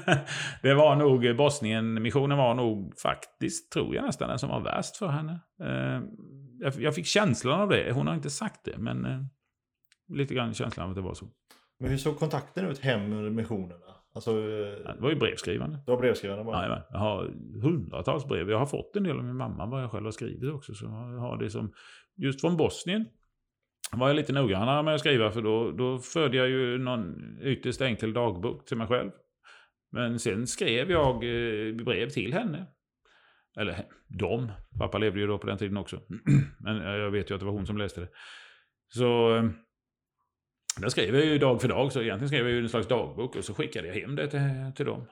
det 0.62 0.74
var 0.74 0.96
nog, 0.96 1.36
Bosnien-missionen 1.36 2.38
var 2.38 2.54
nog 2.54 2.98
faktiskt, 2.98 3.72
tror 3.72 3.94
jag 3.94 4.04
nästan, 4.04 4.28
den 4.28 4.38
som 4.38 4.48
var 4.48 4.60
värst 4.60 4.96
för 4.96 5.06
henne. 5.08 5.40
Eh, 5.62 6.02
jag- 6.78 6.94
fick 6.94 7.06
känslan 7.06 7.60
av 7.60 7.68
det. 7.68 7.92
Hon 7.92 8.06
har 8.06 8.14
inte 8.14 8.30
sagt 8.30 8.60
det, 8.64 8.78
men 8.78 9.06
lite 10.08 10.34
grann 10.34 10.54
känslan 10.54 10.84
av 10.84 10.90
att 10.90 10.96
det 10.96 11.02
var 11.02 11.14
så. 11.14 11.26
Men 11.80 11.90
hur 11.90 11.96
såg 11.98 12.18
kontakten 12.18 12.66
ut 12.66 12.78
hem 12.78 13.12
under 13.12 13.30
missionerna? 13.30 13.74
Alltså, 14.14 14.32
Det 14.34 14.96
var 14.98 15.10
ju 15.10 15.16
brevskrivande. 15.16 15.78
du 15.86 15.92
har 15.92 15.98
brevskrivande 15.98 16.44
bara? 16.44 16.56
Jajamän. 16.62 16.82
Jag 16.90 16.98
har 16.98 17.24
hundratals 17.62 18.26
brev. 18.28 18.50
Jag 18.50 18.58
har 18.58 18.66
fått 18.66 18.96
en 18.96 19.02
del 19.02 19.18
av 19.18 19.24
min 19.24 19.36
mamma 19.36 19.66
vad 19.66 19.82
jag 19.82 19.90
själv 19.90 20.04
har 20.04 20.12
skrivit 20.12 20.52
också. 20.52 20.74
Så 20.74 20.84
jag 20.84 20.90
har 21.20 21.36
det 21.36 21.50
som, 21.50 21.72
just 22.16 22.40
från 22.40 22.56
Bosnien 22.56 23.06
var 23.98 24.08
jag 24.08 24.16
lite 24.16 24.32
noggrannare 24.32 24.82
med 24.82 24.94
att 24.94 25.00
skriva 25.00 25.30
för 25.30 25.42
då, 25.42 25.70
då 25.70 25.98
förde 25.98 26.36
jag 26.36 26.48
ju 26.48 26.78
någon 26.78 27.38
ytterst 27.42 27.80
enkel 27.80 28.12
dagbok 28.12 28.66
till 28.66 28.76
mig 28.76 28.86
själv. 28.86 29.10
Men 29.92 30.18
sen 30.18 30.46
skrev 30.46 30.90
jag 30.90 31.14
eh, 31.14 31.74
brev 31.74 32.08
till 32.08 32.32
henne. 32.32 32.66
Eller 33.56 33.84
de. 34.08 34.52
Pappa 34.78 34.98
levde 34.98 35.20
ju 35.20 35.26
då 35.26 35.38
på 35.38 35.46
den 35.46 35.58
tiden 35.58 35.76
också. 35.76 36.00
Men 36.58 36.80
eh, 36.80 36.92
jag 36.92 37.10
vet 37.10 37.30
ju 37.30 37.34
att 37.34 37.40
det 37.40 37.46
var 37.46 37.52
hon 37.52 37.66
som 37.66 37.78
läste 37.78 38.00
det. 38.00 38.08
Så 38.88 39.36
eh, 39.36 39.44
där 40.80 40.88
skrev 40.88 41.14
jag 41.14 41.24
ju 41.24 41.38
dag 41.38 41.60
för 41.60 41.68
dag. 41.68 41.92
Så 41.92 42.02
egentligen 42.02 42.28
skrev 42.28 42.46
jag 42.46 42.52
ju 42.52 42.60
en 42.60 42.68
slags 42.68 42.88
dagbok 42.88 43.36
och 43.36 43.44
så 43.44 43.54
skickade 43.54 43.88
jag 43.88 43.94
hem 43.94 44.16
det 44.16 44.28
till, 44.28 44.72
till 44.76 44.86
dem. 44.86 45.06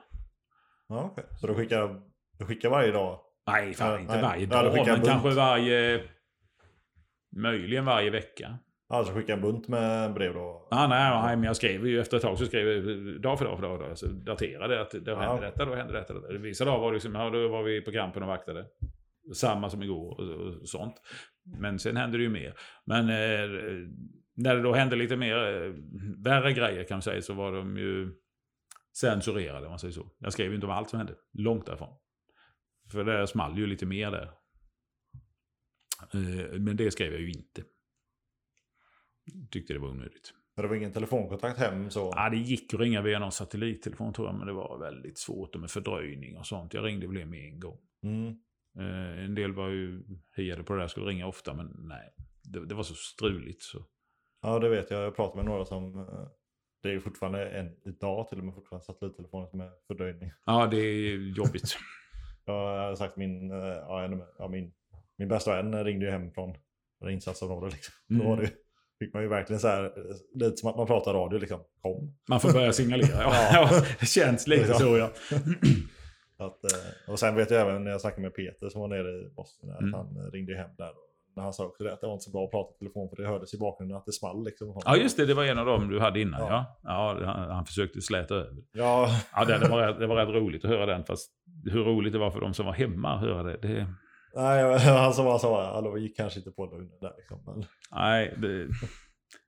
Ja, 0.87 1.09
okej. 1.11 1.25
Så 1.41 1.47
du 1.47 1.53
skickar, 1.53 2.01
du 2.39 2.45
skickar 2.45 2.69
varje 2.69 2.91
dag? 2.91 3.19
Nej, 3.47 3.73
fan 3.73 4.01
inte 4.01 4.13
nej. 4.13 4.21
varje 4.21 4.45
du 4.45 4.51
dag, 4.51 4.73
men 4.73 5.01
kanske 5.01 5.29
varje... 5.29 6.03
Möjligen 7.35 7.85
varje 7.85 8.09
vecka. 8.09 8.59
Alltså 8.93 9.13
skicka 9.13 9.33
en 9.33 9.41
bunt 9.41 9.67
med 9.67 10.13
brev 10.13 10.33
då? 10.33 10.67
Ah, 10.71 10.87
nej, 10.87 11.21
nej, 11.21 11.35
men 11.35 11.43
jag 11.43 11.55
skrev 11.55 11.87
ju 11.87 11.99
efter 12.01 12.17
ett 12.17 12.23
tag 12.23 12.37
så 12.37 12.45
skrev 12.45 12.67
jag 12.67 13.21
dag 13.21 13.37
för 13.39 13.45
dag 13.45 13.59
för 13.59 13.67
dag. 13.67 13.79
Då, 13.89 13.95
så 13.95 14.07
daterade 14.07 14.81
att 14.81 14.93
Ja. 15.05 15.15
hände 15.19 15.45
detta, 15.45 15.65
då 15.65 15.75
hände 15.75 15.93
detta. 15.93 16.13
detta. 16.13 16.33
Vissa 16.37 16.65
dagar 16.65 16.79
var 16.79 16.91
det 16.91 16.93
liksom, 16.95 17.15
ja, 17.15 17.29
då 17.29 17.47
var 17.47 17.63
vi 17.63 17.81
på 17.81 17.91
kampen 17.91 18.23
och 18.23 18.29
vaktade. 18.29 18.65
Samma 19.33 19.69
som 19.69 19.83
igår 19.83 20.19
och, 20.19 20.61
och 20.61 20.69
sånt. 20.69 20.95
Men 21.43 21.79
sen 21.79 21.97
hände 21.97 22.17
det 22.17 22.23
ju 22.23 22.29
mer. 22.29 22.53
Men 22.85 23.09
eh, 23.09 23.87
när 24.35 24.55
det 24.55 24.61
då 24.61 24.73
hände 24.73 24.95
lite 24.95 25.15
mer 25.15 25.37
eh, 25.37 25.73
värre 26.23 26.53
grejer 26.53 26.83
kan 26.83 26.95
man 26.95 27.01
säga 27.01 27.21
så 27.21 27.33
var 27.33 27.51
de 27.51 27.77
ju 27.77 28.11
censurerade 28.97 29.65
om 29.65 29.69
man 29.71 29.79
säger 29.79 29.93
så. 29.93 30.11
Jag 30.19 30.33
skrev 30.33 30.47
ju 30.49 30.55
inte 30.55 30.67
om 30.67 30.71
allt 30.73 30.89
som 30.89 30.97
hände. 30.99 31.13
Långt 31.33 31.65
därifrån. 31.65 31.95
För 32.91 33.03
det 33.03 33.27
small 33.27 33.57
ju 33.57 33.65
lite 33.67 33.85
mer 33.85 34.11
där. 34.11 34.31
Eh, 36.13 36.59
Men 36.59 36.75
det 36.75 36.91
skrev 36.91 37.11
jag 37.11 37.21
ju 37.21 37.29
inte. 37.31 37.63
Tyckte 39.51 39.73
det 39.73 39.79
var 39.79 39.89
onödigt. 39.89 40.33
Men 40.55 40.63
det 40.63 40.69
var 40.69 40.75
ingen 40.75 40.91
telefonkontakt 40.91 41.59
hem 41.59 41.89
så? 41.89 42.11
Ja, 42.15 42.29
det 42.29 42.37
gick 42.37 42.73
att 42.73 42.79
ringa 42.79 43.01
via 43.01 43.19
någon 43.19 43.31
satellittelefon 43.31 44.13
tror 44.13 44.27
jag, 44.27 44.35
men 44.35 44.47
det 44.47 44.53
var 44.53 44.77
väldigt 44.79 45.17
svårt 45.17 45.55
och 45.55 45.61
med 45.61 45.71
fördröjning 45.71 46.37
och 46.37 46.45
sånt. 46.45 46.73
Jag 46.73 46.85
ringde 46.85 47.07
väl 47.07 47.17
hem 47.17 47.33
en 47.33 47.59
gång. 47.59 47.77
Mm. 48.03 48.27
Eh, 48.79 49.23
en 49.25 49.35
del 49.35 49.53
var 49.53 49.69
ju 49.69 50.03
hiade 50.35 50.63
på 50.63 50.73
det 50.73 50.79
där, 50.81 50.87
skulle 50.87 51.05
ringa 51.05 51.27
ofta, 51.27 51.53
men 51.53 51.75
nej. 51.79 52.13
Det, 52.43 52.65
det 52.65 52.75
var 52.75 52.83
så 52.83 52.93
struligt 52.95 53.61
så. 53.61 53.85
Ja, 54.41 54.59
det 54.59 54.69
vet 54.69 54.91
jag. 54.91 55.01
Jag 55.03 55.15
pratat 55.15 55.35
med 55.35 55.45
några 55.45 55.65
som... 55.65 55.99
eh, 55.99 56.27
Det 56.83 56.89
är 56.91 56.99
fortfarande 56.99 57.49
en, 57.49 57.75
idag 57.85 58.27
till 58.29 58.37
och 58.39 58.45
med 58.45 58.53
fortfarande 58.55 58.85
satellittelefoner 58.85 59.47
som 59.47 59.59
är 59.61 59.71
fördröjning. 59.87 60.31
Ja, 60.45 60.67
det 60.67 60.77
är 60.77 61.17
jobbigt. 61.37 61.77
Jag 62.45 62.53
har 62.87 62.95
sagt 62.95 63.17
min, 63.17 63.51
eh, 63.51 63.57
ja, 63.57 64.47
min, 64.51 64.73
min 65.17 65.27
bästa 65.27 65.55
vän 65.55 65.83
ringde 65.85 66.05
ju 66.05 66.11
hem 66.11 66.31
från 66.31 66.55
insatsområdet. 67.09 67.73
Liksom. 67.73 67.93
Då 68.07 68.15
Mm. 68.15 68.27
var 68.27 68.37
det, 68.37 68.51
fick 69.05 69.13
man 69.13 69.23
ju 69.23 69.29
verkligen 69.29 69.59
så 69.59 69.67
här, 69.67 69.91
lite 70.35 70.57
som 70.57 70.69
att 70.69 70.75
man 70.77 70.87
pratar 70.87 71.13
radio 71.13 71.37
liksom. 71.39 71.59
Kom. 71.81 72.15
Man 72.29 72.39
får 72.39 72.53
börja 72.53 72.73
signalera. 72.73 73.21
Ja, 73.21 73.33
ja 73.53 73.81
det 73.99 74.05
känns 74.05 74.47
lite 74.47 74.73
så 74.73 74.97
ja. 74.97 75.09
Att, 76.37 76.63
eh, 76.63 77.11
och 77.11 77.19
sen 77.19 77.35
vet 77.35 77.51
jag 77.51 77.61
även 77.61 77.83
när 77.83 77.91
jag 77.91 78.01
snackade 78.01 78.21
med 78.21 78.35
Peter 78.35 78.69
som 78.69 78.81
var 78.81 78.87
nere 78.87 79.09
i 79.09 79.29
Boston, 79.35 79.69
att 79.71 79.81
Mm. 79.81 79.93
han 79.93 80.17
eh, 80.17 80.31
ringde 80.31 80.55
hem 80.57 80.69
där. 80.77 80.91
Men 81.35 81.43
han 81.43 81.53
sa 81.53 81.65
också 81.65 81.83
det, 81.83 81.93
att 81.93 82.01
det 82.01 82.07
var 82.07 82.13
inte 82.13 82.23
så 82.25 82.31
bra 82.31 82.45
att 82.45 82.51
prata 82.51 82.73
i 82.75 82.77
telefon 82.79 83.09
för 83.09 83.15
det 83.23 83.27
hördes 83.29 83.53
i 83.53 83.57
bakgrunden 83.57 83.97
att 83.97 84.05
det 84.05 84.11
small. 84.11 84.43
Liksom. 84.45 84.81
Ja, 84.85 84.97
just 84.97 85.17
det. 85.17 85.25
Det 85.25 85.33
var 85.33 85.43
en 85.43 85.57
av 85.57 85.65
dem 85.65 85.89
du 85.89 85.99
hade 85.99 86.21
innan. 86.21 86.41
Ja. 86.41 86.79
Ja, 86.83 87.17
ja 87.21 87.25
han, 87.25 87.49
han 87.49 87.65
försökte 87.65 88.01
släta 88.01 88.35
över. 88.35 88.53
Ja, 88.71 89.09
Ja, 89.35 89.45
det, 89.45 89.57
det, 89.57 89.69
var 89.69 89.87
det 89.99 90.07
var 90.07 90.15
rätt 90.15 90.29
roligt 90.35 90.65
att 90.65 90.71
höra 90.71 90.85
den. 90.85 91.03
Fast 91.05 91.31
hur 91.71 91.83
roligt 91.83 92.13
det 92.13 92.19
var 92.19 92.31
för 92.31 92.39
de 92.41 92.53
som 92.53 92.65
var 92.65 92.73
hemma 92.73 93.09
att 93.13 93.21
höra 93.21 93.43
det. 93.43 93.57
det 93.61 93.87
nej, 94.35 94.79
han 94.79 95.13
sa 95.13 95.23
bara 95.23 95.39
så, 95.39 95.55
alltså, 95.55 95.97
gick 95.97 96.17
kanske 96.17 96.39
inte 96.39 96.51
på 96.51 96.65
luren 96.65 96.89
där 97.01 97.13
liksom. 97.17 97.39
Men, 97.45 97.65
nej, 97.91 98.35
det, 98.41 98.67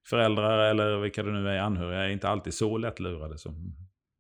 föräldrar 0.10 0.60
eller 0.70 0.98
vilka 0.98 1.24
det 1.24 1.32
nu 1.32 1.50
är, 1.50 1.60
anhöriga, 1.60 2.04
är 2.04 2.10
inte 2.10 2.30
alltid 2.30 2.54
så 2.54 2.78
lättlurade 2.78 3.38
som... 3.38 3.76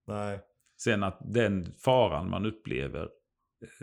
nej. 0.08 0.40
Sen 0.78 1.04
att 1.04 1.20
den 1.34 1.74
faran 1.86 2.30
man 2.30 2.46
upplever 2.46 3.02
eh, 3.04 3.08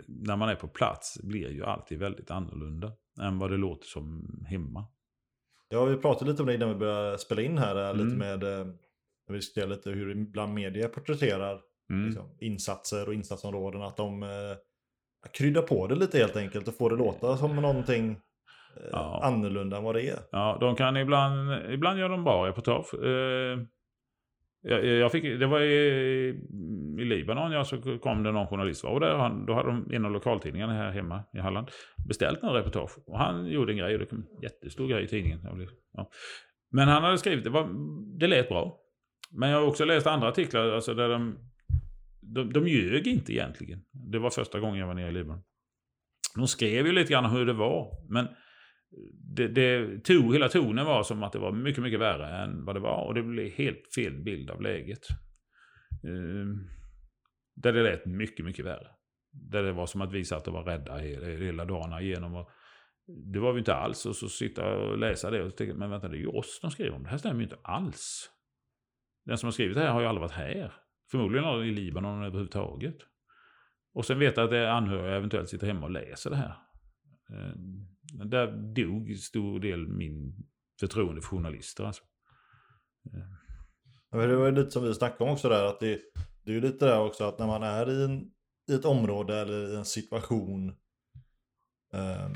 när 0.07 0.35
man 0.35 0.49
är 0.49 0.55
på 0.55 0.67
plats 0.67 1.19
blir 1.23 1.49
ju 1.51 1.63
alltid 1.65 1.99
väldigt 1.99 2.31
annorlunda 2.31 2.91
än 3.21 3.39
vad 3.39 3.51
det 3.51 3.57
låter 3.57 3.87
som 3.87 4.27
hemma. 4.49 4.85
Ja, 5.69 5.85
vi 5.85 5.97
pratade 5.97 6.31
lite 6.31 6.43
om 6.43 6.47
det 6.47 6.55
innan 6.55 6.69
vi 6.69 6.75
började 6.75 7.17
spela 7.17 7.41
in 7.41 7.57
här. 7.57 7.75
eh, 7.89 7.93
Lite 7.93 8.15
Mm. 8.15 8.17
med, 8.17 8.59
eh, 8.59 8.67
vi 9.27 9.35
diskuterade 9.35 9.75
lite 9.75 9.89
hur 9.89 10.11
ibland 10.11 10.53
media 10.53 10.87
porträtterar 10.89 11.61
Mm. 11.89 12.05
liksom, 12.05 12.37
insatser 12.39 13.07
och 13.07 13.13
insatsområden. 13.13 13.81
Att 13.81 13.97
de 13.97 14.23
kryddar 15.31 15.61
på 15.61 15.87
det 15.87 15.95
lite 15.95 16.17
helt 16.17 16.35
enkelt 16.37 16.67
och 16.67 16.77
får 16.77 16.89
det 16.89 16.95
låta 16.95 17.37
som 17.37 17.55
någonting 17.55 18.11
eh, 18.11 18.17
Ja. 18.91 19.19
annorlunda 19.23 19.77
än 19.77 19.83
vad 19.83 19.95
det 19.95 20.09
är. 20.09 20.19
Ja, 20.31 20.57
de 20.59 20.75
kan 20.75 20.97
ibland, 20.97 21.51
ibland 21.71 21.99
göra 21.99 22.09
de 22.09 22.23
bra 22.23 22.47
reportage. 22.47 22.93
Eh, 23.03 23.59
jag, 24.65 24.85
jag 24.85 25.11
fick, 25.11 25.23
det 25.23 25.47
var 25.47 25.61
i, 25.61 25.75
i 26.99 27.05
Libanon, 27.05 27.51
ja, 27.51 27.63
så 27.63 27.99
kom 27.99 28.23
det 28.23 28.31
någon 28.31 28.47
journalist. 28.47 28.83
Och 28.85 28.99
där, 28.99 29.15
han, 29.15 29.45
då 29.45 29.53
hade 29.53 29.69
de 29.69 29.91
en 29.93 30.05
av 30.05 30.11
lokaltidningarna 30.11 30.73
här 30.73 30.91
hemma 30.91 31.23
i 31.33 31.39
Halland 31.39 31.67
beställt 32.07 32.41
några 32.41 32.59
reportage. 32.59 32.91
Och 33.07 33.19
han 33.19 33.45
gjorde 33.45 33.73
en 33.73 33.77
grej 33.77 33.93
och 33.93 33.99
det 33.99 34.05
kom 34.05 34.17
en 34.17 34.41
jättestor 34.41 34.87
grej 34.87 35.03
i 35.03 35.07
tidningen. 35.07 35.39
Jag 35.43 35.55
blev, 35.55 35.67
ja. 35.93 36.09
Men 36.71 36.87
han 36.87 37.03
hade 37.03 37.17
skrivit, 37.17 37.43
det, 37.43 37.49
var, 37.49 37.69
det 38.19 38.27
lät 38.27 38.49
bra. 38.49 38.79
Men 39.31 39.49
jag 39.49 39.59
har 39.59 39.67
också 39.67 39.85
läst 39.85 40.07
andra 40.07 40.27
artiklar 40.27 40.71
alltså 40.71 40.93
där 40.93 41.09
de, 41.09 41.37
de, 42.33 42.53
de 42.53 42.67
ljög 42.67 43.07
inte 43.07 43.33
egentligen. 43.33 43.85
Det 43.91 44.19
var 44.19 44.29
första 44.29 44.59
gången 44.59 44.79
jag 44.79 44.87
var 44.87 44.93
nere 44.93 45.09
i 45.09 45.11
Libanon. 45.11 45.43
De 46.35 46.47
skrev 46.47 46.85
ju 46.85 46.91
lite 46.91 47.13
grann 47.13 47.31
hur 47.31 47.45
det 47.45 47.53
var. 47.53 47.91
Men 48.09 48.27
det, 49.35 49.47
det 49.47 49.99
tog, 50.03 50.33
hela 50.33 50.49
tonen 50.49 50.85
var 50.85 51.03
som 51.03 51.23
att 51.23 51.31
det 51.31 51.39
var 51.39 51.51
mycket, 51.51 51.83
mycket 51.83 51.99
värre 51.99 52.43
än 52.43 52.65
vad 52.65 52.75
det 52.75 52.79
var. 52.79 53.05
Och 53.05 53.13
det 53.13 53.23
blev 53.23 53.51
helt 53.51 53.93
fel 53.95 54.23
bild 54.23 54.49
av 54.49 54.61
läget. 54.61 55.07
Uh, 56.05 56.55
där 57.55 57.73
det 57.73 57.83
lät 57.83 58.05
mycket, 58.05 58.45
mycket 58.45 58.65
värre. 58.65 58.87
Där 59.31 59.63
det 59.63 59.71
var 59.71 59.85
som 59.85 60.01
att 60.01 60.13
vi 60.13 60.25
satt 60.25 60.47
och 60.47 60.53
var 60.53 60.63
rädda 60.63 60.97
hela, 60.97 61.27
hela 61.27 61.65
dagarna 61.65 62.01
igenom. 62.01 62.35
Och 62.35 62.49
det 63.33 63.39
var 63.39 63.53
vi 63.53 63.59
inte 63.59 63.75
alls. 63.75 64.05
Och 64.05 64.15
så 64.15 64.29
sitta 64.29 64.75
och 64.75 64.97
läsa 64.97 65.31
det 65.31 65.43
och 65.43 65.57
tänka, 65.57 65.73
men 65.73 65.89
vänta, 65.89 66.07
det 66.07 66.17
är 66.17 66.19
ju 66.19 66.27
oss 66.27 66.59
de 66.61 66.71
skriver 66.71 66.95
om. 66.95 67.03
Det 67.03 67.09
här 67.09 67.17
stämmer 67.17 67.37
ju 67.37 67.43
inte 67.43 67.59
alls. 67.63 68.29
Den 69.25 69.37
som 69.37 69.47
har 69.47 69.51
skrivit 69.51 69.75
det 69.75 69.81
här 69.81 69.91
har 69.91 70.01
ju 70.01 70.07
aldrig 70.07 70.21
varit 70.21 70.31
här. 70.31 70.73
Förmodligen 71.13 71.45
aldrig 71.45 71.71
i 71.71 71.75
Libanon 71.75 72.23
överhuvudtaget. 72.23 72.97
Och 73.93 74.05
sen 74.05 74.19
vet 74.19 74.37
jag 74.37 74.43
att 74.43 74.49
det 74.49 74.57
är 74.57 74.67
anhöriga 74.67 75.15
eventuellt 75.15 75.49
sitter 75.49 75.67
hemma 75.67 75.85
och 75.85 75.91
läser 75.91 76.29
det 76.29 76.35
här. 76.35 76.55
Eh, 77.29 77.55
Där 78.25 78.73
dog 78.75 79.17
stor 79.17 79.59
del 79.59 79.87
min 79.87 80.35
förtroende 80.79 81.21
för 81.21 81.29
journalister. 81.29 81.83
Alltså. 81.83 82.03
Men 84.11 84.29
Det 84.29 84.35
var 84.35 84.45
ju 84.45 84.51
lite 84.51 84.71
som 84.71 84.83
vi 84.83 84.93
snackade 84.93 85.23
om 85.23 85.33
också 85.33 85.49
där, 85.49 85.65
att 85.65 85.79
det, 85.79 85.99
det 86.43 86.51
är 86.51 86.55
ju 86.55 86.61
lite 86.61 86.85
där 86.85 86.99
också 86.99 87.23
att 87.23 87.39
när 87.39 87.47
man 87.47 87.63
är 87.63 87.89
i, 87.89 88.03
en, 88.03 88.31
i 88.69 88.73
ett 88.75 88.85
område 88.85 89.39
eller 89.39 89.73
i 89.73 89.75
en 89.75 89.85
situation 89.85 90.69
eh, 91.93 92.31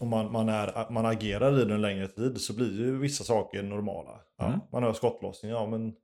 och 0.00 0.06
man, 0.06 0.32
man, 0.32 0.48
är, 0.48 0.90
man 0.90 1.06
agerar 1.06 1.60
i 1.60 1.64
det 1.64 1.74
en 1.74 1.82
längre 1.82 2.08
tid 2.08 2.40
så 2.40 2.56
blir 2.56 2.78
ju 2.78 2.98
vissa 2.98 3.24
saker 3.24 3.62
normala. 3.62 4.20
Ja, 4.36 4.46
Mm. 4.46 4.60
Man 4.72 4.82
hör 4.82 4.92
skottlossning, 4.92 5.50
ja 5.52 5.66
men 5.66 5.94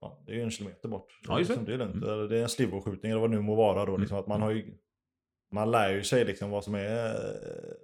ja, 0.00 0.22
det 0.26 0.32
är 0.32 0.36
ju 0.36 0.42
en 0.42 0.50
kilometer 0.50 0.88
bort. 0.88 1.20
Ja, 1.28 1.38
just 1.38 1.48
det. 1.48 1.54
liksom, 1.54 1.64
det 1.64 1.74
är 1.74 1.78
lugnt. 1.78 2.04
Mm. 2.04 2.28
Det 2.28 2.38
är 2.38 2.42
en 2.42 2.48
slivåskjutning 2.48 3.12
eller 3.12 3.20
vad 3.20 3.30
det 3.30 3.36
nu 3.36 3.42
må 3.42 3.54
vara 3.54 3.84
då. 3.84 3.92
Mm. 3.92 4.00
Liksom, 4.00 4.18
att 4.18 4.26
man, 4.26 4.42
har 4.42 4.50
ju, 4.50 4.74
man 5.52 5.70
lär 5.70 5.90
ju 5.90 6.02
sig 6.02 6.24
liksom 6.24 6.50
vad 6.50 6.64
som 6.64 6.74
är 6.74 7.14
eh, 7.14 7.74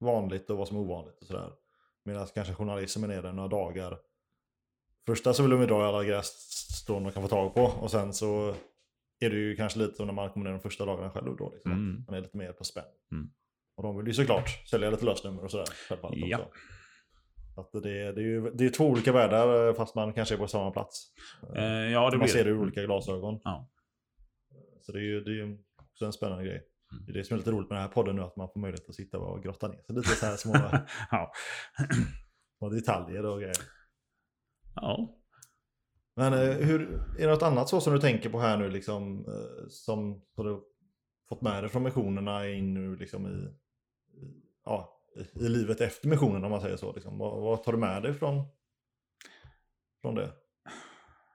vanligt 0.00 0.50
och 0.50 0.58
vad 0.58 0.68
som 0.68 0.76
är 0.76 0.80
ovanligt 0.80 1.20
och 1.20 1.26
sådär. 1.26 1.52
Medan 2.04 2.26
kanske 2.34 2.54
journalismen 2.54 3.10
är 3.10 3.22
där 3.22 3.32
några 3.32 3.48
dagar. 3.48 3.98
Första 5.06 5.34
så 5.34 5.42
vill 5.42 5.50
de 5.50 5.60
ju 5.60 5.66
dra 5.66 5.80
i 5.80 5.84
alla 5.84 6.04
grässtrån 6.04 7.02
de 7.02 7.12
kan 7.12 7.22
få 7.22 7.28
tag 7.28 7.54
på 7.54 7.62
och 7.62 7.90
sen 7.90 8.12
så 8.12 8.54
är 9.20 9.30
det 9.30 9.36
ju 9.36 9.56
kanske 9.56 9.78
lite 9.78 9.94
som 9.94 10.06
när 10.06 10.14
man 10.14 10.30
kommer 10.30 10.44
ner 10.44 10.52
de 10.52 10.60
första 10.60 10.84
dagarna 10.84 11.10
själv 11.10 11.36
då. 11.36 11.50
Liksom. 11.50 11.72
Mm. 11.72 12.04
Man 12.06 12.16
är 12.16 12.20
lite 12.20 12.36
mer 12.36 12.52
på 12.52 12.64
spänn. 12.64 12.84
Mm. 13.12 13.30
Och 13.76 13.82
de 13.82 13.96
vill 13.96 14.06
ju 14.06 14.14
såklart 14.14 14.68
sälja 14.70 14.90
lite 14.90 15.04
lösnummer 15.04 15.44
och 15.44 15.50
sådär. 15.50 15.66
Ja. 16.12 16.38
också. 16.38 16.50
Att 17.56 17.72
det, 17.72 17.80
det, 18.12 18.20
är 18.20 18.24
ju, 18.24 18.50
det 18.50 18.64
är 18.66 18.70
två 18.70 18.84
olika 18.86 19.12
världar 19.12 19.68
eh, 19.68 19.74
fast 19.74 19.94
man 19.94 20.12
kanske 20.12 20.34
är 20.34 20.38
på 20.38 20.46
samma 20.46 20.70
plats. 20.70 21.06
Eh, 21.56 21.62
ja, 21.64 22.10
det 22.10 22.18
man 22.18 22.28
ser 22.28 22.44
det 22.44 22.50
ur 22.50 22.54
Mm. 22.54 22.62
olika 22.62 22.82
glasögon. 22.82 23.40
Ja. 23.44 23.70
Så 24.80 24.92
det 24.92 24.98
är 24.98 25.02
ju 25.02 25.20
det 25.20 25.30
är 25.30 25.34
ju 25.34 25.58
också 25.92 26.04
en 26.04 26.12
spännande 26.12 26.44
grej. 26.44 26.56
Mm. 26.92 27.04
Det 27.06 27.12
är 27.12 27.14
det 27.14 27.24
som 27.24 27.34
är 27.34 27.38
lite 27.38 27.50
roligt 27.50 27.68
med 27.70 27.76
den 27.76 27.82
här 27.82 27.92
podden 27.92 28.16
nu, 28.16 28.22
att 28.22 28.36
man 28.36 28.48
får 28.52 28.60
möjlighet 28.60 28.88
att 28.88 28.94
sitta 28.94 29.18
och 29.18 29.42
grotta 29.42 29.68
ner 29.68 29.82
sig 29.82 29.94
lite 29.96 30.08
så 30.08 30.26
här 30.26 30.36
små, 30.36 30.54
ja. 31.10 31.32
små 32.58 32.68
detaljer 32.68 33.26
och 33.26 33.40
grejer. 33.40 33.56
ja. 34.74 35.20
Men 36.16 36.32
eh, 36.32 36.56
hur, 36.66 36.92
är 37.18 37.26
det 37.26 37.30
något 37.30 37.42
annat 37.42 37.68
så 37.68 37.80
som 37.80 37.92
du 37.92 38.00
tänker 38.00 38.30
på 38.30 38.38
här 38.38 38.56
nu 38.56 38.70
liksom 38.70 39.18
eh, 39.28 39.66
som 39.68 40.22
har 40.36 40.44
du 40.44 40.60
fått 41.28 41.42
med 41.42 41.62
dig 41.62 41.70
från 41.70 41.82
missionerna 41.82 42.48
in 42.48 42.74
nu 42.74 42.96
liksom 42.96 43.26
i, 43.26 43.30
i, 44.20 44.42
ja, 44.64 44.93
i, 45.16 45.48
livet 45.48 45.80
efter 45.80 46.08
missionen 46.08 46.44
om 46.44 46.50
man 46.50 46.60
säger 46.60 46.76
så? 46.76 46.92
Liksom. 46.92 47.18
Vad, 47.18 47.42
vad 47.42 47.62
tar 47.62 47.72
du 47.72 47.78
med 47.78 48.02
dig 48.02 48.14
från, 48.14 48.44
från 50.02 50.14
det? 50.14 50.32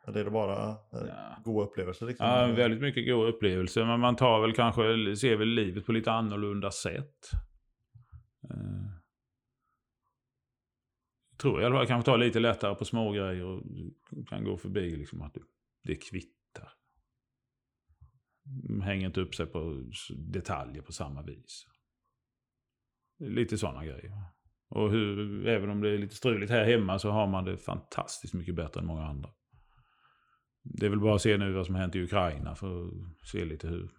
Eller 0.07 0.19
är 0.19 0.23
det 0.25 0.31
bara 0.31 0.69
eh, 0.69 0.77
Ja. 0.91 1.37
goda 1.43 1.65
upplevelser? 1.65 2.05
Liksom? 2.05 2.25
Ja, 2.25 2.47
väldigt 2.47 2.81
mycket 2.81 3.07
goda 3.07 3.29
upplevelser. 3.29 3.85
Men 3.85 3.99
man 3.99 4.15
tar 4.15 4.41
väl 4.41 4.53
kanske, 4.53 5.15
ser 5.15 5.35
väl 5.35 5.47
livet 5.47 5.85
på 5.85 5.91
lite 5.91 6.11
annorlunda 6.11 6.71
sätt. 6.71 7.31
Eh, 8.43 8.89
tror 11.37 11.61
jag 11.61 11.71
fall. 11.71 11.87
Kanske 11.87 12.11
tar 12.11 12.17
lite 12.17 12.39
lättare 12.39 12.75
på 12.75 12.85
små 12.85 13.11
grejer 13.11 13.43
och 13.43 13.63
kan 14.29 14.43
gå 14.43 14.57
förbi 14.57 14.95
liksom 14.95 15.21
att 15.21 15.33
det, 15.83 15.95
kvittar. 15.95 16.73
Hänger 18.83 19.07
inte 19.07 19.21
upp 19.21 19.35
sig 19.35 19.45
på 19.45 19.83
detaljer 20.17 20.81
på 20.81 20.91
samma 20.91 21.21
vis. 21.21 21.67
Lite 23.19 23.57
sådana 23.57 23.85
grejer. 23.85 24.11
Och 24.69 24.91
hur, 24.91 25.47
även 25.47 25.69
om 25.69 25.81
det 25.81 25.89
är 25.89 25.97
lite 25.97 26.15
struligt 26.15 26.51
här 26.51 26.65
hemma 26.65 26.99
så 26.99 27.09
har 27.09 27.27
man 27.27 27.45
det 27.45 27.57
fantastiskt 27.57 28.33
mycket 28.33 28.55
bättre 28.55 28.79
än 28.79 28.85
många 28.85 29.05
andra. 29.05 29.29
Det 30.63 30.85
är 30.85 30.89
väl 30.89 30.99
bara 30.99 31.15
att 31.15 31.21
se 31.21 31.37
nu 31.37 31.53
vad 31.53 31.65
som 31.65 31.75
har 31.75 31.81
hänt 31.81 31.95
i 31.95 32.03
Ukraina 32.03 32.55
för 32.55 32.87
att 32.87 32.93
se 33.31 33.45
lite 33.45 33.67
hur 33.67 33.91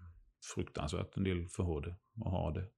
fruktansvärt 0.54 1.16
en 1.16 1.24
del 1.24 1.48
får 1.48 1.80
det 1.80 1.96
och 2.24 2.30
ha 2.30 2.50
det. 2.50 2.68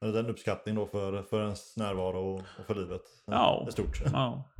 Är 0.00 0.12
det 0.12 0.20
en 0.20 0.26
uppskattning 0.26 0.74
då 0.74 0.86
för, 0.86 1.22
för 1.22 1.42
ens 1.42 1.76
närvaro 1.76 2.34
och, 2.34 2.66
för 2.66 2.74
livet? 2.74 3.02
Ja. 3.26 3.66
I 3.68 3.72
stort. 3.72 4.02
Ja. 4.12 4.50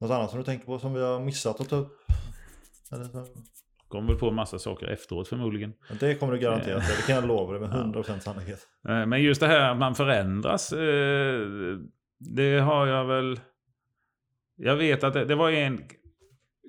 Något 0.00 0.10
annat 0.10 0.30
som 0.30 0.38
du 0.38 0.44
tänker 0.44 0.66
på 0.66 0.78
som 0.78 0.94
vi 0.94 1.00
har 1.00 1.20
missat 1.20 1.60
att 1.60 1.68
ta 1.68 1.76
upp? 1.76 1.92
Eller 2.92 3.04
så? 3.04 3.26
Kommer 3.90 4.08
väl 4.08 4.16
på 4.18 4.28
en 4.28 4.34
massa 4.34 4.58
saker 4.58 4.86
efteråt 4.86 5.28
förmodligen. 5.28 5.72
Men 5.88 5.98
Det 5.98 6.14
kommer 6.14 6.32
du 6.32 6.38
garanterat 6.38 6.82
det. 6.88 6.96
Det 6.96 7.06
kan 7.06 7.14
jag 7.14 7.26
lova 7.26 7.52
dig 7.52 7.60
med 7.60 7.70
100% 7.94 8.18
sannolikhet. 8.18 8.66
Eh, 8.88 9.06
Men 9.06 9.22
just 9.22 9.40
det 9.40 9.46
här 9.46 9.70
att 9.70 9.78
man 9.78 9.94
förändras. 9.94 10.72
eh, 10.72 11.40
Det 12.18 12.58
har 12.60 12.86
jag 12.86 13.04
väl... 13.04 13.40
Jag 14.56 14.76
vet 14.76 15.04
att 15.04 15.12
det, 15.14 15.24
det 15.24 15.34
var 15.34 15.50
en 15.50 15.80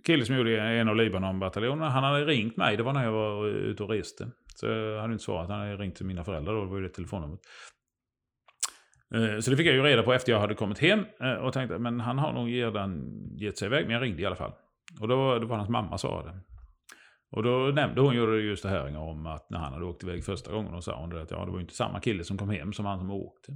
kille 0.06 0.26
som 0.26 0.35
gjorde 0.35 0.61
en 0.61 0.89
av 0.89 0.95
Libanon-bataljonerna. 0.95 1.89
Han 1.89 2.03
hade 2.03 2.26
ringt 2.26 2.57
mig. 2.57 2.77
Det 2.77 2.84
var 2.84 2.93
när 2.93 3.03
jag 3.03 3.11
var 3.11 3.48
ute 3.48 3.84
och 3.84 3.89
reste. 3.89 4.27
Så 4.56 4.65
jag 4.68 5.02
hade 5.02 5.14
inte 5.14 5.23
svarat. 5.26 5.49
Han 5.49 5.60
hade 5.60 5.76
ringt 5.77 5.95
till 5.95 6.06
mina 6.06 6.23
föräldrar 6.23 6.53
då. 6.53 6.64
Det 6.64 6.69
var 6.72 6.77
ju 6.77 6.84
det 6.84 6.89
telefonnumret. 6.93 7.39
Eh, 9.15 9.39
Så 9.39 9.52
det 9.52 9.57
fick 9.57 9.68
jag 9.68 9.76
ju 9.76 9.81
reda 9.84 10.03
på 10.03 10.14
efter 10.14 10.31
jag 10.31 10.39
hade 10.39 10.56
kommit 10.56 10.80
hem. 10.80 11.06
eh, 11.22 11.34
Och 11.34 11.53
tänkte 11.53 11.80
men 11.80 11.99
han 11.99 12.19
har 12.19 12.34
nog 12.34 12.52
redan 12.53 13.11
gett 13.38 13.57
sig 13.57 13.65
iväg. 13.65 13.85
Men 13.85 13.93
jag 13.93 14.03
ringde 14.03 14.22
i 14.22 14.26
alla 14.26 14.35
fall. 14.35 14.52
Och 15.02 15.07
då 15.07 15.39
det 15.39 15.45
var 15.45 15.57
hans 15.57 15.69
mamma 15.69 15.98
sa 15.98 16.23
det. 16.23 16.39
Och 17.32 17.44
då 17.44 17.72
nämnde 17.76 18.02
hon 18.02 18.16
ju 18.16 18.40
just 18.40 18.64
det 18.64 18.70
här 18.70 18.98
om 18.98 19.26
att 19.26 19.49
när 19.49 19.60
han 19.60 19.74
hade 19.74 19.86
åkt 19.86 20.03
iväg 20.03 20.26
första 20.26 20.52
gången 20.52 20.74
och 20.74 20.84
sa 20.84 20.99
hon 20.99 21.10
det 21.10 21.22
att 21.22 21.32
ja, 21.32 21.45
det 21.45 21.52
var 21.52 21.60
inte 21.60 21.74
samma 21.74 21.99
kille 21.99 22.24
som 22.24 22.38
kom 22.38 22.49
hem 22.49 22.74
som 22.74 22.86
han 22.86 22.99
som 22.99 23.12
åkte. 23.12 23.52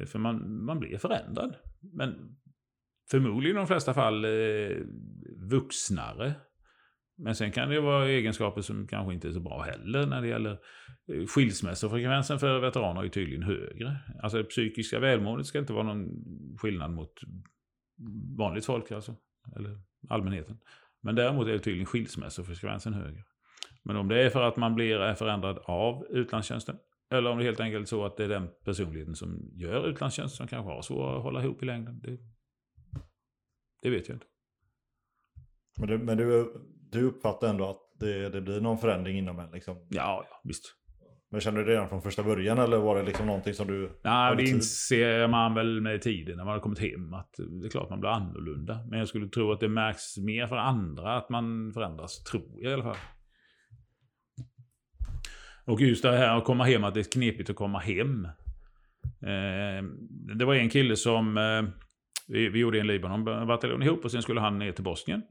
Eh, 0.00 0.06
för 0.06 0.18
man, 0.18 0.64
man 0.64 0.78
blir 0.78 0.98
förändrad. 0.98 1.56
Men 1.92 2.36
förmodligen 3.10 3.56
i 3.56 3.58
de 3.58 3.66
flesta 3.66 3.94
fall 3.94 4.24
eh, 4.24 4.76
vuxnare. 5.50 6.34
Men 7.16 7.34
sen 7.34 7.52
kan 7.52 7.68
det 7.68 7.80
vara 7.80 8.08
egenskaper 8.08 8.60
som 8.60 8.86
kanske 8.86 9.14
inte 9.14 9.28
är 9.28 9.32
så 9.32 9.40
bra 9.40 9.62
heller 9.62 10.06
när 10.06 10.20
det 10.20 10.28
gäller 10.28 10.58
eh, 11.12 11.26
skilsmässofrekvensen 11.26 12.38
för 12.38 12.60
veteraner 12.60 13.04
är 13.04 13.08
tydligen 13.08 13.42
högre. 13.42 13.96
Alltså 14.22 14.38
det 14.38 14.44
psykiska 14.44 15.00
välmåendet 15.00 15.46
ska 15.46 15.58
inte 15.58 15.72
vara 15.72 15.94
någon 15.94 16.08
skillnad 16.58 16.90
mot 16.90 17.12
vanligt 18.38 18.66
folk 18.66 18.92
alltså. 18.92 19.16
Eller 19.56 19.80
allmänheten. 20.08 20.58
Men 21.04 21.14
däremot 21.14 21.48
är 21.48 21.52
det 21.52 21.58
tydligen 21.58 21.86
skilsmässofrekvensen 21.86 22.94
högre. 22.94 23.24
Men 23.82 23.96
om 23.96 24.08
det 24.08 24.22
är 24.22 24.30
för 24.30 24.42
att 24.42 24.56
man 24.56 24.74
blir 24.74 25.14
förändrad 25.14 25.58
av 25.64 26.06
utlandstjänsten. 26.10 26.76
Eller 27.10 27.30
om 27.30 27.38
det 27.38 27.44
är 27.44 27.46
helt 27.46 27.60
enkelt 27.60 27.88
så 27.88 28.04
att 28.04 28.16
det 28.16 28.24
är 28.24 28.28
den 28.28 28.48
personligheten 28.64 29.14
som 29.14 29.50
gör 29.52 29.88
utlandstjänst 29.88 30.36
som 30.36 30.46
kanske 30.46 30.72
har 30.72 30.82
svårare 30.82 31.16
att 31.16 31.22
hålla 31.22 31.42
ihop 31.42 31.62
i 31.62 31.66
längden. 31.66 32.00
Det, 32.00 32.18
det 33.82 33.90
vet 33.90 34.08
jag 34.08 34.16
inte. 34.16 34.26
Men, 35.78 35.88
du, 35.88 35.98
men 35.98 36.16
du, 36.16 36.54
du 36.90 37.02
uppfattar 37.02 37.48
ändå 37.48 37.70
att 37.70 37.80
det, 38.00 38.28
det 38.28 38.40
blir 38.40 38.60
någon 38.60 38.78
förändring 38.78 39.18
inom 39.18 39.38
en 39.38 39.50
liksom. 39.50 39.76
Ja, 39.90 40.26
ja 40.30 40.40
visst. 40.44 40.74
Men 41.34 41.40
kände 41.40 41.60
du 41.60 41.64
det 41.64 41.72
redan 41.72 41.88
från 41.88 42.02
första 42.02 42.22
början 42.22 42.58
eller 42.58 42.78
var 42.78 42.96
det 42.96 43.02
liksom 43.02 43.26
någonting 43.26 43.54
som 43.54 43.66
du... 43.66 43.90
Nej, 44.02 44.36
det 44.36 44.44
tid? 44.44 44.54
inser 44.54 45.28
man 45.28 45.54
väl 45.54 45.80
med 45.80 46.02
tiden 46.02 46.36
när 46.36 46.44
man 46.44 46.52
har 46.52 46.60
kommit 46.60 46.78
hem. 46.78 47.14
Att 47.14 47.34
det 47.60 47.66
är 47.66 47.70
klart 47.70 47.90
man 47.90 48.00
blir 48.00 48.10
annorlunda. 48.10 48.86
Men 48.90 48.98
jag 48.98 49.08
skulle 49.08 49.28
tro 49.28 49.52
att 49.52 49.60
det 49.60 49.68
märks 49.68 50.18
mer 50.18 50.46
för 50.46 50.56
andra 50.56 51.16
att 51.16 51.28
man 51.28 51.72
förändras. 51.72 52.24
Tror 52.24 52.50
jag 52.56 52.70
i 52.70 52.74
alla 52.74 52.82
fall. 52.82 52.96
Och 55.64 55.80
just 55.80 56.02
det 56.02 56.16
här 56.16 56.38
att 56.38 56.44
komma 56.44 56.64
hem, 56.64 56.84
att 56.84 56.94
det 56.94 57.00
är 57.00 57.12
knepigt 57.12 57.50
att 57.50 57.56
komma 57.56 57.78
hem. 57.78 58.24
Eh, 59.04 59.84
det 60.38 60.44
var 60.44 60.54
en 60.54 60.70
kille 60.70 60.96
som... 60.96 61.38
Eh, 61.38 61.62
vi, 62.28 62.48
vi 62.48 62.58
gjorde 62.58 62.80
en 62.80 62.86
Libanon-bataljon 62.86 63.82
ihop 63.82 64.04
och 64.04 64.10
sen 64.10 64.22
skulle 64.22 64.40
han 64.40 64.58
ner 64.58 64.72
till 64.72 64.84
Bosnien. 64.84 65.22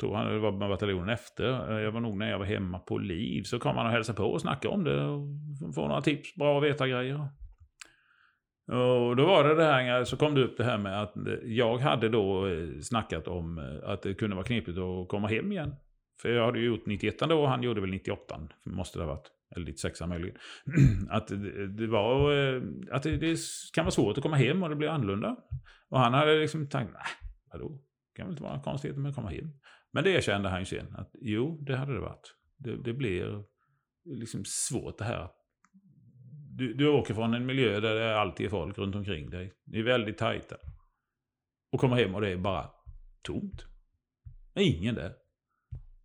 Tror 0.00 0.16
han 0.16 0.32
det 0.32 0.38
var 0.38 0.52
med 0.52 0.68
bataljonen 0.68 1.08
efter. 1.08 1.72
Eh, 1.72 1.82
jag 1.84 1.92
var 1.92 2.00
nog 2.00 2.16
när 2.16 2.30
jag 2.30 2.38
var 2.38 2.46
hemma 2.46 2.78
på 2.78 2.98
liv. 2.98 3.42
Så 3.42 3.58
kom 3.58 3.76
han 3.76 3.86
och 3.86 3.92
hälsade 3.92 4.16
på 4.16 4.24
och 4.24 4.40
snackade 4.40 4.74
om 4.74 4.84
det. 4.84 5.04
Och 5.04 5.74
få 5.74 5.88
några 5.88 6.00
tips, 6.00 6.34
bra 6.34 6.58
att 6.58 6.64
veta 6.64 6.88
grejer. 6.88 7.28
Och 8.66 9.16
då 9.16 9.26
var 9.26 9.44
det 9.44 9.54
det 9.54 9.64
här, 9.64 10.04
så 10.04 10.16
kom 10.16 10.34
det 10.34 10.44
upp 10.44 10.56
det 10.56 10.64
här 10.64 10.78
med 10.78 11.02
att 11.02 11.16
eh, 11.16 11.32
jag 11.44 11.78
hade 11.78 12.08
då 12.08 12.46
eh, 12.46 12.68
snackat 12.82 13.28
om 13.28 13.78
att 13.84 14.02
det 14.02 14.14
kunde 14.14 14.36
vara 14.36 14.46
knepigt 14.46 14.78
att 14.78 15.08
komma 15.08 15.28
hem 15.28 15.52
igen. 15.52 15.74
För 16.22 16.28
jag 16.28 16.46
hade 16.46 16.58
ju 16.58 16.66
gjort 16.66 16.86
91 16.86 17.18
då 17.18 17.42
och 17.42 17.48
han 17.48 17.62
gjorde 17.62 17.80
väl 17.80 17.90
98. 17.90 18.40
Måste 18.66 18.98
det 18.98 19.04
ha 19.04 19.12
varit. 19.12 19.30
Eller 19.56 19.66
96 19.66 20.00
möjligen. 20.00 20.36
Att 21.10 21.28
det, 21.78 21.86
var 21.86 22.30
att 22.90 23.02
det, 23.02 23.16
det 23.16 23.38
kan 23.74 23.84
vara 23.84 23.90
svårt 23.90 24.16
att 24.16 24.22
komma 24.22 24.36
hem 24.36 24.62
och 24.62 24.68
det 24.68 24.76
blir 24.76 24.88
annorlunda. 24.88 25.36
Och 25.90 26.00
han 26.00 26.14
hade 26.14 26.38
liksom 26.38 26.68
tänkt, 26.68 26.92
nej, 26.92 27.02
vadå? 27.52 27.68
Det 27.68 28.16
kan 28.16 28.26
väl 28.26 28.32
inte 28.32 28.42
vara 28.42 28.60
konstigt 28.60 28.96
med 28.96 29.08
att 29.08 29.14
komma 29.14 29.30
hem. 29.30 29.50
Men 29.94 30.04
det 30.04 30.10
erkände 30.10 30.48
han 30.48 30.60
ju 30.60 30.64
sen. 30.64 30.94
Att 30.96 31.10
jo, 31.20 31.58
det 31.66 31.76
hade 31.76 31.94
det 31.94 32.00
varit. 32.00 32.34
Det, 32.56 32.76
det 32.76 32.92
blir 32.92 33.44
liksom 34.04 34.44
svårt 34.44 34.98
det 34.98 35.04
här. 35.04 35.28
Du, 36.50 36.74
du 36.74 36.88
åker 36.88 37.14
från 37.14 37.34
en 37.34 37.46
miljö 37.46 37.80
där 37.80 37.94
det 37.94 38.20
alltid 38.20 38.46
är 38.46 38.50
folk 38.50 38.78
runt 38.78 38.94
omkring 38.94 39.30
dig. 39.30 39.52
Ni 39.64 39.78
är 39.78 39.82
väldigt 39.82 40.18
tajta. 40.18 40.56
Och 41.72 41.80
kommer 41.80 41.96
hem 41.96 42.14
och 42.14 42.20
det 42.20 42.30
är 42.30 42.36
bara 42.36 42.70
tomt. 43.22 43.66
Ingen 44.54 44.94
där. 44.94 45.14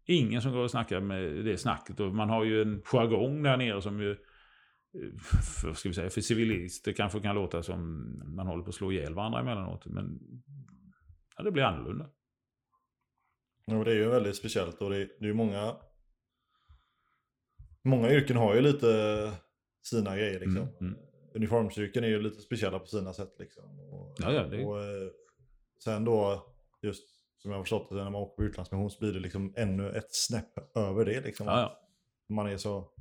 Ingen 0.06 0.42
som 0.42 0.52
går 0.52 0.64
och 0.64 0.72
snackar 0.72 1.00
med 1.00 1.46
det 1.46 1.58
snacket. 1.58 2.00
Och 2.00 2.16
man 2.16 2.30
har 2.30 2.44
ju 2.44 2.62
en 2.62 2.82
jargong 2.86 3.44
där 3.44 3.58
nere 3.58 3.82
som 3.82 4.02
ju... 4.02 4.12
Eh, 4.12 5.18
för, 5.62 5.74
ska 5.74 5.90
vi 5.90 5.96
säga, 5.96 6.10
för 6.10 6.22
civilister 6.22 6.94
kanske 6.94 7.20
kan 7.20 7.36
låta 7.36 7.64
som 7.64 8.04
man 8.36 8.48
håller 8.48 8.64
på 8.64 8.70
att 8.70 8.76
slå 8.76 8.92
ihjäl 8.92 9.14
varandra 9.14 9.40
emellanåt. 9.40 9.86
Men 9.86 10.20
ja, 11.38 11.44
det 11.44 11.52
blir 11.52 11.64
annorlunda. 11.64 12.10
Ja, 13.70 13.84
det 13.84 13.92
är 13.92 13.96
ju 13.96 14.10
väldigt 14.10 14.36
speciellt 14.36 14.82
och 14.82 14.90
det, 14.90 14.98
är 14.98 15.26
ju 15.26 15.34
många... 15.34 15.76
Många 17.84 18.12
yrken 18.12 18.38
har 18.38 18.56
ju 18.56 18.62
lite 18.62 19.32
sina 19.86 20.18
grejer 20.18 20.40
liksom. 20.40 20.58
Mm, 20.58 20.74
mm. 20.82 20.96
Uniformsyrken 21.36 22.04
är 22.04 22.08
ju 22.08 22.22
lite 22.22 22.42
speciella 22.42 22.80
på 22.80 22.86
sina 22.86 23.14
sätt 23.14 23.36
liksom. 23.40 23.80
Och, 23.80 24.16
Ja, 24.20 24.32
ja, 24.32 24.44
det- 24.44 24.66
och 24.66 24.84
eh, 24.84 25.10
sen 25.84 26.06
då, 26.06 26.46
just 26.82 27.04
som 27.38 27.52
jag 27.52 27.58
har 27.58 27.64
förstått 27.64 27.90
det, 27.90 27.96
när 27.96 28.04
man 28.04 28.16
åker 28.22 28.36
på 28.36 28.44
utlandsmission 28.44 28.92
så 28.92 29.00
blir 29.00 29.14
det 29.14 29.20
liksom 29.20 29.54
ännu 29.58 29.90
ett 29.92 30.08
snäpp 30.10 30.78
över 30.78 31.06
det 31.06 31.22
liksom. 31.22 31.48
Ja, 31.48 31.60
ja. 31.60 31.80
Man 32.36 32.48
är 32.48 32.58
så... 32.58 32.92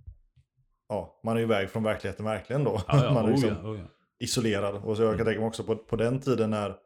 Ja, 0.88 1.20
man 1.24 1.36
är 1.36 1.40
iväg 1.40 1.70
från 1.70 1.82
verkligheten 1.82 2.24
verkligen 2.24 2.64
då. 2.64 2.72
man 2.88 3.16
är 3.16 3.22
Oh, 3.22 3.30
liksom 3.30 3.66
oh, 3.66 3.78
ja. 3.78 3.84
isolerad. 4.18 4.74
Och 4.84 4.96
så 4.96 5.02
jag 5.02 5.16
kan 5.16 5.26
tänka 5.26 5.40
mig 5.40 5.48
också 5.48 5.64
på, 5.64 5.76
på 5.76 5.96
den 5.96 6.20
tiden 6.20 6.50
när 6.50 6.76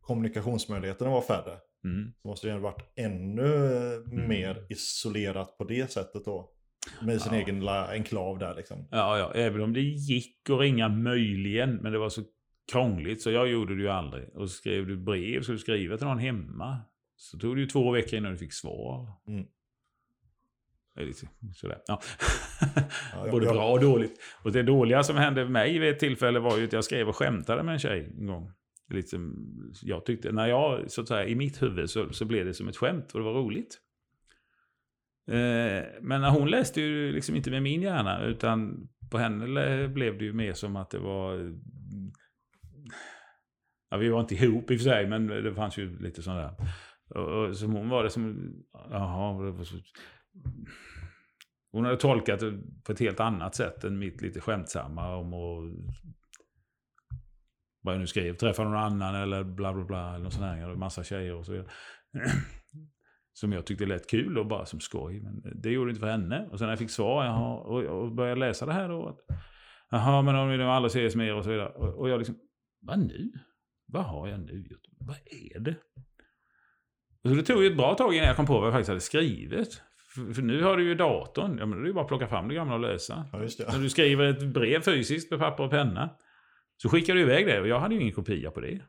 kommunikationsmöjligheterna 0.00 1.10
var 1.10 1.20
färre. 1.20 1.58
Mm. 1.84 2.12
Så 2.22 2.28
måste 2.28 2.46
det 2.46 2.50
ju 2.50 2.54
ha 2.54 2.62
varit 2.62 2.92
ännu 2.96 3.74
eh, 3.94 4.26
mer 4.28 4.66
isolerat 4.68 5.58
på 5.58 5.64
det 5.64 5.90
sättet 5.92 6.24
då. 6.24 6.50
Med 7.02 7.22
sin 7.22 7.32
Ja. 7.34 7.38
egen 7.40 7.54
lilla 7.54 7.88
enklav 7.90 8.38
där 8.38 8.54
liksom. 8.54 8.88
Ja, 8.90 9.18
ja, 9.18 9.32
även 9.34 9.60
om 9.60 9.72
det 9.72 9.80
gick 9.80 10.50
att 10.50 10.60
ringa 10.60 10.88
möjligen, 10.88 11.76
men 11.76 11.92
det 11.92 11.98
var 11.98 12.08
så 12.08 12.22
krångligt 12.72 13.22
så 13.22 13.30
jag 13.30 13.48
gjorde 13.48 13.74
det 13.74 13.82
ju 13.82 13.88
aldrig. 13.88 14.28
Och 14.36 14.50
skrev 14.50 14.86
du 14.86 14.96
brev, 14.96 15.42
så 15.42 15.52
du 15.52 15.58
skriva 15.58 15.96
till 15.96 16.06
någon 16.06 16.18
hemma, 16.18 16.80
så 17.16 17.38
tog 17.38 17.56
det 17.56 17.60
ju 17.60 17.66
två 17.66 17.90
veckor 17.90 18.18
innan 18.18 18.32
du 18.32 18.38
fick 18.38 18.52
svar. 18.52 19.12
Mm. 19.28 19.46
Det 20.96 21.04
lite 21.04 21.26
sådär. 21.54 21.78
Ja. 21.86 22.00
Ja, 23.12 23.30
Både 23.30 23.46
bra 23.46 23.70
och 23.72 23.80
dåligt. 23.80 24.20
Och 24.42 24.52
det 24.52 24.62
dåliga 24.62 25.02
som 25.02 25.16
hände 25.16 25.48
mig 25.48 25.78
vid 25.78 25.90
ett 25.90 25.98
tillfälle 25.98 26.38
var 26.38 26.58
ju 26.58 26.64
att 26.64 26.72
jag 26.72 26.84
skrev 26.84 27.08
och 27.08 27.16
skämtade 27.16 27.62
med 27.62 27.72
en 27.72 27.78
tjej 27.78 28.14
en 28.20 28.26
gång 28.26 28.52
liksom, 28.90 29.50
jag 29.82 30.04
tyckte, 30.04 30.32
när 30.32 30.46
jag, 30.46 30.90
så 30.90 31.00
att 31.00 31.08
säga, 31.08 31.26
i 31.26 31.34
mitt 31.34 31.62
huvud 31.62 31.90
så, 31.90 32.12
så 32.12 32.24
blev 32.24 32.46
det 32.46 32.54
som 32.54 32.68
ett 32.68 32.76
skämt 32.76 33.12
och 33.12 33.20
det 33.20 33.24
var 33.24 33.34
roligt. 33.34 33.80
Eh, 35.26 35.84
men 36.00 36.20
när 36.20 36.30
hon 36.30 36.50
läste 36.50 36.80
ju 36.80 37.12
liksom 37.12 37.36
inte 37.36 37.50
med 37.50 37.62
min 37.62 37.82
hjärna, 37.82 38.24
utan 38.24 38.88
på 39.10 39.18
henne 39.18 39.88
blev 39.88 40.18
det 40.18 40.24
ju 40.24 40.32
mer 40.32 40.52
som 40.52 40.76
att 40.76 40.90
det 40.90 40.98
var... 40.98 41.54
Ja, 43.90 43.96
vi 43.96 44.08
var 44.08 44.20
inte 44.20 44.34
ihop 44.34 44.70
i 44.70 44.76
och 44.76 44.80
för 44.80 44.84
sig, 44.84 45.06
men 45.06 45.26
det 45.26 45.54
fanns 45.54 45.78
ju 45.78 45.98
lite 45.98 46.22
sådana 46.22 46.40
där. 46.40 46.54
Och, 47.08 47.48
och 47.48 47.56
som 47.56 47.72
hon 47.72 47.88
var 47.88 48.04
det 48.04 48.10
som... 48.10 48.52
Jaha, 48.90 49.44
det 49.44 49.50
var 49.50 49.64
så... 49.64 49.76
Hon 51.72 51.84
hade 51.84 51.96
tolkat 51.96 52.40
det 52.40 52.60
på 52.84 52.92
ett 52.92 53.00
helt 53.00 53.20
annat 53.20 53.54
sätt 53.54 53.84
än 53.84 53.98
mitt 53.98 54.22
lite 54.22 54.40
skämtsamma 54.40 55.16
om 55.16 55.34
att 55.34 55.74
vad 57.84 57.94
jag 57.94 58.00
nu 58.00 58.06
skrev, 58.06 58.34
träffa 58.34 58.64
någon 58.64 58.76
annan 58.76 59.14
eller 59.14 59.44
bla 59.44 59.72
bla 59.72 59.84
bla. 59.84 60.14
Eller 60.14 60.24
något 60.24 60.32
sånt 60.32 60.44
här, 60.44 60.74
massa 60.74 61.04
tjejer 61.04 61.34
och 61.34 61.46
så 61.46 61.52
vidare. 61.52 61.68
som 63.32 63.52
jag 63.52 63.66
tyckte 63.66 63.86
lät 63.86 64.10
kul 64.10 64.38
och 64.38 64.46
bara 64.46 64.66
som 64.66 64.80
skoj. 64.80 65.20
Men 65.20 65.42
det 65.62 65.70
gjorde 65.70 65.88
det 65.88 65.90
inte 65.90 66.00
för 66.00 66.10
henne. 66.10 66.48
Och 66.50 66.58
sen 66.58 66.66
när 66.66 66.72
jag 66.72 66.78
fick 66.78 66.90
svar 66.90 67.24
jaha, 67.24 67.54
och, 67.54 67.82
och 67.82 68.14
började 68.14 68.40
läsa 68.40 68.66
det 68.66 68.72
här 68.72 68.88
då. 68.88 69.08
Att, 69.08 69.36
jaha, 69.90 70.22
men 70.22 70.36
om 70.36 70.48
vi 70.48 70.56
nu 70.56 70.64
aldrig 70.64 70.90
ses 70.90 71.16
mer 71.16 71.34
och 71.34 71.44
så 71.44 71.50
vidare. 71.50 71.68
Och, 71.68 71.94
och 71.94 72.08
jag 72.08 72.18
liksom, 72.18 72.36
vad 72.80 72.98
nu? 72.98 73.32
Vad 73.86 74.04
har 74.04 74.28
jag 74.28 74.40
nu 74.40 74.66
gjort? 74.70 74.86
Vad 74.98 75.16
är 75.16 75.60
det? 75.60 75.76
Och 77.24 77.30
så 77.30 77.36
det 77.36 77.42
tog 77.42 77.62
ju 77.62 77.70
ett 77.70 77.76
bra 77.76 77.94
tag 77.94 78.14
innan 78.14 78.26
jag 78.26 78.36
kom 78.36 78.46
på 78.46 78.58
vad 78.58 78.66
jag 78.66 78.72
faktiskt 78.72 78.88
hade 78.88 79.00
skrivit. 79.00 79.82
För, 80.14 80.32
för 80.32 80.42
nu 80.42 80.62
har 80.62 80.76
du 80.76 80.84
ju 80.84 80.94
datorn. 80.94 81.58
Ja, 81.58 81.66
men 81.66 81.78
det 81.78 81.84
är 81.84 81.88
ju 81.88 81.92
bara 81.92 82.02
att 82.02 82.08
plocka 82.08 82.28
fram 82.28 82.48
det 82.48 82.54
gamla 82.54 82.74
och 82.74 82.80
läsa. 82.80 83.24
Ja. 83.32 83.38
När 83.38 83.82
du 83.82 83.90
skriver 83.90 84.24
ett 84.24 84.46
brev 84.46 84.80
fysiskt 84.80 85.30
med 85.30 85.40
papper 85.40 85.64
och 85.64 85.70
penna. 85.70 86.10
Så 86.76 86.88
skickar 86.88 87.14
du 87.14 87.20
iväg 87.20 87.46
det 87.46 87.60
och 87.60 87.68
jag 87.68 87.80
hade 87.80 87.94
ju 87.94 88.00
ingen 88.00 88.14
kopia 88.14 88.50
på 88.50 88.60
det. 88.60 88.80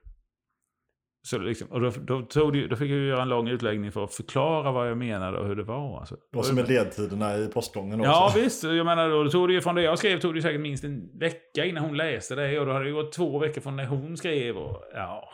Så 1.26 1.38
liksom, 1.38 1.68
och 1.68 1.82
då, 1.82 1.90
då, 1.90 2.22
tog 2.22 2.54
det, 2.54 2.68
då 2.68 2.76
fick 2.76 2.92
jag 2.92 3.00
göra 3.00 3.22
en 3.22 3.30
lång 3.30 3.48
utläggning 3.48 3.92
för 3.92 4.04
att 4.04 4.14
förklara 4.14 4.72
vad 4.72 4.90
jag 4.90 4.98
menade 4.98 5.38
och 5.38 5.48
hur 5.48 5.56
det 5.56 5.64
var. 5.64 6.00
Alltså. 6.00 6.18
Och 6.36 6.46
som 6.46 6.58
är 6.58 6.66
ledtiderna 6.66 7.38
i 7.38 7.48
postgången 7.48 8.00
också. 8.00 8.12
Ja 8.12 8.34
visst, 8.36 8.64
jag 8.64 8.86
menar 8.86 9.10
då 9.10 9.30
tog 9.30 9.48
det 9.50 9.54
ju 9.54 9.62
från 9.62 9.76
det 9.76 9.82
jag 9.82 9.98
skrev 9.98 10.20
tog 10.20 10.36
det 10.36 10.42
säkert 10.42 10.62
minst 10.62 10.84
en 10.84 11.20
vecka 11.20 11.66
innan 11.66 11.84
hon 11.84 11.98
läste 11.98 12.36
det 12.36 12.60
och 12.60 12.66
då 12.66 12.72
hade 12.72 12.86
det 12.86 12.92
gått 12.92 13.12
två 13.12 13.40
veckor 13.40 13.62
från 13.62 13.76
när 13.76 13.86
hon 13.86 14.18
skrev 14.18 14.58
och 14.58 14.84
ja, 14.94 15.30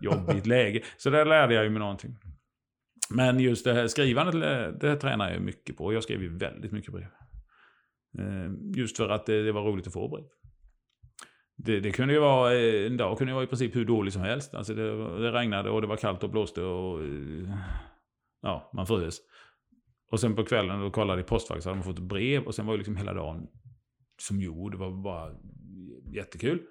jobbigt 0.00 0.46
läge. 0.46 0.82
Så 0.96 1.10
där 1.10 1.24
lärde 1.24 1.54
jag 1.54 1.64
ju 1.64 1.70
mig 1.70 1.78
någonting. 1.80 2.16
Men 3.10 3.40
just 3.40 3.64
det 3.64 3.72
här 3.72 3.86
skrivandet, 3.86 4.34
det 4.80 4.88
här 4.88 4.96
tränar 4.96 5.32
jag 5.32 5.42
mycket 5.42 5.76
på. 5.76 5.92
Jag 5.92 6.02
skrev 6.02 6.22
ju 6.22 6.38
väldigt 6.38 6.72
mycket 6.72 6.92
brev. 6.92 7.08
Eh, 8.18 8.50
Just 8.76 8.96
för 8.96 9.08
att 9.08 9.26
det, 9.26 9.42
det 9.42 9.52
var 9.52 9.62
roligt 9.62 9.86
att 9.86 9.92
få 9.92 10.08
brev. 10.08 10.24
Det, 11.56 11.80
det 11.80 11.90
kunde 11.90 12.14
ju 12.14 12.20
vara, 12.20 12.54
eh, 12.54 12.86
en 12.86 12.96
dag 12.96 13.18
kunde 13.18 13.30
ju 13.30 13.34
vara 13.34 13.44
i 13.44 13.48
princip 13.48 13.76
hur 13.76 13.84
dålig 13.84 14.12
som 14.12 14.22
helst. 14.22 14.54
Alltså 14.54 14.74
det, 14.74 15.18
det 15.22 15.32
regnade 15.32 15.70
och 15.70 15.80
det 15.80 15.86
var 15.86 15.96
kallt 15.96 16.22
och 16.22 16.30
blåste 16.30 16.62
och 16.62 17.04
eh, 17.04 17.58
ja, 18.42 18.70
man 18.74 18.86
frös. 18.86 19.18
Och 20.10 20.20
sen 20.20 20.36
på 20.36 20.44
kvällen 20.44 20.80
då 20.80 20.90
kollade 20.90 21.20
i 21.20 21.24
postfack 21.24 21.62
så 21.62 21.68
hade 21.68 21.76
man 21.76 21.84
fått 21.84 21.98
ett 21.98 22.04
brev 22.04 22.42
och 22.42 22.54
sen 22.54 22.66
var 22.66 22.74
ju 22.74 22.78
liksom 22.78 22.96
hela 22.96 23.14
dagen 23.14 23.46
som 24.22 24.40
jord. 24.40 24.72
Det 24.72 24.78
var 24.78 24.90
bara 24.90 25.34
jättekul. 26.14 26.62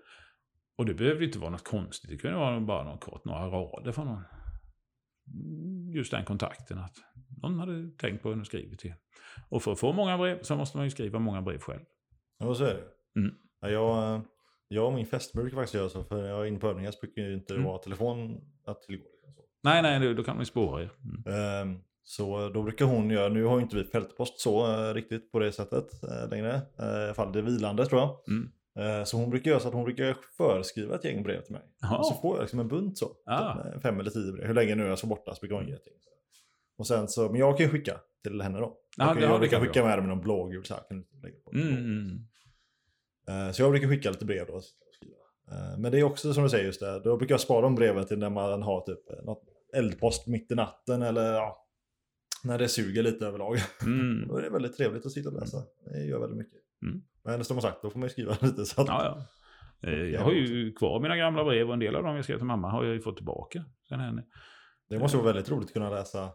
Och 0.78 0.86
det 0.86 0.94
behövde 0.94 1.20
ju 1.20 1.26
inte 1.26 1.40
vara 1.40 1.52
något 1.52 1.68
konstigt. 1.68 2.10
Det 2.10 2.18
kunde 2.18 2.38
vara 2.38 2.60
bara 2.60 2.84
något 2.84 3.04
kort, 3.04 3.26
några 3.26 3.48
rader 3.48 3.92
från 3.92 4.08
någon. 4.08 4.24
Just 5.94 6.12
den 6.12 6.26
kontakten 6.26 6.78
att 6.78 6.98
någon 7.42 7.60
hade 7.60 7.90
tänkt 7.98 8.24
på 8.24 8.32
en 8.32 8.40
och 8.40 8.46
skrivit 8.46 8.80
till. 8.80 8.94
Och 9.50 9.64
för 9.64 9.72
att 9.72 9.80
få 9.80 9.94
många 9.94 10.18
brev 10.18 10.42
så 10.42 10.56
måste 10.56 10.78
man 10.78 10.86
ju 10.86 10.90
skriva 10.90 11.20
många 11.20 11.42
brev 11.42 11.60
själv. 11.60 11.82
Ja, 12.40 12.56
så 12.56 12.64
är 12.64 12.74
det. 12.74 13.20
Mm. 13.20 13.36
Ja, 13.62 13.70
jag, 13.70 14.22
jag 14.68 14.88
och 14.88 14.94
min 14.94 15.06
fästmö 15.06 15.42
brukar 15.42 15.58
faktiskt 15.58 15.74
göra 15.76 15.90
så. 15.90 16.04
För 16.04 16.26
jag 16.28 16.42
är 16.42 16.46
inne 16.46 16.60
på 16.60 16.68
övningar 16.70 16.92
så 16.92 17.00
brukar 17.02 17.22
ju 17.22 17.34
inte 17.34 17.54
Mm. 17.54 17.66
vara 17.66 17.78
telefon 17.78 18.42
att 18.66 18.82
tillgå. 18.82 19.04
Liksom 19.04 19.34
så. 19.36 19.42
Nej, 19.64 19.82
nej, 19.82 20.14
då- 20.14 20.24
kan 20.24 20.36
man 20.36 20.42
ju 20.42 20.46
spåra 20.46 20.82
er. 20.84 20.90
Mm. 21.26 21.34
Ehm, 21.72 21.80
Så 22.08 22.50
då 22.50 22.64
brukar 22.64 22.86
hon 22.86 23.10
göra, 23.10 23.30
nu 23.30 23.44
har 23.44 23.58
ju 23.58 23.64
inte 23.64 23.76
vi 23.76 23.84
fältpost 23.84 24.40
så 24.40 24.72
eh, 24.90 24.94
riktigt 24.94 25.32
på 25.32 25.40
det 25.40 25.52
sättet 25.52 26.04
eh, 26.04 26.30
längre. 26.30 26.62
Eh, 26.80 26.86
I 26.86 27.04
alla 27.06 27.14
fall 27.14 27.32
det 27.32 27.40
är 27.40 27.44
vilande 27.44 27.86
tror 27.86 28.02
jag. 28.02 28.18
Mm. 28.28 28.52
Så 29.06 29.18
hon 29.18 29.30
brukar 29.30 29.52
göra 29.52 29.60
så 29.60 29.68
att 29.68 29.74
hon 29.74 29.84
brukar 29.84 30.18
förskriva 30.38 30.96
ett 30.96 31.04
gäng 31.06 31.24
brev 31.24 31.42
till 31.42 31.54
mig. 31.54 31.62
Och 32.00 32.06
så 32.06 32.14
får 32.22 32.36
jag 32.38 32.42
liksom 32.44 32.60
en 32.60 32.68
bunt 32.68 32.98
så. 32.98 33.12
Ah. 33.26 33.54
Typ 33.54 33.64
med 33.74 33.82
Fem 33.82 34.00
eller 34.00 34.12
tio 34.12 34.32
brev. 34.32 34.48
Hur 34.48 34.54
länge 34.54 34.76
nu 34.76 34.84
jag 34.84 34.98
ska 34.98 35.08
borta 35.08 35.36
så 35.36 35.40
brukar 35.40 35.56
hon 35.56 35.68
ge 35.68 35.74
ett 35.74 35.88
gäng. 35.88 35.96
Och 36.78 36.88
sen 36.88 37.08
så, 37.08 37.30
men 37.30 37.40
jag 37.40 37.58
kan 37.58 37.66
ju 37.66 37.72
skicka 37.72 38.00
till 38.24 38.42
henne 38.42 38.60
då. 38.60 38.78
Ja, 38.98 39.06
Jag 39.08 39.20
kan, 39.30 39.42
jag 39.42 39.50
kan 39.50 39.62
skicka 39.62 39.86
med 39.86 39.98
dem 39.98 40.06
i 40.06 40.08
någon 40.10 40.22
blågul 40.22 40.66
så 40.66 40.74
här. 40.74 40.82
Kan 40.90 40.98
du 41.02 41.22
lägga 41.22 41.36
på 41.46 41.52
Mm, 41.52 41.68
blogg. 41.68 41.80
mm. 41.80 42.28
Eh, 43.28 43.52
Så 43.52 43.62
jag 43.62 43.72
brukar 43.72 43.88
skicka 43.88 44.10
lite 44.12 44.26
brev 44.26 44.48
då. 44.48 44.58
Eh, 45.52 45.78
Men 45.78 45.92
det 45.92 46.00
är 46.00 46.04
också 46.04 46.34
som 46.34 46.44
du 46.44 46.50
säger 46.50 46.66
just 46.66 46.80
det, 46.80 47.00
då 47.00 47.18
brukar 47.18 47.34
jag 47.34 47.42
spara 47.42 47.62
de 47.62 47.76
breven 47.76 48.06
till 48.06 48.20
när 48.20 48.30
man 48.30 48.62
har 48.62 48.82
typ 48.82 49.10
eh, 49.12 49.26
något 49.26 49.44
eldpost 49.74 50.28
mitt 50.28 50.52
i 50.52 50.56
natten 50.56 51.02
eller 51.02 51.34
ja, 51.34 51.66
när 52.44 52.58
det 52.58 52.68
suger 52.68 53.04
lite 53.04 53.26
överlag. 53.26 53.58
Mm. 53.86 54.28
Då 54.28 54.38
är 54.38 54.42
det 54.42 54.50
väldigt 54.50 54.78
trevligt 54.78 55.06
att 55.06 55.12
sitta 55.12 55.30
och 55.30 55.40
läsa. 55.40 55.58
Det 55.86 56.06
gör 56.06 56.20
väldigt 56.20 56.38
mycket. 56.38 56.60
Mm. 56.82 57.02
Men 57.24 57.44
som 57.44 57.62
sagt, 57.62 57.82
då 57.82 57.90
får 57.90 58.00
man 58.00 58.06
ju 58.08 58.12
skriva 58.12 58.38
lite 58.42 58.66
så 58.66 58.82
att... 58.82 58.88
Ja, 58.88 59.04
ja. 59.06 59.26
Jag 59.92 60.22
har 60.22 60.32
ju 60.32 60.74
kvar 60.74 61.00
mina 61.00 61.18
gamla 61.18 61.44
brev 61.44 61.68
och 61.68 61.74
en 61.74 61.80
del 61.80 61.96
av 61.96 62.04
dem 62.04 62.16
jag 62.16 62.24
skrev 62.24 62.38
till 62.38 62.46
mamma 62.46 62.70
har 62.70 62.84
jag 62.86 62.94
ju 62.94 63.02
fått 63.02 63.16
tillbaka. 63.16 63.64
Sen 63.90 64.00
henne. 64.00 64.24
Det 64.90 65.00
måste 65.00 65.18
vara 65.18 65.28
väldigt 65.34 65.52
roligt 65.52 65.66
att 65.68 65.74
kunna 65.74 65.90
läsa. 65.90 66.30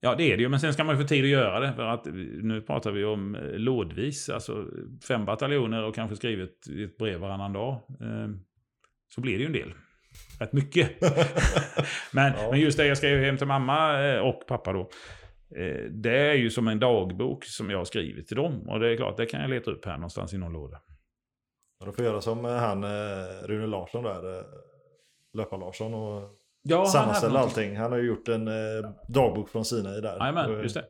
Ja, 0.00 0.14
det 0.14 0.32
är 0.32 0.36
det 0.36 0.42
ju, 0.42 0.48
men 0.48 0.60
sen 0.60 0.72
ska 0.72 0.84
man 0.84 0.96
ju 0.96 1.02
få 1.02 1.08
tid 1.08 1.24
att 1.24 1.30
göra 1.30 1.60
det. 1.60 1.72
För 1.72 1.82
att 1.82 2.04
nu 2.42 2.62
pratar 2.66 2.92
vi 2.92 3.04
om 3.04 3.34
eh, 3.34 3.42
lådvis, 3.52 4.28
alltså 4.28 4.66
fem 5.08 5.24
bataljoner 5.24 5.82
och 5.84 5.94
kanske 5.94 6.16
skrivit 6.16 6.66
ett 6.84 6.98
brev 6.98 7.20
varannan 7.20 7.52
dag. 7.52 7.72
Eh, 8.00 8.28
Så 9.14 9.20
blir 9.20 9.32
det 9.32 9.40
ju 9.40 9.46
en 9.46 9.52
del. 9.52 9.74
Rätt 10.40 10.52
mycket. 10.52 11.00
men, 12.12 12.32
Ja. 12.38 12.48
men 12.50 12.60
just 12.60 12.78
det 12.78 12.86
jag 12.86 12.96
skrev 12.96 13.24
hem 13.24 13.36
till 13.36 13.46
mamma 13.46 14.04
eh, 14.06 14.18
och 14.20 14.46
pappa 14.46 14.72
då. 14.72 14.80
eh, 15.56 15.84
Det 15.90 16.18
är 16.18 16.34
ju 16.34 16.50
som 16.50 16.68
en 16.68 16.78
dagbok 16.78 17.44
som 17.44 17.70
jag 17.70 17.78
har 17.78 17.84
skrivit 17.84 18.26
till 18.28 18.36
dem. 18.36 18.68
Och 18.68 18.80
det 18.80 18.88
är 18.92 18.96
klart, 18.96 19.16
det 19.16 19.26
kan 19.26 19.40
jag 19.40 19.50
leta 19.50 19.70
upp 19.70 19.84
här 19.84 19.94
någonstans 19.96 20.34
i 20.34 20.38
någon 20.38 20.52
låda. 20.52 20.80
Ja, 21.80 21.86
Då 21.86 21.92
får 21.92 22.04
göra 22.04 22.20
som 22.20 22.44
han 22.44 22.84
Rune 23.44 23.66
Larsson 23.66 24.04
där. 24.04 24.44
Löpar-Larsson 25.32 25.94
och 25.94 26.30
Ja, 26.68 26.84
sammanställa 26.86 27.38
allting. 27.40 27.76
Han 27.76 27.92
har 27.92 27.98
ju 27.98 28.06
gjort 28.06 28.28
en 28.28 28.48
eh, 28.48 28.90
dagbok 29.08 29.48
från 29.48 29.64
Sinai 29.64 30.00
där. 30.00 30.16
Jajamän, 30.18 30.50
Och, 30.56 30.62
just 30.62 30.74
det. 30.74 30.84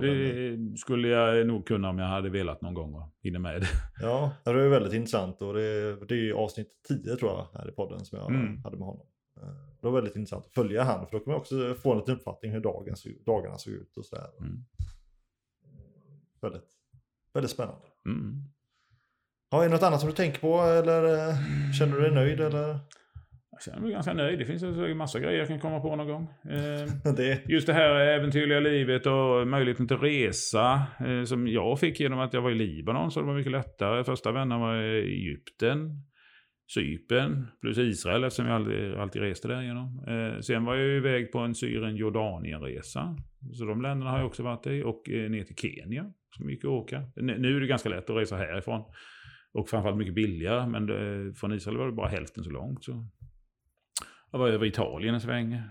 Det 0.00 0.78
skulle 0.78 1.08
jag 1.08 1.46
nog 1.46 1.66
kunna 1.66 1.88
om 1.88 1.98
jag 1.98 2.06
hade 2.06 2.30
velat 2.30 2.60
någon 2.62 2.74
gång 2.74 2.94
och 2.94 3.12
hinner 3.22 3.38
med 3.38 3.60
det. 3.60 3.66
Ja, 4.00 4.32
det 4.44 4.50
är 4.50 4.68
väldigt 4.68 4.92
intressant 4.92 5.42
och 5.42 5.54
det, 5.54 5.96
det 6.06 6.14
är 6.14 6.32
avsnitt 6.32 6.68
10 6.88 7.16
tror 7.16 7.30
jag 7.30 7.46
här 7.60 7.68
i 7.68 7.72
podden 7.72 8.04
som 8.04 8.18
jag 8.18 8.30
Mm. 8.30 8.62
hade 8.64 8.76
med 8.76 8.86
honom. 8.86 9.06
Eh, 9.42 9.48
Det 9.80 9.86
var 9.86 9.90
väldigt 9.90 10.16
intressant 10.16 10.46
att 10.46 10.52
följa 10.52 10.82
han 10.82 11.06
för 11.06 11.12
då 11.18 11.24
kan 11.24 11.30
man 11.32 11.40
också 11.40 11.74
få 11.74 11.92
en 11.92 11.98
liten 11.98 12.14
uppfattning 12.14 12.52
hur 12.52 12.60
dagen, 12.60 12.94
dagarna 13.26 13.58
såg 13.58 13.72
ut 13.72 13.96
och 13.96 14.04
sådär. 14.04 14.26
Mm. 14.40 14.64
Väldigt, 16.40 16.68
väldigt 17.34 17.50
spännande. 17.50 17.86
Mm. 18.06 18.42
Har 19.50 19.62
du 19.64 19.68
något 19.70 19.82
annat 19.82 20.00
som 20.00 20.08
du 20.08 20.14
tänker 20.16 20.40
på 20.40 20.60
eller 20.60 21.28
eh, 21.28 21.34
känner 21.78 21.92
du 21.96 22.00
dig 22.00 22.10
nöjd 22.14 22.40
eller? 22.40 22.78
Jag 23.54 23.62
känner 23.62 23.80
mig 23.80 23.92
ganska 23.92 24.12
nöjd. 24.12 24.38
Det 24.38 24.44
finns 24.44 24.62
en 24.62 24.96
massa 24.96 25.20
grejer 25.20 25.38
jag 25.38 25.48
kan 25.48 25.60
komma 25.60 25.80
på 25.80 25.96
någon 25.96 26.08
gång. 26.08 26.28
Eh, 26.50 27.12
Det, 27.16 27.42
Just 27.48 27.66
det 27.66 27.72
här 27.72 27.94
äventyrliga 27.94 28.60
livet 28.60 29.06
och 29.06 29.48
möjligheten 29.48 29.88
till 29.88 29.96
resa 29.96 30.82
eh, 31.06 31.24
som 31.24 31.48
jag 31.48 31.80
fick 31.80 32.00
genom 32.00 32.18
att 32.18 32.32
jag 32.32 32.42
var 32.42 32.50
i 32.50 32.54
Libanon 32.54 33.10
så 33.10 33.20
det 33.20 33.26
var 33.26 33.34
mycket 33.34 33.52
lättare. 33.52 34.04
Första 34.04 34.32
vännen 34.32 34.60
var 34.60 34.82
i 34.82 34.98
Egypten, 34.98 36.02
Cypern 36.74 37.46
plus 37.60 37.78
Israel 37.78 38.24
eftersom 38.24 38.46
jag 38.46 38.54
aldrig, 38.54 38.94
alltid 38.94 39.22
reste 39.22 39.48
därigenom. 39.48 40.04
Eh, 40.08 40.40
sen 40.40 40.64
var 40.64 40.74
jag 40.74 40.96
iväg 40.96 41.32
på 41.32 41.38
en 41.38 41.54
Syrien-Jordanien-resa. 41.54 43.16
Så 43.52 43.64
de 43.64 43.82
länderna 43.82 44.10
har 44.10 44.18
jag 44.18 44.26
också 44.26 44.42
varit 44.42 44.66
i. 44.66 44.82
Och 44.82 45.10
eh, 45.10 45.30
ner 45.30 45.44
till 45.44 45.56
Kenya 45.56 46.12
som 46.36 46.50
gick 46.50 46.64
att 46.64 46.70
åka. 46.70 47.02
Nu 47.16 47.56
är 47.56 47.60
det 47.60 47.66
ganska 47.66 47.88
lätt 47.88 48.10
att 48.10 48.16
resa 48.16 48.36
härifrån. 48.36 48.84
Och 49.52 49.68
framförallt 49.68 49.98
mycket 49.98 50.14
billigare. 50.14 50.66
Men 50.66 51.34
från 51.34 51.52
Israel 51.52 51.76
var 51.76 51.86
det 51.86 51.92
bara 51.92 52.08
hälften 52.08 52.44
så 52.44 52.50
långt. 52.50 52.84
Så. 52.84 53.08
Jag 54.34 54.38
var 54.38 54.48
över 54.48 54.66
Italien 54.66 55.14
en 55.14 55.20
sväng. 55.20 55.52
Eh, 55.52 55.62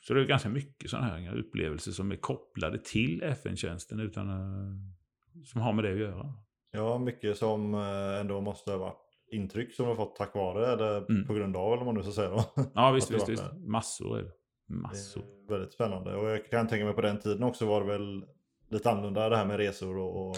Så 0.00 0.14
det 0.14 0.20
är 0.20 0.24
ganska 0.24 0.48
mycket 0.48 0.90
sådana 0.90 1.06
här 1.06 1.36
upplevelser 1.38 1.92
som 1.92 2.12
är 2.12 2.16
kopplade 2.16 2.78
till 2.78 3.22
FN-tjänsten 3.22 4.00
utan 4.00 4.28
eh, 4.30 4.74
som 5.44 5.60
har 5.60 5.72
med 5.72 5.84
det 5.84 5.92
att 5.92 5.98
göra. 5.98 6.32
ja, 6.72 6.98
mycket 6.98 7.36
som 7.36 7.74
eh, 7.74 8.20
ändå 8.20 8.40
måste 8.40 8.70
ha 8.70 8.78
varit 8.78 9.02
intryck 9.32 9.74
som 9.74 9.84
du 9.84 9.88
har 9.90 9.96
fått 9.96 10.16
tack 10.16 10.34
vare 10.34 10.72
eller 10.72 11.10
Mm. 11.10 11.26
på 11.26 11.34
grund 11.34 11.56
av 11.56 11.66
eller 11.72 11.76
vad 11.76 11.86
man 11.86 11.94
nu 11.94 12.02
ska 12.02 12.12
säga 12.12 12.30
då. 12.30 12.44
Ja 12.74 12.90
visst, 12.90 13.10
visst, 13.14 13.28
visst. 13.28 13.44
Massor 13.58 14.18
är 14.18 14.22
det. 14.22 14.30
Massor. 14.68 15.22
Det 15.48 15.54
är 15.54 15.58
väldigt 15.58 15.72
spännande 15.74 16.14
och 16.16 16.26
jag 16.28 16.50
kan 16.50 16.68
tänka 16.68 16.84
mig 16.84 16.94
på 16.94 17.00
den 17.00 17.18
tiden 17.18 17.42
också 17.42 17.66
var 17.66 17.80
det 17.80 17.86
väl 17.86 18.24
lite 18.70 18.90
annorlunda 18.90 19.28
det 19.28 19.36
här 19.36 19.46
med 19.46 19.56
resor 19.56 19.98
och, 19.98 20.28
och 20.30 20.36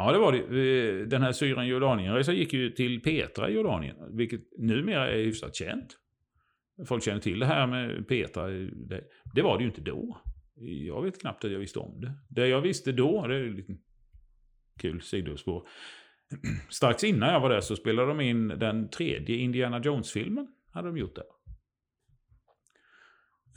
Ja 0.00 0.12
det 0.12 0.18
var 0.18 0.32
det. 0.32 1.04
Den 1.04 1.22
här 1.22 1.32
Syrien-Jordanien-resan 1.32 2.36
gick 2.36 2.52
ju 2.52 2.70
till 2.70 3.02
Petra 3.02 3.50
i 3.50 3.54
Jordanien. 3.54 3.96
Vilket 4.16 4.40
numera 4.58 5.10
är 5.10 5.24
hyfsat 5.24 5.54
känt. 5.54 5.96
Folk 6.86 7.04
känner 7.04 7.20
till 7.20 7.38
det 7.38 7.46
här 7.46 7.66
med 7.66 8.08
Petra. 8.08 8.48
Det, 8.48 9.04
det 9.34 9.42
var 9.42 9.58
det 9.58 9.62
ju 9.62 9.68
inte 9.68 9.80
då. 9.80 10.20
Jag 10.60 11.02
vet 11.02 11.20
knappt 11.20 11.44
att 11.44 11.50
jag 11.50 11.58
visste 11.58 11.78
om 11.78 12.00
det. 12.00 12.12
Det 12.28 12.48
jag 12.48 12.60
visste 12.60 12.92
då, 12.92 13.26
det 13.26 13.34
är 13.34 13.44
en 13.44 13.78
kul 14.80 15.02
sidospår. 15.02 15.68
Strax 16.68 17.04
innan 17.04 17.32
jag 17.32 17.40
var 17.40 17.50
där 17.50 17.60
så 17.60 17.76
spelade 17.76 18.08
de 18.08 18.20
in 18.20 18.48
den 18.48 18.88
tredje 18.88 19.36
Indiana 19.36 19.80
Jones-filmen. 19.80 20.48
Hade 20.72 20.88
de 20.88 20.98
gjort 20.98 21.16
där. 21.16 21.24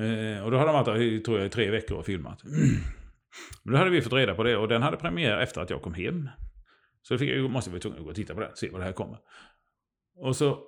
Eh, 0.05 0.43
och 0.43 0.51
då 0.51 0.57
hade 0.57 0.69
de 0.71 0.73
varit 0.73 0.85
där 0.85 1.19
tror 1.19 1.37
jag, 1.37 1.47
i 1.47 1.49
tre 1.49 1.71
veckor 1.71 1.97
och 1.97 2.05
filmat. 2.05 2.41
Men 3.63 3.73
då 3.73 3.79
hade 3.79 3.91
vi 3.91 4.01
fått 4.01 4.13
reda 4.13 4.35
på 4.35 4.43
det 4.43 4.57
och 4.57 4.67
den 4.67 4.81
hade 4.81 4.97
premiär 4.97 5.37
efter 5.37 5.61
att 5.61 5.69
jag 5.69 5.81
kom 5.81 5.93
hem. 5.93 6.29
Så 7.01 7.17
fick 7.17 7.29
jag, 7.29 7.51
måste 7.51 7.69
vi 7.69 7.73
vara 7.73 7.81
tvungen 7.81 7.99
att 7.99 8.03
gå 8.03 8.09
och 8.09 8.15
titta 8.15 8.33
på 8.33 8.39
den, 8.39 8.51
se 8.55 8.69
vad 8.69 8.81
det 8.81 8.85
här 8.85 8.91
kommer. 8.91 9.17
Och 10.15 10.35
så 10.35 10.59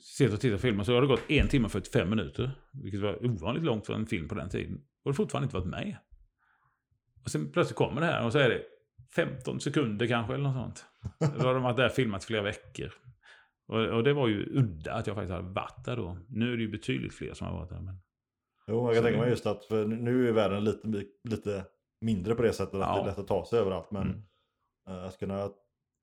sitter 0.00 0.34
och 0.34 0.40
tittar 0.40 0.56
på 0.56 0.60
filmen 0.62 0.84
så 0.84 0.94
har 0.94 1.00
det 1.00 1.06
gått 1.06 1.30
en 1.30 1.48
timme 1.48 1.64
och 1.64 1.72
45 1.72 2.10
minuter. 2.10 2.50
Vilket 2.82 3.00
var 3.00 3.26
ovanligt 3.26 3.64
långt 3.64 3.86
för 3.86 3.94
en 3.94 4.06
film 4.06 4.28
på 4.28 4.34
den 4.34 4.48
tiden. 4.48 4.80
Och 5.04 5.10
det 5.10 5.16
fortfarande 5.16 5.44
inte 5.44 5.56
varit 5.56 5.68
med. 5.70 5.96
Och 7.24 7.30
sen 7.30 7.52
plötsligt 7.52 7.76
kommer 7.76 8.00
det 8.00 8.06
här 8.06 8.26
och 8.26 8.32
så 8.32 8.38
är 8.38 8.48
det 8.48 8.62
15 9.14 9.60
sekunder 9.60 10.06
kanske 10.06 10.34
eller 10.34 10.44
något 10.44 10.54
sånt. 10.54 10.84
Då 11.38 11.46
har 11.46 11.54
de 11.54 11.62
varit 11.62 11.76
där 11.76 11.88
filmat 11.88 12.24
flera 12.24 12.42
veckor. 12.42 12.92
Och, 13.66 13.86
och 13.86 14.04
det 14.04 14.12
var 14.12 14.28
ju 14.28 14.58
udda 14.58 14.92
att 14.94 15.06
jag 15.06 15.16
faktiskt 15.16 15.32
hade 15.32 15.48
varit 15.48 15.84
där 15.84 15.96
då. 15.96 16.18
Nu 16.28 16.52
är 16.52 16.56
det 16.56 16.62
ju 16.62 16.70
betydligt 16.70 17.14
fler 17.14 17.34
som 17.34 17.46
har 17.46 17.54
varit 17.54 17.70
där. 17.70 17.80
Men... 17.80 18.00
Jo, 18.66 18.86
jag 18.86 18.94
kan 18.94 19.04
tänka 19.04 19.20
mig 19.20 19.30
just 19.30 19.46
att 19.46 19.64
för 19.64 19.84
nu 19.84 20.28
är 20.28 20.32
världen 20.32 20.64
lite, 20.64 21.04
lite 21.24 21.64
mindre 22.00 22.34
på 22.34 22.42
det 22.42 22.52
sättet 22.52 22.74
att 22.74 22.80
Ja. 22.80 22.94
det 22.94 23.00
är 23.00 23.06
lätt 23.06 23.18
att 23.18 23.26
ta 23.28 23.44
sig 23.44 23.58
överallt. 23.58 23.90
Men 23.90 24.02
Mm. 24.02 24.22
eh, 24.88 25.04
att 25.04 25.18
kunna 25.18 25.50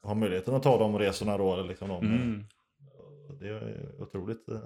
ha 0.03 0.13
möjligheten 0.15 0.55
att 0.55 0.63
ta 0.63 0.79
de 0.79 0.99
resorna 0.99 1.37
då, 1.37 1.63
liksom 1.63 1.89
de, 1.89 2.05
Mm. 2.05 2.43
det 3.39 3.47
är 3.47 4.01
otroligt, 4.01 4.49
eh, 4.49 4.61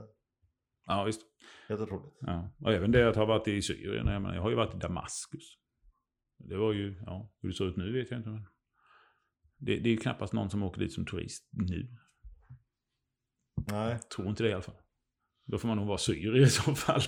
Ja, 0.85 1.03
visst. 1.03 1.21
helt 1.67 1.81
otroligt. 1.81 2.13
Ja. 2.21 2.49
Och 2.63 2.73
även 2.73 2.91
det 2.91 3.09
att 3.09 3.15
ha 3.15 3.25
varit 3.25 3.47
i 3.47 3.61
Syrien. 3.61 4.07
Jag, 4.07 4.21
menar, 4.21 4.35
jag 4.35 4.41
har 4.41 4.49
ju 4.49 4.55
varit 4.55 4.75
i 4.75 4.77
Damaskus. 4.77 5.57
Det 6.37 6.57
var 6.57 6.73
ju, 6.73 7.01
ja, 7.05 7.31
hur 7.41 7.49
det 7.49 7.55
ser 7.55 7.65
ut 7.65 7.77
nu 7.77 7.91
vet 7.93 8.11
jag 8.11 8.19
inte. 8.19 8.29
Men 8.29 8.45
det, 9.57 9.75
det 9.79 9.89
är 9.89 9.91
ju 9.91 9.97
knappast 9.97 10.33
någon 10.33 10.49
som 10.49 10.63
åker 10.63 10.79
dit 10.81 10.93
som 10.93 11.05
turist 11.05 11.49
nu. 11.51 11.95
Nej, 13.71 13.99
Tror 14.15 14.27
inte 14.27 14.43
det 14.43 14.49
i 14.49 14.53
alla 14.53 14.61
fall. 14.61 14.75
Då 15.45 15.57
får 15.57 15.67
man 15.67 15.77
nog 15.77 15.87
vara 15.87 15.97
syrier 15.97 16.41
i 16.43 16.49
så 16.49 16.75
fall. 16.75 17.01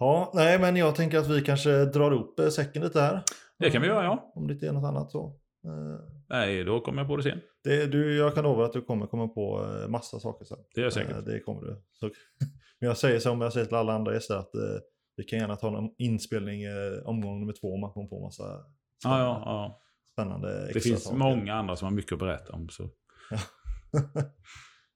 Ja, 0.00 0.30
nej 0.34 0.58
men 0.58 0.76
jag 0.76 0.94
tänker 0.94 1.18
att 1.18 1.28
vi 1.28 1.40
kanske 1.42 1.84
drar 1.84 2.12
upp 2.12 2.38
eh, 2.38 2.48
säcken 2.48 2.82
lite 2.82 3.00
här. 3.00 3.22
Det 3.58 3.70
kan 3.70 3.82
vi 3.82 3.88
göra, 3.88 4.04
ja. 4.04 4.32
Om 4.34 4.46
det 4.46 4.52
inte 4.54 4.66
är 4.68 4.72
något 4.72 4.84
annat 4.88 5.10
så. 5.10 5.26
Eh, 5.66 6.04
Nej, 6.28 6.64
då 6.64 6.80
kommer 6.80 7.00
jag 7.02 7.08
på 7.08 7.16
det 7.16 7.22
sen. 7.22 7.40
Det, 7.64 7.86
du, 7.86 8.16
jag 8.16 8.34
kan 8.34 8.44
lova 8.44 8.64
att 8.64 8.72
du 8.72 8.82
kommer 8.82 9.06
komma 9.06 9.28
på 9.28 9.66
eh, 9.82 9.88
massa 9.88 10.20
saker 10.20 10.44
sen. 10.44 10.58
Det 10.74 10.80
är 10.80 10.84
jag 10.84 10.92
säker 10.92 11.14
på. 11.14 11.20
Det 11.20 11.40
kommer 11.40 11.62
du. 11.62 11.82
Så, 11.92 12.06
men 12.80 12.88
jag 12.88 12.96
säger 12.96 13.18
som 13.18 13.40
jag 13.40 13.52
säger 13.52 13.66
till 13.66 13.76
alla 13.76 13.92
andra 13.92 14.14
gäster 14.14 14.36
att 14.36 14.50
vi 15.16 15.24
kan 15.24 15.38
gärna 15.38 15.56
ta 15.56 15.78
en 15.78 15.90
inspelning 15.98 16.62
omgång 17.04 17.40
nummer 17.40 17.52
två 17.60 17.74
om 17.74 17.80
man 17.80 17.90
kommer 17.92 18.08
på 18.08 18.20
massa 18.20 18.42
Ja, 19.04 19.10
spännande, 19.10 19.24
ja, 19.24 19.42
ja. 19.44 19.80
spännande 20.12 20.48
Det 20.60 20.64
extra 20.64 20.80
finns 20.80 21.04
saker. 21.04 21.16
många 21.18 21.54
andra 21.54 21.76
som 21.76 21.86
har 21.86 21.92
mycket 21.92 22.12
att 22.12 22.18
berätta 22.18 22.52
om. 22.52 22.68
Så. 22.68 22.82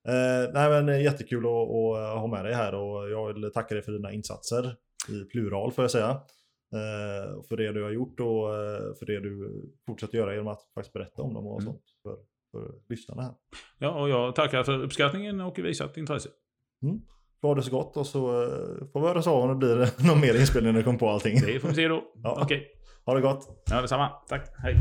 eh, 0.07 0.53
nej 0.53 0.69
men 0.83 1.03
jättekul 1.03 1.45
att, 1.45 1.51
att 1.51 2.19
ha 2.19 2.27
med 2.27 2.45
dig 2.45 2.53
här 2.53 2.75
och 2.75 3.09
jag 3.09 3.33
vill 3.33 3.51
tacka 3.53 3.75
dig 3.75 3.83
för 3.83 3.91
dina 3.91 4.11
insatser 4.11 4.75
i 5.09 5.23
plural 5.25 5.71
får 5.71 5.83
jag 5.83 5.91
säga. 5.91 6.09
Eh, 6.73 7.41
för 7.49 7.57
det 7.57 7.71
du 7.71 7.83
har 7.83 7.91
gjort 7.91 8.19
och 8.19 8.55
eh, 8.55 8.93
för 8.99 9.05
det 9.05 9.19
du 9.19 9.61
fortsätter 9.85 10.17
göra 10.17 10.31
genom 10.31 10.47
att 10.47 10.61
faktiskt 10.75 10.93
berätta 10.93 11.21
om 11.21 11.33
dem 11.33 11.47
och 11.47 11.61
Mm. 11.61 11.73
sånt 11.73 11.83
för, 12.03 12.17
för 12.51 12.73
lyssnarna 12.89 13.21
här. 13.21 13.33
Ja, 13.77 14.01
och 14.01 14.09
jag 14.09 14.35
tackar 14.35 14.63
för 14.63 14.83
uppskattningen 14.83 15.41
och 15.41 15.59
visat 15.59 15.97
intresse. 15.97 16.29
Får 17.41 17.47
ha 17.47 17.55
det 17.55 17.61
så 17.63 17.71
gott 17.71 17.97
och 17.97 18.07
så 18.07 18.43
eh, 18.43 18.87
får 18.93 19.01
vi 19.01 19.07
höra 19.07 19.31
av 19.31 19.43
om 19.43 19.49
det 19.49 19.55
blir 19.55 20.07
någon 20.07 20.19
mer 20.21 20.39
inspelning 20.39 20.73
när 20.73 20.79
du 20.79 20.83
kommer 20.83 20.99
på 20.99 21.09
allting. 21.09 21.39
Det 21.45 21.59
får 21.59 21.67
vi 21.69 21.75
se 21.75 21.87
då. 21.87 22.03
Ja. 22.23 22.39
Okej, 22.41 22.67
Ha 23.05 23.13
det 23.15 23.21
gott! 23.21 23.63
ja, 23.69 23.81
detsamma. 23.81 24.09
Tack. 24.27 24.49
Hej. 24.57 24.75